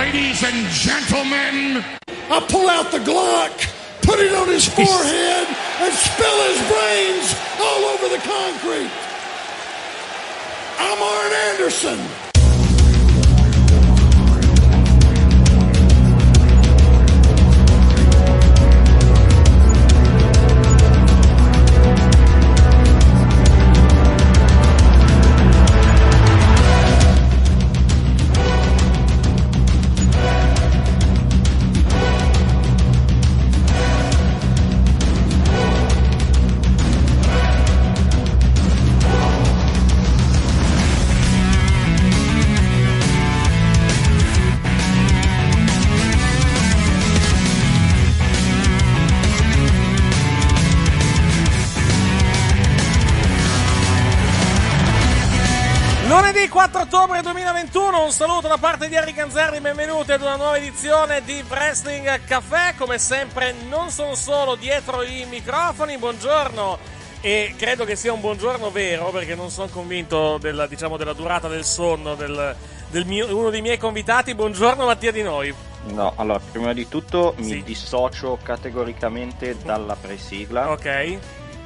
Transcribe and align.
Ladies 0.00 0.42
and 0.42 0.66
gentlemen, 0.72 1.84
I 2.32 2.40
pull 2.48 2.70
out 2.70 2.90
the 2.90 3.00
Glock, 3.00 3.52
put 4.00 4.18
it 4.18 4.32
on 4.32 4.48
his 4.48 4.66
forehead, 4.66 5.46
and 5.46 5.92
spill 5.92 6.38
his 6.48 6.60
brains 6.72 7.36
all 7.60 7.84
over 7.84 8.08
the 8.08 8.22
concrete. 8.24 8.90
I'm 10.80 11.02
Arn 11.02 11.32
Anderson. 11.52 12.00
4 56.60 56.82
ottobre 56.82 57.22
2021, 57.22 58.04
un 58.04 58.10
saluto 58.12 58.46
da 58.46 58.58
parte 58.58 58.86
di 58.86 58.94
Harry 58.94 59.14
Canzerri, 59.14 59.60
benvenuti 59.60 60.12
ad 60.12 60.20
una 60.20 60.36
nuova 60.36 60.58
edizione 60.58 61.24
di 61.24 61.42
Wrestling 61.48 62.22
Café, 62.26 62.74
come 62.76 62.98
sempre 62.98 63.54
non 63.70 63.88
sono 63.88 64.14
solo 64.14 64.56
dietro 64.56 65.02
i 65.02 65.24
microfoni, 65.24 65.96
buongiorno 65.96 66.78
e 67.22 67.54
credo 67.56 67.86
che 67.86 67.96
sia 67.96 68.12
un 68.12 68.20
buongiorno 68.20 68.70
vero 68.70 69.08
perché 69.08 69.34
non 69.34 69.48
sono 69.48 69.68
convinto 69.68 70.36
della, 70.36 70.66
diciamo, 70.66 70.98
della 70.98 71.14
durata 71.14 71.48
del 71.48 71.64
sonno 71.64 72.14
del, 72.14 72.54
del 72.90 73.06
mio, 73.06 73.34
uno 73.34 73.48
dei 73.48 73.62
miei 73.62 73.78
convitati, 73.78 74.34
buongiorno 74.34 74.84
Mattia 74.84 75.12
Di 75.12 75.22
Noi. 75.22 75.54
No, 75.94 76.12
allora, 76.16 76.40
prima 76.40 76.74
di 76.74 76.86
tutto 76.88 77.34
Sì. 77.40 77.54
mi 77.54 77.62
dissocio 77.62 78.38
categoricamente 78.42 79.56
dalla 79.64 79.96
presigla. 79.96 80.72
Ok, 80.72 81.18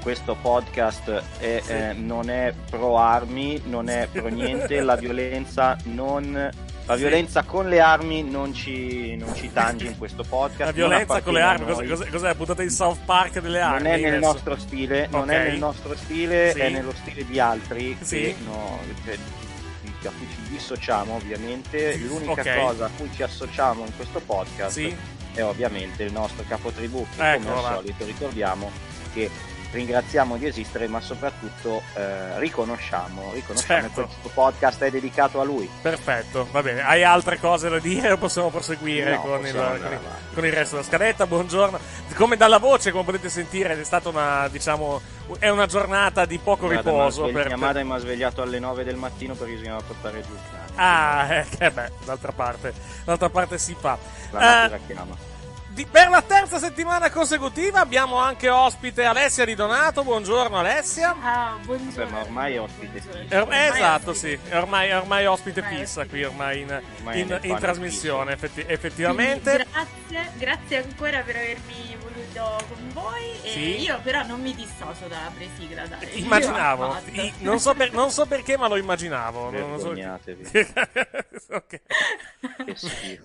Questo 0.05 0.37
podcast 0.39 1.23
è, 1.39 1.63
eh, 1.67 1.93
non 1.95 2.29
è 2.29 2.53
pro 2.69 2.99
armi, 2.99 3.59
non 3.65 3.89
è 3.89 4.07
pro 4.13 4.29
niente, 4.29 4.81
la 4.83 4.97
violenza 4.97 5.79
non... 5.85 6.51
La 6.87 6.95
Sì. 6.97 7.01
violenza 7.01 7.43
con 7.45 7.67
le 7.71 7.81
armi 7.81 8.23
non 8.23 8.53
ci, 8.53 9.17
non 9.17 9.35
ci 9.35 9.51
tange 9.51 9.87
in 9.87 9.97
questo 9.97 10.23
podcast. 10.23 10.67
la 10.67 10.73
violenza 10.73 11.23
con 11.23 11.33
le 11.33 11.41
armi, 11.41 11.65
cos'è, 11.65 11.87
cos'è, 11.87 12.09
cos'è 12.11 12.27
la 12.27 12.35
puntata 12.35 12.61
di 12.63 12.69
South 12.69 12.99
Park 13.07 13.41
delle 13.41 13.61
armi? 13.63 13.83
Non 13.85 13.93
è 13.93 13.97
nel 13.97 14.13
adesso? 14.17 14.33
nostro 14.33 14.57
stile, 14.59 15.09
non 15.11 15.23
Ok. 15.23 15.29
è 15.31 15.49
nel 15.49 15.59
nostro 15.59 15.97
stile, 15.97 16.53
Sì. 16.53 16.59
è 16.61 16.69
nello 16.69 16.93
stile 16.93 17.25
di 17.25 17.41
altri. 17.41 17.97
Sì. 18.03 18.37
no, 18.45 18.79
cioè, 19.07 19.15
a 19.15 20.11
cui 20.19 20.29
ci 20.29 20.51
dissociamo 20.51 21.15
ovviamente. 21.15 21.97
L'unica 21.97 22.33
Ok. 22.43 22.59
cosa 22.61 22.85
a 22.85 22.91
cui 22.95 23.09
ci 23.15 23.23
associamo 23.23 23.87
in 23.87 23.97
questo 23.97 24.21
podcast 24.21 24.73
Sì. 24.73 24.95
è 25.33 25.43
ovviamente 25.43 26.03
il 26.03 26.13
nostro 26.13 26.45
capotribù 26.47 27.07
che 27.17 27.33
Ecco, 27.33 27.45
come 27.45 27.57
al 27.57 27.63
va. 27.63 27.75
solito 27.77 28.05
ricordiamo 28.05 28.71
che 29.15 29.31
ringraziamo 29.75 30.37
di 30.37 30.47
esistere 30.47 30.87
ma 30.89 31.01
soprattutto 31.01 31.83
eh, 31.95 32.39
riconosciamo, 32.39 33.33
riconosciamo 33.35 33.81
Certo. 33.83 34.01
che 34.03 34.07
questo 34.07 34.29
podcast 34.33 34.83
è 34.85 34.91
dedicato 34.91 35.41
a 35.41 35.45
lui. 35.45 35.69
Perfetto, 35.83 36.49
va 36.51 36.63
bene. 36.63 36.81
Hai 36.83 37.03
altre 37.05 37.39
cose 37.39 37.69
da 37.69 37.79
dire 37.79 38.13
o 38.13 38.17
possiamo 38.17 38.49
proseguire 38.51 39.17
No, 39.17 39.21
con, 39.21 39.33
il, 39.35 39.41
possiamo 39.43 39.63
con, 39.67 39.75
andare 39.75 39.95
il, 39.97 40.01
con 40.35 40.47
il 40.47 40.53
resto 40.53 40.77
della 40.77 40.87
scaletta? 40.89 41.27
Buongiorno. 41.27 41.79
Come 42.15 42.37
dalla 42.37 42.59
voce, 42.59 42.91
come 42.93 43.05
potete 43.05 43.29
sentire, 43.29 43.79
è 43.79 43.85
stata 43.85 44.09
una, 44.09 44.49
diciamo, 44.49 45.01
è 45.39 45.49
una 45.49 45.67
giornata 45.67 46.25
di 46.25 46.39
poco 46.39 46.67
Guarda, 46.67 46.91
riposo. 46.91 47.23
svegli- 47.25 47.35
per- 47.35 47.47
Mia 47.49 47.57
madre 47.57 47.85
mi 47.85 47.93
ha 47.93 47.99
svegliato 47.99 48.43
alle 48.43 48.59
9 48.59 48.85
del 48.85 48.97
mattino 48.97 49.35
perché 49.35 49.53
bisognava 49.55 49.83
portare 49.83 50.23
giù 50.23 50.33
il 50.33 50.39
cane. 50.51 50.63
Ah, 50.77 51.35
eh, 51.35 51.47
che 51.49 51.71
beh, 51.71 51.91
d'altra 52.05 52.33
parte, 52.33 52.73
d'altra 53.05 53.29
parte 53.29 53.59
si 53.59 53.77
fa. 53.79 53.99
La 54.31 54.41
Eh, 54.41 54.45
natura 54.69 54.79
chiama. 54.87 55.17
Di- 55.75 55.87
per 55.91 56.09
la 56.09 56.23
terza 56.23 56.59
settimana 56.59 57.11
consecutiva 57.11 57.81
abbiamo 57.81 58.17
anche 58.17 58.49
ospite 58.49 59.05
Alessia 59.05 59.45
Di 59.45 59.55
Donato. 59.55 60.03
Buongiorno 60.05 60.57
Alessia. 60.59 61.15
Ah, 61.21 61.57
Beh, 61.59 61.65
buongiorno. 61.67 62.11
ma 62.11 62.21
ormai 62.23 62.55
è 62.55 62.61
ospite. 62.61 63.03
Eh, 63.29 63.39
Ormai 63.39 63.69
esatto, 63.69 64.11
ospite. 64.11 64.39
sì, 64.45 64.49
è 64.51 64.57
ormai, 64.57 64.93
ormai 64.93 65.27
ospite 65.27 65.61
Ormai 65.61 65.77
fissa 65.79 66.01
ospite. 66.01 66.09
qui, 66.09 66.25
ormai 66.25 66.61
in, 66.61 66.83
Ormai 66.99 67.21
in- 67.21 67.29
in 67.31 67.39
panel 67.41 67.59
trasmissione, 67.61 68.33
effetti- 68.33 68.65
effettivamente. 68.67 69.67
Grazie, 69.71 70.31
grazie 70.39 70.77
ancora 70.85 71.21
per 71.21 71.37
avermi 71.37 71.97
voluto 72.01 72.24
con 72.43 72.91
voi. 72.93 73.23
E 73.43 73.49
Sì. 73.51 73.81
Io 73.83 74.01
però 74.03 74.25
non 74.27 74.41
mi 74.41 74.55
dissocio 74.55 75.07
dalla 75.07 75.31
presigla. 75.35 75.87
Dai. 75.87 76.21
Immaginavo. 76.21 76.97
I- 77.13 77.33
non, 77.39 77.59
so 77.61 77.75
per- 77.75 77.93
non 77.93 78.11
so 78.11 78.27
perché, 78.27 78.57
ma 78.57 78.67
lo 78.69 78.77
immaginavo. 78.77 79.51
non- 79.51 79.71
non 79.71 79.79
so- 79.79 79.93
Vergognatevi. 79.93 80.51
Ok. 81.55 81.81
Che 82.65 82.75
schifo. 82.75 83.25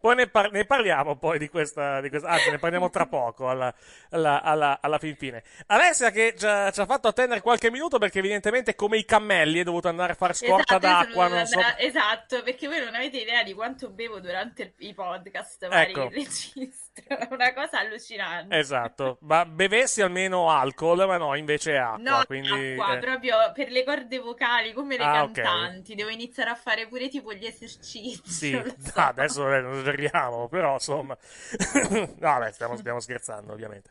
poi 0.00 0.14
ne, 0.14 0.26
par- 0.28 0.50
ne 0.50 0.64
parliamo 0.64 1.16
poi 1.16 1.38
di 1.38 1.48
questa, 1.48 2.00
di 2.00 2.08
questa, 2.08 2.28
anzi 2.28 2.50
ne 2.50 2.58
parliamo 2.58 2.88
tra 2.90 3.06
poco 3.06 3.48
alla, 3.48 3.72
alla, 4.10 4.42
alla, 4.42 4.78
alla 4.80 4.98
fin 4.98 5.16
fine. 5.16 5.42
Alessia 5.66 6.10
che 6.10 6.34
ci 6.36 6.46
ha, 6.46 6.70
ci 6.70 6.80
ha 6.80 6.86
fatto 6.86 7.08
attendere 7.08 7.40
qualche 7.40 7.70
minuto 7.70 7.98
perché 7.98 8.18
evidentemente 8.20 8.74
come 8.74 8.96
i 8.98 9.04
cammelli 9.04 9.60
è 9.60 9.64
dovuto 9.64 9.88
andare 9.88 10.12
a 10.12 10.16
fare 10.16 10.32
scorta 10.34 10.76
Esatto, 10.76 10.86
io 10.86 10.92
sono 10.92 11.04
d'acqua, 11.04 11.28
non 11.28 11.46
so. 11.46 11.60
esatto, 11.78 12.42
perché 12.42 12.66
voi 12.68 12.80
non 12.84 12.94
avete 12.94 13.18
idea 13.18 13.42
di 13.42 13.54
quanto 13.54 13.90
bevo 13.90 14.20
durante 14.20 14.62
il- 14.78 14.88
i 14.88 14.94
podcast 14.94 15.68
vari 15.68 15.90
Ecco. 15.92 16.08
registro. 16.08 16.78
È 17.06 17.28
una 17.30 17.52
cosa 17.54 17.78
allucinante. 17.78 18.56
Esatto, 18.56 19.18
ma 19.22 19.44
bevessi 19.46 20.02
almeno 20.02 20.50
alcol, 20.50 21.06
ma 21.06 21.16
no, 21.16 21.34
invece 21.34 21.76
acqua, 21.76 22.18
No, 22.18 22.24
quindi... 22.26 22.72
acqua, 22.72 22.96
eh. 22.96 22.98
proprio 22.98 23.36
per 23.54 23.70
le 23.70 23.84
corde 23.84 24.18
vocali, 24.18 24.72
come 24.72 24.96
le 24.96 25.04
Ah, 25.04 25.12
cantanti. 25.30 25.94
Devo 25.94 26.10
iniziare 26.10 26.50
a 26.50 26.54
fare 26.54 26.88
pure 26.88 27.08
tipo 27.08 27.32
gli 27.32 27.46
esercizi. 27.46 28.20
Sì, 28.30 28.50
lo 28.52 28.74
so. 28.78 28.92
adesso 29.00 29.52
eh, 29.52 29.60
non 29.60 29.72
esageriamo, 29.78 30.48
però 30.48 30.74
insomma... 30.74 31.16
no, 31.90 32.08
vabbè, 32.18 32.52
stiamo, 32.52 32.76
stiamo 32.76 33.00
scherzando, 33.00 33.52
ovviamente. 33.52 33.88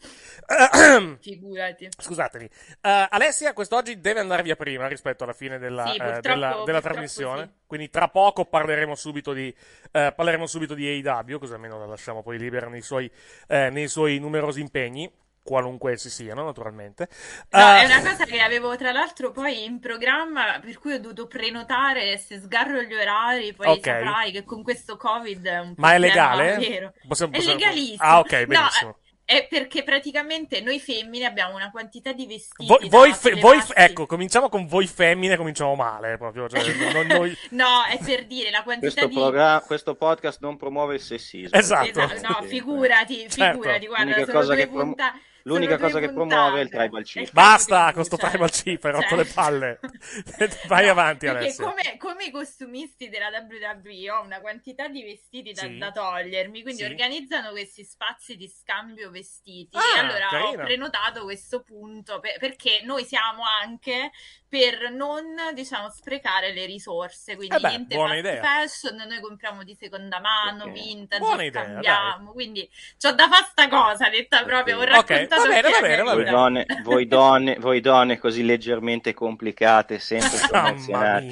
Figurati. 1.21 1.89
Scusatemi. 1.97 2.45
Eh, 2.81 3.07
Alessia 3.09 3.53
quest'oggi 3.53 3.99
deve 3.99 4.19
andare 4.19 4.43
via 4.43 4.55
prima 4.55 4.87
rispetto 4.87 5.23
alla 5.23 5.33
fine 5.33 5.57
della, 5.59 5.85
Sì, 5.87 5.97
eh, 5.97 6.19
della- 6.21 6.63
della 6.65 6.81
trasmissione. 6.81 7.43
sì. 7.43 7.51
Quindi 7.67 7.89
tra 7.89 8.07
poco 8.07 8.45
parleremo 8.45 8.95
subito 8.95 9.33
di, 9.33 9.53
eh, 9.91 10.13
parleremo 10.15 10.45
subito 10.47 10.73
di 10.73 10.87
AEW, 10.87 11.37
così 11.39 11.53
almeno 11.53 11.77
la 11.77 11.85
lasciamo 11.85 12.23
poi 12.23 12.37
libera 12.39 12.67
nei 12.67 12.81
suoi, 12.81 13.09
eh, 13.47 13.69
nei 13.69 13.87
suoi 13.87 14.17
numerosi 14.19 14.59
impegni, 14.59 15.11
qualunque 15.41 15.93
essi 15.93 16.09
siano, 16.09 16.43
naturalmente. 16.43 17.07
No, 17.51 17.59
Eh, 17.59 17.81
è 17.81 17.85
una 17.85 18.01
cosa 18.01 18.25
che 18.25 18.39
avevo 18.39 18.75
tra 18.75 18.91
l'altro 18.91 19.31
poi 19.31 19.63
in 19.65 19.79
programma, 19.79 20.59
per 20.59 20.77
cui 20.79 20.93
ho 20.93 20.99
dovuto 20.99 21.27
prenotare. 21.27 22.17
Se 22.17 22.39
sgarro 22.39 22.81
gli 22.81 22.93
orari, 22.93 23.53
poi 23.53 23.67
Ok. 23.67 23.85
saprai 23.85 24.31
che 24.31 24.43
con 24.43 24.61
questo 24.63 24.97
Covid 24.97 25.45
è 25.45 25.59
un 25.59 25.73
Ma 25.77 25.93
è 25.93 25.99
legale? 25.99 26.57
vero. 26.57 26.93
Possiamo- 27.07 27.31
È 27.33 27.35
possiamo- 27.37 27.57
legalissimo. 27.59 27.97
Ah, 28.03 28.19
ok, 28.19 28.31
No, 28.31 28.45
benissimo. 28.45 28.97
È 29.29 29.45
perché 29.47 29.83
praticamente 29.83 30.59
noi 30.59 30.79
femmine 30.79 31.25
abbiamo 31.25 31.53
una 31.55 31.69
quantità 31.69 32.13
di 32.13 32.25
vestiti. 32.25 32.65
Voi, 32.65 32.89
voi 32.89 33.13
fe- 33.13 33.35
voi 33.35 33.59
sollevarsi. 33.61 33.73
ecco, 33.75 34.05
cominciamo 34.07 34.49
con 34.49 34.65
voi 34.65 34.87
femmine, 34.87 35.37
cominciamo 35.37 35.75
male, 35.75 36.17
proprio. 36.17 36.49
Cioè, 36.49 36.63
non- 36.91 37.05
noi- 37.05 37.37
No, 37.51 37.83
è 37.87 37.99
per 38.03 38.25
dire 38.25 38.49
la 38.49 38.63
quantità 38.63 38.91
Questo, 39.03 39.07
di. 39.07 39.13
programma- 39.13 39.61
questo 39.61 39.93
podcast 39.93 40.39
non 40.41 40.57
promuove 40.57 40.95
il 40.95 41.01
sessismo. 41.01 41.55
Esatto. 41.55 42.01
Esatto, 42.01 42.39
no, 42.41 42.47
figurati, 42.47 43.27
Certo. 43.29 43.51
figurati, 43.59 43.85
guarda, 43.85 44.03
L'unica 44.05 44.25
sono 44.25 44.39
cosa 44.39 44.53
due 44.53 44.63
che 44.63 44.67
prom- 44.67 44.85
punta- 44.87 45.13
L'unica 45.43 45.77
cosa 45.77 45.99
che 45.99 46.11
promuove 46.11 46.59
è 46.59 46.63
il 46.63 46.69
tribal 46.69 47.03
chief. 47.03 47.31
Basta 47.31 47.85
Cioè, 47.85 47.93
con 47.93 48.03
sto 48.03 48.17
cioè, 48.17 48.29
tribal 48.29 48.49
chip, 48.51 48.83
hai 48.85 48.91
rotto 48.91 49.07
cioè. 49.07 49.17
le 49.17 49.25
palle. 49.25 49.79
Vai 50.67 50.87
avanti, 50.87 51.25
Perché 51.25 51.41
Alessia. 51.45 51.63
come, 51.65 51.97
come 51.97 52.23
i 52.25 52.31
costumisti 52.31 53.09
della 53.09 53.27
WWE 53.29 54.11
ho 54.11 54.21
una 54.23 54.39
quantità 54.41 54.87
di 54.87 55.03
vestiti 55.03 55.51
da, 55.53 55.61
Sì. 55.61 55.77
da 55.77 55.91
togliermi, 55.91 56.61
quindi 56.61 56.83
Sì. 56.83 56.87
organizzano 56.89 57.51
questi 57.51 57.83
spazi 57.83 58.35
di 58.35 58.47
scambio 58.47 59.09
vestiti. 59.11 59.75
Ah, 59.77 59.97
e 59.97 59.99
allora 59.99 60.27
carina. 60.29 60.61
ho 60.61 60.65
prenotato 60.65 61.23
questo 61.23 61.61
punto 61.63 62.19
per- 62.19 62.37
perché 62.39 62.81
noi 62.83 63.03
siamo 63.05 63.43
anche 63.43 64.11
per 64.49 64.89
non 64.91 65.23
diciamo 65.53 65.89
sprecare 65.91 66.51
le 66.53 66.65
risorse. 66.65 67.35
Quindi 67.35 67.55
Eh 67.55 67.59
beh, 67.59 67.67
niente 67.69 67.95
buona 67.95 68.17
idea. 68.17 68.41
fashion, 68.41 68.95
noi 68.95 69.19
compriamo 69.21 69.63
di 69.63 69.75
seconda 69.79 70.19
mano, 70.19 70.63
Ok. 70.63 70.71
vintage, 70.71 71.21
Buona 71.21 71.43
idea, 71.43 71.63
scambiamo. 71.63 72.31
Quindi 72.31 72.67
c'ho 72.99 73.11
da 73.11 73.27
fare 73.29 73.45
sta 73.51 73.67
cosa, 73.69 74.09
detta 74.09 74.43
proprio. 74.43 74.77
Ho 74.77 74.81
Ok, 74.81 74.87
raccontato 74.89 75.41
va 75.43 75.47
bene, 75.47 75.69
va 75.69 75.79
bene, 75.79 76.01
va 76.01 76.13
Voi 76.13 76.23
vita. 76.23 76.31
donne, 76.35 76.65
voi, 76.83 77.07
donne, 77.07 77.55
voi 77.59 77.79
donne 77.81 78.17
così 78.17 78.43
leggermente 78.43 79.13
complicate, 79.13 79.99
sempre 79.99 80.37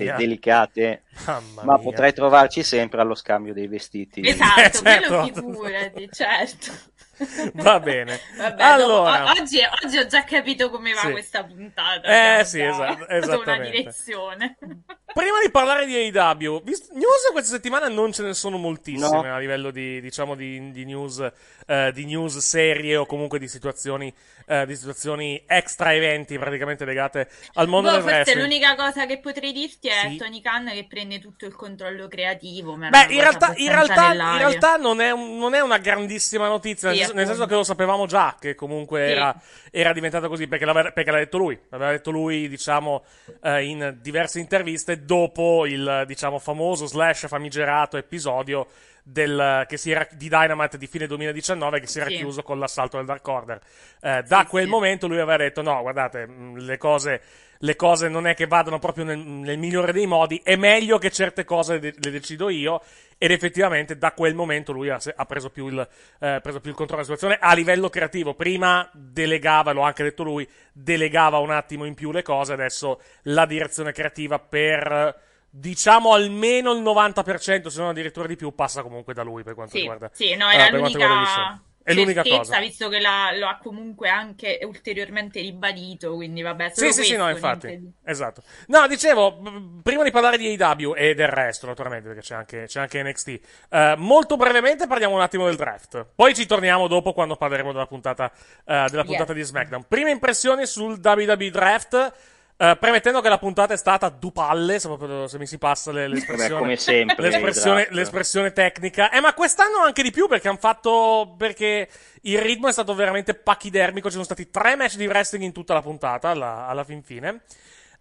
mia. 0.06 0.16
delicate, 0.16 1.04
Mamma 1.26 1.64
ma 1.64 1.74
mia. 1.74 1.82
potrei 1.84 2.14
trovarci 2.14 2.62
sempre 2.64 3.02
allo 3.02 3.16
scambio 3.16 3.54
dei 3.54 3.68
vestiti. 3.68 4.22
Esatto, 4.28 4.60
Eh, 4.60 4.72
certo. 4.72 5.08
quello 5.08 5.34
figurati, 5.34 6.10
certo. 6.12 6.72
Va 7.56 7.80
bene. 7.80 8.20
Vabbè, 8.38 8.62
allora, 8.64 9.20
dopo- 9.20 9.40
oggi, 9.42 9.60
oggi 9.84 9.98
ho 9.98 10.06
già 10.08 10.24
capito 10.24 10.70
come 10.70 10.94
va 10.94 11.02
Sì. 11.02 11.12
questa 11.12 11.44
puntata. 11.44 12.40
Eh, 12.40 12.46
sì, 12.46 12.62
esatto, 12.62 13.06
una 13.42 13.60
direzione. 13.60 14.58
prima 15.14 15.40
di 15.44 15.50
parlare 15.50 15.86
di 15.88 15.96
AEW, 15.96 16.62
news 16.64 17.30
questa 17.32 17.56
settimana 17.56 17.88
non 17.88 18.12
ce 18.14 18.22
ne 18.24 18.34
sono 18.34 18.58
moltissime 18.58 19.28
No. 19.28 19.34
a 19.36 19.38
livello 19.40 19.72
di, 19.72 20.00
diciamo, 20.00 20.36
di, 20.36 20.72
di 20.72 20.86
news, 20.86 21.28
eh, 21.66 21.92
di 21.94 22.06
news 22.06 22.38
serie 22.38 22.98
o 22.98 23.06
comunque 23.08 23.40
di 23.40 23.48
situazioni, 23.48 24.14
eh, 24.46 24.66
di 24.68 24.76
situazioni 24.76 25.44
extra 25.48 25.94
eventi 25.94 26.38
praticamente 26.38 26.86
legate 26.86 27.30
al 27.54 27.68
mondo 27.68 27.88
Boh, 27.90 27.94
del 27.96 28.02
forse 28.04 28.18
wrestling. 28.18 28.42
l'unica 28.44 28.76
cosa 28.76 29.06
che 29.08 29.18
potrei 29.20 29.52
dirti 29.54 29.88
è 29.88 30.10
Sì. 30.10 30.18
Tony 30.18 30.42
Khan 30.42 30.70
che 30.72 30.86
prende 30.88 31.20
tutto 31.20 31.46
il 31.46 31.56
controllo 31.56 32.08
creativo. 32.08 32.76
Beh, 32.76 33.08
in 33.10 33.20
realtà, 33.22 33.54
in 33.56 33.70
realtà, 33.70 34.12
in 34.14 34.38
realtà 34.38 34.76
non, 34.76 35.02
è 35.02 35.10
un- 35.12 35.38
non 35.40 35.56
è 35.56 35.62
una 35.62 35.78
grandissima 35.80 36.48
notizia, 36.48 36.92
Sì, 36.92 36.98
senso, 37.08 37.14
nel 37.14 37.26
senso 37.26 37.44
appunto. 37.44 37.48
che 37.48 37.56
lo 37.56 37.64
sapevamo 37.64 38.06
già 38.06 38.36
che 38.40 38.56
comunque 38.56 39.06
Sì. 39.06 39.12
era, 39.12 39.36
era 39.72 39.94
diventata 39.94 40.28
così, 40.28 40.48
perché 40.48 40.66
l'aveva, 40.66 40.92
perché 40.92 41.12
l'ha 41.12 41.18
detto 41.18 41.38
lui. 41.38 41.60
L'aveva 41.70 41.92
detto 41.92 42.12
lui, 42.12 42.48
diciamo, 42.50 43.04
eh, 43.42 43.66
in 43.66 43.98
diverse 44.02 44.40
interviste 44.40 45.04
dopo 45.04 45.66
il, 45.66 46.04
diciamo, 46.06 46.40
famoso 46.40 46.86
slash 46.86 47.28
famigerato 47.28 47.98
episodio 47.98 48.68
del, 49.10 49.64
che 49.68 49.78
si 49.78 49.92
era, 49.92 50.06
di 50.12 50.28
Dynamite 50.28 50.78
di 50.78 50.88
fine 50.88 51.08
2019 51.08 51.80
che 51.80 51.88
si 51.88 52.00
era 52.00 52.10
Sì. 52.10 52.18
chiuso 52.18 52.44
con 52.44 52.60
l'assalto 52.60 52.98
del 52.98 53.06
Dark 53.06 53.26
Order. 53.28 53.60
Eh, 54.02 54.24
da 54.24 54.40
Sì, 54.42 54.46
quel 54.48 54.66
sì. 54.66 54.70
momento 54.70 55.08
lui 55.08 55.18
aveva 55.20 55.38
detto: 55.38 55.62
No, 55.62 55.82
guardate, 55.82 56.28
mh, 56.28 56.58
le 56.58 56.78
cose, 56.78 57.22
le 57.60 57.76
cose 57.78 58.10
non 58.10 58.28
è 58.28 58.34
che 58.36 58.48
vadano 58.48 58.80
proprio 58.80 59.06
nel, 59.06 59.18
nel 59.20 59.58
migliore 59.58 59.94
dei 59.94 60.06
modi. 60.08 60.42
È 60.44 60.56
meglio 60.58 60.98
che 60.98 61.10
certe 61.10 61.46
cose 61.46 61.80
de- 61.80 61.94
le 61.98 62.12
decido 62.12 62.50
io. 62.50 62.82
Ed 63.20 63.32
effettivamente 63.32 63.98
da 63.98 64.12
quel 64.12 64.36
momento 64.36 64.72
lui 64.72 64.90
ha 64.92 65.00
preso, 65.26 65.50
più 65.50 65.68
il, 65.70 65.80
eh, 66.20 66.40
preso 66.40 66.60
più 66.60 66.70
il 66.70 66.76
controllo 66.76 67.02
della 67.02 67.16
situazione 67.16 67.38
a 67.42 67.56
livello 67.56 67.90
creativo. 67.90 68.36
Prima 68.36 68.88
delegava, 68.94 69.72
l'ho 69.72 69.82
anche 69.82 70.04
detto 70.04 70.22
lui, 70.22 70.48
delegava 70.72 71.40
un 71.40 71.50
attimo 71.50 71.86
in 71.86 71.96
più 71.96 72.12
le 72.12 72.22
cose. 72.22 72.54
Adesso 72.54 73.02
la 73.24 73.46
direzione 73.46 73.92
creativa 73.94 74.38
per. 74.38 75.26
Diciamo 75.50 76.14
almeno 76.14 76.72
il 76.74 76.82
90%, 76.82 77.68
se 77.68 77.80
non 77.80 77.90
addirittura 77.90 78.28
di 78.28 78.36
più, 78.36 78.54
passa 78.54 78.82
comunque 78.84 79.14
da 79.14 79.24
lui 79.24 79.44
per 79.44 79.56
quanto 79.56 79.74
Sì, 79.74 79.80
riguarda. 79.80 80.10
sì, 80.14 80.36
no, 80.36 80.50
eh, 80.52 80.56
era 80.56 80.66
show. 80.68 80.76
l'unica 80.78 81.62
È 81.88 81.94
l'unica 81.94 82.22
cosa. 82.22 82.60
visto 82.60 82.90
che 82.90 83.00
l'ha- 83.00 83.32
lo 83.38 83.48
ha 83.48 83.58
comunque 83.64 84.10
anche 84.10 84.60
ulteriormente 84.64 85.40
ribadito, 85.40 86.14
quindi 86.16 86.42
vabbè, 86.42 86.72
Sì, 86.74 86.80
solo 86.80 86.92
sì, 86.92 87.04
sì, 87.06 87.16
no, 87.16 87.24
questo, 87.30 87.46
infatti. 87.48 87.68
di- 87.80 87.92
Esatto. 88.04 88.44
No, 88.68 88.88
dicevo, 88.88 89.40
prima 89.82 90.04
di 90.04 90.12
parlare 90.12 90.38
di 90.38 90.48
AEW 90.60 90.94
e 90.98 91.16
del 91.16 91.30
resto, 91.30 91.66
naturalmente, 91.66 92.08
perché 92.10 92.22
c'è 92.22 92.36
anche, 92.36 92.64
c'è 92.68 92.82
anche 92.82 93.02
NXT, 93.02 93.40
eh, 93.70 93.96
molto 93.98 94.36
brevemente 94.36 94.86
parliamo 94.86 95.16
un 95.16 95.22
attimo 95.22 95.46
del 95.46 95.56
draft. 95.56 96.06
Poi 96.14 96.36
ci 96.36 96.46
torniamo 96.46 96.88
dopo 96.88 97.14
quando 97.14 97.38
parleremo 97.38 97.72
della 97.72 97.88
puntata, 97.88 98.30
eh, 98.66 98.86
della 98.92 99.06
puntata 99.06 99.32
di 99.32 99.42
SmackDown. 99.42 99.86
Prime 99.88 100.12
impressioni 100.12 100.66
sul 100.68 101.00
WWE 101.02 101.50
Draft. 101.50 102.14
Eh, 102.60 102.76
premettendo 102.80 103.22
che 103.22 103.30
la 103.30 103.38
puntata 103.38 103.74
è 103.74 103.78
stata 103.78 104.10
dupalle, 104.10 104.80
se, 104.80 104.88
proprio- 104.88 105.28
se 105.28 105.38
mi 105.38 105.46
si 105.46 105.58
passa 105.58 105.92
le- 105.92 106.08
l'espressione, 106.08 106.50
Vabbè, 106.50 106.62
come 106.62 106.76
sempre, 106.76 107.30
l'espressione, 107.30 107.82
draft. 107.82 107.92
l'espressione 107.96 108.52
tecnica. 108.52 109.12
Eh, 109.12 109.20
ma 109.22 109.34
quest'anno 109.34 109.80
anche 109.80 110.02
di 110.02 110.12
più 110.12 110.28
perché 110.28 110.48
hanno 110.48 110.58
fatto. 110.58 111.36
Perché 111.38 111.88
il 112.22 112.40
ritmo 112.40 112.68
è 112.68 112.72
stato 112.72 112.96
veramente 112.96 113.36
pachidermico. 113.36 114.08
Ci 114.08 114.14
sono 114.14 114.24
stati 114.26 114.50
tre 114.50 114.76
match 114.76 114.96
di 114.96 115.06
wrestling 115.06 115.44
in 115.46 115.54
tutta 115.54 115.74
la 115.74 115.82
puntata, 115.82 116.30
alla, 116.30 116.66
alla 116.68 116.84
fin 116.84 117.04
fine. 117.04 117.42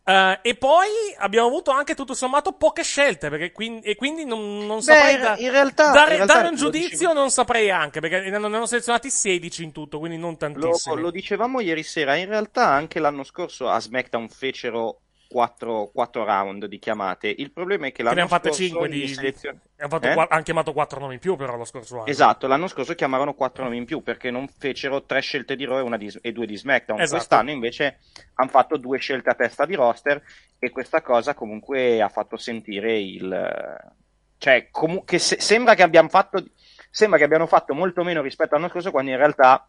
Eh, 0.08 0.38
e 0.42 0.54
poi 0.54 0.86
abbiamo 1.18 1.48
avuto 1.48 1.72
anche 1.72 1.96
tutto 1.96 2.14
sommato 2.14 2.52
poche 2.52 2.84
scelte. 2.84 3.28
Perché 3.28 3.50
quin- 3.50 3.80
e 3.82 3.96
quindi 3.96 4.24
non, 4.24 4.64
non 4.64 4.80
saprei 4.80 5.14
in- 5.14 5.20
da- 5.20 5.36
in 5.36 5.50
realtà- 5.50 5.90
dare, 5.90 6.10
in 6.10 6.16
realtà 6.16 6.34
dare 6.34 6.46
un 6.46 6.52
lo 6.54 6.58
giudizio. 6.60 6.88
dicevo- 6.90 7.12
Non 7.12 7.30
saprei 7.30 7.70
anche 7.72 7.98
perché 8.00 8.20
ne 8.20 8.36
hanno, 8.36 8.46
ne 8.46 8.56
hanno 8.56 8.66
selezionati 8.66 9.10
16 9.10 9.64
in 9.64 9.72
tutto, 9.72 9.98
quindi 9.98 10.16
non 10.16 10.30
Lo, 10.30 10.36
tantissimi. 10.36 11.00
lo 11.00 11.10
dicevamo 11.10 11.60
ieri 11.60 11.82
sera, 11.82 12.14
in 12.14 12.28
realtà 12.28 12.68
anche 12.68 13.00
l'anno 13.00 13.24
scorso 13.24 13.68
a 13.68 13.80
SmackDown 13.80 14.28
fecero 14.28 15.00
4, 15.36 16.24
round 16.24 16.64
di 16.64 16.78
chiamate. 16.78 17.28
Il 17.28 17.52
problema 17.52 17.86
è 17.88 17.92
che 17.92 18.02
l'anno 18.02 18.14
ne 18.14 18.20
hanno 18.22 18.30
fatte 18.30 18.48
scorso 18.48 18.62
5 18.62 18.88
gli 18.88 19.00
di. 19.00 19.08
selezion- 19.08 19.60
hanno 19.76 19.88
fatto 19.90 20.06
Eh? 20.06 20.26
hanno 20.30 20.42
chiamato 20.42 20.72
4 20.72 20.98
nomi 21.00 21.14
in 21.14 21.20
più, 21.20 21.36
però 21.36 21.56
lo 21.56 21.64
scorso 21.66 21.96
anno. 21.96 22.06
Esatto, 22.06 22.46
l'anno 22.46 22.66
scorso 22.68 22.94
chiamarono 22.94 23.34
4 23.34 23.64
nomi 23.64 23.76
in 23.76 23.84
più 23.84 24.02
perché 24.02 24.30
non 24.30 24.48
fecero 24.48 25.04
3 25.04 25.20
scelte 25.20 25.54
di 25.54 25.66
Raw 25.66 25.92
e, 25.92 25.98
di- 25.98 26.18
e 26.22 26.32
2 26.32 26.46
di 26.46 26.56
SmackDown. 26.56 27.00
Esatto. 27.00 27.16
Quest'anno 27.16 27.50
invece 27.50 27.98
hanno 28.34 28.48
fatto 28.50 28.78
2 28.78 28.98
scelte 28.98 29.28
a 29.30 29.34
testa 29.34 29.66
di 29.66 29.74
roster 29.74 30.22
e 30.58 30.70
questa 30.70 31.02
cosa 31.02 31.34
comunque 31.34 32.00
ha 32.00 32.08
fatto 32.08 32.38
sentire 32.38 32.98
il... 32.98 33.92
Cioè, 34.38 34.68
comu- 34.70 35.04
che 35.04 35.18
se- 35.18 35.40
sembra 35.40 35.74
che 35.74 35.82
abbiamo 35.82 36.08
fatto... 36.08 36.42
Sembra 36.90 37.18
che 37.18 37.24
abbiano 37.24 37.46
fatto 37.46 37.74
molto 37.74 38.02
meno 38.04 38.22
rispetto 38.22 38.54
all'anno 38.54 38.70
scorso 38.70 38.90
quando 38.90 39.10
in 39.10 39.18
realtà 39.18 39.68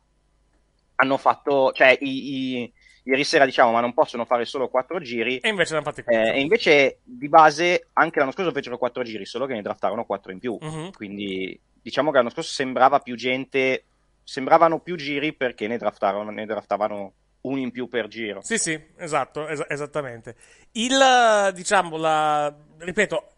hanno 0.95 1.17
fatto... 1.17 1.71
Cioè, 1.73 1.97
i- 1.99 2.61
i- 2.61 2.73
ieri 3.07 3.23
sera 3.23 3.45
diciamo 3.45 3.71
ma 3.71 3.79
non 3.79 3.93
possono 3.93 4.25
fare 4.25 4.45
solo 4.45 4.67
4 4.67 4.99
giri 4.99 5.37
E 5.39 5.49
invece 5.49 5.71
ne 5.71 5.77
hanno 5.79 5.87
fatti 5.87 6.01
eh, 6.01 6.03
4. 6.03 6.31
e 6.33 6.39
invece 6.41 6.99
di 7.03 7.29
base 7.29 7.87
anche 7.93 8.19
l'anno 8.19 8.31
scorso 8.31 8.51
fecero 8.51 8.77
4 8.77 9.03
giri, 9.03 9.25
solo 9.25 9.45
che 9.45 9.53
ne 9.53 9.61
draftarono 9.61 10.05
4 10.05 10.31
in 10.31 10.39
più. 10.39 10.57
Mhm. 10.59 10.91
Quindi 10.91 11.59
diciamo 11.81 12.11
che 12.11 12.17
l'anno 12.17 12.29
scorso 12.29 12.51
sembrava 12.51 12.99
più 12.99 13.15
gente, 13.15 13.85
sembravano 14.23 14.79
più 14.79 14.95
giri 14.95 15.33
perché 15.33 15.67
ne 15.67 15.77
ne 15.77 16.45
draftavano 16.45 17.13
uno 17.41 17.59
in 17.59 17.71
più 17.71 17.87
per 17.87 18.07
giro. 18.07 18.41
Sì, 18.41 18.57
sì, 18.57 18.77
esatto, 18.97 19.47
es- 19.47 19.65
esattamente. 19.69 20.35
Il, 20.73 20.99
eh, 20.99 21.53
diciamo, 21.53 21.95
la, 21.97 22.53
ripeto, 22.79 23.31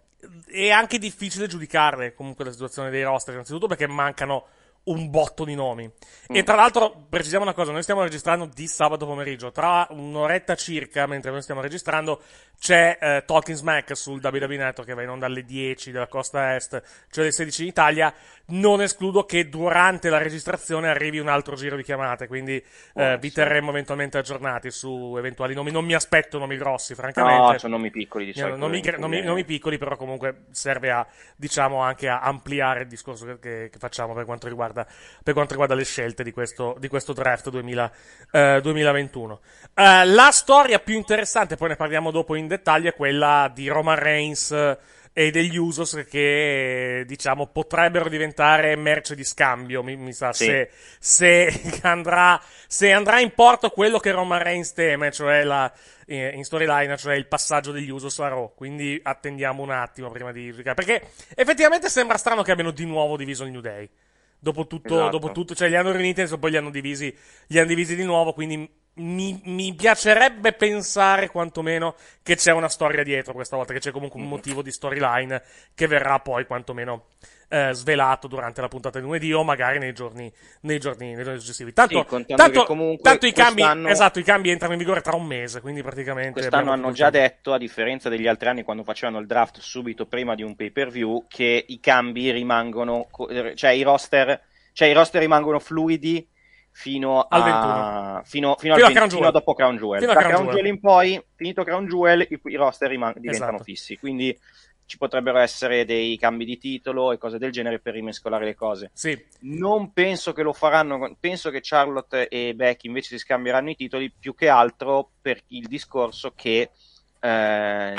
è 0.48 0.70
anche 0.72 0.98
difficile 0.98 1.48
giudicarle 1.48 2.14
comunque 2.14 2.44
la 2.44 2.52
situazione 2.52 2.90
dei 2.90 3.04
roster, 3.04 3.34
innanzitutto 3.34 3.68
perché 3.68 3.88
mancano 3.88 4.48
un 4.84 5.10
botto 5.10 5.44
di 5.46 5.56
nomi. 5.56 5.86
Mm. 5.86 6.36
E 6.36 6.44
tra 6.44 6.56
l'altro, 6.56 7.06
precisiamo 7.10 7.44
una 7.44 7.54
cosa, 7.54 7.72
noi 7.72 7.84
stiamo 7.84 8.02
registrando 8.02 8.50
di 8.54 8.68
sabato 8.68 9.06
pomeriggio, 9.06 9.52
tra 9.52 9.88
un'oretta 9.90 10.56
circa, 10.56 11.06
mentre 11.06 11.32
noi 11.32 11.42
stiamo 11.42 11.62
registrando, 11.62 12.22
c'è 12.60 12.98
eh, 13.00 13.24
Talking 13.26 13.58
Smack 13.58 13.96
sul 13.96 14.20
WWE 14.22 14.58
Network 14.58 14.88
che 14.88 14.94
va 14.94 15.02
in 15.04 15.10
onda 15.10 15.28
alle 15.28 15.44
10 15.44 15.92
della 15.92 16.08
costa 16.08 16.56
est, 16.56 16.82
cioè 17.10 17.24
alle 17.24 17.32
16 17.32 17.62
in 17.62 17.68
Italia. 17.68 18.14
Non 18.52 18.82
escludo 18.82 19.26
che 19.26 19.48
durante 19.48 20.10
la 20.10 20.18
registrazione 20.18 20.90
arrivi 20.90 21.20
un 21.20 21.28
altro 21.28 21.56
giro 21.56 21.76
di 21.76 21.84
chiamate, 21.84 22.26
quindi 22.28 22.62
eh, 22.96 23.18
vi 23.20 23.32
terremo 23.32 23.70
eventualmente 23.70 24.18
aggiornati 24.18 24.72
su 24.72 25.16
eventuali 25.18 25.54
nomi. 25.54 25.70
Non 25.72 25.86
mi 25.86 25.94
aspetto 25.94 26.40
nomi 26.40 26.58
grossi, 26.58 26.96
francamente. 26.96 27.52
No, 27.52 27.58
sono 27.60 27.76
nomi 27.76 27.92
piccoli 27.92 28.32
di 28.32 28.40
No, 28.40 28.56
nomi, 28.56 28.82
nomi- 28.98 29.22
nomi 29.22 29.46
piccoli, 29.46 29.78
però 29.78 29.96
comunque 29.96 30.46
serve 30.50 30.90
a, 30.90 31.06
diciamo, 31.36 31.82
anche 31.82 32.08
a 32.10 32.22
ampliare 32.22 32.82
il 32.82 32.88
discorso 32.88 33.26
che, 33.26 33.40
che- 33.40 33.70
che 33.72 33.78
facciamo 33.78 34.14
per 34.14 34.26
quanto 34.26 34.48
riguarda, 34.48 34.69
per 34.74 35.34
quanto 35.34 35.52
riguarda 35.52 35.76
le 35.76 35.84
scelte 35.86 36.24
di 36.24 36.32
questo, 36.32 36.76
di 36.80 36.88
questo 36.88 37.14
draft 37.14 37.50
2000, 37.50 37.92
eh, 38.32 38.60
2021. 38.62 39.42
Eh, 39.74 40.06
la 40.06 40.32
storia 40.32 40.80
più 40.80 40.96
interessante, 40.96 41.56
poi 41.56 41.70
ne 41.70 41.76
parliamo 41.76 42.12
dopo 42.12 42.36
in 42.36 42.48
dettaglio, 42.48 42.90
è 42.90 42.96
quella 42.96 43.52
di 43.54 43.68
Roman 43.68 43.98
Reigns 43.98 44.52
eh, 44.52 44.78
e 45.12 45.32
degli 45.32 45.58
Usos 45.58 46.06
che, 46.10 47.04
diciamo, 47.06 47.48
potrebbero 47.48 48.08
diventare 48.10 48.76
merce 48.76 49.16
di 49.16 49.24
scambio, 49.24 49.84
mi, 49.84 49.96
mi 49.98 50.14
sa, 50.14 50.32
Sì. 50.32 50.46
se, 50.46 50.70
se 51.00 51.80
andrà, 51.82 52.42
se 52.68 52.92
andrà 52.92 53.20
in 53.20 53.34
porto 53.34 53.70
quello 53.70 54.00
che 54.00 54.12
Roman 54.12 54.42
Reigns 54.42 54.72
teme, 54.72 55.12
cioè 55.12 55.44
la, 55.44 55.70
eh, 56.06 56.30
in 56.36 56.44
storyline, 56.44 56.96
cioè 56.96 57.16
il 57.16 57.28
passaggio 57.28 57.72
degli 57.72 57.90
Usos 57.90 58.20
a 58.20 58.30
Raw. 58.30 58.54
Quindi 58.56 59.00
attendiamo 59.04 59.62
un 59.62 59.72
attimo 59.72 60.10
prima 60.10 60.32
di. 60.32 60.54
Perché 60.54 61.10
effettivamente 61.36 61.90
sembra 61.90 62.18
strano 62.18 62.42
che 62.42 62.52
abbiano 62.52 62.72
di 62.72 62.86
nuovo 62.86 63.18
diviso 63.18 63.44
il 63.44 63.52
New 63.52 63.62
Day. 63.62 63.90
Dopo 64.40 64.68
tutto, 64.68 64.96
Esatto. 64.96 65.10
dopo 65.10 65.32
tutto, 65.32 65.54
cioè 65.54 65.68
li 65.68 65.76
hanno 65.76 65.92
riuniti 65.92 66.22
e 66.22 66.38
poi 66.40 66.52
li 66.52 66.58
hanno 66.58 66.70
divisi, 66.70 67.14
li 67.48 67.58
hanno 67.58 67.68
divisi 67.68 67.96
di 67.96 68.04
nuovo. 68.04 68.34
Quindi 68.34 68.70
mi, 69.00 69.40
mi 69.46 69.74
piacerebbe 69.74 70.54
pensare 70.54 71.30
quantomeno 71.30 71.96
che 72.24 72.36
c'è 72.36 72.52
una 72.52 72.70
storia 72.70 73.04
dietro 73.04 73.34
questa 73.34 73.56
volta, 73.56 73.74
che 73.74 73.80
c'è 73.80 73.92
comunque 73.92 74.20
un 74.20 74.26
Mhm. 74.26 74.30
motivo 74.30 74.62
di 74.62 74.72
storyline 74.72 75.42
che 75.74 75.88
verrà 75.88 76.20
poi 76.20 76.46
quantomeno 76.46 77.08
eh, 77.50 77.72
svelato 77.74 78.28
durante 78.28 78.62
la 78.62 78.68
puntata 78.68 79.00
di 79.00 79.06
lunedì 79.06 79.34
o 79.34 79.44
magari 79.44 79.80
nei 79.80 79.94
giorni, 79.94 80.32
nei 80.62 80.80
giorni, 80.80 81.14
nei 81.16 81.24
giorni 81.24 81.40
successivi. 81.40 81.74
Tanto, 81.74 82.06
Sì, 82.06 82.34
tanto, 82.36 82.78
tanto 83.02 83.26
i 83.26 83.34
cambi, 83.34 83.80
esatto, 83.82 84.20
i 84.20 84.24
cambi 84.24 84.50
entrano 84.52 84.74
in 84.74 84.80
vigore 84.80 85.02
tra 85.02 85.16
un 85.16 85.26
mese, 85.26 85.62
quindi 85.62 85.82
praticamente. 85.82 86.50
Quest'anno 86.50 86.72
hanno 86.72 86.92
già 86.92 87.10
tempo. 87.10 87.10
detto, 87.10 87.54
a 87.54 87.58
differenza 87.58 88.08
degli 88.10 88.28
altri 88.28 88.50
anni 88.50 88.64
quando 88.64 88.84
facevano 88.84 89.20
il 89.20 89.26
draft 89.28 89.60
subito 89.60 90.06
prima 90.08 90.36
di 90.36 90.44
un 90.44 90.56
pay 90.56 90.72
per 90.72 90.90
view, 90.90 91.26
che 91.28 91.66
i 91.68 91.80
cambi 91.80 92.32
rimangono, 92.32 93.08
co- 93.10 93.28
cioè 93.56 93.72
i 93.72 93.82
roster, 93.82 94.40
cioè 94.74 94.88
i 94.88 94.94
roster 94.94 95.22
rimangono 95.22 95.60
fluidi 95.60 96.28
fino, 96.72 97.26
Al 97.28 97.42
a, 97.42 97.44
21. 97.44 98.22
fino, 98.24 98.24
fino, 98.24 98.52
al 98.54 98.58
Fino 98.60 98.74
a 98.74 98.78
20 98.78 98.94
Crown 98.94 99.10
fino 99.10 99.28
a 99.28 99.32
dopo 99.32 99.54
Crown 99.54 99.78
Jewel. 99.78 100.00
Fino 100.02 100.14
da 100.14 100.20
Crown 100.20 100.34
Crown 100.34 100.46
Jewel. 100.48 100.62
Jewel 100.64 100.74
in 100.76 100.80
poi, 100.82 101.24
finito 101.36 101.64
Crown 101.64 101.88
Jewel, 101.88 102.28
i, 102.30 102.40
i 102.44 102.56
roster 102.56 102.90
riman- 102.90 103.14
diventano 103.18 103.50
Esatto. 103.52 103.64
fissi. 103.64 103.98
Quindi 103.98 104.38
ci 104.86 104.98
potrebbero 104.98 105.38
essere 105.38 105.86
dei 105.86 106.18
cambi 106.18 106.46
di 106.46 106.58
titolo 106.58 107.12
e 107.12 107.20
cose 107.20 107.38
del 107.38 107.52
genere 107.52 107.80
per 107.80 107.94
rimescolare 107.94 108.44
le 108.46 108.56
cose. 108.56 108.90
Sì, 108.94 109.16
Non 109.42 109.94
penso 109.94 110.34
che 110.34 110.42
lo 110.42 110.52
faranno, 110.52 111.16
penso 111.20 111.52
che 111.52 111.60
Charlotte 111.62 112.28
e 112.28 112.56
Becky 112.56 112.88
invece 112.88 113.10
si 113.10 113.20
scambieranno 113.20 113.70
i 113.70 113.76
titoli 113.76 114.12
più 114.12 114.34
che 114.34 114.50
altro 114.50 115.12
per 115.22 115.44
il 115.50 115.68
discorso 115.68 116.34
che 116.36 116.72
eh, 117.20 117.94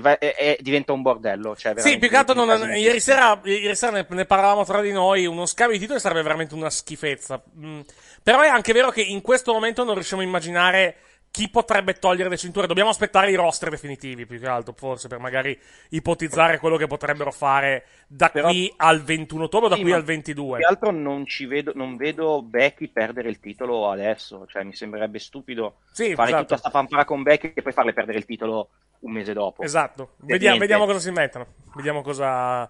va- 0.00 0.18
è- 0.18 0.34
è- 0.34 0.56
diventa 0.60 0.92
un 0.92 1.02
bordello. 1.02 1.54
Cioè 1.56 1.74
Sì, 1.78 1.98
più 1.98 2.08
che 2.08 2.16
altro 2.16 2.34
non- 2.34 2.72
ieri 2.76 3.00
sera, 3.00 3.40
ieri 3.44 3.74
sera 3.76 3.92
ne, 3.92 4.06
ne 4.08 4.24
parlavamo 4.24 4.64
tra 4.64 4.80
di 4.80 4.92
noi, 4.92 5.26
uno 5.26 5.46
scambio 5.46 5.76
di 5.76 5.82
titoli 5.82 6.00
sarebbe 6.00 6.22
veramente 6.22 6.54
una 6.54 6.70
schifezza. 6.70 7.42
Mm, 7.58 7.80
però 8.22 8.40
è 8.40 8.48
anche 8.48 8.72
vero 8.72 8.90
che 8.90 9.02
in 9.02 9.20
questo 9.22 9.52
momento 9.52 9.84
non 9.84 9.94
riusciamo 9.94 10.22
a 10.22 10.24
immaginare 10.24 10.96
chi 11.36 11.50
potrebbe 11.50 11.92
togliere 11.98 12.30
le 12.30 12.38
cinture. 12.38 12.66
Dobbiamo 12.66 12.88
aspettare 12.88 13.30
i 13.30 13.34
roster 13.34 13.68
definitivi, 13.68 14.24
più 14.24 14.40
che 14.40 14.46
altro, 14.46 14.72
forse, 14.74 15.06
per 15.06 15.18
magari 15.18 15.58
ipotizzare 15.90 16.58
quello 16.58 16.78
che 16.78 16.86
potrebbero 16.86 17.30
fare 17.30 17.84
da 18.06 18.30
Però- 18.30 18.48
qui 18.48 18.72
al 18.78 19.02
21 19.02 19.44
ottobre 19.44 19.66
o 19.66 19.68
da 19.68 19.76
Sì, 19.76 19.82
qui 19.82 19.92
al 19.92 20.02
22. 20.02 20.56
Più 20.56 20.66
che 20.66 20.72
altro 20.72 20.90
non 20.92 21.26
ci 21.26 21.44
vedo, 21.44 21.72
non 21.74 21.96
vedo 21.96 22.40
Becky 22.42 22.88
perdere 22.88 23.28
il 23.28 23.38
titolo 23.38 23.90
adesso. 23.90 24.46
Cioè, 24.48 24.62
mi 24.64 24.74
sembrerebbe 24.74 25.18
stupido 25.18 25.80
Sì, 25.92 26.14
fare 26.14 26.28
esatto. 26.30 26.42
tutta 26.44 26.56
sta 26.56 26.70
fanfara 26.70 27.04
con 27.04 27.22
Becky 27.22 27.52
e 27.54 27.60
poi 27.60 27.72
farle 27.72 27.92
perdere 27.92 28.16
il 28.16 28.24
titolo 28.24 28.70
un 29.00 29.12
mese 29.12 29.34
dopo. 29.34 29.62
Esatto, 29.62 30.14
Per 30.16 30.26
vediamo, 30.26 30.58
vediamo 30.58 30.86
cosa 30.86 30.98
si 31.00 31.10
mettono. 31.10 31.46
Vediamo 31.74 32.00
cosa, 32.00 32.66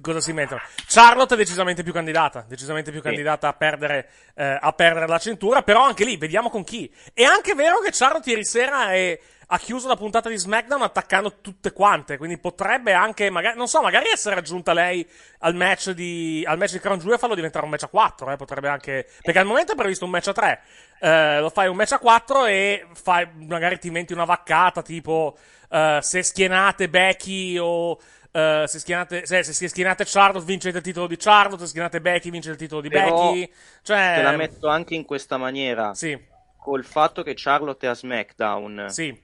cosa 0.00 0.20
si 0.20 0.32
mettono. 0.32 0.60
Charlotte 0.88 1.34
è 1.34 1.36
decisamente 1.36 1.84
più 1.84 1.92
candidata, 1.92 2.44
decisamente 2.48 2.90
più 2.90 2.98
Sì. 3.00 3.06
candidata 3.06 3.46
a 3.46 3.52
perdere, 3.52 4.08
eh, 4.34 4.58
a 4.60 4.72
perdere 4.72 5.06
la 5.06 5.18
cintura, 5.18 5.62
però 5.62 5.84
anche 5.84 6.04
lì 6.04 6.16
vediamo 6.16 6.50
con 6.50 6.64
chi. 6.64 6.92
È 7.14 7.22
anche 7.22 7.54
vero 7.54 7.78
che 7.78 7.90
Charlotte 7.92 8.07
ieri 8.24 8.44
sera 8.44 8.92
è- 8.92 9.18
ha 9.50 9.58
chiuso 9.58 9.88
la 9.88 9.96
puntata 9.96 10.28
di 10.28 10.36
SmackDown 10.36 10.82
attaccando 10.82 11.40
tutte 11.40 11.72
quante, 11.72 12.18
quindi 12.18 12.36
potrebbe 12.38 12.92
anche, 12.92 13.30
magari, 13.30 13.56
non 13.56 13.66
so, 13.66 13.80
magari 13.80 14.10
essere 14.12 14.36
aggiunta 14.36 14.74
lei 14.74 15.06
al 15.38 15.54
match 15.54 15.90
di, 15.92 16.44
al 16.46 16.58
match 16.58 16.72
di 16.72 16.80
Crown 16.80 16.98
Jewel 16.98 17.14
e 17.14 17.18
farlo 17.18 17.34
diventare 17.34 17.64
un 17.64 17.70
match 17.70 17.84
a 17.84 17.88
4, 17.88 18.30
eh, 18.30 18.36
potrebbe 18.36 18.68
anche, 18.68 19.08
perché 19.22 19.38
al 19.38 19.46
momento 19.46 19.72
è 19.72 19.74
previsto 19.74 20.04
un 20.04 20.10
match 20.10 20.28
a 20.28 20.32
3. 20.34 20.60
Eh, 21.00 21.40
lo 21.40 21.48
fai 21.48 21.68
un 21.68 21.76
match 21.76 21.92
a 21.92 21.98
4 21.98 22.44
e 22.44 22.86
fai, 22.92 23.26
magari 23.46 23.78
ti 23.78 23.86
inventi 23.86 24.12
una 24.12 24.24
vaccata 24.24 24.82
tipo 24.82 25.38
eh, 25.70 25.98
se 26.02 26.22
schienate 26.22 26.90
Becky 26.90 27.56
o 27.56 27.98
eh, 28.30 28.64
se, 28.66 28.78
schienate, 28.78 29.24
se, 29.24 29.42
se 29.42 29.68
schienate 29.68 30.04
Charlotte 30.06 30.44
vincete 30.44 30.76
il 30.76 30.84
titolo 30.84 31.06
di 31.06 31.16
Charlotte, 31.16 31.62
se 31.62 31.68
schienate 31.68 32.02
Becky 32.02 32.30
vincete 32.30 32.52
il 32.52 32.60
titolo 32.60 32.82
di 32.82 32.88
Però 32.90 33.32
Becky. 33.32 33.50
Cioè, 33.82 34.12
Te 34.16 34.22
la 34.22 34.32
metto 34.32 34.68
anche 34.68 34.94
in 34.94 35.06
questa 35.06 35.38
maniera. 35.38 35.94
Sì, 35.94 36.18
Col 36.68 36.84
fatto 36.84 37.22
che 37.22 37.32
Charlotte 37.34 37.86
è 37.86 37.88
a 37.88 37.94
SmackDown. 37.94 38.90
sì, 38.90 39.18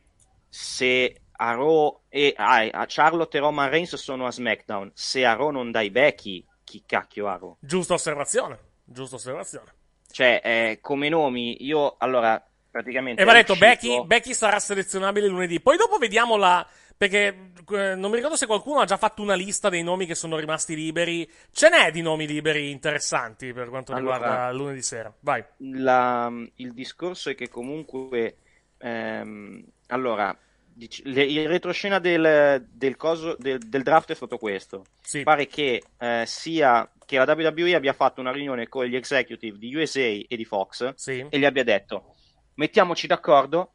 se 0.49 1.21
a 1.31 1.53
Raw 1.53 2.01
e 2.09 2.33
ah, 2.35 2.67
a 2.71 2.85
Charlotte 2.89 3.37
e 3.37 3.41
Roman 3.41 3.69
Reigns 3.69 3.95
sono 3.97 4.25
a 4.27 4.31
SmackDown, 4.31 4.91
se 4.95 5.27
a 5.27 5.35
Raw 5.35 5.51
non 5.51 5.71
dai 5.71 5.91
Becky, 5.91 6.43
chi 6.65 6.83
cacchio 6.87 7.29
ha 7.29 7.37
Raw? 7.37 7.57
giusta 7.61 7.93
osservazione. 7.93 8.59
Giusta 8.83 9.17
osservazione. 9.17 9.75
Cioè, 10.11 10.41
eh, 10.43 10.79
come 10.81 11.11
nomi, 11.11 11.63
io 11.67 11.97
allora 11.99 12.43
praticamente. 12.71 13.21
E 13.21 13.25
va 13.27 13.35
detto, 13.35 13.57
Becky, 13.57 14.07
Becky 14.07 14.33
sarà 14.33 14.59
selezionabile 14.59 15.27
lunedì. 15.27 15.61
Poi 15.61 15.77
dopo 15.77 15.99
vediamo 15.99 16.37
la. 16.37 16.67
Perché 16.97 17.51
eh, 17.73 17.95
non 17.97 18.11
mi 18.11 18.17
ricordo 18.17 18.37
se 18.37 18.47
qualcuno 18.47 18.81
ha 18.81 18.85
già 18.85 18.97
fatto 18.97 19.21
una 19.21 19.35
lista 19.35 19.69
dei 19.69 19.83
nomi 19.83 20.07
che 20.07 20.15
sono 20.15 20.37
rimasti 20.39 20.75
liberi. 20.77 21.29
Ce 21.53 21.69
n'è 21.69 21.91
di 21.91 22.03
nomi 22.03 22.27
liberi 22.27 22.71
interessanti 22.71 23.53
per 23.53 23.69
quanto 23.69 23.93
Allora- 23.93 24.17
riguarda 24.17 24.53
lunedì 24.53 24.83
sera. 24.83 25.13
Vai. 25.21 25.45
La- 25.59 26.33
il 26.57 26.73
discorso 26.73 27.31
è 27.31 27.35
che 27.35 27.49
comunque. 27.49 28.37
ehm, 28.79 29.65
allora, 29.89 30.37
dic- 30.73 31.03
le- 31.05 31.25
il 31.25 31.49
retroscena 31.49 31.99
del, 31.99 32.67
del, 32.71 32.97
coso, 32.97 33.35
del, 33.39 33.59
del 33.59 33.83
draft 33.83 34.11
è 34.11 34.15
stato 34.15 34.37
questo. 34.39 34.85
Sì. 35.01 35.23
Pare 35.23 35.47
che 35.47 35.83
eh, 35.99 36.25
sia 36.27 36.89
che 37.07 37.17
la 37.17 37.25
WWE 37.33 37.75
abbia 37.75 37.93
fatto 37.93 38.21
una 38.21 38.31
riunione 38.33 38.69
con 38.69 38.85
gli 38.87 38.97
executive 38.97 39.59
di 39.59 39.75
USA 39.75 40.01
e 40.01 40.27
di 40.29 40.45
Fox 40.45 40.95
Sì. 40.95 41.25
e 41.29 41.39
gli 41.39 41.45
abbia 41.45 41.63
detto 41.65 42.15
mettiamoci 42.55 43.07
d'accordo 43.07 43.73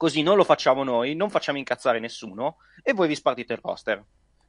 così 0.00 0.22
non 0.22 0.36
lo 0.36 0.44
facciamo 0.44 0.82
noi, 0.82 1.14
non 1.14 1.28
facciamo 1.28 1.58
incazzare 1.58 1.98
nessuno 1.98 2.56
e 2.82 2.94
voi 2.94 3.06
vi 3.06 3.14
spartite 3.14 3.52
il 3.52 3.58
roster 3.62 4.02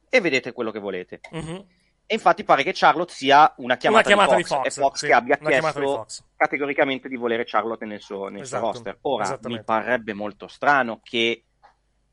e 0.08 0.20
vedete 0.22 0.52
quello 0.52 0.70
che 0.70 0.78
volete. 0.78 1.20
Mhm. 1.30 1.66
E 2.06 2.14
infatti 2.14 2.42
pare 2.42 2.62
che 2.62 2.72
Charlotte 2.72 3.12
sia 3.12 3.52
una 3.58 3.76
chiamata, 3.76 4.08
Una 4.08 4.16
chiamata 4.16 4.36
di 4.36 4.44
Fox, 4.44 4.62
di 4.62 4.70
Fox, 4.70 4.80
Fox 4.80 4.98
sì, 5.00 5.06
che 5.08 5.12
abbia 5.12 5.36
di 5.38 5.44
chiesto 5.44 5.80
Fox. 5.82 6.24
categoricamente 6.36 7.06
di 7.10 7.16
volere 7.16 7.44
Charlotte 7.44 7.84
nel 7.84 8.00
suo, 8.00 8.28
nel 8.28 8.46
suo 8.46 8.56
Esatto, 8.56 8.64
roster. 8.64 8.98
Ora 9.02 9.38
mi 9.42 9.62
parrebbe 9.62 10.14
molto 10.14 10.48
strano 10.48 11.00
che 11.02 11.44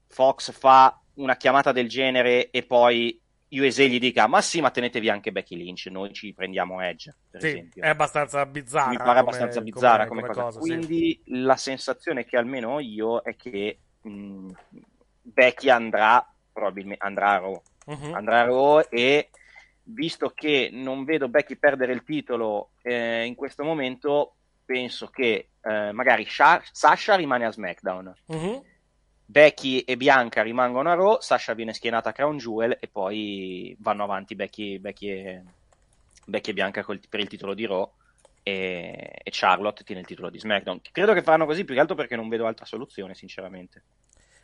Fox 0.08 0.52
fa 0.52 1.02
una 1.14 1.38
chiamata 1.38 1.72
del 1.72 1.88
genere 1.88 2.50
e 2.50 2.64
poi 2.64 3.22
USA 3.52 3.84
gli 3.84 4.00
dica 4.00 4.28
ma 4.28 4.42
sì 4.42 4.62
ma 4.62 4.70
tenetevi 4.70 5.10
anche 5.10 5.32
Becky 5.32 5.56
Lynch, 5.56 5.88
noi 5.88 6.14
ci 6.14 6.34
prendiamo 6.34 6.82
Edge 6.82 7.16
per 7.30 7.42
Sì, 7.42 7.48
esempio. 7.48 7.84
è 7.84 7.88
abbastanza 7.90 8.46
bizzarra. 8.46 8.90
mi 8.90 8.98
pare 8.98 9.08
come- 9.08 9.20
abbastanza 9.20 9.62
bizzarra 9.62 10.08
come, 10.08 10.22
come 10.22 10.34
cosa. 10.34 10.62
sì. 10.62 10.68
Quindi 10.68 11.22
la 11.26 11.56
sensazione 11.56 12.26
che 12.26 12.38
almeno 12.38 12.74
ho 12.74 12.80
io 12.80 13.22
è 13.22 13.36
che 13.36 13.80
mh, 14.02 14.48
Becky 15.22 15.70
andrà 15.70 16.26
probabilmente 16.52 17.04
andrà 17.06 17.32
a 17.32 17.38
Raw. 17.40 17.62
Mhm. 17.88 18.14
Andrà 18.14 18.42
a 18.42 18.44
Raw 18.46 18.82
e 18.90 19.30
visto 19.84 20.30
che 20.30 20.70
non 20.72 21.04
vedo 21.04 21.28
Becky 21.30 21.56
perdere 21.56 21.94
il 21.94 22.04
titolo 22.04 22.72
eh, 22.84 23.24
in 23.26 23.34
questo 23.36 23.64
momento, 23.64 24.36
penso 24.66 25.08
che 25.08 25.50
eh, 25.62 25.92
magari 25.92 26.26
Sha- 26.26 26.62
Sasha 26.72 27.16
rimane 27.16 27.46
a 27.46 27.52
SmackDown. 27.52 28.14
Mhm. 28.28 28.62
Becky 29.32 29.82
e 29.82 29.96
Bianca 29.96 30.42
rimangono 30.42 30.90
a 30.90 30.96
Raw, 30.96 31.20
Sasha 31.20 31.54
viene 31.54 31.72
schienata 31.74 32.10
a 32.10 32.12
Crown 32.14 32.38
Jewel 32.38 32.76
e 32.80 32.88
poi 32.88 33.76
vanno 33.80 34.04
avanti 34.04 34.34
Becky, 34.34 34.80
Becky 34.80 35.08
e, 35.10 35.44
Becky 36.26 36.50
e 36.50 36.54
Bianca 36.54 36.84
col- 36.84 37.00
per 37.08 37.20
il 37.20 37.28
titolo 37.28 37.54
di 37.54 37.68
Raw 37.68 37.88
e, 38.42 39.20
e 39.24 39.30
Charlotte 39.32 39.84
tiene 39.84 40.02
il 40.02 40.08
titolo 40.08 40.32
di 40.32 40.40
SmackDown. 40.40 40.82
Credo 40.92 41.14
che 41.14 41.22
faranno 41.22 41.46
così 41.46 41.64
più 41.64 41.76
che 41.76 41.80
altro 41.80 41.96
perché 41.96 42.16
non 42.16 42.28
vedo 42.28 42.48
altra 42.48 42.66
soluzione, 42.66 43.14
sinceramente. 43.14 43.84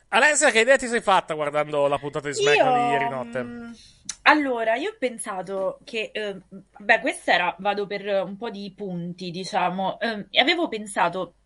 Alessia, 0.08 0.50
che 0.50 0.60
idea 0.60 0.76
ti 0.76 0.88
sei 0.88 1.00
fatta 1.00 1.34
guardando 1.34 1.86
la 1.86 1.98
puntata 1.98 2.28
di 2.28 2.34
SmackDown 2.34 2.72
di 2.72 2.86
ieri 2.86 3.08
notte? 3.08 3.48
mm, 3.48 3.72
Allora, 4.22 4.74
io 4.76 4.90
ho 4.90 4.96
pensato 4.98 5.78
che, 5.84 6.10
eh, 6.12 6.40
beh, 6.78 7.00
questa 7.00 7.32
era, 7.34 7.56
vado 7.60 7.86
per 7.86 8.04
un 8.24 8.36
po' 8.36 8.50
di 8.50 8.72
punti, 8.74 9.30
diciamo, 9.30 9.98
eh, 10.00 10.26
e 10.30 10.40
avevo 10.40 10.68
pensato, 10.68 11.36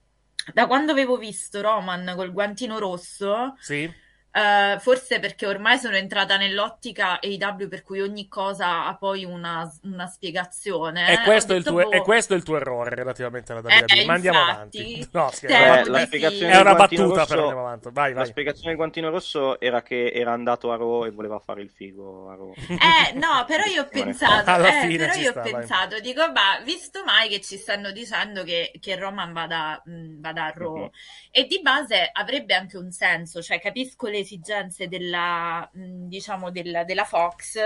da 0.55 0.67
quando 0.67 0.93
avevo 0.93 1.17
visto 1.17 1.61
Roman 1.61 2.13
col 2.17 2.33
guantino 2.33 2.79
rosso, 2.79 3.55
Sì? 3.61 3.91
Eh, 4.33 4.79
forse 4.81 5.19
perché 5.19 5.47
ormai 5.47 5.79
sono 5.79 5.97
entrata 5.97 6.37
nell'ottica 6.37 7.19
AEW 7.21 7.69
per 7.69 7.83
cui 7.83 8.01
ogni 8.01 8.29
cosa 8.29 8.87
ha 8.87 8.97
poi 8.97 9.25
una, 9.25 9.71
una 9.83 10.07
spiegazione. 10.07 11.13
E 11.13 11.23
questo, 11.25 11.53
ho 11.53 11.55
è 11.55 11.59
il 11.59 11.65
detto, 11.65 11.75
tuo, 11.77 11.85
boh, 11.89 11.91
e 11.93 12.01
questo 12.03 12.35
è 12.35 12.37
il 12.37 12.43
tuo 12.43 12.57
errore 12.57 12.95
relativamente 12.95 13.53
alla 13.53 13.69
Eh, 13.69 13.85
WWE. 13.85 14.05
Ma 14.05 14.13
andiamo 14.15 14.39
infatti, 14.39 14.79
avanti. 14.79 15.09
No, 15.13 15.31
scherzo. 15.33 15.83
di 15.83 15.89
la 15.91 16.05
spiegazione 16.07 16.53
È 16.53 16.61
una 16.61 16.75
battuta, 16.75 17.03
rosso- 17.03 17.27
però 17.27 17.41
andiamo 17.43 17.61
avanti. 17.67 17.89
Vai, 17.93 18.11
La 18.13 18.21
vai. 18.21 18.27
spiegazione 18.27 18.69
del 18.69 18.77
guantino 18.77 19.11
rosso 19.11 19.61
era 19.61 19.83
che 19.83 20.11
era 20.15 20.33
andato 20.33 20.71
a 20.73 20.77
Raw 20.77 21.05
e 21.07 21.11
voleva 21.11 21.39
fare 21.41 21.63
il 21.63 21.71
figo 21.71 22.31
a 22.31 22.35
Raw. 22.37 22.53
Eh, 22.69 23.13
no, 23.19 23.45
però 23.47 23.65
io 23.65 23.83
ho 23.83 23.89
pensato, 23.89 24.51
eh, 24.65 24.97
però 24.97 25.15
io 25.15 25.31
sta, 25.31 25.41
ho 25.41 25.43
pensato, 25.43 25.99
dico, 26.01 26.31
ma 26.33 26.61
visto 26.65 27.03
mai 27.05 27.29
che 27.29 27.41
ci 27.41 27.57
stanno 27.57 27.91
dicendo 27.91 28.45
che, 28.45 28.73
che 28.81 28.97
Roman 28.97 29.33
vada, 29.33 29.81
mh, 29.85 30.21
vada 30.21 30.45
a 30.45 30.53
Raw, 30.55 30.77
Mhm. 30.77 30.91
e 31.33 31.45
di 31.47 31.61
base 31.63 32.09
avrebbe 32.13 32.55
anche 32.55 32.77
un 32.77 32.91
senso, 32.93 33.43
cioè 33.43 33.61
capisco 33.61 34.07
le 34.09 34.20
esigenze 34.21 34.89
della, 34.89 35.69
mh, 35.73 36.07
diciamo, 36.09 36.51
del- 36.51 36.83
della 36.87 37.05
Fox, 37.05 37.59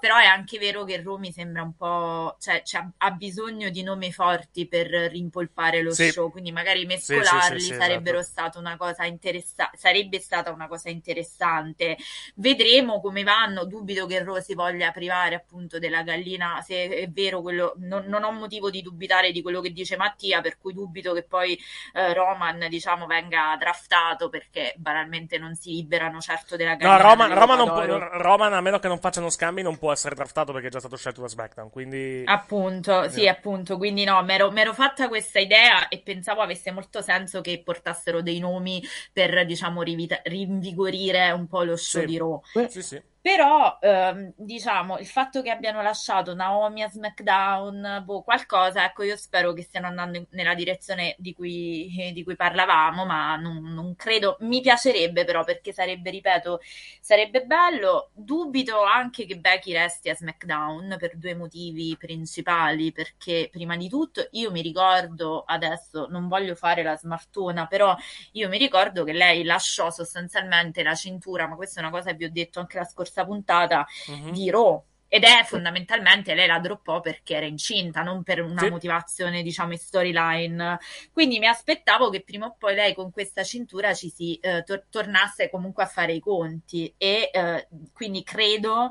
però 0.00 0.16
è 0.16 0.24
anche 0.26 0.58
vero 0.58 0.84
che 0.84 1.02
mi 1.18 1.32
sembra 1.32 1.62
un 1.62 1.74
po', 1.74 2.36
cioè, 2.40 2.62
c'ha- 2.64 2.90
ha 2.98 3.10
bisogno 3.10 3.68
di 3.70 3.82
nomi 3.82 4.12
forti 4.12 4.66
per 4.68 4.86
rimpolpare 4.88 5.82
lo 5.82 5.90
Sì. 5.90 6.10
show, 6.10 6.30
quindi 6.30 6.52
magari 6.52 6.86
sì, 6.94 7.22
sì, 7.24 7.40
mescolarli 7.40 7.60
sì, 7.60 7.74
sarebbero 7.74 8.18
esatto. 8.18 8.22
stata 8.22 8.58
una 8.58 8.76
cosa 8.76 9.04
interessante, 9.04 9.76
sarebbe 9.76 10.20
stata 10.20 10.52
una 10.52 10.68
cosa 10.68 10.88
interessante. 10.90 11.96
Vedremo 12.36 13.00
come 13.00 13.22
vanno. 13.22 13.64
Dubito 13.64 14.06
che 14.06 14.24
si 14.40 14.54
voglia 14.54 14.90
privare 14.92 15.34
appunto 15.34 15.78
della 15.78 16.02
gallina. 16.02 16.60
Se 16.62 16.88
è 16.88 17.08
vero 17.08 17.40
quello, 17.42 17.74
non, 17.78 18.04
non 18.06 18.22
ho 18.24 18.30
motivo 18.32 18.70
di 18.70 18.82
dubitare 18.82 19.32
di 19.32 19.42
quello 19.42 19.60
che 19.60 19.72
dice 19.72 19.96
Mattia, 19.96 20.40
per 20.40 20.58
cui 20.58 20.72
dubito 20.72 21.12
che 21.12 21.22
poi 21.24 21.58
eh, 21.94 22.12
Roman, 22.14 22.66
diciamo, 22.68 23.06
venga 23.06 23.56
draftato 23.58 24.28
perché 24.28 24.74
banalmente 24.76 25.38
non 25.38 25.54
si 25.54 25.77
liberano 25.78 26.20
certo 26.20 26.56
della 26.56 26.72
No, 26.72 26.76
gallina. 26.78 27.34
Roman, 27.34 27.58
non 27.58 27.68
può-. 27.68 28.08
Roman, 28.18 28.52
a 28.52 28.60
meno 28.60 28.78
che 28.78 28.88
non 28.88 28.98
facciano 28.98 29.30
scambi, 29.30 29.62
non 29.62 29.78
può 29.78 29.92
essere 29.92 30.14
draftato 30.14 30.52
perché 30.52 30.68
è 30.68 30.70
già 30.70 30.80
stato 30.80 30.96
scelto 30.96 31.20
da 31.20 31.28
SmackDown. 31.28 31.70
Quindi. 31.70 32.22
Appunto, 32.24 33.08
sì, 33.08 33.24
Eh. 33.24 33.28
appunto, 33.28 33.76
quindi 33.76 34.04
no, 34.04 34.22
mi 34.22 34.32
ero 34.34 34.72
fatta 34.74 35.08
questa 35.08 35.38
idea 35.38 35.88
e 35.88 36.00
pensavo 36.00 36.40
avesse 36.40 36.70
molto 36.70 37.00
senso 37.02 37.40
che 37.40 37.62
portassero 37.64 38.22
dei 38.22 38.38
nomi 38.38 38.82
per, 39.12 39.44
diciamo, 39.46 39.82
rivita- 39.82 40.20
rinvigorire 40.24 41.30
un 41.30 41.46
po' 41.46 41.62
lo 41.62 41.76
show 41.76 42.00
Sì. 42.02 42.06
di 42.06 42.18
Raw. 42.18 42.40
Sì, 42.68 42.82
sì. 42.82 43.02
Però, 43.20 43.78
ehm, 43.82 44.32
diciamo, 44.36 44.96
il 44.98 45.06
fatto 45.06 45.42
che 45.42 45.50
abbiano 45.50 45.82
lasciato 45.82 46.34
Naomi 46.34 46.82
a 46.82 46.88
SmackDown, 46.88 48.02
boh, 48.04 48.22
qualcosa, 48.22 48.84
ecco, 48.84 49.02
io 49.02 49.16
spero 49.16 49.52
che 49.52 49.62
stiano 49.62 49.86
andando 49.88 50.18
in- 50.18 50.26
nella 50.30 50.54
direzione 50.54 51.14
di 51.18 51.34
cui, 51.34 52.10
di 52.14 52.22
cui 52.24 52.36
parlavamo, 52.36 53.04
ma 53.04 53.36
non, 53.36 53.60
non 53.74 53.94
credo, 53.96 54.36
mi 54.40 54.60
piacerebbe 54.62 55.24
però, 55.24 55.44
perché 55.44 55.72
sarebbe, 55.72 56.10
ripeto, 56.10 56.60
sarebbe 57.00 57.42
bello. 57.44 58.10
Dubito 58.14 58.82
anche 58.84 59.26
che 59.26 59.36
Becky 59.38 59.72
resti 59.72 60.08
a 60.08 60.14
SmackDown 60.14 60.96
per 60.98 61.16
due 61.18 61.34
motivi 61.34 61.96
principali, 61.98 62.92
perché 62.92 63.48
prima 63.50 63.76
di 63.76 63.88
tutto 63.88 64.26
io 64.32 64.50
mi 64.50 64.62
ricordo, 64.62 65.42
adesso 65.46 66.06
non 66.08 66.28
voglio 66.28 66.54
fare 66.54 66.82
la 66.82 66.96
smartona, 66.96 67.66
però 67.66 67.94
io 68.32 68.48
mi 68.48 68.58
ricordo 68.58 69.04
che 69.04 69.12
lei 69.12 69.44
lasciò 69.44 69.90
sostanzialmente 69.90 70.82
la 70.82 70.94
cintura, 70.94 71.46
ma 71.46 71.56
questa 71.56 71.80
è 71.80 71.82
una 71.82 71.92
cosa 71.92 72.10
che 72.10 72.16
vi 72.16 72.24
ho 72.24 72.30
detto 72.30 72.60
anche 72.60 72.78
la 72.78 72.84
scorsa 72.84 73.06
puntata 73.24 73.86
Mhm. 74.08 74.30
di 74.32 74.50
Raw. 74.50 74.82
Ed 75.10 75.24
è 75.24 75.42
fondamentalmente 75.44 76.34
lei 76.34 76.46
la 76.46 76.58
droppò 76.58 77.00
perché 77.00 77.36
era 77.36 77.46
incinta, 77.46 78.02
non 78.02 78.22
per 78.22 78.42
una 78.42 78.60
Sì. 78.60 78.68
motivazione, 78.68 79.42
diciamo, 79.42 79.72
in 79.72 79.78
storyline. 79.78 80.78
Quindi 81.12 81.38
mi 81.38 81.46
aspettavo 81.46 82.10
che 82.10 82.22
prima 82.22 82.44
o 82.46 82.56
poi 82.58 82.74
lei 82.74 82.94
con 82.94 83.10
questa 83.10 83.42
cintura 83.42 83.94
ci 83.94 84.10
si 84.10 84.36
eh, 84.36 84.62
tor- 84.64 84.84
tornasse 84.90 85.48
comunque 85.48 85.82
a 85.84 85.86
fare 85.86 86.12
i 86.12 86.20
conti. 86.20 86.92
E 86.98 87.30
eh, 87.32 87.68
quindi 87.94 88.22
credo 88.22 88.90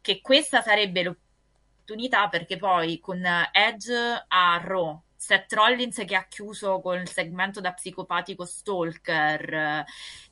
che 0.00 0.20
questa 0.20 0.62
sarebbe 0.62 1.02
l'opportunità 1.02 2.28
perché 2.28 2.56
poi 2.56 3.00
con 3.00 3.20
Edge 3.52 3.92
a 4.28 4.60
Raw, 4.62 5.02
Seth 5.16 5.52
Rollins 5.52 6.00
che 6.06 6.14
ha 6.14 6.26
chiuso 6.28 6.80
con 6.80 7.00
il 7.00 7.08
segmento 7.08 7.60
da 7.60 7.72
psicopatico 7.72 8.44
stalker, 8.44 9.84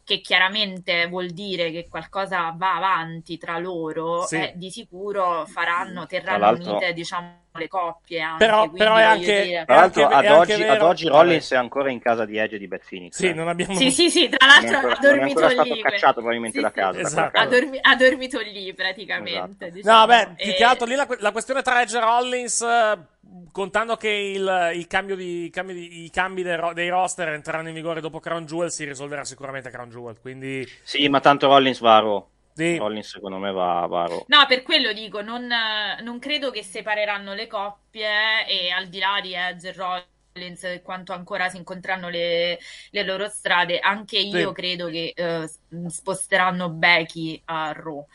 che 0.04 0.20
chiaramente 0.20 1.06
vuol 1.06 1.28
dire 1.30 1.70
che 1.70 1.88
qualcosa 1.88 2.52
va 2.56 2.76
avanti 2.76 3.38
tra 3.38 3.58
loro, 3.58 4.22
Sì. 4.26 4.36
eh, 4.36 4.52
di 4.54 4.70
sicuro 4.70 5.46
faranno, 5.46 6.06
terranno 6.06 6.50
unite, 6.50 6.92
diciamo, 6.92 7.42
le 7.56 7.68
coppie 7.68 8.20
anche, 8.20 8.44
Però- 8.44 8.68
però 8.70 8.96
è 8.96 9.02
anche- 9.04 9.42
dire- 9.44 9.64
Tra 9.64 9.76
l'altro, 9.76 10.00
È 10.02 10.04
anche- 10.04 10.16
ad, 10.16 10.24
è 10.24 10.38
oggi, 10.38 10.62
ad 10.64 10.82
oggi. 10.82 11.06
Rollins 11.08 11.52
è 11.52 11.56
ancora 11.56 11.90
in 11.90 12.00
casa 12.00 12.24
di 12.24 12.36
Edge 12.36 12.56
e 12.56 12.58
di 12.58 12.66
Beth 12.68 12.84
Phoenix. 12.88 13.14
Sì, 13.14 13.28
eh. 13.28 13.32
non 13.32 13.48
abbiamo. 13.48 13.74
Sì, 13.76 13.90
sì, 13.92 14.10
sì, 14.10 14.28
tra 14.28 14.38
è 14.44 14.46
l'altro 14.46 14.76
ancora, 14.76 14.94
ha 14.94 14.98
è 14.98 15.00
dormito 15.00 15.38
ancora 15.38 15.48
stato 15.50 15.74
lì. 15.74 15.80
cacciato 15.80 16.12
probabilmente 16.14 16.56
Sì, 16.56 16.62
da 16.62 16.68
sì. 16.68 16.74
casa. 16.74 17.00
da 17.00 17.06
Esatto. 17.06 17.30
quella 17.30 17.44
Ha, 17.46 17.48
dormi- 17.48 17.78
ha 17.80 17.96
dormito 17.96 18.40
lì 18.40 18.74
praticamente. 18.74 19.66
Esatto. 19.66 19.70
diciamo. 19.70 19.98
No, 20.00 20.06
beh, 20.06 20.28
più 20.36 20.50
E- 20.50 20.54
che 20.54 20.64
altro 20.64 20.86
lì 20.86 20.94
la, 20.96 21.06
la 21.20 21.30
questione 21.32 21.62
tra 21.62 21.80
Edge 21.80 21.96
e 21.96 22.00
Rollins, 22.00 22.60
eh, 22.60 22.98
contando 23.52 23.96
che 23.96 24.08
il, 24.10 24.72
il 24.74 24.86
cambio 24.86 25.16
di, 25.16 25.44
i 25.44 25.50
cambi, 25.50 25.74
di- 25.74 26.04
i 26.04 26.10
cambi 26.10 26.42
dei, 26.42 26.56
ro- 26.56 26.72
dei 26.72 26.88
roster 26.88 27.28
entreranno 27.28 27.68
in 27.68 27.74
vigore 27.74 28.00
dopo 28.00 28.20
Crown 28.20 28.44
Jewel, 28.46 28.70
si 28.70 28.84
risolverà 28.84 29.24
sicuramente 29.24 29.70
Crown 29.70 29.90
Jewel. 29.90 30.20
Quindi, 30.20 30.66
Sì, 30.82 31.08
ma 31.08 31.20
tanto 31.20 31.46
Rollins 31.48 31.80
va 31.80 31.96
a 31.96 32.00
Raw. 32.00 32.28
sì. 32.52 32.76
Rollins 32.76 33.08
secondo 33.08 33.38
me 33.38 33.50
va, 33.52 33.86
va 33.86 34.02
a 34.02 34.06
Raw. 34.06 34.26
No, 34.26 34.46
per 34.46 34.62
quello 34.62 34.92
dico, 34.92 35.20
non, 35.20 35.46
non 36.02 36.18
credo 36.18 36.50
che 36.50 36.62
separeranno 36.62 37.34
le 37.34 37.46
coppie 37.46 38.46
e 38.46 38.70
al 38.70 38.88
di 38.88 38.98
là 38.98 39.20
di 39.20 39.34
Edge 39.34 39.68
e 39.68 39.72
Rollins, 39.72 40.64
e 40.64 40.80
quanto 40.82 41.12
ancora 41.12 41.48
si 41.50 41.58
incontreranno 41.58 42.08
le, 42.08 42.58
le 42.90 43.02
loro 43.04 43.28
strade, 43.28 43.78
anche 43.80 44.18
io 44.18 44.48
Sì. 44.48 44.54
credo 44.54 44.86
che 44.88 45.12
eh, 45.14 45.48
sposteranno 45.88 46.70
Becky 46.70 47.40
a 47.46 47.72
Raw. 47.72 48.06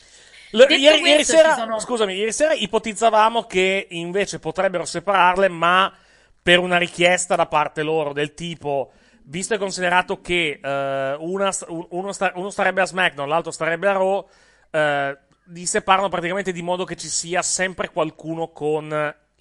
L- 0.52 0.66
ieri, 0.72 1.02
ieri 1.02 1.24
sera, 1.24 1.54
sono- 1.56 1.80
scusami, 1.80 2.14
ieri 2.16 2.32
sera 2.32 2.54
ipotizzavamo 2.54 3.44
che 3.44 3.88
invece 3.92 4.40
potrebbero 4.40 4.86
separarle, 4.86 5.48
ma 5.50 5.94
per 6.42 6.60
una 6.60 6.78
richiesta 6.78 7.36
da 7.36 7.46
parte 7.46 7.84
loro, 7.84 8.14
del 8.14 8.34
tipo, 8.34 8.92
visto 9.24 9.54
e 9.54 9.58
considerato 9.58 10.22
che 10.22 10.60
eh, 10.62 11.16
una 11.20 11.52
uno, 11.90 12.12
sta- 12.12 12.32
uno 12.36 12.50
starebbe 12.50 12.82
a 12.82 12.86
SmackDown, 12.86 13.30
l'altro 13.30 13.52
starebbe 13.52 13.88
a 13.88 13.92
Raw, 13.92 14.28
eh, 14.72 15.18
li 15.52 15.66
separano 15.66 16.10
praticamente 16.10 16.52
di 16.52 16.62
modo 16.62 16.84
che 16.84 16.96
ci 16.96 17.08
sia 17.08 17.42
sempre 17.42 17.90
qualcuno 17.90 18.50
con 18.50 18.88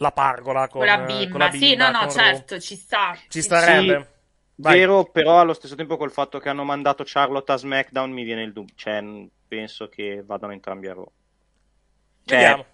la 0.01 0.13
pargola, 0.13 0.69
con, 0.69 0.81
Con 0.81 0.87
la 0.87 0.99
bimba, 0.99 1.31
con 1.31 1.41
la 1.41 1.51
sì, 1.51 1.75
no, 1.75 1.91
no, 1.91 2.01
Raw. 2.01 2.11
certo, 2.11 2.61
ci 2.61 2.77
sta. 2.77 3.17
Ci 3.29 3.43
starebbe. 3.43 4.13
Vai. 4.57 4.79
Vero, 4.79 5.05
però 5.05 5.39
allo 5.41 5.53
stesso 5.53 5.75
tempo 5.77 5.97
col 5.97 6.11
fatto 6.11 6.39
che 6.41 6.49
hanno 6.49 6.65
mandato 6.65 7.05
Charlotte 7.07 7.53
a 7.53 7.57
SmackDown 7.57 8.11
mi 8.11 8.25
viene 8.25 8.43
il 8.43 8.53
dubbio. 8.53 8.75
Cioè, 8.77 9.01
penso 9.49 9.89
che 9.89 10.23
vadano 10.25 10.53
entrambi 10.53 10.89
a 10.89 10.95
Raw. 10.95 11.11
Cioè, 12.25 12.39
Vediamo. 12.39 12.67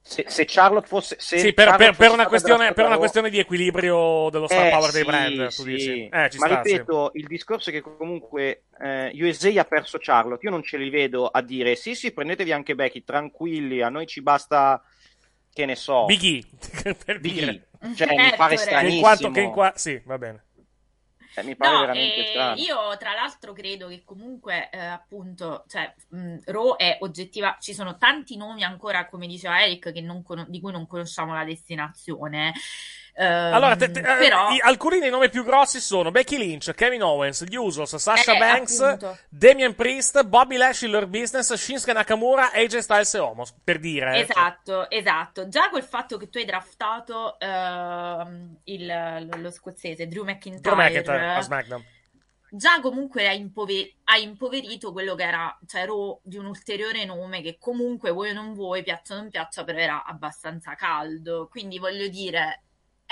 se, 0.00 0.24
se 0.28 0.44
Charlotte 0.46 0.86
fosse... 0.86 1.16
Se 1.18 1.38
Sì, 1.38 1.52
per, 1.54 1.68
Charlotte 1.68 1.76
per- 1.76 1.96
per 1.96 2.10
una 2.10 2.26
questione, 2.26 2.72
per 2.74 2.84
una 2.84 2.98
questione 2.98 3.30
di 3.30 3.38
equilibrio 3.38 4.28
dello 4.30 4.46
star 4.46 4.66
Eh, 4.66 4.70
power 4.70 4.90
dei 4.92 5.02
sì, 5.02 5.06
brand, 5.06 5.54
tu 5.54 5.62
sì. 5.62 5.64
dici. 5.64 6.08
Eh, 6.08 6.30
ci 6.30 6.38
Ma 6.38 6.46
sta, 6.46 6.62
sì. 6.64 6.72
ripeto, 6.72 7.10
il 7.14 7.26
discorso 7.26 7.70
è 7.70 7.72
che 7.72 7.80
comunque 7.80 8.64
eh, 8.78 9.10
USA 9.14 9.60
ha 9.60 9.64
perso 9.64 9.98
Charlotte. 10.00 10.44
Io 10.44 10.50
non 10.50 10.62
ce 10.62 10.76
li 10.76 10.90
vedo 10.90 11.26
a 11.28 11.40
dire 11.42 11.74
sì, 11.76 11.94
sì, 11.94 12.12
prendetevi 12.12 12.52
anche 12.52 12.74
Becky, 12.74 13.02
tranquilli, 13.04 13.80
a 13.82 13.88
noi 13.88 14.06
ci 14.06 14.20
basta, 14.22 14.82
che 15.52 15.64
ne 15.66 15.76
so, 15.76 16.04
Big 16.04 16.22
E, 16.22 16.94
per 17.04 17.20
Big 17.20 17.32
dire. 17.32 17.62
E. 17.80 17.94
Cioè, 17.94 18.14
mi 18.14 18.32
pare 18.34 18.56
Che 18.56 18.56
in 18.56 18.58
stranissimo. 18.58 19.00
quanto, 19.00 19.30
che 19.30 19.40
in 19.40 19.50
qua- 19.50 19.72
sì, 19.76 20.00
va 20.04 20.18
bene. 20.18 20.44
Eh, 21.36 21.42
mi 21.42 21.56
pare 21.56 21.70
No, 21.72 21.80
veramente 21.80 22.22
e 22.22 22.26
strano. 22.26 22.54
io 22.60 22.96
tra 22.98 23.12
l'altro 23.12 23.52
credo 23.52 23.88
che 23.88 24.02
comunque 24.04 24.70
eh, 24.70 24.78
appunto, 24.78 25.64
cioè, 25.68 25.92
mh, 26.10 26.38
Raw 26.44 26.76
è 26.76 26.98
oggettiva, 27.00 27.56
ci 27.60 27.74
sono 27.74 27.96
tanti 27.96 28.36
nomi 28.36 28.62
ancora, 28.62 29.08
come 29.08 29.26
diceva 29.26 29.62
Eric, 29.62 29.92
che 29.92 30.00
non 30.00 30.22
cono- 30.22 30.46
di 30.48 30.60
cui 30.60 30.72
non 30.72 30.86
conosciamo 30.86 31.34
la 31.34 31.44
destinazione. 31.44 32.52
Ehm, 33.16 33.54
Allora, 33.54 33.76
te- 33.76 33.92
te- 33.92 34.00
eh, 34.00 34.02
però 34.18 34.50
i- 34.50 34.58
alcuni 34.60 34.98
dei 34.98 35.08
nomi 35.10 35.28
più 35.30 35.44
grossi 35.44 35.78
sono 35.80 36.10
Becky 36.10 36.36
Lynch, 36.36 36.72
Kevin 36.74 37.02
Owens, 37.04 37.44
gli 37.44 37.54
Usos, 37.54 37.94
Sasha 37.94 38.34
Eh, 38.34 38.38
Banks, 38.38 38.80
appunto. 38.80 39.18
Damien 39.28 39.74
Priest, 39.76 40.24
Bobby 40.24 40.56
Lashley, 40.56 40.90
Lord 40.90 41.08
Business, 41.08 41.52
Shinsuke 41.54 41.92
Nakamura, 41.92 42.50
AJ 42.52 42.78
Styles 42.78 43.14
e 43.14 43.18
Homos, 43.20 43.54
per 43.62 43.78
dire. 43.78 44.16
eh. 44.16 44.20
Esatto, 44.22 44.90
esatto. 44.90 45.46
Già 45.48 45.68
col 45.70 45.84
fatto 45.84 46.16
che 46.16 46.28
tu 46.28 46.38
hai 46.38 46.44
draftato 46.44 47.38
ehm, 47.38 48.58
il- 48.64 49.28
lo 49.40 49.50
scozzese 49.52 50.08
Drew 50.08 50.24
McIntyre, 50.24 50.60
Drew 50.74 50.74
McIntyre 50.76 51.34
a 51.34 51.40
SmackDown. 51.40 51.84
già 52.50 52.80
comunque 52.80 53.26
hai, 53.28 53.38
impove- 53.38 53.96
hai 54.04 54.22
impoverito 54.24 54.92
quello 54.92 55.14
che 55.14 55.22
era, 55.24 55.56
cioè 55.66 55.86
Raw 55.86 56.20
di 56.24 56.36
un 56.36 56.46
ulteriore 56.46 57.04
nome 57.04 57.42
che 57.42 57.58
comunque 57.58 58.10
vuoi 58.10 58.30
o 58.30 58.32
non 58.32 58.54
vuoi, 58.54 58.82
piaccia 58.82 59.14
o 59.14 59.18
non 59.18 59.30
piaccia, 59.30 59.62
però 59.64 59.78
era 59.78 60.04
abbastanza 60.04 60.74
caldo. 60.74 61.48
Quindi 61.50 61.78
voglio 61.78 62.06
dire, 62.08 62.63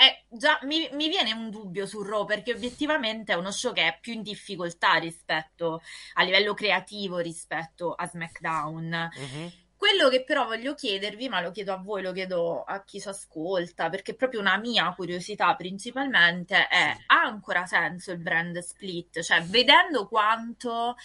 è 0.03 0.23
già, 0.29 0.59
mi, 0.63 0.89
mi 0.93 1.07
viene 1.07 1.31
un 1.31 1.49
dubbio 1.49 1.85
su 1.85 2.01
Raw 2.01 2.25
perché 2.25 2.53
obiettivamente 2.53 3.33
è 3.33 3.35
uno 3.35 3.51
show 3.51 3.73
che 3.73 3.87
è 3.87 3.97
più 4.01 4.13
in 4.13 4.21
difficoltà 4.21 4.95
rispetto 4.95 5.81
a 6.13 6.23
livello 6.23 6.53
creativo 6.53 7.19
rispetto 7.19 7.93
a 7.93 8.05
SmackDown. 8.07 9.09
Mhm. 9.15 9.51
Quello 9.77 10.07
che 10.07 10.23
però 10.23 10.45
voglio 10.45 10.75
chiedervi, 10.75 11.27
ma 11.27 11.41
lo 11.41 11.51
chiedo 11.51 11.73
a 11.73 11.77
voi, 11.77 12.01
lo 12.01 12.13
chiedo 12.13 12.63
a 12.63 12.83
chi 12.85 13.01
ci 13.01 13.09
ascolta, 13.09 13.89
perché 13.89 14.15
proprio 14.15 14.39
una 14.39 14.57
mia 14.57 14.93
curiosità 14.95 15.53
principalmente, 15.55 16.67
è 16.67 16.95
ha 17.07 17.21
ancora 17.23 17.65
senso 17.65 18.11
il 18.13 18.19
brand 18.19 18.57
split? 18.59 19.19
Cioè, 19.19 19.41
vedendo 19.41 20.07
quanto 20.07 20.95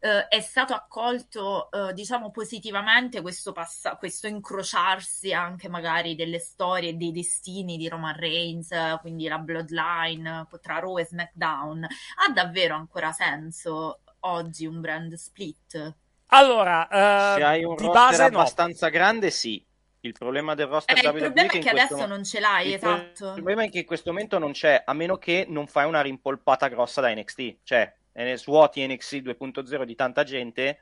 eh, 0.00 0.28
è 0.28 0.40
stato 0.40 0.74
accolto, 0.74 1.70
eh, 1.70 1.92
diciamo, 1.92 2.30
positivamente 2.30 3.20
questo, 3.20 3.52
passa- 3.52 3.96
questo 3.96 4.26
incrociarsi 4.26 5.32
anche 5.32 5.68
magari 5.68 6.14
delle 6.14 6.38
storie 6.38 6.90
e 6.90 6.94
dei 6.94 7.12
destini 7.12 7.76
di 7.76 7.88
Roman 7.88 8.16
Reigns, 8.16 8.68
quindi 9.00 9.26
la 9.28 9.38
bloodline 9.38 10.46
tra 10.60 10.78
Raw 10.78 10.98
e 10.98 11.04
SmackDown, 11.06 11.84
ha 11.84 12.32
davvero 12.32 12.74
ancora 12.74 13.12
senso 13.12 14.00
oggi 14.20 14.66
un 14.66 14.80
brand 14.80 15.14
split? 15.14 15.96
Allora, 16.30 16.86
Se 17.26 17.40
eh, 17.40 17.42
hai 17.42 17.64
un 17.64 17.74
di 17.74 17.86
roster 17.86 17.90
base 17.90 18.28
no. 18.28 18.40
abbastanza 18.40 18.88
grande, 18.88 19.30
sì. 19.30 19.64
Il 20.00 20.12
problema 20.12 20.54
del 20.54 20.66
roster 20.66 20.96
Eh, 20.96 21.00
il 21.08 21.12
WWE 21.12 21.18
problema 21.18 21.52
è 21.52 21.58
che 21.58 21.70
adesso 21.70 21.96
mo- 21.96 22.06
non 22.06 22.24
ce 22.24 22.40
l'hai, 22.40 22.72
il 22.72 22.76
pro- 22.78 23.10
esatto. 23.10 23.26
Il 23.26 23.32
problema 23.32 23.62
è 23.64 23.70
che 23.70 23.78
in 23.80 23.86
questo 23.86 24.10
momento 24.12 24.38
non 24.38 24.52
c'è, 24.52 24.82
a 24.84 24.92
meno 24.92 25.16
che 25.18 25.46
non 25.48 25.66
fai 25.66 25.86
una 25.86 26.00
rimpolpata 26.02 26.68
grossa 26.68 27.00
da 27.00 27.12
NXT. 27.14 27.58
Cioè, 27.62 27.97
eh, 28.18 28.36
svuoti 28.36 28.84
NXT 28.84 29.14
2.0 29.16 29.84
di 29.84 29.94
tanta 29.94 30.24
gente, 30.24 30.80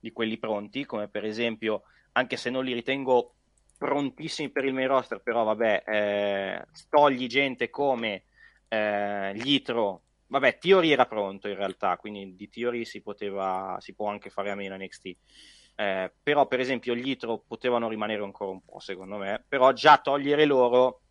di 0.00 0.10
quelli 0.10 0.38
pronti, 0.38 0.86
come 0.86 1.08
per 1.08 1.24
esempio, 1.24 1.82
anche 2.12 2.38
se 2.38 2.48
non 2.48 2.64
li 2.64 2.72
ritengo 2.72 3.34
prontissimi 3.76 4.48
per 4.48 4.64
il 4.64 4.72
main 4.72 4.88
roster, 4.88 5.20
però 5.20 5.44
vabbè, 5.44 5.82
eh, 5.86 6.66
togli 6.88 7.26
gente 7.26 7.68
come 7.68 8.24
eh, 8.68 9.32
Yitro. 9.36 10.02
Vabbè, 10.28 10.58
Theory 10.58 10.90
era 10.90 11.04
pronto 11.04 11.48
in 11.48 11.56
realtà, 11.56 11.96
quindi 11.98 12.34
di 12.34 12.48
Theory 12.48 12.84
si 12.86 13.02
poteva, 13.02 13.76
si 13.80 13.94
può 13.94 14.08
anche 14.08 14.30
fare 14.30 14.50
a 14.50 14.54
meno 14.54 14.76
NXT. 14.76 15.16
Eh, 15.76 16.12
però, 16.22 16.46
per 16.46 16.60
esempio, 16.60 16.94
gli 16.94 17.10
Itro 17.10 17.44
potevano 17.46 17.88
rimanere 17.88 18.22
ancora 18.24 18.50
un 18.50 18.64
po', 18.64 18.80
secondo 18.80 19.16
me. 19.16 19.44
Però 19.46 19.72
già 19.72 19.98
togliere 19.98 20.44
loro 20.44 21.02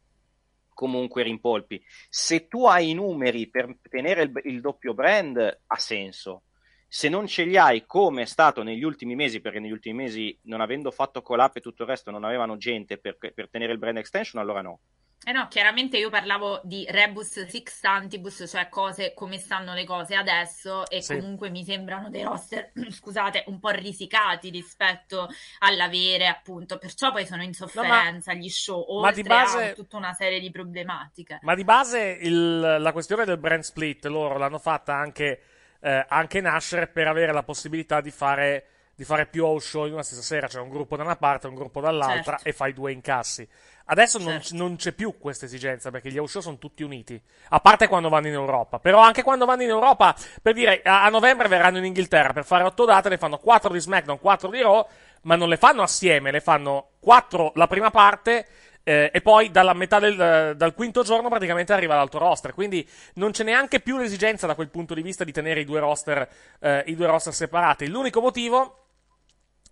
comunque 0.78 1.24
rimpolpi. 1.24 1.84
Se 2.08 2.48
tu 2.48 2.68
hai 2.68 2.92
i 2.92 2.94
numeri 2.94 3.50
per 3.50 3.78
tenere 3.90 4.22
il, 4.22 4.32
il 4.44 4.62
doppio 4.62 4.94
brand, 4.94 5.38
ha 5.66 5.78
senso. 5.78 6.44
Se 6.88 7.10
non 7.10 7.26
ce 7.26 7.46
li 7.46 7.58
hai, 7.58 7.84
come 7.88 8.22
è 8.22 8.26
stato 8.26 8.62
negli 8.62 8.84
ultimi 8.84 9.16
mesi, 9.16 9.42
perché 9.42 9.60
negli 9.60 9.72
ultimi 9.72 10.04
mesi, 10.04 10.38
non 10.44 10.62
avendo 10.62 10.92
fatto 10.92 11.24
collab 11.24 11.56
e 11.56 11.62
tutto 11.62 11.82
il 11.82 11.90
resto, 11.90 12.12
non 12.12 12.24
avevano 12.24 12.58
gente 12.58 13.00
per, 13.00 13.18
per 13.18 13.50
tenere 13.50 13.74
il 13.74 13.80
brand 13.80 13.98
extension, 13.98 14.40
allora 14.40 14.62
no. 14.62 14.82
Eh 15.28 15.34
no, 15.34 15.50
chiaramente 15.50 15.98
io 15.98 16.10
parlavo 16.10 16.62
di 16.64 16.86
rebus 16.90 17.46
sixtantibus, 17.48 18.46
cioè 18.48 18.70
cose 18.70 19.14
come 19.14 19.38
stanno 19.38 19.74
le 19.74 19.84
cose 19.84 20.16
adesso 20.16 20.88
e 20.90 21.02
Sì. 21.02 21.18
comunque 21.18 21.50
mi 21.50 21.66
sembrano 21.66 22.10
dei 22.10 22.24
roster, 22.24 22.72
scusate, 22.90 23.44
un 23.48 23.60
po' 23.60 23.72
risicati 23.72 24.50
rispetto 24.50 25.28
all'avere 25.60 26.28
appunto, 26.28 26.78
perciò 26.78 27.12
poi 27.12 27.26
sono 27.26 27.44
in 27.44 27.54
sofferenza 27.54 28.32
gli 28.34 28.48
show, 28.48 29.02
ma 29.02 29.12
di 29.12 29.20
oltre 29.20 29.24
base- 29.36 29.70
a 29.72 29.74
tutta 29.74 29.98
una 29.98 30.14
serie 30.14 30.40
di 30.40 30.50
problematiche. 30.50 31.40
Ma 31.42 31.56
di 31.56 31.66
base 31.66 32.18
il- 32.22 32.78
la 32.80 32.92
questione 32.94 33.26
del 33.26 33.38
brand 33.38 33.64
split 33.64 34.06
loro 34.06 34.38
l'hanno 34.38 34.60
fatta 34.60 34.96
anche, 34.96 35.42
eh, 35.82 36.06
anche 36.08 36.40
nascere 36.40 36.88
per 36.88 37.06
avere 37.10 37.34
la 37.34 37.44
possibilità 37.44 38.00
di 38.00 38.12
fare, 38.12 38.68
di 38.96 39.04
fare 39.04 39.26
più 39.28 39.44
house 39.44 39.68
show 39.68 39.86
in 39.88 39.92
una 39.94 40.04
stessa 40.04 40.22
sera, 40.22 40.48
cioè 40.48 40.62
un 40.62 40.70
gruppo 40.70 40.96
da 40.96 41.04
una 41.04 41.18
parte 41.18 41.48
e 41.48 41.50
un 41.50 41.56
gruppo 41.56 41.82
dall'altra 41.82 42.38
Certo. 42.38 42.48
e 42.48 42.54
fai 42.54 42.72
due 42.72 42.94
incassi. 42.94 43.48
Adesso 43.90 44.18
non, 44.18 44.42
Certo. 44.42 44.56
non 44.56 44.76
c'è 44.76 44.92
più 44.92 45.18
questa 45.18 45.46
esigenza 45.46 45.92
perché 45.92 46.10
gli 46.10 46.22
show 46.28 46.42
sono 46.42 46.58
tutti 46.58 46.84
uniti, 46.84 47.22
a 47.50 47.60
parte 47.60 47.88
quando 47.88 48.10
vanno 48.10 48.28
in 48.28 48.34
Europa. 48.34 48.80
Però 48.80 49.00
anche 49.00 49.24
quando 49.24 49.46
vanno 49.46 49.64
in 49.64 49.70
Europa, 49.70 50.16
per 50.42 50.54
dire, 50.54 50.82
a, 50.84 51.06
a 51.06 51.10
novembre 51.10 51.48
verranno 51.48 51.78
in 51.78 51.86
Inghilterra 51.86 52.34
per 52.34 52.44
fare 52.44 52.64
otto 52.64 52.86
date, 52.86 53.10
ne 53.10 53.18
fanno 53.18 53.38
quattro 53.38 53.72
di 53.72 53.80
SmackDown, 53.80 54.20
quattro 54.20 54.50
di 54.50 54.62
Raw, 54.62 54.86
ma 55.24 55.36
non 55.36 55.48
le 55.48 55.58
fanno 55.58 55.84
assieme, 55.84 56.32
le 56.32 56.42
fanno 56.42 56.90
quattro 57.00 57.52
la 57.56 57.68
prima 57.68 57.90
parte 57.90 58.46
eh, 58.84 59.10
e 59.14 59.22
poi 59.22 59.52
dalla 59.52 59.74
metà 59.74 60.00
del 60.00 60.54
dal 60.56 60.74
quinto 60.74 61.04
giorno 61.04 61.30
praticamente 61.30 61.72
arriva 61.72 61.96
l'altro 61.96 62.20
roster. 62.20 62.54
Quindi 62.54 62.88
non 63.16 63.32
c'è 63.32 63.44
neanche 63.44 63.80
più 63.80 63.98
l'esigenza 63.98 64.48
da 64.48 64.56
quel 64.56 64.70
punto 64.70 64.94
di 64.94 65.02
vista 65.02 65.24
di 65.24 65.32
tenere 65.32 65.62
i 65.62 65.66
due 65.66 65.80
roster, 65.80 66.28
eh, 66.60 66.84
i 66.88 66.96
due 66.96 67.06
roster 67.08 67.34
separati. 67.34 67.88
L'unico 67.88 68.20
motivo 68.20 68.84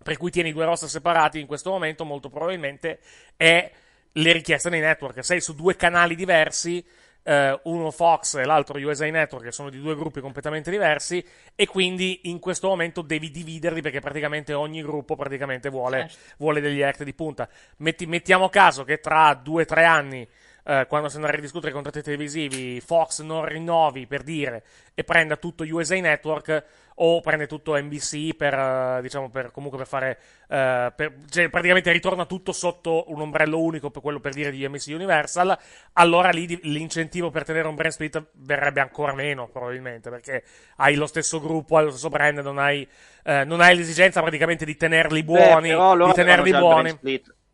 per 0.02 0.16
cui 0.18 0.30
tieni 0.30 0.50
i 0.50 0.52
due 0.52 0.64
roster 0.64 0.88
separati 0.88 1.40
in 1.40 1.46
questo 1.46 1.70
momento, 1.70 2.04
molto 2.04 2.28
probabilmente, 2.28 3.00
è 3.36 3.70
le 4.16 4.32
richieste 4.32 4.70
dei 4.70 4.80
network. 4.80 5.24
Sei 5.24 5.40
su 5.40 5.54
due 5.54 5.76
canali 5.76 6.14
diversi, 6.14 6.84
eh, 7.22 7.58
uno 7.64 7.90
Fox 7.90 8.36
e 8.36 8.44
l'altro 8.44 8.78
USA 8.78 9.08
Network, 9.10 9.44
che 9.44 9.52
sono 9.52 9.68
di 9.68 9.80
due 9.80 9.96
gruppi 9.96 10.20
completamente 10.20 10.70
diversi, 10.70 11.24
e 11.54 11.66
quindi 11.66 12.20
in 12.24 12.38
questo 12.38 12.68
momento 12.68 13.02
devi 13.02 13.30
dividerli 13.30 13.82
perché 13.82 14.00
praticamente 14.00 14.52
ogni 14.52 14.80
gruppo 14.82 15.16
praticamente 15.16 15.68
vuole, 15.68 16.08
Certo. 16.08 16.34
vuole 16.38 16.60
degli 16.60 16.82
act 16.82 17.02
di 17.02 17.14
punta. 17.14 17.48
Metti- 17.78 18.06
mettiamo 18.06 18.48
caso 18.48 18.84
che 18.84 19.00
tra 19.00 19.34
due 19.34 19.62
o 19.62 19.66
tre 19.66 19.84
anni, 19.84 20.26
eh, 20.66 20.86
quando 20.88 21.08
si 21.08 21.16
andrà 21.16 21.30
a 21.30 21.34
ridiscutere 21.34 21.70
i 21.70 21.74
contratti 21.74 22.02
televisivi, 22.02 22.80
Fox 22.80 23.22
non 23.22 23.44
rinnovi 23.44 24.06
per 24.06 24.22
dire 24.22 24.64
e 24.94 25.04
prenda 25.04 25.36
tutto 25.36 25.64
USA 25.64 25.94
Network 26.00 26.64
o 26.98 27.20
prende 27.20 27.46
tutto 27.46 27.76
NBC 27.76 28.34
per, 28.34 28.54
eh, 28.54 28.98
diciamo, 29.02 29.30
per 29.30 29.50
comunque 29.52 29.78
per 29.78 29.86
fare, 29.86 30.18
eh, 30.48 30.92
per- 30.96 31.12
cioè 31.28 31.48
praticamente 31.50 31.92
ritorna 31.92 32.24
tutto 32.24 32.52
sotto 32.52 33.04
un 33.12 33.20
ombrello 33.20 33.60
unico 33.60 33.90
per 33.90 34.02
quello 34.02 34.18
per 34.18 34.32
dire 34.32 34.50
di 34.50 34.66
NBC 34.66 34.88
Universal, 34.88 35.56
allora 35.92 36.30
lì 36.30 36.58
l'incentivo 36.62 37.30
per 37.30 37.44
tenere 37.44 37.68
un 37.68 37.74
brand 37.74 37.92
split 37.92 38.30
verrebbe 38.32 38.80
ancora 38.80 39.12
meno 39.14 39.48
probabilmente 39.48 40.10
perché 40.10 40.42
hai 40.76 40.94
lo 40.96 41.06
stesso 41.06 41.40
gruppo, 41.40 41.76
hai 41.76 41.84
lo 41.84 41.90
stesso 41.90 42.08
brand, 42.08 42.38
non 42.38 42.58
hai, 42.58 42.88
eh, 43.24 43.44
non 43.44 43.60
hai 43.60 43.76
l'esigenza 43.76 44.20
praticamente 44.20 44.64
di 44.64 44.76
tenerli 44.76 45.22
buoni, 45.22 45.68
Beh, 45.68 45.74
loro 45.74 46.06
di 46.06 46.12
tenerli 46.14 46.50
buoni. 46.50 46.98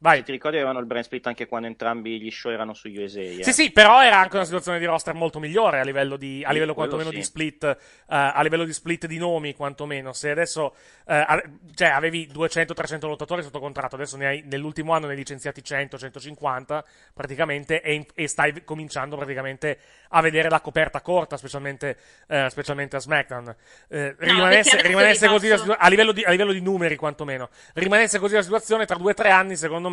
Vai. 0.02 0.18
Se 0.18 0.24
ti 0.24 0.32
ricordi 0.32 0.56
avevano 0.56 0.80
il 0.80 0.86
brand 0.86 1.04
split 1.04 1.28
anche 1.28 1.46
quando 1.46 1.68
entrambi 1.68 2.20
gli 2.20 2.28
show 2.32 2.50
erano 2.50 2.74
su 2.74 2.88
USA. 2.88 3.20
eh. 3.20 3.44
Sì, 3.44 3.52
sì, 3.52 3.70
però 3.70 4.02
era 4.02 4.18
anche 4.18 4.34
una 4.34 4.44
situazione 4.44 4.80
di 4.80 4.84
roster 4.84 5.14
molto 5.14 5.38
migliore 5.38 5.78
a 5.78 5.84
livello 5.84 6.16
di, 6.16 6.42
a 6.44 6.50
livello 6.50 6.74
quantomeno 6.74 7.10
sì. 7.10 7.14
di 7.14 7.22
split, 7.22 7.62
eh, 7.62 7.76
a 8.08 8.42
livello 8.42 8.64
di 8.64 8.72
split 8.72 9.06
di 9.06 9.16
nomi, 9.16 9.54
quantomeno. 9.54 10.12
Se 10.12 10.30
adesso, 10.30 10.74
ave- 11.04 11.58
cioè, 11.76 11.90
avevi 11.90 12.28
200-300 12.34 13.06
lottatori 13.06 13.42
sotto 13.44 13.60
contratto, 13.60 13.94
adesso 13.94 14.16
ne 14.16 14.26
hai, 14.26 14.42
nell'ultimo 14.44 14.92
anno 14.92 15.06
ne 15.06 15.12
hai 15.12 15.18
licenziati 15.18 15.62
100-150, 15.62 16.82
praticamente, 17.14 17.80
e, 17.80 17.94
in- 17.94 18.06
e 18.14 18.26
stai 18.26 18.64
cominciando 18.64 19.14
praticamente 19.14 19.78
a 20.08 20.20
vedere 20.20 20.48
la 20.48 20.60
coperta 20.60 21.00
corta, 21.00 21.36
specialmente, 21.36 21.96
eh, 22.26 22.48
specialmente 22.50 22.96
a 22.96 22.98
SmackDown. 22.98 23.54
Eh, 23.88 24.16
rimanesse, 24.18 24.82
rimanesse 24.82 25.28
così 25.28 25.46
la 25.46 25.76
a 25.78 25.88
livello, 25.88 26.10
di, 26.10 26.24
a 26.24 26.30
livello 26.30 26.52
di 26.52 26.60
numeri, 26.60 26.96
quantomeno. 26.96 27.50
Rimanesse 27.74 28.18
così 28.18 28.34
la 28.34 28.42
situazione 28.42 28.84
tra 28.84 28.96
due 28.96 29.12
o 29.12 29.14
tre 29.14 29.30
anni, 29.30 29.54
secondo 29.54 29.90
me, 29.90 29.91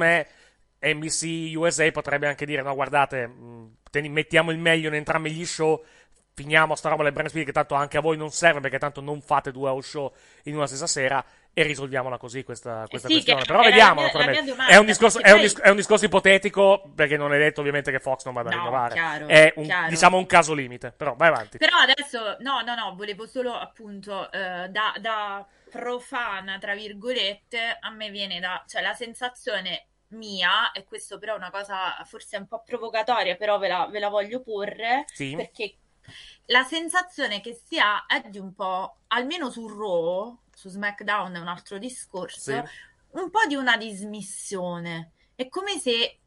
NBC 0.81 1.55
USA 1.55 1.89
potrebbe 1.91 2.27
anche 2.27 2.45
dire: 2.45 2.61
no, 2.61 2.73
guardate, 2.73 3.29
teni- 3.89 4.09
mettiamo 4.09 4.51
il 4.51 4.57
meglio 4.57 4.87
in 4.87 4.95
entrambi 4.95 5.31
gli 5.31 5.45
show. 5.45 5.83
Finiamo 6.39 6.73
sta 6.75 6.87
roba 6.87 7.03
del 7.03 7.11
brand 7.11 7.27
split 7.27 7.47
che 7.47 7.51
tanto 7.51 7.75
anche 7.75 7.97
a 7.97 7.99
voi 7.99 8.15
non 8.15 8.31
serve 8.31 8.61
perché 8.61 8.77
tanto 8.79 9.01
non 9.01 9.19
fate 9.21 9.51
due 9.51 9.67
house 9.69 9.89
show 9.89 10.13
in 10.43 10.55
una 10.55 10.67
stessa 10.67 10.87
sera 10.87 11.21
e 11.51 11.63
risolviamola 11.63 12.17
così 12.17 12.45
questa, 12.45 12.85
questa 12.87 13.09
sì, 13.09 13.15
questione. 13.15 13.41
che 13.41 13.47
Però 13.47 13.61
vediamo, 13.61 14.01
È 14.69 14.77
un, 14.77 14.85
discorso, 14.85 15.19
è, 15.19 15.31
un 15.31 15.39
poi- 15.39 15.41
dis- 15.41 15.59
è 15.59 15.67
un 15.69 15.75
discorso 15.75 16.05
ipotetico 16.05 16.91
perché 16.95 17.17
non 17.17 17.33
è 17.33 17.37
detto 17.37 17.59
ovviamente 17.59 17.91
che 17.91 17.99
Fox 17.99 18.23
non 18.23 18.33
vada 18.35 18.51
a 18.51 18.53
No, 18.53 18.57
rinnovare. 18.59 18.93
chiaro, 18.93 19.27
è 19.27 19.51
un, 19.57 19.67
diciamo 19.89 20.15
un 20.17 20.25
caso 20.25 20.53
limite. 20.53 20.93
Però 20.95 21.13
vai 21.17 21.27
avanti. 21.27 21.57
Però 21.57 21.75
adesso, 21.77 22.37
no, 22.39 22.61
no, 22.61 22.73
no, 22.73 22.93
volevo 22.95 23.27
solo 23.27 23.53
appunto 23.53 24.31
eh, 24.31 24.69
da, 24.69 24.93
da 24.97 25.45
profana, 25.69 26.57
tra 26.57 26.73
virgolette, 26.73 27.77
a 27.81 27.89
me 27.89 28.09
viene 28.11 28.39
da, 28.39 28.63
cioè 28.65 28.81
la 28.81 28.93
sensazione 28.93 29.87
mia, 30.11 30.71
e 30.71 30.85
questo 30.85 31.19
però 31.19 31.33
è 31.33 31.37
una 31.37 31.51
cosa 31.51 32.01
forse 32.05 32.37
un 32.37 32.47
po' 32.47 32.63
provocatoria, 32.65 33.35
però 33.35 33.57
ve 33.59 33.67
la, 33.67 33.87
ve 33.91 33.99
la 33.99 34.07
voglio 34.09 34.41
porre, 34.41 35.03
Sì. 35.07 35.35
perché 35.35 35.75
la 36.45 36.63
sensazione 36.63 37.41
che 37.41 37.53
si 37.65 37.79
ha 37.79 38.05
è 38.05 38.29
di 38.29 38.39
un 38.39 38.53
po', 38.53 38.97
almeno 39.07 39.49
su 39.49 39.67
Raw, 39.67 40.37
su 40.53 40.69
SmackDown 40.69 41.33
è 41.35 41.39
un 41.39 41.47
altro 41.47 41.77
discorso, 41.77 42.39
Sì. 42.51 42.63
un 43.11 43.29
po' 43.29 43.45
di 43.47 43.55
una 43.55 43.77
dismissione. 43.77 45.11
È 45.35 45.47
come 45.47 45.77
se 45.79 46.19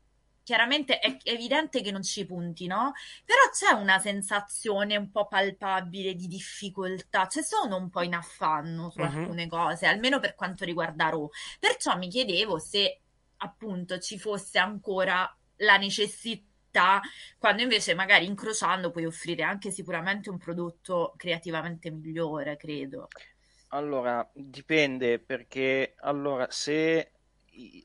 chiaramente 0.45 0.99
è 0.99 1.19
evidente 1.25 1.83
che 1.83 1.93
non 1.93 2.03
ci 2.03 2.27
punti, 2.27 2.67
no? 2.67 2.93
Però 3.25 3.41
c'è 3.53 3.73
una 3.79 3.99
sensazione 4.01 4.97
un 4.97 5.11
po' 5.11 5.29
palpabile 5.29 6.15
di 6.15 6.27
difficoltà, 6.27 7.29
cioè 7.29 7.43
sono 7.45 7.77
un 7.77 7.91
po' 7.91 8.03
in 8.03 8.15
affanno 8.15 8.91
su 8.91 9.01
Mhm. 9.01 9.07
alcune 9.07 9.47
cose, 9.49 9.87
almeno 9.87 10.19
per 10.19 10.35
quanto 10.35 10.65
riguarda 10.65 11.11
Raw. 11.11 11.29
Perciò 11.61 11.97
mi 11.97 12.09
chiedevo 12.09 12.59
se 12.59 13.01
appunto 13.39 13.99
ci 13.99 14.19
fosse 14.19 14.59
ancora 14.59 15.33
la 15.57 15.77
necessità, 15.77 16.45
quando 17.39 17.63
invece 17.63 17.95
magari 17.95 18.27
incrociando 18.27 18.91
puoi 18.91 19.05
offrire 19.05 19.43
anche 19.43 19.71
sicuramente 19.71 20.31
un 20.31 20.39
prodotto 20.39 21.15
creativamente 21.17 21.91
migliore, 21.91 22.57
credo. 22.57 23.09
Allora, 23.69 24.29
dipende 24.35 25.19
perché 25.19 25.95
allora, 26.01 26.47
se 26.51 27.13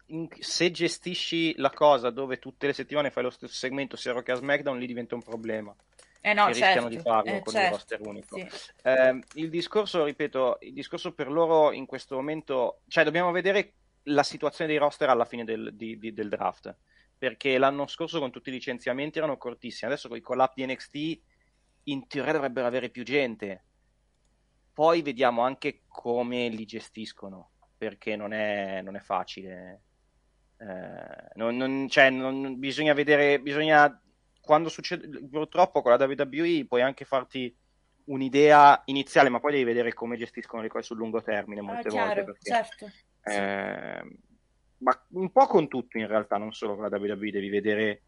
in- 0.08 0.28
se 0.39 0.71
gestisci 0.71 1.56
la 1.58 1.69
cosa 1.69 2.10
dove 2.10 2.39
tutte 2.39 2.67
le 2.67 2.73
settimane 2.73 3.12
fai 3.12 3.23
lo 3.23 3.30
stesso 3.30 3.54
segmento 3.54 3.95
sia 3.95 4.21
che 4.21 4.32
a 4.32 4.36
SmackDown, 4.36 4.78
lì 4.78 4.86
diventa 4.88 5.15
un 5.15 5.23
problema. 5.23 5.76
Eh 6.21 6.34
no, 6.34 6.45
che 6.47 6.54
rischiano 6.54 6.89
certo, 6.89 6.89
di 6.89 6.97
farlo 6.97 7.36
eh, 7.36 7.39
con 7.39 7.54
certo, 7.54 7.67
il 7.67 7.71
roster 7.71 8.02
unico. 8.02 8.36
sì. 8.36 8.47
Eh, 8.84 9.19
il 9.36 9.50
discorso, 9.50 10.04
ripeto, 10.04 10.58
il 10.62 10.73
discorso 10.73 11.13
per 11.13 11.30
loro 11.30 11.71
in 11.71 11.86
questo 11.86 12.15
momento, 12.15 12.82
cioè 12.88 13.04
dobbiamo 13.06 13.32
vedere 13.32 13.73
la 14.04 14.23
situazione 14.23 14.69
dei 14.69 14.80
roster 14.80 15.10
alla 15.10 15.26
fine 15.26 15.43
del, 15.43 15.71
di- 15.73 15.97
di- 15.97 16.13
del 16.13 16.30
draft, 16.30 16.76
perché 17.18 17.58
l'anno 17.58 17.88
scorso 17.88 18.20
con 18.20 18.32
tutti 18.32 18.50
i 18.50 18.54
licenziamenti 18.54 19.18
erano 19.18 19.38
cortissimi, 19.38 19.92
adesso 19.92 20.08
con 20.08 20.18
i 20.18 20.22
collab 20.22 20.52
di 20.54 20.66
NXT 20.66 21.22
in 21.84 22.08
teoria 22.08 22.34
dovrebbero 22.34 22.68
avere 22.68 22.90
più 22.90 23.04
gente, 23.04 23.64
poi 24.74 25.02
vediamo 25.02 25.42
anche 25.42 25.82
come 25.88 26.50
li 26.50 26.66
gestiscono, 26.66 27.52
perché 27.78 28.16
non 28.16 28.34
è, 28.34 28.82
non 28.82 28.96
è 28.96 29.00
facile. 29.00 29.82
Eh, 30.58 31.32
non- 31.36 31.56
non- 31.56 31.88
cioè, 31.90 32.10
non- 32.10 32.60
bisogna 32.60 32.94
vedere, 32.94 33.40
bisogna 33.40 34.02
quando 34.42 34.70
succede, 34.70 35.28
purtroppo 35.28 35.82
con 35.82 35.92
la 35.92 36.04
WWE 36.06 36.66
puoi 36.68 36.82
anche 36.82 37.06
farti 37.06 37.56
un'idea 38.06 38.82
iniziale, 38.86 39.30
ma 39.30 39.40
poi 39.40 39.52
devi 39.52 39.64
vedere 39.66 39.94
come 39.94 40.16
gestiscono 40.18 40.62
le 40.62 40.70
cose 40.70 40.86
sul 40.86 40.98
lungo 40.98 41.22
termine 41.22 41.60
Ah, 41.60 41.64
molte 41.64 41.90
chiaro, 41.90 42.24
volte. 42.24 42.24
Perché, 42.24 42.50
certo. 42.50 42.92
eh, 43.24 44.18
ma 44.80 45.06
un 45.12 45.32
po' 45.32 45.48
con 45.48 45.68
tutto 45.68 45.98
in 45.98 46.08
realtà, 46.08 46.38
non 46.38 46.54
solo 46.54 46.76
con 46.76 46.90
la 46.90 46.98
WWE, 46.98 47.32
devi 47.32 47.50
vedere 47.50 48.02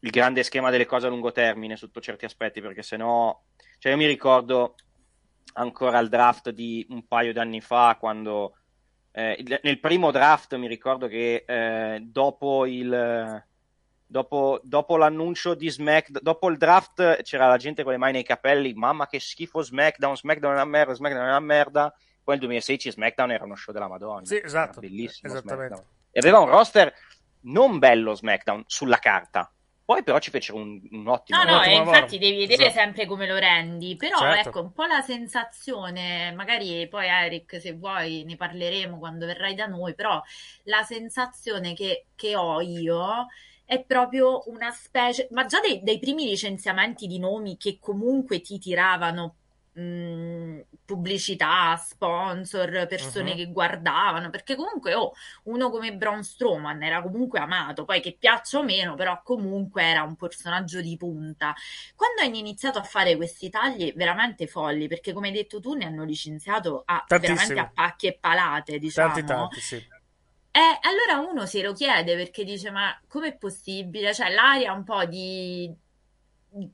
il 0.00 0.10
grande 0.10 0.42
schema 0.42 0.70
delle 0.70 0.86
cose 0.86 1.06
a 1.06 1.10
lungo 1.10 1.32
termine 1.32 1.76
sotto 1.76 2.00
certi 2.00 2.24
aspetti, 2.24 2.60
perché 2.60 2.82
sennò, 2.82 3.40
cioè 3.78 3.92
io 3.92 3.98
mi 3.98 4.06
ricordo 4.06 4.74
ancora 5.54 5.98
il 5.98 6.08
draft 6.08 6.50
di 6.50 6.86
un 6.90 7.06
paio 7.06 7.32
d'anni 7.32 7.60
fa, 7.60 7.96
quando 7.98 8.56
eh, 9.12 9.44
nel 9.62 9.80
primo 9.80 10.10
draft 10.10 10.56
mi 10.56 10.66
ricordo 10.66 11.06
che 11.06 11.44
eh, 11.46 12.00
dopo 12.00 12.66
il 12.66 13.44
dopo, 14.12 14.60
dopo 14.62 14.96
l'annuncio 14.96 15.54
di 15.54 15.70
SmackDown, 15.70 16.22
dopo 16.22 16.48
il 16.50 16.58
draft 16.58 17.22
c'era 17.22 17.48
la 17.48 17.56
gente 17.56 17.82
con 17.82 17.92
le 17.92 17.98
mani 17.98 18.12
nei 18.12 18.24
capelli, 18.24 18.74
mamma 18.74 19.06
che 19.06 19.18
schifo 19.18 19.62
SmackDown, 19.62 20.16
SmackDown 20.16 20.52
è 20.52 20.56
una 20.56 20.64
merda, 20.66 20.94
SmackDown 20.94 21.24
è 21.24 21.28
una 21.28 21.40
merda. 21.40 21.94
Poi 22.24 22.34
nel 22.36 22.44
2016 22.44 22.92
SmackDown 22.92 23.32
era 23.32 23.44
uno 23.44 23.56
show 23.56 23.74
della 23.74 23.88
Madonna. 23.88 24.24
Sì, 24.24 24.40
esatto. 24.40 24.78
Bellissimo 24.78 25.32
Esattamente. 25.32 25.74
SmackDown. 25.74 26.00
E 26.12 26.18
aveva 26.20 26.38
un 26.40 26.48
roster 26.48 26.92
non 27.42 27.78
bello 27.78 28.14
SmackDown 28.14 28.64
sulla 28.66 28.98
carta. 28.98 29.52
Poi 29.84 30.02
però 30.04 30.18
ci 30.20 30.30
fecero 30.30 30.58
un, 30.58 30.80
un 30.90 31.08
ottimo 31.08 31.38
No, 31.38 31.44
no, 31.44 31.54
ottimo 31.56 31.76
lavoro. 31.78 31.96
infatti 31.96 32.18
devi 32.18 32.36
vedere 32.46 32.70
Esatto. 32.70 32.70
sempre 32.70 33.06
come 33.06 33.26
lo 33.26 33.38
rendi, 33.38 33.96
però 33.96 34.18
Certo. 34.18 34.48
ecco, 34.48 34.60
un 34.60 34.72
po' 34.72 34.84
la 34.84 35.00
sensazione, 35.00 36.30
magari 36.32 36.86
poi 36.88 37.06
Eric, 37.08 37.58
se 37.58 37.72
vuoi, 37.72 38.22
ne 38.24 38.36
parleremo 38.36 38.98
quando 38.98 39.24
verrai 39.24 39.54
da 39.54 39.64
noi, 39.66 39.94
però 39.94 40.22
la 40.64 40.82
sensazione 40.82 41.72
che, 41.72 42.04
che 42.14 42.36
ho 42.36 42.60
io 42.60 43.28
è 43.64 43.82
proprio 43.82 44.42
una 44.50 44.70
specie, 44.72 45.28
ma 45.30 45.46
già 45.46 45.60
dei, 45.60 45.82
dei 45.82 45.98
primi 45.98 46.26
licenziamenti 46.26 47.06
di 47.06 47.18
nomi 47.18 47.56
che 47.56 47.78
comunque 47.80 48.40
ti 48.42 48.58
tiravano 48.58 49.36
mh, 49.72 50.60
pubblicità, 50.84 51.76
sponsor, 51.76 52.86
persone 52.86 53.30
Mhm. 53.30 53.36
che 53.36 53.46
guardavano, 53.52 54.30
perché 54.30 54.56
comunque 54.56 54.94
oh, 54.94 55.12
uno 55.44 55.70
come 55.70 55.94
Braun 55.94 56.22
Strowman 56.24 56.82
era 56.82 57.02
comunque 57.02 57.38
amato, 57.38 57.84
poi 57.84 58.00
che 58.00 58.16
piaccia 58.18 58.58
o 58.58 58.62
meno, 58.62 58.94
però 58.94 59.20
comunque 59.22 59.82
era 59.84 60.02
un 60.02 60.16
personaggio 60.16 60.80
di 60.80 60.96
punta. 60.96 61.54
Quando 61.94 62.22
hanno 62.22 62.36
iniziato 62.36 62.78
a 62.78 62.82
fare 62.82 63.16
questi 63.16 63.48
tagli 63.48 63.92
veramente 63.94 64.46
folli, 64.46 64.88
perché 64.88 65.12
come 65.12 65.28
hai 65.28 65.34
detto 65.34 65.60
tu 65.60 65.74
ne 65.74 65.84
hanno 65.84 66.04
licenziato 66.04 66.82
a 66.84 67.04
veramente 67.08 67.58
a 67.58 67.70
pacchi 67.72 68.06
e 68.08 68.18
palate, 68.20 68.78
diciamo. 68.78 69.12
Tanti, 69.12 69.26
tanti, 69.26 69.60
sì. 69.60 69.76
Eh, 70.54 70.78
allora 70.82 71.26
uno 71.30 71.46
se 71.46 71.62
lo 71.62 71.72
chiede 71.72 72.14
perché 72.16 72.44
dice: 72.44 72.70
Ma 72.70 72.98
com'è 73.08 73.36
possibile? 73.36 74.12
Cioè, 74.12 74.30
l'aria 74.30 74.72
un 74.72 74.84
po' 74.84 75.04
di, 75.06 75.74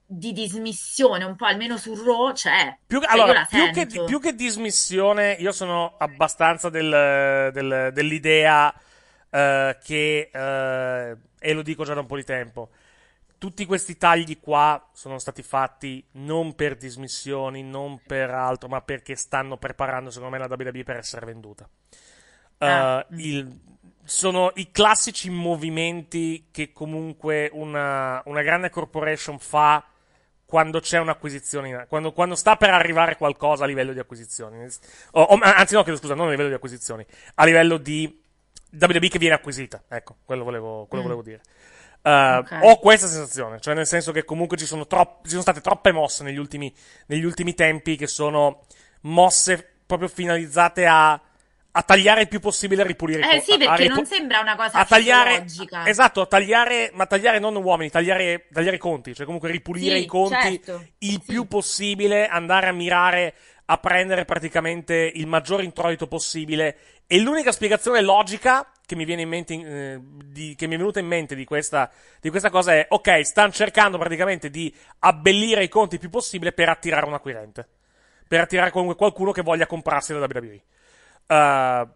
di 0.06 0.32
dismissione, 0.32 1.24
un 1.24 1.36
po' 1.36 1.44
almeno 1.46 1.76
sul 1.76 1.98
Raw 1.98 2.32
c'è. 2.32 2.76
Più, 2.86 3.00
Cioè, 3.00 3.14
io 3.16 3.22
allora, 3.22 3.46
più 3.48 3.70
che, 3.70 3.86
più 3.86 4.20
che 4.20 4.34
dismissione, 4.34 5.32
io 5.38 5.52
sono 5.52 5.94
abbastanza 5.98 6.68
del- 6.68 7.50
del- 7.52 7.90
dell'idea 7.92 8.74
eh, 9.30 9.78
che, 9.84 10.30
eh, 10.32 11.16
e 11.38 11.52
lo 11.52 11.62
dico 11.62 11.84
già 11.84 11.94
da 11.94 12.00
un 12.00 12.06
po' 12.06 12.16
di 12.16 12.24
tempo, 12.24 12.70
tutti 13.38 13.66
questi 13.66 13.96
tagli 13.96 14.40
qua 14.40 14.88
sono 14.92 15.18
stati 15.18 15.42
fatti 15.42 16.04
non 16.12 16.54
per 16.54 16.76
dismissioni, 16.76 17.62
non 17.62 18.00
per 18.04 18.30
altro, 18.30 18.68
ma 18.68 18.80
perché 18.80 19.14
stanno 19.14 19.56
preparando, 19.58 20.10
secondo 20.10 20.36
me, 20.36 20.38
la 20.44 20.52
WWE 20.52 20.82
per 20.82 20.96
essere 20.96 21.26
venduta. 21.26 21.68
Eh, 22.58 22.66
Ah. 22.66 23.06
il- 23.10 23.60
sono 24.08 24.52
i 24.54 24.70
classici 24.70 25.28
movimenti 25.28 26.48
che 26.50 26.72
comunque 26.72 27.50
una, 27.52 28.22
una 28.24 28.40
grande 28.42 28.70
corporation 28.70 29.38
fa 29.38 29.84
quando 30.46 30.80
c'è 30.80 30.98
un'acquisizione, 30.98 31.86
quando, 31.88 32.12
quando 32.12 32.34
sta 32.34 32.56
per 32.56 32.70
arrivare 32.70 33.16
qualcosa 33.18 33.64
a 33.64 33.66
livello 33.66 33.92
di 33.92 33.98
acquisizioni. 33.98 34.66
O- 35.10 35.20
o- 35.20 35.38
anzi, 35.42 35.74
no, 35.74 35.82
chiedo 35.82 35.98
scusa, 35.98 36.14
non 36.14 36.28
a 36.28 36.30
livello 36.30 36.48
di 36.48 36.54
acquisizioni, 36.54 37.04
a 37.34 37.44
livello 37.44 37.76
di 37.76 38.22
WWE 38.80 39.08
che 39.08 39.18
viene 39.18 39.34
acquisita. 39.34 39.82
Ecco, 39.88 40.16
quello 40.24 40.42
volevo, 40.42 40.86
quello 40.86 41.04
Mm. 41.04 41.06
volevo 41.06 41.22
dire. 41.22 41.42
Uh, 42.00 42.38
Ok. 42.38 42.58
Ho 42.62 42.78
questa 42.78 43.08
sensazione, 43.08 43.60
cioè 43.60 43.74
nel 43.74 43.86
senso 43.86 44.10
che 44.12 44.24
comunque 44.24 44.56
ci 44.56 44.64
sono, 44.64 44.86
troppo, 44.86 45.20
ci 45.24 45.30
sono 45.30 45.42
state 45.42 45.60
troppe 45.60 45.92
mosse 45.92 46.24
negli 46.24 46.38
ultimi, 46.38 46.74
negli 47.08 47.24
ultimi 47.24 47.52
tempi 47.52 47.96
che 47.96 48.06
sono 48.06 48.64
mosse 49.02 49.68
proprio 49.84 50.08
finalizzate 50.08 50.86
a, 50.86 51.20
a 51.70 51.82
tagliare 51.82 52.22
il 52.22 52.28
più 52.28 52.40
possibile 52.40 52.82
e 52.82 52.86
ripulire 52.86 53.20
i 53.20 53.36
Eh 53.36 53.40
sì, 53.40 53.56
perché 53.56 53.82
ripu- 53.82 53.94
non 53.94 54.06
sembra 54.06 54.40
una 54.40 54.56
cosa 54.56 54.78
a 54.78 54.84
tagliare, 54.84 55.44
esatto, 55.84 56.22
a 56.22 56.26
tagliare, 56.26 56.90
ma 56.94 57.06
tagliare 57.06 57.38
non 57.38 57.54
uomini, 57.56 57.90
tagliare, 57.90 58.46
tagliare 58.52 58.76
i 58.76 58.80
conti, 58.80 59.14
cioè 59.14 59.26
comunque 59.26 59.50
ripulire 59.50 59.96
Sì, 59.96 60.02
i 60.02 60.06
conti 60.06 60.62
certo. 60.64 60.86
il 60.98 61.22
più 61.24 61.46
possibile, 61.46 62.26
andare 62.26 62.68
a 62.68 62.72
mirare 62.72 63.34
a 63.70 63.76
prendere 63.76 64.24
praticamente 64.24 64.94
il 65.14 65.26
maggior 65.26 65.62
introito 65.62 66.06
possibile. 66.06 66.76
E 67.06 67.18
l'unica 67.20 67.52
spiegazione 67.52 68.00
logica 68.00 68.66
che 68.86 68.96
mi 68.96 69.04
viene 69.04 69.22
in 69.22 69.28
mente, 69.28 69.54
eh, 69.54 69.98
di- 70.24 70.54
che 70.56 70.66
mi 70.66 70.74
è 70.74 70.78
venuta 70.78 71.00
in 71.00 71.06
mente 71.06 71.34
di 71.34 71.44
questa, 71.44 71.90
di 72.20 72.30
questa 72.30 72.48
cosa 72.48 72.72
è: 72.72 72.86
ok, 72.88 73.24
stanno 73.26 73.52
cercando 73.52 73.98
praticamente 73.98 74.48
di 74.48 74.74
abbellire 75.00 75.62
i 75.62 75.68
conti 75.68 75.94
il 75.94 76.00
più 76.00 76.08
possibile 76.10 76.52
per 76.52 76.70
attirare 76.70 77.04
un 77.04 77.12
acquirente. 77.12 77.68
Per 78.26 78.40
attirare 78.40 78.70
comunque 78.70 78.96
qualcuno 78.96 79.32
che 79.32 79.42
voglia 79.42 79.66
comprarsi 79.66 80.12
la 80.14 80.20
WWE. 80.20 80.60
Uh, 81.28 81.86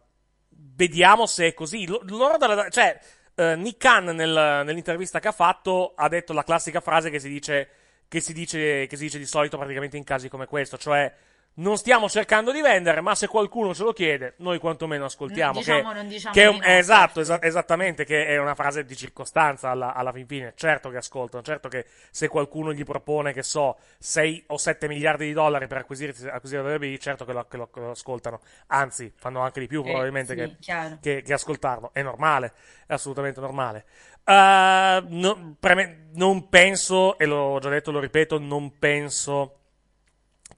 vediamo 0.74 1.26
se 1.26 1.48
è 1.48 1.54
così. 1.54 1.86
Lo- 1.86 2.02
Loro 2.06 2.36
dalla- 2.36 2.68
cioè, 2.68 2.98
eh, 3.34 3.56
Nick 3.56 3.78
Khan 3.78 4.04
nel- 4.14 4.62
nell'intervista 4.64 5.20
che 5.20 5.28
ha 5.28 5.32
fatto 5.32 5.94
ha 5.96 6.08
detto 6.08 6.32
la 6.34 6.44
classica 6.44 6.80
frase 6.80 7.08
che 7.10 7.18
si 7.18 7.28
dice 7.28 7.68
che 8.08 8.20
si 8.20 8.34
dice, 8.34 8.86
che 8.86 8.96
si 8.96 9.04
dice 9.04 9.16
di 9.16 9.24
solito 9.24 9.56
praticamente 9.56 9.96
in 9.96 10.04
casi 10.04 10.28
come 10.28 10.44
questo, 10.46 10.76
cioè 10.76 11.10
non 11.54 11.76
stiamo 11.76 12.08
cercando 12.08 12.50
di 12.50 12.62
vendere, 12.62 13.00
ma 13.02 13.14
se 13.14 13.26
qualcuno 13.26 13.74
ce 13.74 13.82
lo 13.84 13.92
chiede, 13.92 14.34
noi 14.38 14.58
quantomeno 14.58 15.04
ascoltiamo. 15.04 15.58
Diciamo, 15.58 15.88
che, 15.90 15.94
non 15.94 16.08
diciamo 16.08 16.34
che 16.34 16.50
di 16.50 16.60
esatto, 16.62 17.20
esa- 17.20 17.42
esattamente, 17.42 18.04
che 18.04 18.26
è 18.26 18.38
una 18.38 18.54
frase 18.54 18.84
di 18.84 18.96
circostanza 18.96 19.68
alla, 19.68 19.92
alla 19.92 20.12
fin 20.12 20.26
fine. 20.26 20.52
Certo 20.56 20.88
che 20.88 20.96
ascoltano, 20.96 21.42
certo 21.42 21.68
che 21.68 21.84
se 22.10 22.28
qualcuno 22.28 22.72
gli 22.72 22.84
propone, 22.84 23.32
che 23.34 23.42
so, 23.42 23.76
6 23.98 24.44
o 24.48 24.56
7 24.56 24.88
miliardi 24.88 25.26
di 25.26 25.32
dollari 25.34 25.66
per 25.66 25.78
acquisire, 25.78 26.14
acquisire 26.30 26.62
WWE, 26.62 26.98
certo 26.98 27.24
che 27.26 27.32
lo, 27.34 27.44
che 27.46 27.56
lo- 27.58 27.68
che 27.70 27.80
lo 27.80 27.90
ascoltano. 27.90 28.40
Anzi, 28.68 29.12
fanno 29.14 29.40
anche 29.40 29.60
di 29.60 29.66
più 29.66 29.80
Eh, 29.80 29.90
probabilmente 29.90 30.32
sì, 30.32 30.38
che, 30.38 30.56
chiaro. 30.58 30.98
che, 31.02 31.22
che 31.22 31.32
ascoltarlo. 31.34 31.90
È 31.92 32.00
normale, 32.02 32.52
è 32.86 32.94
assolutamente 32.94 33.40
normale. 33.40 33.84
Uh, 34.24 35.04
no- 35.08 35.56
preme- 35.58 36.08
non 36.14 36.48
penso, 36.48 37.18
e 37.18 37.26
l'ho 37.26 37.58
già 37.60 37.68
detto, 37.68 37.90
lo 37.90 37.98
ripeto, 37.98 38.38
non 38.38 38.78
penso 38.78 39.56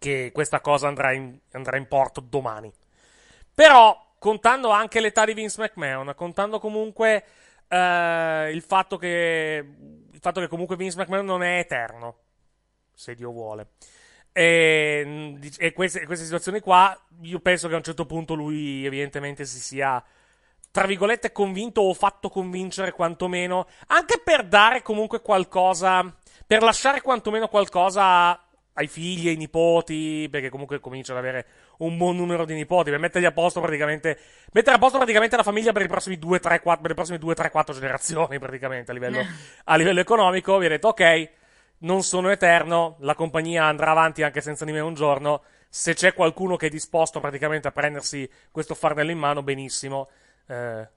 che 0.05 0.33
questa 0.35 0.61
cosa 0.61 0.87
andrà 0.87 1.13
in, 1.13 1.35
andrà 1.53 1.79
in 1.79 1.89
porto 1.89 2.21
domani. 2.21 2.71
Però, 3.55 4.17
contando 4.19 4.69
anche 4.69 5.01
l'età 5.01 5.25
di 5.25 5.33
Vince 5.33 5.63
McMahon, 5.63 6.13
contando 6.15 6.59
comunque 6.59 7.25
eh, 7.69 8.51
il, 8.53 8.61
fatto 8.61 8.99
che, 8.99 9.67
il 10.13 10.19
fatto 10.21 10.41
che 10.41 10.49
comunque 10.49 10.77
Vince 10.77 10.99
McMahon 10.99 11.25
non 11.25 11.43
è 11.43 11.59
eterno, 11.59 12.17
se 12.93 13.15
Dio 13.15 13.31
vuole. 13.31 13.69
E, 14.31 15.39
e 15.57 15.73
queste, 15.73 16.05
queste 16.05 16.25
situazioni 16.27 16.61
qua, 16.61 16.95
io 17.23 17.41
penso 17.41 17.69
che 17.69 17.75
a 17.75 17.79
un 17.79 17.85
certo 17.85 18.05
punto 18.05 18.35
lui 18.35 18.85
evidentemente 18.85 19.47
si 19.47 19.59
sia, 19.59 20.05
tra 20.71 20.85
virgolette, 20.87 21.33
convinto 21.33 21.81
o 21.81 21.95
fatto 21.95 22.29
convincere 22.29 22.93
quantomeno, 22.93 23.69
anche 23.87 24.21
per 24.23 24.45
dare 24.45 24.83
comunque 24.83 25.23
qualcosa, 25.23 26.15
per 26.47 26.63
lasciare 26.63 27.01
quantomeno 27.01 27.49
qualcosa 27.49 28.44
ai 28.75 28.87
figli, 28.89 29.29
ai 29.29 29.37
nipoti, 29.37 30.29
perché 30.31 30.49
comunque 30.49 30.81
comincia 30.81 31.13
ad 31.13 31.19
avere 31.19 31.47
un 31.79 31.97
buon 31.97 32.17
numero 32.17 32.45
di 32.45 32.55
nipoti, 32.55 32.91
per 32.91 32.99
mettergli 32.99 33.25
a 33.25 33.33
posto 33.33 33.61
praticamente, 33.61 34.19
mettere 34.53 34.77
a 34.77 34.79
posto 34.79 34.99
praticamente 34.99 35.37
la 35.37 35.43
famiglia 35.43 35.73
per 35.73 35.83
i 35.83 35.89
prossimi 35.89 36.19
2, 36.19 36.41
3, 36.41 36.61
4, 36.61 36.81
per 36.81 36.91
le 36.91 36.97
prossime 36.97 37.19
2, 37.19 37.35
3, 37.35 37.51
4 37.51 37.75
generazioni 37.75 38.39
praticamente 38.39 38.91
a 38.91 38.95
livello, 38.95 39.25
a 39.65 39.77
livello 39.77 40.01
economico, 40.01 40.59
vi 40.59 40.67
ha 40.67 40.71
detto 40.71 40.89
ok, 40.89 41.31
non 41.79 42.03
sono 42.03 42.31
eterno, 42.31 42.97
la 43.01 43.15
compagnia 43.15 43.65
andrà 43.65 43.91
avanti 43.91 44.23
anche 44.23 44.41
senza 44.41 44.65
di 44.65 44.73
me 44.73 44.81
un 44.81 44.95
giorno, 44.95 45.43
se 45.69 45.95
c'è 45.95 46.15
qualcuno 46.15 46.57
che 46.57 46.67
è 46.67 46.71
disposto 46.71 47.21
praticamente 47.21 47.69
a 47.69 47.73
prendersi 47.73 48.29
questo 48.51 48.75
fardello 48.75 49.11
in 49.11 49.19
mano, 49.19 49.43
benissimo, 49.43 50.09
eh, 50.47 50.89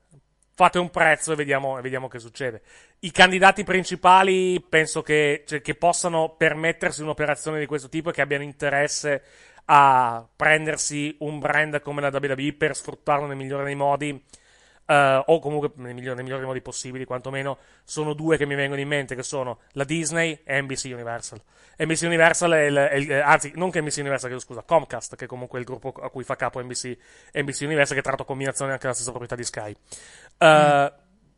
fate 0.57 0.79
un 0.79 0.89
prezzo 0.89 1.33
e 1.33 1.35
vediamo, 1.35 1.79
vediamo 1.81 2.07
che 2.07 2.17
succede. 2.17 2.63
I 3.01 3.11
candidati 3.11 3.63
principali 3.63 4.59
penso 4.59 5.03
che, 5.03 5.43
cioè, 5.45 5.61
che 5.61 5.75
possano 5.75 6.33
permettersi 6.35 7.03
un'operazione 7.03 7.59
di 7.59 7.67
questo 7.67 7.89
tipo 7.89 8.09
e 8.09 8.11
che 8.11 8.21
abbiano 8.21 8.43
interesse 8.43 9.21
a 9.65 10.27
prendersi 10.35 11.15
un 11.19 11.37
brand 11.37 11.79
come 11.81 12.01
la 12.01 12.09
WWE 12.11 12.53
per 12.53 12.75
sfruttarlo 12.75 13.27
nel 13.27 13.37
migliore 13.37 13.65
dei 13.65 13.75
modi 13.75 14.19
Uh, 14.87 15.21
o 15.25 15.39
comunque 15.39 15.71
nei 15.75 15.93
migliori, 15.93 16.15
nei 16.15 16.23
migliori, 16.23 16.45
modi 16.45 16.61
possibili, 16.61 17.03
quantomeno, 17.03 17.57
sono 17.83 18.13
due 18.13 18.37
che 18.37 18.45
mi 18.45 18.55
vengono 18.55 18.79
in 18.79 18.87
mente, 18.87 19.15
che 19.15 19.23
sono 19.23 19.59
la 19.73 19.83
Disney 19.83 20.39
e 20.45 20.61
NBC 20.61 20.91
Universal. 20.93 21.41
NBC 21.77 22.03
Universal 22.03 22.51
è 22.51 22.61
il, 22.61 22.75
è 22.75 22.95
il 22.95 23.11
anzi, 23.11 23.51
non 23.55 23.69
che 23.69 23.81
NBC 23.81 23.97
Universal, 23.97 24.31
che 24.31 24.39
scusa, 24.39 24.61
Comcast, 24.61 25.17
che 25.17 25.25
è 25.25 25.27
comunque 25.27 25.59
il 25.59 25.65
gruppo 25.65 25.93
a 26.01 26.09
cui 26.09 26.23
fa 26.23 26.37
capo 26.37 26.61
NBC, 26.61 26.97
NBC 27.33 27.61
Universal, 27.63 27.95
che 27.95 28.01
tra 28.01 28.11
l'altro 28.11 28.25
combinazione 28.25 28.71
anche 28.71 28.87
la 28.87 28.93
stessa 28.93 29.09
proprietà 29.09 29.35
di 29.35 29.43
Sky. 29.43 29.75
Uh, 30.37 30.45
mm. 30.45 30.85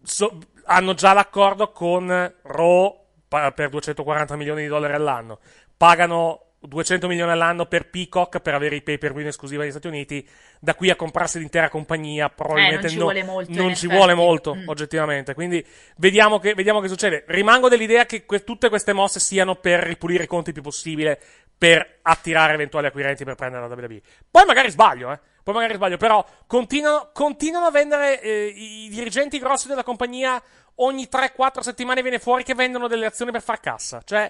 so, 0.03 0.37
hanno 0.65 0.93
già 0.93 1.13
l'accordo 1.13 1.71
con 1.71 2.33
Raw 2.43 3.05
per 3.27 3.69
240 3.69 4.35
milioni 4.35 4.61
di 4.61 4.67
dollari 4.67 4.93
all'anno. 4.93 5.39
Pagano 5.75 6.48
200 6.61 7.07
milioni 7.07 7.31
all'anno 7.31 7.65
per 7.65 7.89
Peacock 7.89 8.39
per 8.39 8.53
avere 8.53 8.75
i 8.75 8.81
pay 8.81 8.97
per 8.97 9.11
view 9.11 9.21
in 9.21 9.27
esclusiva 9.27 9.61
negli 9.61 9.71
Stati 9.71 9.87
Uniti, 9.87 10.27
da 10.59 10.75
qui 10.75 10.89
a 10.89 10.95
comprarsi 10.95 11.39
l'intera 11.39 11.69
compagnia 11.69 12.29
probabilmente 12.29 12.87
eh, 12.87 12.89
non 12.89 12.89
ci 12.89 12.97
no, 12.97 13.03
vuole 13.03 13.23
molto, 13.23 13.53
non 13.53 13.75
ci 13.75 13.87
vuole 13.87 14.13
molto 14.13 14.55
mm. 14.55 14.67
oggettivamente. 14.67 15.33
Quindi 15.33 15.65
vediamo 15.97 16.39
che, 16.39 16.53
vediamo 16.53 16.81
che 16.81 16.89
succede. 16.89 17.23
Rimango 17.27 17.69
dell'idea 17.69 18.05
che 18.05 18.25
que- 18.25 18.43
tutte 18.43 18.69
queste 18.69 18.93
mosse 18.93 19.19
siano 19.19 19.55
per 19.55 19.79
ripulire 19.81 20.23
i 20.23 20.27
conti 20.27 20.49
il 20.49 20.55
più 20.55 20.63
possibile, 20.63 21.19
per 21.57 21.99
attirare 22.01 22.53
eventuali 22.53 22.87
acquirenti 22.87 23.23
per 23.23 23.35
prendere 23.35 23.67
la 23.67 23.73
WWE. 23.73 24.01
Poi 24.29 24.45
magari 24.45 24.69
sbaglio, 24.69 25.11
eh. 25.11 25.19
Poi 25.43 25.53
magari 25.53 25.75
sbaglio, 25.75 25.97
però 25.97 26.25
continuano, 26.45 27.09
continuano 27.13 27.67
a 27.67 27.71
vendere 27.71 28.21
eh, 28.21 28.53
i 28.55 28.89
dirigenti 28.89 29.39
grossi 29.39 29.67
della 29.67 29.83
compagnia 29.83 30.41
ogni 30.75 31.07
3-4 31.11 31.59
settimane 31.59 32.01
viene 32.01 32.19
fuori 32.19 32.43
che 32.43 32.53
vendono 32.53 32.87
delle 32.87 33.05
azioni 33.05 33.31
per 33.31 33.41
far 33.41 33.59
cassa. 33.59 34.01
Cioè 34.03 34.29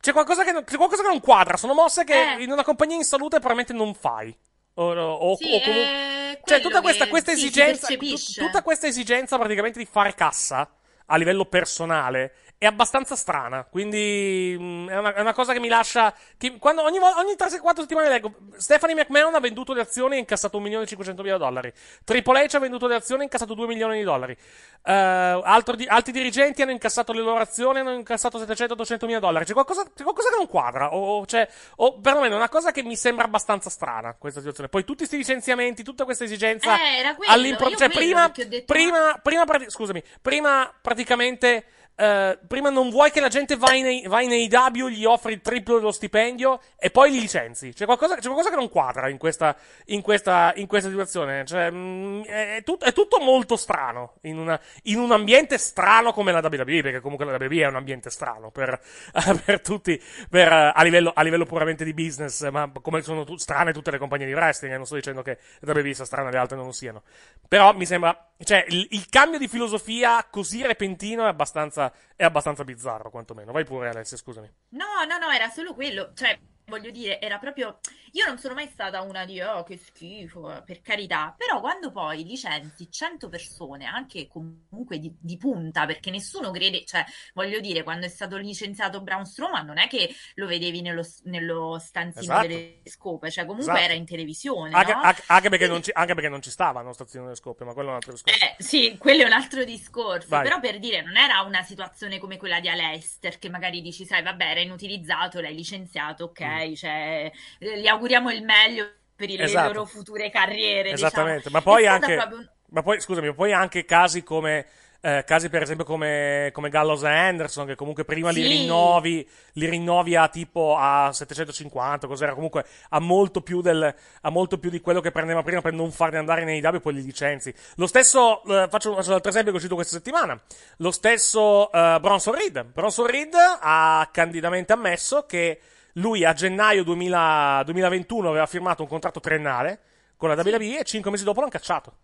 c'è 0.00 0.12
qualcosa 0.12 0.44
che 0.44 0.52
non, 0.52 0.64
c'è 0.64 0.76
qualcosa 0.76 1.02
che 1.02 1.08
non 1.08 1.20
quadra. 1.20 1.56
Sono 1.56 1.74
mosse 1.74 2.04
che 2.04 2.34
Eh. 2.34 2.42
in 2.42 2.50
una 2.50 2.64
compagnia 2.64 2.96
in 2.96 3.04
salute 3.04 3.38
probabilmente 3.38 3.72
non 3.72 3.94
fai. 3.94 4.36
O, 4.74 4.92
o, 4.92 5.36
Sì, 5.36 5.44
o 5.52 5.60
comunque. 5.60 5.82
è 5.84 6.40
Cioè, 6.44 6.60
tutta 6.60 6.80
questa, 6.82 7.08
questa 7.08 7.32
esigenza. 7.32 7.86
tut- 7.88 8.34
tutta 8.38 8.62
questa 8.62 8.86
esigenza 8.86 9.38
praticamente 9.38 9.78
di 9.78 9.88
fare 9.90 10.14
cassa 10.14 10.68
a 11.06 11.16
livello 11.16 11.44
personale 11.46 12.34
è 12.58 12.64
abbastanza 12.66 13.16
strana. 13.16 13.64
Quindi 13.64 14.56
mh, 14.58 14.88
è, 14.88 14.98
una, 14.98 15.14
è 15.14 15.20
una 15.20 15.34
cosa 15.34 15.52
che 15.52 15.60
mi 15.60 15.68
lascia. 15.68 16.14
Che 16.38 16.56
quando 16.58 16.82
ogni, 16.82 16.98
ogni 16.98 17.34
3-4 17.36 17.80
settimane 17.80 18.08
leggo. 18.08 18.32
Stephanie 18.56 18.94
McMahon 18.94 19.34
ha 19.34 19.40
venduto 19.40 19.72
le 19.74 19.82
azioni 19.82 20.16
e 20.16 20.18
incassato 20.20 20.56
1 20.56 20.64
milione 20.64 20.84
e 20.84 20.88
500 20.88 21.22
mila 21.22 21.36
dollari. 21.36 21.72
Triple 22.04 22.46
H 22.46 22.54
ha 22.54 22.58
venduto 22.58 22.86
le 22.86 22.94
azioni 22.94 23.20
e 23.22 23.24
incassato 23.24 23.54
2 23.54 23.66
milioni 23.66 23.98
di 23.98 24.04
dollari. 24.04 24.32
Eh, 24.32 24.92
altro 24.92 25.74
di- 25.74 25.86
altri 25.86 26.12
dirigenti 26.12 26.62
hanno 26.62 26.70
incassato 26.70 27.12
le 27.12 27.20
loro 27.20 27.40
azioni 27.40 27.78
e 27.78 27.80
hanno 27.80 27.92
incassato 27.92 28.38
700-800 28.38 29.04
mila 29.06 29.18
dollari. 29.18 29.44
C'è 29.44 29.52
qualcosa, 29.52 29.84
c'è 29.94 30.02
qualcosa 30.02 30.30
che 30.30 30.36
non 30.36 30.46
quadra. 30.46 30.94
O, 30.94 31.18
o 31.18 31.24
c'è, 31.26 31.46
o 31.76 32.00
perlomeno 32.00 32.36
una 32.36 32.48
cosa 32.48 32.72
che 32.72 32.82
mi 32.82 32.96
sembra 32.96 33.26
abbastanza 33.26 33.68
strana. 33.68 34.14
Questa 34.18 34.38
situazione. 34.40 34.70
Poi 34.70 34.84
tutti 34.84 34.98
questi 34.98 35.18
licenziamenti, 35.18 35.82
tutta 35.82 36.04
questa 36.04 36.24
esigenza. 36.24 36.74
Eh, 36.80 36.96
era 36.98 37.14
quello, 37.14 37.32
all'impro- 37.32 37.68
io 37.68 37.76
cioè, 37.76 37.90
prima, 37.90 38.32
prima, 38.64 39.20
prima, 39.22 39.44
prati- 39.44 39.68
scusami, 39.70 40.02
prima 40.22 40.72
praticamente. 40.80 41.66
Eh, 41.98 42.38
prima 42.46 42.68
non 42.68 42.90
vuoi 42.90 43.10
che 43.10 43.20
la 43.20 43.28
gente 43.28 43.56
va 43.56 43.72
in, 43.72 44.06
va 44.08 44.20
in 44.20 44.30
AEW, 44.30 44.88
gli 44.88 45.04
offri 45.06 45.32
il 45.32 45.40
triplo 45.40 45.76
dello 45.76 45.92
stipendio 45.92 46.60
e 46.78 46.90
poi 46.90 47.10
li 47.10 47.20
licenzi. 47.20 47.72
C'è 47.72 47.86
qualcosa, 47.86 48.16
c'è 48.16 48.22
qualcosa 48.22 48.50
che 48.50 48.56
non 48.56 48.68
quadra 48.68 49.08
in 49.08 49.16
questa, 49.16 49.56
in 49.86 50.02
questa, 50.02 50.52
in 50.56 50.66
questa 50.66 50.90
situazione. 50.90 51.44
Cioè, 51.46 51.70
mm, 51.70 52.22
è, 52.24 52.62
tut- 52.64 52.84
è 52.84 52.92
tutto 52.92 53.18
molto 53.18 53.56
strano 53.56 54.16
in, 54.22 54.36
una- 54.38 54.60
in 54.84 54.98
un 54.98 55.10
ambiente 55.12 55.56
strano 55.56 56.12
come 56.12 56.32
la 56.32 56.40
WWE, 56.42 56.82
perché 56.82 57.00
comunque 57.00 57.24
la 57.24 57.32
WWE 57.36 57.62
è 57.62 57.66
un 57.66 57.76
ambiente 57.76 58.10
strano 58.10 58.50
per, 58.50 58.78
per 59.44 59.60
tutti, 59.62 60.00
per, 60.28 60.52
a, 60.52 60.82
livello, 60.82 61.12
a 61.14 61.22
livello 61.22 61.46
puramente 61.46 61.82
di 61.84 61.94
business, 61.94 62.46
ma 62.50 62.70
come 62.82 63.00
sono 63.00 63.24
tu- 63.24 63.36
strane 63.36 63.72
tutte 63.72 63.90
le 63.90 63.98
compagnie 63.98 64.26
di 64.26 64.34
wrestling. 64.34 64.74
eh, 64.74 64.76
Non 64.76 64.84
sto 64.86 64.96
dicendo 64.96 65.22
che 65.22 65.38
la 65.60 65.72
WWE 65.72 65.94
sia 65.94 66.04
strana 66.04 66.28
e 66.28 66.32
le 66.32 66.38
altre 66.38 66.56
non 66.56 66.66
lo 66.66 66.72
siano. 66.72 67.02
Però 67.48 67.72
mi 67.74 67.86
sembra, 67.86 68.28
cioè, 68.38 68.64
il, 68.68 68.86
il 68.90 69.08
cambio 69.08 69.38
di 69.38 69.48
filosofia 69.48 70.26
così 70.30 70.62
repentino 70.62 71.24
è 71.24 71.28
abbastanza, 71.28 71.92
è 72.14 72.24
abbastanza 72.24 72.64
bizzarro, 72.64 73.10
quantomeno. 73.10 73.52
Vai 73.52 73.64
pure, 73.64 73.88
Alessia, 73.88 74.16
scusami. 74.16 74.50
No, 74.70 74.84
no, 75.08 75.18
no, 75.18 75.30
era 75.30 75.48
solo 75.48 75.74
quello. 75.74 76.12
Cioè, 76.14 76.38
voglio 76.66 76.90
dire, 76.90 77.20
era 77.20 77.38
proprio. 77.38 77.78
Io 78.12 78.26
non 78.26 78.38
sono 78.38 78.54
mai 78.54 78.68
stata 78.68 79.02
una 79.02 79.24
di 79.24 79.40
oh, 79.40 79.62
che 79.62 79.76
schifo, 79.76 80.62
per 80.64 80.80
carità. 80.80 81.34
Però 81.36 81.60
quando 81.60 81.90
poi 81.90 82.24
licenzi 82.24 82.90
100 82.90 83.28
persone, 83.28 83.84
anche 83.84 84.26
comunque 84.26 84.98
di, 84.98 85.14
di 85.18 85.36
punta, 85.36 85.86
perché 85.86 86.10
nessuno 86.10 86.50
crede. 86.50 86.84
Cioè, 86.84 87.04
voglio 87.34 87.60
dire, 87.60 87.82
quando 87.82 88.06
è 88.06 88.08
stato 88.08 88.36
licenziato 88.36 89.00
Braun 89.00 89.24
Strowman, 89.24 89.66
non 89.66 89.78
è 89.78 89.86
che 89.86 90.12
lo 90.34 90.46
vedevi 90.46 90.80
nello, 90.80 91.06
nello 91.24 91.78
stanzino 91.78 92.32
Esatto. 92.32 92.46
delle 92.46 92.80
scope, 92.84 93.30
cioè, 93.30 93.44
comunque 93.44 93.72
Esatto. 93.72 93.88
era 93.88 93.94
in 93.94 94.06
televisione. 94.06 94.74
Anche, 94.74 94.92
no? 94.92 95.00
anche- 95.02 95.22
anche 95.26 95.48
perché 95.48 95.66
non 95.68 95.82
ci, 95.82 95.90
anche 95.92 96.14
perché 96.14 96.28
non 96.28 96.42
ci 96.42 96.50
stava 96.50 96.80
no, 96.82 96.92
stazione 96.92 97.26
delle 97.26 97.36
scoppe, 97.36 97.64
ma 97.64 97.74
quello 97.74 97.88
è 97.88 97.92
un 97.92 97.96
altro 97.96 98.12
discorso. 98.12 98.44
Eh, 98.44 98.56
sì, 98.58 98.96
quello 98.98 99.22
è 99.22 99.26
un 99.26 99.32
altro 99.32 99.62
discorso. 99.64 100.28
Vai. 100.28 100.42
Però 100.42 100.58
per 100.58 100.78
dire, 100.78 101.02
non 101.02 101.16
era 101.16 101.42
una 101.42 101.62
situazione 101.62 102.18
come 102.18 102.38
quella 102.38 102.60
di 102.60 102.68
Alester, 102.68 103.38
che 103.38 103.50
magari 103.50 103.82
dici, 103.82 104.04
sai, 104.04 104.22
vabbè, 104.22 104.50
era 104.50 104.60
inutilizzato, 104.60 105.40
l'hai 105.40 105.54
licenziato, 105.54 106.24
ok, 106.24 106.55
cioè, 106.76 107.30
eh, 107.58 107.80
gli 107.80 107.86
auguriamo 107.86 108.30
il 108.30 108.42
meglio 108.44 108.88
per 109.14 109.30
le. 109.30 109.44
Esatto. 109.44 109.72
loro 109.72 109.84
future 109.86 110.30
carriere. 110.30 110.90
Esattamente, 110.90 111.48
diciamo. 111.48 111.56
ma 111.56 111.62
poi 111.62 111.86
anche, 111.86 112.14
proprio 112.16 112.38
un- 112.38 112.48
ma 112.70 112.82
poi, 112.82 113.00
scusami, 113.00 113.32
poi 113.34 113.52
anche 113.52 113.84
casi 113.84 114.22
come, 114.22 114.66
eh, 115.00 115.22
casi 115.24 115.48
per 115.48 115.62
esempio 115.62 115.84
come, 115.84 116.50
come 116.52 116.68
Gallows 116.68 117.02
e 117.04 117.08
Anderson, 117.08 117.64
che 117.66 117.76
comunque 117.76 118.04
prima 118.04 118.30
li 118.30 118.42
Sì. 118.42 118.48
rinnovi, 118.48 119.26
li 119.52 119.68
rinnovi 119.70 120.16
a 120.16 120.28
tipo 120.28 120.76
a 120.76 121.12
750, 121.12 122.06
cos'era, 122.08 122.34
comunque 122.34 122.64
a 122.90 122.98
molto 122.98 123.40
più 123.40 123.60
del, 123.62 123.94
a 124.22 124.30
molto 124.30 124.58
più 124.58 124.68
di 124.68 124.80
quello 124.80 125.00
che 125.00 125.12
prendeva 125.12 125.42
prima 125.42 125.60
per 125.62 125.72
non 125.74 125.92
farli 125.92 126.16
andare 126.16 126.44
nei 126.44 126.60
AEW 126.62 126.74
e 126.76 126.80
poi 126.80 126.94
li 126.94 127.02
licenzi. 127.04 127.54
Lo 127.76 127.86
stesso, 127.86 128.42
eh, 128.44 128.66
faccio, 128.68 128.94
faccio 128.94 129.10
l'altro 129.10 129.30
esempio 129.30 129.50
che 129.52 129.56
è 129.58 129.60
uscito 129.60 129.76
questa 129.76 129.96
settimana, 129.96 130.38
lo 130.78 130.90
stesso, 130.90 131.70
eh, 131.72 131.98
Bronson 132.00 132.34
Reed. 132.34 132.64
Bronson 132.64 133.06
Reed 133.06 133.34
ha 133.60 134.08
candidamente 134.12 134.72
ammesso 134.72 135.24
che 135.24 135.60
lui 135.96 136.24
a 136.24 136.32
gennaio 136.32 136.82
2000 136.82 137.62
2021 137.64 138.28
aveva 138.28 138.46
firmato 138.46 138.82
un 138.82 138.88
contratto 138.88 139.20
triennale 139.20 139.80
con 140.16 140.28
la 140.28 140.34
WWE 140.34 140.80
e 140.80 140.84
cinque 140.84 141.10
mesi 141.10 141.24
dopo 141.24 141.40
l'hanno 141.40 141.52
cacciato. 141.52 141.96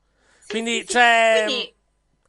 Quindi 0.47 0.81
sì, 0.81 0.87
sì. 0.87 0.87
c'è. 0.87 1.43
Quindi- 1.47 1.75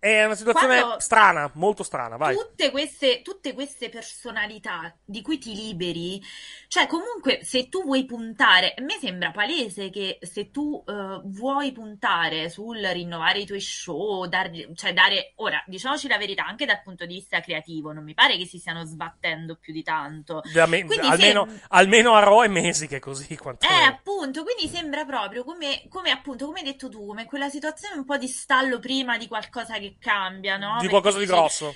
È 0.04 0.26
una 0.26 0.36
situazione 0.36 0.80
Quando- 0.82 1.00
strana, 1.00 1.50
molto 1.54 1.82
strana, 1.82 2.18
vai. 2.18 2.36
Tutte 2.36 2.72
queste, 2.72 3.22
tutte 3.22 3.54
queste 3.54 3.88
personalità 3.88 4.94
di 5.06 5.22
cui 5.22 5.38
ti 5.38 5.56
liberi, 5.56 6.22
cioè 6.68 6.88
comunque 6.88 7.40
se 7.46 7.70
tu 7.70 7.86
vuoi 7.86 8.04
puntare, 8.04 8.74
a 8.78 8.82
me 8.82 8.98
sembra 9.00 9.32
palese 9.32 9.90
che 9.90 10.18
se 10.22 10.52
tu 10.52 10.84
eh, 10.86 11.22
vuoi 11.24 11.72
puntare 11.72 12.50
sul 12.50 12.80
rinnovare 12.80 13.40
i 13.40 13.46
tuoi 13.46 13.62
show, 13.62 14.26
dar- 14.26 14.74
cioè 14.76 14.92
dare, 14.92 15.32
ora 15.38 15.64
diciamoci 15.68 16.10
la 16.10 16.18
verità, 16.18 16.46
anche 16.46 16.66
dal 16.66 16.82
punto 16.82 17.06
di 17.06 17.14
vista 17.14 17.40
creativo, 17.40 17.94
non 17.94 18.04
mi 18.04 18.14
pare 18.14 18.36
che 18.36 18.46
si 18.46 18.60
stiano 18.60 18.84
sbattendo 18.84 19.56
più 19.56 19.72
di 19.72 19.84
tanto. 19.84 20.42
Me- 20.68 20.86
almeno, 21.00 21.46
sem- 21.48 21.62
almeno 21.70 22.16
a 22.16 22.20
Raw 22.20 22.44
e 22.44 22.50
mesi 22.50 22.88
che 22.88 22.98
è 22.98 23.00
così 23.00 23.38
quanto 23.38 23.66
eh, 23.66 23.84
appunto, 23.86 24.44
quindi 24.44 24.68
sembra 24.68 25.06
proprio 25.06 25.46
come, 25.46 25.86
come 25.88 26.12
appunto, 26.12 26.46
come 26.48 26.60
hai 26.60 26.66
detto 26.66 26.90
tu, 26.90 27.06
come 27.06 27.24
quella 27.24 27.48
situazione 27.48 27.96
un 27.96 28.04
po' 28.04 28.18
di 28.18 28.28
stallo 28.28 28.80
prima 28.80 29.18
di 29.18 29.30
qualcosa 29.30 29.78
che 29.78 29.92
cambia, 30.00 30.58
no? 30.58 30.74
di 30.74 30.88
Perché 30.88 30.90
qualcosa 30.90 31.18
di 31.18 31.26
dici, 31.26 31.36
grosso. 31.36 31.76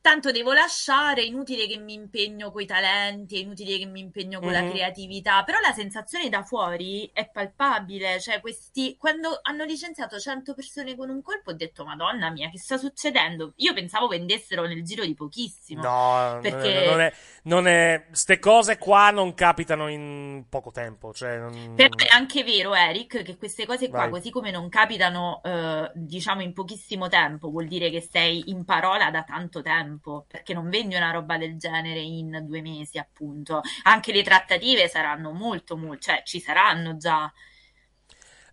Tanto 0.00 0.30
devo 0.30 0.52
lasciare, 0.52 1.20
è 1.22 1.24
inutile 1.24 1.66
che 1.66 1.76
mi 1.76 1.92
impegno 1.92 2.50
coi 2.50 2.64
talenti, 2.66 3.36
è 3.36 3.40
inutile 3.40 3.78
che 3.78 3.84
mi 3.84 4.00
impegno 4.00 4.40
con 4.40 4.52
la 4.52 4.62
Mhm. 4.62 4.70
creatività, 4.70 5.42
però 5.44 5.58
la 5.60 5.72
sensazione 5.72 6.28
da 6.28 6.42
fuori 6.44 7.10
è 7.12 7.28
palpabile, 7.28 8.18
cioè 8.20 8.40
questi, 8.40 8.96
quando 8.96 9.38
hanno 9.42 9.64
licenziato 9.64 10.18
100 10.18 10.54
persone 10.54 10.96
con 10.96 11.10
un 11.10 11.20
colpo 11.20 11.50
ho 11.50 11.54
detto, 11.54 11.84
madonna 11.84 12.30
mia, 12.30 12.48
che 12.48 12.58
sta 12.58 12.78
succedendo? 12.78 13.52
Io 13.56 13.74
pensavo 13.74 14.06
vendessero 14.06 14.66
nel 14.66 14.82
giro 14.84 15.04
di 15.04 15.14
pochissimo. 15.14 15.82
No, 15.82 16.38
perché... 16.40 16.84
non 16.86 17.00
è, 17.00 17.12
non 17.42 17.66
è. 17.66 18.06
Ste 18.12 18.38
cose 18.38 18.78
qua 18.78 19.10
non 19.10 19.34
capitano 19.34 19.88
in 19.88 20.44
poco 20.48 20.70
tempo. 20.70 21.12
Cioè, 21.12 21.38
non- 21.38 21.74
Però 21.74 21.88
è 21.96 22.06
anche 22.14 22.44
vero, 22.44 22.74
Eric, 22.74 23.22
che 23.22 23.36
queste 23.36 23.66
cose 23.66 23.88
qua, 23.88 24.00
Vai. 24.00 24.10
così 24.10 24.30
come 24.30 24.50
non 24.52 24.68
capitano, 24.68 25.40
eh, 25.44 25.90
diciamo, 25.94 26.40
in 26.42 26.52
pochissimo 26.54 27.08
tempo, 27.08 27.50
vuol 27.50 27.66
dire 27.66 27.90
che 27.90 28.00
sei 28.00 28.44
in 28.50 28.64
parola 28.64 29.10
da 29.10 29.22
tanto 29.24 29.60
tempo, 29.60 29.86
perché 30.26 30.54
non 30.54 30.68
vendi 30.68 30.94
una 30.96 31.10
roba 31.10 31.36
del 31.38 31.56
genere 31.58 32.00
in 32.00 32.44
due 32.46 32.60
mesi, 32.60 32.98
appunto. 32.98 33.60
Anche 33.84 34.12
le 34.12 34.22
trattative 34.22 34.88
saranno 34.88 35.32
molto, 35.32 35.76
molto, 35.76 36.02
cioè 36.02 36.22
ci 36.24 36.40
saranno 36.40 36.96
già. 36.96 37.32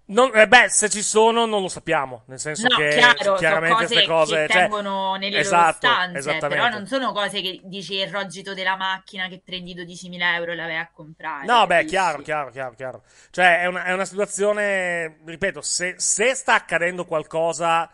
Non- 0.08 0.32
eh, 0.36 0.48
beh, 0.48 0.70
se 0.70 0.88
ci 0.88 1.02
sono 1.02 1.46
non 1.48 1.62
lo 1.62 1.68
sappiamo, 1.68 2.24
nel 2.28 2.40
senso 2.40 2.68
No, 2.68 2.76
che 2.78 2.90
chiaro, 2.90 3.36
chiaramente 3.38 3.74
cose 3.74 3.88
queste 3.88 4.06
cose 4.06 4.36
che 4.46 4.54
cioè, 4.54 4.62
tengono 4.62 5.16
nelle 5.16 5.40
esatto, 5.40 5.88
loro 5.88 5.96
stanze, 5.96 6.18
esattamente. 6.20 6.48
però 6.48 6.70
non 6.70 6.86
sono 6.86 7.12
cose 7.12 7.42
che 7.42 7.60
dici 7.64 7.96
il 7.96 8.08
rogito 8.08 8.54
della 8.54 8.76
macchina 8.76 9.28
che 9.28 9.42
prendi 9.44 9.74
12.000 9.74 10.36
euro 10.36 10.52
e 10.52 10.56
la 10.56 10.66
vai 10.68 10.78
a 10.78 10.90
comprare. 10.92 11.46
No, 11.46 11.66
beh, 11.68 11.86
chiaro, 11.86 12.22
chiaro, 12.22 12.50
chiaro, 12.52 12.76
chiaro. 12.76 13.04
Cioè, 13.32 13.62
è 13.62 13.66
una, 13.68 13.84
è 13.84 13.94
una 13.94 14.06
situazione, 14.06 15.20
ripeto, 15.26 15.62
se, 15.62 15.96
se 15.98 16.34
sta 16.34 16.54
accadendo 16.56 17.06
qualcosa 17.06 17.90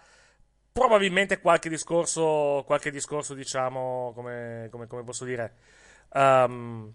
probabilmente 0.72 1.40
qualche 1.40 1.70
discorso, 1.70 2.64
qualche 2.66 2.92
discorso 2.92 3.34
diciamo, 3.34 4.12
come, 4.16 4.68
come, 4.72 4.88
come 4.88 5.04
posso 5.04 5.26
dire, 5.26 5.54
um, 6.14 6.92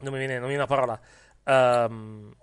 non 0.00 0.12
mi 0.12 0.18
viene, 0.18 0.38
non 0.38 0.48
mi 0.48 0.56
viene 0.56 0.64
una 0.64 0.66
parola. 0.66 1.00
Um, 1.44 2.34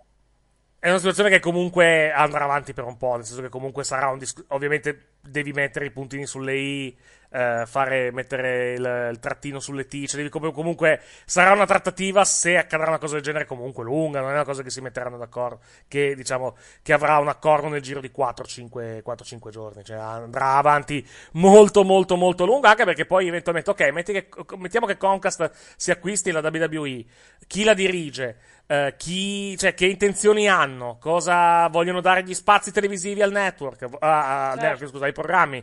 è 0.79 0.89
una 0.89 0.97
situazione 0.97 1.29
che 1.29 1.39
comunque 1.39 2.11
andrà 2.11 2.43
avanti 2.43 2.73
per 2.73 2.83
un 2.83 2.97
po', 2.97 3.15
nel 3.15 3.23
senso 3.23 3.41
che 3.41 3.47
comunque 3.47 3.85
sarà 3.85 4.09
un 4.09 4.17
discorso. 4.17 4.53
Ovviamente 4.53 5.13
devi 5.21 5.53
mettere 5.53 5.85
i 5.85 5.91
puntini 5.91 6.25
sulle 6.25 6.57
i, 6.57 6.97
eh, 7.33 7.63
fare, 7.65 8.11
mettere 8.11 8.73
il, 8.73 9.09
il, 9.11 9.19
trattino 9.19 9.59
sulle 9.59 9.87
T, 9.87 10.05
cioè 10.05 10.21
devi 10.21 10.29
comunque. 10.29 11.01
Sarà 11.25 11.51
una 11.51 11.65
trattativa 11.65 12.23
se 12.25 12.57
accadrà 12.57 12.89
una 12.89 12.99
cosa 12.99 13.15
del 13.15 13.23
genere 13.23 13.45
comunque 13.45 13.83
lunga, 13.83 14.21
non 14.21 14.29
è 14.29 14.33
una 14.33 14.43
cosa 14.45 14.61
che 14.61 14.69
si 14.69 14.81
metteranno 14.81 15.17
d'accordo, 15.17 15.59
che 15.87 16.15
diciamo 16.15 16.55
che 16.83 16.93
avrà 16.93 17.17
un 17.17 17.27
accordo 17.27 17.67
nel 17.69 17.81
giro 17.81 17.99
di 17.99 18.11
4-5, 18.15 19.49
giorni, 19.49 19.83
cioè 19.83 19.97
andrà 19.97 20.55
avanti 20.57 21.05
molto 21.33 21.83
molto 21.83 22.15
molto 22.15 22.45
lungo, 22.45 22.67
anche 22.67 22.85
perché 22.85 23.05
poi 23.05 23.27
eventualmente, 23.27 23.71
ok, 23.71 24.03
che, 24.03 24.27
mettiamo 24.57 24.85
che 24.85 24.97
Comcast 24.97 25.51
si 25.75 25.89
acquisti 25.89 26.31
la 26.31 26.41
WWE, 26.41 27.03
chi 27.47 27.63
la 27.63 27.73
dirige? 27.73 28.37
Uh, 28.65 28.93
chi, 28.95 29.57
cioè, 29.57 29.73
che 29.73 29.85
intenzioni 29.87 30.47
hanno, 30.47 30.97
cosa 30.97 31.67
vogliono 31.67 31.99
dare 31.99 32.23
gli 32.23 32.33
spazi 32.33 32.71
televisivi 32.71 33.21
al 33.21 33.29
network, 33.29 33.81
uh, 33.81 33.93
uh, 33.93 34.57
certo. 34.57 34.87
scusa, 34.87 35.03
ai 35.03 35.11
programmi, 35.11 35.61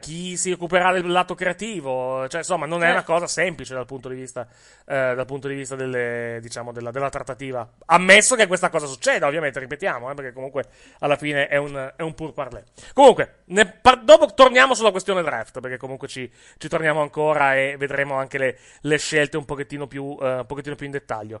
chi 0.00 0.36
si 0.36 0.52
occuperà 0.52 0.92
del 0.92 1.06
lato 1.06 1.34
creativo, 1.34 2.28
cioè, 2.28 2.40
insomma, 2.40 2.66
non 2.66 2.80
certo. 2.80 2.92
è 2.92 2.96
una 2.96 3.04
cosa 3.04 3.26
semplice 3.26 3.74
dal 3.74 3.86
punto 3.86 4.08
di 4.08 4.14
vista, 4.14 4.46
dal 4.84 5.26
punto 5.26 5.48
di 5.48 5.54
vista 5.54 5.76
delle, 5.76 6.38
diciamo, 6.40 6.72
della, 6.72 6.90
della, 6.90 7.10
trattativa. 7.10 7.68
Ammesso 7.86 8.36
che 8.36 8.46
questa 8.46 8.70
cosa 8.70 8.86
succeda, 8.86 9.26
ovviamente, 9.26 9.58
ripetiamo, 9.58 10.12
perché 10.14 10.32
comunque 10.32 10.64
alla 11.00 11.16
fine 11.16 11.46
è 11.46 11.56
un, 11.56 11.92
è 11.94 12.00
un 12.02 12.14
pur 12.14 12.32
parler. 12.32 12.64
Comunque, 12.94 13.42
par- 13.82 14.02
dopo 14.02 14.32
torniamo 14.32 14.74
sulla 14.74 14.92
questione 14.92 15.22
draft, 15.22 15.60
perché 15.60 15.76
comunque 15.76 16.08
ci, 16.08 16.30
ci 16.56 16.68
torniamo 16.68 17.02
ancora 17.02 17.54
e 17.54 17.76
vedremo 17.78 18.14
anche 18.14 18.38
le, 18.38 18.58
le 18.80 18.96
scelte 18.96 19.36
un 19.36 19.44
pochettino 19.44 19.86
più, 19.86 20.16
un 20.18 20.44
pochettino 20.46 20.74
più 20.74 20.86
in 20.86 20.92
dettaglio. 20.92 21.40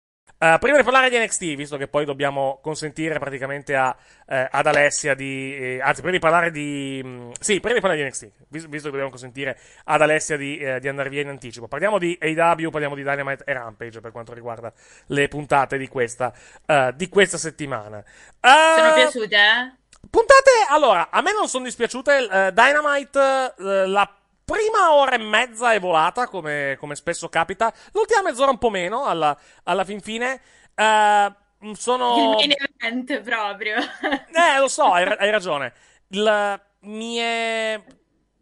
Uh, 0.41 0.57
prima 0.57 0.77
di 0.77 0.81
parlare 0.81 1.07
di 1.11 1.19
NXT, 1.19 1.53
visto 1.53 1.77
che 1.77 1.87
poi 1.87 2.03
dobbiamo 2.03 2.57
consentire 2.63 3.19
praticamente 3.19 3.75
a, 3.75 3.95
eh, 4.27 4.47
ad 4.49 4.65
Alessia 4.65 5.13
di. 5.13 5.55
Eh, 5.55 5.79
anzi, 5.79 6.01
prima 6.01 6.15
di 6.15 6.19
parlare 6.19 6.49
di. 6.49 6.99
Mh, 7.03 7.07
mm, 7.07 7.31
sì, 7.39 7.59
prima 7.59 7.75
di 7.75 7.79
parlare 7.79 8.01
di 8.01 8.07
NXT, 8.07 8.31
visto, 8.47 8.67
visto, 8.67 8.85
che 8.85 8.89
dobbiamo 8.89 9.11
consentire 9.11 9.55
ad 9.83 10.01
Alessia 10.01 10.37
di, 10.37 10.57
eh, 10.57 10.79
di, 10.79 10.87
andare 10.87 11.09
via 11.09 11.21
in 11.21 11.27
anticipo. 11.27 11.67
Parliamo 11.67 11.99
di 11.99 12.17
AW, 12.19 12.71
parliamo 12.71 12.95
di 12.95 13.03
Dynamite 13.03 13.43
e 13.45 13.53
Rampage 13.53 13.99
per 13.99 14.11
quanto 14.11 14.33
riguarda 14.33 14.73
le 15.07 15.27
puntate 15.27 15.77
di 15.77 15.87
questa, 15.87 16.33
uh, 16.65 16.91
di 16.91 17.07
questa 17.07 17.37
settimana. 17.37 18.03
Uh, 18.39 18.79
sono 18.79 18.93
piaciute, 18.95 19.35
eh? 19.35 19.73
Puntate, 20.09 20.49
allora, 20.69 21.09
a 21.11 21.21
me 21.21 21.33
non 21.33 21.47
sono 21.49 21.65
dispiaciute. 21.65 22.51
Dynamite, 22.51 23.53
la 23.57 24.20
prima 24.51 24.93
ora 24.93 25.15
e 25.15 25.17
mezza 25.17 25.73
è 25.73 25.79
volata, 25.79 26.27
come, 26.27 26.75
come 26.77 26.95
spesso 26.95 27.29
capita. 27.29 27.73
L'ultima 27.93 28.21
mezz'ora 28.21 28.51
un 28.51 28.57
po' 28.57 28.69
meno, 28.69 29.05
alla, 29.05 29.37
alla 29.63 29.85
fin 29.85 30.01
fine. 30.01 30.41
Uh, 30.75 31.73
sono... 31.73 32.37
Il 32.39 32.47
main 32.47 32.53
event 32.57 33.21
proprio. 33.21 33.77
eh, 34.11 34.59
lo 34.59 34.67
so, 34.67 34.91
hai, 34.91 35.05
hai 35.05 35.29
ragione. 35.29 35.73
Il, 36.09 36.61
mi 36.81 37.15
è... 37.15 37.81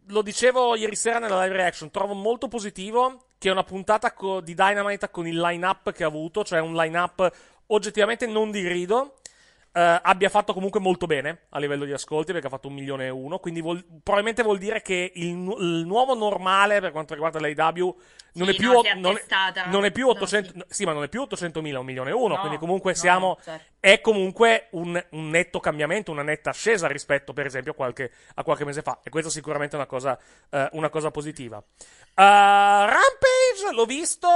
Lo 0.08 0.22
dicevo 0.22 0.74
ieri 0.74 0.96
sera 0.96 1.20
nella 1.20 1.42
live 1.44 1.56
reaction, 1.56 1.90
trovo 1.90 2.14
molto 2.14 2.48
positivo 2.48 3.26
che 3.38 3.48
è 3.48 3.52
una 3.52 3.62
puntata 3.62 4.12
co- 4.12 4.40
di 4.40 4.54
Dynamite 4.54 5.10
con 5.10 5.26
il 5.26 5.38
line-up 5.38 5.92
che 5.92 6.02
ha 6.02 6.08
avuto, 6.08 6.42
cioè 6.42 6.60
un 6.60 6.74
line-up 6.74 7.32
oggettivamente 7.66 8.26
non 8.26 8.50
di 8.50 8.60
grido, 8.60 9.19
Uh, 9.72 10.02
abbia 10.02 10.28
fatto 10.28 10.52
comunque 10.52 10.80
molto 10.80 11.06
bene 11.06 11.42
a 11.50 11.60
livello 11.60 11.84
di 11.84 11.92
ascolti 11.92 12.32
perché 12.32 12.48
ha 12.48 12.50
fatto 12.50 12.66
un 12.66 12.74
milione 12.74 13.06
e 13.06 13.10
uno 13.10 13.38
quindi 13.38 13.60
vuol, 13.60 13.84
probabilmente 14.02 14.42
vuol 14.42 14.58
dire 14.58 14.82
che 14.82 15.12
il, 15.14 15.28
il, 15.28 15.84
nuovo 15.86 16.16
normale 16.16 16.80
per 16.80 16.90
quanto 16.90 17.14
riguarda 17.14 17.38
l'AW 17.38 17.96
non, 18.34 18.48
sì, 18.48 18.54
è 18.54 18.56
più, 18.56 18.72
no, 18.72 18.82
non, 18.96 19.20
non, 19.66 19.84
è 19.84 19.90
più 19.90 20.08
800 20.08 20.52
no, 20.54 20.64
sì. 20.68 20.74
sì. 20.74 20.84
ma 20.84 20.92
non 20.92 21.02
è 21.02 21.08
più 21.08 21.22
800.000 21.22 21.76
un 21.76 21.84
milione 21.84 22.10
e 22.10 22.12
uno 22.12 22.34
no, 22.34 22.40
quindi 22.40 22.58
comunque 22.58 22.94
siamo 22.94 23.38
certo. 23.42 23.64
è 23.80 24.00
comunque 24.00 24.68
un, 24.70 25.02
un, 25.10 25.30
netto 25.30 25.60
cambiamento 25.60 26.10
una 26.10 26.22
netta 26.22 26.50
ascesa 26.50 26.86
rispetto 26.88 27.32
per 27.32 27.46
esempio 27.46 27.72
a 27.72 27.74
qualche, 27.74 28.10
a 28.34 28.42
qualche 28.42 28.64
mese 28.64 28.82
fa 28.82 29.00
e 29.02 29.10
questa 29.10 29.30
sicuramente 29.30 29.74
è 29.74 29.78
una 29.78 29.86
cosa, 29.86 30.18
uh, 30.50 30.68
una 30.72 30.88
cosa 30.88 31.10
positiva 31.10 31.56
uh, 31.56 32.12
Rampage 32.14 33.72
l'ho 33.72 33.86
visto 33.86 34.28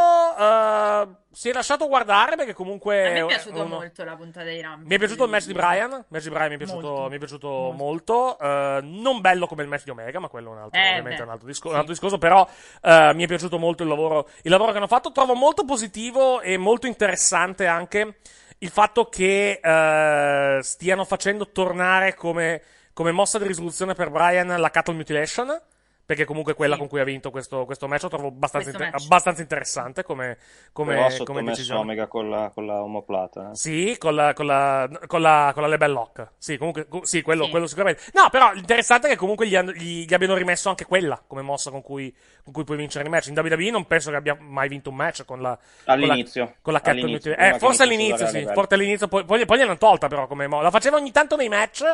si 1.31 1.49
è 1.49 1.53
lasciato 1.53 1.89
guardare 1.89 2.37
perché 2.37 2.55
comunque 2.55 3.07
a 3.07 3.11
me 3.11 3.21
è 3.21 3.27
piaciuto 3.27 3.65
uno... 3.65 3.77
molto 3.77 4.05
la 4.05 4.15
puntata 4.15 4.47
di 4.47 4.61
Rampage 4.61 4.89
mi 4.89 4.95
è 4.95 4.99
piaciuto 4.99 5.25
il 5.25 5.31
match 5.31 5.47
di 5.47 5.53
Brian. 5.53 5.91
Il 5.91 6.05
match 6.09 6.23
di 6.23 6.31
Brian 6.31 6.49
mi 6.49 6.55
è 6.55 6.59
piaciuto 6.59 6.89
molto. 6.89 7.09
Mi 7.09 7.15
è 7.15 7.19
piaciuto 7.19 7.73
molto. 7.73 8.37
Uh, 8.41 8.79
non 8.83 9.21
bello 9.21 9.47
come 9.47 9.63
il 9.63 9.69
match 9.69 9.85
di 9.85 9.91
Omega, 9.91 10.19
ma 10.19 10.29
quello 10.29 10.51
è 10.51 10.53
un 10.53 10.59
altro, 10.59 10.81
eh, 10.81 10.89
ovviamente 10.91 11.23
un 11.23 11.29
altro, 11.31 11.47
discor- 11.47 11.71
sì. 11.71 11.75
un 11.75 11.79
altro 11.79 11.93
discorso. 11.93 12.19
Però 12.19 12.43
uh, 12.43 13.15
mi 13.15 13.25
è 13.25 13.27
piaciuto 13.27 13.59
molto 13.59 13.83
il 13.85 13.91
lavoro, 13.91 14.29
il 14.43 14.51
lavoro 14.51 14.73
che 14.73 14.79
hanno 14.79 14.87
fatto. 14.87 15.13
Trovo 15.13 15.35
molto 15.35 15.65
positivo 15.65 16.41
e 16.41 16.57
molto 16.57 16.87
interessante 16.87 17.67
anche 17.67 18.17
il 18.59 18.71
fatto 18.71 19.09
che 19.09 19.61
uh, 19.63 20.63
stiano 20.63 21.05
facendo 21.05 21.51
tornare 21.51 22.15
come, 22.15 22.63
come 22.93 23.13
mossa 23.13 23.39
di 23.39 23.47
risoluzione 23.47 23.95
per 23.95 24.11
Brian 24.11 24.49
la 24.59 24.71
Cattle 24.71 24.95
Mutilation 24.95 25.61
perché 26.07 26.25
comunque 26.25 26.55
quella 26.55 26.75
sì. 26.75 26.81
con 26.81 26.89
cui 26.89 27.01
ha 27.01 27.05
vinto 27.05 27.31
questo, 27.31 27.65
questo 27.65 27.89
match 27.89 28.03
lo 28.03 28.09
trovo 28.09 28.29
abbastanza, 28.29 28.71
inter- 28.71 28.91
match. 28.93 29.05
abbastanza 29.05 29.43
interessante 29.43 30.03
come, 30.03 30.37
come, 30.73 30.95
Però 30.95 31.25
come 31.25 31.43
decisione. 31.43 31.81
Omega 31.81 32.07
con 32.07 32.29
la, 32.29 32.51
con 32.53 32.67
la 32.67 32.83
omoplata. 32.83 33.51
Eh. 33.51 33.57
Sì, 33.57 33.97
con 33.99 34.15
la, 34.15 34.33
con 34.35 34.47
la, 34.47 34.89
con 35.07 35.23
la, 35.23 35.51
con 35.55 35.63
la 35.63 35.69
label 35.69 35.93
lock. 35.93 36.33
Sì, 36.37 36.59
comunque, 36.59 36.87
sì, 37.03 37.23
quello, 37.23 37.45
sì. 37.45 37.51
quello 37.51 37.67
sicuramente. 37.67 38.03
No, 38.13 38.29
però 38.31 38.53
l'interessante 38.53 39.07
è 39.07 39.11
che 39.11 39.17
comunque 39.17 39.47
gli, 39.47 39.59
gli, 39.59 40.05
gli, 40.07 40.15
abbiano 40.15 40.35
rimesso 40.35 40.69
anche 40.69 40.85
quella 40.85 41.23
come 41.27 41.43
mossa 41.43 41.71
con 41.71 41.83
cui, 41.83 42.15
con 42.43 42.53
cui 42.53 42.65
puoi 42.65 42.77
vincere 42.77 43.05
il 43.05 43.11
match. 43.11 43.29
In 43.29 43.39
WWE 43.39 43.71
non 43.71 43.87
penso 43.87 44.11
che 44.11 44.17
abbia 44.17 44.37
mai 44.39 44.69
vinto 44.69 44.91
un 44.91 44.97
match 44.97 45.25
con 45.25 45.41
la... 45.41 45.59
All'inizio. 45.85 46.55
Con 46.61 46.73
la, 46.73 46.81
con 46.81 46.95
la 46.95 47.01
all'inizio, 47.01 47.37
Eh, 47.37 47.59
forse 47.59 47.83
all'inizio, 47.83 48.27
sì. 48.27 48.47
Forse 48.53 48.75
all'inizio, 48.75 49.09
poi, 49.09 49.25
poi, 49.25 49.45
poi 49.47 49.59
gliel'hanno 49.59 49.79
tolta 49.79 50.09
però 50.09 50.27
come 50.27 50.47
mossa. 50.47 50.63
La 50.63 50.71
faceva 50.71 50.97
ogni 50.97 51.13
tanto 51.13 51.37
nei 51.37 51.49
match, 51.49 51.85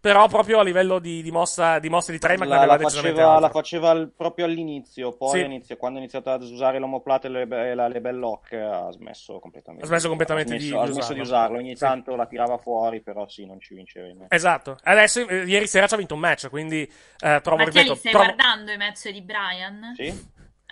però 0.00 0.28
proprio 0.28 0.60
a 0.60 0.62
livello 0.62 0.98
di, 0.98 1.22
di 1.22 1.30
mossa, 1.30 1.78
di 1.78 1.88
mosse 1.88 2.12
di 2.12 2.18
tre, 2.18 2.36
la, 2.36 2.64
la, 2.64 2.78
faceva, 2.78 3.38
la 3.40 3.50
faceva 3.60 3.90
il- 3.92 4.12
proprio 4.16 4.44
all'inizio, 4.46 5.16
poi 5.16 5.40
Sì. 5.40 5.44
inizio- 5.44 5.76
quando 5.76 5.98
ha 5.98 6.00
iniziato 6.02 6.30
ad 6.30 6.42
usare 6.42 6.78
l'omoplata 6.78 7.26
e 7.26 7.30
le- 7.30 7.70
e 7.70 7.74
la 7.74 7.88
label 7.88 8.18
lock 8.18 8.52
ha 8.52 8.90
smesso 8.92 9.38
completamente. 9.40 9.84
Ha 9.84 9.88
smesso 9.88 10.08
completamente 10.08 10.54
Ha 10.54 10.56
di- 10.56 10.64
smesso- 10.66 10.80
ha 10.82 10.86
di 10.86 10.92
smesso 10.92 11.12
di 11.12 11.20
usarlo. 11.20 11.58
Ogni 11.58 11.74
Sì. 11.74 11.80
tanto 11.80 12.14
la 12.16 12.26
tirava 12.26 12.56
fuori, 12.58 13.00
però 13.00 13.26
sì, 13.28 13.44
non 13.46 13.60
ci 13.60 13.74
vinceva 13.74 14.06
in. 14.06 14.26
Esatto. 14.28 14.76
Adesso, 14.82 15.26
eh, 15.28 15.44
ieri 15.44 15.66
sera 15.66 15.86
ci 15.86 15.94
ha 15.94 15.96
vinto 15.96 16.14
un 16.14 16.20
match, 16.20 16.48
quindi 16.48 16.82
eh, 16.82 17.40
trovo, 17.42 17.62
Mattia, 17.62 17.82
li 17.82 17.88
ripeto, 17.88 17.94
stai 17.94 18.12
trovo- 18.12 18.26
guardando 18.26 18.72
i 18.72 18.76
match 18.76 19.08
di 19.10 19.22
Brian? 19.22 19.92
Sì, 19.96 20.04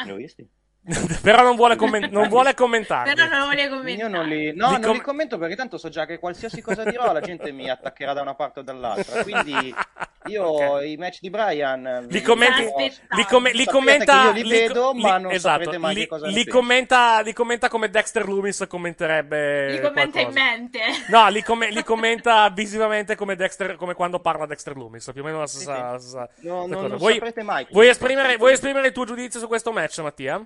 li 0.04 0.10
ho 0.10 0.14
visti. 0.16 0.48
però 1.22 1.42
non 1.42 1.56
vuole, 1.56 1.76
commen- 1.76 2.08
non 2.10 2.28
vuole 2.28 2.54
commentare. 2.54 3.12
Però 3.14 3.26
non 3.28 3.46
volevo 3.48 3.76
commentare. 3.76 4.08
Io 4.10 4.16
non 4.16 4.26
li, 4.28 4.54
no, 4.54 4.66
Li 4.68 4.72
non 4.74 4.80
com- 4.82 4.92
li 4.92 5.00
commento 5.00 5.38
perché 5.38 5.56
tanto 5.56 5.78
so 5.78 5.88
già 5.88 6.06
che 6.06 6.18
qualsiasi 6.18 6.60
cosa 6.62 6.84
dirò 6.84 7.12
la 7.12 7.20
gente 7.20 7.50
mi 7.52 7.68
attaccherà 7.68 8.12
da 8.12 8.22
una 8.22 8.34
parte 8.34 8.60
o 8.60 8.62
dall'altra. 8.62 9.22
Quindi 9.22 9.74
io 10.26 10.80
i 10.80 10.96
match 10.96 11.18
di 11.20 11.30
Brian 11.30 12.06
Li 12.08 12.20
commenti, 12.22 12.62
li, 13.10 13.24
come- 13.26 13.52
li 13.52 13.64
commenta. 13.64 14.24
io 14.24 14.32
li 14.32 14.48
vedo, 14.48 14.92
li- 14.92 15.02
ma 15.02 15.18
non 15.18 15.30
esatto, 15.32 15.58
saprete 15.64 15.78
mai 15.78 15.94
li, 15.94 16.06
cosa 16.06 16.26
li 16.26 16.44
commenta, 16.46 17.20
li 17.20 17.32
commenta 17.32 17.68
come 17.68 17.88
Dexter 17.90 18.26
Loomis 18.26 18.64
commenterebbe. 18.68 19.70
Li 19.72 19.80
commenta 19.80 20.20
in 20.20 20.30
qualcosa. 20.30 20.40
mente. 20.56 20.80
No, 21.08 21.28
li, 21.28 21.42
come- 21.42 21.70
li 21.70 21.82
commenta 21.84 22.48
visivamente 22.50 23.14
come, 23.16 23.34
Dexter, 23.36 23.76
come 23.76 23.94
quando 23.94 24.18
parla 24.20 24.46
Dexter 24.46 24.76
Loomis, 24.76 25.10
più 25.12 25.22
o 25.22 25.24
meno 25.24 25.38
la 25.40 25.46
stessa, 25.46 25.92
la 25.92 25.98
stessa- 25.98 26.28
No, 26.40 26.66
non 26.66 26.96
vuoi, 26.96 27.14
saprete 27.14 27.42
mai. 27.42 27.66
vuoi 27.70 27.88
esprimere, 27.88 28.36
vuoi 28.36 28.52
esprimere 28.52 28.86
il 28.88 28.92
tuo 28.92 29.04
giudizio 29.04 29.38
su 29.40 29.46
questo 29.46 29.72
match, 29.72 29.98
Mattia? 30.00 30.44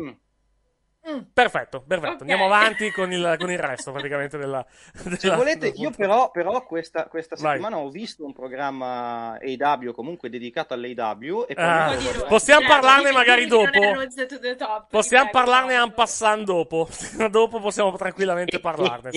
Mm. 0.00 1.20
Perfetto, 1.32 1.84
perfetto. 1.86 2.14
Ok. 2.14 2.20
Andiamo 2.22 2.46
avanti 2.46 2.90
con 2.90 3.12
il, 3.12 3.36
con 3.38 3.48
il 3.52 3.58
resto 3.60 3.92
praticamente 3.92 4.36
della. 4.38 4.66
Se 4.92 5.16
della- 5.20 5.36
volete, 5.36 5.70
del 5.70 5.80
io 5.80 5.90
però, 5.92 6.32
però 6.32 6.66
questa, 6.66 7.04
questa 7.04 7.36
Vai. 7.38 7.52
settimana 7.52 7.78
ho 7.78 7.88
visto 7.90 8.24
un 8.24 8.32
programma 8.32 9.38
AW 9.40 9.92
comunque 9.92 10.28
dedicato 10.28 10.74
all'AW 10.74 11.44
e 11.48 11.54
Ah, 11.56 11.94
poi- 11.94 12.24
possiamo 12.26 12.66
parlarne 12.66 13.12
magari 13.12 13.46
dopo? 13.46 13.70
Possiamo 13.70 14.86
Possiamo 14.90 15.30
parlarne 15.30 15.74
en 15.74 15.94
passant 15.94 16.42
dopo. 16.42 16.88
dopo 17.30 17.60
possiamo 17.60 17.96
tranquillamente 17.96 18.58
parlarne. 18.58 19.10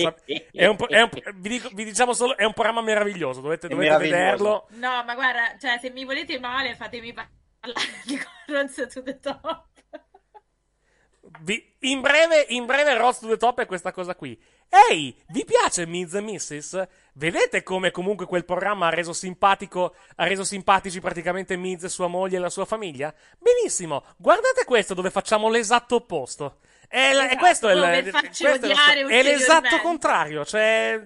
È 0.52 0.66
un, 0.66 0.76
è 0.86 1.00
un- 1.00 1.10
vi, 1.38 1.48
dico- 1.48 1.70
vi 1.72 1.82
diciamo 1.82 2.12
solo, 2.12 2.36
è 2.36 2.44
un 2.44 2.52
programma 2.52 2.82
meraviglioso. 2.82 3.40
Dovete, 3.40 3.66
dovete 3.66 3.88
meraviglioso. 3.90 4.20
vederlo. 4.22 4.66
No, 4.88 5.02
ma 5.04 5.14
guarda, 5.16 5.56
cioè, 5.58 5.76
se 5.80 5.90
mi 5.90 6.04
volete 6.04 6.38
male, 6.38 6.76
fatemi 6.76 7.12
parlare 7.12 7.80
di 8.04 8.16
Corrons 8.46 8.86
to 8.92 9.02
the 9.02 9.18
Top. 9.18 9.64
Vi- 11.42 11.74
in 11.80 12.00
breve, 12.00 12.46
in 12.48 12.66
breve, 12.66 12.96
Roast 12.96 13.20
to 13.22 13.28
the 13.28 13.36
Top 13.36 13.60
è 13.60 13.66
questa 13.66 13.92
cosa 13.92 14.14
qui. 14.14 14.38
Ehi, 14.90 15.14
vi 15.28 15.44
piace 15.44 15.86
Miz 15.86 16.14
e 16.14 16.20
Mrs? 16.20 16.86
Vedete 17.14 17.62
come 17.62 17.90
comunque 17.90 18.26
quel 18.26 18.44
programma 18.44 18.86
ha 18.86 18.90
reso 18.90 19.12
simpatico, 19.12 19.94
ha 20.16 20.26
reso 20.26 20.44
simpatici 20.44 21.00
praticamente 21.00 21.56
Miz, 21.56 21.86
sua 21.86 22.06
moglie 22.06 22.36
e 22.36 22.40
la 22.40 22.50
sua 22.50 22.64
famiglia? 22.64 23.12
Benissimo, 23.38 24.04
guardate 24.16 24.64
questo 24.64 24.94
dove 24.94 25.10
facciamo 25.10 25.48
l'esatto 25.48 25.96
opposto. 25.96 26.58
È, 26.86 26.96
e 26.98 27.10
Esatto, 27.10 27.36
questo 27.38 27.68
è, 27.68 27.72
il- 27.72 28.10
questo 28.10 28.44
è 28.44 28.58
lo- 29.02 29.08
è 29.08 29.22
l'esatto 29.22 29.78
contrario, 29.80 30.44
cioè... 30.44 31.00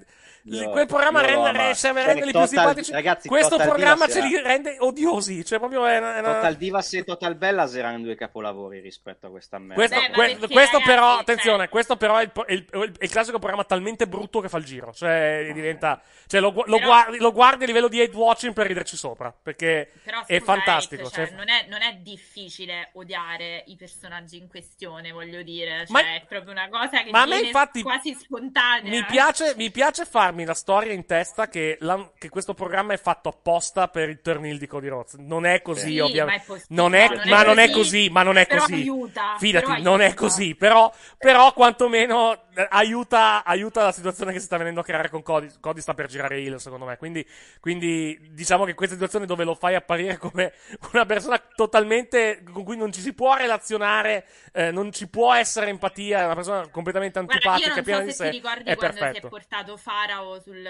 Io- 0.46 0.68
quel 0.70 0.86
programma 0.86 1.22
rende, 1.22 1.48
a 1.48 1.74
Cioè, 1.74 1.92
più 2.16 2.24
Total- 2.26 2.48
simpatici. 2.48 2.92
ragazzi, 2.92 3.28
questo 3.28 3.50
Total 3.56 3.66
programma 3.68 4.06
ce 4.08 4.20
li 4.20 4.38
rende 4.38 4.76
odiosi. 4.78 5.42
Cioè, 5.42 5.58
proprio 5.58 5.86
è 5.86 5.96
una- 5.96 6.16
è 6.16 6.18
una- 6.18 6.34
Total 6.34 6.54
Divas 6.56 6.92
e 6.92 7.02
Total 7.04 7.34
Bellas 7.34 7.74
erano 7.74 7.98
due 8.00 8.14
capolavori 8.14 8.80
rispetto 8.80 9.26
a 9.26 9.30
questa 9.30 9.56
merda. 9.58 9.74
Questo, 9.74 9.96
Beh, 9.96 10.06
que- 10.12 10.36
perché, 10.36 10.52
questo 10.52 10.78
ragazzi, 10.78 10.82
però, 10.94 11.10
cioè- 11.12 11.20
attenzione, 11.20 11.68
questo 11.70 11.96
però 11.96 12.18
è 12.18 12.22
il, 12.24 12.32
è 12.46 12.52
il- 12.52 12.66
è 12.98 13.04
il 13.04 13.10
classico 13.10 13.38
programma 13.38 13.64
talmente 13.64 14.06
brutto 14.06 14.40
che 14.40 14.50
fa 14.50 14.58
il 14.58 14.64
giro. 14.64 14.92
Cioè, 14.92 15.50
diventa. 15.54 16.02
Cioè, 16.26 16.40
lo, 16.40 16.50
lo 16.50 16.62
Però- 16.76 16.78
guardi, 16.86 17.18
lo 17.18 17.32
guardi 17.32 17.64
a 17.64 17.66
livello 17.66 17.88
di 17.88 18.02
hate 18.02 18.14
watching 18.14 18.52
per 18.52 18.66
riderci 18.66 18.96
sopra. 18.98 19.32
Perché 19.42 19.92
Però 20.04 20.26
è 20.26 20.38
scusa, 20.38 20.52
fantastico. 20.52 21.02
Eric, 21.04 21.14
cioè, 21.14 21.26
cioè- 21.28 21.36
non, 21.36 21.48
è, 21.48 21.66
non 21.70 21.80
è 21.80 21.94
difficile 22.02 22.90
odiare 22.94 23.64
i 23.68 23.76
personaggi 23.76 24.36
in 24.36 24.48
questione, 24.48 25.10
voglio 25.10 25.42
dire. 25.42 25.86
Cioè, 25.86 25.90
Ma- 25.92 26.00
è 26.00 26.22
proprio 26.28 26.52
una 26.52 26.68
cosa 26.68 27.02
che 27.02 27.10
Ma 27.10 27.22
a 27.22 27.26
me 27.26 27.38
infatti- 27.40 27.80
quasi 27.82 28.14
spontanea. 28.14 28.90
mi, 28.90 29.04
piace, 29.06 29.54
mi 29.56 29.70
piace 29.70 30.04
farmi 30.04 30.32
la 30.44 30.54
storia 30.54 30.92
in 30.92 31.06
testa 31.06 31.46
che, 31.48 31.76
la- 31.80 32.10
che 32.18 32.28
questo 32.28 32.52
programma 32.54 32.92
è 32.94 32.96
fatto 32.98 33.28
apposta 33.28 33.86
per 33.86 34.08
il 34.08 34.20
turnil 34.20 34.58
di 34.58 34.66
Cody 34.66 34.88
Rhodes. 34.88 35.14
Non 35.14 35.46
è 35.46 35.62
così, 35.62 35.92
Sì, 35.92 35.98
ovviamente. 36.00 36.44
ma 36.48 36.56
è 36.56 36.62
Non 36.70 36.94
è, 36.96 37.08
no, 37.08 37.14
non 37.14 37.20
è 37.20 37.28
ma 37.30 37.42
non 37.44 37.58
è 37.60 37.70
così, 37.70 38.08
ma 38.10 38.22
non 38.24 38.36
è 38.38 38.46
però 38.46 38.60
così. 38.62 38.72
aiuta, 38.74 39.36
Fidati, 39.38 39.64
però 39.66 39.78
non 39.80 40.00
è 40.00 40.04
aiuta. 40.06 40.20
così. 40.20 40.54
Però, 40.56 40.92
però 41.16 41.52
quantomeno 41.52 42.32
eh, 42.56 42.66
aiuta, 42.70 43.44
aiuta 43.44 43.84
la 43.84 43.92
situazione 43.92 44.32
che 44.32 44.40
si 44.40 44.46
sta 44.46 44.56
venendo 44.56 44.80
a 44.80 44.84
creare 44.84 45.08
con 45.10 45.22
Cody. 45.22 45.48
Cody 45.60 45.80
sta 45.80 45.94
per 45.94 46.06
girare 46.08 46.40
il, 46.40 46.58
secondo 46.58 46.86
me. 46.86 46.96
Quindi, 46.96 47.24
quindi 47.60 48.18
diciamo 48.32 48.64
che 48.64 48.74
questa 48.74 48.94
situazione 48.94 49.26
dove 49.26 49.44
lo 49.44 49.54
fai 49.54 49.74
apparire 49.76 50.16
come 50.18 50.52
una 50.92 51.06
persona 51.06 51.40
totalmente 51.54 52.42
con 52.50 52.64
cui 52.64 52.76
non 52.76 52.90
ci 52.92 53.00
si 53.00 53.12
può 53.12 53.34
relazionare, 53.36 54.26
eh, 54.52 54.70
non 54.70 54.92
ci 54.92 55.08
può 55.08 55.32
essere 55.34 55.68
empatia, 55.68 56.20
è 56.20 56.24
una 56.24 56.34
persona 56.34 56.68
completamente 56.68 57.20
Guarda, 57.22 57.50
antipatica, 57.52 57.80
io 57.90 57.96
non 57.96 58.00
so 58.00 58.04
di 58.04 58.10
se 58.12 58.16
sé. 58.24 58.30
ti 58.30 58.36
ricordi 58.36 58.70
è 58.70 58.76
quando 58.76 58.96
si 58.96 59.02
è 59.02 59.04
perfetto. 59.06 59.28
portato 59.28 59.76
Farao 60.24 60.40
sul, 60.40 60.66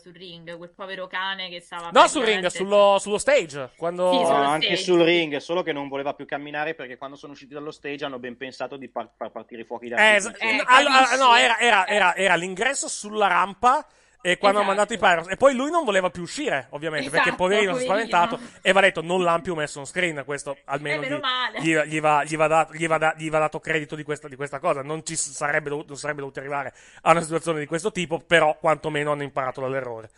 sul 0.00 0.12
ring, 0.12 0.56
quel 0.56 0.70
povero 0.70 1.06
cane 1.06 1.48
che 1.48 1.60
stava 1.60 1.90
No, 1.92 2.06
sul 2.08 2.24
ring, 2.24 2.46
sullo, 2.46 2.96
sullo 2.98 3.18
stage. 3.18 3.70
Quando... 3.76 4.10
Sì, 4.10 4.18
No, 4.20 4.24
sullo 4.26 4.38
anche 4.38 4.66
stage, 4.76 4.82
sul 4.82 4.98
sì. 5.00 5.04
ring, 5.04 5.36
solo 5.36 5.62
che 5.62 5.72
non 5.72 5.88
voleva 5.88 6.14
più 6.14 6.24
camminare 6.26 6.74
perché 6.74 6.96
quando 6.96 7.16
sono 7.16 7.32
usciti 7.32 7.52
dallo 7.52 7.70
stage 7.70 8.04
hanno 8.04 8.18
ben 8.18 8.36
pensato 8.36 8.76
di 8.76 8.88
far, 8.88 9.10
far 9.16 9.30
partire 9.30 9.62
i 9.62 9.64
fuochi 9.64 9.86
Eh, 9.86 9.88
d'artificio. 9.90 10.28
es- 10.30 10.52
Eh, 10.52 10.56
no, 10.56 10.64
allora, 10.66 10.94
capisci? 11.02 11.18
no, 11.18 11.34
era, 11.36 11.58
era- 11.58 11.86
era- 11.86 12.14
era 12.16 12.34
l'ingresso 12.36 12.88
sulla 12.88 13.26
rampa. 13.26 13.86
E 14.26 14.38
quando 14.38 14.60
Esatto. 14.60 14.72
ha 14.72 14.74
mandato 14.74 14.94
i 14.94 14.98
Pyros. 14.98 15.28
E 15.28 15.36
poi 15.36 15.54
lui 15.54 15.70
non 15.70 15.84
voleva 15.84 16.08
più 16.08 16.22
uscire, 16.22 16.68
ovviamente, 16.70 17.10
perché 17.10 17.28
Esatto, 17.28 17.42
poverino 17.42 17.74
si 17.74 17.82
è 17.82 17.84
spaventato. 17.84 18.38
E 18.62 18.72
va 18.72 18.80
detto: 18.80 19.02
Non 19.02 19.22
l'hanno 19.22 19.42
più 19.42 19.54
messo 19.54 19.80
on 19.80 19.84
screen. 19.84 20.22
Questo 20.24 20.56
almeno 20.64 21.02
Eh, 21.02 21.20
gli, 21.60 21.74
gli, 21.74 21.78
gli 21.88 22.00
va, 22.00 22.24
gli 22.24 22.34
va 22.34 22.46
dato, 22.46 22.72
gli 22.72 22.86
va 22.88 22.96
da- 22.96 23.14
gli 23.18 23.28
va 23.28 23.38
dato 23.40 23.60
credito 23.60 23.94
di 23.94 24.02
questa, 24.02 24.26
di 24.26 24.36
questa 24.36 24.60
cosa. 24.60 24.80
Non 24.82 25.04
ci 25.04 25.14
sarebbe 25.14 25.68
dovuto, 25.68 25.88
non 25.88 25.98
sarebbe 25.98 26.20
dovuto 26.20 26.38
arrivare 26.40 26.72
a 27.02 27.10
una 27.10 27.20
situazione 27.20 27.58
di 27.58 27.66
questo 27.66 27.92
tipo, 27.92 28.18
però 28.18 28.56
quantomeno 28.58 29.12
hanno 29.12 29.24
imparato 29.24 29.60
dall'errore. 29.60 30.08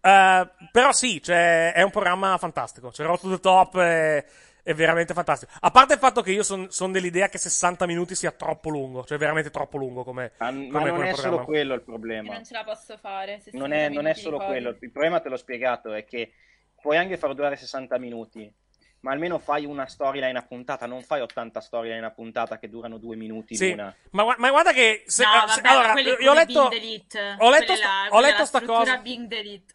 Eh, 0.00 0.48
però 0.72 0.90
sì, 0.90 1.22
cioè, 1.22 1.72
è 1.72 1.82
un 1.82 1.90
programma 1.92 2.36
fantastico. 2.38 2.90
Cioè, 2.90 3.06
Road 3.06 3.20
to 3.20 3.28
the 3.28 3.38
Top 3.38 3.78
è, 3.78 4.24
è 4.62 4.74
veramente 4.74 5.12
fantastico. 5.14 5.52
A 5.60 5.70
parte 5.70 5.94
il 5.94 5.98
fatto 5.98 6.22
che 6.22 6.30
io 6.32 6.42
sono 6.42 6.92
dell'idea 6.92 7.28
che 7.28 7.38
60 7.38 7.86
minuti 7.86 8.14
sia 8.14 8.30
troppo 8.30 8.68
lungo, 8.70 9.04
cioè 9.04 9.18
veramente 9.18 9.50
troppo 9.50 9.76
lungo 9.76 10.04
come, 10.04 10.32
Ma, 10.38 10.46
come 10.46 10.68
ma 10.68 10.78
non 10.80 10.88
come 10.90 11.08
è 11.10 11.12
programma. 11.12 11.16
solo 11.36 11.44
quello 11.44 11.74
il 11.74 11.80
Io 11.80 11.84
problema. 11.86 12.32
non 12.32 12.44
ce 12.44 12.54
la 12.54 12.64
posso 12.64 12.96
fare. 12.96 13.40
60 13.40 13.58
Non 13.58 13.72
è, 13.72 13.88
non 13.88 14.06
è 14.06 14.14
solo 14.14 14.38
quello. 14.38 14.70
Il 14.80 14.90
problema 14.90 15.20
te 15.20 15.28
l'ho 15.28 15.36
spiegato, 15.36 15.92
è 15.92 16.04
che 16.04 16.32
puoi 16.80 16.96
anche 16.96 17.16
far 17.16 17.34
durare 17.34 17.56
60 17.56 17.98
minuti, 17.98 18.52
ma 19.00 19.10
almeno 19.12 19.38
fai 19.40 19.64
una 19.64 19.86
storyline 19.86 20.38
a 20.38 20.42
puntata, 20.42 20.86
non 20.86 21.02
fai 21.02 21.20
80 21.22 21.60
storyline 21.60 22.04
a 22.06 22.10
puntata 22.10 22.58
che 22.58 22.68
durano 22.68 22.98
due 22.98 23.16
minuti 23.16 23.56
Sì, 23.56 23.70
l'una. 23.70 23.92
ma, 24.10 24.34
ma 24.38 24.50
guarda 24.50 24.72
che 24.72 25.02
se, 25.06 25.24
No, 25.24 25.32
eh, 25.32 25.36
vabbè, 25.38 25.50
se- 25.52 25.60
allora, 25.62 26.00
io 26.00 26.30
ho 26.30 26.34
letto 26.34 26.60
ho 26.60 26.68
letto 26.70 27.64
Quella 27.64 27.74
sta- 27.76 28.06
ho 28.10 28.20
letto 28.20 28.38
la 28.38 28.44
sta 28.44 28.62
cosa 28.62 28.96
Being 28.98 29.26
Delete. 29.26 29.74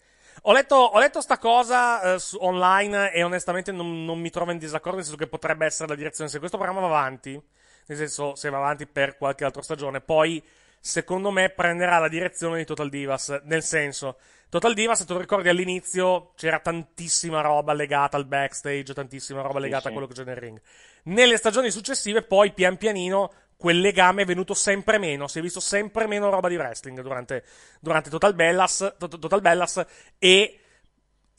Ho 0.49 0.53
letto, 0.53 0.75
ho 0.75 0.97
letto 0.97 1.19
sta 1.19 1.37
cosa 1.37 2.13
eh, 2.13 2.19
su- 2.19 2.37
online 2.39 3.11
e 3.11 3.21
onestamente 3.21 3.73
non, 3.73 4.05
non 4.05 4.17
mi 4.17 4.29
trovo 4.29 4.51
in 4.51 4.57
disaccordo, 4.57 4.95
nel 4.95 5.03
senso 5.03 5.19
che 5.19 5.27
potrebbe 5.27 5.65
essere 5.65 5.89
la 5.89 5.95
direzione. 5.95 6.29
Se 6.29 6.39
questo 6.39 6.55
programma 6.55 6.87
va 6.87 6.87
avanti, 6.87 7.31
nel 7.87 7.97
senso 7.97 8.33
se 8.35 8.49
va 8.49 8.55
avanti 8.55 8.87
per 8.87 9.17
qualche 9.17 9.43
altra 9.43 9.61
stagione, 9.61 9.99
poi 9.99 10.41
secondo 10.79 11.31
me 11.31 11.49
prenderà 11.49 11.97
la 11.97 12.07
direzione 12.07 12.59
di 12.59 12.65
Total 12.65 12.87
Divas. 12.87 13.41
Nel 13.43 13.61
senso, 13.61 14.19
Total 14.47 14.73
Divas, 14.73 15.05
se 15.05 15.11
lo 15.11 15.19
ricordi 15.19 15.49
all'inizio, 15.49 16.31
c'era 16.37 16.59
tantissima 16.59 17.41
roba 17.41 17.73
legata 17.73 18.15
al 18.15 18.25
backstage, 18.25 18.93
tantissima 18.93 19.41
roba 19.41 19.59
legata 19.59 19.81
sì. 19.81 19.87
a 19.89 19.91
quello 19.91 20.07
che 20.07 20.13
c'è 20.13 20.23
nel 20.23 20.37
ring. 20.37 20.61
Nelle 21.03 21.35
stagioni 21.35 21.69
successive, 21.71 22.21
poi 22.21 22.53
pian 22.53 22.77
pianino 22.77 23.33
quel 23.57 23.79
legame 23.79 24.21
è 24.21 24.25
venuto 24.25 24.53
sempre 24.53 24.99
meno, 24.99 25.27
si 25.27 25.39
è 25.39 25.41
visto 25.41 25.59
sempre 25.59 26.07
meno 26.07 26.29
roba 26.29 26.47
di 26.47 26.55
wrestling 26.55 27.01
durante, 27.01 27.43
durante 27.81 28.09
Total, 28.09 28.35
Bellas, 28.35 28.95
To- 28.97 29.07
Total 29.07 29.41
Bellas 29.41 29.85
e 30.19 30.59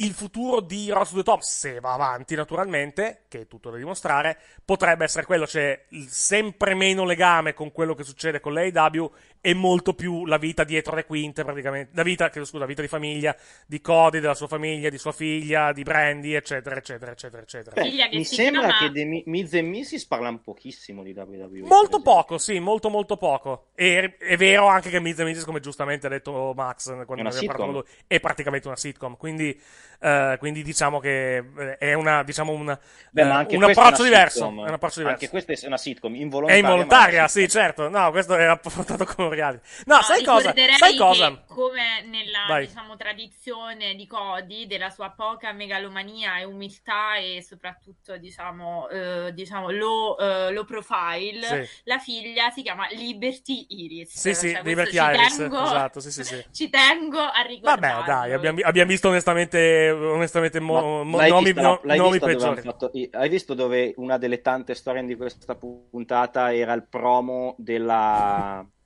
il 0.00 0.12
futuro 0.12 0.60
di 0.60 0.90
Ross 0.90 1.10
to 1.10 1.16
the 1.16 1.22
Top, 1.22 1.40
se 1.40 1.80
va 1.80 1.92
avanti 1.92 2.36
naturalmente, 2.36 3.24
che 3.28 3.42
è 3.42 3.46
tutto 3.46 3.70
da 3.70 3.76
dimostrare, 3.76 4.38
potrebbe 4.64 5.04
essere 5.04 5.26
quello, 5.26 5.46
cioè 5.46 5.86
il 5.90 6.08
sempre 6.08 6.74
meno 6.74 7.04
legame 7.04 7.52
con 7.52 7.72
quello 7.72 7.94
che 7.94 8.04
succede 8.04 8.38
con 8.38 8.52
l'AEW 8.52 9.12
e 9.40 9.54
molto 9.54 9.94
più 9.94 10.26
la 10.26 10.36
vita 10.38 10.64
dietro 10.64 10.94
le 10.94 11.04
quinte 11.06 11.44
praticamente, 11.44 11.90
la 11.94 12.02
vita, 12.02 12.28
chiedo 12.30 12.46
scusa, 12.46 12.60
la 12.60 12.66
vita 12.66 12.82
di 12.82 12.88
famiglia, 12.88 13.36
di 13.66 13.80
Cody, 13.80 14.20
della 14.20 14.34
sua 14.34 14.48
famiglia, 14.48 14.88
di 14.90 14.98
sua 14.98 15.12
figlia, 15.12 15.72
di 15.72 15.82
Brandy, 15.82 16.32
eccetera, 16.34 16.76
eccetera, 16.76 17.12
eccetera, 17.12 17.42
eccetera. 17.42 17.80
Beh, 17.80 18.08
mi 18.12 18.24
sembra 18.24 18.66
chiama- 18.68 18.78
che 18.78 18.90
di 18.92 19.22
Miz 19.26 19.52
e 19.54 19.62
Mrs. 19.62 20.06
parlano 20.06 20.38
pochissimo 20.38 21.02
di 21.02 21.12
WWE. 21.12 21.60
Molto 21.62 22.00
poco, 22.02 22.38
sì, 22.38 22.58
molto 22.58 22.88
molto 22.90 23.16
poco. 23.16 23.68
E 23.74 24.16
è 24.18 24.36
vero 24.36 24.66
anche 24.66 24.90
che 24.90 25.00
Miz 25.00 25.18
e 25.18 25.24
Mrs., 25.24 25.44
come 25.44 25.60
giustamente 25.60 26.06
ha 26.06 26.10
detto 26.10 26.52
Max 26.56 26.86
quando 26.86 27.12
una 27.12 27.22
ne 27.22 27.28
abbiamo 27.28 27.46
parlato 27.46 27.64
con 27.64 27.72
lui, 27.72 27.82
è 28.06 28.20
praticamente 28.20 28.66
una 28.66 28.76
sitcom. 28.76 29.16
Quindi, 29.16 29.60
Eh, 30.00 30.36
quindi 30.38 30.62
diciamo 30.62 31.00
che 31.00 31.38
eh, 31.38 31.76
è 31.78 31.92
una, 31.92 32.22
diciamo 32.22 32.52
una, 32.52 32.78
Beh, 33.10 33.20
eh, 33.20 33.24
ma 33.24 33.38
un 33.48 33.62
è 33.62 33.70
approccio 33.70 34.02
una 34.02 34.08
diverso. 34.08 34.38
sitcom. 34.44 34.64
È 34.64 34.68
un 34.68 34.74
approccio 34.74 34.98
diverso. 35.00 35.24
Anche 35.24 35.28
questa 35.28 35.52
è 35.52 35.66
una 35.66 35.76
sitcom 35.76 36.14
È 36.14 36.18
involontaria. 36.18 36.62
ma 36.62 36.68
involontaria, 36.68 37.26
sì, 37.28 37.48
certo. 37.48 37.88
No, 37.88 38.10
questo 38.12 38.36
è 38.36 38.44
affrontato 38.44 39.04
come 39.04 39.27
un 39.28 39.34
reality. 39.34 39.66
No, 39.86 39.96
No, 39.96 40.02
sai 40.02 40.24
cosa? 40.24 40.52
Sai 40.76 40.96
cosa? 40.96 41.44
come 41.46 42.02
nella 42.06 42.44
Vai. 42.48 42.66
diciamo, 42.66 42.96
tradizione 42.96 43.94
di 43.94 44.06
Cody, 44.06 44.66
della 44.66 44.90
sua 44.90 45.10
poca 45.10 45.52
megalomania 45.52 46.38
e 46.38 46.44
umiltà 46.44 47.16
e 47.16 47.42
soprattutto 47.42 48.16
diciamo, 48.16 48.88
eh, 48.88 49.32
diciamo 49.34 49.70
low, 49.70 50.18
eh, 50.18 50.52
low 50.52 50.64
profile, 50.64 51.42
Sì. 51.64 51.80
la 51.84 51.98
figlia 51.98 52.50
si 52.50 52.62
chiama 52.62 52.86
Liberty 52.90 53.66
Iris. 53.68 54.16
Sì, 54.18 54.34
sì, 54.34 54.50
Cioè, 54.52 54.62
Liberty 54.62 54.96
Iris, 55.00 55.36
tengo- 55.36 55.62
esatto, 55.62 56.00
sì, 56.00 56.10
sì, 56.10 56.24
sì. 56.24 56.44
Ci 56.52 56.70
tengo 56.70 57.18
a 57.20 57.40
ricordarlo. 57.42 57.86
Vabbè, 58.00 58.06
dai, 58.06 58.32
abbiamo, 58.32 58.60
abbiamo 58.62 58.90
visto 58.90 59.08
onestamente, 59.08 59.90
onestamente 59.90 60.60
mo- 60.60 61.04
mo- 61.04 61.16
l'hai 61.16 61.30
nomi, 61.30 61.44
vista, 61.52 61.60
no- 61.62 61.80
l'hai 61.84 61.98
nomi 61.98 62.18
peggiori. 62.18 62.60
fatto- 62.62 62.90
hai 63.12 63.28
visto 63.28 63.54
dove 63.54 63.92
una 63.96 64.16
delle 64.18 64.40
tante 64.40 64.74
storie 64.74 65.04
di 65.04 65.16
questa 65.16 65.54
puntata 65.56 66.54
era 66.54 66.72
il 66.72 66.86
promo 66.88 67.54
della 67.58 68.64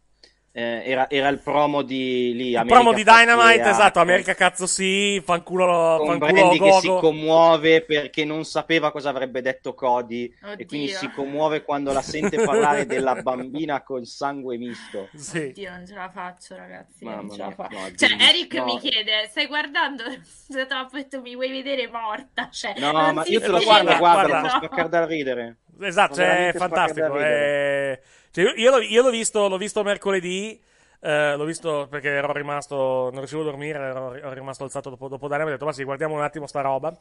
eh, 0.54 0.82
era, 0.84 1.08
era 1.08 1.28
il 1.28 1.38
promo 1.38 1.80
di 1.80 2.32
lì 2.34 2.50
Il 2.50 2.64
promo 2.66 2.92
di 2.92 3.02
Dynamite, 3.04 3.70
esatto, 3.70 4.00
America 4.00 4.34
cazzo 4.34 4.66
sì, 4.66 5.18
fanculo, 5.24 5.96
con 5.98 6.18
fanculo 6.18 6.32
Brandy 6.32 6.58
che 6.58 6.72
si 6.80 6.86
Gogo. 6.88 7.00
commuove 7.00 7.80
perché 7.82 8.24
non 8.26 8.44
sapeva 8.44 8.92
cosa 8.92 9.08
avrebbe 9.08 9.40
detto 9.40 9.72
Cody 9.72 10.24
e 10.24 10.50
Oddio. 10.52 10.66
quindi 10.66 10.88
si 10.88 11.10
commuove 11.10 11.62
quando 11.62 11.92
la 11.92 12.02
sente 12.02 12.36
parlare 12.44 12.84
della 12.84 13.14
bambina 13.22 13.82
col 13.82 14.04
sangue 14.06 14.58
misto. 14.58 15.08
Sì. 15.14 15.38
Oddio, 15.38 15.70
non 15.70 15.86
ce 15.86 15.94
la 15.94 16.10
faccio, 16.10 16.54
ragazzi. 16.54 17.04
Mamma 17.04 17.16
non 17.22 17.30
ce 17.30 17.36
la 17.38 17.46
mia, 17.46 17.54
fa- 17.54 17.68
no, 17.70 17.78
Cioè. 17.96 18.08
Eric 18.20 18.54
No. 18.54 18.64
mi 18.64 18.78
chiede: 18.78 19.26
Stai 19.30 19.46
guardando? 19.46 20.04
Se 20.22 20.66
te 20.66 20.74
l'ho 20.74 20.88
detto, 20.92 21.20
mi 21.22 21.34
vuoi 21.34 21.50
vedere 21.50 21.88
morta? 21.88 22.48
Cioè, 22.50 22.74
No, 22.78 22.92
non 22.92 23.14
ma 23.14 23.24
si 23.24 23.32
io 23.32 23.40
te 23.40 23.46
lo 23.48 23.58
guardo, 23.60 23.96
guarda, 23.96 23.98
guarda. 24.28 24.40
lo 24.42 24.48
fa 24.48 24.56
spaccare 24.58 24.88
dal 24.90 25.06
ridere. 25.06 25.56
Esatto, 25.80 26.16
cioè, 26.16 26.48
è 26.48 26.52
spaccare 26.54 26.58
fantastico. 26.58 27.16
è- 27.18 28.00
cioè, 28.32 28.52
io, 28.56 28.70
l'ho, 28.70 28.80
io 28.80 29.02
l'ho 29.02 29.10
visto, 29.10 29.48
l'ho 29.48 29.58
visto 29.58 29.82
mercoledì. 29.82 30.60
eh, 31.00 31.36
l'ho 31.36 31.44
visto 31.44 31.86
perché 31.90 32.08
ero 32.10 32.32
rimasto, 32.32 32.76
non 33.10 33.16
riuscivo 33.18 33.42
a 33.42 33.44
dormire, 33.44 33.78
ero, 33.78 34.14
ero 34.14 34.32
rimasto 34.32 34.64
alzato 34.64 34.90
dopo, 34.90 35.08
dopo 35.08 35.26
Dynamite, 35.26 35.50
ho 35.50 35.52
detto, 35.54 35.64
ma 35.66 35.72
sì, 35.72 35.84
guardiamo 35.84 36.14
un 36.14 36.22
attimo 36.22 36.46
sta 36.46 36.60
roba. 36.60 36.96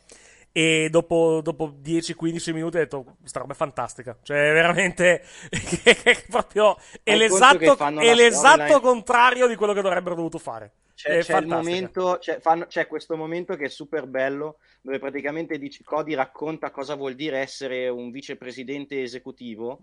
E 0.53 0.89
dopo, 0.91 1.39
dopo 1.41 1.71
10-15 1.81 2.51
minuti 2.53 2.77
ho 2.77 2.79
detto, 2.79 3.17
sta 3.23 3.39
roba 3.39 3.53
è 3.53 3.55
fantastica. 3.55 4.17
Cioè, 4.21 4.37
veramente, 4.53 5.23
è 6.03 6.23
proprio, 6.29 6.77
è 7.03 7.15
l'esatto, 7.15 7.77
è 7.99 8.13
l'esatto 8.13 8.79
contrario 8.81 9.47
di 9.47 9.55
quello 9.55 9.73
che 9.73 9.81
dovrebbero 9.81 10.15
dovuto 10.15 10.39
fare. 10.39 10.71
C'è, 11.01 11.17
è 11.17 11.23
c'è 11.23 11.37
il 11.39 11.47
momento, 11.47 12.17
c'è, 12.19 12.39
fanno- 12.39 12.67
c'è 12.67 12.87
questo 12.87 13.15
momento 13.17 13.55
che 13.55 13.65
è 13.65 13.69
super 13.69 14.05
bello, 14.05 14.57
dove 14.81 14.99
praticamente 14.99 15.57
dice- 15.57 15.83
Cody 15.83 16.13
racconta 16.13 16.69
cosa 16.71 16.95
vuol 16.95 17.15
dire 17.15 17.39
essere 17.39 17.87
un 17.89 18.11
vicepresidente 18.11 19.01
esecutivo 19.01 19.79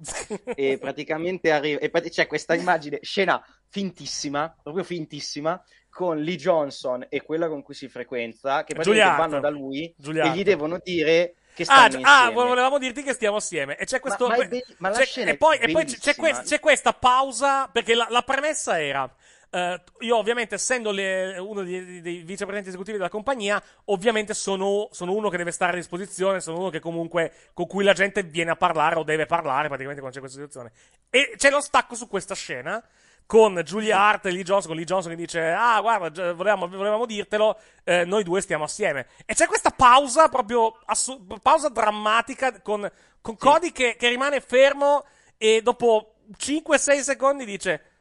e 0.54 0.78
praticamente 0.78 1.50
arriva, 1.50 1.80
e 1.80 1.90
c'è 1.90 2.26
questa 2.26 2.54
immagine, 2.54 2.98
scena 3.02 3.44
fintissima, 3.68 4.54
proprio 4.62 4.84
fintissima, 4.84 5.62
con 5.90 6.18
Lee 6.18 6.36
Johnson 6.36 7.04
e 7.08 7.22
quella 7.22 7.48
con 7.48 7.62
cui 7.62 7.74
si 7.74 7.88
frequenza, 7.88 8.62
che 8.62 8.74
praticamente 8.74 9.10
Giulia 9.10 9.16
vanno 9.16 9.40
da 9.40 9.50
lui 9.50 9.92
Giulia 9.96 10.32
e 10.32 10.36
gli 10.36 10.44
devono 10.44 10.78
dire 10.82 11.34
che 11.54 11.64
Ah, 11.66 11.90
ah, 12.02 12.30
volevamo 12.30 12.78
dirti 12.78 13.02
che 13.02 13.14
stiamo 13.14 13.36
assieme. 13.38 13.76
E 13.76 13.84
c'è 13.84 13.98
questo. 13.98 14.28
ma 14.28 14.36
be- 14.36 14.64
ma 14.78 14.92
scena 14.94 15.32
e 15.32 15.36
poi, 15.36 15.58
e 15.58 15.72
poi 15.72 15.84
c'è, 15.86 16.14
c'è 16.14 16.60
questa 16.60 16.92
pausa. 16.92 17.68
Perché 17.72 17.94
la, 17.96 18.06
la 18.10 18.22
premessa 18.22 18.80
era. 18.80 19.12
Eh, 19.50 19.80
io, 20.00 20.16
ovviamente, 20.16 20.56
essendo 20.56 20.90
le- 20.90 21.38
uno 21.38 21.62
dei, 21.62 22.00
dei- 22.00 22.22
vicepresidenti 22.22 22.68
esecutivi 22.68 22.98
della 22.98 23.08
compagnia, 23.08 23.62
ovviamente 23.86 24.34
sono, 24.34 24.88
sono 24.92 25.12
uno 25.14 25.28
che 25.28 25.36
deve 25.36 25.52
stare 25.52 25.72
a 25.72 25.76
disposizione. 25.76 26.40
Sono 26.40 26.58
uno 26.58 26.70
che 26.70 26.80
comunque 26.80 27.32
con 27.54 27.66
cui 27.66 27.84
la 27.84 27.92
gente 27.92 28.22
viene 28.22 28.50
a 28.50 28.56
parlare 28.56 28.96
o 28.96 29.04
deve 29.04 29.26
parlare 29.26 29.68
praticamente 29.68 30.00
quando 30.00 30.14
c'è 30.14 30.20
questa 30.20 30.38
situazione. 30.40 30.72
E 31.10 31.34
c'è 31.36 31.50
lo 31.50 31.60
stacco 31.60 31.94
su 31.94 32.08
questa 32.08 32.34
scena 32.34 32.82
con 33.24 33.60
Julia 33.62 33.98
Hart 33.98 34.24
e 34.24 34.30
Lee 34.30 34.42
Johnson, 34.42 34.68
con 34.68 34.76
Lee 34.76 34.86
Johnson 34.86 35.10
che 35.10 35.18
dice 35.18 35.50
ah 35.50 35.78
guarda 35.82 36.32
volevamo, 36.32 36.66
volevamo 36.66 37.04
dirtelo 37.04 37.58
eh, 37.84 38.06
noi 38.06 38.24
due 38.24 38.40
stiamo 38.40 38.64
assieme 38.64 39.06
e 39.26 39.34
c'è 39.34 39.46
questa 39.46 39.68
pausa 39.68 40.30
proprio 40.30 40.78
assu- 40.86 41.38
pausa 41.42 41.68
drammatica 41.68 42.62
con, 42.62 42.90
con 43.20 43.36
Cody 43.36 43.70
che, 43.70 43.96
che 43.98 44.08
rimane 44.08 44.40
fermo 44.40 45.04
e 45.36 45.60
dopo 45.60 46.14
5-6 46.38 47.00
secondi 47.00 47.44
dice 47.44 47.97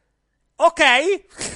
ok. 0.58 0.82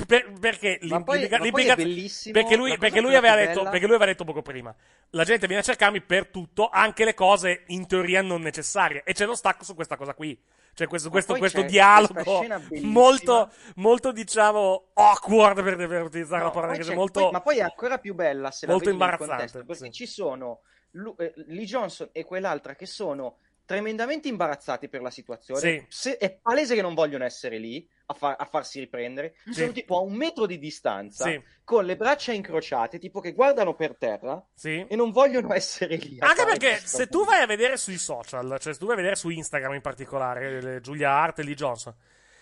Per- 0.08 0.34
perché 0.40 0.80
poi- 1.04 1.28
perché 1.28 2.56
lui, 2.56 2.70
la 2.70 2.78
perché 2.78 3.00
lui 3.02 3.16
aveva 3.16 3.36
detto 3.36 3.64
perché 3.64 3.86
lui 3.86 3.96
aveva 3.96 4.06
detto 4.06 4.24
poco 4.26 4.42
prima 4.42 4.76
la 5.12 5.24
gente 5.24 5.46
viene 5.48 5.62
a 5.62 5.66
cercarmi 5.66 6.02
per 6.02 6.28
tutto 6.28 6.70
anche 6.70 7.06
le 7.06 7.14
cose 7.14 7.64
in 7.68 7.88
teoria 7.88 8.22
non 8.22 8.42
necessarie 8.42 9.04
e 9.06 9.14
c'è 9.14 9.26
lo 9.26 9.36
stacco 9.36 9.64
su 9.64 9.76
questa 9.76 9.96
cosa 9.96 10.14
qui. 10.14 10.38
Cioè 10.74 10.88
questo, 10.88 11.10
questo, 11.10 11.36
questo 11.36 11.64
dialogo 11.64 12.46
molto, 12.82 13.52
molto 13.76 14.12
diciamo 14.14 14.92
awkward 14.94 15.62
per, 15.62 15.76
per 15.76 16.04
utilizzare 16.04 16.40
No, 16.40 16.48
la 16.48 16.52
parola 16.54 16.72
inglese 16.72 16.96
molto 16.96 17.20
poi- 17.24 17.32
ma 17.32 17.42
poi 17.42 17.58
è 17.58 17.62
ancora 17.62 17.98
più 17.98 18.14
bella 18.16 18.52
se 18.52 18.66
la 18.66 18.72
molto 18.72 18.90
vedi 18.90 18.98
nel 18.98 19.10
imbarazzante, 19.10 19.52
contesto, 19.52 19.66
perché 19.66 19.86
sì. 19.86 19.92
ci 19.92 20.06
sono 20.08 20.62
Lu- 20.92 21.16
eh, 21.18 21.34
Lee 21.48 21.66
Johnson 21.66 22.10
e 22.14 22.24
quell'altra 22.24 22.76
che 22.76 22.86
sono 22.86 23.38
tremendamente 23.72 24.28
imbarazzati 24.28 24.90
per 24.90 25.02
la 25.02 25.10
situazione. 25.10 25.60
Sì. 25.60 25.86
Se- 25.88 26.18
è 26.18 26.32
palese 26.42 26.76
che 26.76 26.82
non 26.82 26.94
vogliono 26.94 27.24
essere 27.24 27.58
lì 27.58 27.88
a, 28.08 28.14
fa- 28.14 28.36
a 28.38 28.46
farsi 28.46 28.80
riprendere. 28.80 29.36
Sì. 29.46 29.54
Sono 29.54 29.72
tipo 29.72 29.98
a 29.98 30.02
un 30.02 30.14
metro 30.14 30.46
di 30.46 30.60
distanza, 30.60 31.26
Sì. 31.26 31.42
con 31.64 31.86
le 31.86 31.96
braccia 31.96 32.34
incrociate, 32.34 33.00
tipo 33.00 33.20
che 33.22 33.32
guardano 33.34 33.74
per 33.76 33.96
terra 33.98 34.44
Sì. 34.54 34.86
e 34.88 34.96
non 34.96 35.12
vogliono 35.12 35.54
essere 35.56 35.96
lì. 35.96 36.18
Anche 36.20 36.44
perché 36.44 36.78
se 36.84 37.08
tu 37.08 37.24
vai 37.26 37.42
a 37.42 37.46
vedere 37.46 37.78
sui 37.78 37.98
social, 37.98 38.58
cioè 38.60 38.74
se 38.74 38.80
tu 38.80 38.86
vai 38.86 38.94
a 38.96 38.98
vedere 38.98 39.16
su 39.16 39.30
Instagram 39.30 39.74
in 39.76 39.82
particolare, 39.82 40.62
le- 40.62 40.82
Giulia 40.82 41.12
Hart 41.12 41.40
e 41.40 41.44
Lee 41.44 41.56
Johnson, 41.56 41.96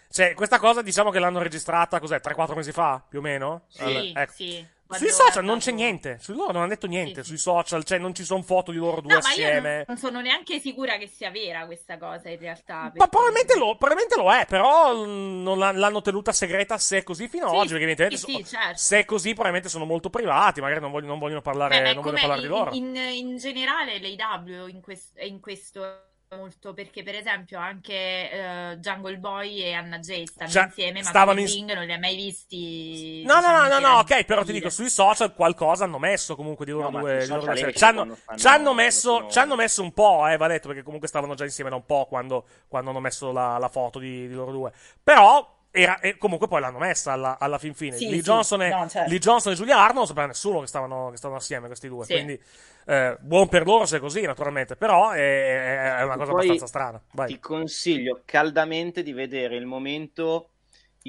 cioè 0.10 0.34
questa 0.34 0.58
cosa 0.58 0.82
diciamo 0.82 1.12
che 1.12 1.20
l'hanno 1.20 1.42
registrata, 1.42 2.00
cos'è, 2.00 2.20
3-4 2.20 2.56
mesi 2.56 2.72
fa, 2.72 3.06
più 3.08 3.20
o 3.20 3.22
meno? 3.22 3.66
Sì, 3.68 3.84
Allora, 3.84 4.22
ecco. 4.24 4.32
sì. 4.34 4.68
Sui 4.92 5.10
social 5.12 5.44
non 5.46 5.60
c'è 5.60 5.72
niente, 5.72 6.18
su 6.20 6.34
loro 6.34 6.52
non 6.52 6.62
hanno 6.64 6.70
detto 6.70 6.88
niente, 6.88 7.24
sui 7.24 7.38
social, 7.38 7.84
cioè 7.84 8.00
non 8.00 8.14
ci 8.16 8.24
sono 8.24 8.42
foto 8.42 8.72
di 8.72 8.78
loro 8.78 9.02
due 9.02 9.12
No, 9.12 9.20
assieme. 9.20 9.76
non, 9.76 9.84
non 9.88 9.98
sono 9.98 10.20
neanche 10.22 10.60
sicura 10.60 10.98
che 10.98 11.08
sia 11.08 11.30
vera 11.30 11.66
questa 11.68 11.98
cosa 12.00 12.30
in 12.30 12.40
realtà. 12.40 12.92
Ma 12.96 13.08
probabilmente 13.08 13.56
lo, 13.58 13.76
probabilmente 13.78 14.16
lo 14.16 14.34
è, 14.34 14.46
però 14.48 14.96
mm, 15.06 15.44
non 15.44 15.60
l'ha- 15.60 15.72
l'hanno 15.72 16.02
tenuta 16.02 16.32
segreta 16.32 16.78
se 16.80 16.98
è 17.00 17.04
così 17.04 17.28
fino 17.28 17.46
ad 17.46 17.52
Sì, 17.52 17.58
oggi, 17.58 17.68
perché 17.70 17.84
evidentemente 17.84 18.18
sì, 18.18 18.32
so- 18.32 18.38
sì, 18.40 18.46
certo. 18.56 18.78
se 18.78 19.00
è 19.00 19.06
così 19.06 19.30
probabilmente 19.30 19.70
sono 19.70 19.86
molto 19.86 20.10
privati, 20.10 20.60
magari 20.60 20.80
non 20.82 20.90
vogliono, 20.92 21.12
non 21.12 21.20
vogliono 21.20 21.42
parlare, 21.42 21.82
Beh, 21.82 21.94
non 21.94 22.02
vogliono 22.02 22.20
parlare 22.20 22.42
di 22.42 22.48
loro. 22.48 22.74
in, 22.74 22.96
in, 22.96 23.28
in 23.30 23.38
generale 23.38 24.00
l'AW 24.00 24.68
in, 24.68 24.82
quest- 24.82 25.16
è 25.16 25.24
in 25.26 25.40
questo 25.40 26.09
molto 26.36 26.74
perché 26.76 27.02
per 27.02 27.16
esempio 27.16 27.58
anche 27.58 28.32
eh, 28.32 28.78
Jungle 28.78 29.18
Boy 29.18 29.64
e 29.64 29.74
Anna 29.74 29.98
Jay 29.98 30.28
stanno 30.28 30.50
Cioè, 30.52 30.66
insieme 30.66 31.02
ma 31.02 31.10
stavano 31.10 31.40
in- 31.40 31.48
ring 31.48 31.74
non 31.74 31.86
li 31.86 31.92
hai 31.92 32.00
mai 32.00 32.16
visti 32.16 33.24
No, 33.26 33.34
no, 33.36 33.40
diciamo, 33.40 33.58
no, 33.68 33.80
no, 33.80 33.80
no, 33.80 34.00
ok, 34.00 34.26
però 34.26 34.44
ti 34.44 34.52
dico, 34.52 34.70
sui 34.70 34.90
social 34.92 35.34
qualcosa 35.34 35.86
hanno 35.86 35.98
messo 35.98 36.36
comunque 36.36 36.66
di 36.66 36.72
loro 36.72 36.90
No, 36.92 37.00
due. 37.00 37.26
ci 37.74 37.84
hanno, 37.84 38.18
ci 38.36 38.48
hanno 38.48 38.74
messo, 38.74 39.28
ci 39.30 39.40
hanno 39.40 39.56
messo 39.56 39.82
un 39.82 39.92
po', 39.92 40.28
eh, 40.28 40.38
va 40.38 40.48
detto, 40.48 40.68
perché 40.68 40.84
comunque 40.84 41.08
stavano 41.08 41.34
già 41.34 41.44
insieme 41.46 41.70
da 41.72 41.76
un 41.76 41.86
po' 41.86 42.06
quando, 42.08 42.46
quando 42.68 42.92
hanno 42.92 43.00
messo 43.00 43.32
la, 43.32 43.58
la 43.58 43.68
foto 43.70 43.98
di, 44.00 44.28
di 44.28 44.34
loro 44.34 44.52
due. 44.52 44.72
Però, 45.04 45.58
era, 45.72 46.00
e 46.00 46.18
comunque 46.18 46.48
poi 46.48 46.62
l'hanno 46.62 46.80
messa 46.80 47.12
alla, 47.12 47.38
alla 47.40 47.58
fin 47.58 47.74
fine. 47.74 47.96
Sì, 47.98 48.08
Lee, 48.08 48.18
sì, 48.18 48.24
Johnson 48.24 48.62
e, 48.64 48.70
no, 48.70 48.88
certo. 48.90 49.10
Lee 49.10 49.20
Johnson 49.20 49.54
e 49.54 49.56
Julia 49.56 49.78
Hart 49.78 49.94
non 49.94 50.08
sapeva 50.08 50.28
nessuno 50.28 50.60
che 50.62 50.68
stavano, 50.68 51.10
che 51.12 51.18
stavano 51.18 51.40
assieme 51.40 51.68
questi 51.68 51.88
due. 51.88 52.06
Sì. 52.06 52.14
Quindi, 52.14 52.42
eh, 52.86 53.18
buon 53.20 53.48
per 53.48 53.66
loro 53.66 53.86
se 53.86 53.98
è 53.98 54.00
così, 54.00 54.22
naturalmente. 54.22 54.76
Però 54.76 55.12
è, 55.12 55.18
è- 55.18 55.96
è 55.98 56.04
una 56.04 56.18
cosa 56.18 56.32
Poi 56.32 56.46
abbastanza 56.48 56.66
strana. 56.68 57.02
Vai. 57.12 57.28
Ti 57.28 57.40
consiglio 57.40 58.22
caldamente 58.26 59.04
di 59.04 59.14
vedere 59.14 59.56
il 59.56 59.66
momento 59.66 60.50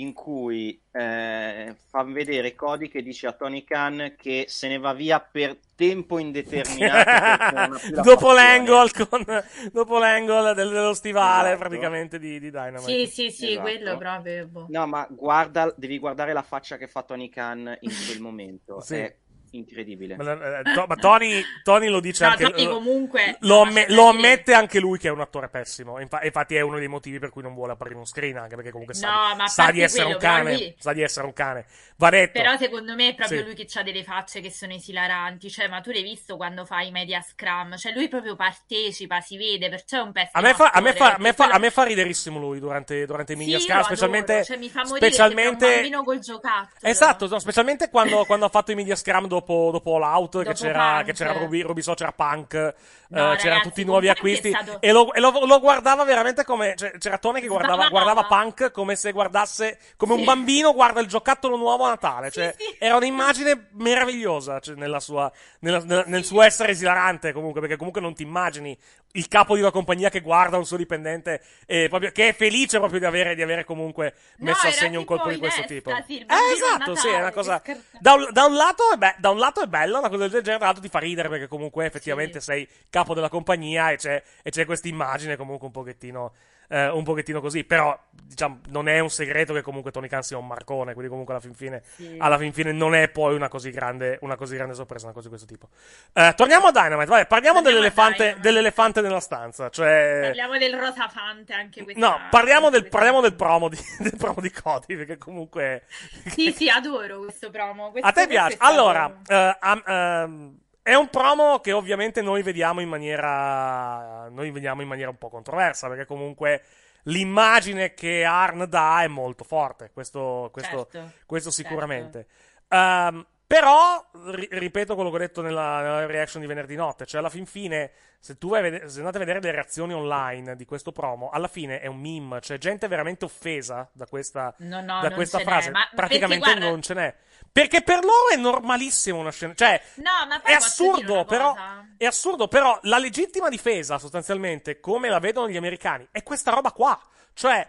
in 0.00 0.12
cui 0.12 0.80
eh, 0.92 1.74
fa 1.88 2.02
vedere 2.04 2.54
Cody 2.54 2.88
che 2.88 3.02
dice 3.02 3.26
a 3.26 3.32
Tony 3.32 3.64
Khan 3.64 4.14
che 4.16 4.44
se 4.48 4.68
ne 4.68 4.78
va 4.78 4.92
via 4.92 5.20
per 5.20 5.58
tempo 5.74 6.18
indeterminato 6.18 7.78
dopo 8.02 8.32
l'angle, 8.32 8.90
con, 9.08 9.24
dopo 9.72 9.98
l'angle 9.98 10.54
del- 10.54 10.70
dello 10.70 10.94
stivale 10.94 11.48
Esatto. 11.50 11.58
praticamente 11.58 12.18
di, 12.18 12.38
di 12.38 12.50
Dynamite. 12.50 12.82
sì 12.82 13.06
sì 13.06 13.30
sì 13.30 13.46
Esatto. 13.50 13.60
quello 13.62 13.96
proprio 13.96 14.46
boh. 14.46 14.66
No, 14.68 14.86
ma 14.86 15.06
guarda, 15.10 15.72
devi 15.76 15.98
guardare 15.98 16.32
la 16.32 16.42
faccia 16.42 16.76
che 16.76 16.86
fa 16.86 17.02
Tony 17.02 17.28
Khan 17.28 17.76
in 17.80 17.90
quel 18.06 18.20
momento. 18.20 18.80
Sì. 18.90 18.96
È 18.96 19.16
incredibile. 19.50 20.16
Ma, 20.16 20.60
eh, 20.60 20.62
to- 20.74 20.84
ma 20.86 20.96
Tony, 20.96 21.42
Tony 21.62 21.88
lo 21.88 22.00
dice 22.00 22.24
no 22.24 22.30
anche 22.30 22.50
Tony 22.50 22.66
comunque 22.68 23.36
Lo, 23.40 23.60
amme- 23.62 23.86
lo 23.90 24.06
ammette 24.08 24.52
anche 24.54 24.78
lui 24.80 24.98
che 24.98 25.08
è 25.08 25.10
un 25.10 25.20
attore 25.20 25.48
pessimo. 25.48 25.98
Infa- 26.00 26.22
infatti, 26.22 26.54
è 26.54 26.60
uno 26.60 26.78
dei 26.78 26.88
motivi 26.88 27.18
per 27.18 27.30
cui 27.30 27.42
non 27.42 27.54
vuole 27.54 27.72
aprire 27.72 27.94
uno 27.94 28.04
screen. 28.04 28.36
Anche 28.36 28.54
perché 28.56 28.70
comunque 28.70 28.94
sa, 28.94 29.08
No, 29.08 29.36
ma 29.36 29.44
a 29.44 29.48
sa 29.48 29.70
di 29.70 29.80
essere 29.80 30.04
un 30.04 30.16
quello, 30.16 30.18
però 30.20 30.32
cane. 30.44 30.52
lui- 30.56 30.74
Sa 30.78 30.92
di 30.92 31.02
essere 31.02 31.26
un 31.26 31.32
cane. 31.32 31.64
Va 31.96 32.10
detto. 32.10 32.40
Però 32.40 32.56
secondo 32.56 32.94
me 32.94 33.08
è 33.08 33.14
proprio 33.14 33.38
Sì. 33.40 33.44
lui 33.44 33.54
che 33.54 33.66
ha 33.78 33.82
delle 33.82 34.04
facce 34.04 34.40
che 34.40 34.50
sono 34.50 34.72
esilaranti, 34.72 35.50
cioè 35.50 35.68
ma 35.68 35.80
tu 35.80 35.90
l'hai 35.90 36.02
visto 36.02 36.36
quando 36.36 36.64
fa 36.64 36.80
i 36.80 36.90
media 36.90 37.20
scrum, 37.20 37.76
cioè 37.76 37.92
lui 37.92 38.08
proprio 38.08 38.36
partecipa, 38.36 39.20
si 39.20 39.36
vede, 39.36 39.68
perciò 39.68 39.98
è 39.98 40.02
un 40.02 40.12
pessimo 40.12 40.30
A 40.32 40.40
me, 40.40 40.54
fa, 40.54 40.70
a, 40.70 40.80
me 40.80 40.92
fa, 40.94 41.04
attore, 41.06 41.16
a, 41.16 41.18
me 41.20 41.32
fa, 41.32 41.48
a 41.48 41.58
me 41.58 41.70
fa 41.70 41.82
riderissimo 41.82 42.38
lui 42.38 42.58
durante, 42.60 43.04
durante 43.04 43.32
i 43.32 43.36
Sì, 43.36 43.40
media 43.42 43.56
io 43.58 43.62
scrum, 43.64 43.82
specialmente, 43.82 44.44
cioè 44.44 44.56
mi 44.56 44.68
fa 44.70 44.82
morire 44.86 45.06
specialmente 45.10 45.64
un 45.66 45.72
bambino 45.72 46.02
col 46.04 46.18
giocattolo. 46.20 46.68
Esatto, 46.80 47.26
no, 47.28 47.38
specialmente 47.38 47.90
quando, 47.90 48.24
quando 48.24 48.46
ha 48.46 48.48
fatto 48.48 48.70
i 48.72 48.74
media 48.74 48.96
scrum 48.96 49.26
dopo, 49.26 49.39
dopo 49.40 49.98
l'out, 49.98 50.38
che 50.38 50.44
Dopo 50.44 50.52
c'era, 50.58 50.92
Punk. 50.94 51.04
che 51.06 51.12
c'era 51.12 51.32
Ruby, 51.32 51.60
Ruby 51.62 51.82
So, 51.82 51.94
c'era 51.94 52.12
Punk, 52.12 52.54
eh, 52.54 52.74
No, 53.08 53.16
c'erano 53.34 53.36
ragazzi, 53.42 53.62
tutti 53.68 53.80
i 53.80 53.84
nuovi 53.84 54.08
acquisti. 54.08 54.48
stato- 54.50 54.80
E, 54.80 54.92
lo, 54.92 55.12
e 55.12 55.20
lo- 55.20 55.44
lo 55.46 55.60
guardava 55.60 56.04
veramente 56.04 56.44
come. 56.44 56.74
Cioè, 56.76 56.92
c'era 56.98 57.18
Tony 57.18 57.40
che 57.40 57.46
guardava, 57.48 57.88
guardava 57.88 58.24
Punk 58.24 58.70
come 58.70 58.94
se 58.96 59.12
guardasse. 59.12 59.78
Come 59.96 60.14
un 60.14 60.24
bambino 60.24 60.72
guarda 60.72 61.00
il 61.00 61.06
giocattolo 61.06 61.56
nuovo 61.56 61.84
a 61.84 61.88
Natale. 61.88 62.30
Cioè, 62.30 62.54
era 62.78 62.96
un'immagine 62.96 63.68
meravigliosa 63.72 64.60
cioè, 64.60 64.74
nella 64.76 65.00
sua, 65.00 65.30
nella- 65.60 65.82
nella- 65.84 66.04
nel 66.06 66.24
suo 66.24 66.42
essere 66.42 66.72
esilarante, 66.72 67.32
comunque, 67.32 67.60
perché 67.60 67.76
comunque 67.76 68.00
non 68.00 68.14
ti 68.14 68.22
immagini 68.22 68.76
il 69.14 69.26
capo 69.26 69.54
di 69.56 69.60
una 69.60 69.72
compagnia 69.72 70.08
che 70.08 70.20
guarda 70.20 70.56
un 70.56 70.64
suo 70.64 70.76
dipendente 70.76 71.42
e 71.66 71.86
proprio, 71.88 72.12
che 72.12 72.28
è 72.28 72.32
felice 72.32 72.78
proprio 72.78 73.00
di 73.00 73.06
avere, 73.06 73.34
di 73.34 73.42
avere 73.42 73.64
comunque 73.64 74.14
No, 74.36 74.46
messo 74.46 74.66
a 74.66 74.68
era 74.68 74.76
segno 74.76 75.00
un 75.00 75.04
colpo 75.04 75.28
di 75.30 75.38
questo 75.38 75.64
tipo. 75.64 75.90
Eh, 75.90 76.24
a 76.28 76.36
esatto, 76.52 76.94
sì, 76.94 77.08
è 77.08 77.16
una 77.18 77.32
cosa. 77.32 77.60
che. 77.60 77.76
Da 77.98 78.12
un, 78.12 78.28
da 78.30 78.44
un 78.44 78.54
lato 78.54 78.84
è 78.92 78.96
be- 78.96 79.16
da 79.30 79.36
un 79.36 79.38
lato 79.38 79.62
è 79.62 79.66
bella 79.66 79.98
una 79.98 80.08
cosa 80.08 80.28
del 80.28 80.42
genere, 80.42 80.58
dall'altro 80.58 80.82
ti 80.82 80.88
fa 80.88 80.98
ridere 80.98 81.28
perché 81.28 81.46
comunque 81.46 81.86
effettivamente 81.86 82.40
sei 82.40 82.68
capo 82.88 83.14
della 83.14 83.28
compagnia 83.28 83.90
e 83.90 83.96
c'è, 83.96 84.22
e 84.42 84.50
c'è 84.50 84.64
questa 84.64 84.88
immagine 84.88 85.36
comunque 85.36 85.66
un 85.66 85.72
pochettino, 85.72 86.32
eh, 86.70 86.88
un 86.88 87.02
pochettino 87.04 87.40
così. 87.40 87.64
Però, 87.64 87.98
diciamo, 88.10 88.60
non 88.68 88.88
è 88.88 88.98
un 89.00 89.10
segreto 89.10 89.52
che 89.52 89.60
comunque 89.62 89.90
Tony 89.90 90.08
Khan 90.08 90.22
sia 90.22 90.38
un 90.38 90.46
marcone, 90.46 90.92
quindi 90.92 91.10
comunque 91.10 91.34
alla 91.34 91.42
fin 91.42 91.52
fine, 91.54 91.82
Sì. 91.96 92.16
alla 92.18 92.38
fin 92.38 92.52
fine 92.52 92.72
non 92.72 92.94
è 92.94 93.08
poi 93.08 93.34
una 93.34 93.48
così 93.48 93.70
grande, 93.70 94.18
una 94.22 94.36
così 94.36 94.54
grande 94.56 94.74
sorpresa, 94.74 95.04
una 95.06 95.14
cosa 95.14 95.28
di 95.28 95.34
questo 95.36 95.52
tipo. 95.52 95.68
Eh, 96.12 96.32
torniamo 96.36 96.68
a 96.68 96.70
Dynamite, 96.72 97.10
vai, 97.10 97.26
parliamo 97.26 97.60
dell'elefante, 97.60 98.36
dell'elefante 98.40 99.00
nella 99.00 99.20
stanza, 99.20 99.68
cioè... 99.68 100.20
Parliamo 100.22 100.56
del 100.58 100.76
rosafante 100.78 101.52
anche 101.52 101.82
questa. 101.82 102.00
No, 102.00 102.18
parliamo 102.30 102.70
del, 102.70 102.88
parliamo 102.88 103.20
del 103.20 103.34
promo 103.34 103.68
di, 103.68 103.78
del 103.98 104.16
promo 104.16 104.40
di 104.40 104.50
Cody, 104.50 104.96
perché 104.96 105.18
comunque... 105.18 105.82
Sì, 106.26 106.52
sì, 106.52 106.68
adoro 106.68 107.18
questo 107.20 107.50
promo. 107.50 107.90
Questo- 107.90 108.08
A 108.08 108.12
te 108.12 108.26
piace? 108.26 108.56
Allora, 108.60 109.12
eh, 109.26 109.56
am- 109.58 109.82
ehm, 109.86 110.58
è 110.90 110.96
un 110.96 111.08
promo 111.08 111.60
che 111.60 111.70
ovviamente 111.70 112.20
noi 112.20 112.42
vediamo 112.42 112.80
in 112.80 112.88
maniera. 112.88 114.28
Noi 114.28 114.50
vediamo 114.50 114.82
in 114.82 114.88
maniera 114.88 115.08
un 115.08 115.18
po' 115.18 115.28
controversa, 115.28 115.86
perché 115.86 116.04
comunque 116.04 116.64
l'immagine 117.04 117.94
che 117.94 118.24
Arn 118.24 118.68
dà 118.68 119.02
è 119.02 119.06
molto 119.06 119.44
forte. 119.44 119.90
Questo, 119.92 120.48
questo, 120.52 120.88
Certo, 120.90 121.12
questo 121.26 121.52
sicuramente. 121.52 122.26
Ehm, 122.66 123.24
però, 123.50 124.00
ri- 124.26 124.46
ripeto 124.48 124.94
quello 124.94 125.10
che 125.10 125.16
ho 125.16 125.18
detto 125.18 125.42
nella, 125.42 125.80
nella 125.82 126.06
reaction 126.06 126.40
di 126.40 126.46
venerdì 126.46 126.76
notte, 126.76 127.04
cioè 127.04 127.18
alla 127.18 127.30
fin 127.30 127.46
fine, 127.46 127.90
se 128.20 128.38
tu 128.38 128.50
vai 128.50 128.60
a 128.60 128.62
vede- 128.62 128.88
se 128.88 128.98
andate 128.98 129.16
a 129.16 129.18
vedere 129.18 129.40
le 129.40 129.50
reazioni 129.50 129.92
online 129.92 130.54
di 130.54 130.64
questo 130.64 130.92
promo, 130.92 131.30
alla 131.30 131.48
fine 131.48 131.80
è 131.80 131.88
un 131.88 131.98
meme, 131.98 132.40
cioè 132.42 132.58
gente 132.58 132.86
veramente 132.86 133.24
offesa 133.24 133.90
da 133.92 134.06
questa, 134.06 134.54
No, 134.58 134.80
no, 134.82 135.00
da 135.00 135.10
questa 135.10 135.40
frase. 135.40 135.70
ma- 135.72 135.88
Praticamente 135.92 136.44
perché, 136.44 136.60
guarda- 136.60 136.70
non 136.70 136.80
ce 136.82 136.94
n'è. 136.94 137.14
Perché 137.50 137.82
per 137.82 138.04
loro 138.04 138.28
è 138.32 138.36
normalissimo 138.36 139.18
una 139.18 139.32
scena. 139.32 139.52
Cioè, 139.56 139.82
No, 139.96 140.10
è 140.44 140.52
assurdo, 140.52 141.24
però. 141.24 141.52
È 141.96 142.04
assurdo, 142.06 142.46
però 142.46 142.78
la 142.82 142.98
legittima 142.98 143.48
difesa, 143.48 143.98
sostanzialmente, 143.98 144.78
come 144.78 145.08
la 145.08 145.18
vedono 145.18 145.48
gli 145.48 145.56
americani, 145.56 146.06
è 146.12 146.22
questa 146.22 146.52
roba 146.52 146.70
qua. 146.70 146.96
Cioè, 147.34 147.66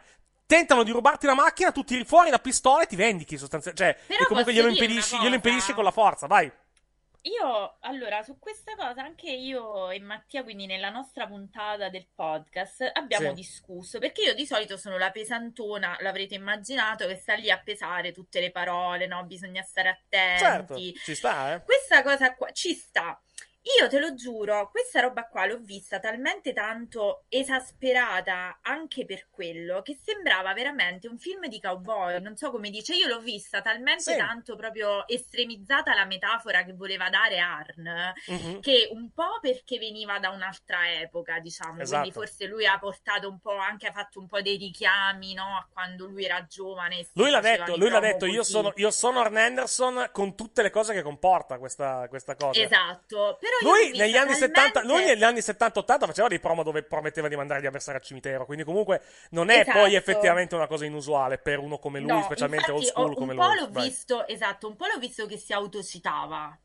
tentano 0.52 0.84
di 0.84 0.92
rubarti 0.92 1.26
la 1.26 1.34
macchina, 1.34 1.72
tu 1.72 1.82
tiri 1.86 2.04
fuori 2.04 2.30
la 2.30 2.38
pistola 2.40 2.84
e 2.84 2.86
ti 2.86 2.98
vendichi, 2.98 3.38
sostanzialmente. 3.38 3.94
Cioè, 3.94 4.06
Però 4.06 4.24
e 4.24 4.28
comunque 4.28 4.52
glielo 4.54 4.68
impedisci, 4.68 5.18
glielo 5.18 5.36
impedisci 5.36 5.72
con 5.72 5.86
la 5.86 5.92
forza, 5.92 6.28
vai. 6.28 6.52
Io, 7.24 7.78
allora, 7.82 8.22
su 8.24 8.38
questa 8.40 8.76
cosa 8.76 9.04
anche 9.04 9.30
io 9.30 9.92
e 9.92 10.00
Mattia, 10.02 10.44
quindi 10.44 10.66
nella 10.66 10.90
nostra 10.90 11.26
puntata 11.28 11.88
del 11.88 12.08
podcast, 12.14 12.90
abbiamo 12.94 13.30
Sì. 13.30 13.36
discusso, 13.36 14.00
perché 14.00 14.24
io 14.24 14.34
di 14.34 14.46
solito 14.46 14.76
sono 14.76 14.98
la 14.98 15.12
pesantona, 15.12 15.96
l'avrete 16.02 16.34
immaginato, 16.36 17.08
che 17.08 17.16
sta 17.16 17.36
lì 17.36 17.50
a 17.52 17.62
pesare 17.64 18.12
tutte 18.12 18.42
le 18.42 18.52
parole, 18.52 19.06
no? 19.08 19.24
Bisogna 19.24 19.62
stare 19.62 20.04
Certo, 20.10 20.74
attenti. 20.74 20.96
ci 20.96 21.16
sta, 21.16 21.54
eh. 21.54 21.64
Questa 21.64 22.02
cosa 22.02 22.34
qua 22.36 22.52
ci 22.52 22.74
sta. 22.74 23.22
Io 23.80 23.88
te 23.88 24.00
lo 24.00 24.16
giuro, 24.16 24.72
questa 24.72 25.02
roba 25.02 25.28
qua 25.28 25.46
l'ho 25.46 25.60
vista 25.60 26.00
talmente 26.00 26.52
tanto 26.52 27.26
esasperata 27.30 28.58
anche 28.64 29.06
per 29.06 29.28
quello 29.30 29.84
che 29.84 30.00
sembrava 30.02 30.52
veramente 30.54 31.08
un 31.08 31.20
film 31.20 31.46
di 31.48 31.60
cowboy. 31.62 32.20
Non 32.22 32.36
so 32.36 32.50
come 32.50 32.72
dice, 32.72 32.96
io 32.96 33.06
l'ho 33.08 33.20
vista 33.20 33.62
talmente 33.62 34.14
Sì. 34.14 34.18
tanto 34.18 34.56
proprio 34.56 35.08
estremizzata 35.08 35.94
la 35.94 36.06
metafora 36.06 36.64
che 36.64 36.74
voleva 36.74 37.10
dare 37.12 37.38
Arn, 37.38 38.14
Mhm. 38.26 38.62
che 38.62 38.90
un 38.94 39.12
po' 39.12 39.38
perché 39.40 39.78
veniva 39.78 40.18
da 40.18 40.30
un'altra 40.32 40.92
epoca, 41.00 41.38
diciamo, 41.40 41.82
Esatto. 41.82 42.00
quindi 42.00 42.12
forse 42.12 42.48
lui 42.48 42.66
ha 42.66 42.80
portato 42.80 43.30
un 43.30 43.40
po', 43.40 43.56
anche 43.56 43.86
ha 43.86 43.92
fatto 43.92 44.20
un 44.20 44.26
po' 44.26 44.42
dei 44.42 44.58
richiami, 44.58 45.36
no, 45.36 45.56
a 45.56 45.68
quando 45.72 46.08
lui 46.08 46.26
era 46.26 46.44
giovane. 46.48 46.98
e 47.02 47.04
si 47.04 47.12
Lui 47.14 47.30
l'ha 47.30 47.40
facevano 47.42 47.66
detto, 47.66 47.76
i 47.76 47.80
lui 47.80 47.90
l'ha 47.92 48.00
detto, 48.00 48.26
io 48.26 48.42
sono, 48.44 48.72
io 48.76 48.90
sono 48.90 49.20
Arn 49.20 49.38
Anderson 49.38 50.10
con 50.12 50.36
tutte 50.36 50.64
le 50.64 50.72
cose 50.72 50.94
che 50.94 51.04
comporta 51.04 51.60
questa, 51.60 52.08
questa 52.10 52.34
cosa. 52.36 52.60
Esatto, 52.60 53.38
però 53.40 53.50
Lui 53.62 53.98
negli 53.98 54.18
anni 54.18 54.34
70, 54.34 54.80
lui 54.82 54.88
talmente- 54.90 55.14
negli 55.14 55.24
anni 55.24 55.40
70-80 55.42 56.06
faceva 56.08 56.28
dei 56.28 56.40
promo 56.40 56.64
dove 56.64 56.84
prometteva 56.84 57.28
di 57.28 57.36
mandare 57.36 57.62
gli 57.62 57.66
avversari 57.66 57.98
al 57.98 58.04
cimitero, 58.04 58.46
quindi 58.46 58.64
comunque 58.64 59.02
non 59.32 59.50
è 59.50 59.60
Esatto. 59.60 59.80
poi 59.80 59.96
effettivamente 59.96 60.56
una 60.56 60.68
cosa 60.68 60.86
inusuale 60.86 61.38
per 61.38 61.60
uno 61.60 61.78
come 61.78 62.00
lui, 62.00 62.10
No, 62.12 62.24
specialmente 62.24 62.72
old 62.72 62.84
school 62.84 63.12
ho- 63.12 63.16
come 63.16 63.34
un 63.34 63.38
po' 63.40 63.46
lui. 63.48 63.60
l'ho 63.60 63.70
Vai. 63.72 63.84
visto, 63.90 64.28
esatto, 64.28 64.68
un 64.68 64.76
po' 64.76 64.86
l'ho 64.88 65.00
visto 65.00 65.26
che 65.26 65.38
si 65.38 65.54
autocitava. 65.54 66.58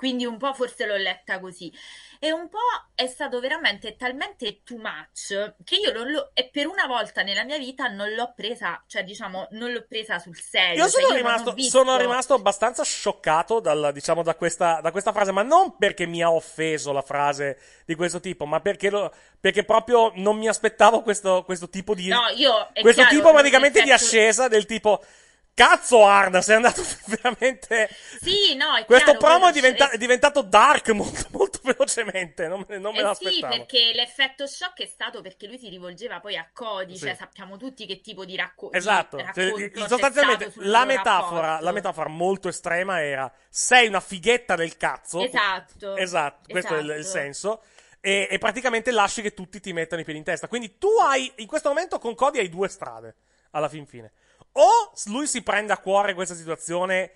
Quindi 0.00 0.24
un 0.24 0.38
po' 0.38 0.54
forse 0.54 0.86
l'ho 0.86 0.96
letta 0.96 1.38
così. 1.40 1.70
E 2.18 2.32
un 2.32 2.48
po' 2.48 2.58
è 2.94 3.06
stato 3.06 3.38
veramente 3.38 3.96
talmente 3.96 4.62
too 4.64 4.78
much 4.78 5.56
che 5.62 5.76
io 5.76 5.92
non 5.92 6.10
l'ho, 6.10 6.30
e 6.32 6.48
per 6.50 6.66
una 6.68 6.86
volta 6.86 7.20
nella 7.20 7.44
mia 7.44 7.58
vita 7.58 7.86
non 7.88 8.14
l'ho 8.14 8.32
presa, 8.34 8.82
cioè 8.86 9.04
diciamo, 9.04 9.48
non 9.50 9.72
l'ho 9.72 9.84
presa 9.86 10.18
sul 10.18 10.38
serio. 10.38 10.84
Io 10.84 10.88
Cioè, 10.88 11.02
sono, 11.02 11.06
non 11.08 11.12
ho 11.12 11.16
rimasto, 11.18 11.52
visto- 11.52 11.76
sono 11.78 11.98
rimasto 11.98 12.32
abbastanza 12.32 12.82
scioccato 12.82 13.60
dal- 13.60 13.90
diciamo, 13.92 14.22
da, 14.22 14.34
questa, 14.36 14.80
da 14.80 14.90
questa 14.90 15.12
frase, 15.12 15.32
ma 15.32 15.42
non 15.42 15.76
perché 15.76 16.06
mi 16.06 16.22
ha 16.22 16.32
offeso 16.32 16.92
la 16.92 17.02
frase 17.02 17.58
di 17.84 17.94
questo 17.94 18.20
tipo, 18.20 18.46
ma 18.46 18.60
perché, 18.60 18.88
lo- 18.88 19.12
perché 19.38 19.64
proprio 19.64 20.12
non 20.14 20.38
mi 20.38 20.48
aspettavo 20.48 21.02
questo, 21.02 21.42
questo 21.44 21.68
tipo 21.68 21.94
di... 21.94 22.08
No, 22.08 22.22
io, 22.34 22.70
questo 22.72 23.02
chiaro, 23.02 23.16
tipo 23.16 23.32
praticamente 23.32 23.82
di 23.82 23.92
ascesa 23.92 24.48
del 24.48 24.64
tipo... 24.64 25.04
Cazzo 25.52 26.06
Arda, 26.06 26.40
sei 26.40 26.56
andato 26.56 26.82
veramente... 27.06 27.90
Sì, 28.20 28.54
no, 28.56 28.76
è 28.76 28.84
Questo 28.86 29.16
chiaro, 29.16 29.18
promo 29.18 29.48
è, 29.48 29.52
diventa- 29.52 29.90
è 29.90 29.98
diventato 29.98 30.40
dark 30.40 30.88
molto, 30.90 31.26
molto 31.32 31.60
velocemente, 31.62 32.48
non 32.48 32.64
me, 32.66 32.78
non 32.78 32.92
me 32.94 33.00
Eh 33.00 33.02
l'aspettavo. 33.02 33.52
sì, 33.52 33.58
perché 33.58 33.90
l'effetto 33.92 34.46
shock 34.46 34.80
è 34.82 34.86
stato 34.86 35.20
perché 35.20 35.46
lui 35.46 35.58
si 35.58 35.68
rivolgeva 35.68 36.18
poi 36.20 36.36
a 36.36 36.48
Cody, 36.52 36.94
Sì. 36.96 37.04
cioè 37.06 37.14
sappiamo 37.14 37.58
tutti 37.58 37.84
che 37.84 38.00
tipo 38.00 38.24
di, 38.24 38.36
racco- 38.36 38.72
Esatto, 38.72 39.16
di 39.16 39.22
Cioè, 39.34 39.44
racconto 39.50 39.80
c'è 39.80 39.88
sostanzialmente 39.88 40.52
la 40.56 40.84
metafora, 40.86 41.60
la 41.60 41.72
metafora 41.72 42.08
molto 42.08 42.48
estrema 42.48 43.02
era 43.02 43.30
sei 43.50 43.86
una 43.88 44.00
fighetta 44.00 44.54
del 44.54 44.76
cazzo. 44.78 45.20
Esatto. 45.22 45.96
Esatto, 45.96 46.48
questo 46.48 46.74
è 46.74 46.78
il, 46.78 46.84
il 46.86 46.90
Esatto. 46.92 47.18
senso. 47.18 47.62
E, 48.02 48.28
e 48.30 48.38
praticamente 48.38 48.92
lasci 48.92 49.20
che 49.20 49.34
tutti 49.34 49.60
ti 49.60 49.74
mettano 49.74 50.00
i 50.00 50.04
piedi 50.04 50.18
in 50.18 50.24
testa. 50.24 50.48
Quindi 50.48 50.78
tu 50.78 50.88
hai, 51.02 51.30
in 51.36 51.46
questo 51.46 51.68
momento 51.68 51.98
con 51.98 52.14
Cody 52.14 52.38
hai 52.38 52.48
due 52.48 52.66
strade, 52.68 53.14
alla 53.50 53.68
fin 53.68 53.84
fine. 53.86 54.10
O 54.52 54.92
lui 55.06 55.26
si 55.26 55.42
prende 55.42 55.72
a 55.72 55.78
cuore 55.78 56.14
questa 56.14 56.34
situazione 56.34 57.12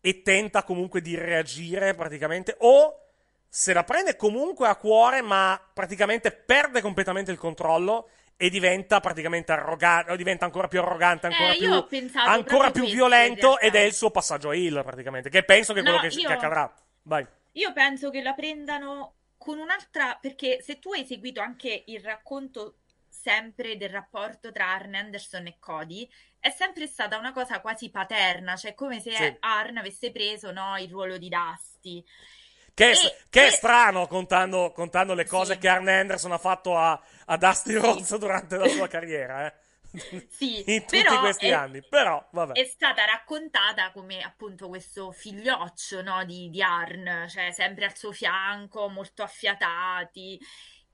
e 0.00 0.22
tenta 0.22 0.62
comunque 0.62 1.00
di 1.00 1.16
reagire 1.16 1.94
praticamente, 1.94 2.56
o 2.60 3.00
se 3.48 3.72
la 3.72 3.84
prende 3.84 4.16
comunque 4.16 4.68
a 4.68 4.76
cuore, 4.76 5.22
ma 5.22 5.60
praticamente 5.72 6.30
perde 6.30 6.80
completamente 6.80 7.32
il 7.32 7.38
controllo 7.38 8.10
e 8.36 8.50
diventa 8.50 9.00
praticamente 9.00 9.52
arrogante, 9.52 10.12
o 10.12 10.16
diventa 10.16 10.44
ancora 10.44 10.68
più 10.68 10.78
arrogante, 10.78 11.26
ancora 11.26 11.52
Eh, 11.54 11.56
più, 11.56 11.86
ancora 12.24 12.70
più 12.70 12.84
violento, 12.84 13.58
ed 13.58 13.74
è 13.74 13.80
il 13.80 13.94
suo 13.94 14.10
passaggio 14.10 14.50
a 14.50 14.54
Hill 14.54 14.82
praticamente, 14.84 15.30
che 15.30 15.42
penso 15.42 15.72
che 15.72 15.80
è 15.80 15.82
quello 15.82 15.98
No, 15.98 16.02
che, 16.08 16.14
io- 16.14 16.26
che 16.28 16.32
accadrà. 16.34 16.72
Vai. 17.02 17.26
Io 17.52 17.72
penso 17.72 18.10
che 18.10 18.22
la 18.22 18.34
prendano 18.34 19.14
con 19.38 19.58
un'altra, 19.58 20.18
perché 20.20 20.60
se 20.62 20.78
tu 20.78 20.92
hai 20.92 21.06
seguito 21.06 21.40
anche 21.40 21.84
il 21.86 22.00
racconto 22.00 22.76
sempre 23.08 23.76
del 23.78 23.88
rapporto 23.88 24.52
tra 24.52 24.66
Arn 24.72 24.94
Anderson 24.94 25.46
e 25.46 25.56
Cody, 25.58 26.08
è 26.46 26.50
sempre 26.50 26.86
stata 26.86 27.18
una 27.18 27.32
cosa 27.32 27.60
quasi 27.60 27.90
paterna, 27.90 28.56
cioè 28.56 28.74
come 28.74 29.00
se 29.00 29.12
Sì. 29.12 29.36
Arn 29.40 29.76
avesse 29.78 30.10
preso 30.10 30.50
no, 30.52 30.76
il 30.78 30.88
ruolo 30.88 31.18
di 31.18 31.28
Dusty. 31.28 32.04
Che, 32.74 32.90
è, 32.90 32.94
E- 32.94 33.16
che 33.30 33.42
è 33.44 33.46
e- 33.46 33.50
strano 33.50 34.06
contando, 34.06 34.70
contando 34.72 35.14
le 35.14 35.26
cose 35.26 35.54
Sì. 35.54 35.58
che 35.60 35.68
Arn 35.68 35.88
Anderson 35.88 36.32
ha 36.32 36.38
fatto 36.38 36.76
a, 36.76 37.00
a 37.26 37.36
Dusty 37.36 37.74
Rhodes 37.74 38.16
durante 38.16 38.56
la 38.56 38.68
sua 38.68 38.86
carriera, 38.88 39.46
eh. 39.46 39.54
Sì, 40.28 40.62
in 40.74 40.80
tutti 40.82 41.02
però 41.02 41.20
questi 41.20 41.46
è- 41.48 41.52
anni. 41.52 41.82
Però, 41.82 42.22
vabbè. 42.32 42.52
È 42.52 42.64
stata 42.64 43.04
raccontata 43.06 43.90
come 43.92 44.20
appunto 44.22 44.68
questo 44.68 45.10
figlioccio 45.10 46.02
no, 46.02 46.22
di, 46.24 46.50
di 46.50 46.60
Arn, 46.62 47.26
cioè 47.28 47.50
sempre 47.52 47.86
al 47.86 47.96
suo 47.96 48.12
fianco, 48.12 48.88
molto 48.88 49.22
affiatati. 49.22 50.38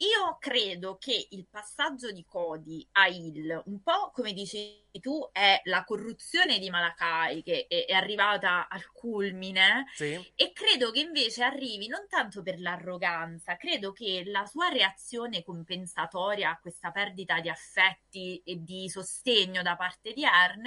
Io 0.03 0.36
credo 0.40 0.96
che 0.98 1.28
il 1.30 1.46
passaggio 1.48 2.11
di 2.11 2.24
Cody 2.24 2.84
a 2.92 3.07
Hill, 3.07 3.62
un 3.66 3.82
po' 3.82 4.11
come 4.12 4.32
dici 4.32 4.84
tu, 5.00 5.28
è 5.30 5.61
la 5.64 5.84
corruzione 5.84 6.59
di 6.59 6.70
Malakai 6.70 7.42
che 7.44 7.66
è, 7.68 7.86
è 7.86 7.92
arrivata 7.92 8.66
al 8.68 8.90
culmine. 8.90 9.86
Sì. 9.94 10.32
E 10.34 10.53
credo 10.53 10.90
che 10.90 11.00
invece 11.00 11.44
arrivi 11.44 11.86
non 11.86 12.07
tanto 12.09 12.42
per 12.42 12.59
l'arroganza, 12.59 13.57
credo 13.57 13.92
che 13.92 14.24
la 14.26 14.44
sua 14.44 14.68
reazione 14.70 15.44
compensatoria 15.44 16.50
a 16.50 16.59
questa 16.59 16.90
perdita 16.90 17.40
di 17.40 17.48
affetti 17.48 18.42
e 18.44 18.57
di 18.61 18.88
sostegno 18.88 19.62
da 19.62 19.76
parte 19.76 20.12
di 20.12 20.24
Arn 20.24 20.66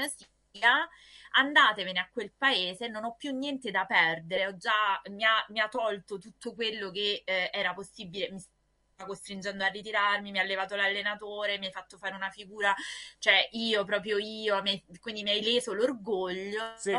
andatevene 1.38 2.00
a 2.00 2.10
quel 2.10 2.32
paese, 2.32 2.88
non 2.88 3.04
ho 3.04 3.16
più 3.16 3.36
niente 3.36 3.70
da 3.72 3.86
perdere, 3.86 4.48
ho 4.48 4.56
già, 4.56 5.02
mi, 5.10 5.26
ha, 5.26 5.46
mi 5.50 5.60
ha 5.60 5.68
tolto 5.68 6.18
tutto 6.18 6.54
quello 6.54 6.92
che 6.92 7.24
eh, 7.26 7.50
era 7.52 7.74
possibile, 7.74 8.32
mi 8.32 8.40
costringendo 9.04 9.64
a 9.64 9.68
ritirarmi, 9.68 10.32
mi 10.32 10.40
ha 10.40 10.44
levato 10.44 10.76
l'allenatore, 10.76 11.58
mi 11.58 11.66
hai 11.66 11.72
fatto 11.72 11.98
fare 11.98 12.16
una 12.16 12.30
figura, 12.30 12.74
cioè 13.20 13.50
io, 13.52 13.84
proprio 13.84 14.18
io, 14.18 14.62
mi, 14.62 14.82
quindi 15.02 15.24
mi 15.24 15.32
hai 15.32 15.42
leso 15.42 15.74
l'orgoglio 15.74 16.76
Sì. 16.78 16.92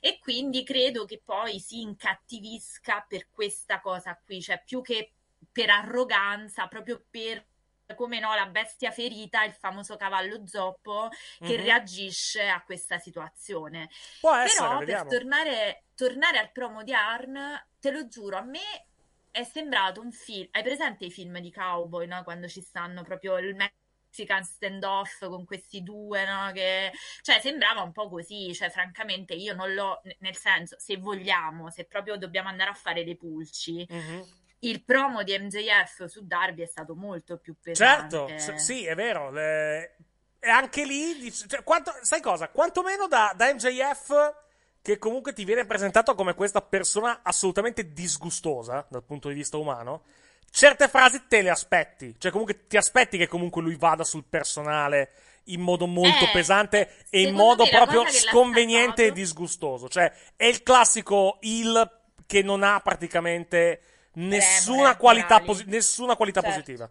e 0.00 0.18
quindi 0.18 0.64
credo 0.64 1.04
che 1.04 1.20
poi 1.24 1.60
si 1.60 1.80
incattivisca 1.82 3.04
per 3.08 3.28
questa 3.30 3.80
cosa 3.80 4.18
qui, 4.24 4.42
cioè 4.42 4.60
più 4.64 4.80
che 4.82 5.12
per 5.52 5.70
arroganza, 5.70 6.66
proprio 6.66 7.04
per 7.08 7.46
come 7.94 8.18
no, 8.18 8.34
la 8.34 8.46
bestia 8.46 8.90
ferita, 8.90 9.44
il 9.44 9.52
famoso 9.54 9.96
cavallo 9.96 10.44
zoppo 10.44 11.08
che 11.40 11.54
Mhm. 11.54 11.62
reagisce 11.62 12.48
a 12.48 12.62
questa 12.64 12.98
situazione. 12.98 13.88
Può 14.20 14.34
essere, 14.34 14.68
Però 14.68 14.78
vediamo. 14.78 15.04
per 15.04 15.18
tornare, 15.18 15.84
tornare 15.94 16.38
al 16.38 16.50
promo 16.50 16.82
di 16.82 16.92
Arn, 16.92 17.36
te 17.78 17.92
lo 17.92 18.08
giuro, 18.08 18.36
a 18.38 18.42
me 18.42 18.88
è 19.36 19.44
sembrato 19.44 20.00
un 20.00 20.12
film. 20.12 20.48
Hai 20.50 20.62
presente 20.62 21.04
i 21.04 21.10
film 21.10 21.38
di 21.40 21.52
cowboy, 21.52 22.06
no? 22.06 22.22
Quando 22.24 22.48
ci 22.48 22.62
stanno 22.62 23.02
proprio 23.02 23.36
il 23.36 23.54
Mexican 23.54 24.42
standoff 24.42 25.26
con 25.28 25.44
questi 25.44 25.82
due, 25.82 26.24
no? 26.24 26.50
Che... 26.52 26.90
Cioè, 27.20 27.38
sembrava 27.40 27.82
un 27.82 27.92
po' 27.92 28.08
così. 28.08 28.54
Cioè, 28.54 28.70
francamente, 28.70 29.34
io 29.34 29.54
non 29.54 29.74
l'ho. 29.74 30.00
Nel 30.20 30.36
senso, 30.36 30.76
se 30.78 30.96
vogliamo, 30.96 31.70
se 31.70 31.84
proprio 31.84 32.16
dobbiamo 32.16 32.48
andare 32.48 32.70
a 32.70 32.74
fare 32.74 33.04
dei 33.04 33.16
pulci. 33.16 33.86
Mhm. 33.88 34.24
Il 34.60 34.82
promo 34.84 35.22
di 35.22 35.38
MJF 35.38 36.06
su 36.06 36.26
Darby 36.26 36.62
è 36.62 36.66
stato 36.66 36.94
molto 36.94 37.36
più 37.38 37.54
pesante. 37.60 38.38
Certo, 38.38 38.58
sì, 38.58 38.86
è 38.86 38.94
vero. 38.94 39.30
le- 39.30 39.96
E 40.40 40.48
anche 40.48 40.84
lì, 40.86 41.14
dic- 41.18 41.46
cioè, 41.46 41.62
quanto- 41.62 41.92
sai 42.00 42.22
cosa? 42.22 42.48
Quantomeno 42.48 43.06
da, 43.06 43.32
da 43.36 43.52
MJF, 43.52 44.45
che 44.86 44.98
comunque 44.98 45.32
ti 45.32 45.44
viene 45.44 45.64
presentato 45.66 46.14
come 46.14 46.34
questa 46.34 46.62
persona 46.62 47.18
assolutamente 47.24 47.92
disgustosa 47.92 48.86
dal 48.88 49.02
punto 49.02 49.26
di 49.26 49.34
vista 49.34 49.56
umano, 49.56 50.04
certe 50.48 50.86
frasi 50.86 51.24
te 51.26 51.42
le 51.42 51.50
aspetti. 51.50 52.14
Cioè, 52.16 52.30
comunque 52.30 52.68
ti 52.68 52.76
aspetti 52.76 53.18
che 53.18 53.26
comunque 53.26 53.62
lui 53.62 53.74
vada 53.74 54.04
sul 54.04 54.22
personale 54.28 55.10
in 55.46 55.60
modo 55.60 55.86
molto 55.86 56.26
Eh, 56.26 56.30
pesante 56.32 57.04
e 57.10 57.22
in 57.22 57.34
modo 57.34 57.66
proprio 57.68 58.08
sconveniente 58.08 59.06
e 59.06 59.12
disgustoso. 59.12 59.88
Cioè, 59.88 60.12
è 60.36 60.44
il 60.44 60.62
classico 60.62 61.38
il 61.40 61.90
che 62.24 62.42
non 62.42 62.62
ha 62.62 62.78
praticamente 62.78 63.80
nessuna 64.14 64.76
Remore, 64.76 64.96
qualità, 64.98 65.40
posi- 65.40 65.64
nessuna 65.66 66.14
qualità 66.14 66.42
Certo. 66.42 66.54
positiva. 66.60 66.88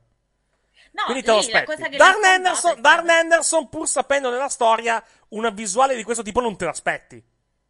No, 0.92 1.04
Quindi 1.06 1.24
te 1.24 1.32
lo 1.32 1.38
aspetti. 1.38 1.96
Darn 1.96 2.24
Anderson, 2.26 2.56
stata- 2.74 2.82
Darn 2.82 3.10
Anderson, 3.10 3.70
pur 3.70 3.88
sapendo 3.88 4.30
nella 4.30 4.50
storia, 4.50 5.02
una 5.30 5.50
visuale 5.50 5.96
di 5.96 6.04
questo 6.04 6.24
tipo 6.24 6.42
non 6.42 6.58
te 6.58 6.66
l'aspetti. 6.66 7.24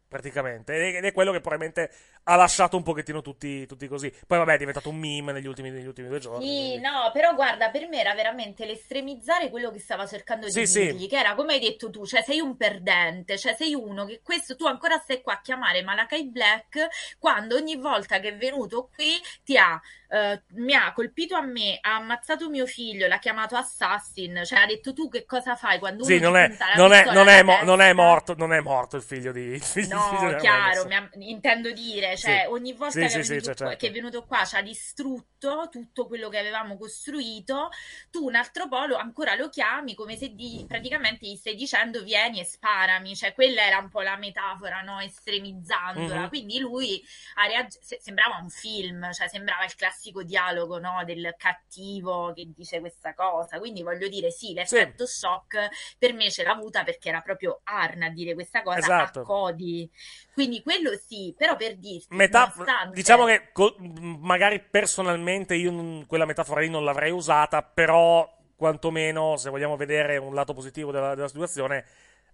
Praticamente. 0.08 0.96
Ed 0.96 1.04
è 1.04 1.12
quello 1.12 1.32
che 1.32 1.40
probabilmente 1.40 1.90
ha 2.28 2.34
lasciato 2.36 2.76
un 2.76 2.82
pochettino 2.82 3.22
tutti, 3.22 3.66
tutti 3.66 3.86
così. 3.88 4.12
Poi, 4.26 4.38
vabbè, 4.38 4.54
è 4.54 4.58
diventato 4.58 4.88
un 4.88 4.96
meme 4.98 5.32
negli 5.32 5.46
ultimi, 5.46 5.70
negli 5.70 5.86
ultimi 5.86 6.08
due 6.08 6.18
giorni. 6.18 6.44
Sì, 6.46 6.52
quindi- 6.54 6.80
no, 6.80 7.10
però 7.12 7.34
guarda, 7.34 7.70
per 7.70 7.88
me 7.88 8.00
era 8.00 8.14
veramente 8.14 8.66
l'estremizzare 8.66 9.48
quello 9.48 9.70
che 9.70 9.78
stava 9.78 10.06
cercando 10.06 10.46
di 10.46 10.52
Sì, 10.52 10.66
sì. 10.66 10.80
dirgli, 10.80 11.08
che 11.08 11.18
era 11.18 11.34
come 11.34 11.54
hai 11.54 11.60
detto 11.60 11.88
tu, 11.88 12.04
cioè 12.04 12.22
sei 12.22 12.40
un 12.40 12.56
perdente, 12.56 13.38
cioè 13.38 13.54
sei 13.54 13.74
uno 13.74 14.04
che 14.04 14.20
questo 14.22 14.56
tu 14.56 14.66
ancora 14.66 14.98
stai 14.98 15.22
qua 15.22 15.34
a 15.34 15.40
chiamare 15.40 15.82
Malakai 15.82 16.28
Black 16.28 16.88
quando 17.18 17.54
ogni 17.56 17.76
volta 17.76 18.18
che 18.20 18.28
è 18.30 18.36
venuto 18.36 18.88
qui 18.94 19.14
ti 19.44 19.56
ha, 19.56 19.80
eh, 20.08 20.42
mi 20.54 20.74
ha 20.74 20.92
colpito 20.92 21.36
a 21.36 21.42
me, 21.42 21.78
ha 21.80 21.96
ammazzato 21.96 22.48
mio 22.50 22.66
figlio, 22.66 23.06
l'ha 23.06 23.18
chiamato 23.18 23.56
assassin, 23.56 24.42
cioè 24.44 24.60
ha 24.60 24.66
detto 24.66 24.92
tu 24.92 25.08
che 25.08 25.24
cosa 25.24 25.56
fai 25.56 25.78
quando 25.78 26.04
Sì, 26.04 26.14
uno 26.16 26.28
non 26.30 26.36
è, 26.36 26.48
non, 26.76 26.92
è, 26.92 27.04
non, 27.12 27.28
è 27.28 27.42
mo- 27.42 27.62
non 27.62 27.80
è 27.80 27.92
morto, 27.92 28.34
non 28.36 28.52
è 28.52 28.60
morto 28.60 28.96
il 28.96 29.02
figlio 29.02 29.32
di. 29.32 29.40
Il 29.56 29.62
figlio, 29.62 29.86
No, 29.88 30.28
di 30.28 30.36
chiaro, 30.40 30.82
ha- 30.82 31.08
intendo 31.18 31.70
dire, 31.72 32.15
cioè 32.16 32.42
Sì. 32.44 32.50
ogni 32.52 32.72
volta 32.72 32.92
Sì, 32.92 33.00
che, 33.00 33.08
sì, 33.08 33.18
è 33.18 33.22
sì, 33.22 33.28
venuto 33.30 33.46
qua, 33.54 33.54
certo. 33.54 33.76
che 33.76 33.86
è 33.88 33.92
venuto 33.92 34.24
qua 34.26 34.44
ci 34.44 34.56
ha 34.56 34.62
distrutto 34.62 35.68
tutto 35.70 36.06
quello 36.06 36.28
che 36.28 36.38
avevamo 36.38 36.76
costruito, 36.76 37.68
tu 38.10 38.24
un 38.26 38.34
altro 38.34 38.68
po' 38.68 38.84
lo- 38.86 38.96
ancora 38.96 39.34
lo 39.34 39.48
chiami 39.48 39.94
come 39.94 40.16
se 40.16 40.34
di, 40.34 40.64
praticamente 40.66 41.26
gli 41.26 41.36
stai 41.36 41.54
dicendo 41.54 42.02
vieni 42.02 42.40
e 42.40 42.44
sparami, 42.44 43.14
cioè 43.14 43.32
quella 43.34 43.62
era 43.66 43.78
un 43.78 43.88
po' 43.90 44.00
la 44.00 44.16
metafora, 44.16 44.80
no? 44.82 44.98
Estremizzandola, 45.00 46.22
Mhm. 46.22 46.28
quindi 46.28 46.58
lui 46.58 47.02
ha 47.34 47.46
reag- 47.46 47.68
se- 47.80 47.98
sembrava 48.00 48.36
un 48.38 48.48
film, 48.50 49.12
cioè 49.12 49.28
sembrava 49.28 49.64
il 49.64 49.74
classico 49.74 50.22
dialogo, 50.22 50.78
no? 50.78 51.02
Del 51.04 51.34
cattivo 51.36 52.32
che 52.32 52.50
dice 52.54 52.80
questa 52.80 53.14
cosa, 53.14 53.58
quindi 53.58 53.82
voglio 53.82 54.08
dire 54.08 54.30
sì, 54.30 54.52
l'effetto 54.54 55.06
shock 55.06 55.68
per 55.98 56.12
me 56.12 56.30
ce 56.30 56.42
l'ha 56.42 56.52
avuta 56.52 56.82
perché 56.84 57.08
era 57.08 57.20
proprio 57.20 57.60
Arn 57.64 58.02
a 58.02 58.08
dire 58.10 58.34
questa 58.34 58.62
cosa 58.62 58.78
Esatto. 58.78 59.20
a 59.20 59.24
Cody. 59.24 59.90
Quindi 60.36 60.62
quello 60.62 60.90
sì, 61.08 61.34
però 61.34 61.56
per 61.56 61.76
dirti, 61.78 62.14
Metà, 62.14 62.52
nonostante- 62.54 62.94
diciamo 62.94 63.24
che 63.24 63.48
co- 63.52 63.74
magari 63.78 64.60
personalmente 64.60 65.54
io 65.54 65.70
non- 65.70 66.04
quella 66.06 66.26
metafora 66.26 66.60
lì 66.60 66.68
non 66.68 66.84
l'avrei 66.84 67.10
usata, 67.10 67.62
però 67.62 68.30
quantomeno 68.54 69.38
se 69.38 69.48
vogliamo 69.48 69.76
vedere 69.76 70.18
un 70.18 70.34
lato 70.34 70.52
positivo 70.52 70.92
della, 70.92 71.14
della 71.14 71.28
situazione 71.28 71.86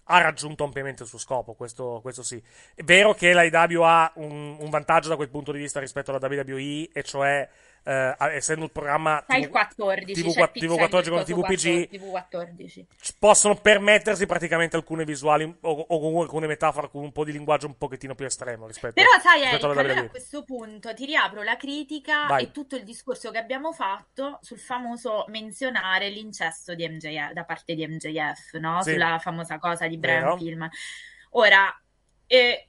ha 0.06 0.20
raggiunto 0.20 0.64
ampiamente 0.64 1.04
il 1.04 1.08
suo 1.08 1.18
scopo, 1.18 1.54
questo, 1.54 2.00
questo 2.02 2.24
sì. 2.24 2.42
È 2.74 2.82
vero 2.82 3.14
che 3.14 3.32
la 3.32 3.44
IW 3.44 3.82
ha 3.82 4.10
un, 4.16 4.56
un 4.58 4.68
vantaggio 4.68 5.08
da 5.08 5.14
quel 5.14 5.28
punto 5.30 5.52
di 5.52 5.58
vista 5.58 5.78
rispetto 5.78 6.10
alla 6.12 6.26
WWE, 6.26 6.88
e 6.92 7.02
cioè 7.04 7.48
eh, 7.84 8.14
essendo 8.32 8.64
il 8.64 8.70
programma 8.70 9.22
Sai 9.26 9.40
il 9.40 9.46
TV 9.46 9.50
14, 9.50 10.22
TV, 10.22 10.34
c'è 10.34 10.50
TV 10.52 10.76
14 10.76 11.10
con 11.10 11.24
TV 11.24 12.10
14. 12.10 12.86
possono 13.18 13.54
permettersi 13.56 14.26
praticamente 14.26 14.76
alcune 14.76 15.04
visuali 15.04 15.44
o, 15.44 15.70
o 15.88 16.20
alcune 16.22 16.46
metafore 16.46 16.88
con 16.90 17.02
un 17.02 17.12
po' 17.12 17.24
di 17.24 17.32
linguaggio 17.32 17.66
un 17.66 17.76
pochettino 17.76 18.14
più 18.14 18.26
estremo 18.26 18.66
rispetto, 18.66 18.94
Però 18.94 19.08
sai 19.20 19.40
Eric, 19.40 19.52
rispetto 19.52 19.70
alla 19.70 19.80
allora 19.80 20.00
a 20.00 20.08
questo 20.08 20.44
punto 20.44 20.94
ti 20.94 21.06
riapro 21.06 21.42
la 21.42 21.56
critica 21.56 22.26
Vai. 22.26 22.44
e 22.44 22.50
tutto 22.50 22.76
il 22.76 22.84
discorso 22.84 23.30
che 23.30 23.38
abbiamo 23.38 23.72
fatto 23.72 24.38
sul 24.42 24.58
famoso 24.58 25.24
menzionare 25.28 26.08
l'incesto 26.08 26.74
di 26.74 26.88
MJF, 26.88 27.32
da 27.32 27.44
parte 27.44 27.74
di 27.74 27.86
MJF, 27.86 28.54
no? 28.54 28.82
Sì. 28.82 28.92
Sulla 28.92 29.18
famosa 29.18 29.58
cosa 29.58 29.86
di 29.88 29.98
Brian 29.98 30.22
Vero. 30.22 30.36
Film. 30.36 30.68
Ora, 31.30 31.82
eh, 32.26 32.68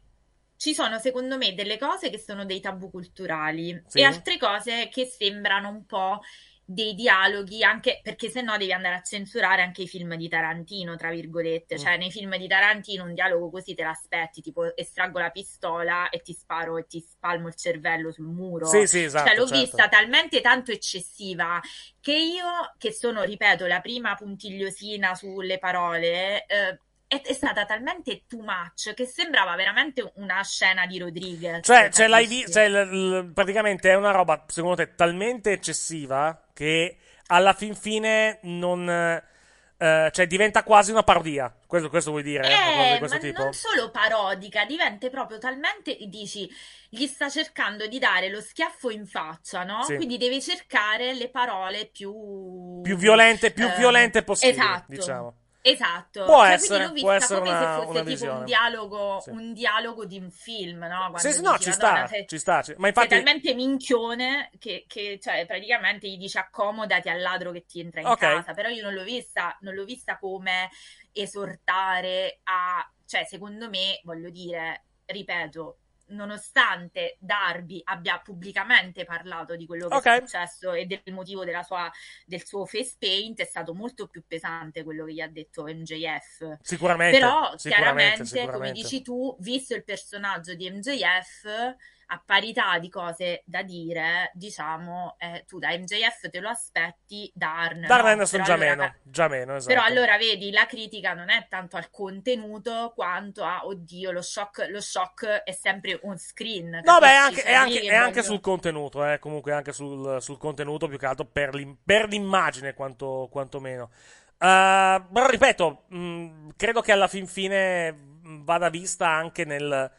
ci 0.63 0.73
sono 0.73 0.97
secondo 0.97 1.37
me 1.37 1.53
delle 1.53 1.77
cose 1.77 2.09
che 2.09 2.17
sono 2.17 2.45
dei 2.45 2.61
tabù 2.61 2.89
culturali 2.89 3.83
Sì. 3.85 3.99
e 3.99 4.03
altre 4.03 4.37
cose 4.37 4.87
che 4.87 5.03
sembrano 5.03 5.67
un 5.67 5.85
po' 5.85 6.21
dei 6.63 6.93
dialoghi, 6.93 7.65
anche 7.65 7.99
perché 8.01 8.29
se 8.29 8.41
no 8.41 8.55
devi 8.55 8.71
andare 8.71 8.95
a 8.95 9.01
censurare 9.01 9.61
anche 9.61 9.81
i 9.81 9.89
film 9.89 10.15
di 10.15 10.29
Tarantino, 10.29 10.95
tra 10.95 11.09
virgolette. 11.09 11.75
Mm. 11.75 11.77
Cioè, 11.77 11.97
nei 11.97 12.11
film 12.11 12.37
di 12.37 12.47
Tarantino 12.47 13.03
un 13.03 13.13
dialogo 13.13 13.49
così 13.49 13.75
te 13.75 13.83
l'aspetti, 13.83 14.39
tipo 14.41 14.73
estraggo 14.73 15.19
la 15.19 15.31
pistola 15.31 16.07
e 16.07 16.21
ti 16.21 16.31
sparo 16.31 16.77
e 16.77 16.85
ti 16.87 17.01
spalmo 17.01 17.49
il 17.49 17.55
cervello 17.55 18.13
sul 18.13 18.27
muro. 18.27 18.65
Sì, 18.65 18.87
sì, 18.87 19.03
esatto, 19.03 19.27
Cioè, 19.27 19.35
l'ho 19.35 19.45
certo. 19.45 19.61
vista 19.61 19.89
talmente 19.89 20.39
tanto 20.39 20.71
eccessiva 20.71 21.59
che 21.99 22.13
io, 22.13 22.73
che 22.77 22.93
sono, 22.93 23.23
ripeto, 23.23 23.67
la 23.67 23.81
prima 23.81 24.15
puntigliosina 24.15 25.13
sulle 25.13 25.59
parole, 25.59 26.45
eh, 26.45 26.79
è, 27.13 27.21
è 27.21 27.33
stata 27.33 27.65
talmente 27.65 28.23
too 28.27 28.41
much 28.41 28.93
che 28.93 29.05
sembrava 29.05 29.55
veramente 29.55 30.11
una 30.15 30.41
scena 30.43 30.85
di 30.85 30.97
Rodriguez. 30.99 31.65
Cioè, 31.65 31.89
cioè, 31.91 32.07
l'hai 32.07 32.25
vi- 32.25 32.49
cioè, 32.51 32.67
l- 32.69 33.19
l- 33.19 33.31
praticamente 33.33 33.89
è 33.89 33.95
una 33.95 34.11
roba, 34.11 34.43
secondo 34.47 34.77
te, 34.77 34.95
talmente 34.95 35.51
eccessiva 35.51 36.47
che 36.53 36.97
alla 37.27 37.53
fin 37.53 37.75
fine 37.75 38.39
non. 38.43 38.87
eh, 38.89 40.09
cioè, 40.11 40.27
diventa 40.27 40.63
quasi 40.63 40.91
una 40.91 41.03
parodia. 41.03 41.53
Questo, 41.67 41.89
questo 41.89 42.11
vuoi 42.11 42.23
dire? 42.23 42.47
Eh, 42.47 42.99
ma 43.01 43.17
tipo? 43.17 43.43
non 43.43 43.53
solo 43.53 43.91
parodica, 43.91 44.65
diventa 44.65 45.09
proprio 45.09 45.39
talmente, 45.39 45.97
dici, 46.07 46.49
gli 46.89 47.05
sta 47.07 47.29
cercando 47.29 47.87
di 47.87 47.99
dare 47.99 48.29
lo 48.29 48.39
schiaffo 48.39 48.91
in 48.91 49.05
faccia, 49.05 49.63
no? 49.63 49.83
Sì. 49.83 49.95
Quindi 49.95 50.17
deve 50.17 50.39
cercare 50.39 51.13
le 51.13 51.29
parole 51.29 51.89
più... 51.91 52.81
Più 52.81 52.95
violente, 52.95 53.51
più 53.51 53.65
eh, 53.65 53.75
violente 53.75 54.23
possibile, 54.23 54.61
esatto. 54.63 54.85
diciamo. 54.87 55.35
Esatto, 55.65 56.25
Può 56.25 56.43
Cioè, 56.43 56.51
essere, 56.53 56.83
quindi 56.87 57.01
l'ho 57.01 57.01
può 57.01 57.11
vista 57.11 57.23
essere 57.23 57.39
come 57.39 57.51
una- 57.51 57.59
se 57.75 57.81
fosse 57.85 58.03
tipo 58.03 58.25
un 58.33 58.43
dialogo, 58.43 59.19
Sì. 59.21 59.29
un 59.29 59.53
dialogo 59.53 60.05
di 60.05 60.17
un 60.17 60.29
film, 60.29 60.79
no? 60.79 61.09
Quando 61.09 61.19
Sì, 61.19 61.31
sì, 61.31 61.41
no, 61.41 61.51
dici, 61.53 61.63
ci 61.63 61.69
"Madonna, 61.69 62.05
sta, 62.05 62.07
sei- 62.07 62.27
ci 62.27 62.37
sta. 62.37 62.61
ci- 62.61 62.71
Ma 62.71 62.75
sei 62.79 62.89
infatti, 62.89 63.07
talmente 63.07 63.53
minchione 63.53 64.49
che, 64.59 64.83
che, 64.87 65.19
cioè, 65.21 65.45
praticamente 65.45 66.09
gli 66.09 66.17
dici 66.17 66.37
accomodati 66.37 67.07
al 67.07 67.21
ladro 67.21 67.51
che 67.51 67.65
ti 67.65 67.79
entra 67.79 68.01
in 68.01 68.07
Ok. 68.07 68.19
casa. 68.19 68.53
Però 68.53 68.67
io 68.67 68.83
non 68.83 68.93
l'ho 68.93 69.03
vista, 69.03 69.57
non 69.61 69.73
l'ho 69.73 69.85
vista 69.85 70.17
come 70.17 70.69
esortare 71.13 72.41
a, 72.43 72.85
cioè, 73.05 73.23
secondo 73.25 73.69
me, 73.69 74.01
voglio 74.03 74.29
dire, 74.29 74.85
ripeto, 75.05 75.77
nonostante 76.13 77.17
Darby 77.19 77.81
abbia 77.83 78.19
pubblicamente 78.19 79.05
parlato 79.05 79.55
di 79.55 79.65
quello 79.65 79.89
che 79.89 79.95
Ok. 79.95 80.05
è 80.05 80.11
successo 80.11 80.71
e 80.73 80.85
del 80.85 81.01
motivo 81.13 81.43
della 81.45 81.63
sua, 81.63 81.91
del 82.25 82.45
suo 82.45 82.65
face 82.65 82.95
paint, 82.99 83.39
è 83.41 83.45
stato 83.45 83.73
molto 83.73 84.07
più 84.07 84.23
pesante 84.27 84.83
quello 84.83 85.05
che 85.05 85.13
gli 85.13 85.21
ha 85.21 85.27
detto 85.27 85.63
MJF. 85.63 86.57
Sicuramente, 86.61 87.17
Però 87.19 87.57
sicuramente, 87.57 88.23
chiaramente, 88.23 88.47
come 88.49 88.71
sicuramente. 88.71 88.81
dici 88.81 89.01
tu, 89.01 89.35
visto 89.39 89.75
il 89.75 89.83
personaggio 89.83 90.53
di 90.55 90.69
MJF, 90.69 91.75
a 92.13 92.21
parità 92.23 92.77
di 92.77 92.89
cose 92.89 93.41
da 93.45 93.63
dire, 93.63 94.29
diciamo, 94.35 95.15
eh, 95.17 95.45
tu 95.47 95.57
da 95.57 95.69
MJF 95.69 96.29
te 96.29 96.39
lo 96.39 96.47
aspetti, 96.47 97.31
da 97.33 97.57
Arn 97.57 97.81
Darn 97.81 98.03
no, 98.03 98.11
Anderson 98.11 98.41
però 98.41 98.43
già 98.43 98.53
allora 98.53 98.75
meno, 98.75 98.95
già 99.01 99.27
meno, 99.27 99.55
esatto. 99.55 99.73
Però 99.73 99.85
allora 99.85 100.17
vedi, 100.17 100.51
la 100.51 100.67
critica 100.67 101.13
non 101.13 101.31
è 101.31 101.47
tanto 101.49 101.75
al 101.75 101.89
contenuto 101.89 102.91
quanto 102.93 103.43
a, 103.43 103.65
oddio, 103.65 104.11
lo 104.11 104.21
shock, 104.21 104.67
lo 104.69 104.79
shock 104.79 105.25
è 105.25 105.51
sempre 105.51 105.99
on 106.03 106.19
screen. 106.19 106.81
No, 106.83 106.99
beh, 106.99 107.15
anche, 107.15 107.41
è 107.41 107.53
anche- 107.53 107.79
che 107.79 107.89
è 107.89 107.95
anche 107.95 108.21
sul 108.21 108.41
contenuto, 108.41 109.03
eh, 109.03 109.17
comunque 109.17 109.51
anche 109.51 109.71
sul, 109.73 110.21
sul 110.21 110.37
contenuto 110.37 110.87
più 110.87 110.99
che 110.99 111.07
altro 111.07 111.25
per, 111.25 111.55
l'im- 111.55 111.77
per 111.83 112.07
l'immagine 112.07 112.75
quanto, 112.75 113.27
quanto 113.31 113.59
meno. 113.59 113.89
Eh, 114.37 115.03
però 115.11 115.25
ripeto, 115.27 115.85
mh, 115.87 116.49
credo 116.57 116.81
che 116.81 116.91
alla 116.91 117.07
fin 117.07 117.25
fine 117.25 117.91
mh, 117.91 118.43
vada 118.43 118.69
vista 118.69 119.07
anche 119.07 119.45
nel, 119.45 119.91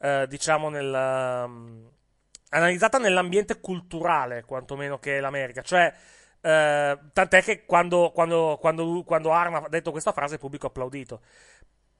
eh, 0.00 0.26
diciamo, 0.28 0.68
nel, 0.68 0.92
um, 0.92 1.90
analizzata 2.50 2.98
nell'ambiente 2.98 3.60
culturale, 3.60 4.44
quantomeno 4.44 4.98
che 4.98 5.18
è 5.18 5.20
l'America. 5.20 5.62
Cioè, 5.62 5.92
eh, 6.40 6.98
tant'è 7.12 7.42
che 7.42 7.64
quando, 7.64 8.10
quando, 8.14 8.58
quando, 8.60 9.02
quando 9.04 9.32
Arn 9.32 9.54
ha 9.54 9.68
detto 9.68 9.90
questa 9.90 10.12
frase 10.12 10.34
il 10.34 10.40
pubblico 10.40 10.66
ha 10.66 10.68
applaudito. 10.70 11.20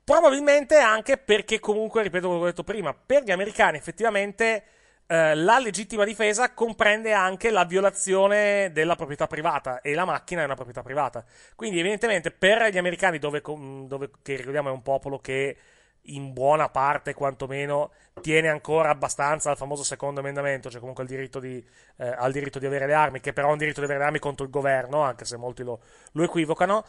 Probabilmente 0.02 0.78
anche 0.78 1.18
perché, 1.18 1.60
comunque, 1.60 2.02
ripeto 2.02 2.26
quello 2.26 2.40
che 2.40 2.46
ho 2.46 2.50
detto 2.50 2.64
prima, 2.64 2.94
per 2.94 3.22
gli 3.22 3.30
americani 3.30 3.76
effettivamente 3.76 4.64
eh, 5.06 5.34
la 5.34 5.58
legittima 5.58 6.04
difesa 6.04 6.52
comprende 6.52 7.12
anche 7.12 7.50
la 7.50 7.64
violazione 7.64 8.72
della 8.72 8.96
proprietà 8.96 9.26
privata 9.26 9.80
e 9.82 9.94
la 9.94 10.04
macchina 10.04 10.42
è 10.42 10.44
una 10.44 10.54
proprietà 10.54 10.82
privata. 10.82 11.24
Quindi, 11.54 11.78
evidentemente, 11.78 12.30
per 12.30 12.70
gli 12.70 12.78
americani, 12.78 13.18
dove, 13.18 13.42
dove- 13.42 14.10
che 14.22 14.36
ricordiamo 14.36 14.70
è 14.70 14.72
un 14.72 14.82
popolo 14.82 15.18
che 15.18 15.56
in 16.04 16.32
buona 16.32 16.68
parte, 16.68 17.14
quantomeno, 17.14 17.92
tiene 18.20 18.48
ancora 18.48 18.90
abbastanza 18.90 19.50
al 19.50 19.56
famoso 19.56 19.82
secondo 19.84 20.20
emendamento, 20.20 20.70
cioè 20.70 20.80
comunque 20.80 21.04
al 21.04 21.08
diritto 21.08 21.38
di, 21.38 21.64
eh, 21.96 22.08
al 22.08 22.32
diritto 22.32 22.58
di 22.58 22.66
avere 22.66 22.86
le 22.86 22.94
armi, 22.94 23.20
che 23.20 23.32
però 23.32 23.48
è 23.48 23.52
un 23.52 23.58
diritto 23.58 23.80
di 23.80 23.86
avere 23.86 24.00
le 24.00 24.06
armi 24.06 24.18
contro 24.18 24.44
il 24.44 24.50
governo, 24.50 25.02
anche 25.02 25.24
se 25.24 25.36
molti 25.36 25.62
lo, 25.62 25.80
lo 26.12 26.22
equivocano. 26.22 26.84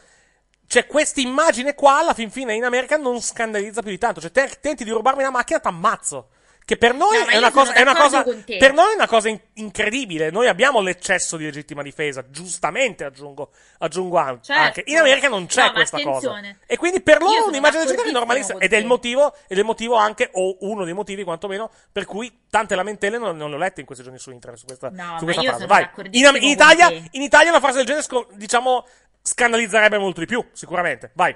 Cioè, 0.66 0.88
questa 0.88 1.20
immagine 1.20 1.76
qua, 1.76 2.00
alla 2.00 2.14
fin 2.14 2.32
fine, 2.32 2.54
in 2.54 2.64
America 2.64 2.96
non 2.96 3.22
scandalizza 3.22 3.82
più 3.82 3.92
di 3.92 3.98
tanto. 3.98 4.22
Cioè, 4.22 4.32
te- 4.32 4.58
tenti 4.62 4.86
di 4.86 4.90
rubarmi 4.92 5.22
una 5.22 5.32
macchina, 5.32 5.60
t'ammazzo. 5.60 6.30
Che 6.64 6.78
per 6.78 6.94
noi 6.94 7.18
No, 7.18 7.26
è 7.26 7.38
una 7.38 7.52
cosa, 7.52 7.74
è 7.74 7.82
una 7.82 7.96
cosa 7.96 8.24
per 8.24 8.72
noi 8.74 8.92
è 8.92 8.96
una 8.96 9.08
cosa 9.08 9.28
in- 9.28 9.40
incredibile. 9.56 10.30
Noi 10.30 10.48
abbiamo 10.48 10.80
l'eccesso 10.80 11.36
di 11.36 11.44
legittima 11.44 11.82
difesa, 11.82 12.24
giustamente 12.30 13.04
aggiungo, 13.04 13.52
aggiungo 13.80 14.18
an- 14.18 14.42
Certo. 14.42 14.62
anche. 14.62 14.84
In 14.86 14.98
America 14.98 15.28
non 15.28 15.48
c'è 15.48 15.66
No, 15.66 15.72
questa 15.74 16.00
cosa. 16.02 16.40
E 16.66 16.78
quindi 16.78 17.02
per 17.02 17.20
loro 17.22 17.48
un'immagine 17.48 17.84
del 17.84 17.92
genere 17.94 18.10
è 18.10 18.14
normalissima. 18.14 18.60
Ed 18.60 18.72
è 18.72 18.78
il 18.78 18.86
motivo, 18.86 19.34
ed 19.48 19.58
è 19.58 19.60
il 19.60 19.66
motivo 19.66 19.96
anche, 19.96 20.30
o 20.32 20.58
uno 20.62 20.86
dei 20.86 20.94
motivi 20.94 21.24
quantomeno, 21.24 21.70
per 21.92 22.06
cui 22.06 22.32
tante 22.50 22.76
lamentele 22.76 23.18
non, 23.18 23.36
non 23.36 23.50
le 23.50 23.56
ho 23.56 23.60
lette 23.60 23.82
in 23.82 23.86
questi 23.86 24.04
giorni 24.04 24.20
su 24.20 24.32
internet 24.32 24.60
su 24.60 24.66
questa, 24.66 24.90
No, 24.92 25.18
su 25.18 25.26
questa 25.26 25.42
frase. 25.42 25.66
Vai. 25.66 25.90
In, 26.12 26.30
in 26.40 26.48
Italia, 26.50 26.90
in 26.90 27.22
Italia 27.22 27.50
una 27.50 27.60
frase 27.60 27.84
del 27.84 27.86
genere, 27.86 28.28
diciamo, 28.36 28.88
scandalizzerebbe 29.22 29.98
molto 29.98 30.20
di 30.22 30.26
più, 30.26 30.46
sicuramente. 30.54 31.12
Vai. 31.16 31.36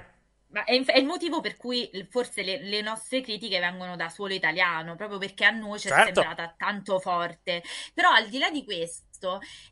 Ma 0.56 0.64
è, 0.64 0.82
è 0.86 0.98
il 0.98 1.04
motivo 1.04 1.42
per 1.42 1.56
cui 1.58 1.90
forse 2.08 2.42
le, 2.42 2.62
le 2.62 2.80
nostre 2.80 3.20
critiche 3.20 3.58
vengono 3.58 3.94
da 3.94 4.08
suolo 4.08 4.32
italiano, 4.32 4.96
proprio 4.96 5.18
perché 5.18 5.44
a 5.44 5.50
noi 5.50 5.78
ci 5.78 5.88
è 5.88 5.90
Certo. 5.90 6.22
sembrata 6.22 6.54
tanto 6.56 6.98
forte. 6.98 7.62
Però 7.92 8.10
al 8.10 8.28
di 8.30 8.38
là 8.38 8.50
di 8.50 8.64
questo, 8.64 9.05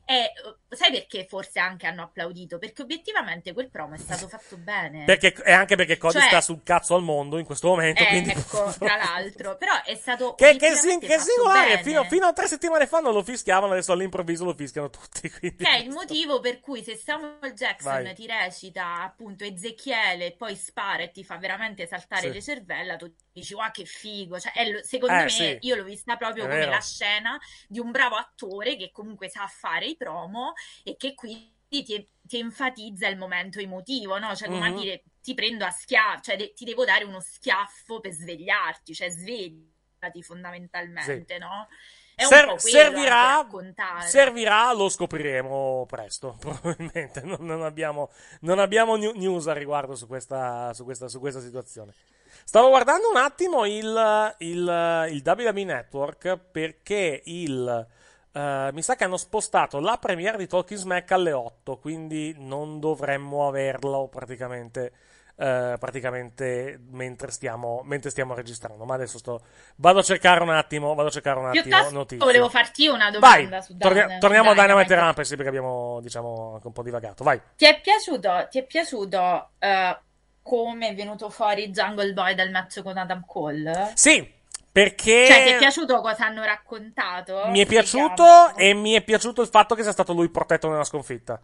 è, 0.03 0.31
sai 0.69 0.91
perché 0.91 1.25
forse 1.27 1.59
anche 1.59 1.87
hanno 1.87 2.03
applaudito? 2.03 2.57
Perché 2.57 2.81
obiettivamente 2.81 3.53
quel 3.53 3.69
promo 3.69 3.95
è 3.95 3.97
stato 3.97 4.27
fatto 4.27 4.57
bene. 4.57 5.03
Perché, 5.05 5.33
e 5.43 5.51
anche 5.51 5.75
perché 5.75 5.97
Cody 5.97 6.19
Cioè- 6.19 6.27
sta 6.27 6.41
sul 6.41 6.61
cazzo 6.63 6.95
al 6.95 7.03
mondo 7.03 7.37
in 7.37 7.45
questo 7.45 7.67
momento. 7.67 8.01
Eh, 8.03 8.07
quindi... 8.07 8.29
ecco, 8.31 8.73
tra 8.79 8.95
l'altro, 8.97 9.57
però 9.57 9.73
è 9.83 9.95
stato 9.95 10.33
Che, 10.35 10.55
che, 10.57 10.73
sing- 10.75 11.05
che 11.05 11.17
singolare, 11.19 11.81
fino, 11.83 12.03
fino 12.05 12.25
a 12.27 12.33
tre 12.33 12.47
settimane 12.47 12.87
fa 12.87 12.99
non 12.99 13.13
lo 13.13 13.23
fischiavano, 13.23 13.73
adesso 13.73 13.91
all'improvviso 13.91 14.43
lo 14.45 14.53
fischiano 14.53 14.89
tutti. 14.89 15.29
Quindi... 15.31 15.63
Che 15.63 15.69
è 15.69 15.77
il 15.77 15.89
motivo 15.89 16.39
per 16.39 16.59
cui 16.59 16.83
se 16.83 16.95
Samuel 16.95 17.53
Jackson 17.53 18.03
Vai. 18.03 18.13
ti 18.13 18.25
recita 18.27 19.01
appunto 19.03 19.43
Ezechiele 19.43 20.27
e 20.27 20.31
poi 20.35 20.55
spara 20.55 21.03
e 21.03 21.11
ti 21.11 21.23
fa 21.23 21.37
veramente 21.37 21.87
saltare 21.87 22.27
Sì. 22.27 22.33
le 22.33 22.41
cervella, 22.41 22.95
tu 22.95 23.13
dici, 23.31 23.53
wow, 23.53 23.71
che 23.71 23.85
figo. 23.85 24.39
Cioè, 24.39 24.69
lo- 24.71 24.83
secondo 24.83 25.15
Eh, 25.15 25.23
me, 25.23 25.29
sì. 25.29 25.57
io 25.61 25.75
l'ho 25.75 25.83
vista 25.83 26.15
proprio 26.15 26.43
È 26.43 26.47
come 26.47 26.59
vero. 26.59 26.71
la 26.71 26.81
scena 26.81 27.37
di 27.67 27.79
un 27.79 27.91
bravo 27.91 28.15
attore 28.15 28.75
che 28.77 28.91
comunque 28.91 29.29
sa 29.35 29.47
fare 29.47 29.85
i 29.87 29.97
promo 29.97 30.53
e 30.83 30.95
che 30.95 31.13
quindi 31.13 31.53
ti, 31.67 32.07
ti 32.21 32.39
enfatizza 32.39 33.07
il 33.07 33.17
momento 33.17 33.59
emotivo, 33.59 34.17
no? 34.17 34.33
Cioè, 34.33 34.47
come 34.47 34.67
a 34.67 34.69
Mhm. 34.69 34.79
dire, 34.79 35.03
ti 35.21 35.33
prendo 35.33 35.65
a 35.65 35.71
schiaffo, 35.71 36.21
cioè 36.21 36.37
de- 36.37 36.53
ti 36.53 36.63
devo 36.63 36.85
dare 36.85 37.03
uno 37.03 37.19
schiaffo 37.19 37.99
per 37.99 38.11
svegliarti, 38.13 38.93
cioè 38.93 39.09
svegliati 39.09 40.21
fondamentalmente, 40.23 41.33
Sì. 41.33 41.39
no? 41.39 41.67
Ser- 42.17 42.57
servirà, 42.61 43.45
servirà, 44.07 44.71
lo 44.71 44.87
scopriremo 44.87 45.85
presto, 45.85 46.37
probabilmente. 46.39 47.21
Non, 47.23 47.39
non 47.41 47.61
abbiamo, 47.63 48.09
non 48.41 48.59
abbiamo 48.59 48.95
new- 48.95 49.15
news 49.15 49.47
a 49.49 49.53
riguardo 49.53 49.95
su 49.95 50.07
questa, 50.07 50.73
su 50.73 50.85
questa, 50.85 51.09
su 51.09 51.19
questa 51.19 51.41
situazione. 51.41 51.93
Stavo 52.45 52.69
guardando 52.69 53.09
un 53.09 53.17
attimo 53.17 53.65
il, 53.65 54.35
il, 54.39 55.07
il 55.11 55.21
WWE 55.25 55.63
Network 55.65 56.37
perché 56.37 57.21
il, 57.25 57.85
eh, 58.35 58.69
mi 58.73 58.81
sa 58.81 58.95
che 58.95 59.05
hanno 59.05 59.15
spostato 59.15 59.79
la 59.79 59.97
premiere 59.97 60.37
di 60.37 60.45
Talking 60.47 60.77
Smack 60.77 61.11
alle 61.13 61.31
8, 61.31 61.77
quindi 61.77 62.35
non 62.37 62.81
dovremmo 62.81 63.47
averlo 63.47 64.09
praticamente, 64.09 64.91
eh, 65.37 65.75
praticamente 65.79 66.77
mentre, 66.89 67.31
stiamo, 67.31 67.81
mentre 67.85 68.09
stiamo 68.09 68.33
registrando. 68.33 68.83
Ma 68.83 68.95
adesso 68.95 69.17
sto, 69.19 69.39
vado 69.77 69.99
a 69.99 70.03
cercare 70.03 70.43
un 70.43 70.49
attimo, 70.49 70.93
vado 70.95 71.07
a 71.07 71.11
cercare 71.11 71.39
un 71.39 71.47
attimo 71.47 71.89
notizie. 71.91 72.25
volevo 72.25 72.49
farti 72.49 72.87
una 72.87 73.09
Vai, 73.19 73.43
domanda 73.45 73.61
su 73.61 73.77
tornia- 73.77 74.01
Dynamite. 74.03 74.19
torniamo 74.19 74.49
a 74.49 74.53
Dynamite 74.53 74.73
Dynamite. 74.83 74.95
Rampage, 75.05 75.35
perché 75.35 75.49
abbiamo, 75.49 75.99
diciamo, 76.01 76.51
anche 76.55 76.67
un 76.67 76.73
po' 76.73 76.83
divagato. 76.83 77.23
Vai. 77.23 77.41
Ti 77.55 77.65
è 77.65 77.79
piaciuto, 77.79 78.47
ti 78.49 78.59
è 78.59 78.65
piaciuto 78.65 79.49
eh, 79.59 79.97
come 80.41 80.89
è 80.89 80.93
venuto 80.93 81.29
fuori 81.29 81.69
Jungle 81.69 82.11
Boy 82.13 82.35
dal 82.35 82.51
match 82.51 82.81
con 82.83 82.97
Adam 82.97 83.23
Cole? 83.25 83.91
Sì, 83.95 84.29
perché... 84.75 85.25
Cioè, 85.25 85.43
ti 85.43 85.49
è 85.51 85.57
piaciuto 85.57 86.01
cosa 86.01 86.25
hanno 86.25 86.43
raccontato? 86.43 87.43
Mi 87.47 87.61
è 87.61 87.65
piaciuto 87.65 88.53
e 88.57 88.73
mi 88.73 88.91
è 88.91 89.01
piaciuto 89.01 89.41
il 89.41 89.47
fatto 89.47 89.73
che 89.73 89.83
sia 89.83 89.93
stato 89.93 90.11
lui 90.11 90.27
protetto 90.27 90.67
nella 90.67 90.83
sconfitta. 90.83 91.39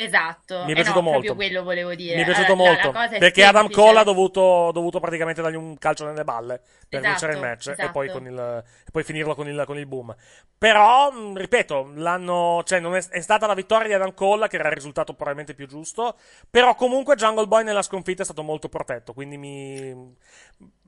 Esatto, 0.00 0.62
Mi 0.62 0.68
è 0.68 0.70
eh 0.70 0.74
piaciuto 0.74 1.00
no, 1.00 1.10
molto. 1.10 1.20
proprio 1.26 1.34
quello 1.34 1.62
volevo 1.64 1.92
dire. 1.96 2.14
Mi 2.14 2.22
è 2.22 2.24
piaciuto 2.24 2.52
Allora, 2.52 2.70
la- 2.70 2.76
molto. 2.82 2.92
la 2.92 3.10
è 3.10 3.18
perché 3.18 3.42
Adam 3.42 3.62
semplice. 3.62 3.80
Cole 3.80 3.98
ha 3.98 4.04
dovuto, 4.04 4.70
dovuto 4.72 5.00
praticamente 5.00 5.42
dargli 5.42 5.56
un 5.56 5.76
calcio 5.76 6.04
nelle 6.04 6.22
balle 6.22 6.60
per 6.88 7.00
Esatto, 7.00 7.06
vincere 7.08 7.32
il 7.32 7.38
match 7.40 7.66
e, 7.66 7.72
esatto. 7.72 7.90
poi 7.90 8.08
con 8.08 8.24
il, 8.24 8.64
e 8.86 8.90
poi 8.92 9.02
finirlo 9.02 9.34
con 9.34 9.48
il, 9.48 9.60
con 9.66 9.76
il 9.76 9.86
boom. 9.86 10.14
Però, 10.56 11.10
ripeto, 11.34 11.90
l'hanno, 11.96 12.62
cioè, 12.64 12.78
non 12.78 12.94
è, 12.94 13.04
è 13.08 13.20
stata 13.20 13.48
la 13.48 13.54
vittoria 13.54 13.88
di 13.88 13.94
Adam 13.94 14.14
Cole 14.14 14.46
che 14.46 14.54
era 14.56 14.68
il 14.68 14.74
risultato 14.76 15.14
probabilmente 15.14 15.54
più 15.54 15.66
giusto. 15.66 16.16
Però 16.48 16.76
comunque 16.76 17.16
Jungle 17.16 17.48
Boy 17.48 17.64
nella 17.64 17.82
sconfitta 17.82 18.22
è 18.22 18.24
stato 18.24 18.44
molto 18.44 18.68
protetto. 18.68 19.12
Quindi 19.12 19.36
mi. 19.36 20.14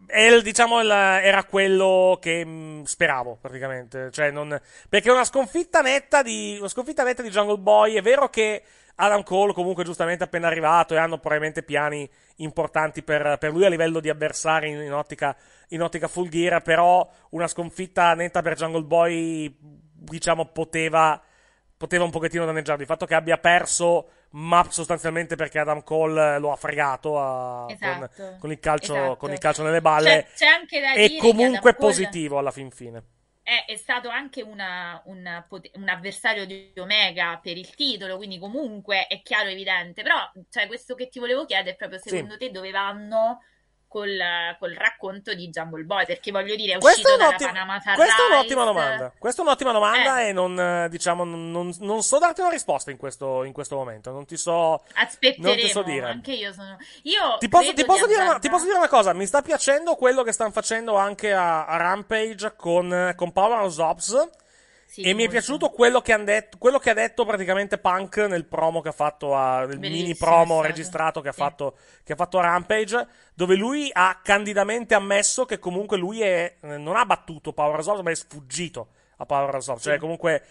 è 0.06 0.20
il- 0.22 0.42
diciamo, 0.42 0.80
il- 0.80 0.90
era 0.90 1.44
quello 1.44 2.16
che 2.20 2.44
mh, 2.44 2.84
speravo 2.84 3.38
praticamente. 3.40 4.10
Cioè, 4.12 4.30
non, 4.30 4.60
perché 4.88 5.10
una 5.10 5.24
sconfitta 5.24 5.80
netta 5.80 6.22
di, 6.22 6.56
una 6.58 6.68
sconfitta 6.68 7.02
netta 7.02 7.22
di 7.22 7.30
Jungle 7.30 7.58
Boy 7.58 7.94
è 7.94 8.02
vero 8.02 8.28
che 8.28 8.62
Adam 9.00 9.22
Cole 9.22 9.54
comunque 9.54 9.82
giustamente 9.82 10.24
è 10.24 10.26
appena 10.26 10.46
arrivato 10.46 10.94
e 10.94 10.98
hanno 10.98 11.16
probabilmente 11.18 11.62
piani 11.62 12.08
importanti 12.36 13.02
per, 13.02 13.36
per 13.38 13.50
lui 13.50 13.64
a 13.64 13.68
livello 13.70 13.98
di 13.98 14.10
avversari 14.10 14.68
in, 14.68 14.80
in 14.80 14.92
ottica, 14.92 15.34
in 15.68 15.80
ottica 15.82 16.06
full 16.06 16.28
gear, 16.28 16.60
però 16.60 17.08
una 17.30 17.48
sconfitta 17.48 18.12
netta 18.14 18.42
per 18.42 18.56
Jungle 18.56 18.82
Boy 18.82 19.56
diciamo 19.58 20.46
poteva, 20.46 21.20
poteva 21.76 22.04
un 22.04 22.10
pochettino 22.10 22.44
danneggiarlo. 22.44 22.82
Il 22.82 22.88
fatto 22.88 23.06
che 23.06 23.14
abbia 23.14 23.38
perso 23.38 24.10
ma 24.32 24.64
sostanzialmente 24.68 25.34
perché 25.34 25.58
Adam 25.58 25.82
Cole 25.82 26.38
lo 26.38 26.52
ha 26.52 26.56
fregato 26.56 27.18
a- 27.18 27.64
con, 27.66 27.74
Esatto, 27.74 28.36
con 28.38 28.52
il 28.52 28.60
calcio, 28.60 28.94
esatto. 28.94 29.16
con 29.16 29.32
il 29.32 29.38
calcio 29.38 29.62
nelle 29.62 29.80
balle 29.80 30.26
C'è, 30.34 30.44
c'è 30.44 30.46
anche 30.46 30.80
da 30.80 30.92
che 30.92 31.16
comunque 31.18 31.74
positivo 31.74 32.38
alla 32.38 32.50
fin 32.50 32.70
fine. 32.70 33.02
È, 33.50 33.64
è 33.66 33.74
stato 33.76 34.08
anche 34.08 34.42
una- 34.42 35.02
una 35.06 35.44
un 35.74 35.88
avversario 35.88 36.46
di 36.46 36.72
Omega 36.76 37.38
per 37.42 37.56
il 37.56 37.74
titolo, 37.74 38.16
quindi 38.16 38.38
comunque 38.38 39.06
è 39.08 39.22
chiaro 39.22 39.48
e 39.48 39.52
evidente. 39.52 40.02
Però, 40.02 40.16
cioè, 40.48 40.68
questo 40.68 40.94
che 40.94 41.08
ti 41.08 41.18
volevo 41.18 41.44
chiedere 41.46 41.72
è 41.72 41.76
proprio 41.76 41.98
secondo 41.98 42.36
te 42.36 42.50
dove 42.52 42.70
vanno 42.70 43.40
col, 43.90 44.16
col 44.58 44.72
racconto 44.72 45.34
di 45.34 45.48
Jungle 45.50 45.82
Boy? 45.82 46.06
Perché 46.06 46.30
voglio 46.30 46.54
dire, 46.54 46.74
è 46.74 46.78
Questa 46.78 47.00
uscito 47.08 47.14
è, 47.14 47.18
dalla 47.36 47.36
Panama 47.52 47.72
questa 47.82 47.92
è 47.92 48.06
Sunrise. 48.06 48.32
un'ottima 48.32 48.64
domanda. 48.64 49.12
Questa 49.18 49.42
è 49.42 49.44
un'ottima 49.44 49.72
domanda 49.72 50.20
Eh. 50.20 50.28
e 50.28 50.32
non, 50.32 50.58
eh, 50.58 50.88
diciamo, 50.88 51.24
non, 51.24 51.74
non- 51.80 52.02
so 52.02 52.18
darti 52.18 52.40
una 52.40 52.50
risposta 52.50 52.90
in 52.92 52.96
questo, 52.96 53.42
in 53.44 53.52
questo 53.52 53.74
momento. 53.76 54.10
Non 54.12 54.24
ti 54.24 54.36
so. 54.36 54.82
Aspetteremo, 54.94 55.48
Non 55.48 55.56
ti 55.56 55.68
so 55.68 55.82
dire. 55.82 56.06
anche 56.06 56.32
io 56.32 56.52
sono... 56.52 56.76
Io 57.02 57.36
Ti 57.38 57.48
posso, 57.48 57.74
ti 57.74 57.84
posso 57.84 58.06
una, 58.06 58.38
ti 58.38 58.48
posso 58.48 58.64
dire 58.64 58.76
una 58.76 58.88
cosa, 58.88 59.12
mi 59.12 59.26
sta 59.26 59.42
piacendo 59.42 59.96
quello 59.96 60.22
che 60.22 60.30
stanno 60.32 60.52
facendo 60.52 60.94
anche 60.96 61.32
a, 61.32 61.66
a 61.66 61.76
Rampage 61.76 62.54
con, 62.56 63.12
con 63.16 63.32
Power 63.32 63.60
of 63.64 63.76
Ops, 63.78 64.28
Sì, 64.90 65.02
e 65.02 65.14
mi 65.14 65.22
è 65.22 65.28
piaciuto 65.28 65.70
quello 65.70 66.00
che, 66.00 66.16
detto, 66.24 66.58
quello 66.58 66.80
che 66.80 66.90
ha 66.90 66.94
detto 66.94 67.24
praticamente 67.24 67.78
Punk 67.78 68.16
nel 68.28 68.44
promo 68.44 68.80
che 68.80 68.88
ha 68.88 68.92
fatto, 68.92 69.36
a, 69.36 69.60
nel 69.60 69.78
Bellissimo 69.78 70.02
mini 70.02 70.16
promo 70.16 70.54
stato. 70.54 70.62
registrato 70.62 71.20
che 71.20 71.28
ha, 71.28 71.32
fatto, 71.32 71.76
che 72.02 72.14
ha 72.14 72.16
fatto 72.16 72.40
a 72.40 72.42
Rampage, 72.42 73.06
dove 73.32 73.54
lui 73.54 73.88
ha 73.92 74.18
candidamente 74.20 74.96
ammesso 74.96 75.44
che 75.44 75.60
comunque 75.60 75.96
lui 75.96 76.22
è, 76.22 76.56
non 76.62 76.96
ha 76.96 77.06
battuto 77.06 77.52
Power 77.52 77.76
Resolve, 77.76 78.02
ma 78.02 78.10
è 78.10 78.16
sfuggito 78.16 78.88
a 79.20 79.26
Power 79.26 79.50
Resolve. 79.50 79.80
Cioè, 79.80 79.98
comunque 79.98 80.42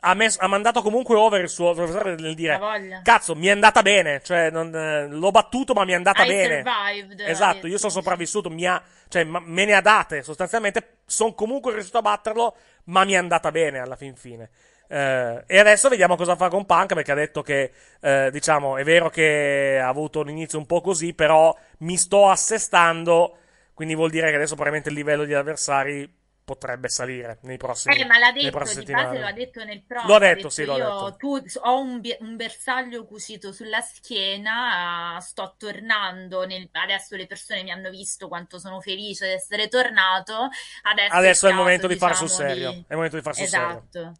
ha, 0.00 0.14
messo- 0.14 0.40
ha 0.40 0.46
mandato 0.46 0.80
comunque 0.80 1.16
over 1.16 1.42
il 1.42 1.48
suo 1.48 1.74
nel 1.74 2.34
dire. 2.34 2.58
Cazzo, 3.02 3.34
mi 3.34 3.46
è 3.46 3.50
andata 3.50 3.82
bene. 3.82 4.22
Cioè, 4.22 4.50
non, 4.50 4.74
eh, 4.74 5.06
l'ho 5.08 5.30
battuto, 5.30 5.74
ma 5.74 5.84
mi 5.84 5.92
è 5.92 5.94
andata 5.94 6.22
Hai 6.22 6.28
bene. 6.28 6.62
survived, 6.64 7.20
Esatto, 7.20 7.66
io 7.66 7.78
sono 7.78 7.92
sopravvissuto, 7.92 8.48
mi 8.48 8.66
ha, 8.66 8.82
cioè, 9.08 9.24
ma- 9.24 9.42
me 9.44 9.64
ne 9.66 9.74
ha 9.74 9.82
date. 9.82 10.22
Sostanzialmente, 10.22 10.98
sono 11.04 11.34
comunque 11.34 11.72
riuscito 11.72 11.98
a 11.98 12.02
batterlo, 12.02 12.56
ma 12.84 13.04
mi 13.04 13.12
è 13.12 13.16
andata 13.16 13.50
bene 13.50 13.78
alla 13.78 13.96
fin 13.96 14.16
fine. 14.16 14.50
Eh, 14.88 15.42
e 15.46 15.58
adesso 15.58 15.88
vediamo 15.88 16.16
cosa 16.16 16.36
fa 16.36 16.48
con 16.48 16.64
Punk 16.64 16.94
perché 16.94 17.12
ha 17.12 17.16
detto 17.16 17.42
che, 17.42 17.72
eh, 18.00 18.30
diciamo, 18.32 18.78
è 18.78 18.84
vero 18.84 19.10
che 19.10 19.78
ha 19.82 19.88
avuto 19.88 20.20
un 20.20 20.30
inizio 20.30 20.58
un 20.58 20.66
po' 20.66 20.80
così, 20.80 21.12
però 21.12 21.54
mi 21.78 21.96
sto 21.98 22.28
assestando. 22.28 23.38
Quindi 23.74 23.94
vuol 23.94 24.08
dire 24.08 24.30
che 24.30 24.36
adesso 24.36 24.54
probabilmente 24.54 24.88
il 24.88 24.94
livello 24.94 25.24
di 25.24 25.34
avversari 25.34 26.15
potrebbe 26.46 26.88
salire 26.88 27.38
nei 27.42 27.56
prossimi 27.56 27.98
Eh, 28.00 28.04
ma 28.06 28.18
l'ha 28.18 28.30
detto, 28.32 28.44
di 28.44 28.50
base 28.50 28.72
settimane. 28.74 29.18
lo 29.20 29.26
ha 29.26 29.32
detto 29.32 29.64
nel. 29.64 29.82
Lo 30.06 30.14
ha 30.14 30.16
ha 30.16 30.18
detto, 30.20 30.48
sì, 30.48 30.64
lo 30.64 30.74
ha 30.74 30.76
io, 30.78 30.84
detto. 30.84 31.16
Tu, 31.18 31.42
ho 31.62 31.80
un, 31.80 32.00
un 32.20 32.36
bersaglio 32.36 33.04
cucito 33.04 33.52
sulla 33.52 33.80
schiena, 33.80 35.18
sto 35.20 35.54
tornando, 35.58 36.46
nel- 36.46 36.68
adesso 36.72 37.16
le 37.16 37.26
persone 37.26 37.62
mi 37.64 37.70
hanno 37.72 37.90
visto 37.90 38.28
quanto 38.28 38.58
sono 38.60 38.80
felice 38.80 39.26
di 39.26 39.32
essere 39.32 39.68
tornato, 39.68 40.48
adesso, 40.82 41.14
Adesso 41.14 41.46
è 41.46 41.50
il 41.50 41.54
caso, 41.54 41.62
momento 41.64 41.86
di 41.88 41.96
fare 41.96 42.14
sul 42.14 42.28
diciamo, 42.28 42.48
serio. 42.48 42.70
di- 42.70 42.78
È 42.86 42.90
il 42.90 42.96
momento 42.96 43.16
di 43.16 43.22
fare 43.22 43.34
sul 43.36 43.46
serio. 43.48 43.88
Esatto. 43.90 44.12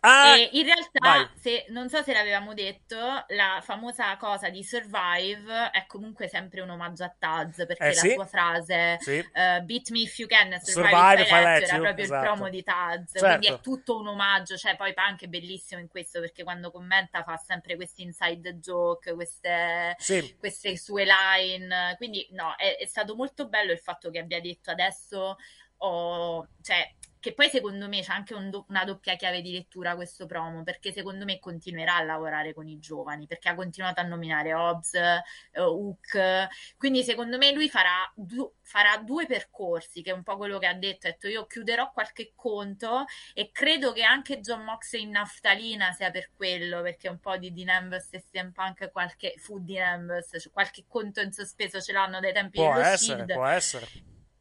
Ah, 0.00 0.36
E 0.36 0.50
in 0.52 0.64
realtà, 0.64 1.32
se, 1.40 1.66
non 1.70 1.88
so 1.88 2.02
se 2.02 2.12
l'avevamo 2.12 2.54
detto, 2.54 2.96
la 3.28 3.60
famosa 3.62 4.16
cosa 4.16 4.48
di 4.48 4.62
Survive 4.62 5.70
è 5.72 5.86
comunque 5.86 6.28
sempre 6.28 6.60
un 6.60 6.70
omaggio 6.70 7.02
a 7.02 7.14
Taz, 7.18 7.56
perché 7.66 7.88
Eh, 7.88 7.94
la 7.94 8.00
sì. 8.00 8.12
sua 8.12 8.24
frase 8.26 8.96
Sì. 9.00 9.18
eh, 9.32 9.60
Beat 9.62 9.90
me 9.90 10.00
if 10.02 10.16
you 10.18 10.28
can, 10.28 10.52
survive, 10.60 10.88
Survive 10.90 11.22
if 11.22 11.30
I 11.30 11.42
let 11.42 11.62
era 11.62 11.78
proprio 11.80 12.04
esatto. 12.04 12.24
il 12.24 12.30
promo 12.32 12.48
di 12.48 12.62
Taz, 12.62 13.10
Certo. 13.12 13.26
quindi 13.26 13.46
è 13.48 13.60
tutto 13.60 13.98
un 13.98 14.06
omaggio, 14.06 14.56
cioè 14.56 14.76
poi 14.76 14.94
Punk 14.94 15.22
è 15.24 15.26
bellissimo 15.26 15.80
in 15.80 15.88
questo 15.88 16.20
perché 16.20 16.44
quando 16.44 16.70
commenta 16.70 17.24
fa 17.24 17.36
sempre 17.36 17.74
questi 17.74 18.02
inside 18.02 18.54
joke, 18.60 19.14
queste, 19.14 19.96
Sì. 19.98 20.36
queste 20.38 20.76
sue 20.76 21.04
line, 21.04 21.94
quindi 21.96 22.24
no, 22.30 22.54
è, 22.56 22.76
è 22.76 22.86
stato 22.86 23.16
molto 23.16 23.48
bello 23.48 23.72
il 23.72 23.80
fatto 23.80 24.10
che 24.10 24.20
abbia 24.20 24.40
detto 24.40 24.70
adesso 24.70 25.36
ho, 25.80 26.46
cioè, 26.60 26.92
che 27.20 27.34
poi 27.34 27.48
secondo 27.48 27.88
me 27.88 28.00
c'è 28.02 28.12
anche 28.12 28.34
un 28.34 28.50
do- 28.50 28.66
una 28.68 28.84
doppia 28.84 29.16
chiave 29.16 29.40
di 29.42 29.52
lettura 29.52 29.94
questo 29.94 30.26
promo, 30.26 30.62
perché 30.62 30.92
secondo 30.92 31.24
me 31.24 31.38
continuerà 31.38 31.96
a 31.96 32.02
lavorare 32.02 32.54
con 32.54 32.66
i 32.68 32.78
giovani, 32.78 33.26
perché 33.26 33.48
ha 33.48 33.54
continuato 33.54 34.00
a 34.00 34.04
nominare 34.04 34.54
Hobbs, 34.54 34.94
eh, 34.94 35.22
Hook, 35.60 36.48
quindi 36.76 37.02
secondo 37.02 37.36
me 37.38 37.52
lui 37.52 37.68
farà, 37.68 38.10
du- 38.14 38.52
farà 38.62 38.98
due 38.98 39.26
percorsi, 39.26 40.02
che 40.02 40.10
è 40.10 40.14
un 40.14 40.22
po' 40.22 40.36
quello 40.36 40.58
che 40.58 40.66
ha 40.66 40.74
detto, 40.74 41.06
ha 41.06 41.10
detto 41.10 41.28
io 41.28 41.46
chiuderò 41.46 41.90
qualche 41.92 42.32
conto 42.34 43.04
e 43.34 43.50
credo 43.52 43.92
che 43.92 44.02
anche 44.02 44.40
John 44.40 44.62
Moxley 44.64 45.02
in 45.02 45.10
naftalina 45.10 45.92
sia 45.92 46.10
per 46.10 46.30
quello, 46.34 46.82
perché 46.82 47.08
un 47.08 47.18
po' 47.18 47.36
di 47.36 47.52
Dean 47.52 47.68
Ambrose 47.68 48.16
e 48.16 48.24
CM 48.30 48.52
Punk 48.52 48.90
qualche, 48.90 49.34
fu 49.38 49.58
Dean 49.60 50.00
Ambrose, 50.00 50.40
cioè 50.40 50.52
qualche 50.52 50.84
conto 50.86 51.20
in 51.20 51.32
sospeso 51.32 51.80
ce 51.80 51.92
l'hanno 51.92 52.20
dai 52.20 52.32
tempi 52.32 52.58
Può 52.58 52.72
dello 52.72 52.86
essere, 52.86 52.96
Shield 52.96 53.32
può 53.32 53.46
essere. 53.46 53.86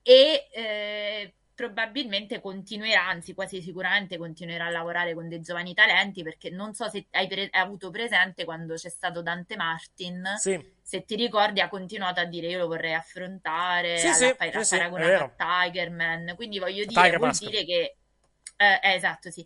e 0.02 0.48
eh, 0.52 1.34
probabilmente 1.58 2.40
continuerà, 2.40 3.08
anzi 3.08 3.34
quasi 3.34 3.62
sicuramente 3.64 4.18
continuerà 4.18 4.68
a 4.68 4.70
lavorare 4.70 5.16
con 5.16 5.28
dei 5.28 5.42
giovani 5.42 5.74
talenti 5.74 6.22
perché 6.22 6.52
non 6.52 6.74
so 6.76 6.88
se 6.88 7.08
hai, 7.12 7.28
pre- 7.28 7.50
hai 7.52 7.62
avuto 7.62 7.90
presente 7.90 8.46
quando 8.46 8.76
c'è 8.76 8.90
stato 8.90 9.24
Dante 9.24 9.56
Martin, 9.56 10.24
Sì. 10.34 10.64
se 10.80 11.04
ti 11.04 11.16
ricordi 11.16 11.60
ha 11.60 11.68
continuato 11.70 12.20
a 12.20 12.26
dire 12.26 12.48
io 12.50 12.60
lo 12.60 12.68
vorrei 12.68 12.94
affrontare, 12.94 13.98
Sì, 13.98 14.14
sì, 14.14 14.34
l'ha 14.52 14.64
sì, 14.64 14.64
sì, 14.64 14.64
paragonato 14.68 15.20
a 15.20 15.34
Tiger 15.36 15.90
Man, 15.92 16.34
quindi 16.36 16.60
voglio 16.60 16.86
dire, 16.86 17.12
Tiger 17.12 17.16
vuol 17.16 17.36
Mask. 17.36 17.38
dire 17.38 17.66
che 17.66 17.98
eh, 18.58 18.80
eh, 18.84 18.94
esatto, 18.94 19.32
sì. 19.32 19.46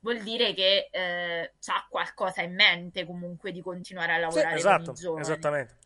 Vuol 0.00 0.22
dire 0.22 0.54
che 0.54 0.88
eh, 0.90 1.52
ha 1.66 1.86
qualcosa 1.90 2.42
in 2.42 2.54
mente 2.54 3.04
comunque 3.04 3.52
di 3.52 3.60
continuare 3.62 4.14
a 4.14 4.18
Sì, 4.28 4.38
lavorare 4.38 4.48
esatto, 4.48 4.64
con 4.64 4.80
i 4.82 4.92
giovani. 4.94 5.50
esattamente. 5.50 5.76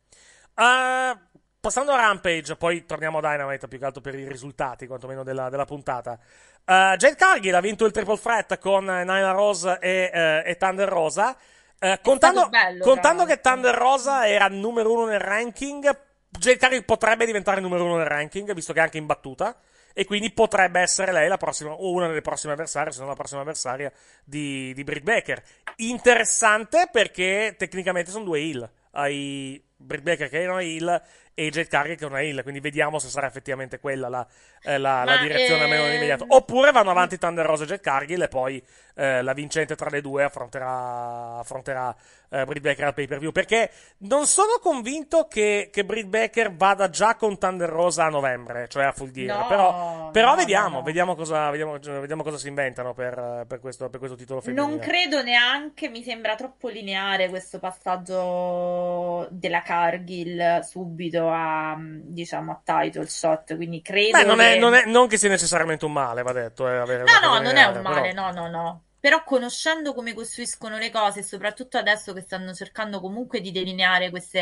Ah, 0.55 1.19
passando 1.65 1.93
a 1.93 1.97
Rampage, 1.97 2.57
poi 2.57 2.85
torniamo 2.85 3.17
a 3.17 3.21
Dynamite 3.23 3.69
più 3.69 3.79
che 3.79 3.87
altro 3.87 4.03
per 4.03 4.15
i 4.15 4.29
risultati, 4.29 4.87
quantomeno 4.87 5.23
della, 5.23 5.49
della 5.49 5.65
puntata. 5.65 6.19
Uh, 6.67 6.95
Jade 6.97 7.17
Cargill 7.17 7.55
ha 7.55 7.61
vinto 7.61 7.87
il 7.87 7.93
triple 7.93 8.19
threat 8.19 8.59
con 8.59 8.85
Nyla 8.85 9.31
Rose 9.31 9.79
e, 9.81 10.11
eh, 10.13 10.43
e 10.45 10.57
Thunder 10.57 10.87
Rosa. 10.87 11.35
Eh, 11.79 12.01
contando 12.03 12.49
bello, 12.51 12.85
contando 12.85 13.25
che 13.25 13.41
Thunder 13.41 13.75
Rosa 13.75 14.29
era 14.29 14.49
numero 14.49 14.93
uno 14.93 15.07
nel 15.07 15.21
ranking, 15.21 15.85
Jade 16.29 16.59
Cargill 16.59 16.85
potrebbe 16.85 17.25
diventare 17.25 17.63
numero 17.63 17.85
uno 17.85 17.97
nel 17.97 18.07
ranking, 18.07 18.53
visto 18.53 18.75
che 18.75 18.81
è 18.81 18.83
anche 18.83 18.99
imbattuta. 18.99 19.57
E 19.97 20.05
quindi 20.05 20.33
potrebbe 20.33 20.81
essere 20.81 21.13
lei 21.13 21.29
la 21.29 21.37
prossima, 21.39 21.71
o 21.71 21.93
una 21.93 22.09
delle 22.09 22.21
prossime 22.21 22.53
avversarie, 22.53 22.93
se 22.93 22.99
non 22.99 23.09
la 23.09 23.15
prossima 23.15 23.41
avversaria 23.41 23.91
di, 24.23 24.75
di 24.75 24.85
Britt 24.85 25.05
Baker. 25.05 25.43
Interessante 25.77 26.89
perché 26.93 27.55
tecnicamente 27.57 28.11
sono 28.11 28.25
due 28.25 28.41
heal. 28.41 28.69
Hai 28.91 29.63
Britt 29.77 30.03
Baker 30.03 30.29
che 30.29 30.43
è 30.43 30.49
una 30.49 30.63
heal 30.63 31.03
e 31.35 31.51
Jade 31.51 31.69
Cargill 31.69 31.97
che 31.97 32.05
è 32.05 32.09
una 32.09 32.23
heal. 32.23 32.43
Quindi 32.43 32.61
vediamo 32.61 32.99
se 32.99 33.09
sarà 33.09 33.27
effettivamente 33.27 33.79
quella 33.81 34.09
la, 34.09 34.27
eh, 34.63 34.79
la- 34.79 35.05
la 35.05 35.17
direzione 35.19 35.65
ehm, 35.65 35.71
nell'immediato. 35.71 36.25
Oppure 36.29 36.71
vanno 36.73 36.91
avanti 36.91 37.19
Thunder 37.19 37.45
Rose 37.45 37.65
e 37.65 37.67
Jade 37.67 37.81
Cargill 37.83 38.23
e 38.23 38.29
poi 38.29 38.63
eh, 38.97 39.23
la 39.23 39.33
vincente 39.33 39.75
tra 39.75 39.91
le 39.91 40.01
due 40.01 40.23
affronterà, 40.23 41.39
affronterà 41.39 41.95
eh, 42.31 42.45
Britt 42.45 42.63
Baker 42.63 42.85
al 42.87 42.95
pay 42.95 43.07
per 43.07 43.19
view. 43.19 43.33
Perché 43.33 43.71
non 43.99 44.27
sono 44.27 44.59
convinto 44.61 45.27
che, 45.27 45.69
che 45.73 45.85
Britt 45.85 46.07
Baker 46.07 46.55
vada 46.55 46.89
già 46.89 47.17
con 47.17 47.39
Thunder 47.39 47.69
Rosa 47.69 48.05
a 48.05 48.09
novembre, 48.09 48.69
cioè 48.69 48.85
a 48.85 48.93
full 48.93 49.11
gear. 49.11 49.39
No, 49.39 49.47
però 49.47 50.11
però 50.13 50.31
no, 50.31 50.37
vediamo, 50.37 50.77
no. 50.79 50.83
Vediamo, 50.83 51.15
cosa, 51.17 51.51
vediamo, 51.51 51.79
vediamo 51.79 52.23
cosa 52.23 52.39
si 52.39 52.47
inventano 52.49 52.95
per, 52.95 53.45
per 53.49 53.59
questo, 53.59 53.89
per 53.91 53.99
questo 53.99 54.17
titolo 54.17 54.41
femminile. 54.41 54.67
Non 54.69 54.79
credo 54.79 55.23
neanche, 55.23 55.89
mi 55.89 56.03
sembra 56.03 56.37
troppo 56.37 56.69
lineare 56.69 57.29
questo 57.29 57.59
passaggio 57.59 59.27
della 59.31 59.63
Cargill 59.63 60.61
subito 60.61 61.24
a, 61.31 61.77
diciamo, 61.79 62.53
a 62.53 62.61
title 62.65 63.07
shot, 63.07 63.57
quindi 63.57 63.81
credo 63.83 64.19
Beh, 64.19 64.25
non, 64.25 64.41
è, 64.41 64.53
che... 64.55 64.59
non, 64.59 64.75
è- 64.75 64.85
non 64.87 65.07
che 65.09 65.17
sia 65.19 65.29
necessariamente 65.29 65.85
un 65.85 65.93
male, 65.93 66.23
va 66.23 66.33
detto. 66.33 66.69
Eh, 66.69 66.77
avere 66.77 67.05
No, 67.05 67.19
no, 67.29 67.41
non 67.41 67.57
è 67.57 67.65
un 67.65 67.81
male, 67.83 68.13
però- 68.13 68.31
no, 68.31 68.41
no, 68.43 68.49
no. 68.49 68.83
Però 69.05 69.23
conoscendo 69.23 69.93
come 69.93 70.15
costruiscono 70.15 70.79
le 70.79 70.91
cose, 70.91 71.23
soprattutto 71.23 71.77
adesso 71.77 72.15
che 72.15 72.23
stanno 72.23 72.55
cercando 72.55 73.01
comunque 73.01 73.43
di 73.43 73.53
delineare 73.53 74.09
questi 74.09 74.39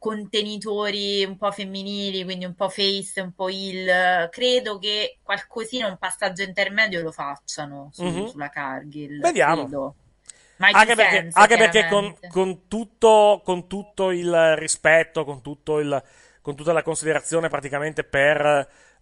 contenitori 0.00 1.24
un 1.24 1.36
po' 1.36 1.50
femminili, 1.52 2.24
quindi 2.24 2.44
un 2.44 2.54
po' 2.54 2.68
face, 2.68 3.20
un 3.20 3.32
po' 3.32 3.48
heel, 3.48 4.28
credo 4.30 4.78
che 4.78 5.18
qualcosina, 5.22 5.86
un 5.86 5.98
passaggio 5.98 6.42
intermedio 6.42 7.00
lo 7.02 7.12
facciano 7.12 7.90
su- 7.92 8.02
Mhm. 8.04 8.26
sulla 8.26 8.48
Cargill. 8.48 9.20
Vediamo. 9.20 9.62
credo. 9.62 9.94
Mikey 10.62 10.80
Anche 10.80 10.94
perché, 10.94 11.16
Sense, 11.16 11.38
anche 11.40 11.56
perché 11.56 11.86
con, 11.88 12.14
con 12.28 12.68
tutto, 12.68 13.40
con 13.44 13.66
tutto 13.66 14.10
il 14.10 14.56
rispetto, 14.56 15.24
con, 15.24 15.42
tutto 15.42 15.78
il, 15.80 16.02
con 16.40 16.54
tutta 16.54 16.72
la 16.72 16.82
considerazione 16.82 17.48
praticamente 17.48 18.04
per, 18.04 18.40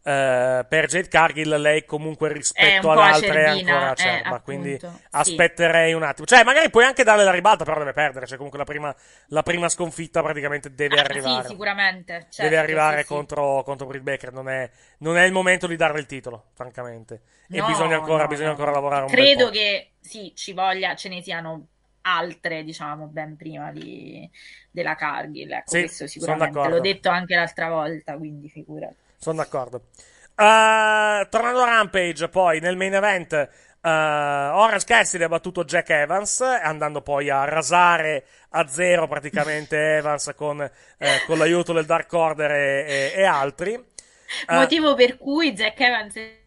eh, 0.02 0.64
per 0.66 0.86
Jade 0.86 1.08
Cargill, 1.08 1.56
lei 1.60 1.84
comunque 1.84 2.32
rispetto 2.32 2.90
ad 2.90 2.98
altre 2.98 3.42
è 3.44 3.48
ancora 3.48 3.88
eh, 3.88 3.90
acerba, 3.90 4.36
appunto, 4.36 4.42
quindi 4.44 4.78
sì. 4.78 4.86
aspetterei 5.10 5.92
un 5.92 6.02
attimo. 6.02 6.26
Cioè, 6.26 6.42
magari 6.44 6.70
puoi 6.70 6.84
anche 6.84 7.04
darle 7.04 7.24
la 7.24 7.30
ribalta, 7.30 7.64
però 7.64 7.78
deve 7.78 7.92
perdere. 7.92 8.26
Cioè, 8.26 8.36
comunque 8.36 8.58
la 8.58 8.64
prima, 8.64 8.94
la 9.28 9.42
prima 9.42 9.68
sconfitta 9.68 10.22
praticamente 10.22 10.74
deve 10.74 10.96
Ah, 10.98 11.02
arrivare. 11.02 11.42
Sì, 11.42 11.48
sicuramente. 11.50 12.12
deve 12.14 12.26
certo, 12.30 12.56
arrivare 12.58 13.00
sì, 13.02 13.06
contro, 13.08 13.62
contro 13.62 13.86
Britt 13.86 14.02
Baker. 14.02 14.32
Non 14.32 14.48
è, 14.48 14.70
non 14.98 15.16
è 15.18 15.24
il 15.24 15.32
momento 15.32 15.66
di 15.66 15.76
darle 15.76 16.00
il 16.00 16.06
titolo, 16.06 16.46
francamente. 16.54 17.20
E 17.50 17.58
No, 17.58 17.66
bisogna 17.66 17.96
ancora, 17.96 18.22
no, 18.22 18.28
bisogna 18.28 18.50
ancora 18.50 18.70
lavorare 18.70 19.02
un 19.02 19.10
Credo 19.10 19.46
po'. 19.46 19.50
che 19.50 19.89
sì, 20.00 20.32
ci 20.34 20.52
voglia, 20.52 20.94
ce 20.94 21.08
ne 21.08 21.22
siano 21.22 21.66
altre, 22.02 22.64
diciamo, 22.64 23.06
ben 23.06 23.36
prima 23.36 23.70
di, 23.72 24.28
della 24.70 24.94
Cargill. 24.94 25.52
Ecco, 25.52 25.70
Sì, 25.70 25.78
questo 25.80 26.06
sicuramente. 26.06 26.68
L'ho 26.68 26.80
detto 26.80 27.08
anche 27.08 27.34
l'altra 27.34 27.68
volta, 27.68 28.16
quindi 28.16 28.48
figurati. 28.48 28.96
Sono 29.18 29.36
d'accordo. 29.36 29.84
Uh, 30.34 31.28
tornando 31.28 31.60
a 31.60 31.66
Rampage, 31.66 32.28
poi 32.28 32.60
nel 32.60 32.76
main 32.76 32.94
event, 32.94 33.32
uh, 33.82 33.88
Orange 33.88 34.86
Cassidy 34.86 35.24
ha 35.24 35.28
battuto 35.28 35.64
Jack 35.64 35.90
Evans, 35.90 36.40
andando 36.40 37.02
poi 37.02 37.28
a 37.28 37.44
rasare 37.44 38.24
a 38.50 38.66
zero 38.66 39.06
praticamente 39.06 39.76
Evans 39.98 40.32
con, 40.34 40.62
eh, 40.62 41.22
con 41.26 41.36
l'aiuto 41.36 41.74
del 41.74 41.84
Dark 41.84 42.10
Order 42.12 42.50
e, 42.52 42.86
e- 42.88 43.12
e 43.16 43.24
altri. 43.24 43.74
Uh, 43.74 44.54
Motivo 44.54 44.94
per 44.94 45.18
cui 45.18 45.52
Jack 45.52 45.78
Evans 45.80 46.14
è 46.14 46.39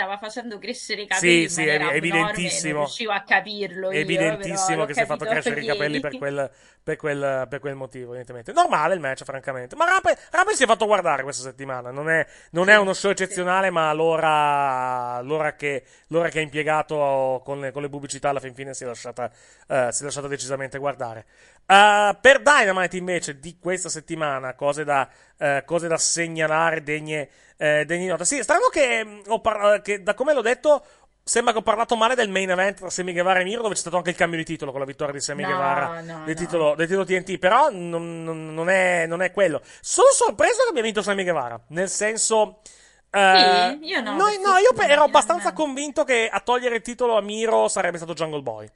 stava 0.00 0.16
facendo 0.16 0.58
crescere 0.58 1.02
i 1.02 1.06
capelli 1.06 1.48
Sì, 1.48 1.54
sì, 1.54 1.66
è 1.66 1.94
evidentissimo. 1.94 2.72
non 2.72 2.84
riuscivo 2.84 3.12
a 3.12 3.20
capirlo 3.20 3.92
io, 3.92 3.98
Evidentissimo 4.00 4.68
però 4.68 4.84
che 4.86 4.94
si 4.94 5.00
è 5.00 5.06
fatto 5.06 5.24
crescere 5.24 5.60
i 5.60 5.66
capelli 5.66 6.00
per 6.00 6.16
quel, 6.16 6.50
per 6.82 6.96
quel- 6.96 7.46
per 7.48 7.60
quel 7.60 7.74
motivo, 7.74 8.08
evidentemente. 8.08 8.52
Normale 8.52 8.94
il 8.94 9.00
match, 9.00 9.24
francamente. 9.24 9.76
Ma 9.76 9.84
Rampage, 9.84 10.18
Rampage 10.30 10.56
si 10.56 10.62
è 10.64 10.66
fatto 10.66 10.86
guardare 10.86 11.22
questa 11.22 11.42
settimana. 11.42 11.90
Non 11.90 12.08
è, 12.08 12.26
non 12.52 12.68
è 12.68 12.76
uno 12.76 12.92
show 12.92 13.10
eccezionale, 13.10 13.70
ma 13.70 13.92
l'ora, 13.92 15.20
l'ora, 15.20 15.54
che, 15.54 15.84
l'ora 16.08 16.28
che 16.28 16.38
ha 16.38 16.42
impiegato 16.42 17.42
con 17.44 17.60
le, 17.60 17.70
con 17.72 17.82
le 17.82 17.88
pubblicità 17.88 18.30
alla 18.30 18.40
fin 18.40 18.54
fine 18.54 18.72
si 18.74 18.84
è 18.84 18.86
lasciata, 18.86 19.30
eh, 19.68 19.88
si 19.90 20.02
è 20.02 20.04
lasciata 20.04 20.28
decisamente 20.28 20.78
guardare. 20.78 21.26
Uh, 21.70 22.16
per 22.20 22.42
Dynamite 22.42 22.96
invece 22.96 23.38
di 23.38 23.56
questa 23.60 23.88
settimana, 23.88 24.54
cose 24.54 24.82
da, 24.82 25.08
eh, 25.38 25.62
cose 25.64 25.86
da 25.86 25.96
segnalare 25.98 26.82
degne, 26.82 27.28
eh, 27.56 27.84
degne 27.84 28.08
nota. 28.08 28.24
Sì, 28.24 28.42
strano 28.42 28.66
che, 28.72 29.22
ho 29.28 29.40
par- 29.40 29.80
che 29.80 30.02
da 30.02 30.14
come 30.14 30.32
l'ho 30.34 30.42
detto 30.42 30.84
Sembra 31.22 31.52
che 31.52 31.58
ho 31.58 31.62
parlato 31.62 31.94
male 31.94 32.16
del 32.16 32.28
main 32.28 32.50
event 32.50 32.78
tra 32.78 32.90
Sammy 32.90 33.12
Guevara 33.12 33.38
e 33.38 33.44
Miro, 33.44 33.62
dove 33.62 33.74
c'è 33.74 33.80
stato 33.80 33.96
anche 33.96 34.10
il 34.10 34.16
cambio 34.16 34.38
di 34.38 34.44
titolo 34.44 34.72
con 34.72 34.80
la 34.80 34.86
vittoria 34.86 35.12
di 35.12 35.20
Sammy 35.20 35.42
No, 35.42 35.48
Guevara 35.48 36.00
no, 36.00 36.24
del, 36.24 36.34
no. 36.34 36.34
titolo, 36.34 36.74
del 36.74 36.86
titolo 36.88 37.04
TNT. 37.04 37.38
Però 37.38 37.68
non, 37.70 38.24
non- 38.24 38.68
è, 38.68 39.06
non 39.06 39.22
è 39.22 39.30
quello. 39.30 39.60
Sono 39.80 40.08
sorpreso 40.10 40.62
che 40.64 40.70
abbia 40.70 40.82
vinto 40.82 41.02
Sammy 41.02 41.22
Guevara. 41.22 41.60
Nel 41.68 41.88
senso. 41.88 42.62
eh, 43.10 43.76
Sì? 43.80 43.86
Io 43.86 44.00
no, 44.00 44.16
no, 44.16 44.26
io 44.28 44.74
ero 44.82 45.04
abbastanza 45.04 45.52
convinto 45.52 46.02
che 46.02 46.28
a 46.28 46.40
togliere 46.40 46.76
il 46.76 46.82
titolo 46.82 47.16
a 47.16 47.20
Miro 47.20 47.68
sarebbe 47.68 47.98
stato 47.98 48.14
Jungle 48.14 48.42
Boy. 48.42 48.68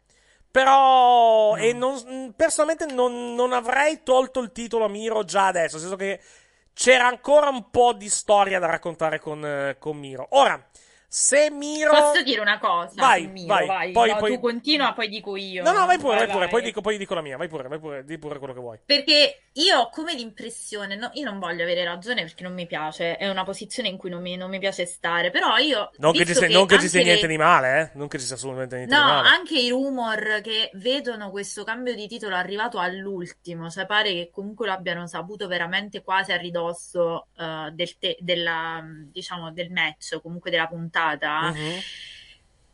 Però, 0.54 1.56
e 1.56 1.72
non- 1.72 2.32
personalmente 2.36 2.86
non, 2.86 3.34
non 3.34 3.52
avrei 3.52 4.04
tolto 4.04 4.38
il 4.38 4.52
titolo 4.52 4.84
a 4.84 4.88
Miro 4.88 5.24
già 5.24 5.48
adesso. 5.48 5.72
Nel 5.78 5.80
senso 5.88 5.96
che 5.96 6.20
c'era 6.72 7.08
ancora 7.08 7.48
un 7.48 7.70
po' 7.70 7.92
di 7.92 8.08
storia 8.08 8.60
da 8.60 8.66
raccontare 8.66 9.18
con, 9.18 9.44
eh, 9.44 9.76
con 9.80 9.96
Miro. 9.96 10.28
Ora, 10.30 10.64
se 11.08 11.50
Miro. 11.50 11.90
Posso 11.90 12.22
dire 12.22 12.40
una 12.40 12.60
cosa? 12.60 12.92
Vai, 12.94 13.26
Miro, 13.26 13.52
vai, 13.52 13.66
vai. 13.66 13.90
poi- 13.90 14.10
No, 14.12 14.16
poi- 14.18 14.34
tu 14.34 14.40
continua, 14.40 14.92
poi 14.92 15.08
dico 15.08 15.34
io. 15.34 15.64
No, 15.64 15.72
no, 15.72 15.86
vai 15.86 15.98
pure, 15.98 16.18
vai, 16.18 16.26
pure, 16.26 16.38
vai. 16.38 16.48
Poi, 16.48 16.62
dico, 16.62 16.80
poi 16.80 16.98
dico 16.98 17.14
la 17.14 17.20
mia, 17.20 17.36
vai 17.36 17.48
pure, 17.48 17.66
vai 17.66 17.80
pure, 17.80 18.04
di 18.04 18.16
pure 18.16 18.38
quello 18.38 18.54
che 18.54 18.60
vuoi. 18.60 18.78
Perché 18.86 19.40
io 19.56 19.78
ho 19.78 19.88
come 19.90 20.14
l'impressione, 20.14 20.96
no, 20.96 21.10
io 21.14 21.24
non 21.24 21.38
voglio 21.38 21.62
avere 21.62 21.84
ragione 21.84 22.22
perché 22.22 22.42
non 22.42 22.54
mi 22.54 22.66
piace, 22.66 23.16
è 23.16 23.28
una 23.28 23.44
posizione 23.44 23.88
in 23.88 23.96
cui 23.96 24.10
non 24.10 24.20
mi, 24.20 24.36
non 24.36 24.50
mi 24.50 24.58
piace 24.58 24.84
stare, 24.86 25.30
però 25.30 25.56
io... 25.58 25.90
Non 25.98 26.12
che, 26.12 26.24
ci 26.24 26.48
non 26.48 26.66
che 26.66 26.78
ci 26.80 26.88
sia 26.88 27.00
le- 27.00 27.04
niente 27.04 27.26
di 27.28 27.36
male, 27.36 27.80
eh? 27.92 27.98
Non 27.98 28.08
che 28.08 28.18
ci 28.18 28.24
sia 28.26 28.34
assolutamente 28.34 28.76
niente 28.76 28.94
No, 28.94 29.00
di 29.00 29.06
male. 29.06 29.28
anche 29.28 29.58
i 29.58 29.68
rumor 29.70 30.40
che 30.42 30.70
vedono 30.74 31.30
questo 31.30 31.62
cambio 31.62 31.94
di 31.94 32.08
titolo 32.08 32.34
arrivato 32.34 32.78
all'ultimo, 32.78 33.70
cioè 33.70 33.86
pare 33.86 34.12
che 34.12 34.30
comunque 34.32 34.66
lo 34.66 34.72
abbiano 34.72 35.06
saputo 35.06 35.46
veramente 35.46 36.02
quasi 36.02 36.32
a 36.32 36.36
ridosso 36.36 37.28
eh, 37.38 37.70
del, 37.72 37.96
te- 37.98 38.16
della, 38.20 38.82
diciamo, 39.12 39.52
del 39.52 39.70
match, 39.70 40.12
o 40.14 40.20
comunque 40.20 40.50
della 40.50 40.66
puntata. 40.66 41.50
Mhm. 41.52 41.78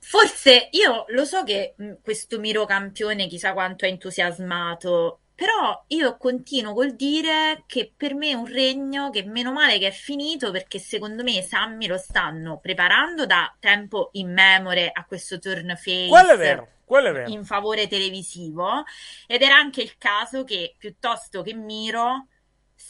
Forse 0.03 0.69
io 0.73 1.05
lo 1.09 1.25
so 1.25 1.45
che 1.45 1.75
mh, 1.77 1.93
questo 2.03 2.39
Miro 2.41 2.65
campione 2.65 3.27
chissà 3.27 3.53
quanto 3.53 3.85
è 3.85 3.89
entusiasmato, 3.89 5.21
però 5.41 5.85
io 5.87 6.19
continuo 6.19 6.75
col 6.75 6.95
dire 6.95 7.63
che 7.65 7.91
per 7.97 8.15
me 8.15 8.29
è 8.29 8.35
un 8.35 8.45
regno 8.45 9.09
che 9.09 9.25
meno 9.25 9.53
male 9.53 9.79
che 9.79 9.87
è 9.87 9.91
finito 9.91 10.51
perché 10.51 10.79
secondo 10.79 11.23
me 11.23 11.31
i 11.31 11.43
Sammy 11.43 11.87
lo 11.87 11.97
stanno 11.97 12.59
preparando 12.59 13.25
da 13.25 13.51
tempo 13.59 14.11
immemore 14.13 14.91
a 14.93 15.03
questo 15.07 15.39
turn 15.39 15.79
face 15.79 16.09
Quello 16.09 16.33
è 16.33 16.37
vero, 16.37 16.69
quello 16.85 17.09
è 17.09 17.13
vero. 17.13 17.31
in 17.31 17.47
favore 17.47 17.89
televisivo 17.89 18.85
ed 19.27 19.41
era 19.41 19.55
anche 19.57 19.81
il 19.81 19.97
caso 19.97 20.45
che 20.45 20.75
piuttosto 20.77 21.41
che 21.41 21.55
Miro 21.55 22.27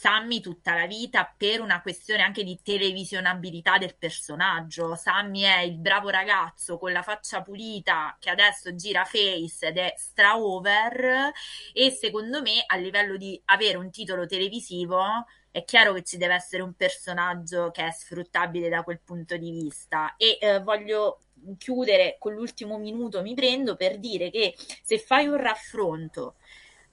Sammy 0.01 0.39
tutta 0.39 0.73
la 0.73 0.87
vita 0.87 1.31
per 1.37 1.61
una 1.61 1.79
questione 1.79 2.23
anche 2.23 2.43
di 2.43 2.59
televisionabilità 2.63 3.77
del 3.77 3.95
personaggio. 3.95 4.95
Sammy 4.95 5.41
è 5.41 5.59
il 5.59 5.77
bravo 5.77 6.09
ragazzo 6.09 6.79
con 6.79 6.91
la 6.91 7.03
faccia 7.03 7.43
pulita 7.43 8.17
che 8.19 8.31
adesso 8.31 8.73
gira 8.73 9.05
face 9.05 9.67
ed 9.67 9.77
è 9.77 9.93
stra 9.95 10.39
over 10.39 11.31
e 11.71 11.91
secondo 11.91 12.41
me 12.41 12.63
a 12.65 12.77
livello 12.77 13.15
di 13.15 13.39
avere 13.45 13.77
un 13.77 13.91
titolo 13.91 14.25
televisivo 14.25 15.03
è 15.51 15.63
chiaro 15.65 15.93
che 15.93 16.01
ci 16.01 16.17
deve 16.17 16.33
essere 16.33 16.63
un 16.63 16.73
personaggio 16.73 17.69
che 17.69 17.85
è 17.85 17.91
sfruttabile 17.91 18.69
da 18.69 18.81
quel 18.81 19.01
punto 19.05 19.37
di 19.37 19.51
vista 19.51 20.15
e 20.15 20.39
eh, 20.41 20.61
voglio 20.61 21.19
chiudere 21.59 22.15
con 22.17 22.33
l'ultimo 22.33 22.79
minuto 22.79 23.21
mi 23.21 23.35
prendo 23.35 23.75
per 23.75 23.99
dire 23.99 24.31
che 24.31 24.55
se 24.81 24.97
fai 24.97 25.27
un 25.27 25.37
raffronto 25.37 26.37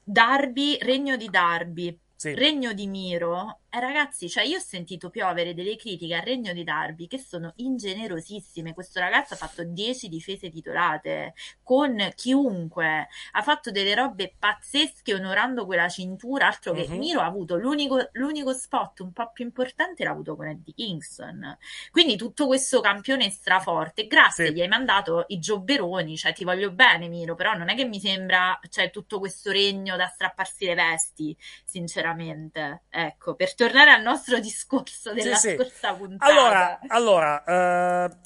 Darby, 0.04 0.78
Regno 0.80 1.16
di 1.16 1.28
Darby, 1.28 1.98
Sì. 2.20 2.34
Regno 2.34 2.72
di 2.72 2.88
Miro, 2.88 3.60
eh, 3.70 3.80
ragazzi, 3.80 4.28
cioè 4.30 4.44
io 4.44 4.56
ho 4.56 4.60
sentito 4.60 5.10
piovere 5.10 5.52
delle 5.52 5.76
critiche 5.76 6.14
al 6.14 6.22
Regno 6.22 6.52
di 6.54 6.64
Darby 6.64 7.06
che 7.06 7.18
sono 7.18 7.52
ingenerosissime. 7.56 8.72
Questo 8.72 8.98
ragazzo 8.98 9.34
ha 9.34 9.36
fatto 9.36 9.62
10 9.62 10.08
difese 10.08 10.48
titolate 10.48 11.34
con 11.62 11.96
chiunque, 12.14 13.08
ha 13.32 13.42
fatto 13.42 13.70
delle 13.70 13.94
robe 13.94 14.34
pazzesche 14.38 15.12
onorando 15.14 15.66
quella 15.66 15.88
cintura, 15.88 16.46
altro 16.46 16.72
che 16.72 16.88
Mhm. 16.88 16.96
Miro 16.96 17.20
ha 17.20 17.26
avuto 17.26 17.56
l'unico, 17.56 18.08
l'unico 18.12 18.52
spot 18.54 19.00
un 19.00 19.12
po' 19.12 19.30
più 19.32 19.44
importante 19.44 20.02
l'ha 20.04 20.10
avuto 20.10 20.34
con 20.34 20.46
Eddie 20.46 20.72
Kingston. 20.74 21.56
Quindi 21.90 22.16
tutto 22.16 22.46
questo 22.46 22.80
campione 22.80 23.28
straforte, 23.28 24.06
grazie, 24.06 24.46
Sì. 24.46 24.52
gli 24.52 24.62
hai 24.62 24.68
mandato 24.68 25.24
i 25.28 25.38
giobberoni, 25.38 26.16
cioè 26.16 26.32
ti 26.32 26.44
voglio 26.44 26.70
bene 26.72 27.08
Miro, 27.08 27.34
però 27.34 27.52
non 27.54 27.68
è 27.68 27.74
che 27.76 27.84
mi 27.84 28.00
sembra, 28.00 28.58
cioè, 28.70 28.90
tutto 28.90 29.18
questo 29.18 29.50
regno 29.50 29.96
da 29.96 30.06
strapparsi 30.06 30.64
le 30.64 30.74
vesti, 30.74 31.36
sinceramente. 31.64 32.84
Ecco, 32.88 33.34
per 33.34 33.54
tornare 33.58 33.90
al 33.90 34.02
nostro 34.02 34.38
discorso 34.38 35.12
della 35.12 35.34
Sì, 35.34 35.48
sì. 35.48 35.54
scorsa 35.56 35.92
puntata. 35.94 36.30
Allora, 36.30 36.78
allora, 36.86 38.04
eh, 38.04 38.16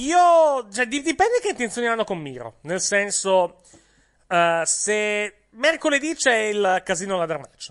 io, 0.00 0.66
cioè, 0.72 0.86
di- 0.86 1.02
dipende 1.02 1.40
che 1.42 1.50
intenzioni 1.50 1.88
hanno 1.88 2.04
con 2.04 2.16
Miro. 2.18 2.56
Nel 2.62 2.80
senso, 2.80 3.60
eh, 4.26 4.62
se 4.64 5.42
mercoledì 5.50 6.14
c'è 6.14 6.34
il 6.36 6.80
casino 6.86 7.18
ladder 7.18 7.38
match 7.38 7.68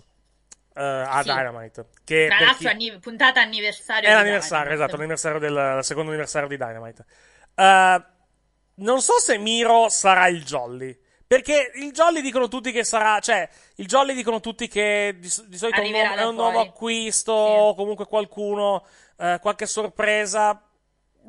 eh, 0.75 0.83
a 0.83 1.21
Sì. 1.23 1.29
Dynamite, 1.29 1.87
che 2.03 2.27
Tra 2.27 2.39
l'altro, 2.39 2.57
chi- 2.59 2.67
anni- 2.67 2.99
puntata 2.99 3.41
anniversario 3.41 4.07
è 4.07 4.13
l'anniversario, 4.13 4.71
esatto, 4.71 4.91
l'anniversario 4.95 5.39
del 5.39 5.79
secondo 5.83 6.09
anniversario 6.11 6.47
di 6.47 6.55
Dynamite. 6.57 7.05
Non 8.75 9.01
so 9.01 9.19
se 9.19 9.37
Miro 9.39 9.89
sarà 9.89 10.27
il 10.27 10.43
Jolly. 10.45 10.97
Perché 11.29 11.73
il 11.75 11.91
Jolly 11.91 12.21
dicono 12.21 12.47
tutti 12.47 12.71
che 12.71 12.83
sarà. 12.83 13.19
Cioè, 13.19 13.47
il 13.75 13.85
Jolly 13.85 14.15
dicono 14.15 14.39
tutti 14.39 14.67
che 14.67 15.15
di, 15.19 15.31
di 15.45 15.57
solito 15.59 15.79
è 15.79 15.85
un, 15.85 15.91
nuovo, 15.91 16.15
è 16.15 16.25
un 16.25 16.33
nuovo 16.33 16.59
acquisto, 16.59 17.31
o 17.33 17.75
comunque 17.75 18.07
qualcuno, 18.07 18.83
eh, 19.15 19.37
qualche 19.39 19.67
sorpresa. 19.67 20.59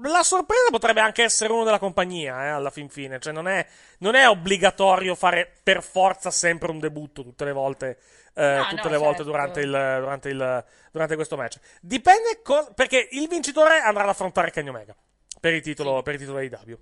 La 0.02 0.22
sorpresa 0.22 0.70
potrebbe 0.70 1.00
anche 1.02 1.22
essere 1.22 1.52
uno 1.52 1.64
della 1.64 1.78
compagnia, 1.78 2.44
eh, 2.44 2.48
alla 2.48 2.70
fin 2.70 2.88
fine. 2.88 3.20
Cioè, 3.20 3.34
non 3.34 3.46
è, 3.46 3.66
non 3.98 4.14
è 4.14 4.26
obbligatorio 4.26 5.14
fare 5.14 5.52
per 5.62 5.82
forza 5.82 6.30
sempre 6.30 6.70
un 6.70 6.78
debutto 6.78 7.22
tutte 7.22 7.44
le 7.44 7.52
volte. 7.52 7.98
eh, 8.32 8.56
No, 8.56 8.66
tutte 8.68 8.84
no, 8.84 8.88
le 8.88 8.96
volte 8.96 9.16
certo. 9.16 9.30
durante, 9.30 9.60
il, 9.60 9.70
durante, 10.00 10.28
il, 10.30 10.64
durante 10.92 11.14
questo 11.14 11.36
match. 11.36 11.58
Dipende 11.82 12.40
co- 12.42 12.72
perché 12.74 13.06
il 13.10 13.28
vincitore 13.28 13.80
andrà 13.80 14.04
ad 14.04 14.08
affrontare 14.08 14.50
Kenny 14.50 14.70
Omega 14.70 14.96
per 15.38 15.52
il 15.52 15.60
titolo, 15.60 16.00
per 16.00 16.14
il 16.14 16.20
titolo 16.20 16.38
AEW. 16.38 16.78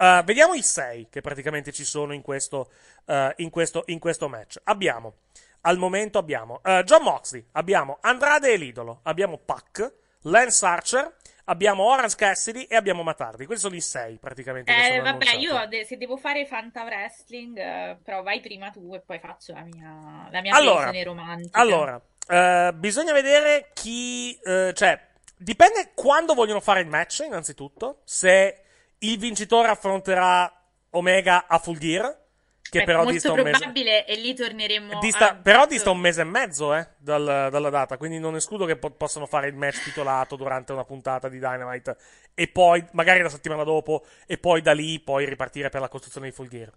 Uh, 0.00 0.24
vediamo 0.24 0.54
i 0.54 0.62
sei 0.62 1.08
che 1.10 1.20
praticamente 1.20 1.72
ci 1.72 1.84
sono 1.84 2.14
in 2.14 2.22
questo, 2.22 2.70
uh, 3.04 3.28
in 3.36 3.50
questo, 3.50 3.82
in 3.88 3.98
questo 3.98 4.30
match. 4.30 4.58
Abbiamo, 4.64 5.16
al 5.62 5.76
momento 5.76 6.16
abbiamo 6.16 6.62
uh, 6.64 6.82
John 6.84 7.02
Moxley, 7.02 7.44
abbiamo 7.52 7.98
Andrade 8.00 8.50
e 8.50 8.56
l'idolo, 8.56 9.00
abbiamo 9.02 9.36
Pac, 9.36 9.92
Lance 10.22 10.64
Archer, 10.64 11.16
abbiamo 11.44 11.84
Orange 11.84 12.16
Cassidy 12.16 12.62
e 12.62 12.76
abbiamo 12.76 13.02
Matardi. 13.02 13.44
Questi 13.44 13.64
sono 13.64 13.76
i 13.76 13.82
sei 13.82 14.16
praticamente. 14.16 14.72
che 14.72 14.94
Eh, 14.94 15.00
vabbè, 15.00 15.08
annunciati. 15.36 15.76
io 15.76 15.84
se 15.84 15.98
devo 15.98 16.16
fare 16.16 16.46
Fanta 16.46 16.82
Wrestling, 16.84 17.98
però 18.02 18.22
vai 18.22 18.40
prima 18.40 18.70
tu 18.70 18.94
e 18.94 19.00
poi 19.00 19.18
faccio 19.18 19.52
la 19.52 19.64
mia, 19.64 20.28
la 20.30 20.40
mia 20.40 20.56
Allora, 20.56 20.90
romantica. 21.04 21.58
Allora, 21.60 22.72
bisogna 22.72 23.12
vedere 23.12 23.68
chi. 23.74 24.34
cioè, 24.42 24.98
dipende 25.36 25.90
quando 25.94 26.32
vogliono 26.32 26.60
fare 26.60 26.80
il 26.80 26.86
match, 26.86 27.24
innanzitutto. 27.26 28.00
Se 28.04 28.62
il 29.00 29.18
vincitore 29.18 29.68
affronterà 29.68 30.52
Omega 30.90 31.46
a 31.46 31.58
full 31.58 31.78
gear, 31.78 32.18
che 32.62 32.78
Ecco, 32.78 32.86
però 32.86 33.04
dista 33.04 33.32
un 33.32 33.40
mese. 33.42 34.04
e 34.06 34.14
lì 34.16 34.32
torneremo 34.34 35.00
Dista- 35.00 35.30
a- 35.30 35.34
però 35.34 35.66
dista 35.66 35.90
un 35.90 35.98
mese 35.98 36.20
e 36.20 36.24
mezzo 36.24 36.72
eh, 36.74 36.86
dal- 36.98 37.48
dalla 37.50 37.70
data, 37.70 37.96
quindi 37.96 38.18
non 38.20 38.36
escludo 38.36 38.64
che 38.64 38.76
po- 38.76 38.90
possano 38.90 39.26
fare 39.26 39.48
il 39.48 39.54
match 39.56 39.82
titolato 39.82 40.36
durante 40.36 40.72
una 40.72 40.84
puntata 40.84 41.28
di 41.28 41.38
Dynamite 41.38 41.96
e 42.34 42.46
poi, 42.48 42.84
magari 42.92 43.22
la 43.22 43.28
settimana 43.28 43.64
dopo, 43.64 44.04
e 44.26 44.38
poi 44.38 44.60
da 44.62 44.72
lì 44.72 45.00
poi 45.00 45.24
ripartire 45.24 45.68
per 45.68 45.80
la 45.80 45.88
costruzione 45.88 46.28
di 46.28 46.32
Full 46.32 46.48
Gear. 46.48 46.70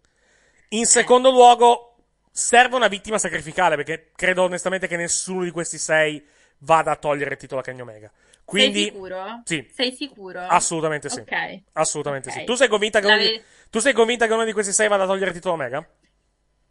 In 0.69 0.85
secondo 0.87 1.29
luogo, 1.29 1.95
serve 2.31 2.75
una 2.75 2.87
vittima 2.87 3.19
sacrificale, 3.19 3.75
perché 3.75 4.09
credo 4.15 4.43
onestamente 4.43 4.87
che 4.87 4.97
nessuno 4.97 5.43
di 5.43 5.51
questi 5.51 5.77
sei 5.77 6.25
vada 6.59 6.91
a 6.91 6.95
togliere 6.95 7.31
il 7.31 7.37
titolo 7.37 7.61
a 7.61 7.63
Kenny 7.63 7.81
Omega. 7.81 8.11
Quindi, 8.45 8.81
Sei 8.83 8.91
sicuro? 8.91 9.41
Sì. 9.45 9.67
Sei 9.73 9.91
sicuro? 9.93 10.39
Assolutamente 10.41 11.09
sì. 11.09 11.19
Ok. 11.19 11.61
Assolutamente 11.73 12.29
Ok. 12.29 12.35
sì. 12.39 12.43
Tu 12.43 12.55
sei 12.55 12.67
convinta 12.67 12.99
che, 12.99 13.07
La 13.07 13.13
uno 13.13 13.23
di, 13.23 13.41
tu 13.69 13.79
sei 13.79 13.93
convinta 13.93 14.27
che 14.27 14.33
uno 14.33 14.43
di 14.43 14.53
questi 14.53 14.73
sei 14.73 14.87
vada 14.87 15.03
a 15.03 15.07
togliere 15.07 15.27
il 15.29 15.35
titolo 15.35 15.53
Omega? 15.53 15.87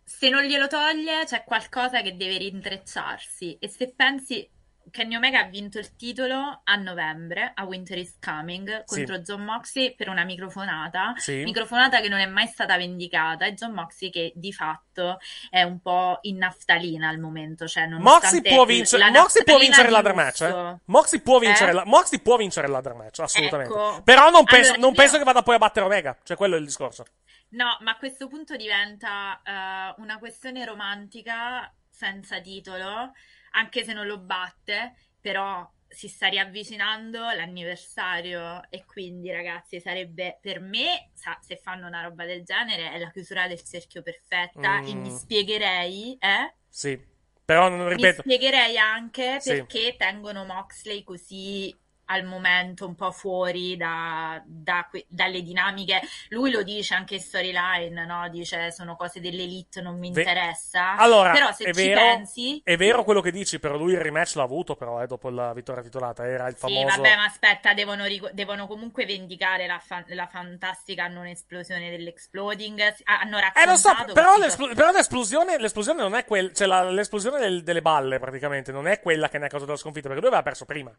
Se 0.04 0.28
non 0.28 0.42
glielo 0.42 0.66
toglie, 0.68 1.24
c'è 1.24 1.44
qualcosa 1.44 2.02
che 2.02 2.16
deve 2.16 2.38
rintrecciarsi. 2.38 3.56
E 3.58 3.68
se 3.68 3.92
pensi 3.94 4.48
Kenny 4.92 5.16
Omega 5.16 5.40
ha 5.40 5.44
vinto 5.44 5.78
il 5.78 5.96
titolo 5.96 6.60
a 6.62 6.76
novembre 6.76 7.50
a 7.54 7.64
Winter 7.64 7.96
is 7.96 8.18
Coming 8.22 8.84
Sì. 8.84 8.96
contro 8.96 9.18
John 9.20 9.42
Moxley 9.42 9.94
per 9.96 10.08
una 10.10 10.22
microfonata, 10.24 11.14
Sì. 11.16 11.42
microfonata 11.44 12.00
che 12.00 12.08
non 12.10 12.18
è 12.20 12.26
mai 12.26 12.46
stata 12.46 12.76
vendicata 12.76 13.46
e 13.46 13.54
John 13.54 13.72
Moxley 13.72 14.10
che 14.10 14.32
di 14.36 14.52
fatto 14.52 15.18
è 15.48 15.62
un 15.62 15.80
po' 15.80 16.18
in 16.22 16.36
naftalina 16.36 17.08
al 17.08 17.18
momento, 17.18 17.66
cioè 17.66 17.86
Moxley 17.86 18.42
può 18.42 18.64
vincere, 18.66 19.02
la 19.02 19.10
Moxley 19.10 19.44
può 19.44 19.56
vincere 19.58 19.88
ladder 19.88 20.14
match, 20.14 20.40
eh? 20.42 20.76
Moxley 20.84 21.20
può 21.22 21.38
vincere, 21.38 21.70
Eh? 21.70 21.74
la- 21.74 21.84
Moxley 21.86 22.20
può 22.20 22.36
vincere 22.36 22.68
ladder 22.68 22.94
match, 22.94 23.20
assolutamente. 23.20 23.72
Ecco. 23.72 24.02
Però 24.04 24.28
non, 24.28 24.44
penso, 24.44 24.72
Allora, 24.72 24.80
non 24.80 24.90
io- 24.90 24.96
penso 24.96 25.16
che 25.18 25.24
vada 25.24 25.42
poi 25.42 25.54
a 25.54 25.58
battere 25.58 25.86
Omega, 25.86 26.16
cioè 26.22 26.36
quello 26.36 26.56
è 26.56 26.58
il 26.58 26.66
discorso. 26.66 27.04
No, 27.52 27.78
ma 27.80 27.92
a 27.92 27.96
questo 27.96 28.28
punto 28.28 28.56
diventa 28.56 29.40
eh, 29.42 29.94
una 30.02 30.18
questione 30.18 30.64
romantica 30.66 31.72
senza 31.90 32.40
titolo, 32.40 33.12
anche 33.52 33.84
se 33.84 33.92
non 33.92 34.06
lo 34.06 34.18
batte, 34.18 34.94
però 35.20 35.68
si 35.88 36.08
sta 36.08 36.28
riavvicinando 36.28 37.18
l'anniversario 37.32 38.62
e 38.70 38.84
quindi 38.86 39.30
ragazzi 39.30 39.78
sarebbe 39.80 40.38
per 40.40 40.60
me, 40.60 41.10
sa- 41.14 41.38
se 41.42 41.56
fanno 41.56 41.86
una 41.86 42.02
roba 42.02 42.24
del 42.24 42.44
genere, 42.44 42.92
è 42.92 42.98
la 42.98 43.10
chiusura 43.10 43.46
del 43.48 43.62
cerchio 43.62 44.02
perfetta 44.02 44.82
e 44.82 44.94
Mm. 44.94 44.96
mi 44.96 45.10
spiegherei, 45.10 46.16
eh? 46.18 46.54
Sì. 46.68 46.98
Però, 47.44 47.68
non 47.68 47.88
Mi 47.94 47.96
ripeto, 47.96 48.22
spiegherei 48.22 48.78
anche 48.78 49.40
Sì. 49.40 49.64
perché 49.66 49.96
tengono 49.96 50.44
Moxley 50.44 51.02
così 51.02 51.74
al 52.06 52.24
momento 52.24 52.86
un 52.86 52.94
po' 52.94 53.10
fuori 53.12 53.76
da- 53.76 54.42
da 54.44 54.88
dalle 55.08 55.42
dinamiche. 55.42 56.00
Lui 56.28 56.50
lo 56.50 56.62
dice 56.62 56.94
anche 56.94 57.14
in 57.14 57.20
storyline, 57.20 58.04
no? 58.04 58.28
Dice 58.28 58.70
sono 58.72 58.96
cose 58.96 59.20
dell'elite, 59.20 59.80
non 59.80 59.98
mi 59.98 60.08
interessa. 60.08 60.96
Allora, 60.96 61.32
Però 61.32 61.52
se 61.52 61.72
ci 61.72 61.88
vero, 61.88 62.00
pensi... 62.00 62.62
è 62.64 62.76
vero 62.76 63.04
quello 63.04 63.20
che 63.20 63.30
dici, 63.30 63.58
però 63.58 63.76
lui 63.76 63.92
il 63.92 64.00
rematch 64.00 64.34
l'ha 64.36 64.42
avuto 64.42 64.76
però, 64.76 65.02
eh, 65.02 65.06
dopo 65.06 65.30
la 65.30 65.52
vittoria 65.52 65.82
titolata, 65.82 66.26
era 66.26 66.46
il 66.48 66.54
Sì, 66.54 66.58
famoso... 66.58 67.00
vabbè, 67.02 67.16
ma 67.16 67.24
aspetta, 67.24 67.74
devono, 67.74 68.04
devono 68.32 68.66
comunque 68.66 69.04
vendicare 69.06 69.66
la, 69.66 69.78
fa- 69.78 70.04
la 70.08 70.26
fantastica 70.26 71.08
non 71.08 71.26
esplosione 71.26 71.90
dell'exploding. 71.90 72.80
Ah, 73.04 73.20
Hanno 73.20 73.38
Eh, 73.54 73.66
lo 73.66 73.76
so, 73.76 73.88
raccontato 73.88 74.12
però, 74.12 74.36
l'espl- 74.38 74.74
però 74.74 74.90
l'esplosione, 74.92 75.58
l'esplosione 75.58 76.00
non 76.02 76.14
è 76.14 76.24
quella, 76.24 76.52
cioè 76.52 76.66
la- 76.66 76.88
l'esplosione 76.90 77.38
del- 77.38 77.62
delle 77.62 77.82
balle 77.82 78.18
praticamente, 78.18 78.72
non 78.72 78.86
è 78.86 79.00
quella 79.00 79.28
che 79.28 79.38
ne 79.38 79.46
ha 79.46 79.48
causato 79.48 79.72
la 79.72 79.76
sconfitta, 79.78 80.08
perché 80.08 80.20
lui 80.22 80.30
aveva 80.30 80.42
perso 80.48 80.64
prima 80.64 80.94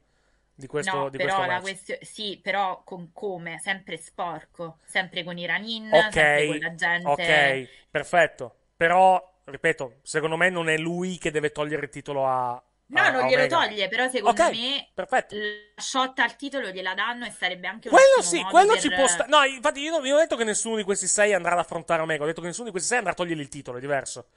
di 0.55 0.67
questo, 0.67 0.97
no, 0.97 1.09
di 1.09 1.17
però 1.17 1.19
questo 1.19 1.45
la 1.45 1.59
match. 1.59 1.61
questione, 1.61 2.03
sì, 2.05 2.39
però 2.41 2.83
con 2.83 3.11
come? 3.11 3.59
Sempre 3.59 3.97
sporco, 3.97 4.79
sempre 4.85 5.23
con 5.23 5.37
i 5.37 5.47
run-in, 5.47 5.89
Ok, 5.89 6.15
sempre 6.15 6.43
con 6.45 6.57
la 6.57 6.75
gente. 6.75 7.07
ok, 7.09 7.69
perfetto. 7.89 8.55
Però, 8.75 9.41
ripeto, 9.45 9.99
secondo 10.01 10.35
me 10.37 10.49
non 10.49 10.69
è 10.69 10.77
lui 10.77 11.17
che 11.17 11.31
deve 11.31 11.51
togliere 11.51 11.83
il 11.85 11.89
titolo 11.91 12.27
a. 12.27 12.61
No, 12.87 13.01
a- 13.01 13.09
non 13.09 13.25
glielo 13.25 13.45
Omega. 13.45 13.47
toglie, 13.47 13.87
però 13.87 14.07
secondo 14.09 14.43
Ok, 14.43 14.51
me 14.51 14.91
perfetto. 14.93 15.35
la 15.75 15.81
shot 15.81 16.19
al 16.19 16.35
titolo 16.35 16.69
gliela 16.69 16.93
danno 16.93 17.25
e 17.25 17.31
sarebbe 17.31 17.67
anche 17.67 17.89
un 17.89 17.95
Quello 17.95 18.21
sì, 18.21 18.45
quello 18.45 18.71
per- 18.73 18.81
ci 18.81 18.91
può 18.91 19.07
stare. 19.07 19.29
No, 19.29 19.43
infatti 19.43 19.81
io 19.81 19.91
non, 19.91 20.05
io 20.05 20.15
ho 20.15 20.19
detto 20.19 20.35
che 20.35 20.43
nessuno 20.43 20.75
di 20.75 20.83
questi 20.83 21.07
sei 21.07 21.33
andrà 21.33 21.53
ad 21.53 21.59
affrontare 21.59 22.01
Omega, 22.01 22.23
ho 22.23 22.25
detto 22.25 22.41
che 22.41 22.47
nessuno 22.47 22.65
di 22.65 22.71
questi 22.71 22.89
sei 22.89 22.97
andrà 22.99 23.13
a 23.13 23.15
togliergli 23.15 23.41
il 23.41 23.47
titolo, 23.49 23.77
è 23.77 23.81
diverso. 23.81 24.27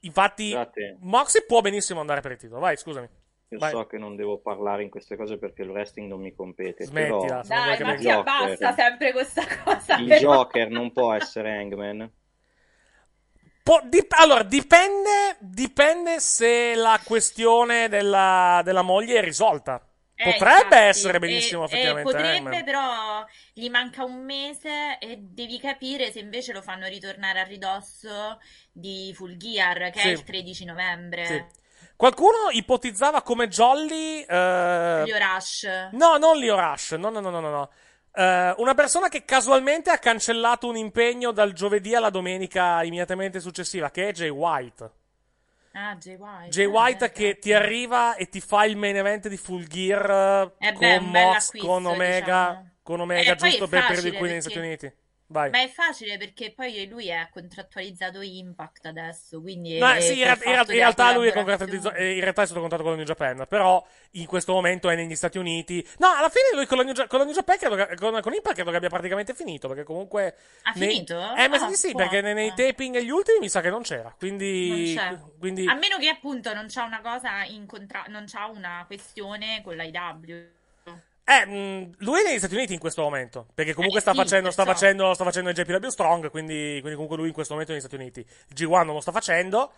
Infatti, 0.00 0.50
Scusate. 0.50 0.96
Moxie 1.00 1.44
può 1.44 1.60
benissimo 1.60 2.00
andare 2.00 2.20
per 2.20 2.32
il 2.32 2.38
titolo. 2.38 2.60
Vai, 2.60 2.76
scusami. 2.76 3.08
Io 3.50 3.58
Vai. 3.58 3.70
so 3.70 3.86
che 3.86 3.96
non 3.96 4.16
devo 4.16 4.38
parlare 4.38 4.82
in 4.82 4.90
queste 4.90 5.14
cose 5.16 5.38
perché 5.38 5.62
il 5.62 5.70
wrestling 5.70 6.08
non 6.08 6.20
mi 6.20 6.34
compete. 6.34 6.84
Smettila, 6.84 7.42
però 7.42 7.42
Dai, 7.42 7.82
ma 7.82 7.94
ti 7.94 8.10
abbassa 8.10 8.72
sempre 8.74 9.12
questa 9.12 9.44
cosa. 9.62 9.96
il 9.98 10.06
però. 10.08 10.20
Joker 10.34 10.68
non 10.68 10.92
può 10.92 11.12
essere 11.12 11.56
Hangman. 11.56 12.10
Può- 13.62 13.80
dip- 13.84 14.12
allora, 14.18 14.42
dipende, 14.44 15.36
dipende 15.40 16.20
se 16.20 16.74
la 16.76 17.00
questione 17.04 17.88
della, 17.88 18.60
della 18.64 18.82
moglie 18.82 19.18
è 19.18 19.22
risolta. 19.22 19.80
Eh, 20.18 20.32
Potrebbe 20.32 20.54
infatti, 20.62 20.74
essere 20.76 21.18
benissimo, 21.18 21.62
e- 21.62 21.64
e 21.64 21.66
effettivamente. 21.66 22.10
potrebbe, 22.10 22.36
Hangman. 22.38 22.64
però 22.64 23.24
gli 23.52 23.68
manca 23.68 24.02
un 24.04 24.24
mese 24.24 24.98
e 24.98 25.18
devi 25.20 25.58
capire 25.58 26.10
se 26.10 26.20
invece 26.20 26.52
lo 26.52 26.62
fanno 26.62 26.86
ritornare 26.86 27.40
a 27.40 27.44
ridosso 27.44 28.38
di 28.72 29.12
Full 29.14 29.36
Gear, 29.36 29.90
che 29.90 29.98
Sì. 30.00 30.08
è 30.08 30.10
il 30.12 30.24
13 30.24 30.64
novembre. 30.64 31.24
Sì. 31.26 31.44
Qualcuno 31.96 32.50
ipotizzava 32.50 33.22
come 33.22 33.48
Jolly. 33.48 34.20
eh, 34.22 35.02
Leo 35.06 35.18
Rush. 35.18 35.88
No, 35.92 36.18
non 36.18 36.36
Leo 36.36 36.54
Rush. 36.54 36.92
No, 36.92 37.08
no, 37.08 37.20
no, 37.20 37.30
no, 37.30 37.40
no. 37.40 37.50
no. 37.50 37.70
Eh, 38.12 38.54
una 38.58 38.74
persona 38.74 39.08
che 39.08 39.24
casualmente 39.24 39.90
ha 39.90 39.98
cancellato 39.98 40.68
un 40.68 40.76
impegno 40.76 41.32
dal 41.32 41.52
giovedì 41.52 41.94
alla 41.94 42.10
domenica 42.10 42.82
immediatamente 42.82 43.40
successiva, 43.40 43.90
che 43.90 44.08
è 44.08 44.12
Jay 44.12 44.28
White. 44.28 44.90
Ah, 45.72 45.94
Jay 45.96 46.16
White. 46.16 46.48
Jay 46.48 46.64
eh, 46.64 46.68
White 46.68 47.04
eh, 47.04 47.12
che 47.12 47.38
ti 47.38 47.52
arriva 47.52 48.14
e 48.16 48.28
ti 48.28 48.40
fa 48.40 48.64
il 48.64 48.76
main 48.76 48.96
event 48.96 49.28
di 49.28 49.36
Full 49.36 49.66
Gear 49.66 50.52
Eh 50.58 50.72
con 50.72 50.80
beh, 50.80 50.98
bel 50.98 51.02
Mox, 51.02 51.58
con 51.58 51.84
Omega, 51.84 52.48
diciamo. 52.48 52.70
con 52.82 53.00
Omega 53.00 53.32
E 53.32 53.36
poi 53.36 53.50
giusto 53.50 53.68
per 53.68 53.80
il 53.80 53.86
periodo 53.86 54.08
in 54.08 54.16
cui 54.16 54.28
negli 54.28 54.40
Stati 54.40 54.58
Uniti. 54.58 54.92
Vai. 55.28 55.50
Ma 55.50 55.60
è 55.60 55.68
facile 55.68 56.18
perché 56.18 56.52
poi 56.52 56.86
lui 56.88 57.08
è 57.08 57.28
contrattualizzato 57.32 58.20
Impact 58.20 58.86
adesso, 58.86 59.40
quindi 59.40 59.76
No, 59.76 60.00
sì, 60.00 60.18
in, 60.20 60.24
ra- 60.24 60.38
in 60.40 60.50
in 60.68 60.74
realtà 60.76 61.12
lui 61.12 61.26
è, 61.28 61.32
concretizzo- 61.32 61.92
eh, 61.92 62.14
in 62.14 62.20
realtà 62.20 62.42
è 62.42 62.46
sotto 62.46 62.60
contratto 62.60 62.82
con 62.84 62.92
la 62.92 62.98
New 62.98 63.06
Japan, 63.06 63.44
però 63.48 63.84
in 64.12 64.26
questo 64.26 64.52
momento 64.52 64.88
è 64.88 64.94
negli 64.94 65.16
Stati 65.16 65.36
Uniti. 65.38 65.84
No, 65.98 66.08
alla 66.08 66.28
fine 66.28 66.44
lui 66.54 66.66
con 66.66 66.78
la 66.78 66.84
New, 66.84 66.94
Ja- 66.94 67.08
con 67.08 67.18
la 67.18 67.24
New 67.24 67.34
Japan 67.34 67.58
credo 67.58 67.74
che, 67.74 67.94
con, 67.96 68.20
con 68.22 68.32
Impact 68.34 68.54
credo 68.54 68.70
che 68.70 68.76
abbia 68.76 68.88
praticamente 68.88 69.34
finito, 69.34 69.66
perché 69.66 69.82
comunque... 69.82 70.36
Ha 70.62 70.72
nei- 70.76 70.88
finito? 70.90 71.18
Eh, 71.34 71.48
ma 71.48 71.56
Ah, 71.56 71.68
sì, 71.70 71.74
sì, 71.88 71.94
perché 71.94 72.20
nei, 72.20 72.34
nei 72.34 72.52
taping 72.54 72.94
e 72.94 73.04
gli 73.04 73.10
ultimi 73.10 73.40
mi 73.40 73.48
sa 73.48 73.60
che 73.60 73.70
non 73.70 73.82
c'era, 73.82 74.14
quindi... 74.16 74.94
Non 74.94 75.04
c'è. 75.18 75.20
quindi 75.40 75.66
A 75.66 75.74
meno 75.74 75.98
che 75.98 76.08
appunto 76.08 76.54
non 76.54 76.66
c'ha 76.68 76.84
una 76.84 77.00
cosa 77.00 77.42
in 77.42 77.66
contra- 77.66 78.04
non 78.08 78.26
c'ha 78.28 78.46
una 78.46 78.84
questione 78.86 79.60
con 79.64 79.74
l'IW. 79.74 80.54
Eh, 81.28 81.90
lui 81.98 82.20
è 82.20 82.24
negli 82.24 82.38
Stati 82.38 82.54
Uniti 82.54 82.72
in 82.72 82.78
questo 82.78 83.02
momento, 83.02 83.48
perché 83.52 83.74
comunque 83.74 83.98
Eh, 83.98 84.02
sta, 84.02 84.12
sì, 84.12 84.18
facendo, 84.18 84.50
sta, 84.52 84.62
perciò. 84.64 84.78
facendo, 84.80 85.12
sta 85.14 85.24
facendo 85.24 85.50
il 85.50 85.56
JPW 85.56 85.88
Strong, 85.88 86.30
quindi, 86.30 86.78
quindi 86.80 86.92
comunque 86.92 87.16
lui 87.16 87.26
in 87.28 87.32
questo 87.34 87.52
momento 87.54 87.72
è 87.72 87.76
negli 87.76 87.84
Stati 87.84 88.00
Uniti. 88.00 88.20
Il 88.20 88.54
G1 88.54 88.84
non 88.84 88.94
lo 88.94 89.00
sta 89.00 89.10
facendo. 89.10 89.72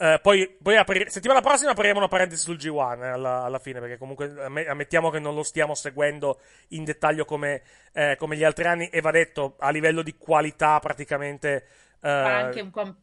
Eh, 0.00 0.18
poi, 0.22 0.48
poi 0.60 0.76
apri- 0.76 1.08
settimana 1.10 1.40
prossima 1.40 1.70
apriremo 1.72 1.98
una 1.98 2.08
parentesi 2.08 2.42
sul 2.42 2.56
G1 2.56 3.02
eh, 3.02 3.08
alla, 3.08 3.42
alla 3.44 3.58
fine, 3.60 3.78
perché 3.80 3.96
comunque 3.96 4.32
amme- 4.42 4.66
ammettiamo 4.66 5.10
che 5.10 5.18
non 5.20 5.34
lo 5.34 5.42
stiamo 5.44 5.74
seguendo 5.74 6.40
in 6.68 6.82
dettaglio 6.84 7.24
come, 7.24 7.62
eh, 7.92 8.16
come 8.18 8.36
gli 8.36 8.44
altri 8.44 8.64
anni, 8.64 8.88
e 8.88 9.00
va 9.00 9.10
detto 9.12 9.54
a 9.58 9.70
livello 9.70 10.02
di 10.02 10.16
qualità 10.16 10.78
praticamente. 10.80 11.64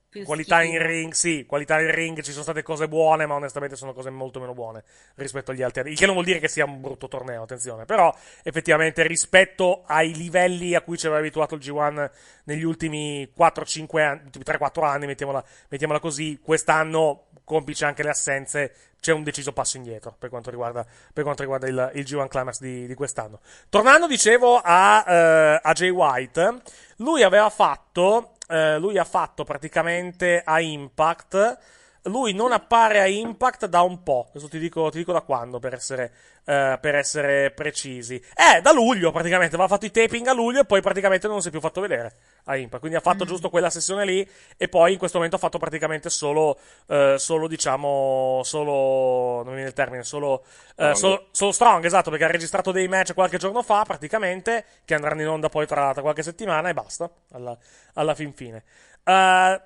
Più 0.10 0.24
qualità 0.24 0.64
in 0.64 0.82
ring, 0.82 1.12
sì, 1.12 1.46
qualità 1.46 1.80
in 1.82 1.92
ring, 1.92 2.22
ci 2.22 2.32
sono 2.32 2.44
state 2.44 2.64
cose 2.64 2.88
buone, 2.88 3.26
ma 3.26 3.36
onestamente 3.36 3.76
sono 3.76 3.94
cose 3.94 4.10
molto 4.10 4.40
meno 4.40 4.54
buone 4.54 4.84
rispetto 5.16 5.52
agli 5.52 5.62
altri 5.62 5.82
anni. 5.82 5.92
Il 5.92 5.98
che 5.98 6.06
non 6.06 6.14
vuol 6.14 6.26
dire 6.26 6.40
che 6.40 6.48
sia 6.48 6.66
un 6.66 6.80
brutto 6.80 7.08
torneo, 7.08 7.44
attenzione, 7.44 7.86
però 7.86 8.14
effettivamente 8.44 9.06
rispetto 9.06 9.84
ai 9.86 10.14
livelli 10.14 10.76
a 10.76 10.82
cui 10.82 10.98
ci 10.98 11.08
aveva 11.08 11.22
abituato 11.22 11.56
il 11.56 11.62
G1 11.62 12.10
negli 12.46 12.64
ultimi 12.64 13.30
4-5 13.38 14.00
anni, 14.02 14.22
3-4 14.32 14.84
anni, 14.86 15.06
mettiamola, 15.08 15.44
mettiamola 15.70 16.00
così, 16.00 16.40
quest'anno, 16.42 17.26
complice 17.44 17.86
anche 17.86 18.04
le 18.04 18.10
assenze, 18.10 18.74
c'è 19.00 19.14
un 19.14 19.24
deciso 19.24 19.54
passo 19.54 19.78
indietro 19.78 20.16
per 20.18 20.30
quanto 20.30 20.50
riguarda, 20.50 20.84
per 21.14 21.24
quanto 21.24 21.44
riguarda 21.44 21.68
il, 21.68 21.92
il 21.94 22.04
G1 22.04 22.28
Climax 22.28 22.60
di, 22.60 22.88
di 22.88 22.94
quest'anno. 22.96 23.40
Tornando, 23.70 24.08
dicevo, 24.08 24.60
a, 24.64 25.06
eh, 25.08 25.60
a 25.62 25.74
Jay 25.74 25.90
White, 25.90 26.62
lui 26.98 27.22
aveva 27.22 27.50
fatto, 27.52 28.35
eh, 28.48 28.78
lui 28.80 28.98
ha 28.98 29.04
fatto 29.04 29.44
praticamente 29.44 30.42
a 30.44 30.60
Impact, 30.60 31.58
lui 32.06 32.34
non 32.34 32.52
appare 32.52 33.00
a 33.00 33.08
Impact 33.08 33.66
da 33.66 33.82
un 33.82 34.04
po', 34.04 34.28
adesso 34.30 34.48
ti 34.48 34.60
dico, 34.60 34.90
ti 34.90 34.98
dico 34.98 35.12
da 35.12 35.22
quando 35.22 35.60
per 35.60 35.74
essere, 35.74 36.12
eh, 36.46 36.78
per 36.80 36.96
essere 36.96 37.52
precisi. 37.52 38.16
Eh, 38.16 38.62
da 38.62 38.72
luglio 38.72 39.12
praticamente, 39.12 39.56
aveva 39.56 39.70
fatto 39.70 39.86
i 39.86 39.92
taping 39.92 40.28
a 40.28 40.34
luglio 40.34 40.62
e 40.62 40.66
poi 40.66 40.82
praticamente 40.82 41.28
non 41.28 41.42
si 41.42 41.48
è 41.48 41.52
più 41.52 41.60
fatto 41.60 41.82
vedere 41.82 42.14
a 42.46 42.56
Impact, 42.58 42.80
quindi 42.80 42.98
ha 42.98 43.02
fatto 43.02 43.26
giusto 43.26 43.50
quella 43.50 43.70
sessione 43.70 44.06
lì 44.06 44.28
e 44.56 44.68
poi 44.68 44.94
in 44.94 44.98
questo 45.00 45.18
momento 45.18 45.38
ha 45.38 45.40
fatto 45.40 45.58
praticamente 45.58 46.10
solo, 46.10 46.60
eh, 46.88 47.16
solo 47.18 47.48
diciamo, 47.48 48.42
solo, 48.44 49.38
non 49.38 49.48
mi 49.48 49.54
viene 49.54 49.70
il 49.70 49.74
termine, 49.74 50.04
solo, 50.04 50.44
Strong. 50.74 50.94
solo, 50.94 51.28
solo 51.32 51.52
Strong, 51.52 51.86
esatto, 51.86 52.10
perché 52.12 52.26
ha 52.26 52.32
registrato 52.32 52.72
dei 52.72 52.88
match 52.88 53.14
qualche 53.14 53.38
giorno 53.38 53.64
fa 53.64 53.84
praticamente, 53.84 54.66
che 54.86 54.94
andranno 54.94 55.22
in 55.22 55.28
onda 55.28 55.50
poi 55.50 55.66
tra, 55.66 55.92
tra 55.94 56.02
qualche 56.02 56.24
settimana 56.24 56.70
e 56.70 56.74
basta, 56.74 57.10
alla, 57.32 57.58
alla 57.94 58.14
fin 58.14 58.32
fine. 58.34 58.64
Eh, 59.04 59.62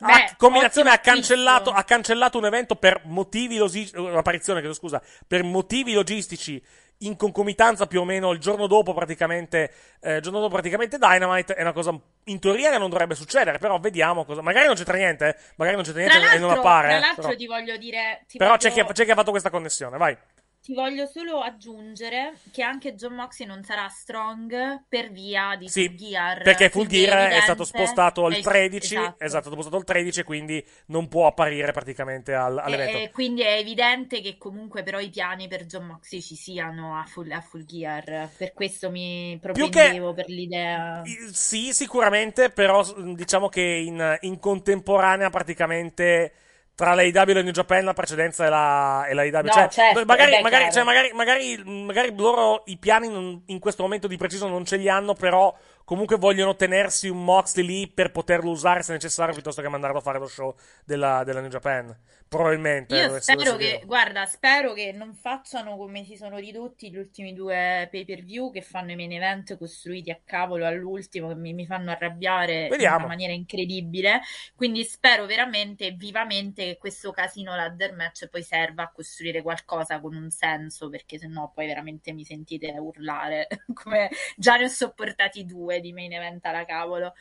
Beh, 0.00 0.34
combinazione 0.36 0.90
ha 0.90 0.98
cancellato, 0.98 1.70
ha 1.70 1.84
cancellato 1.84 2.38
un 2.38 2.46
evento 2.46 2.76
per 2.76 3.02
motivi 3.04 3.56
logistici, 3.56 4.00
un'apparizione, 4.00 4.60
chiedo 4.60 4.74
scusa, 4.74 5.02
per 5.26 5.42
motivi 5.42 5.92
logistici 5.92 6.62
in 7.02 7.16
concomitanza 7.16 7.86
più 7.86 8.00
o 8.00 8.04
meno 8.04 8.30
il 8.32 8.38
giorno 8.38 8.66
dopo 8.66 8.92
praticamente, 8.92 9.72
eh, 10.00 10.16
il 10.16 10.22
giorno 10.22 10.40
dopo 10.40 10.52
praticamente 10.52 10.98
Dynamite 10.98 11.54
è 11.54 11.62
una 11.62 11.72
cosa 11.72 11.98
in 12.24 12.38
teoria 12.38 12.70
che 12.70 12.78
non 12.78 12.90
dovrebbe 12.90 13.14
succedere, 13.14 13.58
però 13.58 13.78
vediamo 13.78 14.24
cosa, 14.24 14.42
magari 14.42 14.66
non 14.66 14.74
c'entra 14.74 14.96
niente, 14.96 15.28
eh, 15.28 15.36
magari 15.56 15.76
non 15.76 15.84
c'entra 15.84 16.04
Tra 16.04 16.18
niente 16.18 16.36
e 16.36 16.38
non 16.38 16.50
appare, 16.50 16.88
tra 16.88 16.96
eh, 16.96 17.00
l'altro 17.00 17.22
però, 17.22 17.36
ti 17.36 17.46
voglio 17.46 17.76
dire... 17.76 18.24
ti 18.28 18.38
però 18.38 18.56
c'è, 18.56 18.70
voglio- 18.70 18.86
chi, 18.86 18.92
c'è 18.92 19.04
chi 19.04 19.10
ha 19.10 19.14
fatto 19.14 19.30
questa 19.30 19.50
connessione, 19.50 19.96
vai. 19.96 20.16
Ti 20.62 20.74
voglio 20.74 21.06
solo 21.06 21.40
aggiungere 21.40 22.34
che 22.52 22.62
anche 22.62 22.94
John 22.94 23.14
Moxley 23.14 23.48
non 23.48 23.62
sarà 23.62 23.88
strong 23.88 24.84
per 24.88 25.10
via 25.10 25.56
di 25.56 25.68
Sì, 25.68 25.86
Full 25.86 25.96
Gear. 25.96 26.42
Perché 26.42 26.68
Full 26.68 26.86
Gear 26.86 27.30
è 27.30 27.40
stato 27.40 27.64
spostato 27.64 28.26
al 28.26 28.34
è- 28.34 28.40
13, 28.40 28.94
esatto. 28.94 29.24
esatto, 29.24 29.24
è 29.24 29.28
stato 29.28 29.50
spostato 29.52 29.76
al 29.76 29.84
13, 29.84 30.22
quindi 30.22 30.64
non 30.86 31.08
può 31.08 31.26
apparire 31.26 31.72
praticamente 31.72 32.34
al- 32.34 32.58
all'evento. 32.58 32.98
E, 32.98 33.10
quindi 33.10 33.42
è 33.42 33.56
evidente 33.56 34.20
che 34.20 34.36
comunque 34.36 34.82
però 34.82 35.00
i 35.00 35.08
piani 35.08 35.48
per 35.48 35.64
John 35.64 35.86
Moxley 35.86 36.20
ci 36.20 36.34
siano 36.36 36.98
a 36.98 37.04
Full, 37.04 37.30
a 37.30 37.40
full 37.40 37.64
Gear. 37.64 38.28
Per 38.36 38.52
questo 38.52 38.90
mi 38.90 39.38
propendevo 39.40 40.12
per 40.12 40.28
l'idea. 40.28 41.02
Sì, 41.32 41.72
sicuramente, 41.72 42.50
però 42.50 42.84
diciamo 43.14 43.48
che 43.48 43.62
in, 43.62 44.18
in 44.20 44.38
contemporanea 44.38 45.30
praticamente 45.30 46.32
tra 46.80 46.94
la 46.94 47.02
IW 47.02 47.36
e 47.36 47.42
New 47.42 47.52
Japan 47.52 47.84
la 47.84 47.92
precedenza 47.92 48.46
è 48.46 48.48
la, 48.48 49.04
è 49.04 49.12
la 49.12 49.24
IW. 49.24 49.40
No, 49.42 49.52
cioè, 49.52 49.68
certo, 49.68 50.02
magari, 50.06 50.30
beh, 50.30 50.40
magari, 50.40 50.72
cioè, 50.72 50.82
magari, 50.82 51.12
magari, 51.12 51.62
magari 51.62 52.16
loro 52.16 52.62
i 52.66 52.78
piani 52.78 53.10
non- 53.10 53.42
in 53.48 53.58
questo 53.58 53.82
momento 53.82 54.06
di 54.06 54.16
preciso 54.16 54.48
non 54.48 54.64
ce 54.64 54.76
li 54.76 54.88
hanno, 54.88 55.12
però 55.12 55.54
comunque 55.90 56.18
vogliono 56.18 56.54
tenersi 56.54 57.08
un 57.08 57.24
Moxley 57.24 57.66
lì 57.66 57.88
per 57.88 58.12
poterlo 58.12 58.50
usare 58.50 58.84
se 58.84 58.92
necessario 58.92 59.34
piuttosto 59.34 59.60
che 59.60 59.68
mandarlo 59.68 59.98
a 59.98 60.00
fare 60.00 60.20
lo 60.20 60.28
show 60.28 60.54
della, 60.84 61.24
della 61.24 61.40
New 61.40 61.50
Japan. 61.50 61.92
Probabilmente. 62.30 62.94
Io 62.94 63.20
spero 63.20 63.56
che, 63.56 63.72
dire. 63.72 63.82
guarda, 63.86 64.24
spero 64.24 64.72
che 64.72 64.92
non 64.92 65.14
facciano 65.14 65.76
come 65.76 66.04
si 66.04 66.14
sono 66.14 66.36
ridotti 66.36 66.88
gli 66.88 66.96
ultimi 66.96 67.32
due 67.32 67.88
pay 67.90 68.04
per 68.04 68.22
view 68.22 68.52
che 68.52 68.62
fanno 68.62 68.92
i 68.92 68.94
main 68.94 69.10
event 69.10 69.58
costruiti 69.58 70.12
a 70.12 70.20
cavolo 70.24 70.64
all'ultimo, 70.64 71.26
che 71.26 71.34
mi, 71.34 71.52
mi 71.52 71.66
fanno 71.66 71.90
arrabbiare 71.90 72.62
in 72.62 72.68
Vediamo. 72.68 72.98
una 72.98 73.06
maniera 73.08 73.32
incredibile. 73.32 74.20
Quindi 74.54 74.84
spero 74.84 75.26
veramente, 75.26 75.90
vivamente, 75.90 76.66
che 76.66 76.78
questo 76.78 77.10
casino 77.10 77.56
ladder 77.56 77.96
match 77.96 78.28
poi 78.28 78.44
serva 78.44 78.84
a 78.84 78.92
costruire 78.92 79.42
qualcosa 79.42 79.98
con 79.98 80.14
un 80.14 80.30
senso, 80.30 80.88
perché 80.88 81.18
sennò 81.18 81.50
poi 81.52 81.66
veramente 81.66 82.12
mi 82.12 82.22
sentite 82.22 82.72
urlare, 82.78 83.48
come 83.74 84.08
già 84.36 84.54
ne 84.54 84.66
ho 84.66 84.68
sopportati 84.68 85.44
due 85.44 85.79
di 85.80 85.92
main 85.92 86.12
event 86.12 86.44
alla 86.46 86.64
cavolo. 86.64 87.14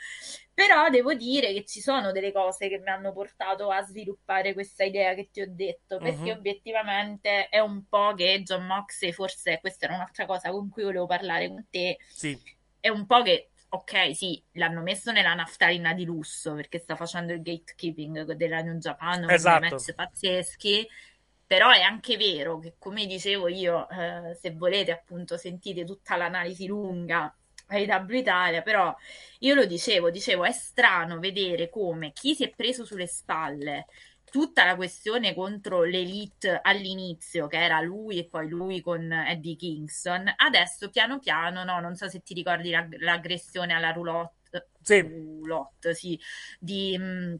Però 0.54 0.90
devo 0.90 1.14
dire 1.14 1.54
che 1.54 1.66
ci 1.66 1.80
sono 1.82 2.12
delle 2.12 2.32
cose 2.32 2.68
che 2.68 2.80
mi 2.80 2.90
hanno 2.90 3.14
portato 3.14 3.70
a 3.72 3.82
sviluppare 3.82 4.54
questa 4.54 4.84
idea 4.84 5.14
che 5.14 5.30
ti 5.32 5.42
ho 5.42 5.46
detto, 5.48 6.00
perché 6.02 6.32
Mhm. 6.32 6.38
obiettivamente 6.38 7.48
è 7.50 7.60
un 7.60 7.88
po' 7.88 8.14
che 8.14 8.42
John 8.44 8.66
Moxley, 8.66 9.12
forse 9.14 9.60
questa 9.62 9.86
era 9.86 9.96
un'altra 9.96 10.26
cosa 10.26 10.52
con 10.52 10.70
cui 10.70 10.84
volevo 10.84 11.06
parlare 11.06 11.48
con 11.48 11.66
te, 11.70 11.98
Sì. 12.08 12.38
è 12.80 12.90
un 12.90 13.06
po' 13.06 13.22
che, 13.22 13.52
ok, 13.70 14.16
sì, 14.16 14.44
l'hanno 14.54 14.82
messo 14.82 15.12
nella 15.12 15.34
naftalina 15.34 15.94
di 15.94 16.04
lusso 16.06 16.54
perché 16.56 16.80
sta 16.80 16.96
facendo 16.96 17.32
il 17.34 17.42
gatekeeping 17.42 18.34
della 18.34 18.62
New 18.62 18.78
Japan 18.78 19.22
con 19.22 19.30
Esatto. 19.34 19.60
dei 19.60 19.70
match 19.70 19.94
pazzeschi. 19.94 20.88
Però 21.48 21.72
è 21.72 21.82
anche 21.82 22.16
vero 22.16 22.60
che, 22.60 22.76
come 22.78 23.08
dicevo 23.08 23.48
io, 23.48 23.90
eh, 23.90 24.36
se 24.36 24.52
volete 24.52 24.92
appunto 24.92 25.36
sentite 25.36 25.84
tutta 25.84 26.16
l'analisi 26.16 26.68
lunga 26.68 27.36
ai 27.70 27.86
W 27.88 28.14
Italia, 28.18 28.62
però 28.62 28.96
io 29.40 29.56
lo 29.56 29.66
dicevo, 29.66 30.10
dicevo, 30.10 30.46
è 30.46 30.52
strano 30.52 31.20
vedere 31.20 31.70
come 31.70 32.12
chi 32.14 32.36
si 32.36 32.44
è 32.44 32.50
preso 32.50 32.86
sulle 32.86 33.08
spalle 33.08 33.86
tutta 34.30 34.64
la 34.66 34.76
questione 34.76 35.34
contro 35.34 35.84
l'elite 35.84 36.60
all'inizio, 36.62 37.48
che 37.48 37.58
era 37.64 37.82
lui 37.82 38.20
e 38.20 38.26
poi 38.26 38.48
lui 38.48 38.80
con 38.82 39.12
Eddie 39.12 39.56
Kingston, 39.56 40.32
adesso 40.38 40.90
piano 40.90 41.18
piano, 41.20 41.64
no, 41.64 41.80
non 41.80 41.96
so 41.96 42.08
se 42.08 42.22
ti 42.22 42.34
ricordi 42.36 42.70
la- 42.70 42.88
l'aggressione 43.00 43.74
alla 43.74 43.92
roulotte, 43.92 44.70
Sì. 44.82 45.02
roulotte, 45.02 45.94
sì, 45.96 46.20
di, 46.60 46.98
mh, 46.98 47.40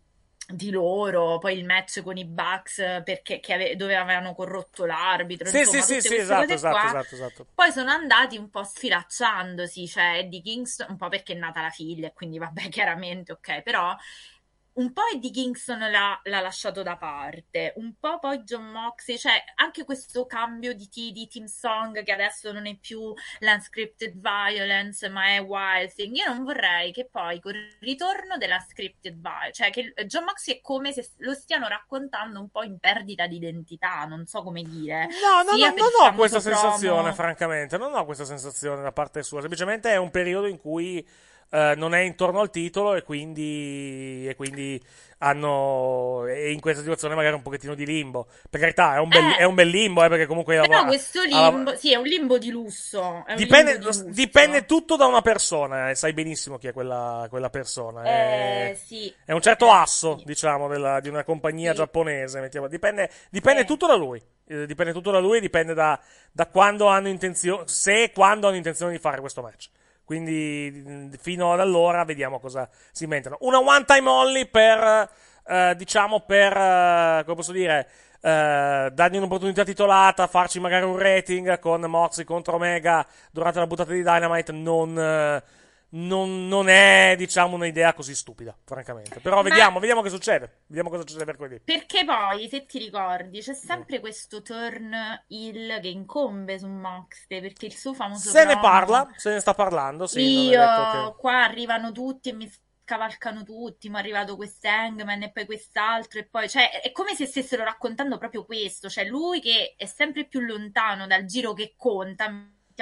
di 0.52 0.72
loro, 0.72 1.38
poi 1.38 1.58
il 1.58 1.66
match 1.66 2.02
con 2.02 2.18
i 2.18 2.26
Bucks 2.26 2.78
perché 3.04 3.40
che 3.40 3.54
ave- 3.54 3.76
dove 3.76 3.96
avevano 3.96 4.34
corrotto 4.34 4.86
l'arbitro, 4.86 5.48
Sì, 5.48 5.60
insomma, 5.60 5.82
sì, 5.82 6.02
sì, 6.02 6.16
esatto, 6.16 6.54
esatto, 6.54 6.86
esatto, 6.86 7.16
esatto. 7.16 7.46
Poi 7.54 7.72
sono 7.72 7.92
andati 7.92 8.38
un 8.38 8.50
po' 8.50 8.64
sfilacciandosi, 8.64 9.88
cioè 9.88 10.18
Eddie 10.20 10.42
Kingston, 10.42 10.88
un 10.90 10.98
po' 10.98 11.10
perché 11.10 11.34
è 11.34 11.36
nata 11.38 11.62
la 11.62 11.70
figlia, 11.70 12.08
e 12.08 12.14
quindi 12.14 12.40
vabbè, 12.40 12.68
chiaramente, 12.70 13.32
ok, 13.34 13.62
però 13.62 13.96
un 14.74 14.94
po' 14.94 15.02
Eddie 15.14 15.32
Kingston 15.32 15.80
l'ha, 15.80 16.20
l'ha 16.24 16.40
lasciato 16.40 16.84
da 16.84 16.96
parte, 16.96 17.74
un 17.78 17.96
po' 18.00 18.20
poi 18.20 18.40
John 18.44 18.66
Moxley, 18.72 19.18
cioè 19.18 19.44
anche 19.56 19.84
questo 19.84 20.26
cambio 20.26 20.74
di, 20.74 20.88
ti- 20.88 21.12
di 21.12 21.28
team 21.28 21.46
song 21.48 22.02
che 22.04 22.12
adesso 22.12 22.52
non 22.52 22.66
è 22.66 22.76
più 22.78 23.14
l'unscripted 23.40 24.14
violence, 24.20 25.10
ma 25.10 25.28
è 25.36 25.42
Wild 25.42 25.94
Thing. 25.94 26.16
Io 26.16 26.28
non 26.34 26.44
vorrei 26.44 26.92
che 26.94 27.08
poi 27.12 27.42
col 27.42 27.56
ritorno 27.82 28.38
della 28.38 28.60
scripted 28.60 29.20
violence, 29.20 29.52
cioè 29.64 29.70
che 29.72 29.94
John 30.06 30.24
Moxley 30.24 30.58
è 30.58 30.62
come 30.62 30.94
se 30.94 31.10
lo 31.18 31.34
stiano 31.34 31.68
raccontando 31.68 32.40
un 32.40 32.50
po' 32.50 32.64
in 32.64 32.80
perdita 32.80 33.28
di 33.28 33.36
identità, 33.36 34.06
non 34.06 34.26
so 34.28 34.44
come 34.44 34.62
dire. 34.64 35.08
No, 35.08 35.42
no, 35.44 35.58
no, 35.58 35.58
non 35.58 35.74
il 35.76 35.82
ho 36.02 36.14
questa 36.14 36.40
promo- 36.40 36.56
sensazione, 36.58 37.14
francamente. 37.14 37.78
Non 37.78 37.94
ho 37.94 38.06
questa 38.06 38.26
sensazione 38.26 38.82
da 38.82 38.92
parte 38.92 39.24
sua. 39.24 39.40
Semplicemente 39.42 39.90
è 39.92 39.98
un 39.98 40.12
periodo 40.12 40.48
in 40.48 40.58
cui 40.58 41.06
eh, 41.52 41.74
non 41.76 41.94
è 41.94 42.00
intorno 42.02 42.40
al 42.42 42.50
titolo 42.50 42.96
e 42.96 43.04
quindi, 43.04 44.28
e 44.28 44.36
quindi 44.36 44.82
hanno. 45.22 46.26
E 46.28 46.52
in 46.52 46.60
questa 46.60 46.82
situazione 46.82 47.16
magari 47.16 47.36
un 47.36 47.42
pochettino 47.42 47.74
di 47.76 47.86
limbo. 47.86 48.28
Per 48.50 48.60
carità, 48.60 48.96
è 48.96 49.00
un 49.00 49.10
bel, 49.10 49.24
Eh. 49.32 49.36
è 49.38 49.44
un 49.44 49.56
bel 49.56 49.68
limbo, 49.68 50.04
eh, 50.04 50.10
perché 50.10 50.26
comunque 50.26 50.56
Però 50.56 50.68
lavora- 50.68 50.88
questo 50.88 51.22
limbo, 51.24 51.76
sì, 51.76 51.92
è 51.92 51.96
un 51.96 52.04
limbo 52.06 52.38
di 52.38 52.50
lusso. 52.52 53.24
Dipende, 53.36 53.72
limbo 53.74 53.90
di 53.90 53.98
lusso. 53.98 54.04
dipende 54.12 54.66
tutto 54.66 54.96
da 54.96 55.06
una 55.08 55.22
persona, 55.22 55.90
e 55.90 55.96
sai 55.96 56.14
benissimo 56.14 56.58
chi 56.58 56.68
è 56.68 56.74
quella, 56.74 57.26
quella 57.30 57.50
persona. 57.50 58.04
È, 58.04 58.70
Eh, 58.72 58.76
sì. 58.76 59.14
è 59.26 59.32
un 59.32 59.42
certo 59.42 59.72
asso, 59.72 60.22
diciamo, 60.24 60.68
della- 60.68 61.00
di 61.00 61.10
una 61.10 61.24
compagnia 61.24 61.74
giapponese. 61.74 62.40
mettiamo. 62.40 62.68
Dipende, 62.68 63.10
dipende 63.30 63.66
tutto 63.66 63.88
da 63.88 63.96
lui. 63.96 64.22
Eh, 64.48 64.66
dipende 64.66 64.94
tutto 64.94 65.12
da 65.12 65.20
lui 65.20 65.40
dipende 65.42 65.74
da, 65.76 66.00
da 66.32 66.48
quando 66.48 66.88
hanno 66.88 67.08
intenzione, 67.08 67.64
se 67.68 68.04
e 68.04 68.12
quando 68.12 68.48
hanno 68.48 68.56
intenzione 68.56 68.92
di 68.94 68.98
fare 69.00 69.20
questo 69.20 69.42
match. 69.42 69.70
Quindi, 70.10 70.72
mh, 70.84 71.18
fino 71.20 71.54
ad 71.54 71.60
allora, 71.60 72.04
vediamo 72.04 72.40
cosa 72.40 72.68
si 72.92 73.04
inventano. 73.04 73.38
Una 73.42 73.60
one 73.60 73.86
time 73.86 74.10
only 74.10 74.48
per, 74.48 75.08
eh, 75.46 75.76
diciamo, 75.78 76.22
per, 76.22 76.52
eh, 76.58 77.22
come 77.26 77.36
posso 77.36 77.52
dire, 77.52 77.88
eh, 78.20 78.90
dargli 78.92 79.18
un'opportunità 79.18 79.64
titolata, 79.64 80.26
farci 80.26 80.60
magari 80.60 80.84
un 80.86 80.98
rating 80.98 81.60
con 81.60 81.82
Moxley 81.82 82.26
contro 82.26 82.56
Omega 82.56 83.06
durante 83.30 83.60
la 83.60 83.68
buttata 83.68 83.92
di 83.92 84.02
Dynamite, 84.02 84.52
non, 84.52 84.98
eh, 84.98 85.44
non, 85.92 86.48
non 86.48 86.70
è, 86.70 87.16
diciamo, 87.18 87.56
un'idea 87.56 87.94
così 87.94 88.14
stupida, 88.14 88.56
francamente. 88.64 89.20
Però 89.20 89.38
Ma- 89.38 89.42
vediamo, 89.42 89.80
vediamo 89.80 90.02
che 90.02 90.10
succede. 90.10 90.62
Vediamo 90.68 90.90
cosa 90.90 91.02
succede 91.02 91.26
mercoledì. 91.26 91.60
Perché 91.64 92.06
poi, 92.06 92.48
se 92.48 92.66
ti 92.66 92.78
ricordi, 92.78 93.42
c'è 93.42 93.54
sempre 93.54 94.00
questo 94.00 94.42
turn 94.42 94.94
heel 95.28 95.80
che 95.82 95.88
incombe 95.88 96.60
su 96.60 96.68
Moxley, 96.68 97.42
perché 97.42 97.66
il 97.66 97.76
suo 97.76 97.94
famoso 97.94 98.30
Se 98.30 98.40
ne 98.46 98.52
promo- 98.54 98.62
parla, 98.62 99.10
se 99.16 99.32
ne 99.34 99.40
sta 99.40 99.54
parlando, 99.54 100.06
sì. 100.08 100.48
Io, 100.50 100.60
che- 100.60 101.16
qua 101.18 101.44
arrivano 101.44 101.92
tutti 101.92 102.30
e 102.30 102.34
mi 102.34 102.52
scavalcano 102.84 103.44
tutti, 103.44 103.90
mi 103.90 103.96
è 103.96 104.00
arrivato 104.00 104.36
questo 104.36 104.68
Hangman 104.68 105.22
e 105.24 105.32
poi 105.32 105.46
quest'altro 105.46 106.20
e 106.20 106.26
poi, 106.26 106.50
cioè, 106.50 106.82
è 106.82 106.92
come 106.92 107.14
se 107.16 107.26
stessero 107.28 107.64
raccontando 107.64 108.18
proprio 108.18 108.46
questo, 108.46 108.90
cioè 108.90 109.06
lui 109.06 109.40
che 109.42 109.76
è 109.78 109.86
sempre 109.86 110.26
più 110.26 110.40
lontano 110.40 111.06
dal 111.06 111.26
giro 111.26 111.54
che 111.54 111.74
conta, 111.78 112.28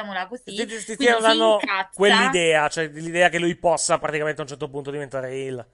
mettiamola 0.02 0.28
così, 0.28 0.44
Ti, 0.44 0.66
ti- 0.66 0.84
ti 0.96 1.06
incazza. 1.06 1.90
quell'idea, 1.94 2.68
cioè 2.70 2.88
l'idea 2.88 3.30
che 3.30 3.40
lui 3.40 3.56
possa 3.56 3.98
praticamente 4.00 4.40
a 4.42 4.44
un 4.44 4.50
certo 4.50 4.70
punto 4.70 4.92
diventare 4.92 5.32
heel. 5.32 5.66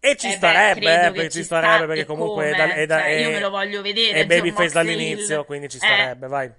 E 0.00 0.16
ci 0.16 0.26
Eh 0.26 0.30
beh, 0.30 0.36
starebbe, 0.36 0.80
credo 0.80 1.20
eh, 1.22 1.28
ci 1.30 1.42
starebbe 1.44 1.74
sta, 1.76 1.86
perché 1.86 2.04
comunque 2.06 2.50
è, 2.50 2.54
da- 2.54 2.72
è 2.74 2.86
da- 2.86 2.98
cioè, 3.00 3.08
io 3.10 3.28
è- 3.28 3.32
me 3.32 3.40
lo 3.40 3.50
voglio 3.50 3.82
vedere, 3.82 4.20
È 4.20 4.26
babyface 4.26 4.72
dall'inizio, 4.72 5.36
heel. 5.38 5.44
quindi 5.44 5.68
ci 5.68 5.76
Eh. 5.76 5.80
starebbe, 5.80 6.26
vai. 6.26 6.52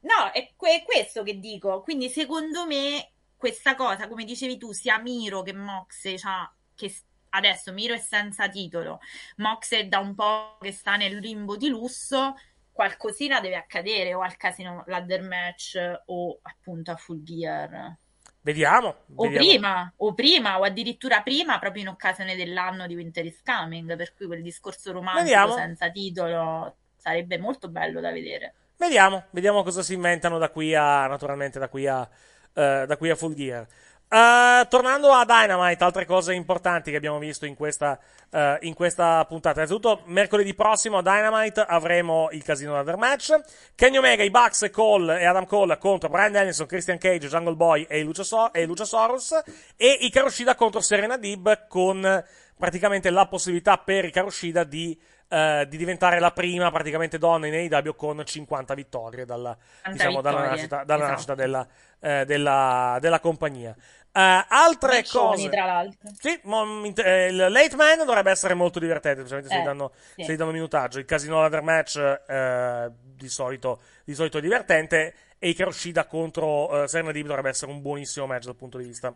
No, 0.00 0.30
è 0.32 0.52
que- 0.56 0.82
questo 0.84 1.22
che 1.22 1.38
dico. 1.38 1.82
Quindi, 1.82 2.08
secondo 2.08 2.66
me, 2.66 3.12
questa 3.36 3.74
cosa, 3.74 4.08
come 4.08 4.24
dicevi 4.24 4.56
tu, 4.58 4.72
sia 4.72 4.98
Miro 4.98 5.42
che 5.42 5.52
Mox, 5.52 6.02
cioè, 6.18 6.48
che 6.74 6.94
adesso 7.30 7.72
Miro 7.72 7.94
è 7.94 7.98
senza 7.98 8.48
titolo, 8.48 9.00
Mox 9.36 9.72
è 9.74 9.86
da 9.86 9.98
un 9.98 10.14
po' 10.14 10.56
che 10.60 10.72
sta 10.72 10.96
nel 10.96 11.18
limbo 11.18 11.56
di 11.56 11.68
lusso, 11.68 12.34
qualcosina 12.80 13.40
deve 13.40 13.56
accadere 13.56 14.14
o 14.14 14.22
al 14.22 14.38
casino 14.38 14.84
ladder 14.86 15.20
match 15.20 15.76
o 16.06 16.38
appunto 16.40 16.90
a 16.90 16.96
full 16.96 17.22
gear. 17.22 17.94
Vediamo. 18.40 19.04
O 19.16 19.24
vediamo. 19.24 19.46
prima, 19.46 19.92
o 19.98 20.14
prima, 20.14 20.58
o 20.58 20.62
addirittura 20.62 21.20
prima, 21.20 21.58
proprio 21.58 21.82
in 21.82 21.88
occasione 21.88 22.36
dell'anno 22.36 22.86
di 22.86 22.94
Winter 22.94 23.26
is 23.26 23.42
Coming, 23.42 23.94
per 23.96 24.14
cui 24.14 24.24
quel 24.24 24.40
discorso 24.40 24.92
romantico 24.92 25.24
Vediamo. 25.24 25.52
senza 25.52 25.90
titolo 25.90 26.76
sarebbe 26.96 27.36
molto 27.36 27.68
bello 27.68 28.00
da 28.00 28.10
vedere. 28.12 28.54
Vediamo, 28.78 29.24
vediamo 29.28 29.62
cosa 29.62 29.82
si 29.82 29.92
inventano 29.92 30.38
da 30.38 30.48
qui 30.48 30.74
a, 30.74 31.06
naturalmente, 31.06 31.58
da 31.58 31.68
qui 31.68 31.86
a, 31.86 32.08
eh, 32.54 32.84
da 32.86 32.96
qui 32.96 33.10
a 33.10 33.14
Full 33.14 33.34
Gear. 33.34 33.66
Eh, 34.12 34.66
tornando 34.68 35.12
a 35.12 35.24
Dynamite, 35.24 35.84
altre 35.84 36.04
cose 36.04 36.34
importanti 36.34 36.90
che 36.90 36.96
abbiamo 36.96 37.20
visto 37.20 37.46
in 37.46 37.54
questa, 37.54 37.96
eh, 38.32 38.58
in 38.62 38.74
questa 38.74 39.24
puntata. 39.24 39.60
Innanzitutto, 39.60 40.02
mercoledì 40.06 40.52
prossimo 40.52 40.98
a 40.98 41.02
Dynamite 41.02 41.60
avremo 41.60 42.28
il 42.32 42.42
Casino 42.42 42.72
Ladder 42.72 42.96
Match. 42.96 43.38
Kenny 43.76 43.98
Omega, 43.98 44.24
i 44.24 44.30
Bucks 44.30 44.62
e 44.62 44.70
Cole 44.70 45.20
e 45.20 45.26
Adam 45.26 45.46
Cole 45.46 45.78
contro 45.78 46.08
Brian 46.08 46.32
Danielson, 46.32 46.66
Christian 46.66 46.98
Cage, 46.98 47.28
Jungle 47.28 47.54
Boy 47.54 47.86
e 47.88 48.02
Luciasaurus. 48.02 48.50
E, 48.52 48.66
Luciasaurus, 48.66 49.42
e 49.76 49.98
Ikarushida 50.00 50.56
contro 50.56 50.80
Serena 50.80 51.16
Dib 51.16 51.68
con 51.68 52.24
praticamente 52.58 53.10
la 53.10 53.26
possibilità 53.26 53.78
per 53.78 54.06
Ikarushida 54.06 54.64
di 54.64 54.98
eh, 55.32 55.64
di 55.68 55.76
diventare 55.76 56.18
la 56.18 56.32
prima 56.32 56.72
praticamente 56.72 57.16
donna 57.16 57.46
in 57.46 57.54
AEW 57.54 57.94
con 57.94 58.20
50 58.24 58.74
vittorie 58.74 59.24
dalla, 59.24 59.56
50 59.84 59.90
diciamo, 59.92 60.20
dalla 60.20 60.36
vittorie, 60.38 60.50
nascita, 60.50 60.84
dalla 60.84 60.98
esatto. 61.04 61.10
nascita 61.12 61.34
della, 61.36 61.66
eh, 62.00 62.24
della, 62.24 62.98
della 63.00 63.20
compagnia. 63.20 63.76
Eh, 64.12 64.44
altre 64.48 64.92
Mancioni, 64.94 65.36
cose. 65.44 65.48
tra 65.50 65.64
l'altro. 65.66 66.10
Sì, 66.18 66.40
mo- 66.44 66.84
eh, 66.96 67.26
il 67.28 67.36
late 67.36 67.76
man 67.76 67.98
dovrebbe 68.04 68.30
essere 68.30 68.54
molto 68.54 68.78
divertente, 68.78 69.20
specialmente 69.20 69.52
se, 69.54 69.58
Eh, 69.58 69.62
gli, 69.62 69.66
danno, 69.66 69.92
sì. 70.14 70.24
se 70.24 70.32
gli 70.32 70.36
danno 70.36 70.50
minutaggio. 70.52 70.98
Il 70.98 71.04
casino 71.04 71.40
ladder 71.40 71.62
match 71.62 71.96
eh, 72.26 72.90
di, 73.14 73.28
solito, 73.28 73.80
di 74.04 74.14
solito 74.14 74.38
è 74.38 74.40
divertente. 74.40 75.14
E 75.38 75.48
Ike 75.50 75.64
Roshida 75.64 76.04
contro 76.06 76.82
eh, 76.82 76.88
Serena 76.88 77.12
Deeb 77.12 77.26
dovrebbe 77.26 77.48
essere 77.48 77.70
un 77.70 77.80
buonissimo 77.80 78.26
match 78.26 78.44
dal 78.44 78.56
punto 78.56 78.76
di 78.78 78.84
vista 78.84 79.14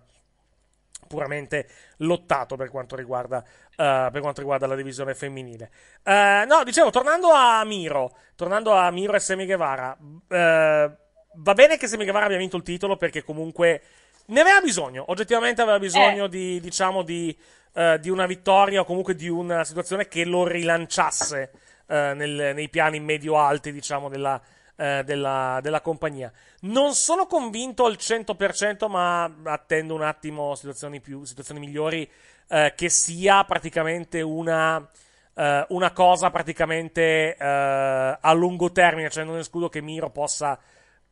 puramente 1.06 1.68
lottato 1.98 2.56
per 2.56 2.70
quanto 2.70 2.96
riguarda, 2.96 3.42
eh, 3.76 4.08
per 4.10 4.20
quanto 4.20 4.40
riguarda 4.40 4.66
la 4.66 4.74
divisione 4.74 5.14
femminile. 5.14 5.70
Eh, 6.02 6.44
no, 6.46 6.64
dicevo, 6.64 6.90
tornando 6.90 7.30
a 7.30 7.62
Miro, 7.64 8.16
tornando 8.36 8.72
a 8.72 8.90
Miro 8.90 9.12
e 9.14 9.18
Semi 9.20 9.44
Guevara, 9.44 9.94
eh, 10.28 10.90
va 11.34 11.52
bene 11.54 11.76
che 11.76 11.86
Semi 11.88 12.04
Guevara 12.04 12.24
abbia 12.24 12.38
vinto 12.38 12.56
il 12.56 12.62
titolo 12.62 12.96
perché 12.96 13.22
comunque 13.22 13.82
ne 14.26 14.40
aveva 14.40 14.60
bisogno, 14.60 15.04
oggettivamente 15.08 15.62
aveva 15.62 15.78
bisogno 15.78 16.26
di, 16.26 16.60
diciamo, 16.60 17.02
di, 17.02 17.36
eh, 17.74 17.98
di 18.00 18.08
una 18.08 18.26
vittoria 18.26 18.80
o 18.80 18.84
comunque 18.84 19.14
di 19.14 19.28
una 19.28 19.64
situazione 19.64 20.08
che 20.08 20.24
lo 20.24 20.46
rilanciasse 20.46 21.50
eh, 21.86 22.12
nel- 22.14 22.52
nei 22.54 22.68
piani 22.68 23.00
medio-alti, 23.00 23.72
diciamo, 23.72 24.08
della, 24.08 24.40
eh, 24.76 25.02
della, 25.04 25.58
della 25.62 25.80
compagnia. 25.80 26.32
Non 26.60 26.94
sono 26.94 27.26
convinto 27.26 27.84
al 27.84 27.96
100%, 27.98 28.88
ma 28.88 29.30
attendo 29.44 29.94
un 29.94 30.02
attimo 30.02 30.54
situazioni, 30.54 31.00
più, 31.00 31.24
situazioni 31.24 31.60
migliori, 31.60 32.10
eh, 32.48 32.72
che 32.76 32.88
sia 32.88 33.44
praticamente 33.44 34.20
una, 34.20 34.86
eh, 35.34 35.66
una 35.68 35.92
cosa 35.92 36.30
praticamente 36.30 37.36
eh, 37.36 38.18
a 38.20 38.32
lungo 38.32 38.72
termine, 38.72 39.10
cioè 39.10 39.24
non 39.24 39.38
escludo 39.38 39.68
che 39.68 39.80
Miro 39.80 40.10
possa 40.10 40.58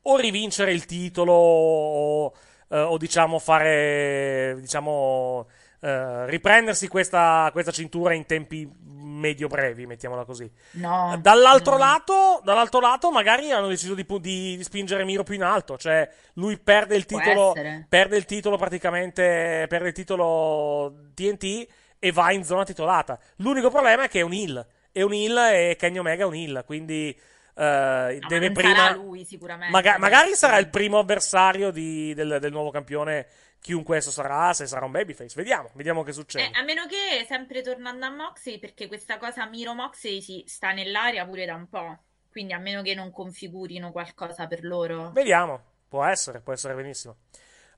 o 0.05 0.17
rivincere 0.17 0.73
il 0.73 0.85
titolo 0.85 1.33
o, 1.33 2.33
eh, 2.73 2.81
o 2.81 2.97
diciamo 2.97 3.39
fare, 3.39 4.57
diciamo, 4.59 5.47
eh, 5.81 6.27
riprendersi 6.27 6.89
questa, 6.89 7.51
questa 7.53 7.71
cintura 7.71 8.15
in 8.15 8.25
tempi 8.25 8.67
medio 8.85 9.47
brevi, 9.47 9.85
mettiamola 9.87 10.25
così. 10.25 10.51
No. 10.73 11.19
Dall'altro, 11.21 11.77
lato, 11.77 12.41
dall'altro 12.43 12.81
lato, 12.81 13.11
magari 13.11 13.53
hanno 13.53 13.69
deciso 13.69 13.95
di, 13.95 14.07
di- 14.21 14.57
di 14.57 14.63
spingere 14.65 15.05
Miro 15.05 15.23
più 15.23 15.35
in 15.35 15.43
alto. 15.43 15.77
Cioè, 15.77 16.09
lui 16.35 16.59
perde 16.59 16.97
il 16.97 17.05
titolo. 17.05 17.55
Perde 17.89 18.17
il 18.17 18.25
titolo 18.25 18.57
praticamente. 18.57 19.67
Perde 19.69 19.89
il 19.89 19.95
titolo 19.95 20.95
TNT 21.15 21.67
e 21.99 22.11
va 22.11 22.33
in 22.33 22.43
zona 22.43 22.65
titolata. 22.65 23.19
L'unico 23.37 23.69
problema 23.69 24.05
è 24.05 24.09
che 24.09 24.21
è 24.21 24.23
un 24.23 24.33
heal. 24.33 24.67
È 24.91 25.03
un 25.03 25.13
heal 25.13 25.37
e 25.53 25.77
Kenny 25.79 25.99
Omega 25.99 26.23
è 26.23 26.27
un 26.27 26.35
heal. 26.35 26.63
Quindi. 26.65 27.17
Eh, 27.55 28.19
No, 28.21 28.29
deve 28.29 28.51
prima. 28.53 28.75
sarà 28.75 28.95
lui 28.95 29.25
sicuramente. 29.25 29.73
Maga- 29.73 29.99
magari 29.99 30.35
sarà 30.35 30.59
il 30.59 30.69
primo 30.71 30.99
avversario 30.99 31.71
di- 31.71 32.15
del, 32.15 32.39
del 32.41 32.53
nuovo 32.53 32.71
campione. 32.71 33.27
Chiunque 33.63 33.99
esso 33.99 34.11
sarà, 34.11 34.53
se 34.55 34.67
sarà 34.67 34.85
un 34.87 34.91
babyface. 34.91 35.35
Vediamo, 35.37 35.71
vediamo 35.75 36.03
che 36.03 36.13
succede. 36.13 36.47
Eh, 36.47 36.59
a 36.59 36.65
meno 36.65 36.85
che, 36.87 37.25
sempre 37.29 37.63
tornando 37.63 38.05
a 38.07 38.11
Moxley, 38.11 38.59
perché 38.59 38.89
questa 38.89 39.19
cosa 39.19 39.47
Miro 39.47 39.73
Moxley 39.73 40.21
si 40.21 40.43
sta 40.49 40.73
nell'aria 40.73 41.25
pure 41.25 41.45
da 41.47 41.55
un 41.55 41.69
po'. 41.69 41.99
Quindi 42.29 42.55
a 42.55 42.59
meno 42.59 42.83
che 42.83 42.95
non 42.95 43.13
configurino 43.13 43.93
qualcosa 43.93 44.49
per 44.49 44.65
loro. 44.65 45.11
Vediamo, 45.13 45.63
può 45.89 46.03
essere, 46.05 46.41
può 46.41 46.53
essere 46.53 46.75
benissimo. 46.75 47.19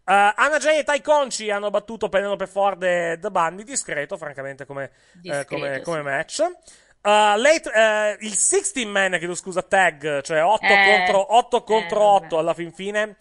Uh, 0.06 0.32
Anna 0.36 0.58
Jay 0.58 0.78
e 0.78 0.84
Tai 0.84 1.00
Conci 1.02 1.50
hanno 1.50 1.70
battuto 1.70 2.08
Penelope 2.08 2.46
Ford 2.46 2.82
e 2.82 3.18
The 3.20 3.30
Bundy, 3.30 3.64
discreto, 3.64 4.16
francamente, 4.16 4.64
come, 4.64 4.84
eh, 4.84 4.90
Discreto, 5.20 5.54
come, 5.54 5.74
sì. 5.76 5.80
come 5.82 6.02
match. 6.02 6.42
Uh, 7.06 7.36
late- 7.38 7.70
eh, 7.70 8.16
il 8.20 8.34
16 8.34 8.86
man, 8.86 9.16
chiedo 9.18 9.34
scusa, 9.34 9.60
tag, 9.60 10.22
cioè 10.22 10.42
8 10.42 10.64
Eh, 10.64 10.96
contro, 10.96 11.36
8, 11.36 11.62
contro 11.62 12.00
eh, 12.00 12.04
8 12.24 12.38
alla 12.38 12.54
fin 12.54 12.72
fine. 12.72 13.16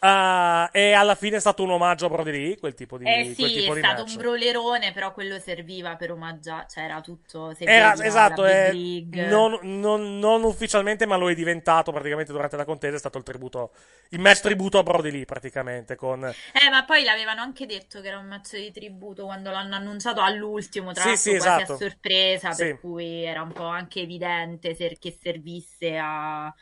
Uh, 0.00 0.68
e 0.72 0.92
alla 0.92 1.16
fine 1.16 1.36
è 1.36 1.40
stato 1.40 1.62
un 1.64 1.70
omaggio 1.70 2.06
a 2.06 2.08
Brody 2.08 2.30
Lee, 2.30 2.58
quel 2.58 2.74
tipo 2.74 2.96
di, 2.98 3.04
Eh 3.04 3.24
sì, 3.34 3.50
tipo 3.52 3.72
è 3.74 3.78
stato 3.78 4.02
match. 4.02 4.10
un 4.10 4.16
brolerone, 4.16 4.92
però 4.92 5.12
quello 5.12 5.38
serviva 5.38 5.96
per 5.96 6.12
omaggiare, 6.12 6.66
cioè 6.68 6.84
era 6.84 7.00
tutto... 7.00 7.54
Era, 7.58 7.94
esatto, 8.04 8.44
è- 8.44 8.70
non, 9.10 9.58
non- 9.62 10.18
non 10.18 10.42
ufficialmente, 10.44 11.06
ma 11.06 11.16
lo 11.16 11.30
è 11.30 11.34
diventato 11.34 11.90
praticamente 11.92 12.32
durante 12.32 12.56
la 12.56 12.64
contesa. 12.64 12.96
È 12.96 12.98
stato 12.98 13.18
il 13.18 13.24
tributo, 13.24 13.72
il 14.10 14.20
match 14.20 14.40
tributo 14.40 14.78
a 14.78 14.82
Brody 14.82 15.10
Lee, 15.10 15.24
praticamente. 15.24 15.96
Con, 15.96 16.34
Eh, 16.52 16.68
ma 16.70 16.84
poi 16.84 17.04
l'avevano 17.04 17.40
anche 17.42 17.66
detto 17.66 18.00
che 18.00 18.08
era 18.08 18.18
un 18.18 18.26
match 18.26 18.56
di 18.56 18.70
tributo 18.72 19.24
quando 19.24 19.50
l'hanno 19.50 19.74
annunciato 19.76 20.20
all'ultimo, 20.20 20.92
tra 20.92 21.02
Sì, 21.02 21.08
l'altro 21.08 21.30
sì, 21.30 21.34
esatto. 21.34 21.72
a 21.74 21.76
sorpresa, 21.78 22.52
Sì. 22.52 22.56
per 22.56 22.80
cui 22.80 23.22
era 23.24 23.42
un 23.42 23.52
po' 23.52 23.64
anche 23.66 24.00
evidente 24.00 24.74
ser- 24.74 24.98
che 24.98 25.10
servisse 25.12 25.96
a, 25.96 26.52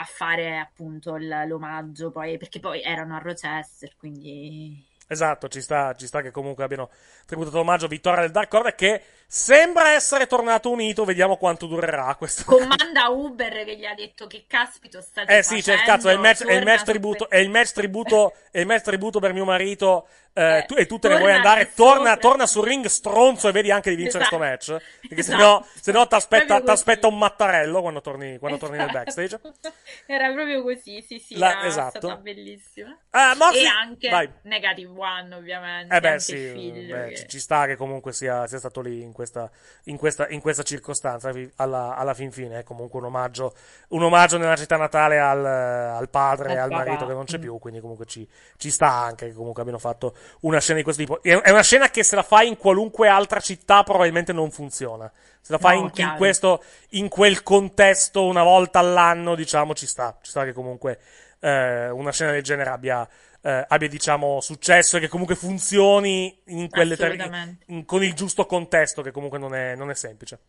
a 0.00 0.04
fare 0.04 0.58
appunto 0.58 1.16
il- 1.16 1.44
l'omaggio, 1.46 2.10
poi, 2.10 2.38
perché 2.38 2.60
poi 2.60 2.82
erano 2.82 3.16
a 3.16 3.18
Rochester, 3.18 3.94
quindi... 3.96 4.86
Esatto, 5.10 5.48
ci 5.48 5.62
sta, 5.62 5.94
ci 5.94 6.06
sta 6.06 6.20
che 6.20 6.30
comunque 6.30 6.64
abbiano 6.64 6.90
tributato 7.24 7.56
l'omaggio 7.56 7.86
a 7.86 7.88
vittoria 7.88 8.20
del 8.20 8.30
Dark 8.30 8.52
Order 8.52 8.74
che 8.74 9.02
sembra 9.26 9.94
essere 9.94 10.26
tornato 10.26 10.70
unito. 10.70 11.06
Vediamo 11.06 11.38
quanto 11.38 11.66
durerà 11.66 12.14
questo. 12.16 12.44
Comanda 12.44 13.08
Uber 13.08 13.64
che 13.64 13.76
gli 13.78 13.86
ha 13.86 13.94
detto 13.94 14.26
che 14.26 14.44
caspito 14.46 15.00
state 15.00 15.38
Eh 15.38 15.42
sì, 15.42 15.62
c'è 15.62 15.72
il 15.72 15.82
cazzo, 15.82 16.10
è 16.10 16.12
il 16.12 16.18
match, 16.18 16.44
è 16.44 16.52
il 16.52 16.62
match 16.62 16.82
tributo, 16.82 17.30
è 17.30 17.38
il 17.38 17.48
match 17.48 17.72
tributo, 17.72 18.34
è 18.50 18.60
il 18.60 18.66
match 18.66 18.82
tributo 18.82 19.18
per 19.18 19.32
mio 19.32 19.46
marito. 19.46 20.06
Eh, 20.32 20.64
tu, 20.66 20.74
e 20.74 20.86
tu 20.86 20.98
te 20.98 21.08
ne 21.08 21.18
vuoi 21.18 21.32
andare, 21.32 21.72
torna, 21.74 22.16
torna 22.16 22.46
sul 22.46 22.64
ring 22.64 22.84
stronzo 22.86 23.48
e 23.48 23.52
vedi 23.52 23.70
anche 23.70 23.90
di 23.90 23.96
vincere 23.96 24.24
sto 24.24 24.42
Esatto. 24.42 24.72
match. 24.72 24.84
Perché 25.08 25.20
Esatto. 25.20 26.06
t'aspetta, 26.06 26.44
Proprio 26.44 26.54
così. 26.54 26.64
t'aspetta 26.66 27.06
un 27.08 27.18
mattarello 27.18 27.80
quando 27.80 28.00
torni, 28.00 28.38
quando 28.38 28.58
torni 28.58 28.76
nel 28.76 28.90
backstage. 28.90 29.40
Era 30.06 30.32
proprio 30.32 30.62
così, 30.62 31.02
sì, 31.06 31.18
sì, 31.18 31.36
La- 31.36 31.58
era 31.58 31.66
esatto. 31.66 31.98
stata 31.98 32.16
bellissima. 32.16 32.96
Ah, 33.10 33.34
Moxley- 33.36 33.64
E 33.64 33.66
anche 33.66 34.08
vai. 34.10 34.30
Negative 34.42 34.92
One, 34.96 35.34
ovviamente. 35.34 35.94
Eh 35.94 36.00
beh, 36.00 36.18
sì, 36.18 36.36
figlio. 36.36 36.94
beh, 36.96 37.08
che- 37.08 37.26
ci- 37.26 37.38
sta 37.40 37.66
che 37.66 37.76
comunque 37.76 38.12
sia, 38.12 38.46
sia 38.46 38.58
stato 38.58 38.80
lì 38.80 39.02
in 39.02 39.12
questa, 39.12 39.50
in 39.84 39.96
questa, 39.96 40.28
in 40.28 40.40
questa 40.40 40.62
circostanza 40.62 41.30
alla, 41.56 41.96
alla 41.96 42.14
fin 42.14 42.30
fine. 42.32 42.60
È 42.60 42.64
comunque 42.64 42.98
un 43.00 43.06
omaggio, 43.06 43.54
un 43.88 44.02
omaggio 44.02 44.38
nella 44.38 44.56
città 44.56 44.76
natale 44.76 45.18
al, 45.18 45.44
al 45.44 46.08
padre 46.08 46.52
e 46.52 46.56
Al 46.56 46.70
al 46.70 46.70
marito 46.70 47.06
che 47.06 47.12
non 47.12 47.24
c'è 47.24 47.38
più. 47.38 47.58
Quindi 47.58 47.80
comunque 47.80 48.06
ci, 48.06 48.26
ci 48.56 48.70
sta 48.70 48.90
anche 48.90 49.26
che 49.28 49.34
comunque 49.34 49.60
abbiano 49.62 49.78
fatto 49.80 50.14
una 50.40 50.60
scena 50.60 50.78
di 50.78 50.84
questo 50.84 51.02
tipo. 51.02 51.22
È, 51.22 51.50
una 51.50 51.62
scena 51.62 51.90
che 51.90 52.02
se 52.02 52.14
la 52.16 52.22
fai 52.22 52.48
in 52.48 52.56
qualunque 52.56 53.08
altra 53.08 53.40
città 53.40 53.82
probabilmente 53.82 54.32
non 54.32 54.50
funziona. 54.50 55.10
Se 55.40 55.52
la 55.52 55.58
fai 55.58 55.78
No, 55.78 55.90
in, 55.94 56.04
in 56.04 56.14
questo, 56.16 56.62
in 56.90 57.08
quel 57.08 57.42
contesto 57.42 58.24
una 58.24 58.42
volta 58.42 58.78
all'anno, 58.78 59.34
diciamo, 59.34 59.74
ci 59.74 59.86
sta. 59.86 60.16
Ci 60.20 60.30
sta 60.30 60.44
che 60.44 60.52
comunque 60.52 60.98
eh, 61.40 61.88
una 61.90 62.12
scena 62.12 62.32
del 62.32 62.42
genere 62.42 62.70
abbia, 62.70 63.08
eh, 63.40 63.64
abbia, 63.66 63.88
diciamo, 63.88 64.40
successo 64.40 64.96
e 64.96 65.00
che 65.00 65.08
comunque 65.08 65.34
funzioni 65.34 66.38
in 66.46 66.68
quelle 66.68 66.96
ter- 66.96 67.56
in- 67.66 67.84
con 67.84 68.02
il 68.02 68.14
giusto 68.14 68.46
contesto, 68.46 69.02
che 69.02 69.10
comunque 69.10 69.38
non 69.38 69.54
è, 69.54 69.74
non 69.74 69.90
è 69.90 69.94
semplice. 69.94 70.40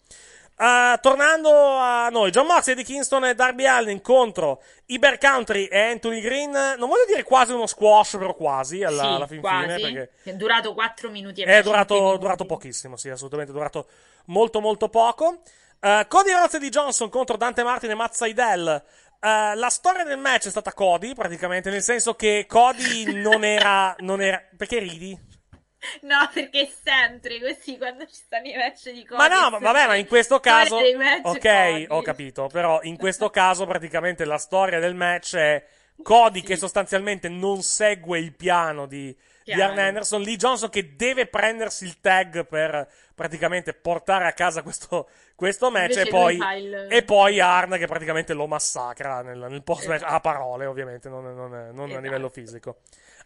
Uh, 0.59 0.99
tornando 0.99 1.49
a 1.77 2.09
noi, 2.09 2.31
John 2.31 2.45
Moxley 2.45 2.75
di 2.75 2.83
Kingston 2.83 3.23
e 3.23 3.33
Darby 3.33 3.65
Allin 3.65 4.01
contro 4.01 4.61
Iber 4.87 5.17
Country 5.17 5.67
e 5.67 5.79
Anthony 5.79 6.19
Green. 6.19 6.51
Non 6.51 6.89
voglio 6.89 7.05
dire 7.07 7.23
quasi 7.23 7.53
uno 7.53 7.65
squash, 7.65 8.17
però 8.17 8.35
quasi 8.35 8.83
alla, 8.83 9.03
Sì, 9.03 9.07
alla 9.07 9.27
fin 9.27 9.39
quasi. 9.39 9.75
fine. 9.75 9.91
Perché 9.91 10.31
È 10.31 10.33
durato 10.33 10.73
4 10.73 11.09
minuti 11.09 11.41
e 11.41 11.45
è 11.45 11.61
5 11.61 11.71
durato, 11.71 12.17
durato 12.17 12.45
pochissimo, 12.45 12.97
sì, 12.97 13.07
assolutamente 13.09 13.53
durato 13.53 13.87
molto 14.25 14.59
molto 14.59 14.89
poco. 14.89 15.43
Uh, 15.79 16.05
Cody 16.09 16.33
Rhodes 16.33 16.57
di 16.59 16.67
Johnson 16.67 17.07
contro 17.09 17.37
Dante 17.37 17.63
Martin 17.63 17.91
e 17.91 17.95
Matt 17.95 18.11
Seidel. 18.15 18.83
Uh, 19.21 19.55
la 19.55 19.69
storia 19.69 20.03
del 20.03 20.17
match 20.17 20.47
è 20.47 20.49
stata 20.49 20.73
Cody, 20.73 21.13
praticamente, 21.13 21.69
nel 21.69 21.81
senso 21.83 22.15
che 22.15 22.45
Cody 22.49 23.13
non 23.21 23.45
era, 23.45 23.95
non 23.99 24.21
era... 24.21 24.43
Perché 24.57 24.79
ridi? 24.79 25.17
No, 26.01 26.29
perché 26.33 26.61
è 26.61 26.69
sempre 26.83 27.39
così 27.39 27.77
quando 27.77 28.05
ci 28.05 28.15
stanno 28.15 28.47
i 28.47 28.55
match 28.55 28.89
di 28.91 29.05
Ma 29.11 29.27
Cody. 29.29 29.29
no, 29.41 29.49
ma 29.51 29.57
vabbè, 29.59 29.87
ma 29.87 29.95
in 29.95 30.07
questo 30.07 30.39
caso. 30.39 30.77
Ok, 31.23 31.85
ho 31.87 32.01
capito. 32.01 32.47
Però 32.47 32.81
in 32.83 32.97
questo 32.97 33.29
caso, 33.29 33.65
praticamente, 33.65 34.25
la 34.25 34.37
storia 34.37 34.79
del 34.79 34.93
match 34.95 35.35
è 35.35 35.65
Cody 36.03 36.41
che 36.41 36.57
sostanzialmente 36.57 37.29
non 37.29 37.61
segue 37.61 38.19
il 38.19 38.33
piano 38.33 38.85
di, 38.87 39.15
di. 39.43 39.53
Arn 39.53 39.79
Anderson. 39.79 40.21
Lee 40.21 40.35
Johnson 40.35 40.69
che 40.69 40.95
deve 40.95 41.27
prendersi 41.27 41.85
il 41.85 41.99
tag 42.01 42.45
per 42.45 42.87
praticamente 43.15 43.73
portare 43.73 44.25
a 44.27 44.33
casa 44.33 44.61
questo, 44.63 45.09
questo 45.35 45.71
match. 45.71 45.95
E 45.97 46.05
poi, 46.07 46.35
il- 46.35 46.87
e 46.89 47.03
poi 47.03 47.39
Arn 47.39 47.77
che 47.77 47.87
praticamente 47.87 48.33
lo 48.33 48.47
massacra 48.47 49.21
nel, 49.21 49.37
nel 49.49 49.63
post 49.63 49.87
match 49.87 50.03
a 50.05 50.19
parole, 50.19 50.65
ovviamente, 50.65 51.07
non, 51.09 51.23
non- 51.23 51.49
non 51.49 51.79
a 51.79 51.85
Esatto. 51.85 51.99
livello 52.01 52.29
fisico. 52.29 52.77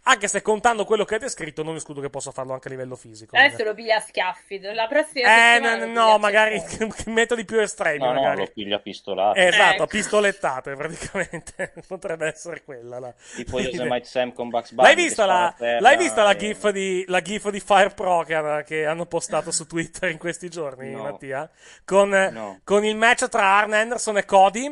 Anche 0.05 0.27
se 0.27 0.41
contando 0.41 0.83
quello 0.83 1.05
che 1.05 1.13
hai 1.13 1.19
descritto, 1.21 1.63
non 1.63 1.75
escludo 1.75 2.01
che 2.01 2.09
possa 2.09 2.31
farlo 2.31 2.51
anche 2.51 2.67
a 2.67 2.71
livello 2.71 2.97
fisico. 2.97 3.37
Adesso 3.37 3.63
lo 3.63 3.73
piglia 3.73 3.95
a 3.95 3.99
schiaffi. 4.01 4.59
La 4.59 4.85
prossima 4.87 5.55
Eh, 5.55 5.59
no, 5.59 5.85
no, 5.85 6.17
magari 6.17 6.61
metodi 7.07 7.45
più 7.45 7.59
estremi. 7.61 7.99
No, 7.99 8.07
no, 8.11 8.13
magari. 8.15 8.39
lo 8.41 8.47
piglia 8.53 8.79
pistolato. 8.79 9.39
Esatto, 9.39 9.73
Ecco. 9.75 9.87
pistolettate 9.87 10.75
praticamente. 10.75 11.73
Potrebbe 11.87 12.27
essere 12.27 12.63
quella. 12.63 12.99
La... 12.99 13.13
Tipo 13.35 13.61
Yosemite 13.61 14.03
Sam 14.05 14.33
con 14.33 14.49
Bugs 14.49 14.71
Bunny. 14.73 14.87
L'hai 14.87 14.95
vista, 14.95 15.25
la, 15.25 15.55
terra 15.57 15.79
l'hai 15.79 15.95
vista 15.97 16.23
la, 16.23 16.31
e- 16.31 16.35
gif 16.37 16.69
di, 16.71 17.05
la 17.07 17.21
gif 17.21 17.49
di 17.49 17.59
Fire 17.61 17.91
Pro 17.91 18.23
che, 18.23 18.63
che 18.65 18.85
hanno 18.85 19.05
postato 19.05 19.51
su 19.51 19.65
Twitter 19.65 20.09
in 20.09 20.17
questi 20.17 20.49
giorni, 20.49 20.91
No. 20.91 21.03
Mattia? 21.03 21.49
Con, 21.85 22.09
No. 22.09 22.59
con 22.65 22.83
il 22.83 22.97
match 22.97 23.29
tra 23.29 23.43
Arn 23.45 23.71
Anderson 23.71 24.17
e 24.17 24.25
Cody. 24.25 24.65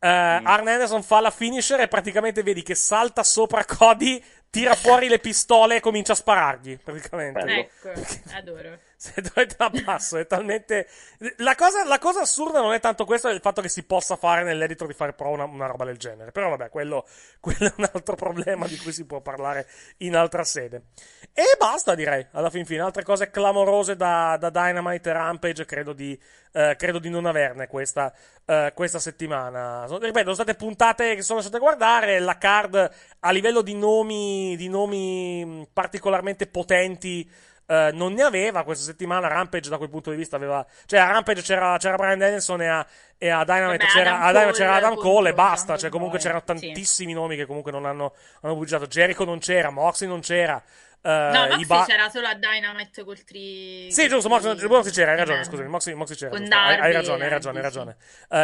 Eh, 0.00 0.06
Mm. 0.40 0.46
Arn 0.46 0.68
Anderson 0.68 1.02
fa 1.02 1.18
la 1.20 1.30
finisher 1.32 1.80
e 1.80 1.88
praticamente 1.88 2.44
vedi 2.44 2.62
che 2.62 2.76
salta 2.76 3.24
sopra 3.24 3.64
Cody, 3.64 4.22
tira 4.50 4.74
fuori 4.74 5.08
le 5.08 5.18
pistole 5.18 5.76
e 5.76 5.80
comincia 5.80 6.12
a 6.12 6.16
sparargli. 6.16 6.78
Praticamente. 6.78 7.40
Ecco, 7.40 7.92
adoro. 8.32 8.78
Se 9.00 9.20
dovete 9.22 9.54
la 9.58 9.70
passo, 9.84 10.16
è 10.16 10.26
talmente. 10.26 10.88
La 11.36 11.54
cosa, 11.54 11.84
la 11.84 12.00
cosa 12.00 12.22
assurda 12.22 12.60
non 12.60 12.72
è 12.72 12.80
tanto 12.80 13.04
questo, 13.04 13.28
è 13.28 13.32
il 13.32 13.38
fatto 13.40 13.62
che 13.62 13.68
si 13.68 13.84
possa 13.84 14.16
fare 14.16 14.42
nell'editor 14.42 14.88
di 14.88 14.92
Fire 14.92 15.12
Pro 15.12 15.30
una, 15.30 15.44
una 15.44 15.66
roba 15.66 15.84
del 15.84 15.98
genere. 15.98 16.32
Però 16.32 16.48
vabbè, 16.48 16.68
quello, 16.68 17.06
quello 17.38 17.68
è 17.68 17.74
un 17.76 17.88
altro 17.92 18.16
problema 18.16 18.66
di 18.66 18.76
cui 18.76 18.92
si 18.92 19.06
può 19.06 19.20
parlare 19.20 19.68
in 19.98 20.16
altra 20.16 20.42
sede. 20.42 20.86
E 21.32 21.44
basta, 21.56 21.94
direi, 21.94 22.26
alla 22.32 22.50
fin 22.50 22.66
fine. 22.66 22.80
Altre 22.80 23.04
cose 23.04 23.30
clamorose 23.30 23.94
da, 23.94 24.36
da 24.36 24.50
Dynamite 24.50 25.10
e 25.10 25.12
Rampage, 25.12 25.64
credo 25.64 25.92
di, 25.92 26.20
eh, 26.50 26.74
credo 26.76 26.98
di 26.98 27.08
non 27.08 27.26
averne 27.26 27.68
questa, 27.68 28.12
eh, 28.44 28.72
questa 28.74 28.98
settimana. 28.98 29.86
Ripeto, 29.86 30.22
sono 30.22 30.34
state 30.34 30.54
puntate 30.54 31.14
che 31.14 31.22
sono 31.22 31.40
state 31.40 31.54
a 31.54 31.60
guardare. 31.60 32.18
La 32.18 32.36
card 32.36 32.90
a 33.20 33.30
livello 33.30 33.62
di 33.62 33.76
nomi, 33.76 34.56
di 34.56 34.68
nomi 34.68 35.68
particolarmente 35.72 36.48
potenti. 36.48 37.46
Eh, 37.68 37.90
non 37.92 38.14
ne 38.14 38.22
aveva 38.22 38.64
questa 38.64 38.84
settimana. 38.84 39.28
Rampage, 39.28 39.68
da 39.68 39.76
quel 39.76 39.90
punto 39.90 40.10
di 40.10 40.16
vista, 40.16 40.36
aveva. 40.36 40.66
Cioè, 40.86 41.00
a 41.00 41.10
Rampage 41.12 41.42
c'era, 41.42 41.76
c'era 41.78 41.96
Brian 41.96 42.18
Danielson 42.18 42.62
e 42.62 42.66
a, 42.68 42.86
e 43.18 43.28
a 43.28 43.44
Dynamite 43.44 43.84
Vabbè, 43.84 43.92
c'era 43.92 44.10
Adam 44.20 44.24
a 44.24 44.30
Dynamite 44.32 44.44
Cole 44.44 44.52
c'era 44.56 44.74
Adam 44.74 44.94
contro 44.94 45.10
Cole 45.10 45.28
e 45.28 45.34
basta. 45.34 45.76
Cioè, 45.76 45.90
comunque 45.90 46.18
c'erano 46.18 46.40
sì. 46.40 46.46
tantissimi 46.46 47.12
nomi 47.12 47.36
che 47.36 47.46
comunque 47.46 47.70
non 47.70 47.84
hanno, 47.84 48.14
hanno 48.40 48.54
bugiato. 48.56 48.86
Jericho 48.86 49.24
non 49.24 49.38
c'era, 49.38 49.70
Moxley 49.70 50.08
non 50.08 50.20
c'era. 50.20 50.62
eh, 51.02 51.08
No, 51.32 51.40
Moxley 51.46 51.66
Ba- 51.66 51.84
c'era 51.86 52.08
solo 52.08 52.26
a 52.26 52.34
Dynamite 52.34 53.04
col 53.04 53.22
tri... 53.22 53.90
sì, 53.92 54.08
giusto, 54.08 54.28
Moxley, 54.28 54.56
tri- 54.56 54.66
Moxley 54.68 54.92
c'era, 54.92 55.10
hai 55.12 55.16
ragione, 55.18 55.38
Amen. 55.38 55.50
scusami, 55.50 55.68
Moxley, 55.68 55.94
Moxley 55.94 56.18
c'era, 56.18 56.36
giusto, 56.36 56.54
hai, 56.54 56.60
hai 56.60 56.76
Darby 56.78 56.92
ragione, 56.92 57.24
hai 57.24 57.30
ragione, 57.30 57.56
hai 57.58 57.62
Darby, 57.62 57.78
ragione. 57.78 57.96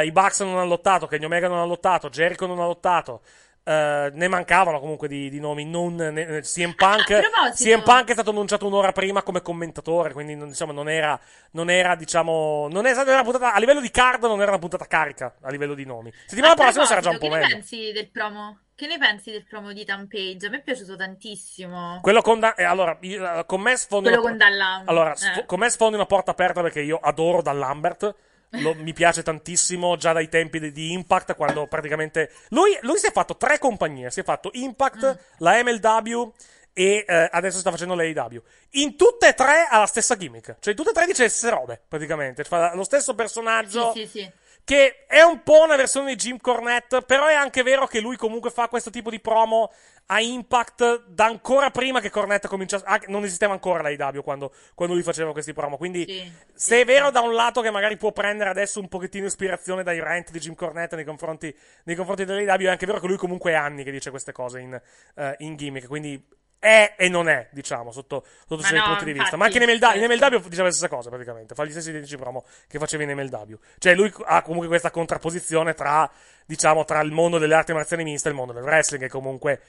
Eh, 0.02 0.06
I 0.06 0.12
Bucks 0.12 0.40
non 0.40 0.56
hanno 0.58 0.66
lottato, 0.68 1.06
Kenny 1.06 1.24
Omega 1.24 1.48
non 1.48 1.58
ha 1.58 1.64
lottato, 1.64 2.08
Jericho 2.10 2.46
non 2.46 2.60
ha 2.60 2.64
lottato, 2.66 3.22
eh, 3.64 4.10
ne 4.12 4.28
mancavano 4.28 4.78
comunque 4.78 5.08
di, 5.08 5.30
di 5.30 5.40
nomi, 5.40 5.64
non, 5.64 5.94
ne, 5.96 6.40
CM 6.42 6.74
Punk, 6.74 7.18
CM 7.54 7.82
Punk 7.82 8.08
è 8.08 8.12
stato 8.12 8.30
annunciato 8.30 8.66
un'ora 8.66 8.92
prima 8.92 9.22
come 9.22 9.40
commentatore, 9.42 10.12
quindi 10.12 10.34
non, 10.34 10.48
diciamo, 10.48 10.70
non 10.72 10.88
era, 10.88 11.18
non 11.52 11.70
era, 11.70 11.94
diciamo, 11.96 12.68
non 12.70 12.86
era, 12.86 12.96
non 12.98 13.06
era 13.08 13.20
una 13.20 13.30
puntata, 13.30 13.54
a 13.54 13.58
livello 13.58 13.80
di 13.80 13.90
card 13.90 14.22
non 14.24 14.40
era 14.40 14.50
una 14.50 14.58
puntata 14.60 14.84
carica, 14.86 15.34
a 15.40 15.50
livello 15.50 15.74
di 15.74 15.84
nomi. 15.86 16.12
Settimana 16.26 16.54
prossima 16.54 16.84
sarà 16.84 17.00
già 17.00 17.10
un 17.10 17.18
po' 17.18 17.28
meglio. 17.28 17.46
Che 17.46 17.48
ne 17.48 17.54
pensi 17.54 17.92
del 17.92 18.10
promo? 18.10 18.58
Che 18.76 18.86
ne 18.88 18.98
pensi 18.98 19.30
del 19.30 19.44
promo 19.44 19.72
di 19.72 19.84
Tampage? 19.84 20.46
A 20.46 20.50
me 20.50 20.56
è 20.58 20.62
piaciuto 20.62 20.96
tantissimo. 20.96 22.00
Quello 22.02 22.22
con, 22.22 22.40
Da- 22.40 22.54
eh, 22.56 22.64
allora, 22.64 22.96
io, 23.02 23.38
eh, 23.38 23.46
con 23.46 23.60
me 23.60 23.76
sfondi 23.76 24.08
Quello 24.08 24.20
una- 24.22 24.30
con 24.30 24.38
Dallam. 24.38 24.82
Allora, 24.88 25.12
Eh. 25.12 25.16
sfo- 25.16 25.44
con 25.46 25.58
me 25.60 25.70
sfondi 25.70 25.94
una 25.94 26.06
porta 26.06 26.32
aperta 26.32 26.60
perché 26.60 26.80
io 26.80 26.98
adoro 27.00 27.40
Dall'Ambert. 27.40 28.14
Lo- 28.60 28.74
mi 28.74 28.92
piace 28.92 29.22
tantissimo 29.22 29.96
già 29.96 30.12
dai 30.12 30.28
tempi 30.28 30.58
di, 30.60 30.72
di 30.72 30.92
Impact 30.92 31.34
quando 31.36 31.66
praticamente 31.66 32.30
lui, 32.50 32.76
lui 32.82 32.98
si 32.98 33.06
è 33.06 33.12
fatto 33.12 33.36
tre 33.36 33.58
compagnie 33.58 34.10
si 34.10 34.20
è 34.20 34.24
fatto 34.24 34.50
Impact, 34.52 34.92
Mm. 35.04 35.36
la 35.38 35.62
MLW 35.62 36.32
e 36.72 37.04
eh, 37.06 37.28
adesso 37.30 37.58
sta 37.58 37.70
facendo 37.70 37.94
l'AEW 37.94 38.42
in 38.72 38.96
tutte 38.96 39.28
e 39.28 39.34
tre 39.34 39.66
ha 39.70 39.78
la 39.78 39.86
stessa 39.86 40.16
gimmick 40.16 40.56
cioè 40.58 40.70
in 40.70 40.74
tutte 40.76 40.90
e 40.90 40.92
tre 40.92 41.06
dice 41.06 41.22
le 41.22 41.28
stesse 41.28 41.50
robe 41.54 41.80
praticamente 41.86 42.42
fa 42.44 42.74
lo 42.74 42.82
stesso 42.84 43.14
personaggio 43.14 43.92
Sì, 43.92 44.06
sì, 44.06 44.18
sì. 44.20 44.30
Che 44.64 45.04
è 45.06 45.20
un 45.20 45.42
po' 45.42 45.62
una 45.62 45.76
versione 45.76 46.14
di 46.14 46.16
Jim 46.16 46.38
Cornette, 46.38 47.02
però 47.02 47.26
è 47.26 47.34
anche 47.34 47.62
vero 47.62 47.86
che 47.86 48.00
lui 48.00 48.16
comunque 48.16 48.50
fa 48.50 48.68
questo 48.68 48.90
tipo 48.90 49.10
di 49.10 49.20
promo 49.20 49.70
a 50.06 50.20
Impact 50.20 51.04
da 51.06 51.26
ancora 51.26 51.70
prima 51.70 52.00
che 52.00 52.10
Cornette 52.10 52.48
cominciasse. 52.48 52.84
ah, 52.86 53.00
non 53.06 53.24
esisteva 53.24 53.52
ancora 53.52 53.82
la 53.82 53.90
IW 53.90 54.22
quando, 54.22 54.52
quando 54.74 54.94
lui 54.94 55.02
faceva 55.02 55.32
questi 55.32 55.52
promo. 55.52 55.76
Quindi, 55.76 56.04
Sì, 56.06 56.32
se 56.52 56.80
è 56.80 56.84
vero 56.84 57.10
da 57.10 57.20
un 57.20 57.34
lato 57.34 57.60
che 57.60 57.70
magari 57.70 57.96
può 57.96 58.12
prendere 58.12 58.50
adesso 58.50 58.80
un 58.80 58.88
pochettino 58.88 59.26
ispirazione 59.26 59.82
dai 59.82 60.00
rant 60.00 60.30
di 60.30 60.38
Jim 60.38 60.54
Cornette 60.54 60.96
nei 60.96 61.04
confronti, 61.04 61.54
nei 61.84 61.94
confronti 61.94 62.24
dell'IW, 62.24 62.66
è 62.66 62.70
anche 62.70 62.86
vero 62.86 63.00
che 63.00 63.06
lui 63.06 63.16
comunque 63.16 63.52
è 63.52 63.54
anni 63.54 63.84
che 63.84 63.90
dice 63.90 64.10
queste 64.10 64.32
cose 64.32 64.60
in, 64.60 64.80
eh, 65.16 65.34
in 65.38 65.56
gimmick. 65.56 65.86
Quindi 65.86 66.22
è 66.64 66.94
e 66.96 67.10
non 67.10 67.28
è, 67.28 67.48
diciamo, 67.50 67.92
sotto, 67.92 68.24
sotto 68.48 68.62
certi 68.62 68.78
no, 68.78 68.86
punti 68.86 69.04
di 69.04 69.12
vista. 69.12 69.34
infatti, 69.34 69.36
Ma 69.36 69.44
anche 69.44 69.58
in 69.58 69.64
MLW, 69.64 70.02
in 70.02 70.18
certo. 70.18 70.36
MLW 70.36 70.48
diceva 70.48 70.66
la 70.68 70.72
stessa 70.72 70.88
cosa, 70.88 71.10
praticamente. 71.10 71.54
Fa 71.54 71.66
gli 71.66 71.70
stessi 71.70 71.90
identici 71.90 72.16
promo 72.16 72.44
che 72.66 72.78
faceva 72.78 73.02
in 73.02 73.10
MLW. 73.10 73.54
Cioè, 73.78 73.94
lui 73.94 74.10
ha 74.24 74.40
comunque 74.40 74.68
questa 74.68 74.90
contrapposizione 74.90 75.74
tra, 75.74 76.10
diciamo, 76.46 76.86
tra 76.86 77.00
il 77.00 77.12
mondo 77.12 77.36
delle 77.36 77.54
arti 77.54 77.74
marziali 77.74 78.02
miste 78.02 78.28
e 78.28 78.30
il 78.30 78.36
mondo 78.36 78.54
del 78.54 78.62
wrestling, 78.62 79.02
che 79.04 79.10
comunque, 79.10 79.60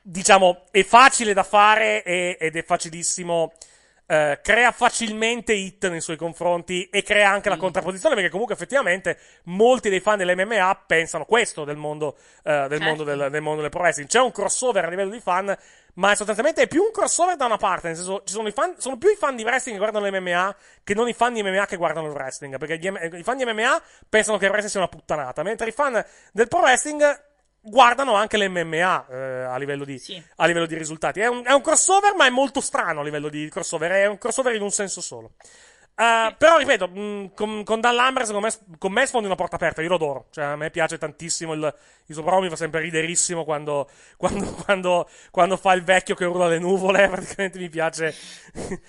diciamo, 0.00 0.64
è 0.70 0.82
facile 0.84 1.34
da 1.34 1.42
fare 1.42 2.02
e- 2.02 2.38
ed 2.40 2.56
è 2.56 2.64
facilissimo. 2.64 3.52
Eh, 4.12 4.40
crea 4.42 4.72
facilmente 4.72 5.54
hit 5.54 5.88
nei 5.88 6.02
suoi 6.02 6.16
confronti 6.16 6.86
e 6.90 7.02
crea 7.02 7.30
anche 7.30 7.48
la 7.48 7.56
contrapposizione 7.56 8.14
perché 8.14 8.28
comunque 8.28 8.54
effettivamente 8.54 9.18
molti 9.44 9.88
dei 9.88 10.00
fan 10.00 10.18
dell'MMA 10.18 10.82
pensano 10.86 11.24
questo 11.24 11.64
del 11.64 11.78
mondo, 11.78 12.16
eh, 12.42 12.66
del, 12.68 12.78
Certo. 12.78 12.84
mondo 12.84 13.04
del, 13.04 13.30
del 13.30 13.40
mondo 13.40 13.62
del 13.62 13.70
pro 13.70 13.80
wrestling 13.80 14.10
c'è 14.10 14.20
un 14.20 14.30
crossover 14.30 14.84
a 14.84 14.88
livello 14.90 15.08
di 15.08 15.18
fan 15.18 15.56
ma 15.94 16.14
sostanzialmente 16.14 16.62
è 16.62 16.68
più 16.68 16.82
un 16.82 16.90
crossover 16.92 17.36
da 17.36 17.46
una 17.46 17.56
parte 17.56 17.86
nel 17.86 17.96
senso 17.96 18.22
ci 18.26 18.34
sono, 18.34 18.48
i 18.48 18.52
fan, 18.52 18.74
sono 18.76 18.98
più 18.98 19.08
i 19.08 19.16
fan 19.16 19.34
di 19.34 19.44
wrestling 19.44 19.78
che 19.78 19.90
guardano 19.90 20.14
l'MMA 20.14 20.56
che 20.84 20.92
non 20.92 21.08
i 21.08 21.14
fan 21.14 21.32
di 21.32 21.42
MMA 21.42 21.64
che 21.64 21.76
guardano 21.76 22.08
il 22.08 22.12
wrestling 22.12 22.58
perché 22.58 22.76
gli 22.76 22.90
M- 22.90 23.14
i 23.14 23.22
fan 23.22 23.38
di 23.38 23.46
MMA 23.46 23.82
pensano 24.10 24.36
che 24.36 24.44
il 24.44 24.50
wrestling 24.50 24.72
sia 24.72 24.80
una 24.80 24.90
puttanata 24.90 25.42
mentre 25.42 25.68
i 25.68 25.72
fan 25.72 26.04
del 26.32 26.48
pro 26.48 26.60
wrestling 26.60 27.30
guardano 27.62 28.14
anche 28.14 28.36
l'MMA 28.36 29.06
eh, 29.08 29.42
a, 29.44 29.56
livello 29.56 29.84
di, 29.84 30.02
a 30.36 30.46
livello 30.46 30.66
di 30.66 30.76
risultati. 30.76 31.20
È 31.20 31.28
un, 31.28 31.42
è 31.46 31.52
un 31.52 31.62
crossover, 31.62 32.14
ma 32.14 32.26
è 32.26 32.30
molto 32.30 32.60
strano 32.60 33.00
a 33.00 33.04
livello 33.04 33.28
di 33.28 33.48
crossover. 33.48 33.92
È 33.92 34.06
un 34.06 34.18
crossover 34.18 34.54
in 34.54 34.62
un 34.62 34.70
senso 34.70 35.00
solo. 35.00 35.32
Eh, 35.94 36.34
però 36.38 36.56
ripeto, 36.56 36.88
mh, 36.88 37.34
con, 37.34 37.64
con 37.64 37.80
Dan 37.80 37.94
Lambert 37.94 38.26
secondo 38.26 38.46
me, 38.46 38.76
con 38.78 38.92
me 38.92 39.04
sfondi 39.04 39.26
una 39.26 39.34
porta 39.34 39.56
aperta, 39.56 39.82
io 39.82 39.88
lo 39.88 39.96
adoro, 39.96 40.26
cioè 40.30 40.44
a 40.44 40.56
me 40.56 40.70
piace 40.70 40.96
tantissimo 40.96 41.52
il, 41.52 41.74
il 42.06 42.14
suo 42.14 42.40
mi 42.40 42.48
fa 42.48 42.56
sempre 42.56 42.80
riderissimo 42.80 43.44
quando, 43.44 43.88
quando, 44.16 44.46
quando, 44.64 45.08
quando 45.30 45.56
fa 45.58 45.74
il 45.74 45.84
vecchio 45.84 46.14
che 46.14 46.24
urla 46.24 46.48
le 46.48 46.58
nuvole, 46.58 47.08
praticamente 47.12 47.58
mi 47.58 47.68
piace. 47.68 48.06
eh, 48.54 48.80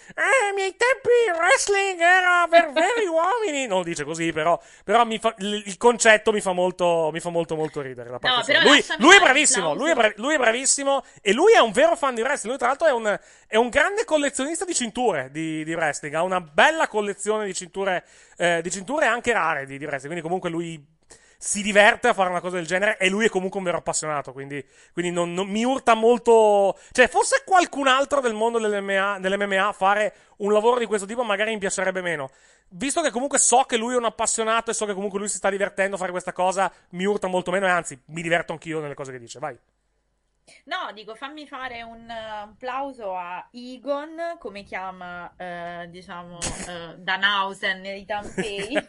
ai 0.48 0.54
miei 0.56 0.76
tempi 0.78 1.10
il 1.28 1.36
wrestling 1.38 2.00
era 2.00 2.48
per 2.50 2.72
veri 2.72 3.06
uomini, 3.06 3.68
non 3.68 3.80
lo 3.80 3.84
dice 3.84 4.06
così, 4.06 4.32
però, 4.32 4.58
però 4.86 5.04
mi 5.04 5.20
fa- 5.20 5.36
il, 5.40 5.62
il 5.66 5.78
concetto 5.78 6.32
mi 6.32 6.40
fa 6.40 6.54
molto, 6.54 7.10
mi 7.12 7.20
fa 7.20 7.30
molto 7.30 7.56
molto 7.56 7.82
ridere. 7.82 8.10
La 8.10 8.20
parte 8.20 8.54
No, 8.54 8.62
lui, 8.62 8.84
lui 9.00 9.16
è 9.16 9.20
bravissimo, 9.20 9.74
lui 9.74 9.90
è, 9.90 9.94
bra- 9.94 10.14
lui 10.16 10.36
è 10.36 10.38
bravissimo 10.38 11.04
e 11.22 11.34
lui 11.34 11.52
è 11.52 11.60
un 11.60 11.74
vero 11.74 11.98
fan 11.98 12.16
di 12.16 12.22
wrestling, 12.22 12.48
lui 12.48 12.58
tra 12.58 12.68
l'altro 12.68 12.88
è 12.88 12.92
un, 12.92 13.20
è 13.46 13.58
un 13.58 13.68
grande 13.68 14.06
collezionista 14.06 14.64
di 14.64 14.74
cinture 14.74 15.30
di, 15.32 15.66
di 15.66 15.74
wrestling, 15.74 16.16
ha 16.16 16.24
una 16.24 16.40
bella 16.40 16.88
collezione 16.94 17.46
di 17.46 17.56
cinture, 17.56 18.06
eh, 18.38 18.62
di 18.62 18.70
cinture 18.70 19.08
anche 19.08 19.34
rare 19.34 19.66
di, 19.66 19.80
di 19.80 19.86
wrestling, 19.86 20.14
quindi 20.14 20.22
comunque 20.22 20.52
lui 20.52 20.86
si 21.40 21.64
diverte 21.64 22.08
a 22.08 22.14
fare 22.14 22.30
una 22.30 22.40
cosa 22.40 22.56
del 22.58 22.68
genere 22.68 22.98
e 22.98 23.10
lui 23.10 23.26
è 23.26 23.30
comunque 23.30 23.58
un 23.58 23.66
vero 23.66 23.78
appassionato, 23.78 24.32
quindi, 24.32 24.64
quindi 24.94 25.12
non, 25.12 25.34
non- 25.34 25.50
mi 25.50 25.66
urta 25.66 25.96
molto... 25.96 26.78
Cioè, 26.92 27.08
fosse 27.10 27.42
qualcun 27.44 27.88
altro 27.88 28.22
del 28.22 28.34
mondo 28.34 28.60
dell'MMA, 28.60 29.18
dell'MMA 29.20 29.74
fare 29.74 30.14
un 30.38 30.54
lavoro 30.54 30.80
di 30.80 30.86
questo 30.86 31.08
tipo 31.08 31.24
magari 31.24 31.52
mi 31.52 31.58
piacerebbe 31.58 32.02
meno. 32.02 32.30
Visto 32.70 33.02
che 33.02 33.10
comunque 33.10 33.40
so 33.40 33.64
che 33.64 33.76
lui 33.76 33.94
è 33.94 33.98
un 33.98 34.06
appassionato 34.06 34.72
e 34.72 34.74
so 34.74 34.86
che 34.86 34.94
comunque 34.94 35.20
lui 35.20 35.28
si 35.28 35.38
sta 35.38 35.50
divertendo 35.50 35.96
a 35.96 36.00
fare 36.00 36.12
questa 36.12 36.32
cosa, 36.32 36.72
mi 36.92 37.06
urta 37.06 37.28
molto 37.28 37.52
meno 37.52 37.66
e 37.66 37.72
anzi, 37.72 38.00
mi 38.06 38.22
diverto 38.22 38.54
anch'io 38.54 38.80
nelle 38.80 38.94
cose 38.94 39.12
che 39.12 39.20
dice, 39.20 39.40
vai. 39.40 39.60
No, 40.66 40.92
dico, 40.94 41.16
fammi 41.16 41.48
fare 41.48 41.82
un 41.84 42.10
eh, 42.10 42.14
applauso 42.14 43.16
a 43.16 43.48
Egon, 43.52 44.38
come 44.40 44.64
chiama, 44.64 45.34
eh, 45.38 45.88
diciamo, 45.90 46.38
eh, 46.68 46.96
Danhausen 46.98 47.82
di 47.82 47.90
Ethan 47.90 48.34
Page. 48.34 48.88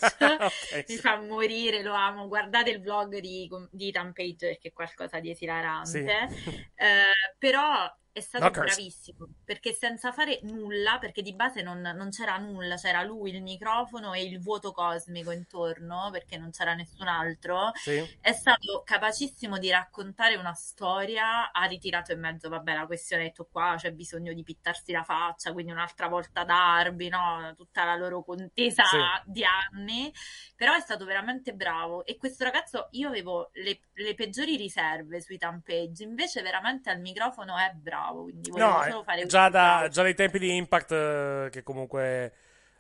Ok, 0.75 0.85
Mi 0.89 0.97
fa 0.97 1.21
morire, 1.21 1.83
lo 1.83 1.93
amo. 1.93 2.27
Guardate 2.29 2.71
il 2.71 2.81
vlog 2.81 3.19
di, 3.19 3.49
di 3.71 3.89
Ethan 3.89 4.13
Page 4.13 4.49
perché 4.49 4.69
è 4.69 4.73
qualcosa 4.73 5.21
di 5.21 5.31
esilarante. 5.31 6.29
Sì. 6.31 6.51
Eh, 6.75 7.37
però 7.39 7.89
è 8.15 8.21
stato 8.21 8.45
curse. 8.51 8.77
bravissimo 8.77 9.29
perché 9.45 9.73
senza 9.73 10.13
fare 10.13 10.39
nulla, 10.43 10.99
perché 10.99 11.21
di 11.21 11.35
base 11.35 11.63
non, 11.63 11.81
non 11.81 12.11
c'era 12.11 12.37
nulla, 12.37 12.77
c'era 12.77 13.03
lui, 13.03 13.35
il 13.35 13.43
microfono 13.43 14.13
e 14.13 14.23
il 14.23 14.41
vuoto 14.41 14.71
cosmico 14.71 15.33
intorno 15.33 16.11
perché 16.13 16.39
non 16.39 16.51
c'era 16.53 16.75
nessun 16.75 17.09
altro. 17.09 17.73
Sì. 17.75 18.19
È 18.21 18.33
stato 18.33 18.83
capacissimo 18.85 19.59
di 19.59 19.69
raccontare 19.71 20.37
una 20.37 20.55
storia, 20.55 21.51
ha 21.51 21.65
ritirato 21.65 22.13
in 22.13 22.21
mezzo, 22.21 22.49
vabbè, 22.49 22.73
la 22.75 22.87
questione, 22.87 23.25
ha 23.25 23.27
detto 23.27 23.49
qua 23.51 23.75
c'è 23.77 23.91
bisogno 23.93 24.33
di 24.33 24.45
pittarsi 24.45 24.93
la 24.93 25.03
faccia, 25.03 25.53
quindi 25.53 25.73
un'altra 25.73 26.07
volta 26.07 26.45
Darby, 26.45 27.09
no? 27.09 27.53
Tutta 27.57 27.85
la 27.85 27.97
loro 27.97 28.23
contesa 28.23 28.85
Sì. 28.85 28.97
di 29.25 29.45
anni, 29.45 30.13
però 30.55 30.75
è 30.75 30.81
stato 30.81 31.05
veramente 31.05 31.53
bravo 31.53 32.05
e 32.07 32.17
questo 32.17 32.45
ragazzo, 32.45 32.89
io 32.93 33.09
avevo 33.09 33.51
le, 33.55 33.81
le 33.95 34.15
peggiori 34.15 34.57
riserve 34.57 35.21
sui 35.21 35.37
tampeggi, 35.39 36.05
invece 36.05 36.43
veramente 36.43 36.91
al 36.91 37.01
microfono 37.01 37.57
è 37.59 37.73
bravo, 37.75 38.03
bravo, 38.05 38.23
quindi 38.23 38.51
No, 38.51 38.83
solo 38.89 39.03
fare 39.03 39.27
già, 39.27 39.49
da, 39.49 39.89
già 39.91 40.03
dai 40.03 40.15
tempi 40.15 40.39
di 40.39 40.57
Impact 40.57 40.93
eh, 40.93 41.49
che 41.51 41.63
comunque, 41.63 42.33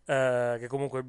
eh, 0.04 0.56
che 0.60 0.66
comunque 0.66 1.04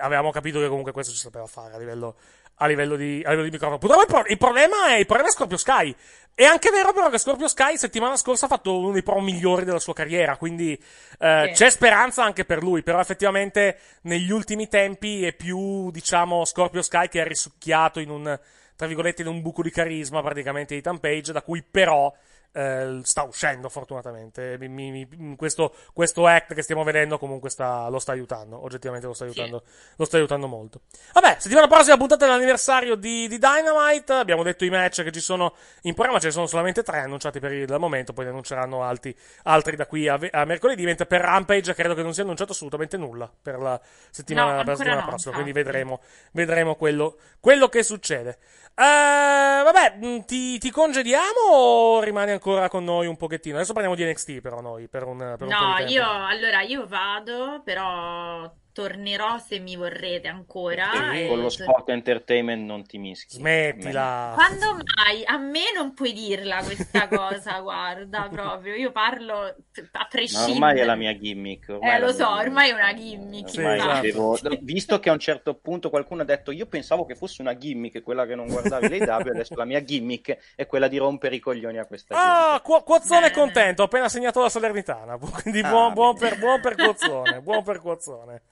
avevamo 0.00 0.30
capito 0.30 0.58
che 0.60 0.68
comunque 0.68 0.92
questo 0.92 1.12
ci 1.12 1.18
sapeva 1.18 1.46
fare 1.46 1.74
a 1.74 1.78
livello, 1.78 2.16
a 2.56 2.66
livello 2.66 2.96
di, 2.96 3.22
a 3.24 3.30
livello 3.30 3.44
di 3.44 3.50
microfono. 3.50 3.78
Purtroppo 3.78 4.02
il, 4.02 4.08
pro- 4.08 4.30
il 4.30 4.38
problema 4.38 4.88
è, 4.88 4.98
il 4.98 5.06
problema 5.06 5.28
è 5.30 5.32
Scorpio 5.32 5.56
Sky. 5.56 5.94
È 6.34 6.44
anche 6.44 6.70
vero 6.70 6.92
però 6.92 7.08
che 7.10 7.18
Scorpio 7.18 7.48
Sky 7.48 7.76
settimana 7.76 8.16
scorsa 8.16 8.44
ha 8.44 8.48
fatto 8.48 8.78
uno 8.78 8.92
dei 8.92 9.02
pro 9.02 9.20
migliori 9.20 9.64
della 9.64 9.80
sua 9.80 9.92
carriera, 9.92 10.36
quindi 10.36 10.72
eh, 11.18 11.44
Sì. 11.48 11.52
c'è 11.64 11.70
speranza 11.70 12.22
anche 12.22 12.44
per 12.44 12.62
lui, 12.62 12.84
però 12.84 13.00
effettivamente 13.00 13.78
negli 14.02 14.30
ultimi 14.30 14.68
tempi 14.68 15.24
è 15.24 15.32
più, 15.32 15.90
diciamo, 15.90 16.44
Scorpio 16.44 16.82
Sky 16.82 17.08
che 17.08 17.22
è 17.22 17.26
risucchiato 17.26 17.98
in 17.98 18.10
un, 18.10 18.38
tra 18.76 18.86
virgolette, 18.86 19.22
in 19.22 19.28
un 19.28 19.42
buco 19.42 19.62
di 19.62 19.70
carisma 19.72 20.22
praticamente 20.22 20.76
di 20.76 20.80
Tampage, 20.80 21.32
da 21.32 21.42
cui 21.42 21.60
però 21.68 22.14
eh, 22.52 23.00
sta 23.02 23.22
uscendo 23.22 23.68
fortunatamente. 23.68 24.56
Mi- 24.58 24.68
mi- 24.68 25.06
mi- 25.10 25.36
questo, 25.36 25.74
questo 25.92 26.26
act 26.26 26.54
che 26.54 26.62
stiamo 26.62 26.82
vedendo 26.84 27.18
comunque 27.18 27.50
sta- 27.50 27.88
lo 27.88 27.98
sta 27.98 28.12
aiutando, 28.12 28.62
oggettivamente 28.62 29.06
lo 29.06 29.12
sta 29.12 29.24
aiutando, 29.24 29.62
lo 29.96 30.04
sta 30.04 30.16
aiutando 30.16 30.46
molto. 30.46 30.80
Vabbè, 31.12 31.36
settimana 31.38 31.66
prossima 31.68 31.96
puntata 31.96 32.24
dell'anniversario 32.24 32.94
di, 32.96 33.28
di 33.28 33.38
Dynamite, 33.38 34.12
abbiamo 34.12 34.42
detto 34.42 34.64
i 34.64 34.70
match 34.70 35.02
che 35.02 35.12
ci 35.12 35.20
sono 35.20 35.54
in 35.82 35.94
programma, 35.94 36.18
ce 36.20 36.26
ne 36.26 36.32
sono 36.32 36.46
solamente 36.46 36.82
tre 36.82 37.00
annunciati 37.00 37.38
per 37.40 37.52
il 37.52 37.74
momento, 37.78 38.12
poi 38.12 38.24
ne 38.24 38.30
annunceranno 38.30 38.82
altri, 38.82 39.14
altri 39.44 39.76
da 39.76 39.86
qui 39.86 40.08
a, 40.08 40.18
a 40.30 40.44
mercoledì, 40.44 40.84
mentre 40.84 41.06
per 41.06 41.20
Rampage 41.20 41.74
credo 41.74 41.94
che 41.94 42.02
non 42.02 42.14
sia 42.14 42.22
annunciato 42.22 42.52
assolutamente 42.52 42.96
nulla 42.96 43.30
per 43.40 43.58
la 43.58 43.80
settimana, 44.10 44.50
No, 44.52 44.56
per 44.58 44.66
la 44.66 44.74
settimana 44.76 45.00
no, 45.02 45.06
prossima, 45.06 45.34
quindi 45.34 45.52
vedremo, 45.52 46.00
vedremo 46.32 46.74
quello, 46.74 47.18
quello 47.40 47.68
che 47.68 47.82
succede. 47.82 48.38
Eh, 48.80 49.62
vabbè, 49.64 49.96
mh, 49.96 50.24
ti, 50.24 50.56
ti 50.58 50.70
congediamo 50.70 51.50
o 51.52 52.00
rimani 52.00 52.30
ancora 52.30 52.68
con 52.68 52.84
noi 52.84 53.08
un 53.08 53.16
pochettino? 53.16 53.56
Adesso 53.56 53.72
parliamo 53.72 53.96
di 53.96 54.04
NXT 54.04 54.40
però 54.40 54.60
noi, 54.60 54.86
per 54.86 55.02
un, 55.02 55.34
per 55.36 55.42
un 55.42 55.48
No, 55.48 55.84
io 55.84 56.06
allora 56.08 56.62
io 56.62 56.86
vado, 56.86 57.60
però 57.64 58.48
tornerò 58.78 59.38
se 59.38 59.58
mi 59.58 59.74
vorrete 59.74 60.28
ancora. 60.28 60.88
Sì, 61.10 61.22
e 61.24 61.26
Con 61.26 61.40
lo 61.40 61.48
sport 61.48 61.88
entertainment 61.88 62.64
non 62.64 62.86
ti 62.86 62.96
mischi. 62.98 63.34
Smettila. 63.34 64.32
Quando 64.36 64.74
mai? 64.74 65.24
A 65.24 65.36
me 65.36 65.72
non 65.74 65.94
puoi 65.94 66.12
dirla 66.12 66.62
questa 66.62 67.08
cosa, 67.08 67.58
guarda, 67.60 68.28
proprio. 68.30 68.74
Io 68.76 68.92
parlo 68.92 69.34
a 69.40 69.54
Ma 69.92 70.06
prescindere. 70.08 70.52
ormai 70.52 70.78
è 70.78 70.84
la 70.84 70.94
mia 70.94 71.12
gimmick. 71.18 71.68
ormai 71.70 71.96
Eh, 71.96 71.98
lo 71.98 72.12
so, 72.12 72.18
gimmick. 72.24 72.40
ormai 72.46 72.70
è 72.70 72.72
una 72.72 72.94
gimmick. 72.94 73.54
Ormai 73.56 73.78
infatti. 73.78 74.06
devo- 74.06 74.38
visto 74.60 75.00
che 75.00 75.08
a 75.08 75.12
un 75.12 75.18
certo 75.18 75.54
punto 75.54 75.90
qualcuno 75.90 76.22
ha 76.22 76.24
detto 76.24 76.52
io 76.52 76.66
pensavo 76.66 77.04
che 77.04 77.16
fosse 77.16 77.42
una 77.42 77.56
gimmick 77.56 78.00
quella 78.02 78.26
che 78.26 78.36
non 78.36 78.46
guardavi 78.46 78.88
le 78.88 78.98
W, 78.98 79.10
adesso 79.34 79.54
la 79.56 79.64
mia 79.64 79.82
gimmick 79.82 80.38
è 80.54 80.66
quella 80.66 80.86
di 80.86 80.98
rompere 80.98 81.34
i 81.34 81.40
coglioni 81.40 81.78
a 81.78 81.84
questa 81.86 82.14
gente. 82.14 82.30
Ah, 82.30 82.60
Qu- 82.62 82.84
Quozzone 82.84 83.26
è 83.26 83.30
contento, 83.32 83.82
ho 83.82 83.86
appena 83.86 84.08
segnato 84.08 84.40
la 84.40 84.48
Salernitana, 84.48 85.18
quindi 85.42 85.60
Ah, 85.62 85.68
buon, 85.68 85.92
buon 85.94 86.16
per, 86.16 86.38
buon 86.38 86.60
per 86.60 86.76
Quozzone, 86.76 87.40
buon 87.40 87.64
per 87.64 87.80
Quozzone. 87.80 88.42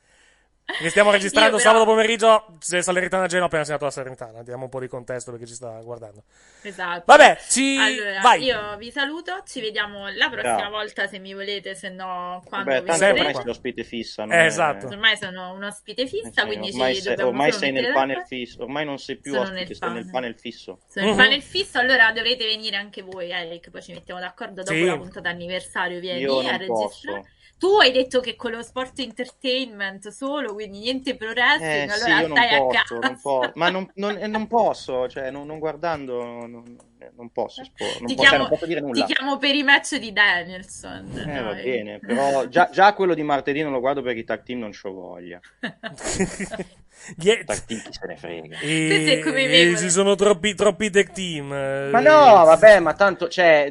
Che 0.67 0.91
stiamo 0.91 1.11
registrando 1.13 1.57
però- 1.59 1.69
sabato 1.69 1.85
pomeriggio, 1.85 2.45
Salernitana 2.59 3.29
Genoa, 3.29 3.47
appena 3.47 3.63
segnato 3.65 3.85
la 3.85 3.91
Salernitana, 3.93 4.43
diamo 4.43 4.65
un 4.65 4.69
po' 4.69 4.81
di 4.81 4.89
contesto 4.89 5.31
perché 5.31 5.47
ci 5.47 5.55
sta 5.55 5.79
guardando. 5.81 6.25
Esatto. 6.63 7.05
Vabbè, 7.07 7.39
ci- 7.49 7.77
Allora, 7.79 8.21
vai. 8.21 8.43
io 8.43 8.77
vi 8.77 8.91
saluto, 8.91 9.43
ci 9.47 9.61
vediamo 9.61 10.09
la 10.09 10.29
prossima 10.29 10.59
Ciao. 10.59 10.71
volta 10.71 11.07
se 11.07 11.21
mi 11.21 11.35
volete, 11.35 11.77
se 11.77 11.89
no 11.91 12.43
quando 12.47 12.71
Beh, 12.71 12.81
vi 12.81 12.87
tanto 12.87 13.01
Sempre 13.01 13.19
ormai 13.21 13.35
sei 13.37 13.45
l'ospite 13.45 13.85
fissa. 13.85 14.25
non 14.25 14.35
Eh, 14.35 14.43
è- 14.43 14.45
esatto. 14.47 14.87
Ormai 14.89 15.17
sono 15.17 15.53
un 15.53 15.63
ospite 15.63 16.07
fissa, 16.09 16.41
Sì, 16.41 16.47
quindi 16.47 16.71
ormai 16.71 16.95
ci 16.97 17.01
sei, 17.01 17.11
dobbiamo 17.11 17.31
ormai 17.31 17.53
sei 17.53 17.71
nel 17.73 17.93
panel 17.93 18.25
fisso, 18.27 18.63
ormai 18.63 18.85
non 18.85 18.99
sei 18.99 19.17
più 19.19 19.31
Sono 19.33 19.43
ospite, 19.45 19.65
nel 19.65 19.77
sei 19.77 19.93
nel 19.93 20.11
panel. 20.11 20.39
fisso. 20.39 20.79
Sono 20.89 21.11
il 21.11 21.15
panel 21.17 21.43
fisso, 21.43 21.79
allora 21.79 22.11
dovete 22.11 22.45
venire 22.45 22.75
anche 22.77 23.03
voi, 23.03 23.31
Eric, 23.31 23.71
poi 23.71 23.83
ci 23.83 23.93
mettiamo 23.93 24.19
d'accordo 24.19 24.63
dopo 24.65 24.73
Sì. 24.77 24.85
la 24.85 24.97
puntata 24.97 25.29
anniversario, 25.29 26.01
vieni 26.01 26.23
Io 26.23 26.41
a 26.41 26.43
non 26.43 26.59
registrare. 26.59 26.67
posso. 26.67 27.35
Tu 27.59 27.67
hai 27.81 27.91
detto 27.91 28.21
che 28.21 28.37
con 28.37 28.51
lo 28.51 28.63
sport 28.63 28.99
entertainment 28.99 30.09
solo, 30.09 30.53
quindi 30.53 30.81
niente 30.81 31.17
pro 31.17 31.29
wrestling, 31.31 31.89
Eh 31.89 31.89
sì, 31.91 32.05
allora 32.05 32.21
io 32.21 32.27
non 32.29 32.37
stai 32.37 32.55
a 32.55 32.59
posso, 32.59 32.85
casa. 32.85 33.07
non 33.09 33.21
po- 33.21 33.53
ma 33.55 33.71
non, 33.71 33.91
non- 33.95 34.17
eh, 34.21 34.27
non 34.27 34.47
posso, 34.47 35.09
cioè 35.09 35.31
non, 35.31 35.47
non 35.47 35.59
guardando 35.59 36.23
non, 36.23 36.77
eh, 36.99 37.13
non 37.17 37.31
posso 37.31 37.63
esporre, 37.63 38.01
non, 38.01 38.09
Ti 38.09 38.15
po- 38.15 38.25
cioè, 38.27 38.29
chiamo, 38.29 38.37
non 38.39 38.49
posso 38.49 38.67
dire 38.67 38.81
ti 38.81 38.87
nulla. 38.87 39.05
chiamo 39.05 39.39
per 39.39 39.55
i 39.55 39.63
match 39.63 39.97
di 39.97 40.13
Danielson. 40.13 41.23
Eh, 41.27 41.41
va 41.41 41.55
bene, 41.55 41.99
però 42.05 42.47
già, 42.47 42.69
già 42.71 42.93
quello 42.95 43.15
di 43.15 43.23
martedì 43.23 43.63
non 43.63 43.73
lo 43.73 43.81
guardo 43.81 44.03
perché 44.03 44.21
i 44.21 44.25
tag 44.25 44.43
team 44.43 44.59
non 44.61 44.71
c'ho 44.73 44.93
voglia. 44.93 45.41
Yeah. 47.19 47.45
Tag 47.45 47.65
team 47.67 47.81
chi 47.83 47.93
se 47.93 48.07
ne 48.07 48.17
frega. 48.17 48.57
E, 48.59 49.21
me, 49.25 49.73
e 49.73 49.77
ci 49.77 49.91
sono 49.91 50.15
troppi, 50.15 50.55
troppi 50.55 50.91
tech 50.91 51.13
team. 51.13 51.53
eh, 51.53 51.91
Ma 51.91 52.01
no, 52.01 52.45
vabbè, 52.45 52.81
ma 52.81 52.95
tanto, 52.95 53.29
cioè, 53.29 53.71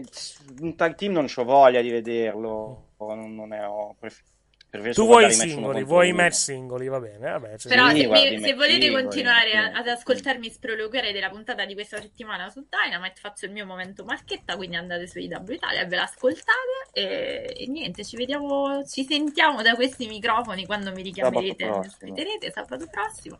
un 0.61 0.75
tag 0.75 0.95
team 0.95 1.11
non 1.13 1.25
c'ho 1.27 1.43
voglia 1.43 1.81
di 1.81 1.89
vederlo. 1.89 2.84
Non, 2.97 3.35
non 3.35 3.53
è, 3.53 3.67
ho 3.67 3.95
pref- 3.99 4.23
preferisco 4.69 5.01
Tu 5.01 5.07
vuoi 5.07 5.25
i 5.27 5.31
singoli, 5.31 5.83
vuoi 5.83 6.09
i 6.09 6.13
match 6.13 6.33
singoli, 6.35 6.87
va 6.87 6.99
bene, 6.99 7.29
vabbè. 7.31 7.57
ci 7.57 7.67
Però 7.67 7.89
sta. 7.89 7.95
se, 7.95 8.05
guardi, 8.07 8.37
mi- 8.37 8.39
se 8.39 8.53
volete 8.53 8.87
singoli, 8.87 9.03
continuare 9.03 9.51
a- 9.57 9.71
sì. 9.73 9.79
ad 9.79 9.87
ascoltarmi 9.87 10.49
sproloquiare 10.49 11.11
della 11.11 11.29
puntata 11.29 11.65
di 11.65 11.73
questa 11.73 11.99
settimana 12.01 12.49
su 12.49 12.65
Dynamite, 12.69 13.19
faccio 13.19 13.45
il 13.45 13.51
mio 13.51 13.65
momento 13.65 14.03
marchetta, 14.05 14.55
quindi 14.55 14.75
andate 14.75 15.07
su 15.07 15.19
IW 15.19 15.51
Italia 15.53 15.81
e 15.81 15.85
ve 15.87 15.95
l'ascoltate 15.95 16.89
e, 16.93 17.55
e 17.57 17.67
niente, 17.67 18.03
ci 18.03 18.15
vediamo, 18.17 18.83
ci 18.85 19.03
sentiamo 19.05 19.61
da 19.61 19.75
questi 19.75 20.07
microfoni 20.07 20.65
quando 20.65 20.91
mi 20.91 21.01
richiamerete 21.03 21.65
e 21.65 21.71
mi 21.71 21.85
ospiterete 21.87 22.51
sabato 22.51 22.87
prossimo. 22.89 23.39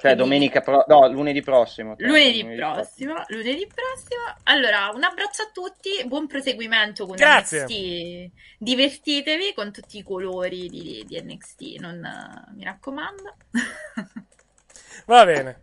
Cioè, 0.00 0.14
domenica, 0.16 0.60
pro- 0.60 0.84
no, 0.88 1.06
lunedì 1.08 1.42
prossimo. 1.42 1.96
cioè, 1.96 2.06
Lunedì 2.06 2.44
prossimo, 2.56 3.14
lunedì 3.28 3.66
prossimo. 3.66 4.22
Allora, 4.44 4.90
un 4.94 5.04
abbraccio 5.04 5.42
a 5.42 5.50
tutti, 5.52 5.90
buon 6.06 6.26
proseguimento 6.26 7.06
con 7.06 7.16
Grazie. 7.16 7.64
NXT. 7.64 8.30
Divertitevi 8.58 9.52
con 9.54 9.70
tutti 9.72 9.98
i 9.98 10.02
colori 10.02 10.68
di, 10.68 11.04
di 11.06 11.20
NXT, 11.20 11.78
non, 11.80 12.00
mi 12.56 12.64
raccomando. 12.64 13.36
Va 15.06 15.24
bene. 15.24 15.62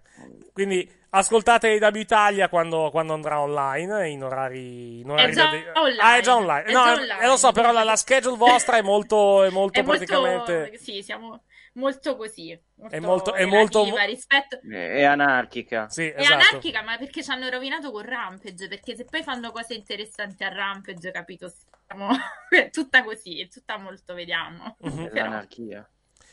Quindi 0.53 0.97
ascoltate 1.11 1.69
IW 1.69 1.95
Italia 1.97 2.49
quando, 2.49 2.89
quando 2.91 3.14
andrà 3.14 3.39
online 3.39 4.10
in 4.10 4.23
orari. 4.23 4.99
In 4.99 5.10
orari 5.10 5.31
già 5.34 5.49
da- 5.49 5.80
online, 5.81 6.01
Ah, 6.01 6.18
è 6.18 6.22
già 6.22 6.35
online. 6.35 6.64
è 6.65 6.72
no, 6.72 6.84
già 6.84 6.89
eh, 6.93 6.99
online. 6.99 7.22
eh, 7.23 7.27
lo 7.27 7.38
so, 7.38 7.51
però 7.51 7.72
la, 7.72 7.84
la 7.84 7.95
schedule 7.95 8.38
vostra 8.38 8.77
è 8.77 8.81
molto, 8.81 9.43
è 9.43 9.49
molto 9.49 9.80
È 9.80 9.84
molto, 9.84 10.06
praticamente. 10.06 10.77
sì, 10.77 11.01
siamo 11.01 11.43
molto 11.74 12.16
così. 12.16 12.60
Molto 12.76 12.96
È 12.96 13.00
molto- 13.00 13.34
è 13.34 13.46
molto- 13.46 13.84
relativa 13.84 14.06
rispetto. 14.06 14.60
È, 14.70 15.04
anarchica. 15.04 15.90
Sì, 15.90 16.10
È 16.10 16.20
esatto. 16.22 16.34
anarchica, 16.36 16.82
ma 16.82 16.98
perché 16.98 17.24
ci 17.24 17.32
hanno 17.32 17.50
rovinato 17.50 17.91
con 17.91 18.04
Rampage? 18.04 18.68
Perché 18.68 18.96
se 18.96 19.06
poi 19.06 19.24
fanno 19.24 19.52
cose 19.52 19.74
interessanti 19.74 20.44
a 20.44 20.50
Rampage, 20.50 21.12
capito? 21.12 21.52
Siamo... 21.88 22.10
è 22.50 22.70
tutta 22.70 23.04
così, 23.04 23.41
è 23.41 23.48
tutta 23.48 23.78
molto 23.78 24.14
vediamo. 24.14 24.76
Mhm. 24.80 25.06
È 25.06 25.10
Però- 25.10 25.24
l'anarchia. 25.26 25.90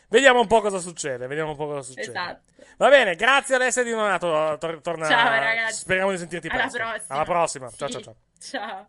Vediamo 0.09 0.39
un 0.41 0.47
po' 0.47 0.61
cosa 0.61 0.79
succede. 0.79 1.27
Vediamo 1.27 1.51
un 1.51 1.57
po' 1.57 1.67
cosa 1.67 1.83
succede. 1.83 2.09
Esatto. 2.09 2.53
Va 2.77 2.89
bene, 2.89 3.17
grazie 3.17 3.57
ad 3.57 3.63
essere 3.63 3.87
di 3.87 3.91
Donato. 3.91 4.57
Tor- 4.59 4.81
torna... 4.81 5.09
Ciao, 5.09 5.31
ragazzi. 5.31 5.81
Speriamo 5.81 6.13
di 6.13 6.19
sentirti 6.19 6.47
Alla 6.47 6.59
presto. 6.61 6.79
prossima. 6.79 7.15
Alla 7.15 7.25
prossima. 7.25 7.71
Ciao, 7.71 7.87
Sì. 7.89 7.93
ciao, 7.95 8.03
ciao. 8.03 8.17
Ciao. 8.39 8.89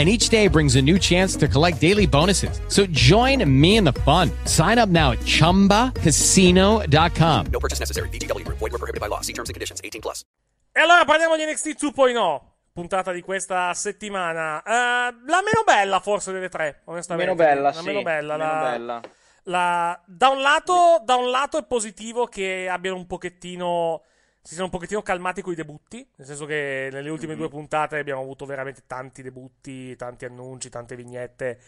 And 0.00 0.08
each 0.08 0.30
day 0.30 0.48
brings 0.48 0.76
a 0.76 0.80
new 0.80 0.98
chance 0.98 1.36
to 1.36 1.46
collect 1.46 1.78
daily 1.78 2.06
bonuses. 2.06 2.58
So 2.68 2.86
join 2.90 3.44
me 3.44 3.76
in 3.76 3.84
the 3.84 3.92
fun. 4.00 4.30
Sign 4.46 4.78
up 4.78 4.88
now 4.88 5.10
at 5.12 5.18
chumbacasino.com. 5.26 7.46
No 7.52 7.58
purchase 7.60 7.80
necessary. 7.80 8.08
VGW 8.08 8.44
Group. 8.46 8.56
Void 8.58 8.72
were 8.72 8.78
prohibited 8.78 9.02
by 9.02 9.08
law. 9.08 9.20
See 9.20 9.34
terms 9.34 9.50
and 9.50 9.54
conditions. 9.54 9.80
18 9.84 10.00
plus. 10.00 10.24
E 10.72 10.80
allora 10.80 11.04
parliamo 11.04 11.36
di 11.36 11.44
NXT 11.44 11.76
2.0. 11.84 12.40
Puntata 12.72 13.12
di 13.12 13.20
questa 13.20 13.74
settimana. 13.74 14.62
Eh, 14.62 14.70
la 14.72 15.42
meno 15.44 15.64
bella, 15.66 16.00
forse, 16.00 16.32
delle 16.32 16.48
tre, 16.48 16.80
onestamente. 16.86 17.34
Meno 17.34 17.44
bella, 17.44 17.60
La 17.68 17.72
sì. 17.74 17.84
meno 17.84 18.00
bella. 18.02 18.36
meno 18.38 18.52
la- 18.52 18.60
bella. 18.70 19.00
la- 19.42 20.00
da, 20.06 20.28
un 20.28 20.40
lato, 20.40 21.02
da 21.04 21.16
un 21.16 21.28
lato 21.30 21.58
è 21.58 21.64
positivo 21.66 22.24
che 22.26 22.68
abbiano 22.70 22.96
un 22.96 23.06
pochettino. 23.06 24.00
Si 24.42 24.50
siano 24.54 24.64
un 24.64 24.70
pochettino 24.70 25.02
calmati 25.02 25.42
con 25.42 25.52
i 25.52 25.56
debutti. 25.56 26.06
Nel 26.16 26.26
senso 26.26 26.44
che 26.46 26.88
nelle 26.92 27.10
ultime 27.10 27.34
Mm-hmm. 27.34 27.36
due 27.36 27.48
puntate 27.48 27.98
abbiamo 27.98 28.20
avuto 28.22 28.46
veramente 28.46 28.82
tanti 28.86 29.22
debutti, 29.22 29.94
tanti 29.96 30.24
annunci, 30.24 30.68
tante 30.70 30.96
vignette. 30.96 31.58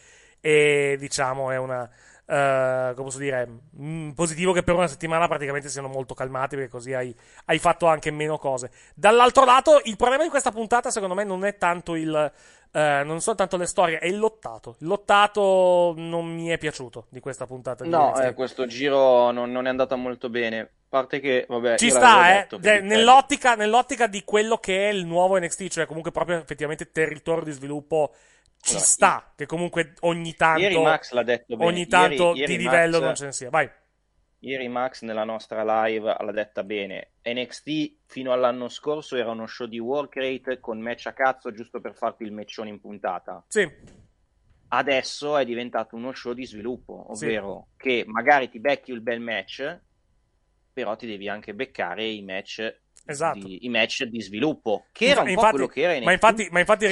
E 0.41 0.97
diciamo 0.99 1.51
è 1.53 1.57
una. 1.59 1.89
eh, 2.27 2.93
come 2.95 3.05
posso 3.05 3.19
dire? 3.19 3.49
mm, 3.79 4.11
positivo 4.13 4.53
che 4.53 4.63
per 4.65 4.75
una 4.75 4.89
settimana 4.89 5.29
praticamente 5.29 5.69
siano 5.69 5.87
molto 5.89 6.15
calmati 6.15 6.57
perché 6.57 6.71
così 6.71 6.93
hai, 6.95 7.15
hai 7.47 7.59
fatto 7.59 7.87
anche 7.87 8.11
meno 8.11 8.39
cose. 8.39 8.71
Dall'altro 8.95 9.45
lato, 9.45 9.81
il 9.85 9.97
problema 9.97 10.25
di 10.25 10.31
questa 10.31 10.51
puntata, 10.51 10.91
secondo 10.91 11.15
me, 11.15 11.25
non 11.25 11.45
è 11.45 11.59
tanto 11.59 11.95
il. 11.95 12.33
eh, 12.73 13.03
non 13.05 13.21
sono 13.21 13.37
tanto 13.37 13.57
le 13.57 13.67
storie, 13.67 13.99
è 13.99 14.07
il 14.07 14.19
lottato. 14.19 14.77
Il 14.81 14.87
lottato 14.89 15.95
non 15.97 16.27
mi 16.35 16.49
è 16.49 16.59
piaciuto 16.59 17.07
di 17.11 17.21
questa 17.21 17.47
puntata. 17.47 17.85
Di 17.85 17.91
No, 17.91 18.19
eh, 18.19 18.35
questo 18.35 18.67
giro 18.67 19.31
non, 19.31 19.51
non 19.53 19.67
è 19.67 19.69
andata 19.71 19.95
molto 19.97 20.29
bene. 20.31 20.71
Parte 20.93 21.21
che, 21.21 21.47
vabbè, 21.49 21.79
Ci 21.79 21.87
io 21.87 21.91
sta, 21.91 22.31
eh. 22.31 22.35
detto 22.41 22.61
Cioè, 22.61 22.73
dipende. 22.75 22.97
nell'ottica, 22.97 23.55
nell'ottica 23.55 24.07
di 24.07 24.23
quello 24.25 24.59
che 24.59 24.91
è 24.91 24.93
il 24.93 25.07
nuovo 25.07 25.39
NXT, 25.39 25.69
cioè 25.69 25.87
comunque 25.87 26.11
proprio 26.13 26.37
effettivamente 26.39 26.91
territorio 26.91 27.45
di 27.45 27.53
sviluppo, 27.53 28.13
ci 28.61 28.73
Allora, 28.73 28.85
sta. 28.87 29.33
Che 29.35 29.47
comunque 29.47 29.95
ogni 30.01 30.35
tanto. 30.35 30.61
Ieri 30.61 30.79
Max 30.79 31.13
l'ha 31.13 31.23
detto 31.23 31.57
bene. 31.57 31.71
Ogni 31.71 31.79
Ieri- 31.79 31.91
tanto 31.91 32.35
ieri 32.35 32.57
di 32.59 32.65
Max- 32.65 32.73
livello 32.75 32.99
non 33.01 33.15
ce 33.15 33.25
ne 33.25 33.33
sia. 33.33 33.49
Vai. 33.49 33.71
Ieri 34.41 34.69
Max 34.69 35.03
nella 35.03 35.25
nostra 35.25 35.85
live 35.85 36.15
l'ha 36.19 36.33
detta 36.33 36.63
bene. 36.63 37.13
NXT 37.25 37.97
fino 38.07 38.33
all'anno 38.33 38.69
scorso 38.69 39.17
era 39.17 39.31
uno 39.31 39.47
show 39.47 39.67
di 39.67 39.79
work 39.79 40.17
rate 40.17 40.61
con 40.61 40.79
match 40.81 41.07
a 41.07 41.13
cazzo 41.13 41.53
giusto 41.53 41.81
per 41.81 41.95
farti 41.95 42.25
il 42.25 42.33
matchone 42.33 42.69
in 42.69 42.81
puntata. 42.81 43.43
Sì. 43.49 43.67
Adesso 44.69 45.37
è 45.37 45.45
diventato 45.45 45.97
uno 45.97 46.13
show 46.13 46.33
di 46.33 46.47
sviluppo, 46.47 47.07
Sì. 47.13 47.25
ovvero 47.27 47.69
che 47.77 48.05
magari 48.07 48.49
ti 48.49 48.59
becchi 48.59 48.91
il 48.91 49.01
bel 49.03 49.21
match, 49.21 49.81
però 50.73 50.97
ti 50.97 51.07
devi 51.07 51.29
anche 51.29 51.55
beccare 51.55 52.05
i 52.07 52.23
match, 52.23 52.81
Esatto. 53.05 53.39
di, 53.39 53.65
i 53.65 53.69
match 53.69 54.05
di 54.05 54.21
sviluppo, 54.21 54.87
che 54.93 55.07
era 55.07 55.23
un 55.23 55.29
Infatti- 55.29 55.47
po' 55.47 55.51
quello 55.53 55.67
che 55.67 55.81
era 55.83 55.93
NXT. 55.93 56.05
Ma 56.05 56.13
infatti, 56.13 56.49
ma 56.51 56.59
infatti 56.61 56.87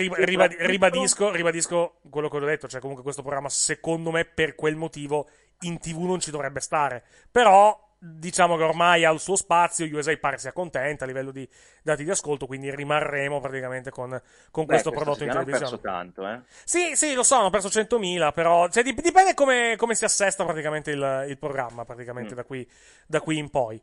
ribadisco, 0.67 1.31
ribadisco 1.33 2.01
quello 2.11 2.29
che 2.29 2.37
ho 2.37 2.41
detto. 2.41 2.69
Cioè, 2.69 2.81
comunque, 2.81 3.03
questo 3.05 3.23
programma, 3.23 3.49
secondo 3.49 4.11
me, 4.11 4.25
per 4.25 4.55
quel 4.55 4.77
motivo, 4.77 5.29
in 5.61 5.79
TV 5.79 6.03
non 6.03 6.21
ci 6.21 6.31
dovrebbe 6.31 6.61
stare. 6.61 7.05
Però. 7.31 7.89
Diciamo 8.03 8.57
che 8.57 8.63
ormai 8.63 9.05
ha 9.05 9.11
il 9.11 9.21
suo 9.21 9.37
spazio, 9.37 9.85
USA 9.95 10.17
pare 10.17 10.39
sia 10.39 10.53
contenta 10.55 11.05
a 11.05 11.07
livello 11.07 11.31
di 11.31 11.47
dati 11.83 12.03
di 12.03 12.09
ascolto, 12.11 12.47
quindi 12.47 12.75
rimarremo 12.75 13.41
praticamente 13.41 13.91
con, 13.91 14.19
con 14.51 14.65
Beh, 14.65 14.71
questo 14.73 14.91
prodotto 14.91 15.23
in 15.23 15.29
televisione. 15.29 15.67
hanno 15.67 15.79
perso 15.79 15.81
tanto, 15.81 16.27
eh. 16.27 16.41
Sì, 16.65 16.97
sì, 16.97 17.13
lo 17.13 17.23
so, 17.23 17.35
hanno 17.35 17.51
perso 17.51 17.69
100.000, 17.69 18.33
però 18.33 18.69
cioè, 18.71 18.83
dip- 18.83 19.03
dipende 19.03 19.35
come, 19.35 19.75
come 19.77 19.95
si 19.95 20.07
assesta 20.07 20.45
praticamente 20.47 20.93
il, 20.93 21.27
il 21.29 21.37
programma, 21.37 21.85
praticamente 21.85 22.33
Mm. 22.33 22.37
da, 22.37 22.45
qui, 22.45 22.71
da 23.07 23.21
qui 23.21 23.37
in 23.37 23.51
poi. 23.51 23.77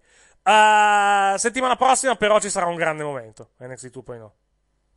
Uh, 0.43 1.37
settimana 1.37 1.75
prossima 1.75 2.15
però 2.15 2.39
ci 2.39 2.49
sarà 2.49 2.65
un 2.65 2.75
grande 2.75 3.03
momento, 3.03 3.51
NXT 3.59 3.85
2.0. 3.97 4.31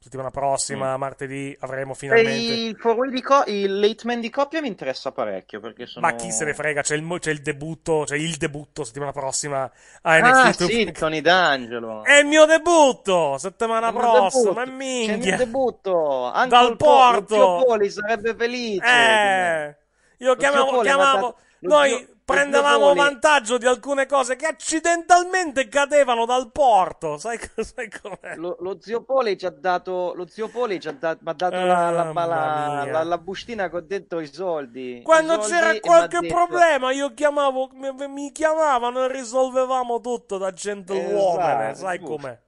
Settimana 0.02 0.30
prossima, 0.30 0.96
martedì, 0.96 1.54
avremo 1.60 1.92
E 1.92 1.94
finalmente... 1.94 2.30
il, 2.54 2.76
four-way 2.78 3.10
di 3.10 3.20
co- 3.20 3.44
il 3.48 3.80
late 3.80 4.06
man 4.06 4.20
di 4.20 4.30
coppia 4.30 4.62
mi 4.62 4.68
interessa 4.68 5.12
parecchio 5.12 5.60
perché 5.60 5.84
sono... 5.84 6.06
Ma 6.06 6.14
chi 6.14 6.30
se 6.32 6.46
ne 6.46 6.54
frega, 6.54 6.80
c'è 6.80 6.96
il, 6.96 7.18
c'è 7.18 7.30
il 7.30 7.42
debutto, 7.42 8.04
c'è 8.06 8.16
il 8.16 8.36
debutto 8.38 8.82
settimana 8.82 9.12
prossima 9.12 9.62
a 9.64 9.70
Ah, 10.14 10.46
NXT 10.48 10.64
sì, 10.64 10.92
Tony 10.92 11.20
D'Angelo. 11.20 12.02
È 12.02 12.14
il 12.14 12.26
mio 12.26 12.46
debutto, 12.46 13.36
settimana 13.36 13.88
Il 13.88 13.92
prossima, 13.92 14.54
debutto. 14.54 14.60
e 14.62 14.64
C'è 14.64 14.70
il 14.70 14.72
mio 14.74 15.06
minchia. 15.16 15.36
debutto. 15.36 16.24
Anche 16.24 16.48
Dal 16.48 16.70
il 16.70 16.76
po- 16.76 16.84
porto. 16.86 17.34
zio 17.34 17.64
Poli 17.66 17.90
sarebbe 17.90 18.34
felice. 18.34 18.86
Eh, 18.86 19.76
io 20.16 20.34
chiamavo, 20.36 20.70
Poli 20.70 20.86
chiamavo 20.88 21.36
noi 21.60 22.08
prendevamo 22.30 22.94
vantaggio 22.94 23.58
di 23.58 23.66
alcune 23.66 24.06
cose 24.06 24.36
che 24.36 24.46
accidentalmente 24.46 25.68
cadevano 25.68 26.24
dal 26.24 26.50
porto, 26.50 27.18
sai, 27.18 27.38
sai 27.56 27.90
com'è? 27.90 28.36
Lo, 28.36 28.56
lo 28.60 28.78
zio 28.80 29.02
Poli 29.02 29.36
ci 29.36 29.46
ha 29.46 29.50
dato, 29.50 30.12
lo 30.14 30.26
zio 30.26 30.48
Poli 30.48 30.80
ci 30.80 30.88
ha 30.88 30.96
ha 31.00 31.16
dato 31.34 31.54
la, 31.64 31.90
la, 31.90 32.12
la- 32.12 32.84
la- 32.84 33.02
la 33.04 33.18
bustina 33.18 33.68
con 33.68 33.86
dentro 33.86 34.20
i 34.20 34.26
soldi. 34.32 35.00
Quando 35.04 35.34
I 35.34 35.36
soldi 35.36 35.50
c'era 35.50 35.80
qualche 35.80 36.26
problema 36.26 36.92
io 36.92 37.12
chiamavo, 37.14 37.70
mi, 37.74 38.08
mi 38.08 38.32
chiamavano 38.32 39.04
e 39.04 39.12
risolvevamo 39.12 40.00
tutto 40.00 40.38
da 40.38 40.52
gentiluomine, 40.52 41.70
Esatto, 41.70 41.78
sai 41.78 41.98
com'è? 42.00 42.38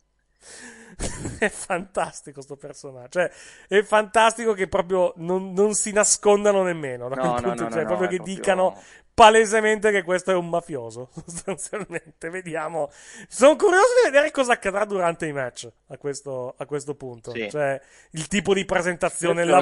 è 1.39 1.49
fantastico 1.49 2.41
sto 2.43 2.57
personaggio, 2.57 3.21
cioè 3.21 3.31
è 3.69 3.83
fantastico 3.83 4.53
che 4.53 4.67
proprio 4.69 5.13
non, 5.17 5.53
non 5.53 5.75
si 5.75 5.93
nascondano 5.93 6.63
nemmeno, 6.63 7.09
da 7.09 7.15
No, 7.15 7.21
quel 7.21 7.35
no, 7.41 7.41
punto, 7.41 7.63
no, 7.69 7.71
cioè 7.71 7.85
no, 7.85 7.87
proprio 7.87 8.09
che 8.09 8.17
proprio- 8.17 8.35
dicano 8.35 8.77
palesemente 9.19 9.91
che 9.91 10.05
questo 10.05 10.31
è 10.31 10.35
un 10.35 10.49
mafioso, 10.49 11.11
sostanzialmente, 11.27 12.31
vediamo. 12.31 12.89
Sono 13.29 13.57
curioso 13.57 13.89
di 14.03 14.11
vedere 14.11 14.31
cosa 14.31 14.53
accadrà 14.53 14.85
durante 14.85 15.27
i 15.27 15.33
match 15.33 15.69
a 15.89 15.97
questo, 15.99 16.55
a 16.57 16.65
questo 16.67 16.95
punto, 16.95 17.33
Sì. 17.33 17.51
cioè 17.51 17.81
il 18.13 18.29
tipo 18.29 18.55
di 18.55 18.65
presentazione, 18.65 19.43
Io 19.45 19.51
la, 19.51 19.61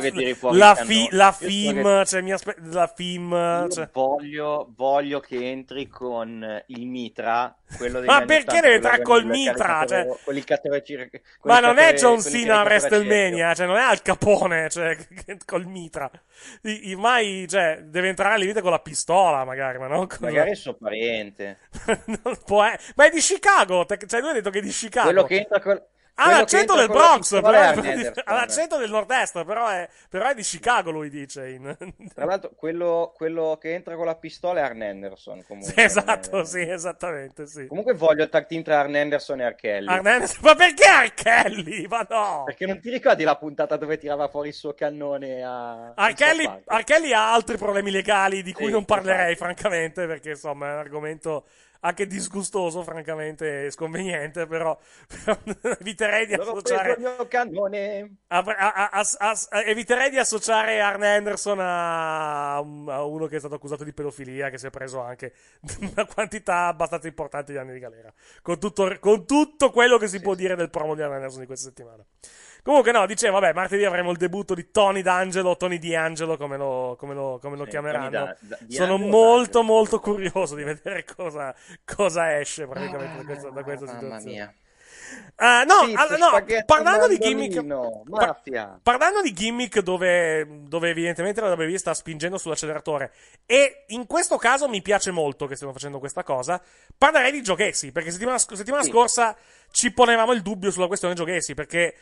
la, 0.53 0.75
fi- 0.75 1.09
la 1.13 1.33
film, 1.33 1.83
che- 2.01 2.05
cioè 2.07 2.21
mi 2.21 2.33
aspe- 2.33 2.57
la 2.65 2.87
film, 2.95 3.33
Io 3.33 3.69
cioè- 3.71 3.89
voglio, 3.93 4.71
voglio 4.77 5.21
che 5.21 5.51
entri 5.51 5.87
con 5.89 6.63
il 6.67 6.87
mitra, 6.87 7.57
Ma 8.05 8.23
perché 8.25 8.59
80, 8.59 8.61
deve 8.61 8.75
entrare 8.75 9.03
col 9.03 9.25
mitra, 9.25 9.85
cioè- 9.87 10.07
con 10.23 10.37
il 10.37 10.45
con 10.45 10.61
Ma 11.43 11.61
non 11.61 11.79
è 11.79 11.95
caricatore- 11.95 11.97
John 11.97 12.21
Cena 12.21 12.61
a 12.61 12.63
WrestleMania, 12.63 13.55
cioè 13.55 13.67
non 13.67 13.77
è 13.77 13.83
Al 13.83 14.03
Capone, 14.03 14.69
cioè, 14.69 14.97
col 15.47 15.67
mitra. 15.67 16.11
I- 16.63 16.91
i- 16.91 16.97
mai, 16.97 17.47
cioè, 17.49 17.81
deve 17.85 18.09
entrare 18.09 18.35
al 18.35 18.41
limite 18.41 18.61
con 18.61 18.71
la 18.71 18.79
pistola, 18.81 19.45
magari, 19.47 19.79
ma 19.79 19.87
non 19.87 20.07
con... 20.07 20.19
Magari 20.21 20.51
il 20.51 20.57
suo 20.57 20.75
pariente. 20.75 21.59
non 22.23 22.39
può 22.45 22.63
è- 22.65 22.79
Ma 22.97 23.07
è 23.07 23.11
di 23.11 23.21
Chicago, 23.21 23.87
cioè 23.87 24.21
lui 24.21 24.31
ha 24.31 24.35
detto 24.35 24.51
che 24.51 24.59
è 24.59 24.63
di 24.63 24.69
Chicago. 24.69 25.07
Quello 25.07 25.25
che 25.25 25.39
entra 25.39 25.61
col... 25.61 25.83
Ha 26.19 26.25
che 26.25 26.31
l'accento 26.31 26.75
del 26.75 26.89
Bronx, 26.89 27.41
però 27.43 27.51
ha 28.25 28.35
l'accento 28.35 28.79
del 28.79 28.89
nord-est, 28.91 29.45
però 29.45 29.69
è, 29.69 29.87
però 30.09 30.29
è 30.31 30.35
di 30.35 30.41
Chicago, 30.43 30.91
lui 30.91 31.11
dice. 31.11 31.49
in- 31.51 31.77
Tra 32.15 32.25
l'altro, 32.25 32.53
quello, 32.57 33.13
quello 33.15 33.59
che 33.61 33.75
entra 33.75 33.95
con 33.97 34.07
la 34.07 34.15
pistola 34.17 34.61
è 34.61 34.63
Arn 34.65 34.81
Anderson. 34.81 35.45
Comunque, 35.47 35.73
Sì, 35.75 35.81
esatto, 35.83 36.45
sì, 36.45 36.61
esattamente, 36.61 37.47
sì. 37.47 37.67
Comunque 37.67 37.93
voglio 37.93 38.23
il 38.23 38.31
tag 38.31 38.47
team 38.47 38.63
tra 38.63 38.81
Arn 38.81 38.95
Anderson 38.95 39.41
e 39.41 39.45
Arkelly. 39.45 39.87
Arn 39.89 40.07
Anderson- 40.07 40.41
Ma 40.43 40.55
perché 40.55 40.85
Arkelly? 40.85 41.87
Ma 41.87 42.07
no! 42.09 42.43
Perché 42.47 42.65
non 42.67 42.81
ti 42.81 42.91
ricordi 42.91 43.23
la 43.23 43.37
puntata 43.37 43.77
dove 43.77 43.99
tirava 43.99 44.29
fuori 44.29 44.49
il 44.49 44.55
suo 44.55 44.73
cannone 44.73 45.43
a... 45.43 45.93
Arkelly, 45.95 46.45
a 46.45 46.49
South 46.49 46.63
Park? 46.65 46.79
Arkelly 46.91 47.13
ha 47.13 47.33
altri 47.35 47.59
problemi 47.59 47.91
legali 47.91 48.43
di 48.43 48.53
cui 48.55 48.67
Sì, 48.67 48.73
non 48.73 48.87
parlerei, 48.87 49.37
francamente, 49.37 50.07
perché 50.07 50.31
insomma 50.31 50.71
è 50.71 50.73
un 50.73 50.79
argomento 50.79 51.45
anche 51.87 52.07
disgustoso, 52.07 52.83
francamente, 52.83 53.71
sconveniente, 53.71 54.47
però, 54.47 54.79
però 55.25 55.39
eviterei 55.79 56.27
di 56.27 56.35
associare... 56.35 56.99
a- 59.49 59.63
eviterei 59.65 60.11
di 60.11 60.19
associare 60.19 60.81
Arn 60.81 61.03
Anderson 61.03 61.59
a, 61.61 62.61
un- 62.61 62.89
a 62.89 63.05
uno 63.05 63.27
che 63.27 63.37
è 63.37 63.39
stato 63.39 63.55
accusato 63.55 63.85
di 63.85 63.93
pedofilia, 63.93 64.51
che 64.51 64.59
si 64.59 64.67
è 64.67 64.71
preso 64.71 65.01
anche 65.01 65.33
una 65.81 66.07
quantità 66.07 66.67
abbastanza 66.67 67.07
importante 67.09 67.53
di 67.53 67.59
anni 67.59 67.73
di 67.73 67.79
galera. 67.79 68.13
Con 68.43 68.59
tutto, 68.59 68.97
con 68.99 69.25
tutto 69.27 69.71
quello 69.71 69.97
che 69.99 70.09
si 70.09 70.21
può 70.21 70.35
dire 70.35 70.57
del 70.57 70.71
promo 70.71 70.95
di 70.95 71.03
Arn 71.03 71.13
Anderson 71.13 71.41
di 71.41 71.47
questa 71.47 71.69
settimana. 71.69 72.05
Comunque, 72.67 72.91
no, 72.91 73.07
dicevo, 73.07 73.39
vabbè, 73.39 73.53
martedì 73.53 73.85
avremo 73.85 74.11
il 74.11 74.17
debutto 74.17 74.53
di 74.53 74.73
Tony 74.73 75.01
D'Angelo, 75.01 75.57
Tony 75.57 75.79
D'Angelo, 75.79 76.37
come 76.37 76.57
lo, 76.57 76.97
come 76.99 77.15
lo, 77.15 77.39
come 77.41 77.57
lo 77.57 77.63
Sì, 77.63 77.71
chiameranno. 77.71 78.11
Da- 78.11 78.37
Da- 78.41 78.59
Sono 78.69 78.99
molto, 78.99 79.63
molto 79.63 80.01
curioso 80.01 80.57
di 80.57 80.65
vedere 80.65 81.05
cosa, 81.05 81.55
cosa 81.85 82.37
esce 82.41 82.67
praticamente 82.67 83.19
da 83.19 83.25
questa, 83.25 83.51
da 83.51 83.63
questa 83.63 83.85
Mamma 83.87 84.01
situazione. 84.01 84.33
mia. 84.35 84.53
Eh, 85.39 85.65
no, 85.65 85.85
Pizza, 85.87 86.01
all- 86.09 86.19
no, 86.19 86.65
parlando 86.65 87.07
di 87.07 87.19
gimmick, 87.19 87.65
par- 87.65 88.03
mafia. 88.07 88.81
parlando 88.83 89.23
di 89.23 89.33
gimmick 89.33 89.79
dove, 89.79 90.45
dove 90.67 90.91
evidentemente 90.91 91.41
la 91.41 91.53
WWE 91.53 91.79
sta 91.79 91.95
spingendo 91.95 92.37
sull'acceleratore, 92.37 93.13
e 93.47 93.85
in 93.89 94.07
questo 94.09 94.39
caso 94.39 94.69
mi 94.69 94.83
piace 94.83 95.13
molto 95.13 95.47
che 95.47 95.55
stiano 95.55 95.73
facendo 95.73 96.01
questa 96.01 96.25
cosa, 96.25 96.61
parlerei 96.99 97.31
di 97.31 97.43
Gacy, 97.43 97.93
perché 97.93 98.11
settimana, 98.11 98.39
sc- 98.39 98.57
settimana 98.57 98.83
Sì. 98.83 98.91
scorsa 98.91 99.37
ci 99.71 99.93
ponevamo 99.93 100.33
il 100.33 100.43
dubbio 100.43 100.73
sulla 100.73 100.89
questione 100.89 101.15
Gacy, 101.15 101.55
perché 101.55 101.95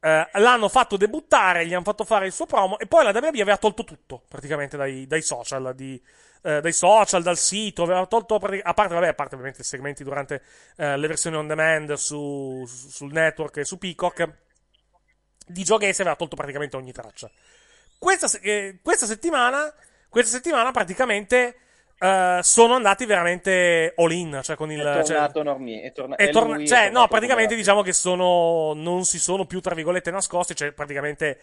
eh, 0.00 0.28
l'hanno 0.32 0.68
fatto 0.68 0.96
debuttare, 0.96 1.66
gli 1.66 1.74
hanno 1.74 1.84
fatto 1.84 2.04
fare 2.04 2.26
il 2.26 2.32
suo 2.32 2.46
promo, 2.46 2.78
e 2.78 2.86
poi 2.86 3.04
la 3.04 3.10
WWE 3.10 3.28
aveva 3.28 3.56
tolto 3.56 3.84
tutto, 3.84 4.22
praticamente, 4.28 4.76
dai, 4.76 5.06
dai 5.06 5.22
social, 5.22 5.72
di, 5.74 6.02
eh, 6.42 6.60
dai 6.60 6.72
social, 6.72 7.22
dal 7.22 7.36
sito, 7.36 7.82
aveva 7.82 8.06
tolto, 8.06 8.34
a 8.34 8.74
parte, 8.74 8.94
vabbè, 8.94 9.08
a 9.08 9.14
parte 9.14 9.34
ovviamente 9.34 9.60
i 9.62 9.64
segmenti 9.64 10.02
durante 10.02 10.42
eh, 10.76 10.96
le 10.96 11.06
versioni 11.06 11.36
on 11.36 11.46
demand 11.46 11.92
su, 11.94 12.64
su- 12.66 12.88
sul 12.88 13.12
network 13.12 13.58
e 13.58 13.64
su 13.64 13.78
Peacock, 13.78 14.28
di 15.46 15.62
Gacy 15.62 16.00
aveva 16.00 16.16
tolto 16.16 16.36
praticamente 16.36 16.76
ogni 16.76 16.92
traccia. 16.92 17.30
Questa, 17.98 18.30
eh, 18.40 18.78
questa 18.82 19.04
settimana, 19.04 19.72
questa 20.08 20.30
settimana 20.30 20.70
praticamente 20.70 21.56
eh, 22.02 22.38
sono 22.42 22.74
andati 22.74 23.04
veramente 23.04 23.92
all 23.96 24.10
in, 24.12 24.40
cioè 24.42 24.56
con 24.56 24.72
il... 24.72 24.80
È 24.80 25.04
cioè- 25.04 25.16
tornato 25.16 25.42
Normie. 25.42 25.82
È, 25.82 25.92
torna- 25.92 26.16
è 26.16 26.30
torna- 26.30 26.64
cioè, 26.64 26.88
no, 26.88 27.06
praticamente 27.08 27.54
diciamo 27.54 27.82
che 27.82 27.92
sono. 27.92 28.72
Non 28.74 29.04
si 29.04 29.18
sono 29.18 29.44
più, 29.44 29.60
tra 29.60 29.74
virgolette, 29.74 30.10
nascosti. 30.10 30.54
Cioè, 30.54 30.72
praticamente 30.72 31.40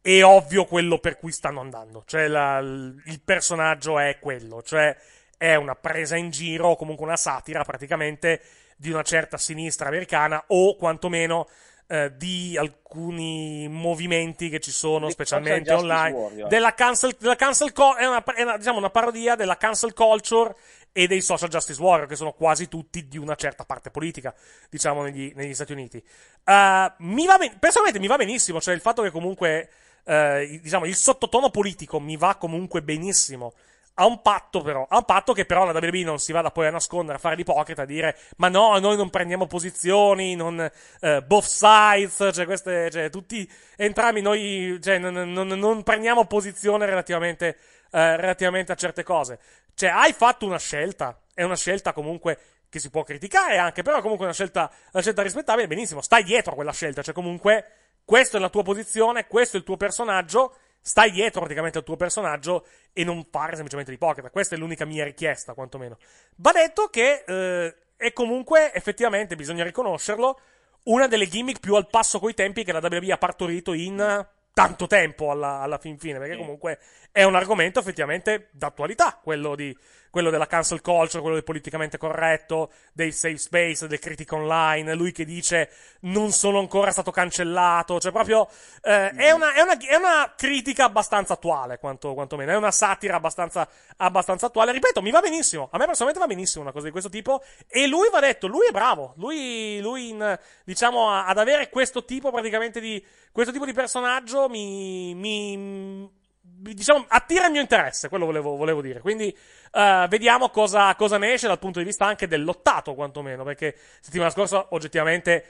è 0.00 0.22
ovvio 0.22 0.64
quello 0.64 0.98
per 0.98 1.18
cui 1.18 1.30
stanno 1.30 1.60
andando. 1.60 2.04
Cioè, 2.06 2.26
la- 2.26 2.58
il 2.58 3.20
personaggio 3.22 3.98
è 3.98 4.18
quello. 4.18 4.62
Cioè, 4.62 4.96
è 5.36 5.54
una 5.56 5.74
presa 5.74 6.16
in 6.16 6.30
giro, 6.30 6.68
o 6.68 6.76
comunque 6.76 7.04
una 7.04 7.16
satira, 7.16 7.62
praticamente, 7.64 8.40
di 8.76 8.90
una 8.90 9.02
certa 9.02 9.36
sinistra 9.36 9.88
americana, 9.88 10.42
o 10.46 10.74
quantomeno. 10.76 11.48
Eh, 11.90 12.14
di 12.16 12.56
alcuni 12.58 13.66
movimenti 13.68 14.48
che 14.50 14.60
ci 14.60 14.70
sono, 14.70 15.06
Di 15.06 15.12
specialmente 15.12 15.72
online, 15.72 16.16
Warrior. 16.16 16.48
della 16.48 16.74
cancel, 16.74 17.16
della 17.18 17.34
cancel 17.36 17.72
co- 17.72 17.94
è, 17.96 18.06
una, 18.06 18.22
è 18.22 18.42
una- 18.42 18.56
diciamo 18.58 18.76
una 18.78 18.90
parodia 18.90 19.34
della 19.36 19.56
cancel 19.56 19.94
culture 19.94 20.54
e 20.92 21.06
dei 21.06 21.20
social 21.22 21.48
justice 21.48 21.80
warrior, 21.80 22.06
che 22.08 22.16
sono 22.16 22.32
quasi 22.32 22.68
tutti 22.68 23.08
di 23.08 23.16
una 23.18 23.34
certa 23.36 23.64
parte 23.64 23.90
politica, 23.90 24.34
diciamo, 24.68 25.02
negli, 25.02 25.32
negli 25.34 25.54
Stati 25.54 25.72
Uniti. 25.72 25.96
Uh, 26.44 26.92
mi 26.98 27.24
va 27.26 27.36
ben- 27.38 27.58
personalmente 27.58 27.98
mi 28.00 28.06
va 28.06 28.16
benissimo, 28.16 28.60
cioè 28.60 28.74
il 28.74 28.80
fatto 28.80 29.02
che 29.02 29.10
comunque, 29.10 29.70
il- 30.04 30.60
diciamo, 30.60 30.86
il 30.86 30.94
sottotono 30.96 31.50
politico 31.50 32.00
mi 32.00 32.16
va 32.16 32.36
comunque 32.36 32.82
benissimo 32.82 33.52
ha 34.00 34.06
un 34.06 34.22
patto 34.22 34.62
però, 34.62 34.86
ha 34.88 34.96
un 34.96 35.04
patto 35.04 35.32
che 35.32 35.44
però 35.44 35.64
la 35.64 35.76
WWE 35.76 36.04
non 36.04 36.18
si 36.20 36.30
vada 36.30 36.52
poi 36.52 36.68
a 36.68 36.70
nascondere, 36.70 37.16
a 37.16 37.20
fare 37.20 37.34
l'ipocrita, 37.34 37.82
a 37.82 37.84
dire 37.84 38.16
ma 38.36 38.48
no, 38.48 38.78
noi 38.78 38.96
non 38.96 39.10
prendiamo 39.10 39.46
posizioni, 39.46 40.36
non, 40.36 40.70
eh, 41.00 41.22
both 41.22 41.44
sides, 41.44 42.30
cioè 42.32 42.44
queste, 42.44 42.90
cioè 42.90 43.10
tutti, 43.10 43.48
entrambi 43.76 44.20
noi, 44.20 44.78
cioè 44.80 44.98
non, 44.98 45.32
non, 45.32 45.48
non 45.48 45.82
prendiamo 45.82 46.26
posizione 46.26 46.86
relativamente, 46.86 47.58
eh, 47.90 48.16
relativamente 48.16 48.70
a 48.70 48.76
certe 48.76 49.02
cose. 49.02 49.40
Cioè 49.74 49.90
hai 49.90 50.12
fatto 50.12 50.46
una 50.46 50.58
scelta, 50.58 51.20
è 51.34 51.42
una 51.42 51.56
scelta 51.56 51.92
comunque 51.92 52.38
che 52.68 52.78
si 52.78 52.90
può 52.90 53.02
criticare 53.02 53.58
anche, 53.58 53.82
però 53.82 54.00
comunque 54.00 54.26
una 54.26 54.34
scelta, 54.34 54.70
una 54.92 55.02
scelta 55.02 55.22
rispettabile, 55.22 55.66
benissimo, 55.66 56.02
stai 56.02 56.22
dietro 56.22 56.52
a 56.52 56.54
quella 56.54 56.72
scelta, 56.72 57.02
cioè 57.02 57.14
comunque 57.14 57.64
questa 58.04 58.38
è 58.38 58.40
la 58.40 58.48
tua 58.48 58.62
posizione, 58.62 59.26
questo 59.26 59.56
è 59.56 59.58
il 59.58 59.66
tuo 59.66 59.76
personaggio, 59.76 60.54
stai 60.80 61.10
dietro 61.10 61.40
praticamente 61.40 61.78
al 61.78 61.84
tuo 61.84 61.96
personaggio 61.96 62.66
e 62.92 63.04
non 63.04 63.26
fare 63.30 63.52
semplicemente 63.52 63.90
l'ipocrita. 63.90 64.30
Questa 64.30 64.54
è 64.54 64.58
l'unica 64.58 64.84
mia 64.84 65.04
richiesta, 65.04 65.54
quantomeno. 65.54 65.98
Va 66.36 66.52
detto 66.52 66.88
che 66.88 67.24
eh, 67.26 67.76
è 67.96 68.12
comunque, 68.12 68.72
effettivamente, 68.72 69.36
bisogna 69.36 69.64
riconoscerlo, 69.64 70.40
una 70.84 71.06
delle 71.06 71.26
gimmick 71.26 71.60
più 71.60 71.74
al 71.74 71.88
passo 71.88 72.18
coi 72.18 72.34
tempi 72.34 72.64
che 72.64 72.72
la 72.72 72.80
WWE 72.82 73.12
ha 73.12 73.18
partorito 73.18 73.72
in 73.72 74.26
tanto 74.54 74.86
tempo 74.86 75.30
alla, 75.30 75.60
alla 75.60 75.78
fin 75.78 75.98
fine, 75.98 76.18
perché 76.18 76.36
comunque 76.36 76.78
è 77.12 77.22
un 77.22 77.34
argomento 77.34 77.78
effettivamente 77.78 78.48
d'attualità, 78.50 79.20
quello 79.22 79.54
di 79.54 79.76
quello 80.10 80.30
della 80.30 80.46
cancel 80.46 80.80
culture, 80.80 81.20
quello 81.20 81.34
del 81.34 81.44
politicamente 81.44 81.98
corretto, 81.98 82.70
dei 82.92 83.12
safe 83.12 83.38
space, 83.38 83.86
del 83.86 83.98
critic 83.98 84.32
online, 84.32 84.94
lui 84.94 85.12
che 85.12 85.24
dice 85.24 85.70
non 86.00 86.32
sono 86.32 86.58
ancora 86.58 86.90
stato 86.90 87.10
cancellato, 87.10 88.00
cioè 88.00 88.12
proprio 88.12 88.48
eh, 88.82 89.10
è, 89.10 89.30
una, 89.30 89.54
è, 89.54 89.60
una, 89.60 89.76
è, 89.76 89.96
una, 89.96 90.34
critica 90.36 90.84
abbastanza 90.84 91.34
attuale, 91.34 91.78
quanto, 91.78 92.14
quantomeno, 92.14 92.52
è 92.52 92.56
una 92.56 92.70
satira 92.70 93.16
abbastanza, 93.16 93.68
abbastanza 93.96 94.46
attuale, 94.46 94.72
ripeto, 94.72 95.02
mi 95.02 95.10
va 95.10 95.20
benissimo, 95.20 95.68
a 95.70 95.78
me 95.78 95.86
personalmente 95.86 96.20
va 96.20 96.32
benissimo 96.32 96.62
una 96.62 96.72
cosa 96.72 96.86
di 96.86 96.92
questo 96.92 97.10
tipo, 97.10 97.42
e 97.66 97.86
lui 97.86 98.08
va 98.10 98.20
detto, 98.20 98.46
lui 98.46 98.66
è 98.66 98.70
bravo, 98.70 99.14
lui, 99.16 99.80
lui 99.80 100.10
in, 100.10 100.38
diciamo, 100.64 101.10
ad 101.10 101.38
avere 101.38 101.68
questo 101.68 102.04
tipo 102.04 102.30
praticamente 102.30 102.80
di, 102.80 103.04
questo 103.32 103.52
tipo 103.52 103.64
di 103.64 103.72
personaggio 103.72 104.48
mi, 104.48 105.14
mi 105.14 106.16
diciamo, 106.60 107.04
attira 107.08 107.46
il 107.46 107.52
mio 107.52 107.60
interesse, 107.60 108.08
quello 108.08 108.26
volevo, 108.26 108.56
volevo 108.56 108.82
dire. 108.82 109.00
Quindi, 109.00 109.36
uh, 109.72 110.08
vediamo 110.08 110.50
cosa, 110.50 110.94
cosa, 110.96 111.18
ne 111.18 111.32
esce 111.32 111.46
dal 111.46 111.58
punto 111.58 111.78
di 111.78 111.84
vista 111.84 112.04
anche 112.06 112.26
del 112.26 112.42
lottato, 112.42 112.94
quantomeno, 112.94 113.44
perché 113.44 113.76
settimana 114.00 114.30
scorsa, 114.30 114.66
oggettivamente, 114.70 115.44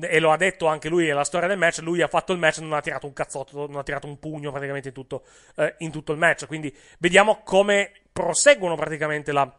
e 0.00 0.20
lo 0.20 0.30
ha 0.30 0.36
detto 0.36 0.66
anche 0.66 0.88
lui 0.88 1.06
nella 1.06 1.24
storia 1.24 1.48
del 1.48 1.58
match, 1.58 1.78
lui 1.78 2.02
ha 2.02 2.08
fatto 2.08 2.32
il 2.32 2.38
match 2.38 2.58
e 2.58 2.60
non 2.62 2.72
ha 2.74 2.80
tirato 2.80 3.06
un 3.06 3.12
cazzotto, 3.12 3.66
non 3.66 3.76
ha 3.76 3.82
tirato 3.82 4.06
un 4.06 4.18
pugno 4.18 4.50
praticamente 4.50 4.88
in 4.88 4.94
tutto, 4.94 5.24
uh, 5.56 5.72
in 5.78 5.90
tutto 5.90 6.12
il 6.12 6.18
match. 6.18 6.46
Quindi, 6.46 6.74
vediamo 6.98 7.40
come 7.42 7.92
proseguono 8.12 8.76
praticamente 8.76 9.32
la, 9.32 9.50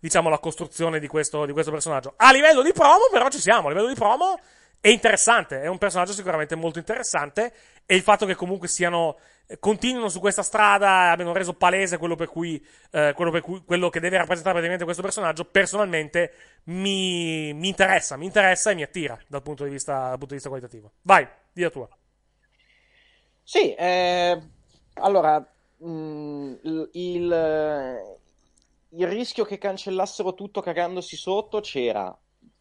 diciamo, 0.00 0.28
la 0.28 0.38
costruzione 0.38 1.00
di 1.00 1.08
questo, 1.08 1.44
di 1.44 1.52
questo 1.52 1.72
personaggio. 1.72 2.14
A 2.16 2.30
livello 2.32 2.62
di 2.62 2.72
promo, 2.72 3.08
però, 3.10 3.28
ci 3.28 3.40
siamo. 3.40 3.66
A 3.66 3.70
livello 3.70 3.88
di 3.88 3.94
promo, 3.94 4.38
è 4.80 4.88
interessante, 4.88 5.62
è 5.62 5.66
un 5.66 5.78
personaggio 5.78 6.12
sicuramente 6.12 6.54
molto 6.54 6.78
interessante, 6.78 7.52
e 7.84 7.96
il 7.96 8.02
fatto 8.02 8.26
che 8.26 8.34
comunque 8.34 8.68
siano 8.68 9.16
continuino 9.60 10.08
su 10.08 10.18
questa 10.18 10.42
strada, 10.42 11.10
abbiano 11.10 11.32
reso 11.32 11.54
palese 11.54 11.98
quello 11.98 12.16
per 12.16 12.28
cui, 12.28 12.64
eh, 12.90 13.12
quello, 13.14 13.30
per 13.30 13.40
cui 13.42 13.62
quello 13.64 13.88
che 13.88 14.00
deve 14.00 14.16
rappresentare 14.16 14.54
praticamente 14.54 14.84
questo 14.84 15.02
personaggio, 15.02 15.44
personalmente 15.44 16.32
mi, 16.64 17.52
mi, 17.52 17.68
interessa, 17.68 18.16
mi 18.16 18.26
interessa 18.26 18.70
e 18.70 18.74
mi 18.74 18.82
attira 18.82 19.18
dal 19.28 19.42
punto 19.42 19.64
di 19.64 19.70
vista, 19.70 20.08
dal 20.08 20.18
punto 20.18 20.26
di 20.26 20.34
vista 20.34 20.48
qualitativo. 20.48 20.92
Vai, 21.02 21.26
di 21.52 21.62
la 21.62 21.70
tua. 21.70 21.88
Sì, 23.42 23.72
eh, 23.74 24.42
allora, 24.94 25.38
mh, 25.78 25.88
mm, 25.88 26.54
il, 26.62 26.90
il, 26.92 28.18
il 28.88 29.06
rischio 29.06 29.44
che 29.44 29.58
cancellassero 29.58 30.34
tutto 30.34 30.60
cagandosi 30.60 31.16
sotto 31.16 31.60
c'era. 31.60 32.16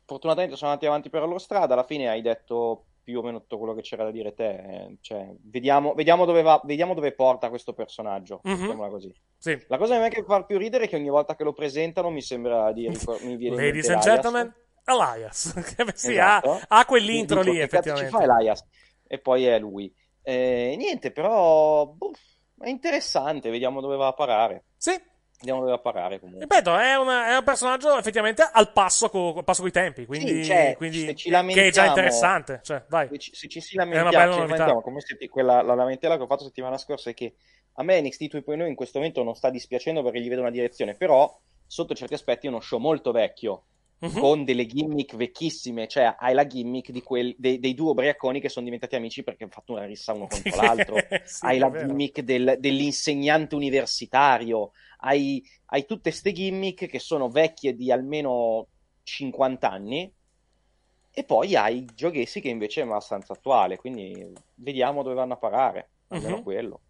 Fortunatamente 0.06 0.56
sono 0.56 0.70
andati 0.70 0.88
avanti 0.88 1.10
per 1.10 1.22
la 1.22 1.26
loro 1.26 1.40
strada, 1.40 1.74
alla 1.74 1.84
fine 1.84 2.08
hai 2.08 2.22
detto 2.22 2.86
più 3.06 3.20
o 3.20 3.22
meno 3.22 3.40
tutto 3.40 3.60
quello 3.60 3.76
che 3.76 3.82
c'era 3.82 4.04
da 4.04 4.10
dire 4.10 4.34
te. 4.34 4.50
Eh, 4.50 4.98
cioè, 5.00 5.32
vediamo, 5.44 5.94
vediamo, 5.94 6.26
dove 6.26 6.42
va, 6.42 6.60
vediamo 6.64 6.96
dove 6.96 7.14
porta 7.14 7.50
questo 7.50 7.74
personaggio. 7.74 8.42
Così. 8.42 9.14
Sì. 9.38 9.58
La 9.68 9.78
cosa 9.78 9.96
che 10.10 10.20
mi 10.20 10.26
fa 10.26 10.44
più 10.44 10.58
ridere 10.58 10.86
è 10.86 10.88
che 10.88 10.96
ogni 10.96 11.10
volta 11.10 11.36
che 11.36 11.44
lo 11.44 11.54
presentano 11.54 12.10
mi 12.10 12.22
sembra 12.22 12.72
di 12.74 12.88
ricor- 12.90 13.24
mi 13.24 13.38
viene 13.38 13.56
Ladies 13.58 13.90
and 13.90 14.02
gentlemen, 14.02 14.54
Elias. 14.84 15.54
sì, 15.94 16.14
esatto. 16.14 16.52
ha, 16.52 16.80
ha, 16.80 16.86
quell'intro 16.86 17.42
lì, 17.42 17.60
effettivamente. 17.60 18.10
Ci 18.10 18.16
fa 18.16 18.24
Elias? 18.24 18.66
E 19.06 19.20
poi 19.20 19.46
è 19.46 19.60
lui. 19.60 19.94
Eh, 20.24 20.74
niente, 20.76 21.12
però 21.12 21.86
boh, 21.86 22.12
è 22.58 22.70
interessante, 22.70 23.52
vediamo 23.52 23.82
dove 23.82 23.98
va 23.98 24.08
a 24.08 24.14
parare. 24.14 24.66
Sì, 24.76 25.00
Andiamo 25.40 25.62
dove 25.62 25.74
a 25.74 25.80
parare 25.80 26.20
comunque. 26.20 26.46
Ripeto, 26.46 26.78
è, 26.78 26.96
una, 26.96 27.28
è 27.30 27.38
un 27.38 27.44
personaggio 27.44 27.98
effettivamente 27.98 28.48
al 28.50 28.72
passo, 28.72 29.10
co, 29.10 29.36
al 29.36 29.44
passo 29.44 29.62
coi 29.62 29.72
tempi, 29.72 30.06
quindi, 30.06 30.44
sì, 30.44 30.46
cioè, 30.46 30.76
quindi 30.78 31.14
che 31.14 31.68
è 31.68 31.72
già 31.72 31.86
interessante. 31.86 32.62
Cioè, 32.64 32.86
vai. 32.88 33.10
Se 33.12 33.18
ci, 33.20 33.36
se 33.36 33.48
ci 33.48 33.62
si 33.62 33.76
lamentiamo, 33.76 34.34
ci 34.34 34.40
lamentiamo 34.40 34.82
come 34.82 35.02
se, 35.02 35.18
quella, 35.28 35.62
la 35.62 35.76
lamentela 35.76 36.16
che 36.16 36.24
ho 36.24 36.28
fatto 36.28 36.46
settimana 36.46 36.78
scorsa 36.78 37.10
è 37.10 37.14
che 37.14 37.36
a 37.74 37.84
me 37.84 38.02
NXT 38.02 38.22
2.0 38.36 38.66
in 38.68 38.76
questo 38.76 39.00
momento 39.00 39.24
non 39.24 39.36
sta 39.36 39.50
dispiacendo 39.50 40.02
perché 40.04 40.22
gli 40.22 40.30
vedo 40.30 40.42
una 40.42 40.52
direzione, 40.52 40.96
però 40.96 41.38
sotto 41.68 41.96
certi 41.96 42.14
aspetti 42.14 42.46
è 42.46 42.50
uno 42.50 42.62
show 42.62 42.80
molto 42.80 43.12
vecchio. 43.12 43.66
Uh-huh. 43.98 44.12
Con 44.12 44.44
delle 44.44 44.66
gimmick 44.66 45.16
vecchissime, 45.16 45.88
cioè 45.88 46.16
hai 46.20 46.34
la 46.34 46.46
gimmick 46.46 46.92
di 46.92 47.02
quel, 47.02 47.34
dei, 47.38 47.60
dei, 47.60 47.74
due 47.74 47.92
ubriaconi 47.92 48.42
che 48.42 48.50
sono 48.50 48.66
diventati 48.66 48.98
amici 48.98 49.24
perché 49.24 49.44
hanno 49.44 49.54
fatto 49.54 49.72
una 49.72 49.86
rissa 49.86 50.12
uno 50.12 50.28
contro 50.28 50.56
l'altro. 50.62 50.96
sì, 51.24 51.46
hai 51.46 51.58
la 51.58 51.72
gimmick 51.72 52.20
del, 52.20 52.58
dell'insegnante 52.60 53.56
universitario, 53.56 54.72
hai, 54.98 55.44
hai 55.68 55.86
tutte 55.86 56.10
queste 56.10 56.32
gimmick 56.32 56.88
che 56.88 57.00
sono 57.00 57.30
vecchie 57.30 57.76
di 57.76 57.92
almeno 57.92 58.68
50 59.04 59.70
anni 59.70 60.14
e 61.12 61.24
poi 61.24 61.56
hai 61.56 61.88
Giochessi 61.94 62.42
che 62.42 62.50
invece 62.50 62.82
è 62.82 62.84
abbastanza 62.84 63.34
attuale, 63.34 63.78
quindi 63.78 64.34
vediamo 64.56 65.02
dove 65.02 65.16
vanno 65.16 65.34
a 65.34 65.38
parare, 65.38 65.90
almeno 66.10 66.38
uh-huh. 66.38 66.44
quello. 66.44 66.82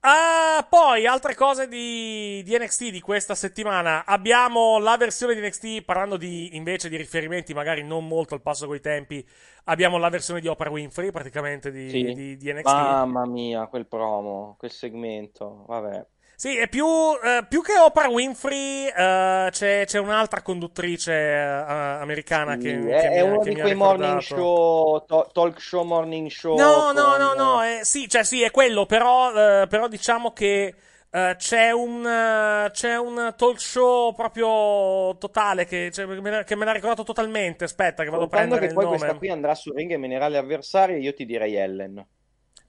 Ah, 0.00 0.64
poi 0.68 1.06
altre 1.06 1.34
cose 1.34 1.66
di, 1.66 2.40
di, 2.44 2.56
NXT 2.56 2.90
di 2.90 3.00
questa 3.00 3.34
settimana. 3.34 4.04
Abbiamo 4.06 4.78
la 4.78 4.96
versione 4.96 5.34
di 5.34 5.40
NXT, 5.40 5.82
parlando 5.82 6.16
di, 6.16 6.54
invece 6.56 6.88
di 6.88 6.96
riferimenti 6.96 7.52
magari 7.52 7.82
non 7.82 8.06
molto 8.06 8.34
al 8.34 8.40
passo 8.40 8.68
coi 8.68 8.80
tempi, 8.80 9.26
abbiamo 9.64 9.98
la 9.98 10.08
versione 10.08 10.40
di 10.40 10.46
Oprah 10.46 10.70
Winfrey 10.70 11.10
praticamente 11.10 11.72
di, 11.72 11.90
sì. 11.90 12.14
di, 12.14 12.36
di 12.36 12.52
NXT. 12.52 12.64
Mamma 12.64 13.26
mia, 13.26 13.66
quel 13.66 13.88
promo, 13.88 14.54
quel 14.56 14.70
segmento, 14.70 15.64
vabbè. 15.66 16.06
Sì, 16.38 16.56
è 16.56 16.68
più, 16.68 16.86
eh, 16.86 17.44
più 17.48 17.62
che 17.62 17.76
Oprah 17.76 18.06
Winfrey, 18.06 18.86
eh, 18.86 19.48
c'è, 19.50 19.84
c'è, 19.84 19.98
un'altra 19.98 20.40
conduttrice 20.40 21.12
eh, 21.12 21.36
americana 21.36 22.52
sì, 22.52 22.60
che, 22.60 22.78
è, 22.78 23.00
che 23.00 23.08
è 23.08 23.22
mi, 23.24 23.28
uno 23.28 23.40
che 23.40 23.54
di 23.54 23.60
quei 23.60 23.74
morning 23.74 24.20
show, 24.20 25.04
to- 25.04 25.28
talk 25.32 25.60
show 25.60 25.82
morning 25.82 26.30
show. 26.30 26.56
No, 26.56 26.92
no, 26.92 27.16
no, 27.16 27.34
no, 27.34 27.64
eh, 27.64 27.80
sì, 27.82 28.08
cioè 28.08 28.22
sì, 28.22 28.44
è 28.44 28.52
quello, 28.52 28.86
però, 28.86 29.32
eh, 29.62 29.66
però 29.66 29.88
diciamo 29.88 30.32
che 30.32 30.74
Uh, 31.10 31.34
c'è, 31.36 31.70
un, 31.70 32.04
uh, 32.04 32.70
c'è 32.70 32.98
un 32.98 33.32
talk 33.34 33.58
show 33.58 34.12
proprio 34.12 35.16
totale 35.16 35.64
che, 35.64 35.90
cioè, 35.90 36.04
me, 36.04 36.30
l'ha, 36.30 36.44
che 36.44 36.54
me 36.54 36.66
l'ha 36.66 36.72
ricordato 36.72 37.02
totalmente. 37.02 37.64
Aspetta, 37.64 38.04
che 38.04 38.10
vado 38.10 38.24
a 38.24 38.28
prendere 38.28 38.66
che 38.66 38.74
poi 38.74 38.84
nome. 38.84 38.98
questa 38.98 39.16
qui 39.16 39.30
andrà 39.30 39.54
su 39.54 39.72
ring 39.72 39.90
e 39.90 39.96
menerà 39.96 40.28
le 40.28 40.36
avversarie, 40.36 40.98
io 40.98 41.14
ti 41.14 41.24
direi 41.24 41.54
Ellen. 41.54 42.06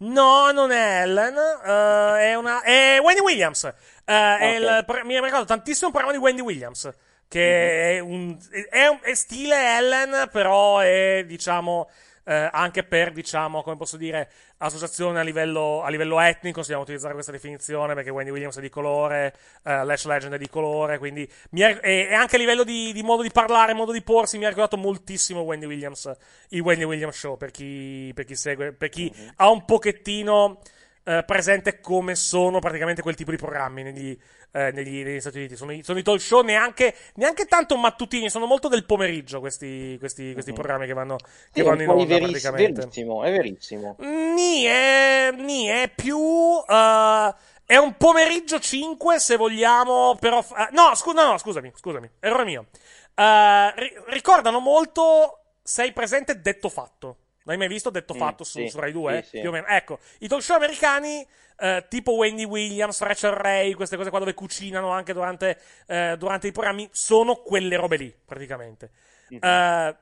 No, 0.01 0.51
non 0.51 0.71
è 0.71 1.01
Ellen, 1.01 1.35
uh, 1.35 2.15
è 2.15 2.33
una. 2.35 2.61
è 2.61 2.99
Wendy 3.01 3.21
Williams. 3.21 3.63
Uh, 3.63 3.71
okay. 4.05 4.55
il, 4.55 4.85
mi 5.03 5.19
ricordo 5.19 5.45
tantissimo 5.45 5.87
il 5.87 5.93
programma 5.93 6.17
di 6.17 6.23
Wendy 6.23 6.41
Williams. 6.41 6.89
Che 7.29 7.39
mm-hmm. 7.39 7.95
è, 7.95 7.99
un, 7.99 8.37
è, 8.69 8.87
un, 8.87 8.99
è 9.01 9.13
stile 9.13 9.77
Ellen, 9.77 10.29
però 10.31 10.79
è, 10.79 11.23
diciamo 11.25 11.87
eh, 12.29 12.47
anche 12.51 12.83
per, 12.83 13.11
diciamo, 13.11 13.63
come 13.63 13.75
posso 13.75 13.97
dire, 13.97 14.29
associazione 14.57 15.19
a 15.19 15.23
livello, 15.23 15.81
a 15.81 15.89
livello 15.89 16.19
etnico, 16.19 16.61
se 16.61 16.67
vogliamo 16.67 16.83
utilizzare 16.83 17.13
questa 17.13 17.31
definizione, 17.31 17.95
perché 17.95 18.11
Wendy 18.11 18.29
Williams 18.29 18.59
è 18.59 18.61
di 18.61 18.69
colore, 18.69 19.33
eh, 19.63 19.83
Lash 19.83 20.05
Legend 20.05 20.35
è 20.35 20.37
di 20.37 20.47
colore, 20.47 20.99
quindi 20.99 21.27
è, 21.51 21.79
e, 21.81 22.13
anche 22.13 22.35
a 22.35 22.39
livello 22.39 22.63
di, 22.63 22.93
di, 22.93 23.01
modo 23.01 23.23
di 23.23 23.31
parlare, 23.31 23.73
modo 23.73 23.91
di 23.91 24.03
porsi, 24.03 24.37
mi 24.37 24.45
ha 24.45 24.49
ricordato 24.49 24.77
moltissimo 24.77 25.41
Wendy 25.41 25.65
Williams, 25.65 26.11
il 26.49 26.61
Wendy 26.61 26.83
Williams 26.83 27.17
Show, 27.17 27.35
per 27.35 27.49
chi, 27.49 28.11
per 28.13 28.25
chi 28.25 28.35
segue, 28.35 28.73
per 28.73 28.89
chi 28.89 29.11
uh-huh. 29.11 29.31
ha 29.37 29.49
un 29.49 29.65
pochettino 29.65 30.59
eh, 31.09 31.23
presente 31.23 31.79
come 31.79 32.13
sono 32.13 32.59
praticamente 32.59 33.01
quel 33.01 33.15
tipo 33.15 33.31
di 33.31 33.37
programmi 33.37 33.81
negli, 33.81 34.15
eh, 34.51 34.71
negli, 34.71 35.03
negli 35.03 35.19
Stati 35.19 35.39
Uniti. 35.39 35.55
Sono 35.55 35.71
i, 35.71 35.81
sono 35.81 35.97
i, 35.97 36.03
talk 36.03 36.21
show 36.21 36.41
neanche, 36.41 36.93
neanche, 37.15 37.45
tanto 37.45 37.75
mattutini, 37.77 38.29
sono 38.29 38.45
molto 38.45 38.67
del 38.67 38.85
pomeriggio 38.85 39.39
questi, 39.39 39.95
questi, 39.97 40.33
questi 40.33 40.51
mm-hmm. 40.51 40.59
programmi 40.59 40.85
che 40.85 40.93
vanno, 40.93 41.15
che 41.15 41.25
sì, 41.51 41.61
vanno 41.63 41.81
in 41.81 41.89
onda 41.89 42.05
veriss- 42.05 42.29
praticamente. 42.29 42.81
Verissimo, 42.81 43.23
è 43.23 43.31
verissimo. 43.31 43.95
Ni 43.99 44.63
è, 44.65 45.31
ni 45.35 45.65
è 45.65 45.91
più... 45.93 46.19
Uh, 46.19 47.33
è 47.65 47.77
un 47.77 47.97
pomeriggio 47.97 48.59
5 48.59 49.19
se 49.19 49.35
vogliamo, 49.35 50.15
però... 50.19 50.39
Uh, 50.39 50.73
no, 50.73 50.93
scu- 50.93 51.15
no, 51.15 51.25
no, 51.25 51.37
scusami, 51.39 51.71
scusami, 51.73 52.07
errore 52.19 52.45
mio. 52.45 52.67
Uh, 53.15 53.73
ri- 53.75 53.93
ricordano 54.09 54.59
molto, 54.59 55.41
sei 55.63 55.91
presente, 55.91 56.39
detto 56.39 56.69
fatto 56.69 57.17
L'hai 57.49 57.57
mai 57.57 57.67
visto 57.67 57.89
detto 57.89 58.13
Mm, 58.13 58.17
fatto 58.19 58.43
su, 58.43 58.59
sì, 58.59 58.67
su 58.67 58.79
Rai 58.79 58.91
2? 58.91 59.23
sì, 59.23 59.29
sì. 59.29 59.39
Più 59.39 59.49
o 59.49 59.51
meno. 59.51 59.65
Ecco, 59.67 59.99
i 60.19 60.27
talk 60.27 60.41
show 60.43 60.55
americani, 60.55 61.25
eh, 61.57 61.85
tipo 61.89 62.13
Wendy 62.13 62.43
Williams, 62.45 63.01
Rachel 63.01 63.31
Ray, 63.31 63.73
queste 63.73 63.97
cose 63.97 64.09
qua 64.11 64.19
dove 64.19 64.33
cucinano 64.35 64.89
anche 64.91 65.13
durante, 65.13 65.59
eh, 65.87 66.15
durante 66.17 66.47
i 66.47 66.51
programmi, 66.51 66.87
sono 66.91 67.37
quelle 67.37 67.75
robe 67.75 67.97
lì, 67.97 68.15
praticamente. 68.25 68.91
Mhm. 69.29 69.39
Eh, 69.41 69.95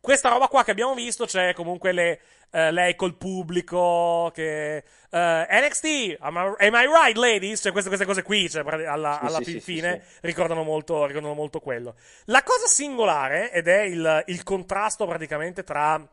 questa 0.00 0.30
roba 0.30 0.48
qua 0.48 0.64
che 0.64 0.72
abbiamo 0.72 0.94
visto 0.94 1.26
c'è 1.26 1.54
comunque 1.54 1.92
le, 1.92 2.20
eh, 2.50 2.72
lei 2.72 2.96
col 2.96 3.16
pubblico 3.16 4.30
che 4.34 4.76
eh, 4.78 4.84
NXT 5.10 6.16
am 6.20 6.34
I, 6.58 6.66
am 6.66 6.74
I 6.74 6.86
right 6.86 7.16
ladies 7.16 7.60
cioè 7.60 7.70
queste, 7.70 7.88
queste 7.88 8.06
cose 8.06 8.22
qui 8.24 8.50
cioè, 8.50 8.64
alla, 8.84 9.20
alla 9.20 9.38
sì, 9.38 9.44
fin 9.44 9.60
sì, 9.60 9.60
sì, 9.60 9.72
fine 9.74 10.02
Ricordano, 10.22 10.64
molto, 10.64 11.06
ricordano 11.06 11.34
molto 11.34 11.60
quello 11.60 11.94
la 12.26 12.42
cosa 12.42 12.66
singolare 12.66 13.52
ed 13.52 13.68
è 13.68 13.82
il, 13.82 14.24
il 14.26 14.42
contrasto 14.42 15.06
praticamente 15.06 15.62
tra 15.62 16.04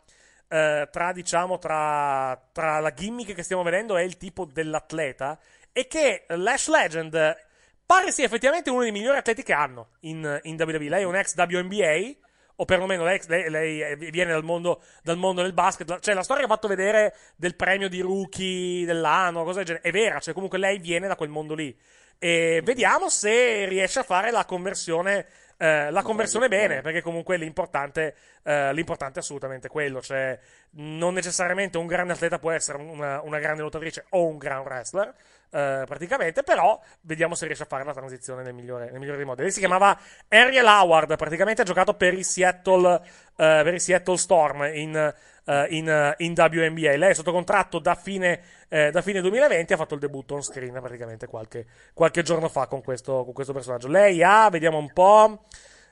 eh, 0.50 0.88
tra 0.92 1.12
diciamo 1.14 1.58
tra, 1.60 2.40
tra 2.52 2.80
la 2.80 2.94
gimmick 2.94 3.34
che 3.34 3.44
stiamo 3.44 3.64
vedendo 3.64 3.98
e 3.98 4.04
il 4.04 4.18
tipo 4.18 4.46
dell'atleta 4.46 5.40
è 5.72 5.88
che 5.88 6.26
Lash 6.28 6.68
Legend 6.68 7.38
pare 7.86 8.12
sia 8.12 8.26
effettivamente 8.26 8.70
uno 8.70 8.82
dei 8.82 8.92
migliori 8.92 9.18
atleti 9.18 9.44
che 9.44 9.54
hanno 9.54 9.92
in, 10.02 10.40
in 10.44 10.56
WWE 10.60 10.90
lei 10.90 11.02
è 11.04 11.06
un 11.06 11.16
ex 11.16 11.36
WNBA 11.36 12.28
o 12.62 12.66
perlomeno 12.66 13.06
lei, 13.06 13.20
lei- 13.28 13.50
lei 13.50 13.96
viene 14.12 14.32
dal 14.32 14.44
mondo, 14.44 14.82
dal 15.02 15.18
mondo 15.18 15.42
del 15.42 15.54
basket. 15.54 16.00
Cioè, 16.00 16.14
la 16.14 16.24
storia 16.24 16.46
che 16.46 16.52
ha 16.52 16.54
fatto 16.54 16.68
vedere 16.68 17.16
del 17.38 17.56
premio 17.56 17.88
di 17.88 18.02
rookie 18.02 18.86
dell'anno, 18.86 19.46
cosa 19.46 19.60
del 19.60 19.66
genere, 19.66 19.88
è 19.88 19.92
vera. 19.92 20.20
Cioè, 20.20 20.34
comunque 20.34 20.58
lei 20.58 20.78
viene 20.78 21.08
da 21.08 21.16
quel 21.16 21.30
mondo 21.30 21.54
lì. 21.54 21.74
E 22.18 22.62
vediamo 22.66 23.08
se 23.08 23.66
riesce 23.66 24.00
a 24.00 24.04
fare 24.04 24.30
la 24.30 24.44
conversione. 24.44 25.26
Eh, 25.62 25.92
la 25.92 26.02
conversione 26.02 26.48
bene, 26.48 26.82
perché 26.82 27.02
comunque 27.02 27.36
l'importante, 27.36 28.16
eh, 28.44 28.74
l'importante 28.74 29.20
è 29.20 29.22
assolutamente 29.22 29.68
quello. 29.68 30.02
Cioè, 30.02 30.40
non 30.72 31.14
necessariamente 31.14 31.78
un 31.78 31.86
grande 31.86 32.14
atleta 32.14 32.40
può 32.40 32.52
essere 32.52 32.78
una, 32.78 33.22
una 33.22 33.40
grande 33.40 33.62
lottatrice 33.62 34.06
o 34.12 34.26
un 34.26 34.38
gran 34.38 34.62
wrestler. 34.62 35.14
eh, 35.52 35.84
praticamente, 35.86 36.44
però 36.44 36.80
vediamo 37.02 37.36
se 37.36 37.46
riesce 37.46 37.64
a 37.64 37.68
fare 37.68 37.84
la 37.84 37.94
transizione 37.94 38.44
nel 38.44 38.54
migliore, 38.54 38.90
nel 38.92 39.00
migliore 39.00 39.18
dei 39.18 39.26
modi. 39.26 39.42
Lei 39.42 39.52
si 39.52 39.60
chiamava 39.60 39.98
Ariel 40.28 40.66
Howard, 40.66 41.16
praticamente 41.18 41.62
ha 41.62 41.66
giocato 41.66 41.96
per 41.96 42.14
i 42.14 42.24
Seattle, 42.24 42.96
eh, 43.36 43.62
per 43.64 43.74
i 43.74 43.80
Seattle 43.80 44.18
Storm 44.18 44.70
in, 44.74 45.14
eh, 45.50 45.68
in, 45.72 45.90
eh, 45.90 46.14
in 46.20 46.34
WNBA. 46.36 46.96
Lei 46.98 47.12
è 47.12 47.14
sotto 47.14 47.32
contratto 47.32 47.80
da 47.80 47.96
fine, 47.96 48.42
eh, 48.70 48.92
da 48.92 49.02
fine 49.02 49.22
2020 49.22 49.74
ha 49.74 49.78
fatto 49.78 49.96
il 49.96 50.00
debutto 50.00 50.36
on 50.36 50.44
screen 50.44 50.74
praticamente 50.82 51.28
qualche, 51.28 51.66
qualche 51.94 52.22
giorno 52.24 52.50
fa 52.50 52.68
con 52.68 52.82
questo, 52.84 53.24
con 53.24 53.34
questo 53.34 53.54
personaggio. 53.54 53.88
Lei 53.88 54.22
ha, 54.24 54.50
vediamo 54.50 54.78
un 54.78 54.92
po'. 54.94 55.46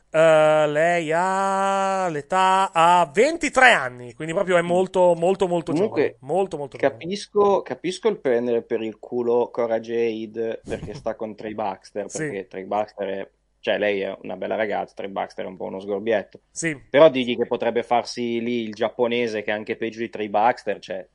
eh, 0.10 0.68
lei 0.68 1.12
ha 1.14 2.08
l'età 2.10 2.72
ha 2.72 3.10
23 3.12 3.72
anni, 3.72 4.14
quindi 4.14 4.34
proprio 4.34 4.58
è 4.58 4.62
molto 4.62 5.14
molto 5.16 5.48
molto 5.48 5.74
Comunque, 5.74 6.02
giovane, 6.04 6.18
molto 6.22 6.58
molto 6.58 6.78
giovane. 6.78 7.08
Capisco, 7.08 7.62
capisco 7.64 8.08
il 8.08 8.20
prendere 8.20 8.62
per 8.64 8.82
il 8.82 9.00
culo 9.00 9.50
Cora 9.52 9.80
Jade 9.80 10.62
perché 10.66 10.94
sta 10.94 11.16
con 11.16 11.36
Trey 11.36 11.54
Baxter, 11.54 12.10
Sì. 12.10 12.30
perché 12.30 12.48
Trey 12.48 12.66
Baxter 12.66 13.08
è, 13.10 13.32
cioè 13.60 13.78
lei 13.78 14.02
è 14.02 14.16
una 14.22 14.38
bella 14.38 14.56
ragazza, 14.56 14.94
Trey 14.96 15.10
Baxter 15.10 15.46
è 15.46 15.48
un 15.48 15.58
po' 15.58 15.66
uno 15.66 15.80
sgorbietto. 15.80 16.42
Sì. 16.52 16.80
Però 16.90 17.10
digli 17.10 17.36
che 17.38 17.46
potrebbe 17.48 17.84
farsi 17.84 18.40
lì 18.42 18.62
il 18.64 18.74
giapponese 18.74 19.42
che 19.42 19.52
è 19.52 19.54
anche 19.54 19.76
peggio 19.78 20.00
di 20.00 20.10
Trey 20.10 20.30
Baxter, 20.30 20.80
cioè 20.80 21.08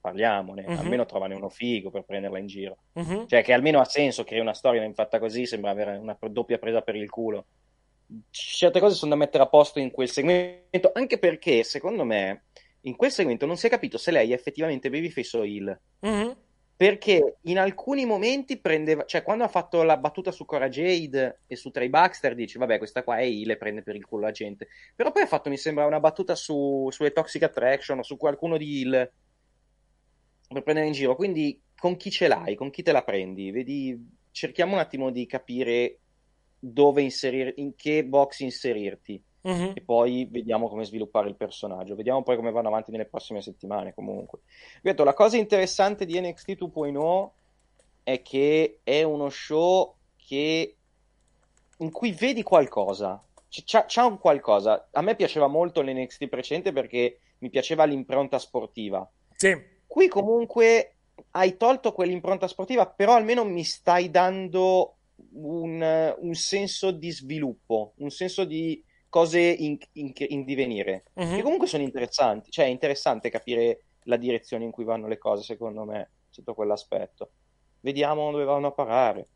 parliamone, 0.00 0.64
Mhm. 0.66 0.78
almeno 0.78 1.06
trovane 1.06 1.34
uno 1.34 1.48
figo 1.48 1.90
per 1.90 2.02
prenderla 2.04 2.38
in 2.38 2.46
giro. 2.46 2.76
Mhm. 2.94 3.26
Cioè 3.28 3.42
che 3.42 3.52
almeno 3.52 3.78
ha 3.80 3.84
senso 3.84 4.24
che 4.24 4.40
una 4.40 4.54
storia 4.54 4.88
fatta 4.92 5.18
così 5.20 5.46
sembra 5.46 5.70
avere 5.70 5.96
una 5.96 6.16
doppia 6.28 6.58
presa 6.58 6.80
per 6.82 6.96
il 6.96 7.08
culo. 7.08 7.46
Certe 8.30 8.80
cose 8.80 8.94
sono 8.96 9.12
da 9.12 9.16
mettere 9.16 9.44
a 9.44 9.48
posto 9.48 9.78
in 9.78 9.90
quel 9.90 10.08
segmento, 10.08 10.90
anche 10.92 11.18
perché 11.18 11.62
secondo 11.62 12.04
me 12.04 12.44
in 12.82 12.96
quel 12.96 13.12
segmento 13.12 13.46
non 13.46 13.56
si 13.56 13.68
è 13.68 13.70
capito 13.70 13.96
se 13.96 14.10
lei 14.10 14.32
è 14.32 14.34
effettivamente 14.34 14.90
babyface 14.90 15.36
o 15.38 15.44
heel. 15.44 15.80
Mhm. 16.00 16.36
Perché 16.82 17.36
in 17.42 17.60
alcuni 17.60 18.04
momenti 18.04 18.58
prendeva, 18.58 19.04
cioè 19.04 19.22
quando 19.22 19.44
ha 19.44 19.48
fatto 19.48 19.84
la 19.84 19.98
battuta 19.98 20.32
su 20.32 20.44
Cora 20.44 20.68
Jade 20.68 21.42
e 21.46 21.54
su 21.54 21.70
Trey 21.70 21.88
Baxter, 21.88 22.34
dici 22.34 22.58
vabbè, 22.58 22.78
questa 22.78 23.04
qua 23.04 23.18
è 23.18 23.22
heel 23.22 23.50
e 23.50 23.56
prende 23.56 23.84
per 23.84 23.94
il 23.94 24.04
culo 24.04 24.22
la 24.22 24.32
gente. 24.32 24.66
Però 24.96 25.12
poi 25.12 25.22
ha 25.22 25.26
fatto, 25.28 25.48
mi 25.48 25.56
sembra, 25.56 25.86
una 25.86 26.00
battuta 26.00 26.34
su, 26.34 26.88
sulle 26.90 27.12
Toxic 27.12 27.40
Attraction 27.44 28.00
o 28.00 28.02
su 28.02 28.16
qualcuno 28.16 28.56
di 28.56 28.80
heel 28.80 29.12
per 30.48 30.62
prendere 30.64 30.88
in 30.88 30.92
giro. 30.92 31.14
Quindi 31.14 31.62
con 31.76 31.96
chi 31.96 32.10
ce 32.10 32.26
l'hai, 32.26 32.56
con 32.56 32.70
chi 32.70 32.82
te 32.82 32.90
la 32.90 33.04
prendi? 33.04 33.52
Vedi, 33.52 34.04
cerchiamo 34.32 34.72
un 34.72 34.80
attimo 34.80 35.12
di 35.12 35.24
capire 35.24 36.00
dove 36.58 37.00
inserire, 37.00 37.52
in 37.58 37.76
che 37.76 38.04
box 38.04 38.40
inserirti. 38.40 39.22
Mhm. 39.42 39.72
E 39.74 39.80
poi 39.80 40.26
vediamo 40.30 40.68
come 40.68 40.84
sviluppare 40.84 41.28
il 41.28 41.34
personaggio. 41.34 41.94
Vediamo 41.94 42.22
poi 42.22 42.36
come 42.36 42.52
vanno 42.52 42.68
avanti 42.68 42.90
nelle 42.90 43.06
prossime 43.06 43.42
settimane. 43.42 43.94
Comunque, 43.94 44.40
Ripeto, 44.76 45.04
la 45.04 45.14
cosa 45.14 45.36
interessante 45.36 46.04
di 46.04 46.20
NXT 46.20 46.50
2.0 46.52 47.30
è 48.04 48.22
che 48.22 48.80
è 48.82 49.02
uno 49.02 49.28
show 49.30 49.94
che 50.16 50.76
in 51.78 51.90
cui 51.90 52.12
vedi 52.12 52.42
qualcosa. 52.42 53.22
C- 53.48 53.62
C'ha, 53.64 53.84
c'ha 53.86 54.06
un 54.06 54.18
qualcosa. 54.18 54.88
A 54.92 55.02
me 55.02 55.16
piaceva 55.16 55.46
molto 55.48 55.82
l'NXT 55.82 56.28
precedente 56.28 56.72
perché 56.72 57.18
mi 57.38 57.50
piaceva 57.50 57.84
l'impronta 57.84 58.38
sportiva. 58.38 59.08
Sì. 59.36 59.54
Qui 59.86 60.08
comunque 60.08 60.94
hai 61.32 61.56
tolto 61.56 61.92
quell'impronta 61.92 62.46
sportiva, 62.46 62.86
però 62.86 63.14
almeno 63.14 63.44
mi 63.44 63.64
stai 63.64 64.10
dando 64.10 64.96
un, 65.34 66.14
un 66.18 66.34
senso 66.34 66.90
di 66.92 67.10
sviluppo, 67.10 67.92
un 67.96 68.10
senso 68.10 68.44
di 68.44 68.82
cose 69.12 69.38
in, 69.40 69.76
in- 69.92 70.12
in 70.28 70.44
divenire, 70.44 71.04
Mhm. 71.14 71.36
che 71.36 71.42
comunque 71.42 71.66
sono 71.66 71.82
interessanti. 71.82 72.50
Cioè, 72.50 72.64
è 72.64 72.68
interessante 72.68 73.28
capire 73.28 73.84
la 74.04 74.16
direzione 74.16 74.64
in 74.64 74.70
cui 74.70 74.84
vanno 74.84 75.06
le 75.06 75.18
cose, 75.18 75.42
secondo 75.44 75.84
me, 75.84 76.12
sotto 76.30 76.54
quell'aspetto. 76.54 77.30
Vediamo 77.80 78.30
dove 78.30 78.44
vanno 78.44 78.68
a 78.68 78.72
parare. 78.72 79.28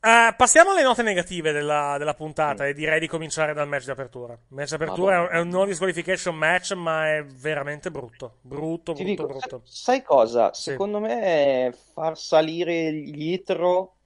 Eh, 0.00 0.32
passiamo 0.36 0.70
alle 0.70 0.82
note 0.82 1.02
negative 1.02 1.50
della, 1.52 1.96
della 1.98 2.14
puntata 2.14 2.66
e 2.66 2.72
direi 2.72 3.00
di 3.00 3.08
cominciare 3.08 3.52
dal 3.52 3.66
match 3.68 3.84
di 3.84 3.90
apertura. 3.90 4.32
Il 4.34 4.40
match 4.54 4.68
di 4.68 4.74
apertura 4.74 5.16
è 5.16 5.18
un, 5.18 5.28
è 5.30 5.38
un 5.40 5.48
no 5.48 5.64
disqualification 5.66 6.36
match, 6.36 6.72
ma 6.72 7.16
è 7.16 7.24
veramente 7.24 7.90
brutto. 7.90 8.38
Brutto, 8.42 8.94
brutto, 8.94 9.02
dico, 9.02 9.26
brutto. 9.26 9.62
sa- 9.64 9.72
sai 9.72 10.02
cosa? 10.02 10.52
Sì. 10.52 10.70
Secondo 10.70 11.00
me 11.00 11.72
far 11.92 12.16
salire 12.16 12.92
gli 12.92 13.32
Itro 13.32 13.97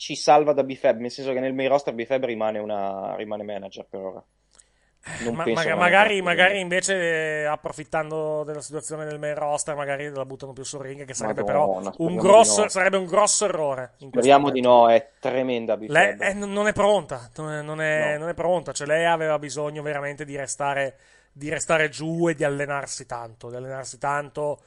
ci 0.00 0.16
salva 0.16 0.54
da 0.54 0.64
Bifeb, 0.64 0.98
nel 0.98 1.10
senso 1.10 1.34
che 1.34 1.40
nel 1.40 1.52
main 1.52 1.68
roster 1.68 1.92
Bifeb 1.92 2.24
rimane, 2.24 2.58
una, 2.58 3.14
rimane 3.16 3.42
manager 3.42 3.84
per 3.86 4.00
ora. 4.00 4.24
Non 5.24 5.34
Ma- 5.34 5.44
vada 5.44 5.76
magari, 5.76 6.22
magari 6.22 6.58
invece, 6.58 7.42
eh, 7.42 7.44
approfittando 7.44 8.42
della 8.44 8.62
situazione 8.62 9.04
del 9.04 9.18
main 9.18 9.34
roster, 9.34 9.74
magari 9.74 10.08
la 10.08 10.24
buttano 10.24 10.54
più 10.54 10.62
sul 10.64 10.80
ring, 10.80 11.04
che 11.04 11.12
sarebbe 11.12 11.42
Madonna, 11.42 11.90
però 11.90 12.06
un 12.06 12.16
grosso, 12.16 12.62
no. 12.62 12.68
sarebbe 12.70 12.96
un 12.96 13.04
grosso 13.04 13.44
errore. 13.44 13.92
Speriamo 13.98 14.48
di 14.50 14.62
no, 14.62 14.88
è 14.88 15.10
tremenda 15.20 15.76
Lei 15.76 16.14
Bifeb. 16.14 16.20
eh, 16.22 16.32
non 16.32 16.50
non 16.50 16.66
è 16.66 16.72
pronta, 16.72 17.28
non 17.36 17.52
è, 17.52 17.60
non 17.60 17.82
è- 17.82 18.12
No. 18.14 18.18
non 18.20 18.28
è 18.30 18.34
pronta, 18.34 18.72
cioè 18.72 18.86
lei 18.86 19.04
aveva 19.04 19.38
bisogno 19.38 19.82
veramente 19.82 20.24
di 20.24 20.34
restare, 20.34 20.96
di 21.30 21.50
restare 21.50 21.90
giù 21.90 22.26
e 22.30 22.34
di 22.34 22.44
allenarsi 22.44 23.04
tanto, 23.04 23.50
di 23.50 23.56
allenarsi 23.56 23.98
tanto 23.98 24.62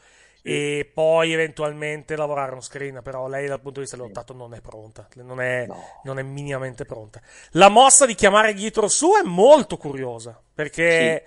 e 0.45 0.91
poi 0.93 1.31
eventualmente 1.31 2.17
lavorare 2.17 2.51
uno 2.51 2.59
screen, 2.59 2.99
però 3.01 3.29
lei 3.29 3.47
dal 3.47 3.61
punto 3.61 3.79
di 3.79 3.85
vista 3.85 3.95
dell'ottato 3.95 4.33
non 4.33 4.53
è 4.53 4.59
pronta, 4.59 5.07
non 5.15 5.39
è, 5.39 5.65
non 6.03 6.19
è 6.19 6.21
minimamente 6.21 6.83
pronta. 6.83 7.21
La 7.51 7.69
mossa 7.69 8.05
di 8.05 8.13
chiamare 8.13 8.53
dietro 8.53 8.89
su 8.89 9.11
è 9.13 9.25
molto 9.25 9.77
curiosa, 9.77 10.37
perché 10.53 11.25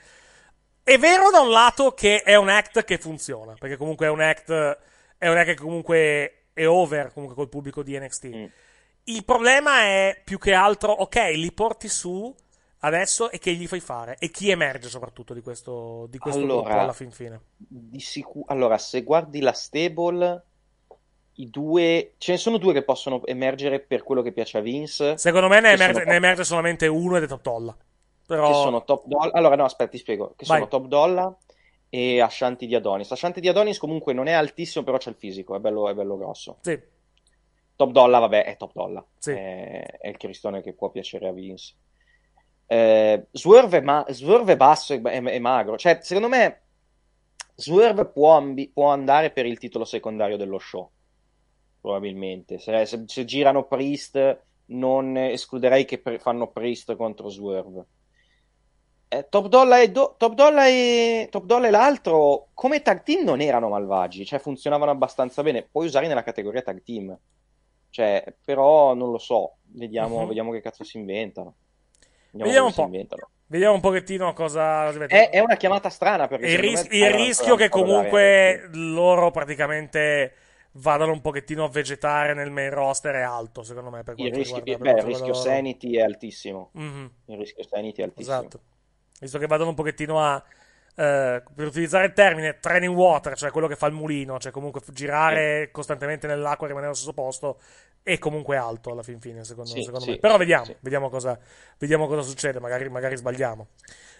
è 0.82 0.98
vero 0.98 1.30
da 1.30 1.40
un 1.40 1.50
lato 1.50 1.94
che 1.94 2.20
è 2.22 2.34
un 2.34 2.50
act 2.50 2.84
che 2.84 2.98
funziona, 2.98 3.54
perché 3.58 3.76
comunque 3.76 4.04
è 4.04 4.10
un 4.10 4.20
act, 4.20 4.50
è 5.16 5.28
un 5.28 5.36
act 5.38 5.46
che 5.46 5.54
comunque 5.54 6.32
è 6.52 6.66
over 6.66 7.10
comunque 7.14 7.36
col 7.36 7.48
pubblico 7.48 7.82
di 7.82 7.98
NXT. 7.98 8.26
Mm. 8.26 8.44
Il 9.04 9.24
problema 9.24 9.80
è 9.80 10.20
più 10.22 10.38
che 10.38 10.52
altro, 10.52 10.92
ok, 10.92 11.16
li 11.32 11.52
porti 11.52 11.88
su 11.88 12.34
adesso 12.80 13.30
e 13.30 13.38
che 13.38 13.52
gli 13.54 13.66
fai 13.66 13.80
fare? 13.80 14.16
E 14.18 14.30
chi 14.30 14.50
emerge 14.50 14.88
soprattutto 14.88 15.34
di 15.34 15.40
questo, 15.40 16.06
di 16.10 16.18
questo 16.18 16.40
Allora, 16.40 16.62
gruppo 16.62 16.78
alla 16.78 16.92
fin 16.92 17.10
fine? 17.10 17.40
Di 17.56 18.00
sicu- 18.00 18.48
allora, 18.50 18.78
se 18.78 19.02
guardi 19.02 19.40
la 19.40 19.52
stable, 19.52 20.44
i 21.34 21.50
due, 21.50 22.14
ce 22.18 22.32
ne 22.32 22.38
sono 22.38 22.58
due 22.58 22.72
che 22.72 22.82
possono 22.82 23.24
emergere 23.26 23.80
per 23.80 24.02
quello 24.02 24.22
che 24.22 24.32
piace 24.32 24.58
a 24.58 24.60
Vince. 24.60 25.16
Secondo 25.18 25.48
me 25.48 25.60
ne 25.60 25.72
emerge, 25.72 26.04
ne 26.04 26.14
emerge 26.14 26.44
solamente 26.44 26.86
uno 26.86 27.16
ed 27.16 27.24
è 27.24 27.26
Top 27.26 27.42
Dollar. 27.42 27.76
Però... 28.26 28.48
che 28.48 28.54
sono 28.54 28.84
Top 28.84 29.06
Dollar. 29.06 29.34
Allora, 29.34 29.56
no, 29.56 29.64
aspetta, 29.64 29.90
ti 29.90 29.98
spiego. 29.98 30.34
Che 30.36 30.44
Vai. 30.46 30.58
sono 30.58 30.68
Top 30.68 30.86
Dollar 30.86 31.34
e 31.88 32.20
Ashanti 32.20 32.66
di 32.66 32.74
Adonis. 32.74 33.10
Ashanti 33.12 33.40
di 33.40 33.48
Adonis 33.48 33.78
comunque 33.78 34.12
non 34.12 34.26
è 34.26 34.32
altissimo, 34.32 34.84
però 34.84 34.96
c'è 34.98 35.10
il 35.10 35.16
fisico, 35.16 35.54
è 35.54 35.60
bello, 35.60 35.88
è 35.88 35.94
bello 35.94 36.16
grosso. 36.16 36.58
Sì. 36.62 36.78
Top 37.76 37.90
Dollar, 37.90 38.20
vabbè, 38.20 38.44
è 38.44 38.56
Top 38.56 38.72
Dollar. 38.72 39.04
Sì. 39.18 39.32
È, 39.32 39.98
è 40.00 40.08
il 40.08 40.16
cristone 40.16 40.62
che 40.62 40.72
può 40.72 40.90
piacere 40.90 41.28
a 41.28 41.32
Vince. 41.32 41.74
Eh, 42.66 43.26
Swerve, 43.30 43.78
è 43.78 43.80
ma- 43.80 44.04
Swerve 44.08 44.56
basso 44.56 44.92
e 44.94 45.00
è, 45.00 45.22
è 45.22 45.38
magro. 45.38 45.76
Cioè, 45.76 45.98
secondo 46.02 46.28
me, 46.28 46.60
Swerve 47.54 48.06
può, 48.06 48.36
ambi- 48.36 48.70
può 48.72 48.88
andare 48.90 49.30
per 49.30 49.46
il 49.46 49.58
titolo 49.58 49.84
secondario 49.84 50.36
dello 50.36 50.58
show. 50.58 50.90
Probabilmente. 51.80 52.58
Se, 52.58 52.84
se- 52.86 53.04
se 53.06 53.24
girano 53.24 53.64
Priest, 53.64 54.40
non 54.66 55.16
escluderei 55.16 55.84
che 55.84 55.98
pre- 55.98 56.18
fanno 56.18 56.48
Priest 56.48 56.96
contro 56.96 57.28
Swerve. 57.28 57.86
Eh, 59.08 59.28
Top 59.28 59.46
Dollar 59.46 59.80
e, 59.82 59.90
Do- 59.92 60.16
Top 60.18 60.34
Dollar 60.34 60.66
e... 60.66 61.28
Top 61.30 61.44
Dollar 61.44 61.68
e 61.68 61.70
l'altro, 61.70 62.48
come 62.54 62.82
tag 62.82 63.04
team, 63.04 63.22
non 63.24 63.40
erano 63.40 63.68
malvagi, 63.68 64.24
cioè 64.26 64.40
funzionavano 64.40 64.90
abbastanza 64.90 65.42
bene. 65.44 65.62
Puoi 65.62 65.86
usarli 65.86 66.08
nella 66.08 66.24
categoria 66.24 66.62
tag 66.62 66.82
team. 66.82 67.16
Cioè, 67.88 68.34
però 68.44 68.94
non 68.94 69.12
lo 69.12 69.18
so. 69.18 69.58
Vediamo, 69.62 70.20
Mhm. 70.22 70.26
vediamo 70.26 70.50
che 70.50 70.60
cazzo 70.60 70.82
si 70.82 70.98
inventano. 70.98 71.54
Vediamo 72.44 72.66
un 72.66 72.74
po'. 72.74 72.82
inventano. 72.84 73.28
Vediamo 73.48 73.74
un 73.74 73.80
pochettino 73.80 74.32
cosa. 74.32 74.88
È, 75.06 75.30
è 75.30 75.38
una 75.38 75.56
chiamata 75.56 75.88
strana 75.88 76.26
perché 76.26 76.46
il, 76.46 76.58
ris- 76.58 76.88
il 76.90 77.10
rischio 77.12 77.54
che 77.54 77.68
comunque 77.68 78.68
loro 78.72 79.30
praticamente 79.30 80.32
vadano 80.72 81.12
un 81.12 81.20
pochettino 81.20 81.64
a 81.64 81.68
vegetare 81.68 82.34
nel 82.34 82.50
main 82.50 82.70
roster 82.70 83.14
è 83.14 83.22
alto, 83.22 83.62
secondo 83.62 83.90
me. 83.90 84.02
Per 84.02 84.14
Il 84.18 84.30
per 84.30 84.78
beh, 84.78 84.90
il 84.90 85.02
rischio 85.02 85.26
loro. 85.28 85.34
sanity 85.34 85.96
è 85.96 86.02
altissimo. 86.02 86.70
Mhm. 86.72 87.10
Il 87.26 87.38
rischio 87.38 87.62
sanity 87.62 88.00
è 88.00 88.04
altissimo. 88.04 88.36
Esatto. 88.36 88.60
Visto 89.20 89.38
che 89.38 89.46
vadano 89.46 89.70
un 89.70 89.74
pochettino 89.76 90.20
a, 90.20 90.42
eh, 90.96 91.42
per 91.54 91.66
utilizzare 91.66 92.06
il 92.06 92.12
termine, 92.12 92.58
training 92.58 92.94
water, 92.94 93.36
cioè 93.36 93.50
quello 93.50 93.66
che 93.68 93.76
fa 93.76 93.86
il 93.86 93.94
mulino, 93.94 94.38
cioè 94.38 94.52
comunque 94.52 94.80
girare 94.90 95.70
costantemente 95.70 96.26
nell'acqua 96.26 96.66
e 96.66 96.68
rimanere 96.68 96.86
allo 96.92 96.96
stesso 96.96 97.14
posto, 97.14 97.60
è 98.06 98.18
comunque 98.18 98.56
alto 98.56 98.92
alla 98.92 99.02
fin 99.02 99.20
fine, 99.20 99.42
secondo, 99.42 99.70
Sì, 99.70 99.82
secondo 99.82 100.04
sì, 100.04 100.10
me. 100.12 100.18
Però 100.18 100.36
vediamo, 100.36 100.64
sì. 100.64 100.76
vediamo, 100.78 101.08
cosa, 101.08 101.36
vediamo 101.76 102.06
cosa 102.06 102.22
succede, 102.22 102.60
magari, 102.60 102.88
magari 102.88 103.16
sbagliamo. 103.16 103.66